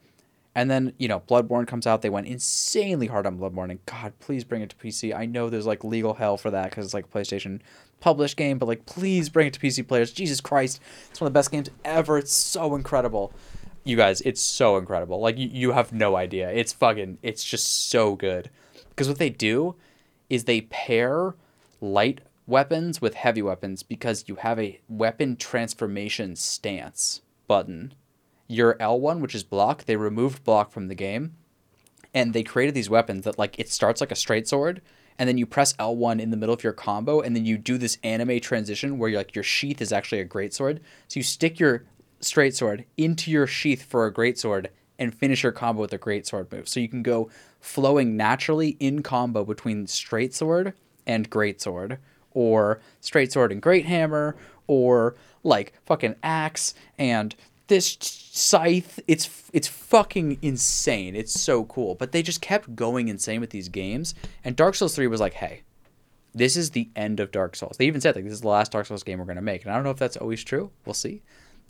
And 0.54 0.70
then 0.70 0.94
you 0.98 1.08
know, 1.08 1.22
Bloodborne 1.22 1.68
comes 1.68 1.88
out. 1.88 2.02
They 2.02 2.10
went 2.10 2.28
insanely 2.28 3.08
hard 3.08 3.26
on 3.26 3.38
Bloodborne, 3.38 3.72
and 3.72 3.86
God, 3.86 4.14
please 4.20 4.44
bring 4.44 4.62
it 4.62 4.70
to 4.72 4.76
PC. 4.76 5.16
I 5.16 5.26
know 5.26 5.50
there's 5.50 5.66
like 5.66 5.84
legal 5.84 6.16
hell 6.16 6.38
for 6.38 6.52
that 6.52 6.70
because 6.70 6.86
it's 6.86 6.94
like 6.94 7.06
a 7.06 7.08
PlayStation 7.08 7.62
published 8.02 8.36
game, 8.36 8.58
but 8.58 8.66
like, 8.66 8.86
please 8.86 9.30
bring 9.30 9.48
it 9.48 9.54
to 9.54 9.60
PC 9.60 9.88
players. 9.88 10.12
Jesus 10.12 10.42
Christ, 10.42 10.82
it's 11.10 11.22
one 11.22 11.28
of 11.28 11.34
the 11.34 11.38
best 11.38 11.52
games 11.52 11.70
ever. 11.86 12.18
It's 12.18 12.34
so 12.34 12.76
incredible. 12.76 13.32
You 13.84 13.96
guys, 13.96 14.22
it's 14.22 14.42
so 14.42 14.78
incredible. 14.78 15.22
Like 15.22 15.38
you, 15.38 15.48
you 15.48 15.72
have 15.72 15.94
no 15.94 16.16
idea. 16.18 16.52
It's 16.52 16.74
fucking. 16.74 17.20
It's 17.24 17.44
just 17.44 17.90
so 17.90 18.16
good. 18.16 18.50
Because 18.90 19.08
what 19.08 19.20
they 19.20 19.30
do 19.30 19.76
is 20.30 20.44
they 20.44 20.62
pair 20.62 21.36
light 21.80 22.22
weapons 22.46 23.02
with 23.02 23.16
heavy 23.16 23.42
weapons 23.42 23.82
because 23.82 24.26
you 24.28 24.36
have 24.36 24.60
a 24.60 24.80
weapon 24.90 25.36
transformation 25.36 26.36
stance 26.36 27.22
button. 27.48 27.94
Your 28.52 28.76
L1, 28.76 29.22
which 29.22 29.34
is 29.34 29.44
block, 29.44 29.86
they 29.86 29.96
removed 29.96 30.44
block 30.44 30.72
from 30.72 30.90
the 30.90 30.96
game 30.96 31.36
and 32.14 32.34
they 32.34 32.44
created 32.44 32.76
these 32.76 32.90
weapons 32.90 33.24
that 33.24 33.40
like 33.40 33.58
it 33.58 33.70
starts 33.70 34.02
like 34.02 34.12
a 34.12 34.16
straight 34.16 34.46
sword 34.46 34.82
and 35.18 35.28
then 35.28 35.38
you 35.38 35.46
press 35.46 35.74
L1 35.74 36.20
in 36.20 36.32
the 36.32 36.38
middle 36.38 36.54
of 36.54 36.64
your 36.64 36.74
combo 36.74 37.22
and 37.22 37.34
then 37.34 37.46
you 37.46 37.58
do 37.58 37.78
this 37.78 37.98
anime 38.04 38.42
transition 38.42 38.98
where 38.98 39.12
like 39.12 39.36
your 39.36 39.44
sheath 39.44 39.82
is 39.82 39.94
actually 39.94 40.20
a 40.20 40.26
great 40.26 40.54
sword. 40.54 40.82
So 41.08 41.20
you 41.20 41.24
stick 41.24 41.60
your 41.60 41.86
straight 42.20 42.56
sword 42.56 42.86
into 42.98 43.32
your 43.32 43.48
sheath 43.48 43.84
for 43.84 44.06
a 44.06 44.14
great 44.14 44.38
sword 44.38 44.70
and 45.00 45.16
finish 45.16 45.44
your 45.44 45.52
combo 45.54 45.82
with 45.82 45.94
a 45.94 45.98
great 45.98 46.28
sword 46.28 46.52
move. 46.52 46.68
So 46.68 46.80
you 46.80 46.90
can 46.90 47.04
go 47.04 47.30
flowing 47.62 48.18
naturally 48.18 48.76
in 48.80 49.02
combo 49.02 49.46
between 49.46 49.88
straight 49.88 50.34
sword 50.34 50.74
and 51.08 51.30
great 51.30 51.62
sword 51.62 52.00
or 52.32 52.82
straight 53.00 53.32
sword 53.32 53.52
and 53.52 53.62
great 53.62 53.86
hammer 53.86 54.36
or 54.68 55.16
like 55.44 55.74
fucking 55.86 56.16
axe 56.24 56.74
and 56.98 57.36
this 57.72 57.98
scythe 58.02 59.00
it's 59.08 59.50
it's 59.54 59.70
fucking 59.70 60.38
insane. 60.42 61.16
It's 61.16 61.40
so 61.40 61.64
cool. 61.64 61.96
But 61.96 62.12
they 62.12 62.22
just 62.22 62.42
kept 62.42 62.76
going 62.76 63.08
insane 63.08 63.40
with 63.40 63.52
these 63.52 63.70
games. 63.70 64.14
And 64.44 64.58
dark 64.58 64.76
souls 64.76 64.94
3 64.94 65.08
was 65.08 65.22
like 65.22 65.36
hey 65.36 65.62
this 66.34 66.56
is 66.56 66.72
the 66.72 66.90
end 66.96 67.20
of 67.22 67.32
dark 67.32 67.56
souls. 67.56 67.78
They 67.78 67.88
even 67.88 68.02
said 68.02 68.16
like 68.16 68.26
this 68.26 68.34
is 68.34 68.42
the 68.42 68.50
last 68.50 68.74
dark 68.74 68.88
souls 68.88 69.04
game 69.04 69.20
we're 69.20 69.26
to 69.36 69.42
make. 69.42 69.64
And 69.64 69.72
i 69.72 69.76
don't 69.76 69.86
know 69.86 69.90
if 69.90 69.98
that's 69.98 70.18
always 70.18 70.44
true. 70.44 70.70
We'll 70.86 70.94
see. 70.94 71.22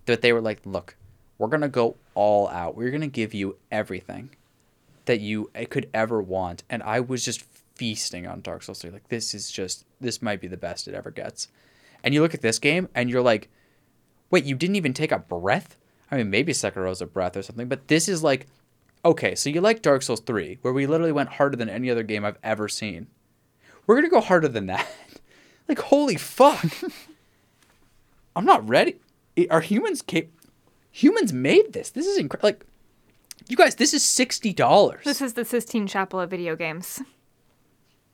But 0.07 0.21
they 0.21 0.33
were 0.33 0.41
like 0.41 0.65
look 0.65 0.95
we're 1.37 1.49
to 1.49 1.69
go 1.69 1.97
all 2.15 2.47
out. 2.49 2.75
We're 2.75 2.91
to 2.97 3.07
give 3.07 3.35
you 3.35 3.57
everything 3.71 4.31
that 5.05 5.19
you 5.19 5.51
eh, 5.53 5.65
could 5.65 5.87
ever 5.93 6.19
want. 6.19 6.63
And 6.67 6.81
i 6.81 6.99
was 6.99 7.23
just 7.23 7.45
feasting 7.75 8.25
on 8.25 8.41
dark 8.41 8.63
souls 8.63 8.81
3 8.81 8.89
like 8.89 9.09
this 9.09 9.35
is 9.35 9.51
just 9.51 9.85
this 9.99 10.19
might 10.19 10.41
be 10.41 10.47
the 10.47 10.57
best 10.57 10.87
it 10.87 10.95
ever 10.95 11.11
gets. 11.11 11.47
And 12.03 12.11
you 12.15 12.21
look 12.21 12.33
at 12.33 12.41
this 12.41 12.57
game 12.57 12.89
and 12.95 13.07
you're 13.07 13.21
like 13.21 13.51
wait 14.31 14.45
you 14.45 14.55
didn't 14.55 14.77
even 14.77 14.93
take 14.93 15.11
a 15.11 15.19
breath 15.19 15.77
i 16.11 16.17
mean 16.17 16.29
maybe 16.29 16.53
sekiro's 16.53 17.01
a 17.01 17.05
breath 17.05 17.37
or 17.37 17.41
something 17.41 17.67
but 17.67 17.87
this 17.87 18.07
is 18.07 18.23
like 18.23 18.47
okay 19.03 19.35
so 19.35 19.49
you 19.49 19.61
like 19.61 19.81
dark 19.81 20.01
souls 20.01 20.19
3 20.21 20.59
where 20.61 20.73
we 20.73 20.85
literally 20.85 21.11
went 21.11 21.29
harder 21.29 21.57
than 21.57 21.69
any 21.69 21.89
other 21.89 22.03
game 22.03 22.23
i've 22.25 22.37
ever 22.43 22.67
seen 22.67 23.07
we're 23.87 23.95
gonna 23.95 24.09
go 24.09 24.21
harder 24.21 24.47
than 24.47 24.67
that 24.67 24.87
like 25.67 25.79
holy 25.79 26.15
fuck 26.17 26.63
i'm 28.35 28.45
not 28.45 28.67
ready 28.67 28.95
are 29.49 29.61
humans 29.61 30.01
cap- 30.01 30.25
humans 30.91 31.33
made 31.33 31.73
this 31.73 31.89
this 31.89 32.05
is 32.05 32.17
incredible 32.17 32.49
like 32.49 32.65
you 33.47 33.57
guys 33.57 33.75
this 33.75 33.93
is 33.93 34.03
$60 34.03 35.03
This 35.03 35.21
is 35.21 35.33
the 35.33 35.43
Sistine 35.43 35.87
Chapel 35.87 36.21
of 36.21 36.29
video 36.29 36.55
games. 36.55 37.01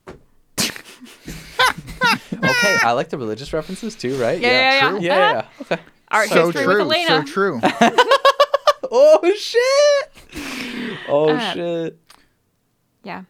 okay, 2.33 2.77
I 2.83 2.91
like 2.93 3.09
the 3.09 3.17
religious 3.17 3.53
references 3.53 3.95
too, 3.95 4.19
right? 4.19 4.39
Yeah, 4.39 4.49
yeah, 4.49 4.73
yeah. 4.73 4.79
True. 4.79 4.87
Uh-huh. 4.89 4.99
yeah, 5.01 5.17
yeah, 5.17 5.33
yeah. 5.33 5.45
Okay. 5.61 5.81
Art 6.09 6.29
So 6.29 6.45
history 6.45 6.67
with 6.67 6.77
true. 6.77 6.85
Elena. 6.85 7.25
So 7.27 7.33
true. 7.33 7.61
Oh 8.89 9.33
shit! 9.35 10.97
Oh 11.09 11.29
Uh, 11.35 11.53
shit! 11.53 11.99
Yeah. 13.03 13.23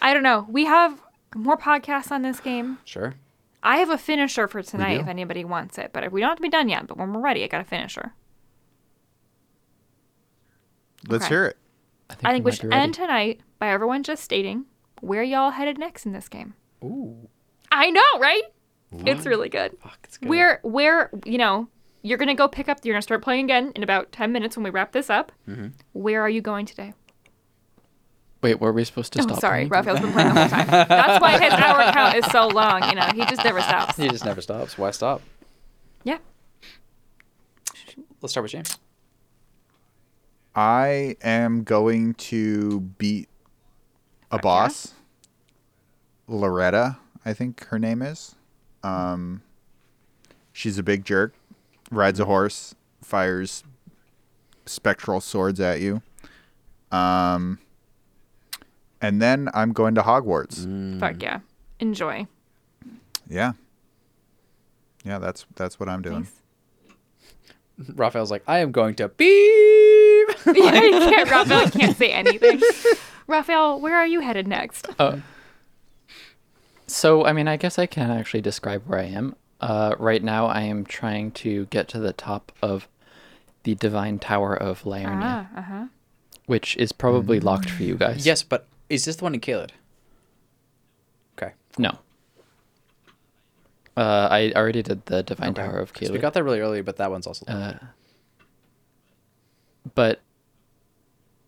I 0.00 0.14
don't 0.14 0.22
know. 0.22 0.46
We 0.48 0.64
have 0.64 0.98
more 1.34 1.58
podcasts 1.58 2.10
on 2.10 2.22
this 2.22 2.40
game. 2.40 2.78
Sure. 2.84 3.14
I 3.62 3.76
have 3.76 3.90
a 3.90 3.98
finisher 3.98 4.48
for 4.48 4.62
tonight 4.62 5.00
if 5.00 5.06
anybody 5.06 5.44
wants 5.44 5.76
it, 5.76 5.90
but 5.92 6.10
we 6.10 6.20
don't 6.20 6.30
have 6.30 6.38
to 6.38 6.42
be 6.42 6.48
done 6.48 6.68
yet. 6.70 6.86
But 6.86 6.96
when 6.96 7.12
we're 7.12 7.20
ready, 7.20 7.44
I 7.44 7.46
got 7.48 7.60
a 7.60 7.64
finisher. 7.64 8.14
Let's 11.08 11.24
Okay. 11.26 11.34
hear 11.34 11.44
it. 11.46 11.58
I 12.24 12.32
think 12.32 12.44
we 12.44 12.50
we 12.50 12.56
should 12.56 12.72
end 12.72 12.94
tonight 12.94 13.40
by 13.58 13.68
everyone 13.68 14.02
just 14.02 14.24
stating 14.24 14.64
where 15.00 15.22
y'all 15.22 15.50
headed 15.50 15.78
next 15.78 16.06
in 16.06 16.12
this 16.12 16.28
game. 16.28 16.54
Ooh. 16.82 17.28
I 17.70 17.90
know, 17.90 18.18
right? 18.18 18.42
It's 19.06 19.26
really 19.26 19.48
good. 19.48 19.76
Fuck, 19.82 19.98
it's 20.04 20.18
good. 20.18 20.28
Where, 20.28 20.60
where, 20.62 21.10
you 21.24 21.38
know, 21.38 21.68
you're 22.02 22.18
gonna 22.18 22.34
go 22.34 22.48
pick 22.48 22.68
up. 22.68 22.78
You're 22.82 22.94
gonna 22.94 23.02
start 23.02 23.22
playing 23.22 23.44
again 23.46 23.72
in 23.74 23.82
about 23.82 24.12
ten 24.12 24.32
minutes 24.32 24.56
when 24.56 24.64
we 24.64 24.70
wrap 24.70 24.92
this 24.92 25.08
up. 25.10 25.32
Mm-hmm. 25.48 25.68
Where 25.92 26.20
are 26.20 26.28
you 26.28 26.40
going 26.42 26.66
today? 26.66 26.94
Wait, 28.42 28.60
were 28.60 28.72
we 28.72 28.82
supposed 28.82 29.12
to 29.12 29.20
Oh, 29.20 29.22
stop? 29.22 29.40
sorry, 29.40 29.68
playing? 29.68 29.86
Raphael's 29.86 30.00
been 30.00 30.12
playing 30.12 30.34
the 30.34 30.40
whole 30.40 30.48
time. 30.48 30.66
That's 30.88 31.22
why 31.22 31.38
his 31.40 31.52
hour 31.52 31.92
count 31.92 32.16
is 32.16 32.26
so 32.32 32.48
long. 32.48 32.88
You 32.88 32.96
know, 32.96 33.06
he 33.14 33.24
just 33.26 33.44
never 33.44 33.60
stops. 33.62 33.96
He 33.96 34.08
just 34.08 34.24
never 34.24 34.40
stops. 34.40 34.76
Why 34.76 34.90
stop? 34.90 35.22
Yeah. 36.02 36.18
Let's 38.20 38.32
start 38.32 38.42
with 38.42 38.50
James. 38.52 38.76
I 40.54 41.16
am 41.22 41.62
going 41.62 42.14
to 42.14 42.80
beat 42.80 43.28
a 44.30 44.38
boss. 44.38 44.92
Loretta, 46.26 46.98
I 47.24 47.32
think 47.34 47.64
her 47.66 47.78
name 47.78 48.02
is. 48.02 48.34
Um, 48.82 49.42
she's 50.52 50.78
a 50.78 50.82
big 50.82 51.04
jerk. 51.04 51.34
Rides 51.90 52.20
a 52.20 52.24
horse, 52.24 52.74
fires 53.02 53.64
spectral 54.66 55.20
swords 55.20 55.60
at 55.60 55.80
you. 55.80 56.02
Um, 56.90 57.58
and 59.00 59.20
then 59.20 59.48
I'm 59.54 59.72
going 59.72 59.94
to 59.96 60.02
Hogwarts. 60.02 60.64
Mm. 60.64 61.00
Fuck 61.00 61.22
yeah. 61.22 61.40
Enjoy. 61.80 62.26
Yeah. 63.28 63.52
Yeah, 65.04 65.18
that's 65.18 65.46
that's 65.56 65.80
what 65.80 65.88
I'm 65.88 66.02
doing. 66.02 66.24
Thanks. 66.24 67.94
Raphael's 67.96 68.30
like, 68.30 68.44
I 68.46 68.58
am 68.58 68.70
going 68.70 68.94
to 68.96 69.08
beep. 69.08 69.26
yeah, 70.46 70.82
you 70.82 70.90
can't, 70.90 71.30
Raphael 71.30 71.70
can't 71.70 71.96
say 71.96 72.10
anything. 72.10 72.60
Raphael, 73.26 73.80
where 73.80 73.96
are 73.96 74.06
you 74.06 74.20
headed 74.20 74.46
next? 74.46 74.88
Uh, 74.98 75.18
so, 76.92 77.24
I 77.24 77.32
mean, 77.32 77.48
I 77.48 77.56
guess 77.56 77.78
I 77.78 77.86
can 77.86 78.10
actually 78.10 78.40
describe 78.42 78.82
where 78.86 78.98
I 78.98 79.04
am. 79.04 79.34
Uh, 79.60 79.94
right 79.98 80.22
now, 80.22 80.46
I 80.46 80.62
am 80.62 80.84
trying 80.84 81.30
to 81.32 81.66
get 81.66 81.88
to 81.88 81.98
the 81.98 82.12
top 82.12 82.52
of 82.60 82.88
the 83.62 83.74
Divine 83.76 84.18
Tower 84.18 84.54
of 84.56 84.82
Liurnia, 84.82 85.48
Ah, 85.54 85.58
uh 85.58 85.62
huh. 85.62 85.86
which 86.46 86.76
is 86.76 86.90
probably 86.92 87.38
locked 87.40 87.70
for 87.70 87.82
you 87.84 87.94
guys. 87.96 88.26
yes, 88.26 88.42
but 88.42 88.66
is 88.88 89.04
this 89.04 89.16
the 89.16 89.24
one 89.24 89.34
in 89.34 89.40
Caelid? 89.40 89.70
Okay. 91.38 91.52
No. 91.78 91.98
Uh, 93.96 94.28
I 94.30 94.52
already 94.56 94.82
did 94.82 95.06
the 95.06 95.22
Divine 95.22 95.50
Okay. 95.50 95.62
Tower 95.62 95.78
of 95.78 95.92
'Cause 95.92 96.08
Caelid. 96.08 96.12
we 96.12 96.18
got 96.18 96.34
there 96.34 96.42
really 96.44 96.60
early, 96.60 96.82
but 96.82 96.96
that 96.96 97.10
one's 97.10 97.26
also. 97.26 97.46
Uh, 97.46 97.78
but 99.94 100.20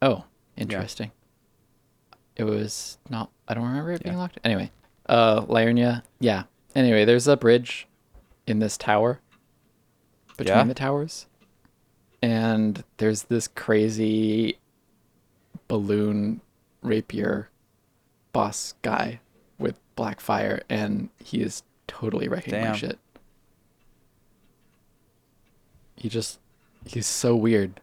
oh, 0.02 0.24
interesting. 0.56 1.10
It 2.36 2.44
was 2.44 2.98
not. 3.08 3.30
I 3.48 3.54
don't 3.54 3.64
remember 3.64 3.92
it 3.92 4.02
being 4.02 4.14
Yeah. 4.14 4.20
locked. 4.20 4.38
Anyway, 4.44 4.70
uh, 5.08 5.42
Liurnia. 5.42 6.02
Yeah. 6.20 6.44
Anyway, 6.74 7.04
there's 7.04 7.28
a 7.28 7.36
bridge 7.36 7.86
in 8.46 8.58
this 8.58 8.76
tower 8.76 9.20
between 10.36 10.56
Yeah? 10.58 10.64
the 10.64 10.74
towers, 10.74 11.26
and 12.22 12.82
there's 12.96 13.24
this 13.24 13.46
crazy 13.48 14.58
balloon 15.68 16.40
rapier 16.82 17.48
boss 18.32 18.74
guy 18.82 19.20
with 19.58 19.78
black 19.94 20.20
fire, 20.20 20.62
and 20.68 21.08
he 21.22 21.40
is 21.40 21.62
totally 21.86 22.28
wrecking 22.28 22.54
my 22.54 22.60
Damn. 22.60 22.74
shit. 22.74 22.98
He 25.96 26.08
just 26.08 26.38
he's 26.84 27.06
so 27.06 27.34
weird. 27.36 27.80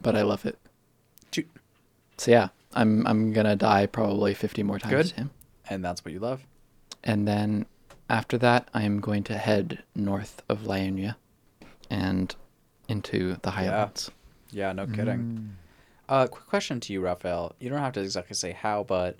But 0.00 0.16
I 0.16 0.22
love 0.22 0.44
it. 0.46 0.58
So 2.16 2.30
yeah, 2.32 2.48
I'm 2.74 3.06
I'm 3.06 3.32
gonna 3.32 3.54
die 3.54 3.86
probably 3.86 4.34
fifty 4.34 4.64
more 4.64 4.78
times 4.80 4.90
Good. 4.92 5.06
to 5.06 5.14
him. 5.14 5.30
And 5.70 5.84
that's 5.84 6.04
what 6.04 6.12
you 6.12 6.20
love. 6.20 6.44
And 7.04 7.26
then 7.26 7.66
after 8.10 8.38
that 8.38 8.68
I 8.74 8.82
am 8.82 9.00
going 9.00 9.24
to 9.24 9.36
head 9.36 9.82
north 9.94 10.42
of 10.48 10.62
Liurnia 10.62 11.16
and 11.90 12.34
into 12.88 13.36
the 13.42 13.50
Highlands. 13.50 14.10
Yeah, 14.50 14.72
no 14.72 14.86
kidding. 14.86 15.56
Uh, 16.08 16.26
quick 16.26 16.46
question 16.46 16.80
to 16.80 16.92
you, 16.92 17.00
Raphael. 17.00 17.54
You 17.60 17.68
don't 17.68 17.80
have 17.80 17.92
to 17.92 18.00
exactly 18.00 18.34
say 18.34 18.52
how, 18.52 18.82
but 18.82 19.16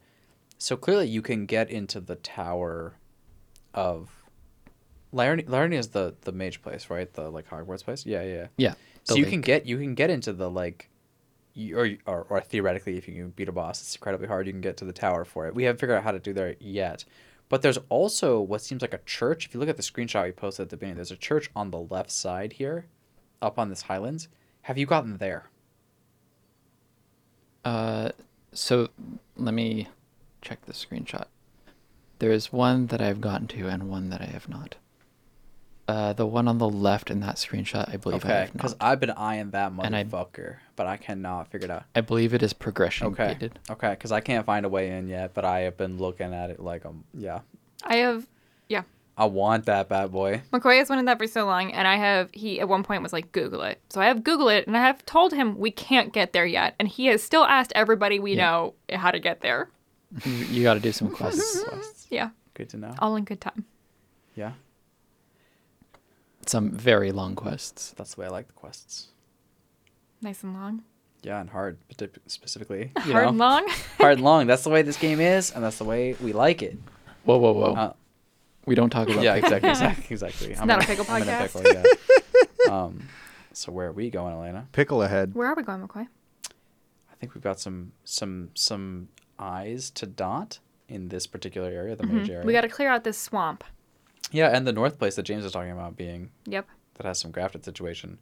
so 0.56 0.76
clearly 0.76 1.06
you 1.06 1.20
can 1.20 1.44
get 1.44 1.70
into 1.70 2.00
the 2.00 2.16
tower 2.16 2.94
of 3.74 4.08
Larny. 5.12 5.44
Larny 5.44 5.74
is 5.74 5.88
the 5.88 6.14
the 6.22 6.32
mage 6.32 6.62
place, 6.62 6.88
right? 6.88 7.12
The 7.12 7.30
like 7.30 7.48
Hogwarts 7.48 7.84
place. 7.84 8.06
Yeah, 8.06 8.22
yeah. 8.22 8.34
yeah. 8.34 8.46
Yeah. 8.56 8.74
So 9.04 9.14
the 9.14 9.20
you 9.20 9.26
can 9.26 9.40
get 9.42 9.66
you 9.66 9.78
can 9.78 9.94
get 9.94 10.10
into 10.10 10.32
the 10.32 10.50
like, 10.50 10.88
you, 11.58 11.78
or, 11.78 11.88
or 12.06 12.26
or 12.30 12.40
theoretically, 12.40 12.96
if 12.96 13.08
you 13.08 13.14
can 13.14 13.30
beat 13.30 13.48
a 13.48 13.52
boss, 13.52 13.80
it's 13.80 13.94
incredibly 13.94 14.28
hard. 14.28 14.46
You 14.46 14.52
can 14.52 14.60
get 14.60 14.76
to 14.78 14.84
the 14.84 14.92
tower 14.92 15.24
for 15.24 15.46
it. 15.46 15.54
We 15.54 15.64
haven't 15.64 15.80
figured 15.80 15.98
out 15.98 16.04
how 16.04 16.12
to 16.12 16.18
do 16.18 16.32
that 16.34 16.62
yet. 16.62 17.04
But 17.48 17.62
there's 17.62 17.78
also 17.88 18.40
what 18.40 18.60
seems 18.60 18.82
like 18.82 18.94
a 18.94 19.00
church. 19.06 19.46
If 19.46 19.54
you 19.54 19.60
look 19.60 19.68
at 19.68 19.76
the 19.76 19.82
screenshot 19.82 20.24
we 20.24 20.32
posted 20.32 20.64
at 20.64 20.70
the 20.70 20.76
beginning, 20.76 20.96
there's 20.96 21.10
a 21.10 21.16
church 21.16 21.50
on 21.56 21.70
the 21.70 21.80
left 21.80 22.10
side 22.10 22.54
here, 22.54 22.86
up 23.40 23.58
on 23.58 23.70
this 23.70 23.82
highlands. 23.82 24.28
Have 24.62 24.78
you 24.78 24.86
gotten 24.86 25.16
there? 25.16 25.50
Uh 27.64 28.10
so 28.52 28.88
let 29.36 29.54
me 29.54 29.88
check 30.42 30.64
the 30.66 30.72
screenshot. 30.72 31.26
There 32.18 32.30
is 32.32 32.52
one 32.52 32.86
that 32.88 33.00
I've 33.00 33.20
gotten 33.20 33.46
to 33.48 33.68
and 33.68 33.88
one 33.88 34.10
that 34.10 34.20
I 34.20 34.26
have 34.26 34.48
not. 34.48 34.76
Uh, 35.88 36.12
the 36.12 36.26
one 36.26 36.46
on 36.48 36.58
the 36.58 36.68
left 36.68 37.10
in 37.10 37.20
that 37.20 37.36
screenshot, 37.36 37.88
I 37.92 37.96
believe 37.96 38.22
I 38.24 38.28
Okay, 38.28 38.40
have 38.40 38.52
because 38.52 38.72
not. 38.78 38.82
I've 38.86 39.00
been 39.00 39.10
eyeing 39.12 39.50
that 39.52 39.72
And 39.72 39.96
I- 39.96 40.04
motherfucker, 40.04 40.56
but 40.76 40.86
I 40.86 40.98
cannot 40.98 41.48
figure 41.48 41.64
it 41.64 41.70
out. 41.70 41.84
I 41.96 42.02
believe 42.02 42.34
it 42.34 42.42
is 42.42 42.52
progression 42.52 43.06
Okay, 43.08 43.28
gated. 43.28 43.58
okay, 43.70 43.90
because 43.90 44.12
I 44.12 44.20
can't 44.20 44.44
find 44.44 44.66
a 44.66 44.68
way 44.68 44.90
in 44.90 45.08
yet, 45.08 45.32
but 45.32 45.46
I 45.46 45.60
have 45.60 45.78
been 45.78 45.96
looking 45.96 46.34
at 46.34 46.50
it 46.50 46.60
like 46.60 46.84
um 46.84 47.04
yeah, 47.14 47.40
I 47.84 47.96
have, 47.96 48.26
yeah. 48.68 48.82
I 49.16 49.24
want 49.24 49.64
that 49.64 49.88
bad 49.88 50.12
boy. 50.12 50.42
McCoy 50.52 50.78
has 50.78 50.90
wanted 50.90 51.08
that 51.08 51.18
for 51.18 51.26
so 51.26 51.46
long, 51.46 51.72
and 51.72 51.88
I 51.88 51.96
have. 51.96 52.28
He 52.32 52.60
at 52.60 52.68
one 52.68 52.84
point 52.84 53.02
was 53.02 53.12
like, 53.12 53.32
"Google 53.32 53.62
it." 53.62 53.80
So 53.88 54.00
I 54.00 54.06
have 54.06 54.22
Google 54.22 54.48
it, 54.50 54.66
and 54.68 54.76
I 54.76 54.80
have 54.86 55.04
told 55.06 55.32
him 55.32 55.58
we 55.58 55.70
can't 55.72 56.12
get 56.12 56.32
there 56.34 56.46
yet, 56.46 56.74
and 56.78 56.86
he 56.86 57.06
has 57.06 57.20
still 57.22 57.44
asked 57.44 57.72
everybody 57.74 58.20
we 58.20 58.34
Yeah. 58.34 58.44
know 58.44 58.74
how 58.92 59.10
to 59.10 59.18
get 59.18 59.40
there. 59.40 59.70
You, 60.24 60.32
you 60.32 60.62
got 60.62 60.74
to 60.74 60.80
do 60.80 60.92
some 60.92 61.10
quests. 61.18 61.64
Quests. 61.64 62.06
Yeah, 62.10 62.28
Good 62.54 62.68
to 62.70 62.76
know. 62.76 62.94
all 63.00 63.16
in 63.16 63.24
good 63.24 63.40
time. 63.40 63.64
Yeah, 64.36 64.52
some 66.48 66.70
very 66.70 67.12
long 67.12 67.34
quests. 67.34 67.94
that's 67.96 68.14
the 68.14 68.20
way 68.22 68.26
I 68.26 68.30
like 68.30 68.46
the 68.46 68.52
quests. 68.54 69.08
Nice 70.22 70.42
and 70.42 70.54
long. 70.54 70.82
Yeah, 71.22 71.40
and 71.40 71.50
hard 71.50 71.78
specifically. 72.26 72.92
You 73.06 73.12
Hard 73.12 73.24
know? 73.24 73.28
and 73.30 73.38
long. 73.38 73.68
hard 73.98 74.14
and 74.14 74.24
long. 74.24 74.46
That's 74.46 74.62
the 74.64 74.70
way 74.70 74.82
this 74.82 74.96
game 74.96 75.20
is, 75.20 75.50
and 75.52 75.62
that's 75.64 75.78
the 75.78 75.84
way 75.84 76.14
we 76.22 76.32
like 76.32 76.62
it. 76.62 76.78
Whoa, 77.24 77.38
whoa, 77.38 77.52
whoa! 77.52 77.72
Uh, 77.74 77.92
we 78.66 78.74
don't 78.74 78.90
talk 78.90 79.08
about 79.08 79.22
yeah, 79.22 79.34
pickles. 79.34 79.52
exactly, 79.64 80.06
exactly, 80.14 80.46
exactly. 80.50 80.66
not 80.66 80.78
in 80.78 80.84
a 80.84 80.86
pickle 80.86 81.06
I'm 81.08 81.22
in 81.22 81.28
podcast. 81.28 81.62
pickle, 81.62 81.82
yeah. 82.66 82.72
um, 82.84 83.08
so 83.52 83.72
where 83.72 83.88
are 83.88 83.92
we 83.92 84.10
going, 84.10 84.34
Elena? 84.34 84.68
Pickle 84.72 85.02
ahead. 85.02 85.34
Where 85.34 85.48
are 85.48 85.54
we 85.54 85.62
going, 85.62 85.80
McCoy? 85.86 86.06
I 87.10 87.14
think 87.20 87.34
we've 87.34 87.42
got 87.42 87.58
some 87.60 87.92
some 88.04 88.50
some 88.54 89.08
eyes 89.38 89.90
to 89.90 90.06
dot 90.06 90.60
in 90.88 91.08
this 91.08 91.26
particular 91.26 91.68
area, 91.68 91.96
the 91.96 92.04
Mhm. 92.04 92.12
mage 92.12 92.30
area. 92.30 92.46
We 92.46 92.52
got 92.52 92.62
to 92.62 92.68
clear 92.68 92.88
out 92.90 93.04
this 93.04 93.18
swamp. 93.18 93.64
Yeah, 94.32 94.48
and 94.48 94.66
the 94.66 94.72
north 94.72 94.98
place 94.98 95.16
that 95.16 95.22
James 95.24 95.44
was 95.44 95.52
talking 95.52 95.70
about 95.72 95.96
being 95.96 96.30
Yep. 96.46 96.66
that 96.94 97.06
has 97.06 97.18
some 97.18 97.30
grafted 97.30 97.64
situation. 97.64 98.18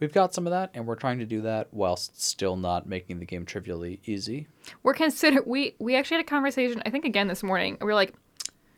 We've 0.00 0.12
got 0.12 0.34
some 0.34 0.46
of 0.46 0.50
that, 0.50 0.70
and 0.74 0.86
we're 0.86 0.96
trying 0.96 1.20
to 1.20 1.24
do 1.24 1.40
that 1.42 1.68
whilst 1.72 2.20
still 2.20 2.56
not 2.56 2.88
making 2.88 3.20
the 3.20 3.24
game 3.24 3.46
trivially 3.46 4.00
easy. 4.06 4.48
We're 4.82 4.94
consider 4.94 5.40
we 5.46 5.76
we 5.78 5.94
actually 5.96 6.16
had 6.18 6.26
a 6.26 6.28
conversation. 6.28 6.82
I 6.84 6.90
think 6.90 7.04
again 7.04 7.28
this 7.28 7.42
morning. 7.44 7.78
We 7.80 7.86
were 7.86 7.94
like, 7.94 8.12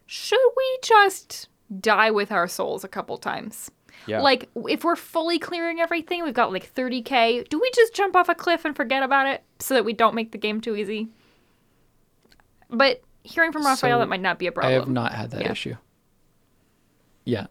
should 0.05 0.39
we 0.57 0.79
just 0.83 1.49
die 1.81 2.11
with 2.11 2.31
our 2.31 2.47
souls 2.47 2.85
a 2.85 2.89
couple 2.89 3.17
times? 3.17 3.71
Yeah. 4.07 4.21
Like, 4.21 4.51
if 4.69 4.85
we're 4.85 4.95
fully 4.95 5.39
clearing 5.39 5.81
everything, 5.81 6.23
we've 6.23 6.35
got 6.35 6.53
like 6.53 6.73
30k. 6.75 7.49
Do 7.49 7.59
we 7.59 7.71
just 7.75 7.95
jump 7.95 8.15
off 8.15 8.29
a 8.29 8.35
cliff 8.35 8.67
and 8.67 8.77
forget 8.77 9.03
about 9.03 9.27
it 9.27 9.43
so 9.59 9.73
that 9.73 9.87
we 9.87 9.95
don't 9.95 10.15
make 10.15 10.33
the 10.33 10.39
game 10.39 10.61
too 10.61 10.77
easy? 10.77 11.09
But 12.69 13.03
hearing 13.23 13.53
from 13.53 13.65
Raphael, 13.65 13.97
So, 13.97 13.99
that 14.01 14.09
might 14.09 14.21
not 14.21 14.39
be 14.39 14.47
a 14.49 14.53
problem. 14.53 14.71
I 14.71 14.75
have 14.75 14.89
not 14.89 15.13
had 15.13 15.31
that 15.31 15.43
Yeah. 15.43 15.53
issue. 15.53 15.77
Yeah. 17.27 17.49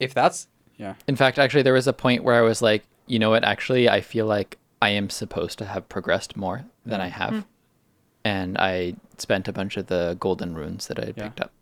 if 0.00 0.14
that's 0.14 0.48
yeah. 0.78 0.94
In 1.06 1.14
fact, 1.16 1.38
actually, 1.38 1.62
there 1.62 1.72
was 1.74 1.86
a 1.86 1.92
point 1.92 2.24
where 2.24 2.34
I 2.34 2.40
was 2.40 2.60
like, 2.62 2.82
you 3.06 3.18
know 3.18 3.30
what? 3.30 3.44
Actually, 3.44 3.88
I 3.88 4.00
feel 4.00 4.26
like 4.26 4.58
I 4.82 4.88
am 4.88 5.08
supposed 5.10 5.58
to 5.58 5.66
have 5.66 5.88
progressed 5.88 6.36
more 6.36 6.64
than 6.86 7.00
I 7.00 7.08
have. 7.08 7.30
Hmm. 7.32 7.40
And 8.24 8.58
I 8.58 8.94
spent 9.18 9.46
a 9.48 9.52
bunch 9.52 9.76
of 9.76 9.86
the 9.86 10.16
golden 10.18 10.54
runes 10.54 10.86
that 10.88 10.98
I 10.98 11.04
had 11.06 11.16
Yeah. 11.16 11.24
picked 11.28 11.40
up. 11.42 11.52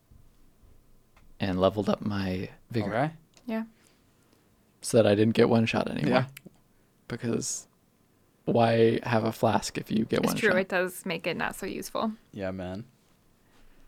and 1.41 1.61
leveled 1.61 1.89
up 1.89 2.01
my 2.01 2.49
vigor 2.71 2.95
Okay. 2.95 3.11
Yeah. 3.47 3.65
so 4.81 4.97
that 4.97 5.07
I 5.09 5.15
didn't 5.17 5.35
get 5.35 5.49
one 5.49 5.67
shot 5.67 5.91
anymore. 5.91 6.11
Yeah. 6.11 6.25
Because 7.09 7.67
why 8.45 9.01
have 9.03 9.25
a 9.25 9.33
flask 9.33 9.77
if 9.77 9.91
you 9.91 10.05
get 10.05 10.21
It's 10.21 10.29
one 10.29 10.37
true. 10.37 10.51
shot? 10.51 10.59
It's 10.59 10.69
true. 10.71 10.79
It 10.79 10.85
does 10.85 11.05
make 11.07 11.27
it 11.27 11.37
not 11.37 11.57
so 11.57 11.67
useful. 11.67 12.13
Yeah, 12.33 12.51
man. 12.53 12.85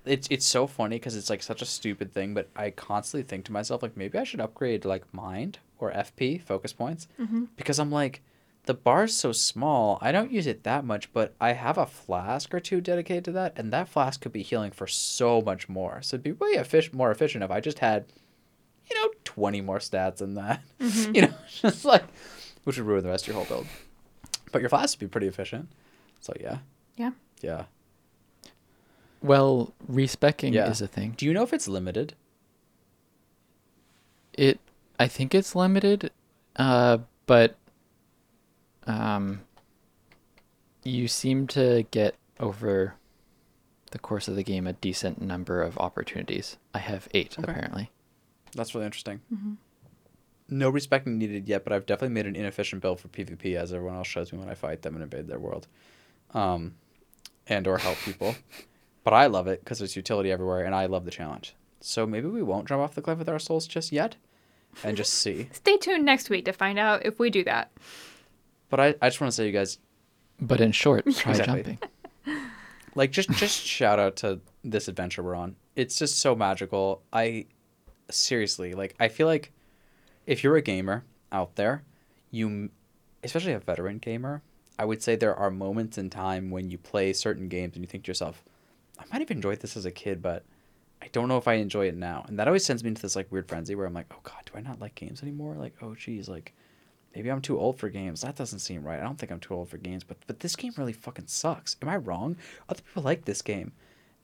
It's 0.04 0.28
it's 0.30 0.46
so 0.46 0.66
funny 0.66 0.96
because 0.96 1.16
it's 1.16 1.30
like 1.30 1.42
such 1.42 1.62
a 1.62 1.66
stupid 1.66 2.12
thing, 2.12 2.34
but 2.34 2.48
I 2.54 2.70
constantly 2.70 3.26
think 3.26 3.44
to 3.46 3.52
myself 3.52 3.82
like 3.82 3.96
maybe 3.96 4.18
I 4.18 4.24
should 4.24 4.40
upgrade 4.40 4.84
like 4.84 5.12
mind 5.14 5.58
or 5.78 5.90
FP 5.92 6.42
focus 6.42 6.72
points 6.72 7.08
mm-hmm. 7.18 7.44
because 7.56 7.78
I'm 7.78 7.90
like 7.90 8.20
the 8.66 8.74
bar's 8.74 9.14
so 9.14 9.32
small. 9.32 9.98
I 10.00 10.10
don't 10.12 10.30
use 10.32 10.46
it 10.46 10.64
that 10.64 10.84
much, 10.84 11.12
but 11.12 11.34
I 11.40 11.52
have 11.52 11.76
a 11.76 11.84
flask 11.86 12.54
or 12.54 12.60
two 12.60 12.80
dedicated 12.80 13.24
to 13.26 13.32
that, 13.32 13.52
and 13.56 13.72
that 13.72 13.88
flask 13.88 14.20
could 14.22 14.32
be 14.32 14.42
healing 14.42 14.70
for 14.70 14.86
so 14.86 15.42
much 15.42 15.68
more. 15.68 16.00
So 16.02 16.14
it'd 16.14 16.22
be 16.24 16.32
way 16.32 16.56
effic- 16.56 16.94
more 16.94 17.10
efficient 17.10 17.44
if 17.44 17.50
I 17.50 17.60
just 17.60 17.78
had, 17.80 18.06
you 18.90 18.96
know, 19.00 19.10
twenty 19.24 19.60
more 19.60 19.78
stats 19.78 20.16
than 20.16 20.34
that. 20.34 20.62
Mm-hmm. 20.80 21.14
you 21.14 21.22
know, 21.22 21.34
just 21.62 21.84
like 21.84 22.04
which 22.64 22.78
would 22.78 22.86
ruin 22.86 23.02
the 23.02 23.10
rest 23.10 23.24
of 23.24 23.28
your 23.34 23.36
whole 23.36 23.46
build. 23.56 23.66
But 24.52 24.60
your 24.60 24.68
flask 24.68 24.98
would 24.98 25.08
be 25.08 25.10
pretty 25.10 25.26
efficient. 25.28 25.68
So 26.20 26.32
yeah, 26.40 26.58
Yeah. 26.96 27.10
yeah. 27.42 27.64
Well, 29.24 29.72
respecking 29.88 30.52
Yeah. 30.52 30.68
is 30.70 30.82
a 30.82 30.86
thing. 30.86 31.14
Do 31.16 31.24
you 31.24 31.32
know 31.32 31.42
if 31.42 31.54
it's 31.54 31.66
limited? 31.66 32.14
It, 34.34 34.60
I 34.98 35.08
think 35.08 35.34
it's 35.34 35.54
limited, 35.56 36.10
uh, 36.56 36.98
but, 37.24 37.56
um, 38.86 39.40
you 40.82 41.08
seem 41.08 41.46
to 41.48 41.84
get 41.90 42.16
over 42.38 42.94
the 43.92 43.98
course 43.98 44.28
of 44.28 44.36
the 44.36 44.42
game 44.42 44.66
a 44.66 44.74
decent 44.74 45.22
number 45.22 45.62
of 45.62 45.78
opportunities. 45.78 46.58
I 46.74 46.78
have 46.80 47.08
eight 47.14 47.36
Okay. 47.38 47.50
apparently. 47.50 47.90
That's 48.54 48.74
really 48.74 48.84
interesting. 48.86 49.22
No 50.50 50.68
respecking 50.68 51.16
needed 51.16 51.48
yet, 51.48 51.64
but 51.64 51.72
I've 51.72 51.86
definitely 51.86 52.12
made 52.12 52.26
an 52.26 52.36
inefficient 52.36 52.82
build 52.82 53.00
for 53.00 53.08
PvP, 53.08 53.54
as 53.56 53.72
everyone 53.72 53.96
else 53.96 54.06
shows 54.08 54.32
me 54.34 54.38
when 54.38 54.50
I 54.50 54.54
fight 54.54 54.82
them 54.82 54.94
and 54.94 55.02
invade 55.02 55.28
their 55.28 55.38
world, 55.38 55.66
um, 56.34 56.74
and 57.46 57.66
or 57.66 57.78
help 57.78 57.96
people. 58.04 58.34
but 59.04 59.12
I 59.14 59.26
love 59.26 59.46
it 59.46 59.60
because 59.60 59.78
there's 59.78 59.96
utility 59.96 60.32
everywhere, 60.32 60.64
and 60.64 60.74
I 60.74 60.86
love 60.86 61.04
the 61.04 61.10
challenge. 61.10 61.54
So 61.80 62.06
maybe 62.06 62.28
we 62.28 62.42
won't 62.42 62.66
jump 62.66 62.82
off 62.82 62.94
the 62.94 63.02
cliff 63.02 63.18
with 63.18 63.28
our 63.28 63.38
souls 63.38 63.66
just 63.66 63.92
yet, 63.92 64.16
and 64.82 64.96
just 64.96 65.14
see. 65.14 65.48
Stay 65.52 65.76
tuned 65.76 66.04
next 66.04 66.30
week 66.30 66.44
to 66.46 66.52
find 66.52 66.78
out 66.78 67.04
if 67.06 67.18
we 67.18 67.30
do 67.30 67.44
that. 67.44 67.70
But 68.70 68.80
I, 68.80 68.94
I 69.02 69.08
just 69.08 69.20
want 69.20 69.30
to 69.30 69.36
say, 69.36 69.46
you 69.46 69.52
guys, 69.52 69.78
But 70.40 70.60
in 70.60 70.72
short, 70.72 71.04
try 71.14 71.32
Exactly. 71.32 71.78
jumping. 72.26 72.40
like 72.96 73.10
just 73.10 73.30
just 73.32 73.60
shout 73.64 73.98
out 73.98 74.16
to 74.16 74.40
this 74.62 74.86
adventure 74.88 75.20
we're 75.22 75.34
on 75.34 75.56
it's 75.76 75.98
just 75.98 76.18
so 76.20 76.34
magical 76.34 77.02
i 77.12 77.44
seriously 78.08 78.72
like 78.72 78.94
i 79.00 79.08
feel 79.08 79.26
like 79.26 79.50
if 80.26 80.42
you're 80.44 80.56
a 80.56 80.62
gamer 80.62 81.04
out 81.32 81.56
there 81.56 81.82
you 82.30 82.70
especially 83.24 83.52
a 83.52 83.58
veteran 83.58 83.98
gamer 83.98 84.42
i 84.78 84.84
would 84.84 85.02
say 85.02 85.16
there 85.16 85.34
are 85.34 85.50
moments 85.50 85.98
in 85.98 86.08
time 86.08 86.50
when 86.50 86.70
you 86.70 86.78
play 86.78 87.12
certain 87.12 87.48
games 87.48 87.74
and 87.74 87.82
you 87.84 87.88
think 87.88 88.04
to 88.04 88.08
yourself 88.10 88.44
i 88.98 89.04
might 89.12 89.20
have 89.20 89.30
enjoyed 89.30 89.60
this 89.60 89.76
as 89.76 89.84
a 89.84 89.90
kid 89.90 90.22
but 90.22 90.44
i 91.02 91.08
don't 91.12 91.28
know 91.28 91.38
if 91.38 91.48
i 91.48 91.54
enjoy 91.54 91.86
it 91.86 91.96
now 91.96 92.24
and 92.28 92.38
that 92.38 92.46
always 92.46 92.64
sends 92.64 92.82
me 92.82 92.88
into 92.88 93.02
this 93.02 93.16
like 93.16 93.30
weird 93.30 93.48
frenzy 93.48 93.74
where 93.74 93.86
i'm 93.86 93.94
like 93.94 94.06
oh 94.12 94.20
god 94.22 94.42
do 94.46 94.52
i 94.56 94.60
not 94.60 94.80
like 94.80 94.94
games 94.94 95.22
anymore 95.22 95.54
like 95.54 95.74
oh 95.82 95.94
geez 95.94 96.28
like 96.28 96.52
maybe 97.14 97.30
I'm 97.30 97.40
too 97.40 97.58
old 97.58 97.78
for 97.78 97.88
games. 97.88 98.22
That 98.22 98.36
doesn't 98.36 98.58
seem 98.58 98.82
right. 98.82 98.98
I 98.98 99.02
don't 99.02 99.18
think 99.18 99.32
I'm 99.32 99.40
too 99.40 99.54
old 99.54 99.68
for 99.68 99.78
games, 99.78 100.04
but 100.04 100.16
but 100.26 100.40
this 100.40 100.56
game 100.56 100.72
really 100.76 100.92
fucking 100.92 101.26
sucks. 101.26 101.76
Am 101.82 101.88
I 101.88 101.96
wrong? 101.96 102.36
Other 102.68 102.82
people 102.82 103.02
like 103.02 103.24
this 103.24 103.42
game, 103.42 103.72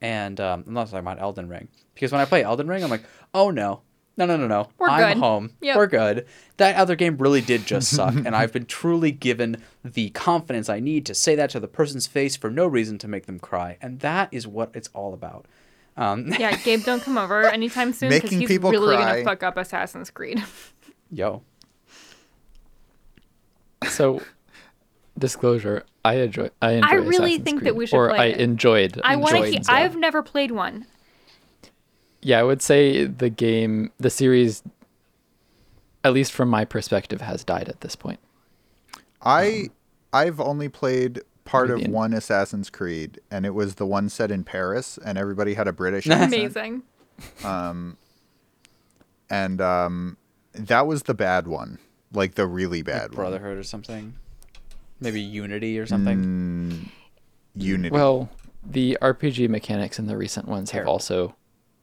and 0.00 0.40
um, 0.40 0.64
I'm 0.66 0.74
not 0.74 0.86
talking 0.86 1.00
about 1.00 1.20
Elden 1.20 1.48
Ring 1.48 1.68
because 1.94 2.12
when 2.12 2.20
I 2.20 2.24
play 2.24 2.42
Elden 2.42 2.68
Ring, 2.68 2.82
I'm 2.82 2.90
like, 2.90 3.04
oh 3.34 3.50
no. 3.50 3.82
No, 4.20 4.26
no, 4.26 4.36
no, 4.36 4.46
no. 4.46 4.68
We're 4.78 4.88
I'm 4.90 5.14
good. 5.14 5.20
home. 5.22 5.50
Yep. 5.62 5.76
We're 5.78 5.86
good. 5.86 6.26
That 6.58 6.76
other 6.76 6.94
game 6.94 7.16
really 7.16 7.40
did 7.40 7.64
just 7.66 7.88
suck, 7.96 8.14
and 8.14 8.36
I've 8.36 8.52
been 8.52 8.66
truly 8.66 9.10
given 9.12 9.62
the 9.82 10.10
confidence 10.10 10.68
I 10.68 10.78
need 10.78 11.06
to 11.06 11.14
say 11.14 11.34
that 11.36 11.48
to 11.50 11.60
the 11.60 11.66
person's 11.68 12.06
face 12.06 12.36
for 12.36 12.50
no 12.50 12.66
reason 12.66 12.98
to 12.98 13.08
make 13.08 13.24
them 13.24 13.38
cry, 13.38 13.78
and 13.80 14.00
that 14.00 14.28
is 14.30 14.46
what 14.46 14.70
it's 14.74 14.90
all 14.92 15.14
about. 15.14 15.46
Um, 15.96 16.26
Yeah, 16.38 16.54
Gabe, 16.56 16.84
don't 16.84 17.02
come 17.02 17.16
over 17.16 17.44
anytime 17.48 17.92
soon 17.94 18.10
because 18.10 18.30
he's 18.30 18.46
people 18.46 18.70
really 18.70 18.94
cry. 18.96 19.12
gonna 19.12 19.24
fuck 19.24 19.42
up 19.42 19.56
Assassin's 19.56 20.10
Creed. 20.10 20.44
yo, 21.10 21.42
So, 23.88 24.20
disclosure: 25.18 25.84
I 26.04 26.14
enjoy. 26.16 26.50
I 26.60 26.72
enjoy. 26.72 26.88
I 26.88 26.94
really 26.94 27.16
Assassin's 27.36 27.44
think 27.44 27.62
that 27.64 27.74
we 27.76 27.86
should 27.86 27.96
or 27.96 28.08
play 28.10 28.18
I 28.18 28.24
it. 28.26 28.40
enjoyed. 28.40 29.00
I 29.02 29.16
want 29.16 29.30
to. 29.36 29.44
enjoyed 29.44 29.52
Keep, 29.62 29.70
I've 29.70 29.96
never 29.96 30.22
played 30.22 30.50
one. 30.50 30.86
Yeah, 32.22 32.38
I 32.40 32.42
would 32.42 32.60
say 32.62 33.06
the 33.06 33.30
game, 33.30 33.92
the 33.98 34.10
series, 34.10 34.62
at 36.04 36.12
least 36.12 36.32
from 36.32 36.48
my 36.48 36.64
perspective, 36.64 37.20
has 37.22 37.44
died 37.44 37.68
at 37.68 37.80
this 37.80 37.96
point. 37.96 38.20
I 39.22 39.68
I've 40.12 40.40
only 40.40 40.68
played 40.68 41.22
part 41.44 41.70
of 41.70 41.86
one 41.88 42.12
Assassin's 42.12 42.70
Creed, 42.70 43.20
and 43.30 43.44
it 43.46 43.54
was 43.54 43.76
the 43.76 43.86
one 43.86 44.08
set 44.08 44.30
in 44.30 44.44
Paris, 44.44 44.98
and 45.04 45.18
everybody 45.18 45.54
had 45.54 45.68
a 45.68 45.72
British 45.72 46.06
accent. 46.10 46.34
Amazing. 46.34 46.82
and 49.30 49.60
um, 49.60 50.16
that 50.52 50.86
was 50.86 51.04
the 51.04 51.14
bad 51.14 51.46
one, 51.46 51.78
like 52.12 52.34
the 52.34 52.46
really 52.46 52.78
like 52.78 52.86
bad 52.86 53.10
one. 53.10 53.16
Brotherhood 53.16 53.58
or 53.58 53.62
something, 53.62 54.14
maybe 55.00 55.20
Unity 55.20 55.78
or 55.78 55.86
something. 55.86 56.18
Mm, 56.22 56.88
Unity. 57.54 57.92
Well, 57.94 58.28
the 58.64 58.98
RPG 59.00 59.48
mechanics 59.48 59.98
in 59.98 60.06
the 60.06 60.16
recent 60.16 60.46
ones 60.48 60.70
have 60.72 60.86
also 60.86 61.34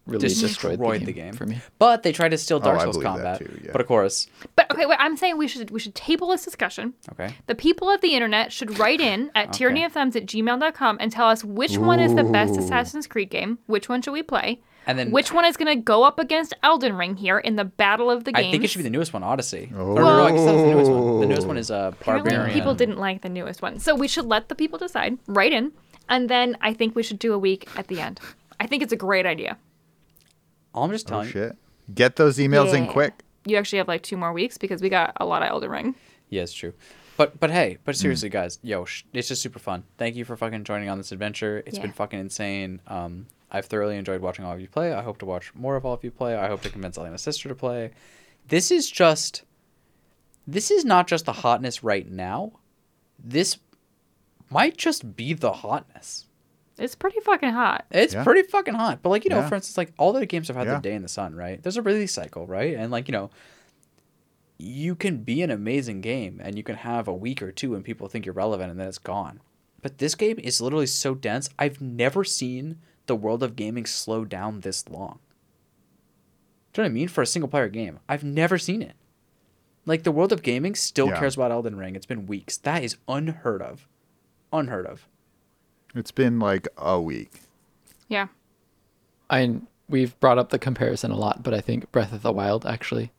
really 0.08 0.28
destroyed, 0.28 0.78
Destroyed 0.78 1.02
the, 1.02 1.06
the 1.06 1.14
game 1.14 1.26
game. 1.26 1.34
for 1.36 1.46
me. 1.46 1.60
But 1.80 2.04
they 2.04 2.12
tried 2.12 2.30
to 2.30 2.38
steal 2.38 2.60
Dark 2.60 2.78
Oh, 2.78 2.82
I 2.82 2.84
Souls 2.86 2.98
that 2.98 3.04
combat. 3.04 3.40
too, 3.40 3.60
yeah. 3.64 3.72
But 3.72 3.82
of 3.82 3.88
course, 3.88 4.28
But 4.56 4.72
okay, 4.72 4.86
wait, 4.86 4.98
I'm 5.00 5.18
saying 5.18 5.38
we 5.38 5.48
should 5.48 5.70
we 5.72 5.80
should 5.80 5.96
table 5.96 6.30
this 6.30 6.44
discussion. 6.46 6.94
okay. 7.12 7.34
The 7.48 7.56
people 7.56 7.90
of 7.90 8.02
the 8.02 8.14
internet 8.16 8.52
should 8.52 8.80
write 8.80 9.02
in 9.02 9.30
at 9.36 9.50
Okay. 9.50 9.66
tyrannyofthems 9.66 10.16
at 10.16 10.26
gmail.com 10.26 10.98
and 11.00 11.12
tell 11.12 11.28
us 11.28 11.44
which 11.44 11.78
one 11.78 12.00
is 12.00 12.16
the 12.16 12.24
best 12.24 12.58
Assassin's 12.58 13.08
Creed 13.08 13.30
game, 13.30 13.60
which 13.68 13.90
one 13.90 14.02
should 14.02 14.14
we 14.14 14.24
play, 14.24 14.62
And 14.86 14.98
then 14.98 15.12
which 15.12 15.34
one 15.34 15.44
is 15.46 15.58
going 15.58 15.76
to 15.78 15.82
go 15.82 16.04
up 16.04 16.18
against 16.20 16.54
Elden 16.64 16.96
Ring 16.96 17.18
here 17.18 17.38
in 17.40 17.56
the 17.58 17.66
battle 17.66 18.10
of 18.10 18.24
the 18.24 18.32
games. 18.32 18.48
I 18.48 18.52
think 18.52 18.64
it 18.64 18.70
should 18.70 18.80
be 18.80 18.84
the 18.84 18.90
newest 18.90 19.12
one, 19.14 19.22
Odyssey. 19.24 19.72
Oh. 19.76 19.80
Or, 19.98 20.00
no, 20.00 20.24
I 20.26 20.32
guess 20.32 20.46
that's 20.46 20.58
the 20.58 20.66
newest 20.68 20.92
one. 20.92 21.20
The 21.22 21.26
newest 21.28 21.48
one 21.48 21.58
is 21.58 21.70
uh, 21.72 21.92
Apparently 22.00 22.30
Barbarian. 22.32 22.54
people 22.58 22.74
didn't 22.76 22.98
like 22.98 23.22
the 23.22 23.30
newest 23.30 23.62
one. 23.62 23.80
So 23.80 23.96
we 23.96 24.08
should 24.08 24.26
let 24.26 24.48
the 24.50 24.56
people 24.56 24.80
decide, 24.80 25.18
write 25.28 25.52
in, 25.54 25.74
and 26.08 26.30
then 26.30 26.56
I 26.62 26.74
think 26.74 26.96
we 26.96 27.04
should 27.04 27.20
do 27.20 27.34
a 27.34 27.38
week 27.40 27.68
at 27.76 27.88
the 27.90 28.00
end. 28.00 28.22
I 28.60 28.66
think 28.68 28.82
it's 28.82 28.94
a 28.94 28.98
great 28.98 29.26
idea. 29.26 29.58
All 30.74 30.84
I'm 30.84 30.92
just 30.92 31.08
oh 31.08 31.10
telling 31.10 31.28
you. 31.28 31.32
shit! 31.32 31.56
Get 31.94 32.16
those 32.18 32.38
emails 32.38 32.74
in 32.74 32.88
quick. 32.88 33.24
You 33.46 33.58
actually 33.58 33.78
have 33.78 33.88
like 33.88 34.04
two 34.04 34.18
more 34.18 34.34
weeks 34.34 34.58
because 34.58 34.82
we 34.82 34.90
got 34.90 35.14
a 35.18 35.26
lot 35.26 35.42
of 35.42 35.50
Elden 35.50 35.70
Ring. 35.70 35.96
Yeah, 36.30 36.44
it's 36.44 36.54
true. 36.54 36.74
But 37.16 37.40
but 37.40 37.50
hey, 37.50 37.74
Hmm. 37.76 37.82
but 37.86 37.96
seriously, 37.96 38.30
guys, 38.30 38.60
yo, 38.62 38.86
sh- 38.86 39.04
it's 39.14 39.28
just 39.30 39.42
super 39.42 39.60
fun. 39.60 39.84
Thank 39.98 40.16
you 40.16 40.26
for 40.26 40.36
fucking 40.36 40.66
joining 40.66 40.90
on 40.90 40.98
this 40.98 41.12
adventure. 41.12 41.64
It's 41.66 41.80
been 41.80 41.94
fucking 41.94 42.20
insane. 42.20 42.82
Um, 42.88 43.28
I've 43.50 43.66
thoroughly 43.66 43.98
enjoyed 43.98 44.22
watching 44.22 44.44
all 44.46 44.52
of 44.54 44.60
you 44.62 44.68
play. 44.68 44.94
I 44.94 45.02
hope 45.02 45.18
to 45.20 45.26
watch 45.26 45.56
more 45.56 45.76
of 45.78 45.86
all 45.86 45.94
of 45.94 46.04
you 46.04 46.12
play. 46.12 46.36
I 46.36 46.48
hope 46.48 46.62
to 46.64 46.70
convince 46.70 46.98
Elena's 46.98 47.22
sister 47.22 47.48
to 47.50 47.56
play. 47.56 47.92
This 48.48 48.70
is 48.72 48.92
just. 48.92 49.44
This 50.46 50.70
is 50.72 50.86
not 50.86 51.08
just 51.08 51.26
the 51.26 51.34
hotness 51.34 51.84
right 51.84 52.10
now. 52.10 52.54
This 53.18 53.58
might 54.50 54.78
just 54.78 55.16
be 55.16 55.34
the 55.34 55.52
hotness. 55.52 56.27
It's 56.78 56.96
pretty 56.96 57.20
fucking 57.22 57.52
hot. 57.52 57.86
It's 57.92 58.14
Yeah. 58.14 58.24
pretty 58.24 58.44
fucking 58.44 58.74
hot. 58.76 59.00
But 59.02 59.10
like, 59.10 59.24
you 59.24 59.30
know, 59.30 59.38
Yeah. 59.40 59.50
for 59.50 59.56
instance, 59.56 59.78
like 59.78 59.94
all 59.98 60.14
the 60.14 60.26
games 60.26 60.48
have 60.48 60.58
had 60.58 60.68
Yeah. 60.68 60.74
their 60.74 60.82
day 60.82 60.94
in 60.94 61.02
the 61.02 61.08
sun, 61.08 61.34
right? 61.36 61.62
There's 61.62 61.78
a 61.78 61.82
release 61.82 62.14
cycle, 62.14 62.46
right? 62.48 62.76
And 62.76 62.92
like, 62.92 63.08
you 63.08 63.12
know, 63.12 63.30
you 64.58 64.96
can 64.96 65.24
be 65.24 65.42
an 65.42 65.52
amazing 65.52 66.02
game 66.02 66.40
and 66.44 66.58
you 66.58 66.64
can 66.64 66.76
have 66.76 67.08
a 67.08 67.14
week 67.14 67.42
or 67.42 67.52
two 67.52 67.76
and 67.76 67.84
people 67.86 68.08
think 68.08 68.26
you're 68.26 68.34
relevant 68.34 68.72
and 68.72 68.80
then 68.80 68.88
it's 68.88 68.98
gone. 68.98 69.40
But 69.82 70.00
this 70.00 70.16
game 70.16 70.40
is 70.40 70.60
literally 70.62 70.88
so 70.88 71.14
dense. 71.16 71.50
I've 71.60 71.80
never 71.82 72.24
seen 72.24 72.80
the 73.06 73.16
world 73.16 73.44
of 73.44 73.56
gaming 73.56 73.86
slow 73.86 74.26
down 74.26 74.62
this 74.62 74.88
long. 74.90 75.20
Do 76.74 76.82
you 76.82 76.84
know 76.84 76.90
what 76.90 76.92
I 76.92 76.94
mean? 76.94 77.08
For 77.08 77.22
a 77.22 77.28
single 77.28 77.50
player 77.50 77.70
game. 77.70 78.00
I've 78.10 78.24
never 78.24 78.58
seen 78.58 78.82
it. 78.82 78.96
Like 79.86 80.04
the 80.04 80.12
world 80.12 80.34
of 80.34 80.44
gaming 80.44 80.76
still 80.76 81.08
Yeah. 81.08 81.20
cares 81.20 81.36
about 81.36 81.52
Elden 81.52 81.78
Ring. 81.78 81.96
It's 81.96 82.06
been 82.06 82.26
weeks. 82.26 82.58
That 82.58 82.84
is 82.84 82.98
unheard 83.08 83.62
of. 83.62 83.88
Unheard 84.52 84.86
of. 84.86 85.08
It's 85.96 86.12
been 86.12 86.40
like 86.40 86.68
a 86.78 87.00
week. 87.02 87.42
Yeah. 88.08 88.28
I 89.30 89.60
we've 89.90 90.18
brought 90.20 90.38
up 90.38 90.50
the 90.50 90.60
comparison 90.60 91.12
a 91.12 91.18
lot, 91.18 91.44
but 91.44 91.54
I 91.54 91.62
think 91.62 91.92
Breath 91.92 92.14
of 92.14 92.22
the 92.22 92.32
Wild 92.32 92.66
actually 92.66 93.12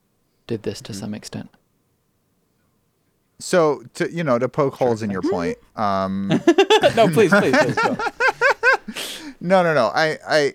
did 0.47 0.63
this 0.63 0.81
to 0.83 0.95
some 0.95 1.13
extent. 1.15 1.51
So 3.39 3.83
to 3.95 4.11
you 4.13 4.25
know 4.25 4.39
to 4.39 4.49
poke 4.49 4.75
holes 4.75 5.03
in 5.03 5.11
your 5.11 5.23
point. 5.23 5.59
Um, 5.77 6.27
no, 6.97 7.09
please, 7.09 7.31
please, 7.31 7.57
please 7.57 7.75
go. 7.77 7.97
no, 9.41 9.63
no, 9.63 9.73
no. 9.75 9.93
I, 9.95 10.19
I, 10.29 10.55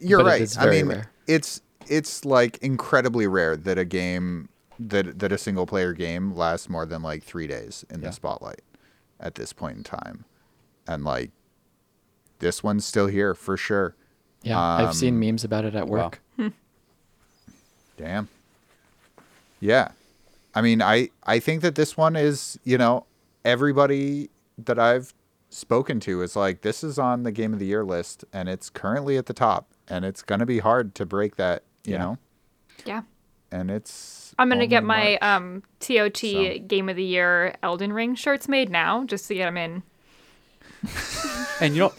you're 0.00 0.18
But 0.18 0.26
it 0.26 0.30
right. 0.30 0.40
is 0.42 0.58
I 0.58 0.68
mean, 0.68 0.86
rare. 0.88 1.12
it's 1.28 1.60
it's 1.86 2.24
like 2.24 2.58
incredibly 2.58 3.28
rare 3.28 3.56
that 3.56 3.78
a 3.78 3.84
game 3.84 4.48
that 4.80 5.20
that 5.20 5.30
a 5.30 5.38
single 5.38 5.66
player 5.66 5.92
game 5.92 6.34
lasts 6.34 6.68
more 6.68 6.84
than 6.84 7.00
like 7.00 7.22
three 7.22 7.46
days 7.46 7.84
in 7.88 8.00
Yeah. 8.00 8.08
the 8.08 8.12
spotlight 8.12 8.62
at 9.20 9.36
this 9.36 9.52
point 9.52 9.76
in 9.76 9.84
time, 9.84 10.24
and 10.88 11.04
like 11.04 11.30
this 12.38 12.62
one's 12.62 12.84
still 12.84 13.06
here 13.06 13.34
for 13.34 13.56
sure. 13.56 13.94
Yeah, 14.42 14.60
I've 14.60 14.94
seen 14.94 15.14
Um, 15.14 15.20
memes 15.20 15.44
about 15.44 15.64
it 15.64 15.74
at 15.74 15.88
wow. 15.88 16.04
work. 16.04 16.20
Damn. 17.96 18.28
Yeah. 19.60 19.88
I 20.54 20.60
mean, 20.62 20.82
I 20.82 21.10
I 21.24 21.38
think 21.38 21.62
that 21.62 21.74
this 21.74 21.96
one 21.96 22.16
is, 22.16 22.58
you 22.64 22.78
know, 22.78 23.06
everybody 23.44 24.30
that 24.58 24.78
I've 24.78 25.12
spoken 25.50 26.00
to 26.00 26.22
is 26.22 26.36
like 26.36 26.60
this 26.62 26.82
is 26.84 26.98
on 26.98 27.22
the 27.22 27.32
game 27.32 27.52
of 27.52 27.58
the 27.58 27.66
year 27.66 27.84
list 27.84 28.24
and 28.32 28.48
it's 28.48 28.68
currently 28.68 29.16
at 29.16 29.26
the 29.26 29.32
top 29.32 29.68
and 29.88 30.04
it's 30.04 30.22
going 30.22 30.40
to 30.40 30.46
be 30.46 30.58
hard 30.58 30.94
to 30.96 31.06
break 31.06 31.36
that, 31.36 31.62
you 31.84 31.92
Yeah. 31.92 31.98
know. 31.98 32.18
Yeah. 32.84 33.02
And 33.52 33.70
it's 33.70 34.34
I'm 34.38 34.48
gonna 34.50 34.66
get 34.66 34.84
my 34.84 35.18
March. 35.20 35.22
um 35.22 35.62
TOT 35.80 36.16
So- 36.16 36.58
Game 36.66 36.88
of 36.88 36.96
the 36.96 37.04
Year 37.04 37.54
Elden 37.62 37.92
Ring 37.92 38.14
shirts 38.14 38.48
made 38.48 38.68
now, 38.70 39.04
just 39.04 39.26
to 39.28 39.34
get 39.34 39.46
them 39.46 39.56
in. 39.56 39.82
And 41.58 41.74
you 41.74 41.80
know, 41.80 41.92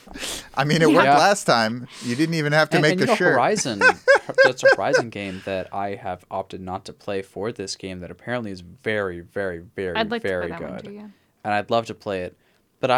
I 0.54 0.66
mean, 0.66 0.84
it 0.84 0.88
worked 0.88 1.06
Yeah. 1.06 1.18
last 1.18 1.46
time. 1.46 1.88
You 2.04 2.16
didn't 2.16 2.36
even 2.36 2.54
have 2.54 2.70
to 2.70 2.78
and, 2.78 2.84
make 2.84 2.92
and 2.92 3.00
the 3.02 3.06
you 3.06 3.12
know, 3.12 3.16
shirt. 3.16 3.34
Horizon, 3.34 3.80
that's 4.44 4.64
a 4.64 4.68
Horizon 4.76 5.10
game 5.10 5.42
that 5.46 5.74
I 5.74 5.96
have 5.96 6.24
opted 6.30 6.62
not 6.62 6.86
to 6.86 6.94
play 6.94 7.24
for 7.24 7.52
this 7.52 7.76
game 7.76 8.00
that 8.02 8.12
apparently 8.12 8.52
is 8.52 8.62
very, 8.62 9.22
very, 9.22 9.58
very, 9.76 9.96
I'd 9.96 10.12
like 10.12 10.22
very 10.22 10.46
to 10.46 10.50
that 10.52 10.60
good. 10.60 10.70
one 10.70 10.80
too. 10.84 10.92
Yeah. 10.92 11.08
And 11.44 11.54
I'd 11.56 11.72
love 11.72 11.88
to 11.88 11.96
play 11.96 12.22
it, 12.22 12.38
but 12.80 12.92
I. 12.92 12.98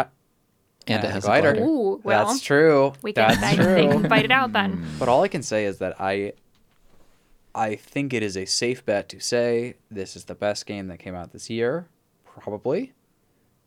And 0.86 1.02
Yeah, 1.02 1.08
it 1.08 1.12
has 1.12 1.24
glider. 1.24 1.48
a 1.48 1.52
glider. 1.54 1.66
Ooh, 1.66 2.00
well, 2.04 2.26
That's 2.26 2.40
true. 2.42 2.92
we 3.00 3.14
can 3.14 3.28
That's 3.28 3.36
invite, 3.52 3.56
true. 3.56 3.74
they 3.74 3.86
can 3.88 4.04
invite 4.04 4.24
it 4.26 4.30
out 4.30 4.52
then. 4.52 4.72
Hmm. 4.72 4.98
But 4.98 5.08
all 5.08 5.22
I 5.22 5.28
can 5.28 5.42
say 5.42 5.64
is 5.64 5.78
that 5.78 5.98
I 5.98 6.34
I 7.54 7.74
think 7.74 8.12
it 8.12 8.22
is 8.22 8.36
a 8.36 8.44
safe 8.44 8.84
bet 8.84 9.08
to 9.08 9.18
say 9.18 9.76
this 9.90 10.14
is 10.14 10.26
the 10.26 10.34
best 10.34 10.66
game 10.66 10.88
that 10.88 10.98
came 10.98 11.14
out 11.14 11.32
this 11.32 11.48
year, 11.48 11.88
probably. 12.26 12.92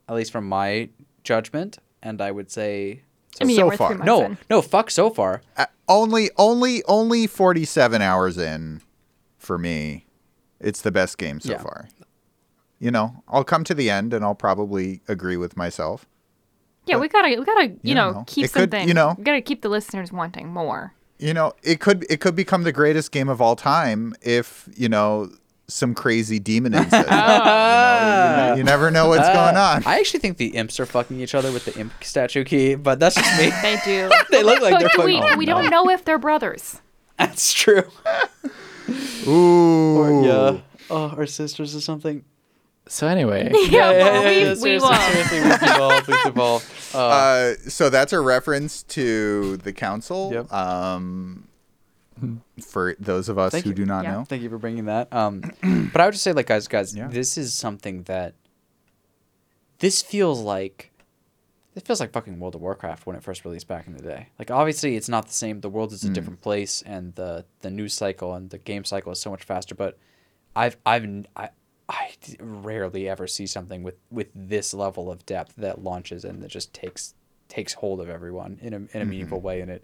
At 0.08 0.14
least 0.16 0.32
from 0.32 0.48
my 0.48 0.90
judgment, 1.24 1.80
and 2.04 2.22
I 2.22 2.30
would 2.32 2.52
say 2.52 3.02
I 3.42 3.46
mean, 3.46 3.56
so 3.58 3.72
far. 3.72 3.96
no, 3.96 4.26
in. 4.26 4.38
no, 4.50 4.62
fuck 4.62 4.92
so 4.92 5.10
far. 5.10 5.42
Uh, 5.58 5.66
only 5.88 6.30
only 6.38 6.84
only 6.88 7.26
47 7.26 8.02
hours 8.02 8.38
in 8.38 8.82
for 9.40 9.58
me. 9.58 10.06
It's 10.60 10.82
the 10.82 10.92
best 10.92 11.18
game 11.18 11.40
so 11.40 11.54
Yeah. 11.54 11.58
far. 11.62 11.90
You 12.80 12.92
know, 12.92 13.24
I'll 13.28 13.44
come 13.44 13.64
to 13.66 13.74
the 13.74 13.90
end 13.90 14.14
and 14.14 14.24
I'll 14.24 14.36
probably 14.36 15.02
agree 15.08 15.38
with 15.38 15.58
myself. 15.58 16.06
Yeah, 16.86 16.98
we 16.98 17.08
gotta, 17.08 17.30
we 17.40 17.46
gotta, 17.46 17.68
you 17.68 17.80
you 17.84 17.96
know, 17.96 18.12
know, 18.12 18.24
keep 18.28 18.46
it 18.46 18.52
could- 18.54 18.72
something. 18.72 18.88
you 18.88 18.94
know- 18.94 19.16
we 19.18 19.24
gotta 19.24 19.42
keep 19.42 19.62
the 19.62 19.70
listeners 19.70 20.12
wanting 20.12 20.48
more. 20.50 20.94
you 21.20 21.34
know 21.34 21.54
it 21.64 21.80
could 21.80 22.06
it 22.10 22.20
could 22.20 22.36
become 22.36 22.64
the 22.64 22.72
greatest 22.72 23.12
game 23.12 23.30
of 23.30 23.40
all 23.42 23.56
time 23.56 24.14
if 24.22 24.68
you 24.76 24.90
know 24.90 25.30
some 25.74 25.96
crazy 25.96 26.38
demon 26.40 26.74
says 26.90 26.90
that. 26.92 28.48
you, 28.48 28.52
know, 28.52 28.56
you 28.58 28.64
never 28.64 28.92
know 28.92 29.08
what's 29.08 29.28
going 29.28 29.58
on 29.58 29.84
I 29.86 30.00
actually 30.00 30.20
think 30.20 30.38
the 30.38 30.50
imps 30.50 30.80
are 30.80 30.86
fucking 30.86 31.20
each 31.20 31.34
other 31.34 31.52
with 31.52 31.66
the 31.66 31.78
imp 31.80 31.92
statue 32.04 32.44
key, 32.44 32.76
but 32.76 33.00
that's 33.00 33.16
just 33.16 33.40
me. 33.40 33.50
They 33.62 33.80
do. 33.84 34.12
they 34.30 34.44
look 34.44 34.62
like 34.62 34.80
they're 34.80 34.90
but 34.96 35.06
we, 35.06 35.20
fucking. 35.20 35.38
we 35.38 35.46
don't 35.46 35.70
know 35.70 35.90
if 35.90 36.06
they're 36.06 36.20
brothers. 36.20 36.80
That's 37.18 37.54
true. 37.54 37.84
ooh 39.28 39.98
Or, 39.98 40.26
yeah. 40.26 40.60
Oh, 40.90 41.14
or 41.16 41.26
sisters 41.28 41.76
or 41.76 41.82
something. 41.82 42.26
So 42.88 43.08
anyway, 43.08 43.52
Yeah, 43.70 43.92
well, 43.92 44.24
we, 44.24 44.28
we 44.28 44.56
seriously, 44.56 44.80
seriously, 44.80 45.40
we've 45.42 45.54
evolved. 45.62 46.08
We've 46.08 46.26
evolved. 46.26 46.72
Uh, 46.94 46.98
uh, 46.98 47.54
so 47.68 47.90
that's 47.90 48.14
a 48.14 48.20
reference 48.20 48.84
to 48.84 49.58
the 49.58 49.74
council 49.74 50.32
Yep. 50.34 50.52
um 50.52 51.48
for 52.66 52.96
those 53.00 53.30
of 53.30 53.38
us 53.38 53.52
Thank 53.52 53.64
who 53.66 53.72
you. 53.72 53.76
do 53.76 53.86
not 53.86 54.04
Yeah. 54.04 54.12
know 54.14 54.24
Thank 54.26 54.42
you 54.44 54.50
for 54.50 54.58
bringing 54.58 54.86
that. 54.86 55.12
Um, 55.14 55.42
but 55.92 56.02
I 56.02 56.06
would 56.06 56.12
just 56.14 56.24
say, 56.24 56.34
like, 56.34 56.48
guys, 56.48 56.68
guys, 56.68 56.96
Yeah. 56.96 57.08
this 57.08 57.38
is 57.38 57.54
something 57.54 58.04
that 58.04 58.36
this 59.80 60.02
feels 60.02 60.40
like. 60.42 60.90
It 61.76 61.88
feels 61.88 62.00
like 62.00 62.12
fucking 62.12 62.40
World 62.40 62.54
of 62.54 62.62
Warcraft 62.62 63.08
when 63.08 63.16
it 63.16 63.24
first 63.24 63.44
released 63.46 63.68
back 63.68 63.88
in 63.88 63.98
the 63.98 64.04
day. 64.04 64.28
Like, 64.38 64.52
obviously, 64.52 64.96
it's 64.96 65.10
not 65.10 65.26
the 65.26 65.34
same. 65.34 65.62
The 65.62 65.70
world 65.70 65.92
is 65.92 66.04
a 66.04 66.10
different 66.10 66.40
place, 66.42 66.84
and 66.86 67.16
the 67.16 67.46
the 67.62 67.72
news 67.72 67.96
cycle 67.96 68.36
and 68.36 68.50
the 68.52 68.60
game 68.60 68.84
cycle 68.84 69.12
is 69.12 69.20
so 69.20 69.32
much 69.32 69.44
faster. 69.44 69.74
But 69.74 69.98
I've 70.56 70.78
I've 70.86 71.04
n- 71.04 71.26
I, 71.36 71.50
I 71.90 72.12
d- 72.22 72.38
rarely 72.40 73.10
ever 73.10 73.26
see 73.26 73.48
something 73.48 73.82
with 73.82 73.96
with 74.12 74.28
this 74.36 74.72
level 74.76 75.10
of 75.12 75.26
depth 75.26 75.56
that 75.58 75.84
launches 75.84 76.24
and 76.24 76.44
that 76.44 76.50
just 76.50 76.74
takes 76.76 77.16
takes 77.50 77.74
hold 77.74 78.00
of 78.02 78.08
everyone 78.08 78.60
in 78.62 78.74
a 78.76 78.78
in 78.96 79.02
a 79.02 79.06
meaningful 79.06 79.42
way, 79.42 79.60
and 79.62 79.72
it 79.72 79.84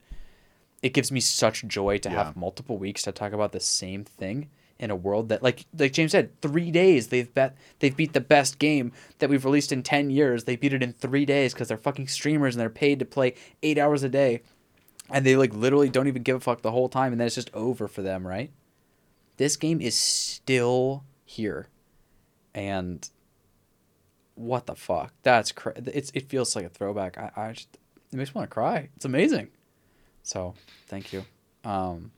it 0.82 0.94
gives 0.94 1.12
me 1.12 1.20
such 1.20 1.66
joy 1.68 1.98
to 2.00 2.10
Yeah. 2.10 2.24
have 2.26 2.36
multiple 2.38 2.78
weeks 2.78 3.02
to 3.04 3.12
talk 3.12 3.34
about 3.34 3.52
the 3.52 3.60
same 3.60 4.04
thing 4.06 4.50
in 4.80 4.90
a 4.90 4.96
world 4.96 5.28
that 5.30 5.44
like 5.44 5.66
like 5.78 5.92
James 5.92 6.12
said, 6.14 6.40
three 6.42 6.72
days 6.72 7.08
they've 7.10 7.34
bet 7.34 7.56
they've 7.80 7.96
beat 7.98 8.14
the 8.14 8.22
best 8.22 8.60
game 8.60 8.92
that 9.20 9.30
we've 9.30 9.44
released 9.44 9.72
in 9.74 9.84
ten 9.84 10.10
years. 10.10 10.46
They 10.46 10.56
beat 10.56 10.72
it 10.74 10.82
in 10.82 10.94
three 10.94 11.26
days 11.26 11.54
because 11.54 11.68
they're 11.68 11.78
fucking 11.78 12.08
streamers 12.08 12.56
and 12.56 12.62
they're 12.62 12.70
paid 12.70 13.00
to 13.00 13.06
play 13.06 13.34
eight 13.62 13.78
hours 13.78 14.04
a 14.04 14.10
day. 14.10 14.42
And 15.10 15.26
they 15.26 15.36
like 15.36 15.54
literally 15.54 15.90
don't 15.90 16.08
even 16.08 16.24
give 16.24 16.38
a 16.38 16.40
fuck 16.40 16.62
the 16.62 16.72
whole 16.72 16.88
time 16.88 17.12
and 17.12 17.20
then 17.20 17.26
it's 17.26 17.36
just 17.36 17.54
over 17.54 17.88
for 17.88 18.02
them, 18.02 18.26
right? 18.26 18.52
This 19.38 19.58
game 19.58 19.82
is 19.82 19.96
still 19.96 21.04
here. 21.26 21.68
And 22.56 23.08
what 24.36 24.66
the 24.66 24.76
fuck? 24.76 25.14
That's 25.24 25.52
cra- 25.52 25.74
it's 25.86 26.12
it 26.14 26.30
feels 26.30 26.56
like 26.56 26.66
a 26.66 26.70
throwback. 26.70 27.18
I, 27.18 27.32
I 27.36 27.52
just 27.52 27.78
it 28.14 28.16
makes 28.16 28.30
me 28.34 28.40
want 28.40 28.50
to 28.50 28.54
cry. 28.54 28.90
It's 28.96 29.06
amazing. 29.06 29.50
So 30.24 30.54
thank 30.88 31.12
you. 31.14 31.24
Um, 31.64 32.12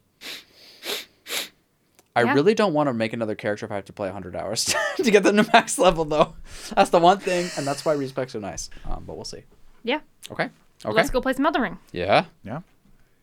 I 2.16 2.24
Yeah. 2.24 2.34
really 2.34 2.54
don't 2.54 2.74
want 2.74 2.88
to 2.88 2.94
make 2.94 3.14
another 3.14 3.36
character 3.36 3.66
if 3.66 3.72
I 3.72 3.76
have 3.76 3.86
to 3.86 3.94
play 3.94 4.08
100 4.10 4.36
hours 4.36 4.74
to 4.98 5.12
get 5.12 5.24
them 5.24 5.38
to 5.38 5.50
max 5.54 5.78
level, 5.80 6.04
though. 6.04 6.36
That's 6.76 6.90
the 6.90 7.00
one 7.00 7.20
thing, 7.20 7.50
and 7.58 7.66
that's 7.66 7.86
why 7.86 7.94
respect's 7.94 8.36
are 8.36 8.42
nice. 8.42 8.70
Um, 8.90 9.06
but 9.08 9.16
we'll 9.16 9.24
see. 9.26 9.44
Yeah. 9.84 10.02
Okay. 10.30 10.50
Okay. 10.84 10.94
Let's 10.96 11.10
go 11.10 11.22
play 11.22 11.34
some 11.34 11.46
Elden 11.46 11.62
Ring. 11.62 11.80
Yeah. 11.92 12.26
yeah 12.44 12.62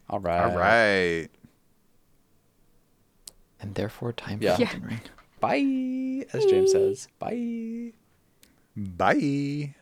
All 0.08 0.20
right. 0.20 0.44
all 0.50 0.56
right 0.56 1.28
and 3.60 3.74
therefore 3.74 4.12
time 4.12 4.38
Yeah. 4.40 4.54
for 4.56 4.62
Yeah. 4.62 4.68
Elden 4.68 4.84
Ring. 4.86 5.00
Bye, 5.40 6.26
as 6.32 6.44
James 6.46 6.72
says. 6.72 7.08
Bye. 7.18 7.92
bye 8.76 9.74